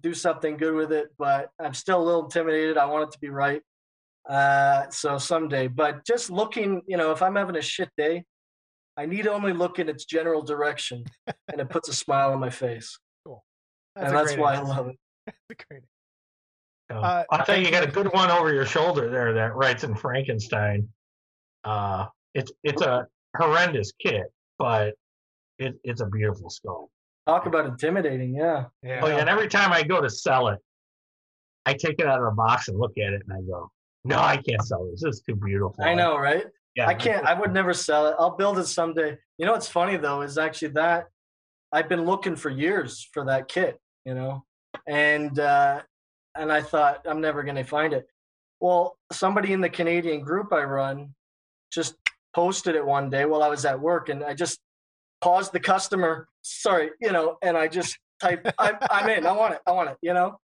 do 0.00 0.14
something 0.14 0.56
good 0.56 0.74
with 0.74 0.92
it, 0.92 1.08
but 1.18 1.50
I'm 1.58 1.74
still 1.74 2.00
a 2.00 2.04
little 2.04 2.24
intimidated. 2.24 2.76
I 2.76 2.86
want 2.86 3.04
it 3.04 3.12
to 3.12 3.18
be 3.20 3.30
right. 3.30 3.62
Uh, 4.28 4.88
so 4.90 5.18
someday, 5.18 5.68
but 5.68 6.04
just 6.06 6.30
looking, 6.30 6.82
you 6.86 6.96
know, 6.96 7.10
if 7.10 7.20
I'm 7.22 7.36
having 7.36 7.56
a 7.56 7.62
shit 7.62 7.90
day, 7.96 8.24
I 8.96 9.06
need 9.06 9.26
only 9.26 9.52
look 9.52 9.78
in 9.78 9.88
its 9.88 10.04
general 10.04 10.42
direction, 10.42 11.04
and 11.26 11.60
it 11.60 11.68
puts 11.68 11.88
a 11.88 11.94
smile 11.94 12.32
on 12.32 12.40
my 12.40 12.50
face, 12.50 12.98
That's 13.26 14.08
and 14.08 14.16
that's 14.16 14.36
why 14.36 14.54
answer. 14.54 14.72
I 14.72 14.76
love 14.76 14.88
it. 14.88 14.96
That's 15.26 15.38
a 15.50 15.54
great. 15.68 15.82
So, 16.90 16.98
Uh, 16.98 17.24
I'll 17.30 17.44
tell 17.44 17.58
you, 17.58 17.66
you 17.66 17.70
got 17.70 17.82
a 17.82 17.90
good 17.90 18.12
one 18.12 18.30
over 18.30 18.52
your 18.52 18.66
shoulder 18.66 19.10
there 19.10 19.32
that 19.32 19.54
writes 19.56 19.84
in 19.84 19.94
Frankenstein. 19.94 20.88
Uh, 21.64 22.06
it's 22.34 22.52
it's 22.62 22.82
a 22.82 23.06
horrendous 23.36 23.92
kit, 23.98 24.26
but 24.58 24.94
it, 25.58 25.74
it's 25.82 26.00
a 26.00 26.06
beautiful 26.06 26.50
skull. 26.50 26.90
Talk 27.26 27.46
about 27.46 27.64
intimidating, 27.66 28.34
yeah. 28.34 28.66
Yeah. 28.82 29.00
Oh 29.02 29.08
yeah, 29.08 29.18
and 29.18 29.28
every 29.28 29.48
time 29.48 29.72
I 29.72 29.82
go 29.82 30.00
to 30.00 30.10
sell 30.10 30.48
it, 30.48 30.58
I 31.64 31.72
take 31.72 31.98
it 31.98 32.06
out 32.06 32.18
of 32.18 32.26
the 32.26 32.36
box 32.36 32.68
and 32.68 32.78
look 32.78 32.92
at 32.98 33.14
it, 33.14 33.22
and 33.26 33.32
I 33.32 33.40
go, 33.40 33.70
"No, 34.04 34.18
I 34.18 34.36
can't 34.36 34.62
sell 34.62 34.86
this. 34.90 35.02
This 35.02 35.16
is 35.16 35.22
too 35.22 35.34
beautiful." 35.34 35.82
I 35.82 35.94
know, 35.94 36.18
right? 36.18 36.44
Yeah, 36.76 36.86
I 36.86 36.94
can't. 36.94 37.24
I 37.24 37.32
would 37.32 37.52
never 37.52 37.72
sell 37.72 38.08
it. 38.08 38.16
I'll 38.18 38.36
build 38.36 38.58
it 38.58 38.66
someday. 38.66 39.16
You 39.38 39.46
know 39.46 39.52
what's 39.52 39.68
funny 39.68 39.96
though 39.96 40.20
is 40.20 40.36
actually 40.36 40.72
that 40.72 41.06
I've 41.72 41.88
been 41.88 42.04
looking 42.04 42.36
for 42.36 42.50
years 42.50 43.08
for 43.12 43.24
that 43.24 43.48
kit. 43.48 43.80
You 44.04 44.14
know, 44.14 44.44
and 44.86 45.38
uh, 45.38 45.80
and 46.34 46.52
I 46.52 46.60
thought 46.60 47.06
I'm 47.06 47.22
never 47.22 47.42
going 47.42 47.56
to 47.56 47.64
find 47.64 47.94
it. 47.94 48.06
Well, 48.60 48.98
somebody 49.12 49.54
in 49.54 49.62
the 49.62 49.70
Canadian 49.70 50.20
group 50.20 50.52
I 50.52 50.62
run 50.64 51.14
just 51.72 51.96
posted 52.34 52.74
it 52.74 52.84
one 52.84 53.08
day 53.08 53.24
while 53.24 53.42
I 53.42 53.48
was 53.48 53.64
at 53.64 53.80
work, 53.80 54.10
and 54.10 54.22
I 54.22 54.34
just 54.34 54.60
paused 55.24 55.52
the 55.52 55.60
customer. 55.60 56.28
Sorry, 56.42 56.90
you 57.00 57.10
know, 57.12 57.36
and 57.42 57.56
I 57.56 57.66
just 57.68 57.98
type, 58.20 58.46
I'm, 58.58 58.76
"I'm 58.90 59.08
in. 59.08 59.26
I 59.26 59.32
want 59.32 59.54
it. 59.54 59.60
I 59.66 59.72
want 59.72 59.90
it." 59.90 59.96
You 60.02 60.14
know. 60.14 60.38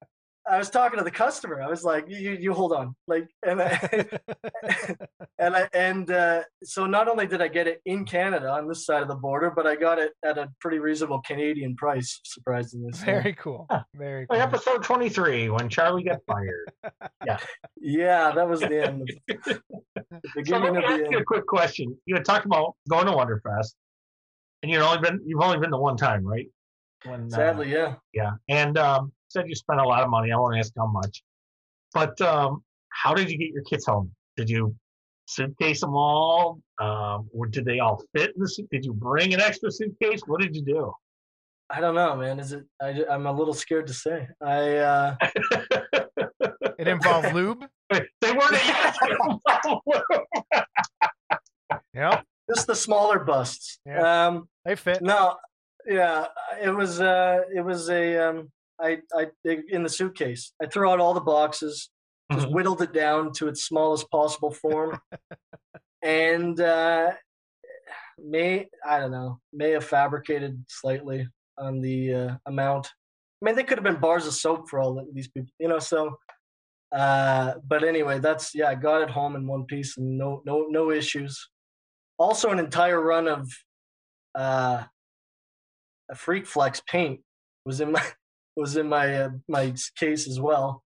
I 0.50 0.58
was 0.58 0.70
talking 0.70 0.98
to 0.98 1.04
the 1.04 1.12
customer. 1.12 1.62
I 1.62 1.68
was 1.68 1.84
like, 1.84 2.06
"You, 2.08 2.32
you 2.40 2.54
hold 2.54 2.72
on," 2.72 2.96
like, 3.06 3.28
and 3.46 3.62
I, 3.62 3.72
and 5.40 5.56
I 5.58 5.68
and 5.74 6.10
uh, 6.10 6.44
so 6.64 6.86
not 6.86 7.10
only 7.10 7.28
did 7.28 7.42
I 7.42 7.50
get 7.50 7.68
it 7.68 7.82
in 7.86 8.06
Canada 8.06 8.50
on 8.50 8.66
this 8.66 8.86
side 8.86 9.02
of 9.02 9.10
the 9.10 9.16
border, 9.16 9.52
but 9.54 9.68
I 9.68 9.76
got 9.76 10.00
it 10.00 10.14
at 10.24 10.38
a 10.38 10.48
pretty 10.62 10.80
reasonable 10.80 11.20
Canadian 11.28 11.76
price, 11.76 12.22
surprisingly. 12.24 12.94
So, 12.94 13.04
Very 13.06 13.34
cool. 13.34 13.68
Very 13.94 14.26
Oh, 14.30 14.36
cool. 14.36 14.42
episode 14.42 14.84
twenty 14.84 15.10
three 15.10 15.50
when 15.50 15.68
Charlie 15.68 16.04
got 16.04 16.20
fired. 16.26 16.72
yeah, 17.26 17.40
yeah, 17.82 18.32
that 18.32 18.48
was 18.48 18.62
the 18.62 18.88
end. 18.88 19.02
Of, 19.30 19.36
the 19.46 19.62
so 19.96 20.10
beginning 20.36 20.76
let 20.76 20.84
of 20.86 20.90
me 20.90 20.96
ask 20.96 21.04
the 21.04 21.10
you 21.12 21.16
a 21.16 21.18
end. 21.18 21.26
quick 21.26 21.46
question. 21.46 21.98
You 22.06 22.16
had 22.16 22.24
talked 22.24 22.46
about 22.46 22.74
going 22.90 23.06
to 23.08 23.12
Wonderfest, 23.12 23.74
and 24.62 24.72
you've 24.72 24.82
only 24.84 25.00
been 25.00 25.22
you've 25.26 25.42
only 25.42 25.60
been 25.60 25.72
the 25.72 25.78
one 25.78 25.98
time, 25.98 26.26
right? 26.26 26.48
When, 27.06 27.26
uh, 27.34 27.36
Sadly, 27.36 27.72
yeah. 27.72 27.96
yeah. 28.14 28.32
And 28.50 28.78
um, 28.78 29.12
said 29.30 29.48
you 29.48 29.56
spent 29.56 29.80
a 29.80 29.84
lot 29.84 30.04
of 30.04 30.10
money. 30.10 30.32
I 30.32 30.38
won't 30.38 30.58
ask 30.58 30.72
how 30.78 30.88
much, 30.88 31.24
but 31.94 32.20
um, 32.22 32.64
how 32.90 33.14
did 33.14 33.30
you 33.30 33.38
get 33.38 33.50
your 33.50 33.64
kids 33.64 33.86
home? 33.86 34.12
Did 34.36 34.50
you 34.50 34.76
suitcase 35.28 35.82
them 35.82 35.96
all, 35.96 36.60
um, 36.80 37.30
or 37.34 37.48
did 37.48 37.66
they 37.66 37.80
all 37.80 38.02
fit 38.16 38.34
in 38.36 38.42
the 38.42 38.50
suit? 38.50 38.68
Did 38.72 38.86
you 38.86 38.94
bring 38.94 39.34
an 39.34 39.42
extra 39.42 39.72
suitcase? 39.72 40.22
What 40.26 40.42
did 40.42 40.56
you 40.56 40.64
do? 40.64 40.94
I 41.70 41.82
don't 41.82 41.96
know, 41.96 42.16
man. 42.16 42.40
Is 42.40 42.54
it? 42.54 42.64
I, 42.82 43.04
I'm 43.10 43.26
a 43.26 43.32
little 43.32 43.54
scared 43.54 43.88
to 43.88 43.94
say. 43.94 44.28
I 44.42 44.78
uh, 44.78 45.16
It 46.80 46.88
involved 46.88 47.34
lube. 47.34 47.66
they 47.90 48.32
weren't 48.32 48.54
asking. 48.70 49.18
Yep. 51.94 52.26
Just 52.54 52.68
the 52.68 52.76
smaller 52.76 53.20
busts. 53.20 53.80
Yeah. 53.86 54.28
Um, 54.28 54.48
They 54.66 54.76
fit. 54.76 55.02
no, 55.02 55.36
yeah, 55.86 56.28
it 56.62 56.70
was. 56.70 57.00
Uh, 57.02 57.42
it 57.54 57.62
was 57.62 57.90
a. 57.90 58.18
Um, 58.18 58.52
I, 58.80 59.00
I 59.16 59.28
in 59.70 59.84
the 59.84 59.90
suitcase. 59.90 60.54
I 60.62 60.68
threw 60.68 60.90
out 60.90 61.00
all 61.00 61.14
the 61.14 61.22
boxes. 61.22 61.90
just 62.32 62.48
Mhm. 62.48 62.52
whittled 62.54 62.82
it 62.82 62.92
down 62.94 63.32
to 63.34 63.48
its 63.48 63.64
smallest 63.64 64.12
possible 64.12 64.52
form 64.52 65.00
and 66.04 66.60
uh 66.60 67.12
may 68.22 68.68
i 68.86 69.00
don't 69.00 69.12
know 69.12 69.40
may 69.54 69.72
have 69.72 69.86
fabricated 69.86 70.62
slightly 70.68 71.26
on 71.58 71.80
the 71.82 72.14
uh, 72.14 72.36
amount 72.46 72.88
i 73.42 73.46
mean 73.46 73.56
they 73.56 73.64
could 73.64 73.78
have 73.78 73.84
been 73.86 74.00
bars 74.02 74.28
of 74.28 74.34
soap 74.34 74.68
for 74.70 74.80
all 74.82 75.02
these 75.14 75.30
people 75.30 75.50
you 75.58 75.68
know 75.70 75.80
so 75.80 76.18
uh 76.92 77.54
but 77.66 77.84
anyway 77.84 78.20
that's 78.20 78.54
yeah 78.54 78.68
i 78.68 78.76
got 78.76 79.02
it 79.02 79.10
home 79.10 79.36
in 79.38 79.48
one 79.48 79.64
piece 79.66 79.96
and 79.98 80.18
no 80.18 80.42
no 80.46 80.66
no 80.70 80.92
issues 80.92 81.50
also 82.18 82.50
an 82.50 82.60
entire 82.60 83.02
run 83.02 83.28
of 83.28 83.52
uh 84.36 84.84
a 86.10 86.16
Freak 86.16 86.46
Flex 86.46 86.82
paint 86.88 87.22
was 87.66 87.82
in 87.82 87.92
my 87.92 88.04
was 88.56 88.78
in 88.78 88.88
my 88.88 89.14
uh, 89.14 89.30
my 89.48 89.74
case 89.98 90.28
as 90.28 90.40
well 90.40 90.84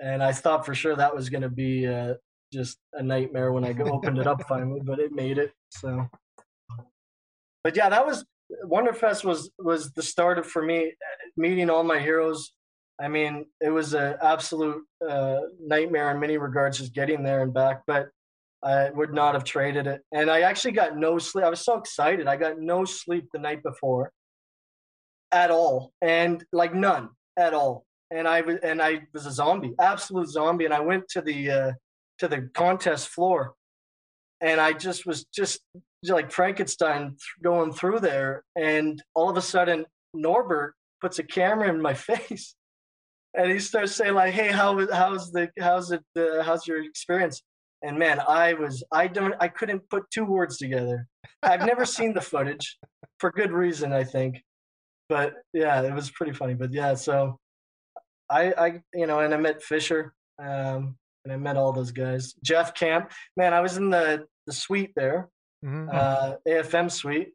and 0.00 0.22
I 0.22 0.32
thought 0.32 0.64
for 0.64 0.74
sure 0.74 0.94
that 0.96 1.14
was 1.14 1.28
going 1.28 1.42
to 1.42 1.48
be 1.48 1.86
uh, 1.86 2.14
just 2.52 2.78
a 2.94 3.02
nightmare 3.02 3.52
when 3.52 3.64
I 3.64 3.76
opened 3.82 4.18
it 4.18 4.26
up 4.26 4.42
finally, 4.48 4.80
but 4.82 4.98
it 4.98 5.12
made 5.12 5.38
it. 5.38 5.52
So, 5.70 6.08
but 7.64 7.76
yeah, 7.76 7.88
that 7.88 8.06
was 8.06 8.24
Wonderfest 8.64 9.24
was 9.24 9.50
was 9.58 9.92
the 9.92 10.02
start 10.02 10.38
of 10.38 10.46
for 10.46 10.62
me 10.62 10.94
meeting 11.36 11.68
all 11.68 11.82
my 11.82 11.98
heroes, 11.98 12.52
I 13.00 13.08
mean, 13.08 13.46
it 13.60 13.70
was 13.70 13.94
an 13.94 14.16
absolute 14.22 14.82
uh, 15.06 15.40
nightmare 15.60 16.10
in 16.10 16.18
many 16.18 16.38
regards 16.38 16.78
just 16.78 16.94
getting 16.94 17.22
there 17.22 17.42
and 17.42 17.52
back, 17.52 17.82
but 17.86 18.08
I 18.62 18.90
would 18.90 19.12
not 19.12 19.34
have 19.34 19.44
traded 19.44 19.86
it. 19.86 20.02
And 20.12 20.30
I 20.30 20.40
actually 20.40 20.72
got 20.72 20.96
no 20.96 21.18
sleep. 21.18 21.44
I 21.44 21.50
was 21.50 21.64
so 21.64 21.76
excited. 21.76 22.26
I 22.26 22.36
got 22.36 22.58
no 22.58 22.84
sleep 22.84 23.26
the 23.32 23.38
night 23.38 23.62
before 23.62 24.12
at 25.30 25.50
all, 25.50 25.92
and 26.00 26.44
like 26.52 26.74
none 26.74 27.10
at 27.36 27.54
all. 27.54 27.84
And 28.10 28.26
I 28.26 28.40
was 28.40 28.56
and 28.62 28.82
I 28.82 29.02
was 29.12 29.26
a 29.26 29.32
zombie, 29.32 29.74
absolute 29.78 30.28
zombie. 30.28 30.64
And 30.64 30.74
I 30.74 30.80
went 30.80 31.08
to 31.10 31.20
the 31.20 31.50
uh, 31.50 31.72
to 32.18 32.28
the 32.28 32.50
contest 32.54 33.08
floor, 33.08 33.54
and 34.40 34.60
I 34.60 34.72
just 34.72 35.06
was 35.06 35.24
just 35.26 35.60
like 36.02 36.32
Frankenstein 36.32 37.16
going 37.42 37.72
through 37.72 38.00
there, 38.00 38.44
and 38.56 39.02
all 39.14 39.30
of 39.30 39.36
a 39.36 39.42
sudden 39.42 39.86
Norbert 40.14 40.74
puts 41.00 41.18
a 41.18 41.22
camera 41.22 41.68
in 41.68 41.80
my 41.80 41.94
face, 41.94 42.54
and 43.34 43.52
he 43.52 43.60
starts 43.60 43.94
saying 43.94 44.14
like, 44.14 44.34
"Hey, 44.34 44.48
how 44.50 44.84
how's 44.92 45.30
the 45.30 45.48
how's 45.60 45.92
it 45.92 46.02
uh, 46.16 46.42
how's 46.42 46.66
your 46.66 46.82
experience?" 46.82 47.42
And 47.82 47.98
man, 47.98 48.20
I 48.26 48.54
was 48.54 48.82
I 48.92 49.06
don't 49.06 49.34
I 49.40 49.48
couldn't 49.48 49.88
put 49.88 50.10
two 50.10 50.24
words 50.24 50.58
together. 50.58 51.06
I've 51.42 51.64
never 51.64 51.84
seen 51.96 52.12
the 52.14 52.20
footage 52.20 52.76
for 53.20 53.30
good 53.30 53.52
reason, 53.52 53.92
I 53.92 54.04
think. 54.04 54.42
But 55.08 55.34
yeah, 55.52 55.80
it 55.82 55.94
was 55.94 56.10
pretty 56.10 56.32
funny. 56.32 56.54
But 56.54 56.72
yeah, 56.72 56.94
so 56.94 57.38
I 58.28 58.52
I 58.52 58.82
you 58.92 59.06
know, 59.06 59.20
and 59.20 59.32
I 59.32 59.36
met 59.36 59.62
Fisher, 59.62 60.12
um, 60.38 60.96
and 61.24 61.32
I 61.32 61.36
met 61.36 61.56
all 61.56 61.72
those 61.72 61.92
guys. 61.92 62.34
Jeff 62.44 62.74
Camp, 62.74 63.12
man, 63.36 63.54
I 63.54 63.60
was 63.60 63.76
in 63.76 63.90
the 63.90 64.26
the 64.46 64.52
suite 64.52 64.92
there, 64.96 65.28
Mhm. 65.64 65.92
uh, 65.92 66.36
AFM 66.46 66.90
suite, 66.90 67.32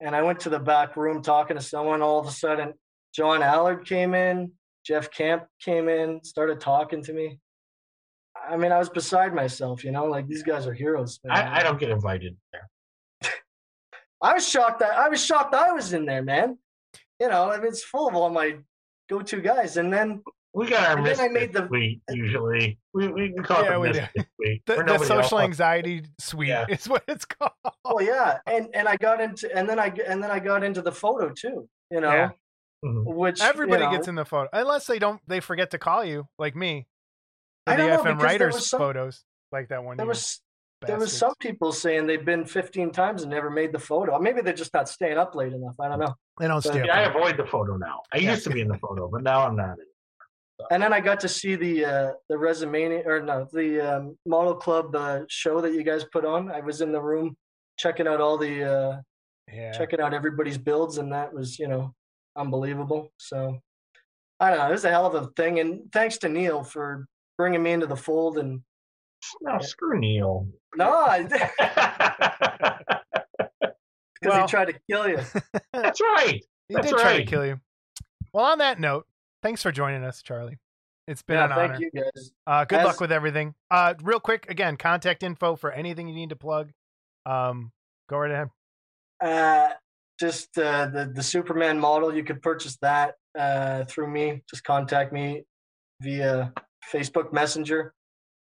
and 0.00 0.14
I 0.14 0.22
went 0.22 0.40
to 0.40 0.50
the 0.50 0.58
back 0.58 0.96
room 0.96 1.22
talking 1.22 1.56
to 1.56 1.62
someone. 1.62 2.02
All 2.02 2.18
of 2.18 2.26
a 2.26 2.30
sudden, 2.30 2.74
John 3.14 3.42
Allard 3.42 3.84
came 3.86 4.14
in, 4.14 4.52
Jeff 4.86 5.10
Camp 5.10 5.44
came 5.60 5.88
in, 5.88 6.22
started 6.24 6.60
talking 6.60 7.02
to 7.04 7.12
me. 7.12 7.38
I 8.48 8.56
mean, 8.56 8.72
I 8.72 8.78
was 8.78 8.88
beside 8.90 9.34
myself, 9.34 9.84
you 9.84 9.90
know, 9.92 10.04
like 10.06 10.26
these 10.28 10.42
guys 10.42 10.66
are 10.66 10.72
heroes. 10.74 11.20
I, 11.30 11.60
I 11.60 11.62
don't 11.62 11.78
get 11.78 11.90
invited 11.90 12.36
there. 12.52 12.68
I 14.22 14.34
was 14.34 14.48
shocked 14.48 14.80
that 14.80 14.92
I 14.94 15.08
was 15.08 15.24
shocked 15.24 15.54
I 15.54 15.72
was 15.72 15.92
in 15.92 16.06
there, 16.06 16.22
man. 16.22 16.58
You 17.20 17.28
know, 17.28 17.50
I 17.50 17.58
mean, 17.58 17.66
it's 17.68 17.82
full 17.84 18.08
of 18.08 18.14
all 18.14 18.30
my 18.30 18.56
go-to 19.08 19.40
guys, 19.40 19.76
and 19.76 19.92
then 19.92 20.22
We 20.54 20.68
got 20.68 20.88
our 20.90 20.98
And 20.98 21.06
then 21.06 21.20
I 21.20 21.28
made 21.28 21.52
the- 21.52 21.66
suite 21.68 22.02
usually. 22.10 22.78
We 22.94 23.08
we, 23.08 23.32
we 23.32 23.42
call 23.42 23.62
Yeah, 23.64 23.74
it 23.76 23.80
we 23.80 23.88
the 23.88 23.92
do. 23.94 24.00
misfit. 24.00 24.62
The, 24.66 24.74
the 24.74 24.82
nobody 24.84 24.92
else 24.92 25.06
social 25.08 25.40
anxiety 25.40 26.02
suite 26.20 26.48
Yeah. 26.48 26.66
is 26.68 26.88
what 26.88 27.04
it's 27.08 27.24
called. 27.24 27.52
oh 27.84 28.00
yeah, 28.00 28.38
and 28.46 28.68
and 28.74 28.86
I 28.88 28.96
got 28.96 29.20
into 29.20 29.54
and 29.56 29.68
then 29.68 29.78
I 29.78 29.92
and 30.06 30.22
then 30.22 30.30
I 30.30 30.38
got 30.40 30.62
into 30.64 30.82
the 30.82 30.92
photo 30.92 31.30
too. 31.30 31.68
You 31.90 32.00
know, 32.00 32.10
Yeah. 32.12 32.30
Mhm. 32.84 33.04
which 33.14 33.40
you 33.40 33.46
Everybody 33.46 33.84
know, 33.84 33.92
gets 33.92 34.08
in 34.08 34.14
the 34.16 34.24
photo, 34.24 34.48
unless 34.52 34.86
they 34.86 34.98
don't. 34.98 35.20
They 35.28 35.40
forget 35.40 35.70
to 35.70 35.78
call 35.78 36.04
you, 36.04 36.26
like 36.38 36.54
me. 36.56 36.86
For 37.66 37.72
I 37.72 37.76
the 37.76 37.82
don't 37.82 37.90
know, 37.90 37.96
FM 37.98 38.02
because 38.04 38.18
there 38.18 38.26
writers 38.26 38.54
was 38.54 38.68
some- 38.68 38.80
photos, 38.80 39.24
like 39.52 39.68
that 39.68 39.84
one. 39.84 39.96
There 39.96 40.04
you 40.06 40.08
was 40.08 40.40
there 40.84 40.98
was 40.98 41.16
some 41.16 41.32
people 41.38 41.70
saying 41.72 42.08
they've 42.08 42.24
been 42.24 42.44
15 42.44 42.90
times 42.90 43.22
and 43.22 43.30
never 43.30 43.50
made 43.50 43.70
the 43.72 43.78
photo. 43.78 44.18
Maybe 44.18 44.40
they're 44.40 44.52
just 44.52 44.74
not 44.74 44.88
staying 44.88 45.16
up 45.16 45.36
late 45.36 45.52
enough. 45.52 45.76
I 45.78 45.86
don't 45.88 46.00
know. 46.00 46.12
They 46.40 46.48
don't 46.48 46.56
but- 46.64 46.70
stay 46.72 46.80
up. 46.80 46.86
Yeah, 46.86 46.96
I 46.98 47.02
avoid 47.02 47.36
the 47.36 47.46
photo 47.46 47.76
now. 47.76 48.02
I 48.12 48.18
Yeah. 48.18 48.32
used 48.32 48.42
to 48.44 48.50
be 48.50 48.60
in 48.62 48.68
the 48.68 48.78
photo, 48.78 49.06
but 49.08 49.22
now 49.22 49.46
I'm 49.46 49.54
not. 49.54 49.76
And 50.72 50.82
then 50.82 50.92
I 50.92 51.00
got 51.00 51.20
to 51.20 51.28
see 51.28 51.54
the 51.56 51.84
uh, 51.84 52.12
the 52.28 52.36
resume 52.38 53.02
or 53.04 53.20
no 53.22 53.48
the 53.52 53.80
um, 53.80 54.18
model 54.26 54.54
club 54.54 54.94
uh, 54.96 55.20
show 55.28 55.60
that 55.60 55.72
you 55.72 55.82
guys 55.84 56.04
put 56.04 56.24
on. 56.24 56.50
I 56.50 56.60
was 56.60 56.80
in 56.80 56.90
the 56.92 57.00
room 57.00 57.36
checking 57.78 58.06
out 58.08 58.20
all 58.20 58.36
the 58.38 58.64
uh, 58.64 59.00
Yeah. 59.52 59.72
checking 59.72 60.00
out 60.00 60.14
everybody's 60.14 60.58
builds, 60.58 60.98
and 60.98 61.12
that 61.12 61.32
was 61.32 61.58
you 61.60 61.66
know 61.68 61.94
unbelievable. 62.36 63.12
So 63.18 63.58
I 64.40 64.50
don't 64.50 64.58
know, 64.58 64.68
it 64.68 64.72
was 64.72 64.84
a 64.84 64.90
hell 64.90 65.06
of 65.06 65.14
a 65.14 65.26
thing. 65.36 65.58
And 65.60 65.90
thanks 65.92 66.18
to 66.18 66.28
Neil 66.28 66.62
for 66.64 67.06
bringing 67.38 67.60
him 67.60 67.66
into 67.66 67.86
the 67.86 67.96
fold. 67.96 68.38
And 68.38 68.60
No, 69.40 69.58
screw 69.60 69.98
Neil. 69.98 70.46
no, 70.76 71.26
because 71.32 71.50
Well- 74.24 74.40
he 74.42 74.46
tried 74.46 74.66
to 74.66 74.74
kill 74.90 75.08
you. 75.08 75.18
That's 75.72 76.00
right. 76.00 76.40
He 76.68 76.74
That's 76.74 76.88
did 76.88 76.98
try 76.98 77.16
to 77.18 77.24
kill 77.24 77.44
you. 77.44 77.60
Well, 78.32 78.44
on 78.46 78.58
that 78.58 78.80
note, 78.80 79.06
thanks 79.42 79.62
for 79.62 79.72
joining 79.72 80.04
us, 80.04 80.22
Charlie. 80.22 80.58
It's 81.08 81.22
been 81.22 81.36
yeah, 81.36 81.46
an 81.46 81.52
honor. 81.52 81.68
thank 81.76 81.80
you 81.80 81.90
guys. 81.90 82.32
Uh, 82.46 82.64
good 82.64 82.84
luck 82.84 83.00
with 83.00 83.10
everything. 83.12 83.54
Uh, 83.70 83.94
real 84.02 84.20
quick, 84.20 84.48
again, 84.48 84.76
contact 84.76 85.22
info 85.24 85.56
for 85.56 85.72
anything 85.72 86.08
you 86.08 86.14
need 86.14 86.30
to 86.30 86.36
plug. 86.36 86.70
Um, 87.26 87.72
go 88.08 88.18
right 88.18 88.30
ahead. 88.30 88.48
Uh, 89.20 89.70
just 90.20 90.56
uh, 90.56 90.86
the 90.86 91.10
the 91.12 91.22
Superman 91.22 91.78
model. 91.78 92.14
You 92.14 92.22
could 92.22 92.40
purchase 92.40 92.78
that 92.82 93.14
uh, 93.36 93.84
through 93.84 94.10
me. 94.12 94.42
Just 94.48 94.62
contact 94.62 95.12
me 95.12 95.42
via 96.00 96.52
Facebook 96.92 97.32
Messenger. 97.32 97.92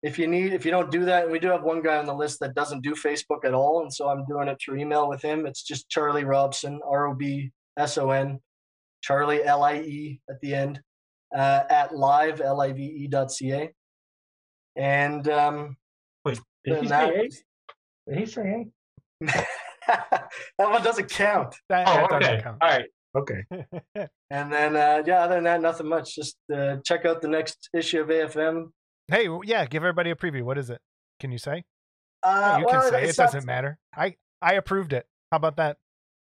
If 0.04 0.20
you 0.20 0.28
need, 0.28 0.54
if 0.54 0.66
you 0.66 0.72
don't 0.72 0.92
do 0.92 1.06
that, 1.06 1.24
and 1.24 1.32
we 1.32 1.40
do 1.40 1.48
have 1.48 1.64
one 1.64 1.82
guy 1.82 1.98
on 1.98 2.06
the 2.06 2.14
list 2.14 2.40
that 2.42 2.54
doesn't 2.54 2.82
do 2.82 2.94
Facebook 2.94 3.44
at 3.44 3.54
all, 3.54 3.82
and 3.82 3.92
so 3.92 4.08
I'm 4.10 4.24
doing 4.26 4.48
it 4.48 4.58
through 4.64 4.78
email 4.78 5.08
with 5.10 5.22
him. 5.22 5.46
It's 5.48 5.64
just 5.64 5.90
Charlie 5.90 6.26
Robson, 6.26 6.80
R 6.88 7.08
O 7.08 7.16
B 7.16 7.52
S 7.78 7.98
O 7.98 8.12
N, 8.12 8.40
Charlie 9.02 9.44
L 9.44 9.64
I 9.64 9.76
E 9.78 10.22
at 10.30 10.40
the 10.42 10.54
end, 10.54 10.80
uh, 11.36 11.64
at 11.70 11.96
live 11.96 12.40
L 12.42 12.62
I 12.62 12.72
V 12.74 12.84
E 12.84 13.08
dot 13.08 13.32
C 13.32 13.52
A. 13.52 13.72
And 14.76 15.28
um, 15.30 15.76
Wait, 16.24 16.40
did 16.66 16.74
he 16.74 16.74
then 16.74 16.84
say 16.84 16.90
that- 16.90 17.16
hey? 17.16 17.30
Did 18.08 18.20
he 18.20 18.26
say 18.28 18.68
hey? 19.24 19.26
that 19.88 20.30
one 20.58 20.84
doesn't 20.84 21.10
count. 21.10 21.56
That, 21.70 21.88
Oh, 21.88 21.94
that 22.02 22.10
doesn't 22.20 22.34
okay. 22.36 22.44
count. 22.44 22.58
All 22.62 22.70
right. 22.70 22.86
Okay. 23.16 23.44
And 24.32 24.52
then, 24.52 24.76
uh, 24.76 25.04
yeah, 25.06 25.24
other 25.24 25.36
than 25.36 25.44
that, 25.46 25.62
nothing 25.62 25.88
much. 25.88 26.16
Just 26.16 26.36
uh, 26.54 26.78
check 26.84 27.06
out 27.06 27.22
the 27.22 27.28
next 27.28 27.70
issue 27.74 28.02
of 28.02 28.08
AFM. 28.08 28.70
Hey, 29.08 29.28
yeah, 29.44 29.66
give 29.66 29.84
everybody 29.84 30.10
a 30.10 30.16
preview. 30.16 30.42
What 30.44 30.58
is 30.58 30.70
it? 30.72 30.80
Can 31.20 31.32
you 31.32 31.38
say? 31.38 31.64
Uh, 32.24 32.30
Yeah, 32.42 32.58
you 32.58 32.66
well, 32.66 32.82
can 32.82 32.92
say. 32.92 33.04
It 33.04 33.10
it's 33.10 33.18
not- 33.20 33.26
doesn't 33.26 33.46
matter. 33.46 33.78
I 33.96 34.16
I 34.42 34.54
approved 34.56 34.94
it. 34.94 35.06
How 35.32 35.38
about 35.38 35.58
that? 35.58 35.78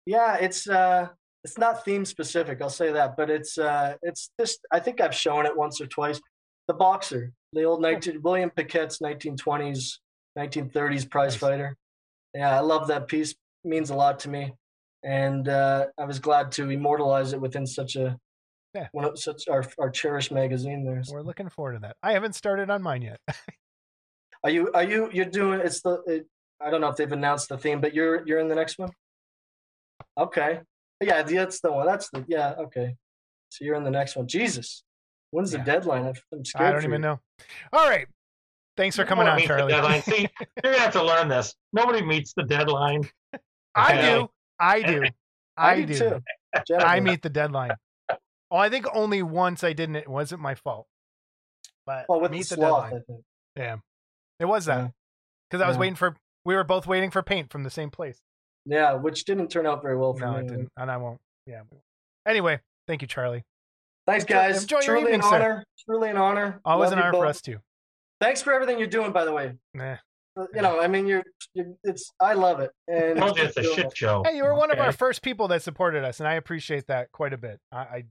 Yeah, 0.08 0.36
it's 0.38 0.68
uh, 0.68 1.10
it's 1.44 1.58
not 1.60 1.86
theme 1.86 2.06
specific. 2.06 2.60
I'll 2.62 2.70
say 2.72 2.92
that, 2.92 3.16
but 3.16 3.30
it's 3.30 3.58
uh, 3.58 3.96
it's 4.02 4.32
just. 4.40 4.60
I 4.72 4.80
think 4.80 5.00
I've 5.00 5.16
shown 5.16 5.46
it 5.46 5.56
once 5.56 5.80
or 5.80 5.86
twice. 5.88 6.20
The 6.68 6.74
boxer, 6.74 7.32
the 7.54 7.64
old 7.64 7.82
19 7.84 8.22
William 8.24 8.50
Piquette's 8.50 8.98
1920s, 9.00 10.00
1930s 10.38 11.10
prize 11.10 11.34
Nice. 11.34 11.36
fighter. 11.40 11.78
Yeah, 12.34 12.58
I 12.58 12.62
love 12.62 12.88
that 12.88 13.08
piece. 13.08 13.32
It 13.32 13.38
means 13.64 13.92
a 13.92 13.96
lot 13.96 14.20
to 14.22 14.30
me, 14.30 14.54
and 15.06 15.48
uh, 15.48 15.86
I 15.98 16.04
was 16.04 16.20
glad 16.20 16.52
to 16.54 16.70
immortalize 16.70 17.32
it 17.32 17.40
within 17.40 17.66
such 17.66 17.96
a 17.96 18.18
Yeah. 18.74 18.88
one 18.92 19.06
of 19.06 19.18
such 19.18 19.48
our 19.48 19.64
our 19.80 19.90
cherished 19.90 20.32
magazine. 20.32 20.84
There. 20.84 21.02
We're 21.10 21.22
looking 21.22 21.48
forward 21.50 21.74
to 21.74 21.80
that. 21.80 21.96
I 22.04 22.12
haven't 22.14 22.34
started 22.34 22.70
on 22.70 22.82
mine 22.82 23.02
yet. 23.04 23.20
Are 24.44 24.50
you 24.52 24.72
are 24.74 24.84
you 24.84 25.10
you're 25.12 25.26
doing 25.26 25.60
it's 25.60 25.82
the 25.82 26.04
it, 26.06 26.28
I 26.62 26.70
don't 26.70 26.80
know 26.82 26.90
if 26.90 26.96
they've 26.98 27.12
announced 27.12 27.50
the 27.50 27.58
theme, 27.58 27.82
but 27.82 27.94
you're 27.96 28.28
you're 28.28 28.40
in 28.40 28.48
the 28.48 28.54
next 28.56 28.78
one. 28.78 28.90
Okay. 30.18 30.60
Yeah, 31.02 31.24
that's 31.24 31.62
the 31.62 31.72
one. 31.72 31.86
That's 31.88 32.10
the 32.12 32.24
yeah. 32.28 32.54
Okay. 32.60 32.96
So 33.50 33.66
you're 33.66 33.76
in 33.76 33.84
the 33.84 33.90
next 33.92 34.16
one. 34.16 34.28
Jesus, 34.28 34.84
when's 35.32 35.52
the 35.52 35.58
deadline? 35.60 36.04
I'm- 36.06 36.14
I'm 36.32 36.46
scared. 36.46 36.68
I 36.68 36.72
don't 36.74 36.82
for 36.82 36.88
even 36.88 37.02
you. 37.02 37.08
know. 37.08 37.20
All 37.74 37.90
right. 37.90 38.08
Thanks 38.78 38.96
for 38.98 39.06
coming 39.06 39.26
Nobody 39.26 39.32
on, 39.32 39.38
meets 39.38 39.48
the 39.48 39.58
Charlie. 39.58 39.74
deadline. 39.74 40.02
See, 40.04 40.28
you're 40.64 40.74
gonna 40.74 40.80
have 40.84 40.94
to 40.94 41.04
learn 41.04 41.28
this. 41.28 41.56
Nobody 41.74 42.02
meets 42.06 42.34
the 42.36 42.44
deadline. 42.44 43.10
I 43.76 43.94
Okay. 43.98 44.02
do. 44.20 44.30
I 44.60 44.82
do. 44.82 45.04
I, 45.58 45.74
I 45.74 45.82
do. 45.84 46.20
I 46.78 47.00
meet 47.00 47.22
the 47.22 47.30
deadline. 47.30 47.72
Oh, 48.52 48.58
I 48.58 48.70
think 48.70 48.86
only 48.94 49.24
once 49.24 49.64
I 49.64 49.74
didn't. 49.74 49.96
It 49.96 50.08
wasn't 50.08 50.40
my 50.40 50.54
fault. 50.54 50.86
But 51.88 52.06
Well, 52.08 52.22
with 52.22 52.30
the 52.32 52.38
meet 52.38 52.48
the, 52.48 52.56
sloth, 52.56 52.84
deadline. 52.84 53.02
I 53.02 53.12
think. 53.12 53.24
Yeah, 53.58 53.78
it 54.40 54.46
was 54.46 54.66
that 54.66 54.78
Yeah. 54.78 54.88
because 55.50 55.64
I 55.64 55.68
was 55.68 55.76
Yeah. 55.76 55.80
waiting 55.82 55.96
for. 55.96 56.16
We 56.46 56.54
were 56.56 56.64
both 56.64 56.86
waiting 56.86 57.10
for 57.10 57.24
paint 57.24 57.52
from 57.52 57.64
the 57.64 57.72
same 57.72 57.90
place. 57.90 58.22
Yeah, 58.66 58.94
which 58.94 59.26
didn't 59.26 59.48
turn 59.50 59.66
out 59.66 59.82
very 59.82 59.98
well 59.98 60.14
for 60.14 60.26
No, 60.26 60.34
me. 60.34 60.40
it 60.42 60.48
didn't, 60.48 60.70
and 60.78 60.92
I 60.92 60.98
won't. 60.98 61.20
Yeah. 61.48 61.64
Anyway, 62.28 62.60
thank 62.88 63.02
you, 63.02 63.08
Charlie. 63.08 63.44
Thanks, 64.06 64.26
guys. 64.26 64.62
enjoy 64.62 64.82
truly 64.82 65.02
evening, 65.02 65.16
an 65.16 65.22
sir. 65.24 65.36
honor. 65.36 65.64
Truly 65.84 66.10
an 66.12 66.18
honor. 66.18 66.62
Always 66.64 66.92
Love 66.92 67.00
an 67.00 67.04
honor 67.06 67.14
for 67.14 67.26
us 67.26 67.42
too. 67.42 67.58
Thanks 68.22 68.44
for 68.44 68.54
everything 68.54 68.78
you're 68.78 68.88
doing, 68.88 69.12
by 69.12 69.26
the 69.26 69.34
way. 69.34 69.54
Nah. 69.74 69.98
You 70.54 70.62
know, 70.62 70.82
I 70.82 70.88
mean, 70.88 71.08
you're, 71.08 71.24
you're 71.54 71.68
it's. 71.84 72.12
I 72.20 72.34
love 72.34 72.60
it. 72.60 72.72
And 72.88 73.18
I 73.18 73.26
told 73.28 73.38
you 73.38 73.46
it's 73.46 73.56
a 73.58 73.64
shit 73.64 73.96
show. 73.96 74.22
Hey, 74.26 74.36
you 74.36 74.44
were 74.44 74.54
one 74.56 74.70
of 74.72 74.80
our 74.80 74.92
first 74.92 75.22
people 75.22 75.48
that 75.50 75.62
supported 75.62 76.04
us, 76.04 76.20
and 76.20 76.28
I 76.28 76.34
appreciate 76.34 76.88
that 76.88 77.12
quite 77.14 77.32
a 77.34 77.38
bit. 77.38 77.60
I, 77.72 77.78
I, 77.78 78.04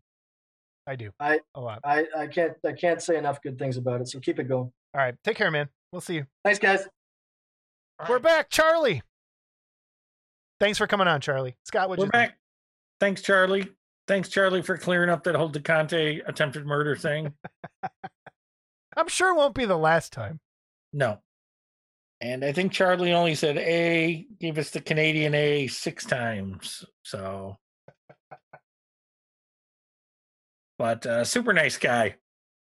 I 0.86 0.96
do. 0.96 1.10
I- 1.20 1.40
a 1.54 1.60
lot. 1.60 1.80
I, 1.84 2.06
I 2.16 2.26
can't 2.26 2.54
I 2.66 2.72
can't 2.72 3.02
say 3.02 3.18
enough 3.18 3.42
good 3.42 3.58
things 3.58 3.76
about 3.76 4.00
it. 4.00 4.08
So 4.08 4.20
keep 4.20 4.38
it 4.38 4.44
going. 4.44 4.72
All 4.94 5.00
right, 5.00 5.14
take 5.22 5.36
care, 5.36 5.50
man. 5.50 5.68
We'll 5.92 6.00
see 6.00 6.14
you. 6.14 6.26
Thanks, 6.44 6.58
guys. 6.58 6.86
All 8.00 8.06
We're 8.08 8.14
right. 8.16 8.22
back, 8.22 8.50
Charlie. 8.50 9.02
Thanks 10.60 10.78
for 10.78 10.86
coming 10.86 11.06
on, 11.08 11.20
Charlie. 11.20 11.56
Scott, 11.64 11.88
what 11.90 11.98
We're 11.98 12.06
you 12.06 12.10
think? 12.10 12.30
back. 12.30 12.38
Thanks, 13.00 13.20
Charlie. 13.22 13.68
Thanks, 14.06 14.28
Charlie, 14.28 14.62
for 14.62 14.76
clearing 14.78 15.10
up 15.10 15.24
that 15.24 15.34
whole 15.34 15.50
DeConte 15.50 16.22
attempted 16.26 16.64
murder 16.66 16.96
thing. 16.96 17.34
I'm 18.96 19.08
sure 19.08 19.30
it 19.32 19.36
won't 19.36 19.54
be 19.54 19.64
the 19.64 19.76
last 19.78 20.12
time. 20.12 20.40
No. 20.92 21.18
And 22.20 22.44
I 22.44 22.52
think 22.52 22.72
Charlie 22.72 23.12
only 23.12 23.34
said 23.34 23.58
A, 23.58 24.26
gave 24.40 24.56
us 24.58 24.70
the 24.70 24.80
Canadian 24.80 25.34
A 25.34 25.66
six 25.66 26.04
times. 26.06 26.84
So 27.02 27.56
but 30.78 31.06
uh, 31.06 31.24
super 31.24 31.52
nice 31.52 31.76
guy, 31.76 32.16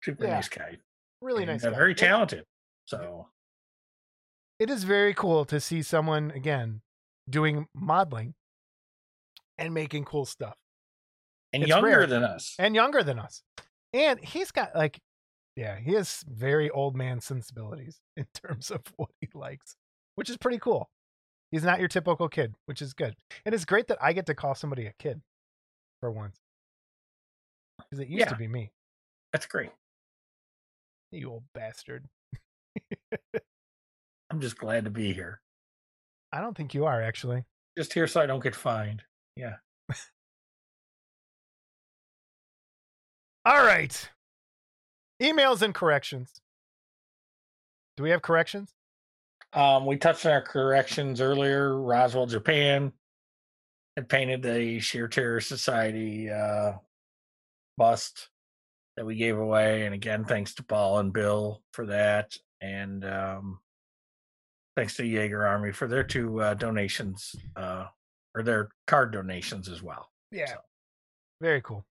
super 0.03 0.25
Yeah. 0.25 0.35
nice 0.37 0.49
guy, 0.49 0.79
Really 1.21 1.43
and, 1.43 1.53
nice. 1.53 1.65
uh, 1.65 1.71
guy. 1.71 1.77
very 1.77 1.95
talented. 1.95 2.45
So 2.87 3.29
it 4.59 4.71
is 4.71 4.85
very 4.85 5.15
cool 5.15 5.45
to 5.47 5.61
see 5.61 5.83
someone 5.83 6.31
again 6.31 6.81
doing 7.29 7.67
modeling 7.75 8.35
and 9.59 9.75
making 9.75 10.05
cool 10.05 10.25
stuff 10.25 10.57
and 11.53 11.63
It's 11.63 11.69
younger 11.69 11.89
rare. 11.89 12.07
than 12.07 12.25
us. 12.25 12.55
and 12.59 12.75
younger 12.75 13.03
than 13.03 13.19
us. 13.19 13.43
And 13.93 14.23
he's 14.25 14.51
got 14.53 14.75
like, 14.75 14.99
yeah, 15.59 15.77
he 15.77 15.95
has 15.95 16.25
very 16.29 16.71
old 16.71 16.95
man 16.95 17.21
sensibilities 17.21 17.99
in 18.17 18.27
terms 18.33 18.71
of 18.71 18.81
what 18.97 19.11
he 19.21 19.27
likes, 19.35 19.75
which 20.15 20.31
is 20.31 20.37
pretty 20.37 20.59
cool. 20.59 20.89
He's 21.51 21.65
not 21.65 21.81
your 21.81 21.89
typical 21.89 22.29
kid, 22.29 22.55
which 22.67 22.81
is 22.81 22.93
good. 22.93 23.17
And 23.45 23.53
it's 23.53 23.65
great 23.65 23.89
that 23.89 23.99
I 24.01 24.13
get 24.13 24.27
to 24.27 24.35
call 24.35 24.55
somebody 24.55 24.87
a 24.87 24.93
kid 25.01 25.21
for 25.99 26.13
once. 26.13 26.37
Because 27.79 28.05
it 28.05 28.09
used 28.09 28.29
to 28.29 28.37
be 28.37 28.47
me, 28.47 28.71
That's 29.33 29.47
great. 29.47 29.71
you 31.11 31.29
old 31.29 31.43
bastard. 31.55 32.05
I'm 34.31 34.41
just 34.41 34.59
glad 34.59 34.85
to 34.85 34.91
be 34.91 35.13
here. 35.13 35.41
I 36.33 36.41
don't 36.41 36.57
think 36.57 36.73
you 36.73 36.85
are 36.85 37.03
actually. 37.03 37.45
Just 37.77 37.95
here 37.95 38.07
so 38.07 38.21
I 38.21 38.27
don't 38.27 38.43
get 38.43 38.55
fined. 38.55 39.03
Yeah. 39.35 39.57
All 43.45 43.65
right. 43.65 44.09
Emails 45.23 45.63
and 45.63 45.75
corrections. 45.75 46.41
Do 47.97 48.03
we 48.05 48.11
have 48.11 48.23
corrections? 48.23 48.73
Um, 49.53 49.87
we 49.87 49.97
touched 49.97 50.27
on 50.27 50.33
our 50.33 50.43
corrections 50.43 51.21
earlier. 51.21 51.77
Roswell, 51.81 52.27
Japan 52.27 52.93
had 53.97 54.09
painted 54.09 54.43
the 54.43 54.79
Sheer 54.79 55.09
Terror 55.09 55.41
Society 55.41 56.31
uh, 56.31 56.75
bust 57.77 58.29
that 58.97 59.07
we 59.07 59.17
gave 59.17 59.39
away. 59.39 59.87
And 59.87 59.95
again, 59.95 60.25
thanks 60.25 60.55
to 60.57 60.63
Paul 60.63 60.99
and 60.99 61.13
Bill 61.13 61.63
for 61.73 61.87
that. 61.87 62.37
And 62.61 63.05
um, 63.05 63.59
thanks 64.77 64.97
to 64.97 65.03
Yagher 65.03 65.45
Army 65.49 65.73
for 65.73 65.89
their 65.89 66.05
two 66.05 66.41
uh, 66.41 66.55
donations 66.55 67.35
uh, 67.57 67.87
or 68.35 68.43
their 68.43 68.69
card 68.87 69.13
donations 69.13 69.69
as 69.69 69.83
well. 69.83 70.11
Yeah. 70.31 70.47
So, 70.47 70.57
Very 71.41 71.63
cool. 71.63 71.85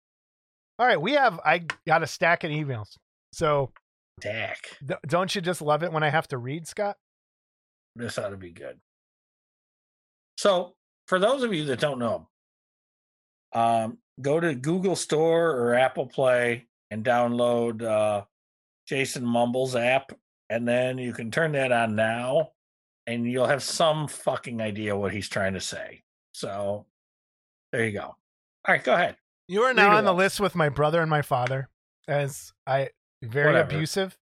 All 0.77 0.85
right, 0.85 1.02
we 1.02 1.14
have 1.14 1.39
I 1.45 1.64
got 1.88 2.03
a 2.03 2.07
stack 2.07 2.43
of 2.43 2.52
emails. 2.52 2.97
So 3.35 3.73
Dak, 4.21 4.57
don't 5.07 5.35
you 5.35 5.41
just 5.41 5.61
love 5.61 5.83
it 5.83 5.91
when 5.91 6.03
I 6.03 6.09
have 6.09 6.27
to 6.29 6.37
read, 6.37 6.67
Scott? 6.67 6.95
this 7.97 8.17
ought 8.17 8.29
to 8.29 8.37
be 8.37 8.51
good. 8.51 8.77
So, 10.37 10.75
for 11.07 11.19
those 11.19 11.43
of 11.43 11.53
you 11.53 11.65
that 11.65 11.79
don't 11.79 11.99
know, 11.99 12.27
um, 13.53 13.97
go 14.21 14.39
to 14.39 14.55
Google 14.55 14.95
Store 14.95 15.51
or 15.51 15.75
Apple 15.75 16.07
Play 16.07 16.65
and 16.91 17.03
download 17.03 17.83
uh, 17.83 18.23
Jason 18.87 19.25
Mumbles 19.25 19.75
app, 19.75 20.11
and 20.49 20.67
then 20.67 20.97
you 20.97 21.13
can 21.13 21.29
turn 21.29 21.53
that 21.53 21.71
on 21.71 21.95
now, 21.95 22.51
and 23.07 23.29
you'll 23.29 23.47
have 23.47 23.63
some 23.63 24.07
fucking 24.07 24.61
idea 24.61 24.95
what 24.95 25.13
he's 25.13 25.29
trying 25.29 25.53
to 25.53 25.61
say. 25.61 26.03
So, 26.33 26.85
there 27.73 27.85
you 27.85 27.91
go. 27.91 28.05
All 28.05 28.17
right, 28.69 28.83
go 28.83 28.93
ahead. 28.93 29.17
You 29.47 29.63
are 29.63 29.73
now 29.73 29.95
on 29.97 30.05
the 30.05 30.13
list 30.13 30.39
with 30.39 30.55
my 30.55 30.69
brother 30.69 31.01
and 31.01 31.09
my 31.09 31.21
father 31.21 31.69
as 32.07 32.51
I 32.65 32.89
very 33.26 33.47
Whatever. 33.47 33.76
abusive 33.76 34.18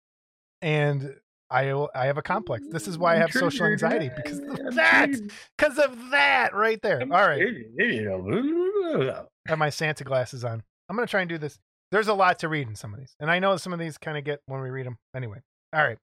and 0.61 1.15
I 1.49 1.71
I 1.95 2.05
have 2.05 2.17
a 2.17 2.21
complex. 2.21 2.65
This 2.69 2.87
is 2.87 2.97
why 2.97 3.15
I 3.15 3.17
have 3.17 3.31
social 3.31 3.65
anxiety 3.65 4.09
because 4.15 4.39
of 4.39 4.75
that. 4.75 5.09
Because 5.57 5.79
of 5.79 6.11
that 6.11 6.53
right 6.53 6.79
there. 6.81 7.01
All 7.01 7.07
right. 7.07 7.41
I 7.79 9.23
have 9.47 9.57
my 9.57 9.69
Santa 9.69 10.03
glasses 10.03 10.43
on. 10.43 10.61
I'm 10.89 10.97
to 10.97 11.07
try 11.07 11.21
and 11.21 11.29
do 11.29 11.37
this. 11.37 11.57
There's 11.91 12.07
a 12.07 12.13
lot 12.13 12.39
to 12.39 12.49
read 12.49 12.67
in 12.67 12.75
some 12.75 12.93
of 12.93 12.99
these. 12.99 13.15
And 13.19 13.31
I 13.31 13.39
know 13.39 13.57
some 13.57 13.73
of 13.73 13.79
these 13.79 13.97
kind 13.97 14.17
of 14.17 14.23
get 14.23 14.41
when 14.45 14.61
we 14.61 14.69
read 14.69 14.85
them. 14.85 14.97
Anyway. 15.15 15.39
All 15.73 15.83
right. 15.83 15.97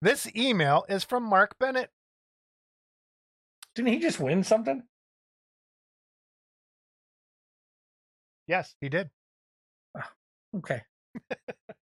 This 0.00 0.26
email 0.34 0.84
is 0.88 1.04
from 1.04 1.22
Mark 1.22 1.54
Bennett. 1.60 1.90
Didn't 3.74 3.92
he 3.92 3.98
just 3.98 4.20
win 4.20 4.42
something? 4.42 4.82
Yes, 8.46 8.74
he 8.80 8.88
did. 8.88 9.10
Okay. 10.56 10.82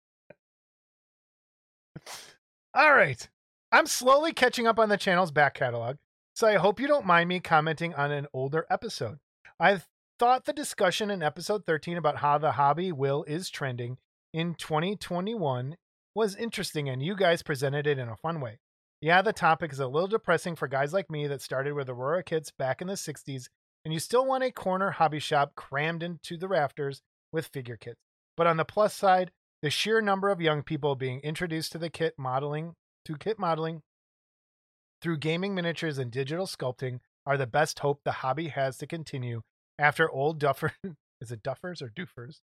All 2.75 2.93
right. 2.93 3.29
I'm 3.73 3.87
slowly 3.87 4.33
catching 4.33 4.67
up 4.67 4.79
on 4.79 4.89
the 4.89 4.97
channel's 4.97 5.31
back 5.31 5.55
catalog, 5.55 5.97
so 6.35 6.47
I 6.47 6.55
hope 6.55 6.81
you 6.81 6.87
don't 6.87 7.07
mind 7.07 7.29
me 7.29 7.41
commenting 7.41 7.95
on 7.95 8.11
an 8.11 8.27
older 8.33 8.67
episode. 8.71 9.19
I 9.61 9.83
thought 10.19 10.45
the 10.45 10.53
discussion 10.53 11.11
in 11.11 11.23
episode 11.23 11.65
13 11.67 11.97
about 11.97 12.19
how 12.19 12.39
the 12.39 12.53
hobby 12.53 12.93
will 12.93 13.25
is 13.25 13.51
trending 13.51 13.99
in 14.33 14.55
2021 14.55 15.77
was 16.15 16.37
interesting, 16.37 16.89
and 16.89 17.03
you 17.03 17.15
guys 17.15 17.43
presented 17.43 17.87
it 17.87 17.99
in 17.99 18.09
a 18.09 18.17
fun 18.17 18.41
way. 18.41 18.59
Yeah, 19.01 19.23
the 19.23 19.33
topic 19.33 19.73
is 19.73 19.81
a 19.81 19.87
little 19.87 20.09
depressing 20.09 20.57
for 20.57 20.67
guys 20.67 20.93
like 20.93 21.11
me 21.11 21.27
that 21.27 21.41
started 21.41 21.75
with 21.75 21.89
Aurora 21.89 22.23
kits 22.23 22.51
back 22.51 22.81
in 22.81 22.89
the 22.89 22.95
60s, 22.95 23.49
and 23.85 23.95
you 23.95 24.01
still 24.01 24.27
want 24.27 24.45
a 24.45 24.51
corner 24.51 24.91
hobby 24.93 25.21
shop 25.21 25.55
crammed 25.55 26.03
into 26.03 26.37
the 26.37 26.49
rafters 26.49 27.03
with 27.33 27.47
figure 27.47 27.77
kits. 27.77 28.01
But 28.37 28.47
on 28.47 28.57
the 28.57 28.65
plus 28.65 28.95
side, 28.95 29.31
the 29.63 29.71
sheer 29.71 30.01
number 30.01 30.29
of 30.29 30.41
young 30.41 30.63
people 30.63 30.95
being 30.95 31.21
introduced 31.21 31.73
to 31.73 31.79
the 31.79 31.91
kit 31.91 32.15
modeling 32.17 32.75
to 33.05 33.17
kit 33.17 33.39
modeling 33.39 33.83
through 35.03 35.19
gaming 35.19 35.55
miniatures 35.55 35.99
and 35.99 36.11
digital 36.11 36.47
sculpting 36.47 37.01
are 37.27 37.37
the 37.37 37.47
best 37.47 37.81
hope 37.81 38.01
the 38.05 38.13
hobby 38.13 38.49
has 38.49 38.77
to 38.79 38.87
continue 38.87 39.43
after 39.79 40.11
old 40.11 40.39
duffer 40.39 40.73
is 41.21 41.33
it 41.33 41.43
duffers 41.43 41.83
or 41.83 41.89
doofers 41.89 42.41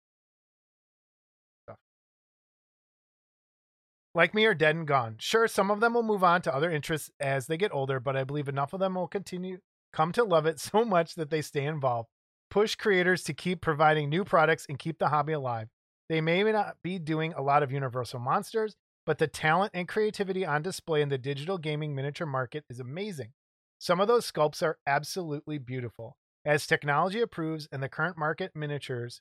like 4.14 4.34
me 4.34 4.46
are 4.46 4.54
dead 4.54 4.74
and 4.74 4.86
gone. 4.86 5.14
Sure 5.20 5.46
some 5.46 5.70
of 5.70 5.80
them 5.80 5.94
will 5.94 6.02
move 6.02 6.24
on 6.24 6.42
to 6.42 6.54
other 6.54 6.70
interests 6.70 7.10
as 7.20 7.46
they 7.46 7.56
get 7.56 7.72
older 7.72 8.00
but 8.00 8.16
i 8.16 8.24
believe 8.24 8.48
enough 8.48 8.72
of 8.72 8.80
them 8.80 8.94
will 8.94 9.08
continue 9.08 9.58
come 9.92 10.12
to 10.12 10.24
love 10.24 10.44
it 10.44 10.60
so 10.60 10.84
much 10.84 11.14
that 11.14 11.30
they 11.30 11.40
stay 11.40 11.64
involved. 11.64 12.08
Push 12.50 12.76
creators 12.76 13.22
to 13.24 13.34
keep 13.34 13.60
providing 13.60 14.08
new 14.08 14.24
products 14.24 14.66
and 14.68 14.78
keep 14.78 14.98
the 14.98 15.08
hobby 15.08 15.32
alive 15.32 15.68
they 16.08 16.20
may 16.20 16.42
not 16.44 16.76
be 16.82 16.98
doing 16.98 17.34
a 17.34 17.42
lot 17.42 17.62
of 17.62 17.72
Universal 17.72 18.20
Monsters, 18.20 18.76
but 19.04 19.18
the 19.18 19.26
talent 19.26 19.72
and 19.74 19.88
creativity 19.88 20.44
on 20.44 20.62
display 20.62 21.02
in 21.02 21.08
the 21.08 21.18
digital 21.18 21.58
gaming 21.58 21.94
miniature 21.94 22.26
market 22.26 22.64
is 22.68 22.80
amazing. 22.80 23.32
Some 23.78 24.00
of 24.00 24.08
those 24.08 24.30
sculpts 24.30 24.62
are 24.62 24.78
absolutely 24.86 25.58
beautiful. 25.58 26.16
As 26.44 26.66
technology 26.66 27.20
improves 27.20 27.68
and 27.70 27.82
the 27.82 27.88
current 27.88 28.16
market 28.18 28.52
miniatures 28.54 29.20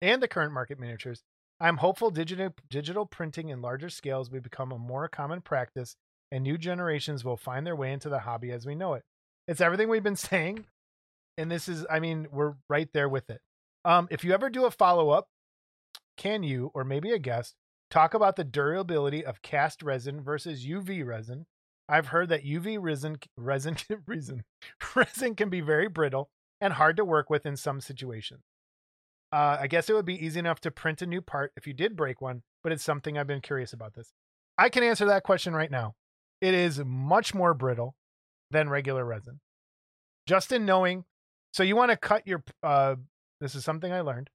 and 0.00 0.22
the 0.22 0.28
current 0.28 0.52
market 0.52 0.78
miniatures, 0.78 1.22
I'm 1.60 1.78
hopeful 1.78 2.10
digital 2.10 2.54
digital 2.70 3.04
printing 3.04 3.48
in 3.48 3.60
larger 3.60 3.90
scales 3.90 4.30
will 4.30 4.40
become 4.40 4.70
a 4.70 4.78
more 4.78 5.08
common 5.08 5.40
practice 5.40 5.96
and 6.30 6.44
new 6.44 6.56
generations 6.56 7.24
will 7.24 7.36
find 7.36 7.66
their 7.66 7.74
way 7.74 7.92
into 7.92 8.08
the 8.08 8.20
hobby 8.20 8.52
as 8.52 8.64
we 8.64 8.74
know 8.74 8.94
it. 8.94 9.02
It's 9.48 9.60
everything 9.60 9.88
we've 9.88 10.02
been 10.02 10.16
saying 10.30 10.66
and 11.36 11.50
this 11.50 11.68
is 11.68 11.84
I 11.90 12.00
mean, 12.00 12.28
we're 12.30 12.54
right 12.68 12.88
there 12.92 13.08
with 13.08 13.28
it. 13.28 13.40
Um 13.84 14.08
if 14.10 14.24
you 14.24 14.32
ever 14.32 14.50
do 14.50 14.66
a 14.66 14.70
follow-up 14.70 15.28
can 16.18 16.42
you, 16.42 16.70
or 16.74 16.84
maybe 16.84 17.12
a 17.12 17.18
guest, 17.18 17.54
talk 17.90 18.12
about 18.12 18.36
the 18.36 18.44
durability 18.44 19.24
of 19.24 19.40
cast 19.40 19.82
resin 19.82 20.20
versus 20.20 20.66
UV 20.66 21.06
resin? 21.06 21.46
I've 21.88 22.08
heard 22.08 22.28
that 22.28 22.44
UV 22.44 22.76
resin 22.78 23.16
resin 23.38 23.76
resin 24.06 24.42
resin 24.94 25.34
can 25.34 25.48
be 25.48 25.62
very 25.62 25.88
brittle 25.88 26.28
and 26.60 26.74
hard 26.74 26.96
to 26.98 27.04
work 27.04 27.30
with 27.30 27.46
in 27.46 27.56
some 27.56 27.80
situations. 27.80 28.42
Uh, 29.32 29.58
I 29.60 29.66
guess 29.66 29.88
it 29.88 29.94
would 29.94 30.04
be 30.04 30.22
easy 30.22 30.38
enough 30.38 30.60
to 30.60 30.70
print 30.70 31.00
a 31.00 31.06
new 31.06 31.22
part 31.22 31.52
if 31.56 31.66
you 31.66 31.72
did 31.72 31.96
break 31.96 32.20
one, 32.20 32.42
but 32.62 32.72
it's 32.72 32.82
something 32.82 33.16
I've 33.16 33.26
been 33.26 33.40
curious 33.40 33.72
about 33.72 33.94
this. 33.94 34.12
I 34.58 34.68
can 34.68 34.82
answer 34.82 35.06
that 35.06 35.22
question 35.22 35.54
right 35.54 35.70
now. 35.70 35.94
It 36.40 36.54
is 36.54 36.80
much 36.84 37.34
more 37.34 37.54
brittle 37.54 37.94
than 38.50 38.68
regular 38.68 39.04
resin. 39.04 39.40
Just 40.26 40.50
in 40.50 40.66
knowing, 40.66 41.04
so 41.52 41.62
you 41.62 41.76
want 41.76 41.90
to 41.90 41.96
cut 41.96 42.26
your. 42.26 42.42
Uh, 42.62 42.96
this 43.40 43.54
is 43.54 43.64
something 43.64 43.92
I 43.92 44.00
learned 44.00 44.30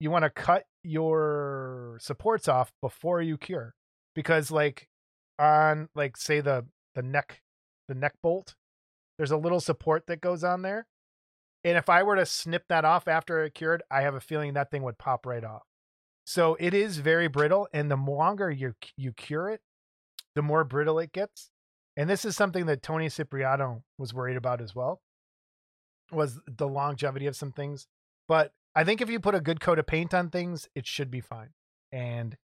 you 0.00 0.10
want 0.10 0.24
to 0.24 0.30
cut 0.30 0.64
your 0.82 1.98
supports 2.00 2.48
off 2.48 2.72
before 2.80 3.20
you 3.20 3.36
cure 3.36 3.74
because 4.14 4.50
like 4.50 4.88
on 5.38 5.88
like 5.94 6.16
say 6.16 6.40
the 6.40 6.64
the 6.94 7.02
neck 7.02 7.42
the 7.88 7.94
neck 7.94 8.14
bolt 8.22 8.54
there's 9.16 9.30
a 9.30 9.36
little 9.36 9.60
support 9.60 10.06
that 10.06 10.20
goes 10.20 10.44
on 10.44 10.62
there 10.62 10.86
and 11.64 11.76
if 11.76 11.88
i 11.88 12.02
were 12.02 12.16
to 12.16 12.26
snip 12.26 12.64
that 12.68 12.84
off 12.84 13.08
after 13.08 13.44
it 13.44 13.54
cured 13.54 13.82
i 13.90 14.02
have 14.02 14.14
a 14.14 14.20
feeling 14.20 14.54
that 14.54 14.70
thing 14.70 14.82
would 14.82 14.98
pop 14.98 15.26
right 15.26 15.44
off. 15.44 15.62
So 16.24 16.58
it 16.60 16.74
is 16.74 16.98
very 16.98 17.26
brittle 17.26 17.68
and 17.72 17.90
the 17.90 17.96
longer 17.96 18.50
you 18.50 18.74
you 18.96 19.12
cure 19.12 19.48
it 19.48 19.60
the 20.34 20.42
more 20.42 20.62
brittle 20.62 20.98
it 20.98 21.12
gets 21.12 21.50
and 21.96 22.08
this 22.08 22.24
is 22.24 22.36
something 22.36 22.66
that 22.66 22.82
tony 22.82 23.08
cipriano 23.08 23.82
was 23.96 24.12
worried 24.12 24.36
about 24.36 24.60
as 24.60 24.74
well 24.74 25.00
was 26.12 26.38
the 26.46 26.68
longevity 26.68 27.26
of 27.26 27.36
some 27.36 27.52
things 27.52 27.86
but 28.28 28.52
I 28.78 28.84
think 28.84 29.00
if 29.00 29.10
you 29.10 29.18
put 29.18 29.34
a 29.34 29.40
good 29.40 29.58
coat 29.58 29.80
of 29.80 29.88
paint 29.88 30.14
on 30.14 30.30
things, 30.30 30.68
it 30.76 30.86
should 30.86 31.10
be 31.10 31.20
fine. 31.20 31.48
And 31.90 32.36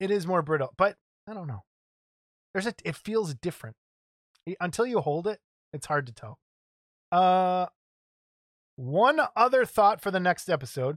it 0.00 0.10
is 0.10 0.26
more 0.26 0.40
brittle, 0.40 0.72
but 0.78 0.96
I 1.28 1.34
don't 1.34 1.46
know. 1.46 1.64
There's 2.54 2.66
a 2.66 2.72
it 2.86 2.96
feels 2.96 3.34
different. 3.34 3.76
Until 4.62 4.86
you 4.86 5.00
hold 5.00 5.26
it, 5.26 5.40
it's 5.74 5.84
hard 5.84 6.06
to 6.06 6.12
tell. 6.14 6.38
Uh 7.12 7.66
one 8.76 9.20
other 9.36 9.66
thought 9.66 10.00
for 10.00 10.10
the 10.10 10.18
next 10.18 10.48
episode. 10.48 10.96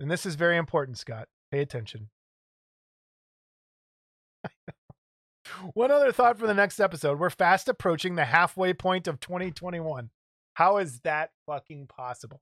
And 0.00 0.10
this 0.10 0.26
is 0.26 0.34
very 0.34 0.56
important, 0.56 0.98
Scott. 0.98 1.28
Pay 1.52 1.60
attention. 1.60 2.10
One 5.72 5.92
other 5.92 6.10
thought 6.10 6.36
for 6.36 6.48
the 6.48 6.54
next 6.54 6.80
episode. 6.80 7.20
We're 7.20 7.30
fast 7.30 7.68
approaching 7.68 8.16
the 8.16 8.24
halfway 8.24 8.74
point 8.74 9.06
of 9.06 9.20
2021. 9.20 10.10
How 10.54 10.78
is 10.78 11.00
that 11.00 11.30
fucking 11.46 11.86
possible? 11.88 12.40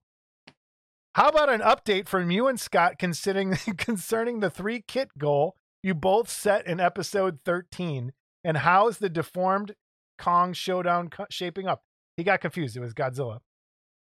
How 1.15 1.29
about 1.29 1.49
an 1.49 1.61
update 1.61 2.07
from 2.07 2.31
you 2.31 2.47
and 2.47 2.59
Scott 2.59 2.97
considering 2.97 3.55
concerning 3.77 4.39
the 4.39 4.49
three 4.49 4.83
kit 4.87 5.09
goal 5.17 5.55
you 5.83 5.93
both 5.93 6.29
set 6.29 6.65
in 6.65 6.79
episode 6.79 7.39
13 7.45 8.13
and 8.43 8.57
how's 8.57 8.97
the 8.97 9.09
deformed 9.09 9.75
Kong 10.17 10.53
showdown 10.53 11.09
co- 11.09 11.25
shaping 11.29 11.67
up? 11.67 11.83
He 12.17 12.23
got 12.23 12.41
confused. 12.41 12.75
It 12.75 12.79
was 12.79 12.93
Godzilla. 12.93 13.39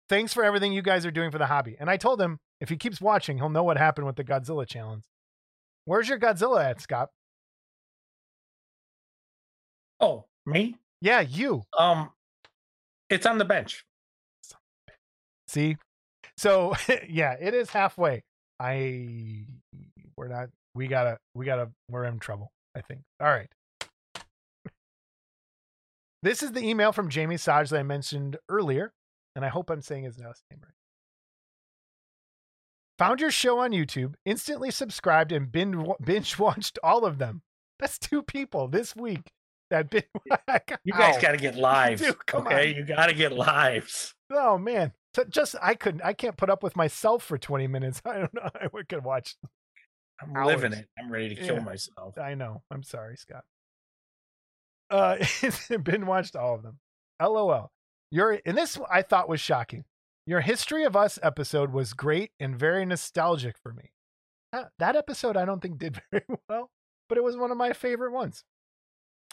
Thanks 0.09 0.33
for 0.33 0.43
everything 0.43 0.73
you 0.73 0.81
guys 0.81 1.05
are 1.05 1.11
doing 1.11 1.31
for 1.31 1.37
the 1.37 1.45
hobby. 1.45 1.75
And 1.79 1.89
I 1.89 1.97
told 1.97 2.21
him 2.21 2.39
if 2.61 2.69
he 2.69 2.77
keeps 2.77 3.01
watching, 3.01 3.37
he'll 3.37 3.49
know 3.49 3.63
what 3.63 3.77
happened 3.77 4.07
with 4.07 4.15
the 4.15 4.23
Godzilla 4.23 4.67
challenge. 4.67 5.03
Where's 5.85 6.07
your 6.07 6.19
Godzilla 6.19 6.63
at, 6.63 6.81
Scott? 6.81 7.09
Oh, 9.99 10.25
me? 10.45 10.75
Yeah, 11.01 11.21
you. 11.21 11.63
Um, 11.77 12.11
it's 13.09 13.25
on 13.25 13.37
the 13.37 13.45
bench. 13.45 13.85
See? 15.53 15.77
So 16.35 16.73
yeah, 17.07 17.35
it 17.39 17.53
is 17.53 17.69
halfway. 17.69 18.23
I 18.59 19.45
we're 20.17 20.27
not 20.27 20.49
we 20.73 20.87
gotta 20.87 21.19
we 21.35 21.45
gotta 21.45 21.69
we're 21.89 22.05
in 22.05 22.19
trouble, 22.19 22.51
I 22.75 22.81
think. 22.81 23.01
All 23.21 23.27
right. 23.27 23.49
This 26.23 26.41
is 26.41 26.53
the 26.53 26.61
email 26.61 26.91
from 26.91 27.09
Jamie 27.09 27.37
Saj 27.37 27.69
that 27.69 27.79
I 27.79 27.83
mentioned 27.83 28.37
earlier, 28.49 28.93
and 29.35 29.45
I 29.45 29.49
hope 29.49 29.69
I'm 29.69 29.81
saying 29.81 30.05
his 30.05 30.17
last 30.17 30.41
name 30.49 30.61
right. 30.63 30.73
Found 32.97 33.19
your 33.19 33.31
show 33.31 33.59
on 33.59 33.71
YouTube, 33.71 34.13
instantly 34.25 34.71
subscribed, 34.71 35.31
and 35.31 35.51
binge 35.51 36.39
watched 36.39 36.79
all 36.81 37.05
of 37.05 37.17
them. 37.17 37.41
That's 37.77 37.99
two 37.99 38.23
people 38.23 38.67
this 38.69 38.95
week 38.95 39.31
that 39.69 39.89
binge. 39.89 40.05
You 40.85 40.93
guys 40.93 41.21
got 41.21 41.31
to 41.31 41.37
get 41.37 41.55
lives, 41.57 42.01
Dude, 42.01 42.15
okay? 42.33 42.69
on. 42.71 42.75
You 42.77 42.85
got 42.85 43.07
to 43.07 43.13
get 43.13 43.33
lives. 43.33 44.13
Oh 44.31 44.57
man, 44.57 44.93
So 45.15 45.23
just 45.25 45.55
I 45.61 45.75
couldn't. 45.75 46.01
I 46.01 46.13
can't 46.13 46.37
put 46.37 46.49
up 46.49 46.63
with 46.63 46.75
myself 46.75 47.23
for 47.23 47.37
20 47.37 47.67
minutes. 47.67 48.01
I 48.05 48.19
don't 48.19 48.33
know. 48.33 48.49
I 48.55 48.67
could 48.87 49.03
watch. 49.03 49.35
I'm 50.21 50.35
Hours. 50.35 50.47
living 50.47 50.73
it. 50.73 50.87
I'm 50.97 51.11
ready 51.11 51.29
to 51.29 51.35
kill 51.35 51.55
Yeah. 51.57 51.63
myself. 51.63 52.17
I 52.17 52.33
know. 52.35 52.63
I'm 52.71 52.83
sorry, 52.83 53.17
Scott. 53.17 53.43
Uh, 54.89 55.17
been 55.83 56.05
watched 56.05 56.35
all 56.35 56.55
of 56.55 56.63
them. 56.63 56.79
LOL. 57.21 57.71
Your 58.11 58.39
and 58.45 58.57
this 58.57 58.77
I 58.91 59.01
thought 59.01 59.29
was 59.29 59.41
shocking. 59.41 59.85
Your 60.25 60.41
history 60.41 60.83
of 60.83 60.95
us 60.95 61.19
episode 61.21 61.73
was 61.73 61.93
great 61.93 62.31
and 62.39 62.57
very 62.57 62.85
nostalgic 62.85 63.57
for 63.57 63.73
me. 63.73 63.91
That, 64.51 64.69
that 64.79 64.95
episode 64.95 65.35
I 65.35 65.45
don't 65.45 65.61
think 65.61 65.79
did 65.79 65.99
very 66.11 66.23
well, 66.47 66.69
but 67.09 67.17
it 67.17 67.23
was 67.23 67.35
one 67.35 67.51
of 67.51 67.57
my 67.57 67.73
favorite 67.73 68.11
ones. 68.11 68.43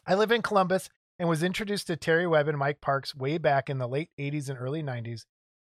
I 0.07 0.15
live 0.15 0.33
in 0.33 0.41
Columbus 0.43 0.89
and 1.19 1.29
was 1.29 1.43
introduced 1.43 1.87
to 1.89 1.97
Terry 1.97 2.27
Webb 2.27 2.49
and 2.49 2.59
Mike 2.59 2.81
Parks 2.81 3.15
way 3.15 3.37
back 3.37 3.69
in 3.69 3.77
the 3.79 3.87
late 3.87 4.09
80s 4.19 4.49
and 4.49 4.59
early 4.59 4.83
90s, 4.83 5.27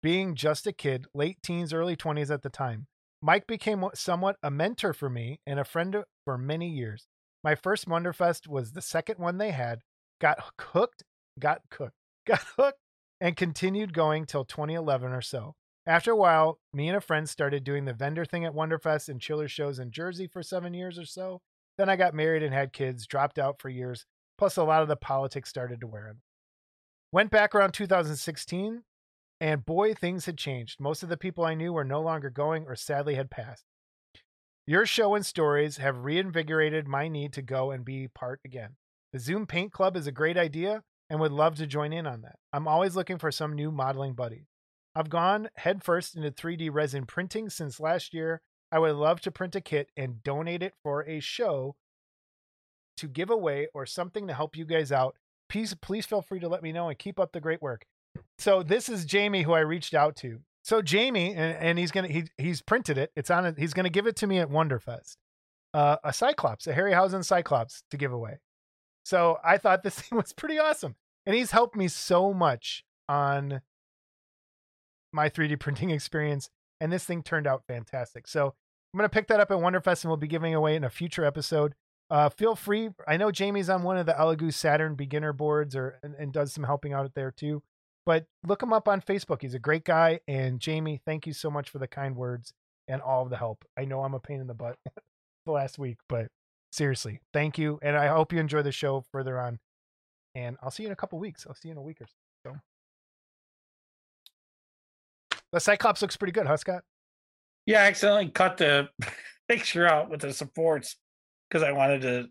being 0.05 0.35
just 0.35 0.67
a 0.67 0.73
kid, 0.73 1.07
late 1.15 1.39
teens, 1.43 1.73
early 1.73 1.97
20s 1.97 2.31
at 2.31 2.43
the 2.43 2.51
time. 2.51 2.87
Mike 3.23 3.47
became 3.47 3.83
somewhat 3.95 4.37
a 4.43 4.51
mentor 4.51 4.93
for 4.93 5.09
me 5.09 5.41
and 5.47 5.59
a 5.59 5.65
friend 5.65 5.97
for 6.27 6.37
many 6.37 6.69
years. 6.69 7.07
My 7.43 7.55
first 7.55 7.89
Wonderfest 7.89 8.47
was 8.47 8.73
the 8.73 8.83
second 8.83 9.19
one 9.19 9.39
they 9.39 9.53
had. 9.53 9.79
Got 10.21 10.41
hooked, 10.61 11.05
got 11.39 11.63
cooked, 11.71 11.97
got 12.27 12.45
hooked, 12.59 12.81
and 13.19 13.35
continued 13.35 13.95
going 13.95 14.27
till 14.27 14.45
2011 14.45 15.11
or 15.11 15.23
so. 15.23 15.55
After 15.87 16.11
a 16.11 16.17
while, 16.17 16.59
me 16.75 16.89
and 16.89 16.99
a 16.99 17.01
friend 17.01 17.27
started 17.27 17.65
doing 17.65 17.87
the 17.87 17.95
vendor 17.95 18.27
thing 18.27 18.45
at 18.45 18.53
Wonderfest 18.53 19.09
and 19.09 19.23
chiller 19.23 19.49
shows 19.49 19.79
in 19.79 19.91
Jersey 19.91 20.27
for 20.27 20.43
seven 20.43 20.75
years 20.75 20.99
or 20.99 21.07
so. 21.07 21.41
Then 21.79 21.89
I 21.89 21.97
got 21.97 22.13
married 22.13 22.43
and 22.43 22.53
had 22.53 22.75
kids, 22.75 23.07
dropped 23.07 23.39
out 23.39 23.59
for 23.59 23.71
years, 23.71 24.05
plus 24.37 24.59
a 24.59 24.65
lot 24.65 24.83
of 24.83 24.89
the 24.89 24.97
politics 24.97 25.49
started 25.49 25.81
to 25.81 25.87
wear 25.87 26.09
on. 26.09 26.17
Went 27.11 27.31
back 27.31 27.55
around 27.55 27.73
2016, 27.73 28.83
and 29.45 29.67
boy, 29.67 29.93
things 29.93 30.25
had 30.25 30.39
changed. 30.39 30.81
Most 30.81 31.03
of 31.03 31.11
the 31.11 31.19
people 31.19 31.45
I 31.45 31.53
knew 31.53 31.75
were 31.75 31.85
no 31.85 32.01
longer 32.01 32.31
going 32.31 32.65
or 32.67 32.75
sadly 32.75 33.17
had 33.17 33.31
passed. 33.31 33.67
Your 34.67 34.87
show 34.87 35.15
and 35.15 35.27
stories 35.27 35.77
have 35.77 36.03
reinvigorated 36.03 36.89
my 36.89 37.09
need 37.09 37.35
to 37.35 37.43
go 37.43 37.71
and 37.71 37.85
be 37.85 38.09
part 38.09 38.41
again. 38.43 38.77
The 39.13 39.19
Zoom 39.19 39.47
Paint 39.47 39.71
Club 39.71 39.99
is 39.99 40.07
a 40.07 40.13
great 40.13 40.39
idea 40.39 40.83
and 41.11 41.21
would 41.21 41.31
love 41.31 41.57
to 41.57 41.67
join 41.67 41.93
in 41.93 42.07
on 42.07 42.23
that. 42.23 42.37
I'm 42.55 42.67
always 42.67 42.97
looking 42.97 43.19
for 43.19 43.31
some 43.31 43.53
new 43.53 43.71
modeling 43.71 44.15
buddy. 44.15 44.47
I've 44.97 45.11
gone 45.11 45.51
headfirst 45.57 46.17
into 46.17 46.31
3D 46.31 46.71
resin 46.73 47.05
printing 47.05 47.51
since 47.51 47.79
last 47.79 48.15
year. 48.15 48.41
I 48.73 48.79
would 48.79 48.95
love 48.95 49.21
to 49.21 49.31
print 49.31 49.55
a 49.55 49.61
kit 49.61 49.91
and 49.95 50.23
donate 50.23 50.63
it 50.63 50.73
for 50.83 51.07
a 51.07 51.21
show 51.21 51.77
to 52.97 53.07
give 53.07 53.29
away 53.29 53.69
or 53.75 53.85
something 53.85 54.27
to 54.27 54.33
help 54.33 54.57
you 54.57 54.65
guys 54.65 54.91
out. 54.91 55.17
Please, 55.51 55.75
please 55.75 56.07
feel 56.07 56.23
free 56.23 56.41
to 56.41 56.49
let 56.49 56.63
me 56.63 56.73
know 56.73 56.89
and 56.89 56.99
keep 56.99 57.21
up 57.21 57.33
the 57.33 57.43
great 57.43 57.61
work. 57.61 57.85
So 58.39 58.63
this 58.63 58.89
is 58.89 59.05
Jamie 59.05 59.43
who 59.43 59.53
I 59.53 59.61
reached 59.61 59.95
out 59.95 60.17
to. 60.17 60.41
So 60.63 60.81
Jamie, 60.81 61.35
and, 61.35 61.57
and 61.59 61.79
he's 61.79 61.91
gonna 61.91 62.09
he 62.09 62.25
he's 62.39 62.63
printed 62.63 62.97
it. 62.97 63.13
It's 63.15 63.31
on 63.31 63.45
it. 63.45 63.59
He's 63.59 63.75
gonna 63.75 63.91
give 63.91 64.07
it 64.07 64.17
to 64.17 64.27
me 64.27 64.39
at 64.39 64.49
Wonderfest. 64.49 65.17
Uh, 65.75 65.97
a 66.03 66.13
Cyclops, 66.13 66.67
a 66.67 66.73
Harryhausen 66.73 67.25
Cyclops 67.25 67.83
to 67.91 67.97
give 67.97 68.13
away. 68.13 68.39
So 69.05 69.39
I 69.45 69.59
thought 69.59 69.83
this 69.83 69.99
thing 70.01 70.17
was 70.17 70.33
pretty 70.33 70.59
awesome, 70.59 70.97
and 71.27 71.37
he's 71.37 71.51
helped 71.51 71.77
me 71.77 71.89
so 71.89 72.33
much 72.33 72.85
on 73.09 73.61
my 75.13 75.29
3D 75.29 75.61
printing 75.61 75.91
experience, 75.91 76.49
and 76.81 76.91
this 76.91 77.05
thing 77.05 77.23
turned 77.23 77.47
out 77.47 77.65
fantastic. 77.69 78.27
So 78.27 78.47
I'm 78.47 78.99
gonna 78.99 79.11
pick 79.11 79.29
that 79.29 79.41
up 79.41 79.51
at 79.51 79.59
Wonderfest, 79.59 80.05
and 80.05 80.11
we'll 80.11 80.17
be 80.17 80.27
giving 80.27 80.55
away 80.55 80.77
in 80.77 80.85
a 80.85 80.91
future 80.91 81.27
episode. 81.27 81.75
Uh, 82.09 82.31
feel 82.31 82.57
free. 82.57 82.89
I 83.07 83.19
know 83.19 83.31
Jamie's 83.31 83.69
on 83.69 83.83
one 83.83 83.99
of 83.99 84.07
the 84.07 84.13
Elegoo 84.13 84.53
Saturn 84.53 84.95
beginner 84.95 85.35
boards, 85.35 85.77
or 85.77 85.99
and, 86.03 86.15
and 86.15 86.33
does 86.33 86.55
some 86.55 86.65
helping 86.65 86.95
out 86.95 87.13
there 87.15 87.31
too 87.31 87.63
but 88.07 88.27
look 88.47 88.63
him 88.63 88.73
up 88.73 88.89
on 88.89 89.01
Facebook. 89.01 89.43
He's 89.43 89.55
a 89.55 89.59
great 89.59 89.85
guy. 89.85 90.21
And 90.29 90.61
Jamie, 90.61 91.01
thank 91.05 91.27
you 91.27 91.33
so 91.33 91.51
much 91.51 91.71
for 91.71 91.79
the 91.79 91.87
kind 91.89 92.17
words 92.17 92.53
and 92.89 93.01
all 93.01 93.23
of 93.23 93.31
the 93.31 93.37
help. 93.37 93.65
I 93.79 93.85
know 93.85 94.03
I'm 94.03 94.15
a 94.15 94.21
pain 94.21 94.41
in 94.41 94.47
the 94.47 94.55
butt 94.55 94.77
the 95.47 95.53
last 95.53 95.79
week, 95.79 95.99
but 96.09 96.29
seriously, 96.73 97.21
thank 97.33 97.59
you. 97.59 97.79
And 97.83 97.97
I 97.97 98.09
hope 98.09 98.33
you 98.33 98.39
enjoy 98.39 98.63
the 98.63 98.73
show 98.73 99.05
further 99.13 99.39
on. 99.41 99.59
And 100.35 100.57
I'll 100.63 100.71
see 100.71 100.83
you 100.83 100.89
in 100.89 100.93
a 100.93 100.97
couple 100.97 101.19
weeks. 101.19 101.47
I'll 101.49 101.55
see 101.55 101.69
you 101.69 101.73
in 101.73 101.79
a 101.79 101.83
week 101.83 102.01
or 102.01 102.07
so. 102.45 102.57
The 105.53 105.61
Cyclops 105.61 106.03
looks 106.03 106.17
pretty 106.17 106.33
good, 106.33 106.47
huh, 106.47 106.57
Scott? 106.57 106.83
Yeah, 107.67 107.83
I 107.83 107.87
accidentally 107.87 108.29
cut 108.29 108.57
the 108.57 108.89
picture 109.49 109.87
out 109.87 110.11
with 110.11 110.21
the 110.21 110.33
supports 110.33 110.97
because 111.49 111.63
I 111.63 111.71
wanted 111.73 112.03
to 112.03 112.29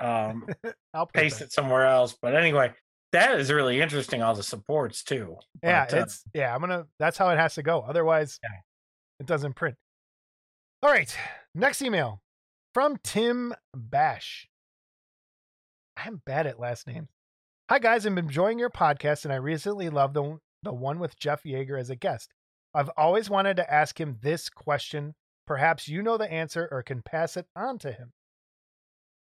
um, 0.00 0.46
I'll 0.94 1.06
paste 1.06 1.40
that. 1.40 1.46
it 1.46 1.52
somewhere 1.52 1.86
else. 1.86 2.16
But 2.20 2.34
anyway, 2.34 2.72
that 3.12 3.38
is 3.40 3.50
really 3.52 3.80
interesting. 3.80 4.22
All 4.22 4.34
the 4.34 4.42
supports 4.42 5.02
too. 5.02 5.36
Yeah, 5.62 5.86
But, 5.86 5.94
uh, 5.94 6.02
it's 6.02 6.22
yeah. 6.34 6.54
I'm 6.54 6.60
gonna. 6.60 6.86
That's 6.98 7.18
how 7.18 7.30
it 7.30 7.36
has 7.36 7.54
to 7.54 7.62
go. 7.62 7.80
Otherwise, 7.80 8.38
Yeah. 8.42 8.58
it 9.20 9.26
doesn't 9.26 9.54
print. 9.54 9.76
All 10.82 10.90
right. 10.90 11.14
Next 11.54 11.82
email 11.82 12.22
from 12.74 12.96
Tim 13.02 13.54
Bash. 13.74 14.48
I'm 15.96 16.22
bad 16.24 16.46
at 16.46 16.58
last 16.60 16.86
names. 16.86 17.08
Hi 17.68 17.78
guys, 17.78 18.04
I'm 18.06 18.18
enjoying 18.18 18.58
your 18.58 18.70
podcast, 18.70 19.24
and 19.24 19.32
I 19.32 19.36
recently 19.36 19.90
loved 19.90 20.14
the 20.14 20.38
the 20.62 20.72
one 20.72 20.98
with 20.98 21.18
Jeff 21.18 21.42
Yagher 21.44 21.78
as 21.78 21.90
a 21.90 21.96
guest. 21.96 22.32
I've 22.74 22.90
always 22.96 23.28
wanted 23.30 23.56
to 23.56 23.72
ask 23.72 23.98
him 24.00 24.18
this 24.22 24.48
question. 24.48 25.14
Perhaps 25.46 25.88
you 25.88 26.02
know 26.02 26.16
the 26.16 26.30
answer 26.30 26.68
or 26.70 26.82
can 26.82 27.02
pass 27.02 27.36
it 27.36 27.46
on 27.56 27.78
to 27.80 27.90
him. 27.92 28.12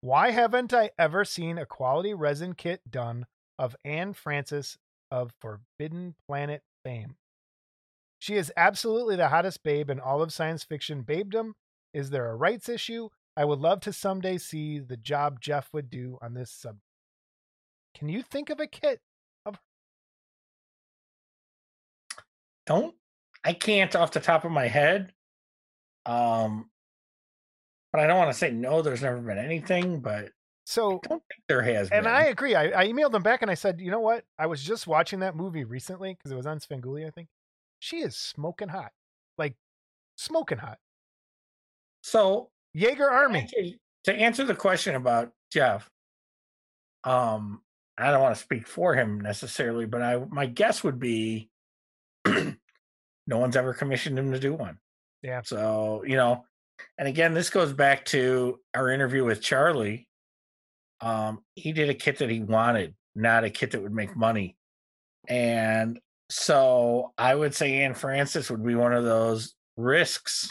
Why 0.02 0.32
haven't 0.32 0.74
I 0.74 0.92
ever 1.00 1.26
seen 1.26 1.58
a 1.58 1.66
quality 1.66 2.14
resin 2.14 2.54
kit 2.54 2.82
done 2.90 3.26
of 3.58 3.76
Anne 3.86 4.14
Francis 4.14 4.78
of 5.12 5.34
Forbidden 5.40 6.16
Planet 6.28 6.62
fame. 6.84 7.16
She 8.20 8.36
is 8.36 8.52
absolutely 8.56 9.16
the 9.16 9.30
hottest 9.30 9.64
babe 9.64 9.90
in 9.90 10.00
all 10.00 10.22
of 10.22 10.34
science 10.34 10.64
fiction 10.64 11.04
babedom. 11.04 11.54
Is 11.94 12.10
there 12.10 12.30
a 12.30 12.36
rights 12.36 12.70
issue? 12.70 13.10
I 13.36 13.46
would 13.46 13.60
love 13.60 13.82
to 13.82 13.94
someday 13.94 14.38
see 14.38 14.80
the 14.80 14.98
job 14.98 15.40
Jeff 15.42 15.70
would 15.74 15.90
do 15.90 16.18
on 16.22 16.34
this 16.34 16.52
subject. 16.52 16.82
Can 17.96 18.10
you 18.10 18.22
think 18.22 18.50
of 18.50 18.60
a 18.60 18.68
kit? 18.68 19.02
of 19.46 19.60
don't 22.66 22.96
I 23.44 23.54
can't 23.54 23.96
off 23.96 24.12
the 24.12 24.20
top 24.20 24.46
of 24.46 24.52
my 24.52 24.68
head. 24.68 25.12
Um, 26.06 26.70
but 27.92 28.02
I 28.02 28.08
don't 28.08 28.18
want 28.18 28.32
to 28.32 28.38
say 28.38 28.52
no. 28.52 28.82
There's 28.82 29.02
never 29.02 29.20
been 29.20 29.38
anything, 29.38 30.00
but 30.00 30.30
So, 30.66 31.02
I 31.04 31.08
don't 31.08 31.24
think 31.30 31.44
there 31.50 31.62
has 31.62 31.90
and 31.90 32.06
been. 32.06 32.14
I 32.14 32.26
agree. 32.26 32.56
I, 32.56 32.84
I 32.84 32.88
emailed 32.88 33.14
him 33.14 33.24
back 33.24 33.42
and 33.42 33.52
I 33.52 33.54
said, 33.54 33.82
you 33.82 33.92
know 33.92 34.00
what? 34.00 34.24
I 34.40 34.48
was 34.48 34.64
just 34.64 34.88
watching 34.88 35.20
that 35.20 35.36
movie 35.36 35.66
recently 35.66 36.14
because 36.14 36.32
it 36.32 36.36
was 36.36 36.46
on 36.46 36.60
Svengoolie, 36.60 37.06
I 37.06 37.10
think. 37.10 37.28
She 37.80 37.98
is 37.98 38.16
smoking 38.16 38.70
hot, 38.70 38.92
like 39.38 39.56
smoking 40.16 40.58
hot. 40.58 40.80
so 42.02 42.50
Yagher 42.76 43.12
Army. 43.12 43.50
To 44.06 44.14
answer 44.14 44.44
the 44.44 44.56
question 44.56 44.96
about 44.96 45.32
Jeff, 45.52 45.90
um, 47.04 47.62
I 47.98 48.12
don't 48.12 48.22
want 48.22 48.36
to 48.36 48.42
speak 48.42 48.68
for 48.68 48.96
him 48.96 49.22
necessarily, 49.22 49.86
but 49.86 50.02
I 50.02 50.18
my 50.30 50.46
guess 50.46 50.84
would 50.84 51.00
be 51.00 51.50
no 52.26 53.38
one's 53.38 53.56
ever 53.56 53.74
commissioned 53.74 54.18
him 54.18 54.32
to 54.32 54.40
do 54.40 54.54
one. 54.54 54.80
Yeah. 55.22 55.42
So, 55.44 56.04
you 56.06 56.16
know, 56.16 56.46
and 56.98 57.08
again, 57.08 57.34
this 57.34 57.50
goes 57.50 57.72
back 57.74 58.06
to 58.06 58.60
our 58.74 58.90
interview 58.90 59.24
with 59.24 59.42
Charlie. 59.42 60.08
Um, 61.04 61.44
he 61.56 61.74
did 61.74 61.90
a 61.90 61.94
kit 61.94 62.20
that 62.20 62.30
he 62.30 62.40
wanted, 62.40 62.96
not 63.14 63.44
a 63.44 63.50
kit 63.50 63.72
that 63.72 63.84
would 63.84 63.94
make 63.94 64.16
money. 64.16 64.56
And 65.28 66.00
so 66.30 67.12
I 67.18 67.36
would 67.36 67.54
say 67.54 67.84
Anne 67.84 67.94
Francis 67.94 68.50
would 68.50 68.66
be 68.66 68.76
one 68.76 68.94
of 68.94 69.04
those 69.04 69.54
risks 69.76 70.50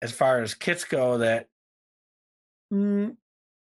as 0.00 0.10
far 0.10 0.40
as 0.40 0.54
kits 0.54 0.84
go 0.84 1.18
that 1.18 1.48
mm, 2.72 3.14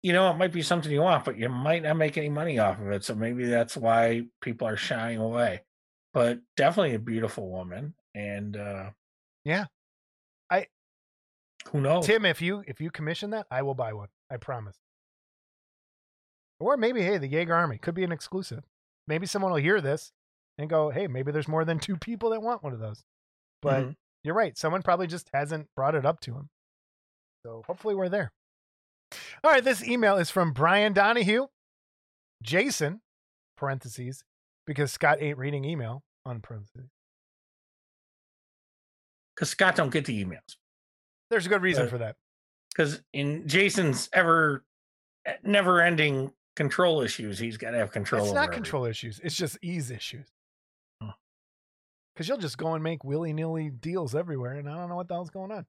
you 0.02 0.12
know, 0.12 0.30
it 0.30 0.36
might 0.36 0.52
be 0.52 0.62
something 0.62 0.92
you 0.92 1.00
want, 1.00 1.24
but 1.24 1.38
you 1.38 1.48
might 1.48 1.82
not 1.82 1.96
make 1.96 2.18
any 2.18 2.28
money 2.28 2.58
off 2.58 2.78
of 2.78 2.90
it. 2.90 3.02
So 3.02 3.14
maybe 3.14 3.46
that's 3.46 3.76
why 3.76 4.24
people 4.42 4.68
are 4.68 4.76
shying 4.76 5.18
away. 5.18 5.62
But 6.12 6.40
definitely 6.54 6.96
a 6.96 7.00
beautiful 7.00 7.48
woman. 7.50 7.94
And 8.14 8.58
uh 8.58 8.90
Yeah. 9.42 9.64
I 10.50 10.66
who 11.70 11.80
knows? 11.80 12.04
Tim, 12.04 12.26
if 12.26 12.42
you 12.42 12.62
if 12.66 12.78
you 12.78 12.90
commission 12.90 13.30
that, 13.30 13.46
I 13.50 13.62
will 13.62 13.74
buy 13.74 13.94
one. 13.94 14.08
I 14.30 14.36
promise. 14.36 14.76
Or 16.60 16.76
maybe, 16.76 17.02
hey, 17.02 17.18
the 17.18 17.28
Yagher 17.28 17.54
Army 17.54 17.78
could 17.78 17.94
be 17.94 18.04
an 18.04 18.12
exclusive. 18.12 18.64
Maybe 19.06 19.26
someone 19.26 19.52
will 19.52 19.58
hear 19.60 19.80
this 19.80 20.12
and 20.58 20.68
go, 20.68 20.90
hey, 20.90 21.06
maybe 21.06 21.30
there's 21.32 21.48
more 21.48 21.64
than 21.64 21.78
two 21.78 21.96
people 22.00 22.30
that 22.30 22.42
want 22.42 22.62
one 22.62 22.72
of 22.72 22.80
those. 22.80 23.04
But 23.62 23.84
Mhm. 23.84 23.96
you're 24.24 24.34
right. 24.34 24.56
Someone 24.58 24.82
probably 24.82 25.06
just 25.06 25.30
hasn't 25.32 25.68
brought 25.76 25.94
it 25.94 26.04
up 26.04 26.20
to 26.20 26.34
him. 26.34 26.50
So 27.44 27.62
hopefully 27.66 27.94
we're 27.94 28.08
there. 28.08 28.32
All 29.44 29.50
right. 29.52 29.62
This 29.64 29.82
email 29.86 30.16
is 30.16 30.30
from 30.30 30.52
Brian 30.52 30.92
Donahue, 30.92 31.46
Jason, 32.42 33.00
parentheses, 33.56 34.24
because 34.66 34.92
Scott 34.92 35.18
ain't 35.22 35.38
reading 35.38 35.64
email 35.64 36.02
on 36.26 36.40
parentheses. 36.40 36.90
Because 39.34 39.50
Scott 39.50 39.76
don't 39.76 39.90
get 39.90 40.04
the 40.04 40.24
emails. 40.24 40.56
There's 41.30 41.46
a 41.46 41.48
good 41.48 41.62
reason 41.62 41.88
for 41.88 41.98
that. 41.98 42.16
Because 42.70 43.02
in 43.12 43.46
Jason's 43.46 44.08
ever 44.12 44.64
never 45.42 45.80
ending 45.82 46.32
control 46.58 47.00
issues, 47.00 47.38
he's 47.38 47.56
got 47.56 47.70
to 47.70 47.78
have 47.78 47.90
control. 47.90 48.24
It's 48.24 48.34
not 48.34 48.44
everything. 48.44 48.64
control 48.64 48.84
issues. 48.84 49.20
It's 49.24 49.34
just 49.34 49.56
ease 49.62 49.90
issues. 49.90 50.26
Huh. 51.00 51.12
Because 52.14 52.28
you'll 52.28 52.36
just 52.36 52.58
go 52.58 52.74
and 52.74 52.84
make 52.84 53.02
willy 53.04 53.32
nilly 53.32 53.70
deals 53.70 54.14
everywhere, 54.14 54.54
and 54.54 54.68
I 54.68 54.74
don't 54.76 54.90
know 54.90 54.96
what 54.96 55.08
the 55.08 55.14
hell's 55.14 55.30
going 55.30 55.52
on. 55.52 55.64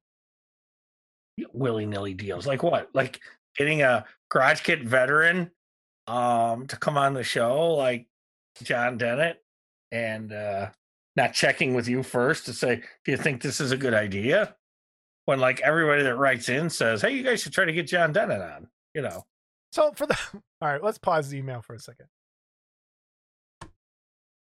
willy 1.54 1.86
nilly 1.86 2.14
deals. 2.14 2.46
Like 2.46 2.64
what? 2.64 2.90
Like 2.94 3.22
getting 3.58 3.84
a 3.84 4.04
garage 4.30 4.62
kit 4.62 4.84
veteran 4.84 5.52
um 6.08 6.66
to 6.68 6.76
come 6.76 6.98
on 6.98 7.14
the 7.14 7.24
show, 7.24 7.76
like 7.76 8.08
John 8.64 8.98
Dennett, 8.98 9.38
and 9.92 10.34
uh 10.34 10.70
not 11.16 11.34
checking 11.34 11.74
with 11.74 11.88
you 11.88 12.02
first 12.02 12.46
to 12.46 12.54
say, 12.54 12.82
do 13.06 13.12
you 13.12 13.18
think 13.18 13.42
this 13.42 13.60
is 13.62 13.72
a 13.72 13.78
good 13.78 13.94
idea? 13.94 14.56
When 15.26 15.40
like 15.40 15.60
everybody 15.62 16.02
that 16.04 16.16
writes 16.16 16.50
in 16.50 16.70
says, 16.70 17.02
Hey, 17.02 17.12
you 17.12 17.24
guys 17.24 17.42
should 17.42 17.54
try 17.54 17.66
to 17.66 17.74
get 17.74 17.88
John 17.88 18.12
Dennett 18.12 18.42
on, 18.42 18.68
you 18.96 19.02
know. 19.04 19.26
So 19.72 19.92
for 19.94 20.06
the 20.06 20.18
all 20.62 20.70
right, 20.70 20.84
let's 20.84 20.98
pause 20.98 21.30
the 21.30 21.38
email 21.38 21.62
for 21.62 21.74
a 21.74 21.80
second. 21.80 22.08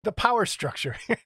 The 0.05 0.13
power 0.13 0.47
structure. 0.47 0.97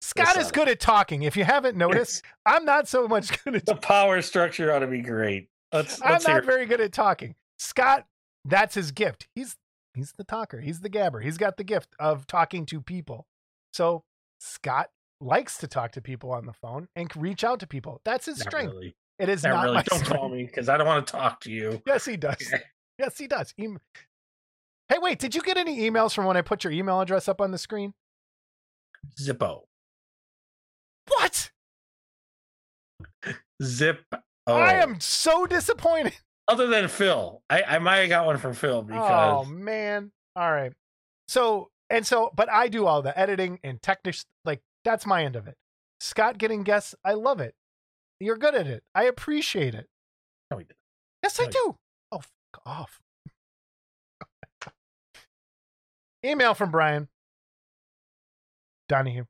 Scott 0.00 0.36
is 0.36 0.50
good 0.50 0.68
at 0.68 0.80
talking. 0.80 1.22
If 1.22 1.36
you 1.36 1.44
haven't 1.44 1.76
noticed, 1.76 2.24
I'm 2.46 2.64
not 2.64 2.88
so 2.88 3.06
much 3.06 3.42
good 3.44 3.56
at 3.56 3.66
The 3.66 3.76
power 3.76 4.20
structure 4.20 4.72
ought 4.72 4.80
to 4.80 4.86
be 4.86 5.00
great. 5.00 5.48
Let's 5.72 6.02
I'm 6.02 6.12
let's 6.12 6.26
not 6.26 6.44
very 6.44 6.66
good 6.66 6.80
at 6.80 6.92
talking. 6.92 7.34
Scott, 7.58 8.06
that's 8.44 8.74
his 8.74 8.90
gift. 8.90 9.28
He's 9.34 9.56
he's 9.94 10.12
the 10.12 10.24
talker. 10.24 10.60
He's 10.60 10.80
the 10.80 10.90
gabber. 10.90 11.22
He's 11.22 11.38
got 11.38 11.56
the 11.56 11.64
gift 11.64 11.88
of 11.98 12.26
talking 12.26 12.66
to 12.66 12.80
people. 12.80 13.26
So 13.72 14.04
Scott 14.38 14.90
likes 15.20 15.56
to 15.58 15.68
talk 15.68 15.92
to 15.92 16.02
people 16.02 16.32
on 16.32 16.46
the 16.46 16.52
phone 16.52 16.88
and 16.96 17.14
reach 17.16 17.44
out 17.44 17.60
to 17.60 17.66
people. 17.66 18.00
That's 18.04 18.26
his 18.26 18.38
not 18.38 18.48
strength. 18.48 18.72
really. 18.72 18.96
It 19.18 19.28
is 19.28 19.44
Not 19.44 19.54
not 19.54 19.62
really. 19.64 19.82
Don't 19.84 20.04
call 20.04 20.28
me 20.28 20.44
because 20.44 20.68
I 20.68 20.76
don't 20.76 20.86
want 20.86 21.06
to 21.06 21.12
talk 21.12 21.40
to 21.42 21.50
you. 21.50 21.82
Yes, 21.86 22.04
he 22.04 22.16
does. 22.16 22.34
Okay. 22.34 22.62
Yes, 22.98 23.18
he 23.18 23.26
does. 23.26 23.54
Em- 23.58 23.80
hey, 24.88 24.98
wait, 25.00 25.18
did 25.18 25.34
you 25.34 25.42
get 25.42 25.56
any 25.56 25.78
emails 25.88 26.14
from 26.14 26.24
when 26.24 26.36
I 26.36 26.42
put 26.42 26.64
your 26.64 26.72
email 26.72 27.00
address 27.00 27.28
up 27.28 27.40
on 27.40 27.50
the 27.50 27.58
screen? 27.58 27.94
Zippo. 29.20 29.62
What? 31.08 31.50
Zip. 33.62 34.04
I 34.46 34.74
am 34.74 35.00
so 35.00 35.46
disappointed. 35.46 36.14
other 36.48 36.66
than 36.66 36.88
Phil. 36.88 37.42
I, 37.48 37.62
I 37.62 37.78
might 37.78 37.98
have 37.98 38.08
got 38.08 38.26
one 38.26 38.38
from 38.38 38.54
Phil 38.54 38.86
Oh 38.92 39.44
man. 39.44 40.12
All 40.36 40.50
right. 40.52 40.72
So 41.28 41.70
and 41.90 42.06
so, 42.06 42.30
but 42.34 42.50
I 42.50 42.68
do 42.68 42.86
all 42.86 43.02
the 43.02 43.18
editing 43.18 43.58
and 43.62 43.80
technical. 43.82 44.20
Like 44.44 44.60
that's 44.84 45.06
my 45.06 45.24
end 45.24 45.36
of 45.36 45.46
it. 45.46 45.56
Scott 46.00 46.38
getting 46.38 46.62
guests, 46.62 46.94
I 47.04 47.14
love 47.14 47.40
it. 47.40 47.54
You're 48.22 48.36
good 48.38 48.54
at 48.54 48.66
it. 48.66 48.84
I 48.94 49.04
appreciate 49.04 49.74
it. 49.74 49.88
No, 50.50 50.58
he 50.58 50.64
didn't. 50.64 50.76
Yes, 51.22 51.40
I 51.40 51.44
No, 51.44 51.48
you- 51.48 51.52
do. 51.52 51.76
Oh, 52.12 52.18
fuck 52.20 52.62
off. 52.66 53.00
Email 56.24 56.54
from 56.54 56.70
Brian 56.70 57.08
Donahue. 58.88 59.24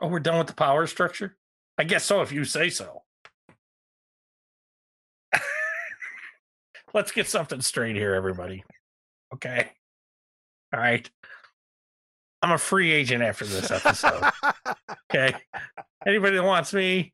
oh, 0.00 0.06
we're 0.08 0.20
done 0.20 0.38
with 0.38 0.46
the 0.46 0.54
power 0.54 0.86
structure. 0.86 1.36
I 1.78 1.82
guess 1.84 2.04
so 2.04 2.20
if 2.22 2.30
you 2.30 2.44
say 2.44 2.70
so. 2.70 3.02
Let's 6.94 7.10
get 7.10 7.26
something 7.26 7.60
straight 7.60 7.96
here, 7.96 8.14
everybody. 8.14 8.62
Okay. 9.34 9.68
All 10.72 10.78
right. 10.78 11.10
I'm 12.40 12.52
a 12.52 12.58
free 12.58 12.92
agent 12.92 13.22
after 13.24 13.44
this 13.46 13.70
episode. 13.70 14.22
Okay. 15.12 15.34
Anybody 16.06 16.36
that 16.36 16.42
wants 16.42 16.72
me, 16.74 17.12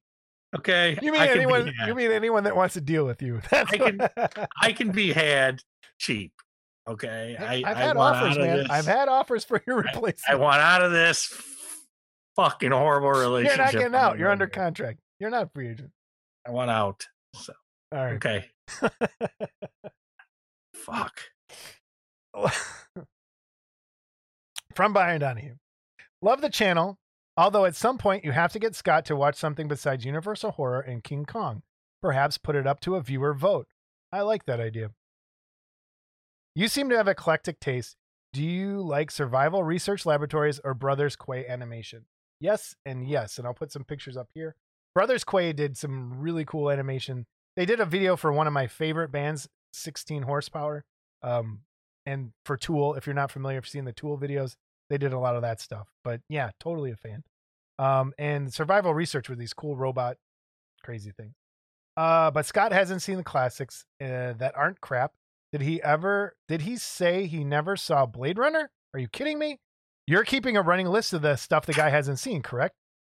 okay. 0.57 0.99
you 1.03 1.13
mean 1.13 1.21
I 1.21 1.29
anyone? 1.29 1.73
You 1.87 1.95
mean 1.95 2.11
anyone 2.13 2.45
that 2.45 2.57
wants 2.57 2.75
to 2.75 2.81
deal 2.81 3.05
with 3.07 3.23
you? 3.23 3.41
That's 3.51 3.73
I 3.73 3.77
can- 3.79 4.09
I 4.63 4.73
can 4.73 4.91
be 4.93 5.13
had 5.13 5.61
cheap. 5.99 6.33
Okay. 6.89 7.37
I, 7.39 7.57
I've 7.57 7.65
I 7.77 7.81
had 7.81 7.97
want 7.97 8.17
offers, 8.17 8.39
man. 8.39 8.57
this. 8.59 8.71
I've 8.71 8.87
had 8.87 9.09
offers 9.09 9.45
for 9.45 9.63
your 9.67 9.77
replacement. 9.83 10.21
I 10.29 10.33
replacement. 10.33 10.41
want 10.41 10.61
out 10.61 10.83
of 10.83 10.93
this 10.93 11.27
fucking 12.37 12.71
horrible 12.73 13.11
relationship. 13.11 13.57
You're 13.57 13.65
not 13.67 13.73
getting 13.73 13.95
out. 13.95 14.19
You're 14.19 14.31
under 14.31 14.47
contract. 14.47 14.99
You're 15.21 15.31
not 15.31 15.53
free 15.53 15.69
agent. 15.69 15.91
I 16.47 16.51
want 16.51 16.71
out. 16.71 17.07
So 17.35 17.53
All 17.93 18.05
right. 18.05 18.15
okay. 18.15 18.47
Fuck. 20.75 21.21
From 24.75 24.93
Brian 24.93 25.21
Donahue. 25.21 25.55
Love 26.23 26.41
the 26.41 26.49
channel, 26.51 26.99
although 27.41 27.65
at 27.65 27.75
some 27.75 27.97
point 27.97 28.23
you 28.23 28.33
have 28.33 28.53
to 28.53 28.59
get 28.59 28.75
Scott 28.75 29.07
to 29.07 29.17
watch 29.17 29.35
something 29.35 29.67
besides 29.67 30.05
Universal 30.05 30.53
Horror 30.53 30.83
and 30.83 31.03
King 31.03 31.25
Kong. 31.25 31.63
Perhaps 32.03 32.37
put 32.37 32.55
it 32.55 32.67
up 32.67 32.81
to 32.81 32.97
a 32.97 33.01
viewer 33.01 33.33
vote. 33.33 33.67
I 34.13 34.21
like 34.21 34.45
that 34.45 34.61
idea. 34.61 34.91
You 36.55 36.69
seem 36.69 36.91
to 36.91 36.97
have 36.99 37.09
eclectic 37.09 37.59
taste. 37.59 37.97
Do 38.35 38.45
you 38.45 38.83
like 38.83 39.11
Survival 39.11 39.65
Research 39.65 40.05
Laboratories 40.05 40.61
or 40.63 40.75
Brothers 40.75 41.17
Quay 41.17 41.47
Animation? 41.47 42.05
Yes, 42.41 42.77
and 42.85 43.09
yes. 43.09 43.39
And 43.39 43.47
I'll 43.47 43.55
put 43.55 43.73
some 43.73 43.85
pictures 43.85 44.19
up 44.19 44.29
here. 44.35 44.55
Brothers 44.95 45.25
Quay 45.25 45.55
did 45.55 45.79
some 45.79 46.21
really 46.21 46.45
cool 46.45 46.71
animation. 46.71 47.25
They 47.57 47.65
did 47.65 47.81
a 47.81 47.87
video 47.87 48.17
for 48.17 48.33
one 48.33 48.49
of 48.49 48.53
my 48.53 48.67
favorite 48.67 49.11
bands, 49.11 49.49
16 49.73 50.25
Horsepower. 50.25 50.85
Um, 51.23 51.61
and 52.05 52.33
for 52.45 52.59
Tool, 52.59 52.97
if 52.97 53.07
you're 53.07 53.15
not 53.15 53.31
familiar, 53.31 53.57
if 53.57 53.65
you've 53.65 53.71
seen 53.71 53.85
the 53.87 53.93
Tool 53.93 54.19
videos, 54.19 54.57
they 54.91 54.99
did 54.99 55.15
a 55.15 55.19
lot 55.19 55.37
of 55.37 55.43
that 55.43 55.61
stuff. 55.61 55.89
But 56.05 56.21
yeah, 56.29 56.51
totally 56.61 56.91
a 56.91 56.97
fan. 56.97 57.23
Um, 57.79 58.13
and 58.19 58.53
Survival 58.53 58.93
Research 58.93 59.31
with 59.31 59.39
these 59.39 59.55
cool 59.55 59.77
robot 59.77 60.19
crazy 60.83 61.13
things. 61.13 61.35
Uh, 61.97 62.31
but 62.31 62.45
Scott 62.45 62.73
hasn't 62.73 63.03
seen 63.03 63.17
the 63.17 63.25
classics 63.25 63.85
uh, 64.03 64.35
that 64.35 64.53
aren't 64.57 64.81
crap. 64.81 65.13
Did 65.53 65.63
he 65.63 65.83
ever? 65.83 66.35
Did 66.49 66.63
he 66.63 66.77
say 66.77 67.27
he 67.27 67.45
never 67.45 67.77
saw 67.77 68.07
Blade 68.07 68.39
Runner? 68.39 68.71
Are 68.93 69.01
you 69.01 69.09
kidding 69.09 69.39
me? 69.39 69.59
You're 70.07 70.25
keeping 70.25 70.57
a 70.57 70.63
running 70.63 70.87
list 70.87 71.13
of 71.13 71.23
the 71.23 71.37
stuff 71.37 71.67
the 71.67 71.73
guy 71.73 71.89
hasn't 71.89 72.19
seen, 72.19 72.43
correct? 72.43 72.75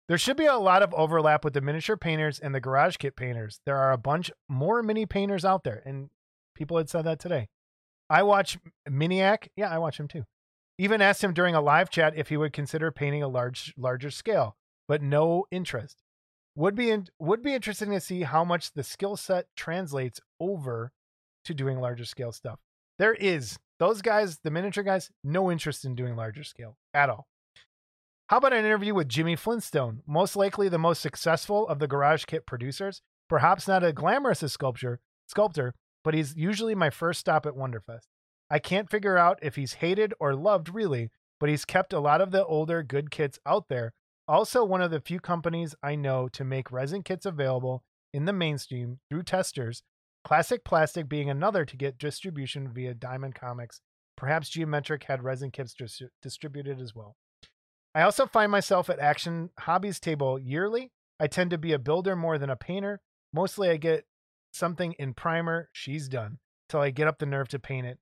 There 0.09 0.19
should 0.19 0.37
be 0.37 0.47
a 0.47 0.57
lot 0.57 0.83
of 0.83 0.93
overlap 0.95 1.45
with 1.45 1.55
the 1.55 1.61
miniature 1.61 1.97
painters 1.97 2.41
and 2.41 2.53
the 2.55 2.61
garage 2.61 2.97
kit 2.97 3.15
painters. 3.15 3.61
There 3.65 3.77
are 3.77 3.93
a 3.93 3.99
bunch 3.99 4.31
more 4.49 4.83
mini 4.83 5.07
painters 5.07 5.45
out 5.45 5.63
there, 5.63 5.83
and 5.87 6.11
people 6.57 6.79
had 6.79 6.89
said 6.89 7.05
that 7.05 7.21
today. 7.21 7.49
I 8.09 8.25
watch 8.25 8.59
Miniac. 8.89 9.49
Yeah, 9.57 9.71
I 9.71 9.79
watch 9.79 10.01
him 10.01 10.09
too. 10.09 10.25
Even 10.81 11.03
asked 11.03 11.23
him 11.23 11.35
during 11.35 11.55
a 11.55 11.61
live 11.61 11.91
chat 11.91 12.15
if 12.17 12.31
he 12.31 12.39
would 12.39 12.55
consider 12.55 12.91
painting 12.91 13.23
a 13.23 13.29
large, 13.29 13.75
larger 13.77 14.11
scale, 14.11 14.57
but 14.89 15.03
no 15.03 15.45
interest. 15.51 16.03
Would 16.55 16.75
be 16.75 16.91
in, 16.91 17.07
would 17.19 17.43
be 17.43 17.53
interesting 17.53 17.91
to 17.91 18.01
see 18.01 18.23
how 18.23 18.45
much 18.45 18.73
the 18.73 18.83
skill 18.83 19.19
set 19.19 19.49
translates 19.55 20.23
over 20.41 20.93
to 21.45 21.53
doing 21.53 21.81
larger 21.81 22.07
scale 22.07 22.33
stuff. 22.33 22.61
There 22.99 23.13
is 23.13 23.59
those 23.79 24.01
guys, 24.01 24.39
the 24.43 24.51
miniature 24.51 24.83
guys, 24.83 25.11
no 25.23 25.51
interest 25.51 25.85
in 25.85 25.95
doing 25.95 26.17
larger 26.17 26.45
scale 26.45 26.79
at 26.95 27.11
all. 27.11 27.27
How 28.29 28.39
about 28.39 28.55
an 28.55 28.65
interview 28.65 28.95
with 28.95 29.07
Jimmy 29.07 29.37
Flintstone, 29.37 30.01
most 30.07 30.35
likely 30.35 30.71
the 30.71 30.79
most 30.79 31.03
successful 31.03 31.69
of 31.69 31.79
the 31.79 31.89
garage 31.89 32.25
kit 32.25 32.47
producers? 32.47 33.03
Perhaps 33.29 33.69
not 33.69 33.85
a 33.85 33.93
glamorous 33.93 34.41
sculpture, 34.51 35.01
sculptor, 35.27 35.75
but 36.03 36.15
he's 36.15 36.35
usually 36.37 36.75
my 36.75 36.89
first 36.89 37.21
stop 37.21 37.45
at 37.45 37.53
Wonderfest. 37.53 38.07
I 38.51 38.59
can't 38.59 38.91
figure 38.91 39.17
out 39.17 39.39
if 39.43 39.57
he's 39.57 39.75
hated 39.75 40.13
or 40.19 40.35
loved 40.35 40.75
really, 40.75 41.11
but 41.39 41.49
he's 41.49 41.65
kept 41.65 41.93
a 41.93 42.01
lot 42.01 42.21
of 42.21 42.33
the 42.33 42.45
older 42.45 42.83
good 42.83 43.11
kits 43.11 43.39
out 43.47 43.69
there 43.69 43.93
Also, 44.29 44.65
one 44.65 44.81
of 44.81 44.91
the 44.91 45.01
few 45.01 45.19
companies 45.19 45.75
I 45.83 45.97
know 45.97 46.29
to 46.29 46.45
make 46.45 46.71
resin 46.71 47.03
kits 47.03 47.27
available 47.27 47.83
in 48.13 48.27
the 48.27 48.33
mainstream 48.33 49.01
through 49.09 49.25
Testors, 49.25 49.83
Classic 50.25 50.65
Plastic 50.65 51.09
being 51.09 51.29
another 51.31 51.65
to 51.65 51.77
get 51.77 51.99
distribution 51.99 52.69
via 52.73 52.95
Diamond 52.95 53.35
Comics. 53.35 53.81
Perhaps 54.17 54.51
Geometric 54.51 55.05
had 55.05 55.25
resin 55.25 55.51
kits 55.51 55.75
dis- 55.75 56.03
distributed 56.23 56.81
as 56.81 56.95
well. 56.95 57.17
I 57.95 58.03
also 58.03 58.27
find 58.27 58.53
myself 58.53 58.89
at 58.91 59.01
Action 59.01 59.51
Hobbies 59.61 59.99
table 59.99 60.39
yearly. 60.39 60.93
I 61.19 61.27
tend 61.27 61.51
to 61.51 61.59
be 61.59 61.73
a 61.73 61.79
builder 61.79 62.15
more 62.15 62.39
than 62.39 62.51
a 62.51 62.57
painter. 62.57 63.01
Mostly 63.33 63.71
I 63.71 63.79
get 63.79 64.05
something 64.53 64.95
in 64.99 65.15
primer, 65.15 65.71
she's 65.73 66.09
done, 66.09 66.39
till 66.69 66.81
I 66.81 66.91
get 66.91 67.09
up 67.09 67.19
the 67.19 67.27
nerve 67.27 67.49
to 67.49 67.59
paint 67.59 67.87
it. 67.87 67.99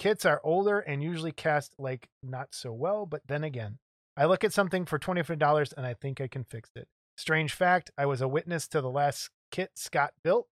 Kits 0.00 0.24
are 0.24 0.40
older 0.42 0.78
and 0.80 1.02
usually 1.02 1.30
cast 1.30 1.74
like 1.78 2.08
not 2.22 2.48
so 2.52 2.72
well, 2.72 3.04
but 3.04 3.20
then 3.28 3.44
again, 3.44 3.76
I 4.16 4.24
look 4.24 4.44
at 4.44 4.52
something 4.54 4.86
for 4.86 4.98
$25 4.98 5.74
and 5.76 5.84
I 5.84 5.92
think 5.92 6.22
I 6.22 6.26
can 6.26 6.42
fix 6.42 6.70
it. 6.74 6.88
Strange 7.18 7.52
fact, 7.52 7.90
I 7.98 8.06
was 8.06 8.22
a 8.22 8.26
witness 8.26 8.66
to 8.68 8.80
the 8.80 8.88
last 8.88 9.28
kit 9.52 9.72
Scott 9.74 10.14
built 10.24 10.46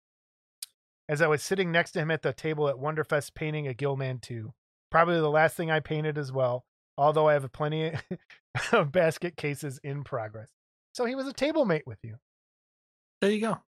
as 1.07 1.22
I 1.22 1.27
was 1.27 1.43
sitting 1.43 1.72
next 1.72 1.91
to 1.91 1.99
him 1.99 2.09
at 2.09 2.24
the 2.24 2.33
table 2.33 2.67
at 2.67 2.77
Wonderfest 2.77 3.35
painting 3.35 3.67
a 3.67 3.75
Gilman 3.75 4.17
2. 4.17 4.51
Probably 4.90 5.17
the 5.17 5.30
last 5.30 5.56
thing 5.56 5.69
I 5.69 5.80
painted 5.80 6.17
as 6.17 6.32
well, 6.32 6.65
although 6.98 7.27
I 7.27 7.33
have 7.33 7.51
plenty 7.51 7.91
of 8.72 8.91
basket 8.91 9.38
cases 9.38 9.80
in 9.83 10.03
progress. 10.03 10.49
So 10.95 11.06
he 11.06 11.14
was 11.14 11.27
a 11.27 11.33
table 11.33 11.65
mate 11.65 11.85
with 11.85 11.99
you. 12.01 12.15
There 13.22 13.30
you 13.30 13.41
go. 13.41 13.59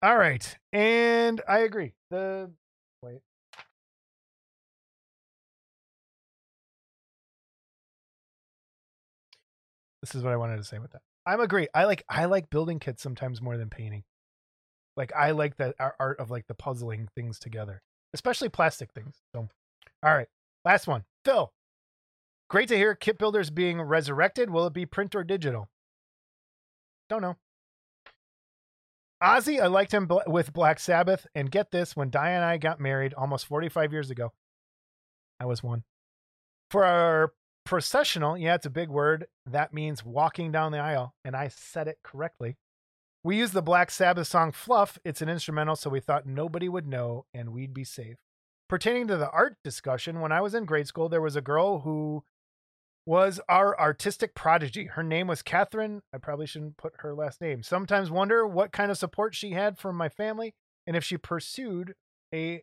All 0.00 0.16
right. 0.16 0.56
And 0.72 1.40
I 1.48 1.58
agree. 1.62 1.94
The 2.08 2.52
This 10.02 10.14
is 10.14 10.22
what 10.22 10.32
I 10.32 10.36
wanted 10.36 10.56
to 10.56 10.64
say 10.64 10.78
with 10.78 10.90
that. 10.92 11.02
I'm 11.24 11.40
agree. 11.40 11.68
I 11.74 11.84
like 11.84 12.02
I 12.08 12.24
like 12.24 12.50
building 12.50 12.80
kits 12.80 13.02
sometimes 13.02 13.40
more 13.40 13.56
than 13.56 13.70
painting. 13.70 14.02
Like 14.96 15.12
I 15.14 15.30
like 15.30 15.56
the 15.56 15.74
art 15.78 16.18
of 16.18 16.30
like 16.30 16.46
the 16.48 16.54
puzzling 16.54 17.08
things 17.14 17.38
together, 17.38 17.82
especially 18.12 18.48
plastic 18.48 18.92
things. 18.92 19.16
So, 19.34 19.48
all 20.02 20.14
right, 20.14 20.28
last 20.64 20.86
one, 20.86 21.04
Phil. 21.24 21.52
Great 22.50 22.68
to 22.68 22.76
hear 22.76 22.94
kit 22.94 23.16
builders 23.16 23.48
being 23.48 23.80
resurrected. 23.80 24.50
Will 24.50 24.66
it 24.66 24.74
be 24.74 24.84
print 24.84 25.14
or 25.14 25.24
digital? 25.24 25.68
Don't 27.08 27.22
know. 27.22 27.36
Ozzy, 29.22 29.60
I 29.62 29.68
liked 29.68 29.94
him 29.94 30.10
with 30.26 30.52
Black 30.52 30.80
Sabbath, 30.80 31.26
and 31.34 31.50
get 31.50 31.70
this: 31.70 31.94
when 31.94 32.10
Diane 32.10 32.36
and 32.36 32.44
I 32.44 32.58
got 32.58 32.80
married 32.80 33.14
almost 33.14 33.46
45 33.46 33.92
years 33.92 34.10
ago, 34.10 34.32
I 35.38 35.46
was 35.46 35.62
one. 35.62 35.84
For 36.70 36.84
our 36.84 37.32
processional, 37.64 38.36
yeah, 38.36 38.54
it's 38.54 38.66
a 38.66 38.70
big 38.70 38.88
word. 38.88 39.26
That 39.46 39.72
means 39.72 40.04
walking 40.04 40.52
down 40.52 40.72
the 40.72 40.78
aisle, 40.78 41.14
and 41.24 41.36
I 41.36 41.48
said 41.48 41.88
it 41.88 41.98
correctly. 42.02 42.56
We 43.24 43.36
used 43.38 43.52
the 43.52 43.62
Black 43.62 43.90
Sabbath 43.90 44.26
song 44.26 44.50
Fluff. 44.50 44.98
It's 45.04 45.22
an 45.22 45.28
instrumental, 45.28 45.76
so 45.76 45.90
we 45.90 46.00
thought 46.00 46.26
nobody 46.26 46.68
would 46.68 46.88
know 46.88 47.26
and 47.32 47.52
we'd 47.52 47.72
be 47.72 47.84
safe. 47.84 48.16
Pertaining 48.68 49.06
to 49.08 49.16
the 49.16 49.30
art 49.30 49.56
discussion, 49.62 50.20
when 50.20 50.32
I 50.32 50.40
was 50.40 50.54
in 50.54 50.64
grade 50.64 50.88
school, 50.88 51.08
there 51.08 51.20
was 51.20 51.36
a 51.36 51.40
girl 51.40 51.80
who 51.80 52.24
was 53.06 53.40
our 53.48 53.78
artistic 53.78 54.34
prodigy. 54.34 54.86
Her 54.86 55.02
name 55.02 55.26
was 55.26 55.42
Catherine. 55.42 56.02
I 56.12 56.18
probably 56.18 56.46
shouldn't 56.46 56.76
put 56.76 56.94
her 56.98 57.14
last 57.14 57.40
name. 57.40 57.62
Sometimes 57.62 58.10
wonder 58.10 58.46
what 58.46 58.72
kind 58.72 58.90
of 58.90 58.98
support 58.98 59.34
she 59.34 59.50
had 59.50 59.78
from 59.78 59.96
my 59.96 60.08
family 60.08 60.54
and 60.86 60.96
if 60.96 61.04
she 61.04 61.16
pursued 61.16 61.94
a 62.34 62.62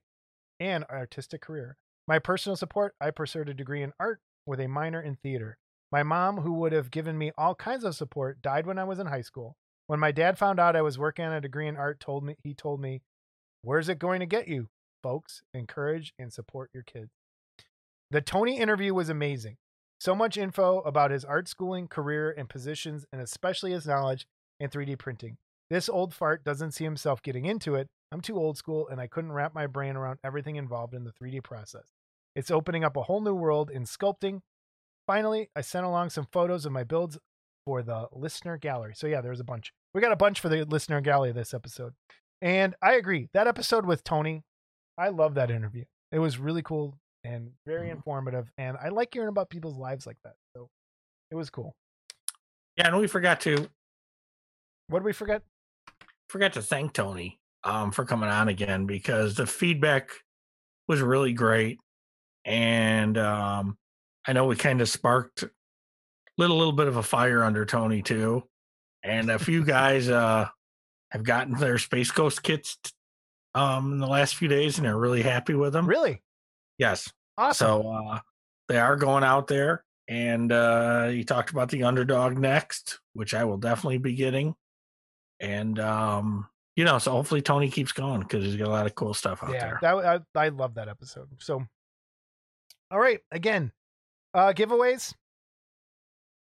an 0.60 0.84
artistic 0.90 1.42
career. 1.42 1.78
My 2.08 2.20
personal 2.20 2.56
support, 2.58 2.96
I 3.00 3.12
pursued 3.12 3.48
a 3.48 3.54
degree 3.54 3.82
in 3.82 3.94
art 4.00 4.20
with 4.50 4.60
a 4.60 4.68
minor 4.68 5.02
in 5.02 5.16
theater. 5.16 5.58
My 5.92 6.04
mom, 6.04 6.42
who 6.42 6.54
would 6.54 6.74
have 6.74 6.92
given 6.92 7.18
me 7.18 7.32
all 7.38 7.56
kinds 7.56 7.84
of 7.84 7.96
support, 7.96 8.42
died 8.42 8.68
when 8.68 8.78
I 8.78 8.84
was 8.84 9.00
in 9.00 9.08
high 9.08 9.22
school. 9.22 9.56
When 9.88 10.00
my 10.00 10.12
dad 10.12 10.38
found 10.38 10.60
out 10.60 10.76
I 10.76 10.82
was 10.82 11.00
working 11.00 11.26
on 11.26 11.34
a 11.34 11.42
degree 11.42 11.68
in 11.68 11.78
art, 11.78 12.00
told 12.00 12.24
me 12.24 12.36
he 12.44 12.54
told 12.54 12.82
me, 12.82 13.02
"Where's 13.62 13.90
it 13.90 13.98
going 14.00 14.20
to 14.20 14.26
get 14.26 14.48
you, 14.48 14.70
folks? 15.02 15.42
Encourage 15.54 16.14
and 16.20 16.34
support 16.34 16.70
your 16.74 16.84
kids." 16.84 17.12
The 18.12 18.22
Tony 18.22 18.60
interview 18.60 18.94
was 18.94 19.10
amazing. 19.10 19.58
So 20.00 20.16
much 20.16 20.38
info 20.38 20.82
about 20.82 21.12
his 21.12 21.26
art 21.26 21.48
schooling, 21.48 21.88
career, 21.88 22.32
and 22.32 22.48
positions, 22.50 23.06
and 23.12 23.22
especially 23.22 23.72
his 23.72 23.86
knowledge 23.86 24.28
in 24.60 24.70
3D 24.70 24.96
printing. 24.96 25.38
This 25.70 25.90
old 25.90 26.14
fart 26.14 26.44
doesn't 26.44 26.72
see 26.72 26.84
himself 26.84 27.22
getting 27.22 27.46
into 27.46 27.76
it. 27.76 27.88
I'm 28.12 28.22
too 28.22 28.38
old 28.38 28.58
school 28.58 28.88
and 28.88 29.00
I 29.00 29.08
couldn't 29.08 29.34
wrap 29.34 29.54
my 29.54 29.68
brain 29.68 29.96
around 29.96 30.20
everything 30.24 30.56
involved 30.56 30.94
in 30.94 31.04
the 31.04 31.12
3D 31.12 31.44
process. 31.44 31.94
It's 32.36 32.52
opening 32.52 32.84
up 32.84 32.96
a 32.98 33.04
whole 33.04 33.22
new 33.22 33.34
world 33.34 33.70
in 33.70 33.84
sculpting. 33.84 34.42
Finally, 35.08 35.50
I 35.56 35.62
sent 35.62 35.86
along 35.86 36.12
some 36.12 36.28
photos 36.32 36.66
of 36.66 36.72
my 36.72 36.84
builds 36.84 37.18
for 37.66 37.82
the 37.82 38.08
listener 38.12 38.58
gallery. 38.58 38.94
So, 38.96 39.08
yeah, 39.08 39.22
there's 39.22 39.40
a 39.40 39.44
bunch. 39.44 39.74
We 39.94 40.02
got 40.02 40.12
a 40.12 40.16
bunch 40.18 40.40
for 40.40 40.50
the 40.50 40.64
listener 40.66 41.02
gallery 41.02 41.32
this 41.32 41.54
episode. 41.54 41.94
And 42.42 42.76
I 42.82 42.94
agree. 42.94 43.30
That 43.34 43.48
episode 43.48 43.86
with 43.86 44.04
Tony, 44.04 44.44
I 44.98 45.10
love 45.10 45.34
that 45.36 45.52
interview. 45.52 45.86
It 46.12 46.20
was 46.20 46.38
really 46.38 46.62
cool 46.62 46.98
and 47.24 47.52
very 47.66 47.88
Mhm. 47.90 47.94
informative. 47.94 48.50
And 48.58 48.78
I 48.78 48.90
like 48.90 49.14
hearing 49.14 49.30
about 49.30 49.50
people's 49.50 49.76
lives 49.78 50.06
like 50.08 50.18
that. 50.24 50.36
So 50.56 50.70
it 51.32 51.36
was 51.36 51.50
cool. 51.50 51.76
Yeah, 52.78 52.88
and 52.88 52.98
we 52.98 53.08
forgot 53.08 53.42
to 53.42 53.70
What 54.88 55.00
did 55.00 55.06
we 55.06 55.14
forget? 55.14 55.44
forgot 56.30 56.54
to 56.54 56.62
thank 56.62 56.94
Tony 56.94 57.40
um, 57.64 57.92
for 57.92 58.06
coming 58.06 58.30
on 58.30 58.48
again 58.48 58.86
because 58.86 59.36
the 59.36 59.46
feedback 59.46 60.12
was 60.88 61.02
really 61.02 61.34
great, 61.34 61.80
and 62.50 63.16
um, 63.18 63.78
I 64.28 64.34
know 64.34 64.46
we 64.46 64.56
kind 64.56 64.82
of 64.82 64.90
sparked 64.90 65.46
little 66.38 66.58
little 66.58 66.74
bit 66.74 66.88
of 66.88 66.98
a 66.98 67.04
fire 67.04 67.44
under 67.44 67.64
Tony 67.64 68.02
too, 68.02 68.44
and 69.04 69.30
a 69.30 69.38
few 69.38 69.64
guys 69.78 70.10
uh, 70.10 70.48
have 71.12 71.24
gotten 71.24 71.54
their 71.54 71.78
Space 71.78 72.10
Ghost 72.12 72.42
kits 72.42 72.78
um, 73.54 73.94
in 73.94 74.00
the 74.00 74.08
last 74.08 74.36
few 74.36 74.48
days, 74.48 74.78
and 74.78 74.86
they're 74.86 74.98
really 74.98 75.22
happy 75.22 75.54
with 75.54 75.74
them. 75.74 75.88
Really? 75.88 76.24
Yes, 76.80 77.12
Awesome. 77.38 77.68
so 77.84 77.92
uh, 77.92 78.20
they 78.68 78.80
are 78.80 78.96
going 78.96 79.24
out 79.24 79.48
there, 79.48 79.84
and 80.08 80.52
uh, 80.52 81.10
he 81.10 81.24
talked 81.24 81.52
about 81.52 81.70
the 81.70 81.84
underdog 81.84 82.36
next, 82.38 83.00
which 83.14 83.36
I 83.36 83.44
will 83.44 83.58
definitely 83.58 84.00
be 84.00 84.16
getting. 84.16 84.56
And 85.40 85.78
um, 85.80 86.48
you 86.76 86.84
know, 86.84 86.98
so 86.98 87.12
hopefully 87.12 87.44
Tony 87.44 87.70
keeps 87.70 87.92
going 87.92 88.22
because 88.22 88.44
he's 88.44 88.56
got 88.56 88.70
a 88.70 88.72
lot 88.72 88.88
of 88.88 88.96
cool 88.96 89.14
stuff 89.14 89.44
out 89.44 89.52
yeah, 89.54 89.66
there. 89.66 89.80
that 89.82 90.24
I, 90.36 90.46
I 90.46 90.50
love 90.50 90.74
that 90.76 90.88
episode. 90.88 91.28
So, 91.38 91.64
all 92.92 93.00
right, 93.00 93.20
again, 93.32 93.72
uh, 94.34 94.54
giveaways. 94.54 95.14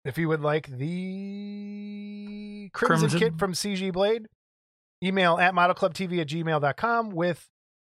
If 0.05 0.17
you 0.17 0.29
would 0.29 0.41
like 0.41 0.67
the 0.67 2.69
Crimson, 2.73 3.09
Crimson. 3.09 3.19
Kit 3.19 3.37
from 3.37 3.53
CG 3.53 3.91
Blade, 3.91 4.27
email 5.03 5.37
at 5.37 5.53
modelclubtv 5.53 6.19
at 6.19 6.27
gmail.com 6.27 7.09
with 7.09 7.47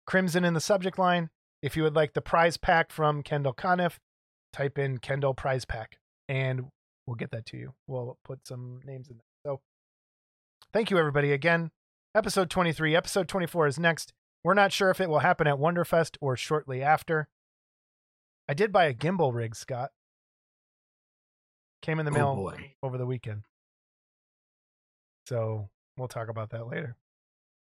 Crimson 0.05 0.43
in 0.43 0.53
the 0.53 0.59
subject 0.59 0.99
line. 0.99 1.29
If 1.61 1.77
you 1.77 1.83
would 1.83 1.95
like 1.95 2.13
the 2.13 2.21
prize 2.21 2.57
pack 2.57 2.91
from 2.91 3.23
Kendall 3.23 3.53
Conniff, 3.53 3.99
type 4.51 4.77
in 4.77 4.97
Kendall 4.97 5.33
prize 5.33 5.63
pack 5.63 5.97
and 6.27 6.65
we'll 7.07 7.15
get 7.15 7.31
that 7.31 7.45
to 7.47 7.57
you. 7.57 7.73
We'll 7.87 8.17
put 8.23 8.47
some 8.47 8.81
names 8.85 9.09
in 9.09 9.17
there. 9.17 9.23
So, 9.45 9.61
thank 10.71 10.91
you, 10.91 10.97
everybody. 10.97 11.31
Again, 11.31 11.71
episode 12.15 12.49
23. 12.49 12.95
Episode 12.95 13.27
24 13.27 13.67
is 13.67 13.79
next. 13.79 14.13
We're 14.43 14.53
not 14.53 14.71
sure 14.71 14.89
if 14.89 14.99
it 14.99 15.09
will 15.09 15.19
happen 15.19 15.47
at 15.47 15.55
Wonderfest 15.55 16.17
or 16.19 16.35
shortly 16.35 16.81
after. 16.81 17.27
I 18.47 18.53
did 18.53 18.71
buy 18.71 18.85
a 18.85 18.93
gimbal 18.93 19.33
rig, 19.33 19.55
Scott. 19.55 19.91
Came 21.81 21.99
in 21.99 22.05
the 22.05 22.11
Oh, 22.11 22.15
mail 22.15 22.35
boy. 22.35 22.75
over 22.81 22.97
the 22.97 23.05
weekend. 23.05 23.43
So 25.27 25.69
we'll 25.97 26.07
talk 26.07 26.27
about 26.29 26.49
that 26.51 26.67
later. 26.67 26.95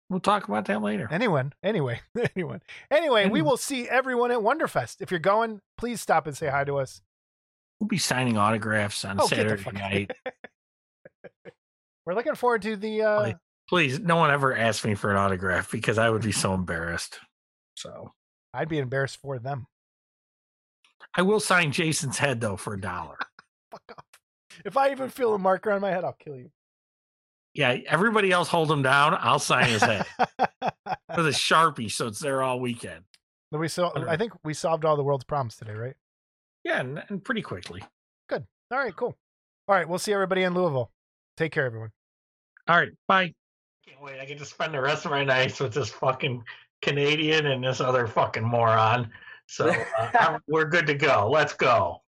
We'll 0.10 0.20
talk 0.20 0.48
about 0.48 0.66
that 0.66 0.82
later. 0.82 1.08
Anyone, 1.12 1.54
anyway, 1.62 2.02
anyone. 2.36 2.62
Anyway, 2.90 3.28
we 3.30 3.42
will 3.42 3.58
see 3.58 3.88
everyone 3.88 4.32
at 4.32 4.40
Wonderfest. 4.40 5.02
If 5.02 5.12
you're 5.12 5.20
going, 5.20 5.62
please 5.78 6.02
stop 6.02 6.26
and 6.26 6.36
say 6.36 6.48
hi 6.48 6.64
to 6.64 6.78
us. 6.78 7.02
We'll 7.80 7.88
be 7.88 7.98
signing 8.00 8.38
autographs 8.38 9.06
on 9.06 9.22
Oh, 9.22 9.28
Saturday 9.28 9.64
night. 9.72 10.12
We're 12.06 12.16
looking 12.16 12.36
forward 12.36 12.62
to 12.64 12.76
the 12.76 13.04
uh 13.04 13.20
Like- 13.22 13.38
Please, 13.70 14.00
no 14.00 14.16
one 14.16 14.32
ever 14.32 14.56
asked 14.58 14.84
me 14.84 14.96
for 14.96 15.12
an 15.12 15.18
autograph 15.18 15.72
because 15.72 16.00
I 16.00 16.10
would 16.10 16.24
be 16.24 16.32
so 16.32 16.56
embarrassed. 16.56 17.20
So 17.76 18.14
I'd 18.52 18.68
be 18.68 18.80
embarrassed 18.80 19.20
for 19.22 19.38
them. 19.38 19.68
I 21.16 21.22
will 21.22 21.40
sign 21.40 21.72
Jason's 21.72 22.18
head 22.18 22.42
though 22.42 22.58
for 22.58 22.74
a 22.74 22.82
dollar. 22.82 23.18
Fuck 23.72 23.84
off. 23.98 24.06
If 24.66 24.78
I 24.78 24.92
even 24.92 25.10
feel 25.10 25.34
a 25.34 25.40
marker 25.40 25.72
on 25.72 25.82
my 25.82 25.90
head, 25.92 26.04
I'll 26.04 26.18
kill 26.20 26.36
you. 26.36 26.52
Yeah, 27.54 27.78
everybody 27.88 28.32
else 28.32 28.48
hold 28.48 28.72
him 28.72 28.84
down. 28.84 29.18
I'll 29.20 29.40
sign 29.40 29.66
his 29.70 29.82
head 29.82 30.06
with 30.30 31.28
a 31.28 31.32
sharpie, 31.32 31.92
so 31.92 32.08
it's 32.08 32.20
there 32.20 32.44
all 32.44 32.60
weekend. 32.60 33.04
we 33.52 33.68
sol- 33.68 33.94
I 34.08 34.18
think 34.18 34.34
we 34.44 34.54
solved 34.54 34.86
all 34.86 34.96
the 34.96 35.04
world's 35.04 35.24
problems 35.24 35.56
today, 35.56 35.74
right? 35.74 35.96
Yeah, 36.64 36.82
and, 36.82 37.04
and 37.10 37.24
pretty 37.24 37.42
quickly. 37.42 37.82
Good. 38.28 38.46
All 38.72 38.78
right, 38.78 38.96
cool. 38.96 39.18
All 39.68 39.76
right, 39.76 39.88
we'll 39.88 40.00
see 40.00 40.14
everybody 40.14 40.44
in 40.44 40.54
Louisville. 40.54 40.92
Take 41.38 41.52
care, 41.52 41.66
everyone. 41.66 41.92
All 42.68 42.78
right, 42.78 42.92
bye. 43.08 43.34
Can't 43.88 44.02
wait. 44.02 44.20
I 44.20 44.26
get 44.26 44.38
to 44.40 44.46
spend 44.46 44.74
the 44.74 44.82
rest 44.82 45.06
of 45.06 45.12
my 45.12 45.24
nights 45.24 45.60
with 45.60 45.74
this 45.74 45.90
fucking 45.90 46.44
Canadian 46.82 47.48
and 47.48 47.64
this 47.64 47.82
other 47.82 48.06
fucking 48.08 48.44
moron. 48.44 49.10
So 49.50 49.74
uh, 49.98 50.38
we're 50.48 50.66
good 50.66 50.86
to 50.88 50.94
go. 50.94 51.28
Let's 51.32 51.54
go. 51.54 52.04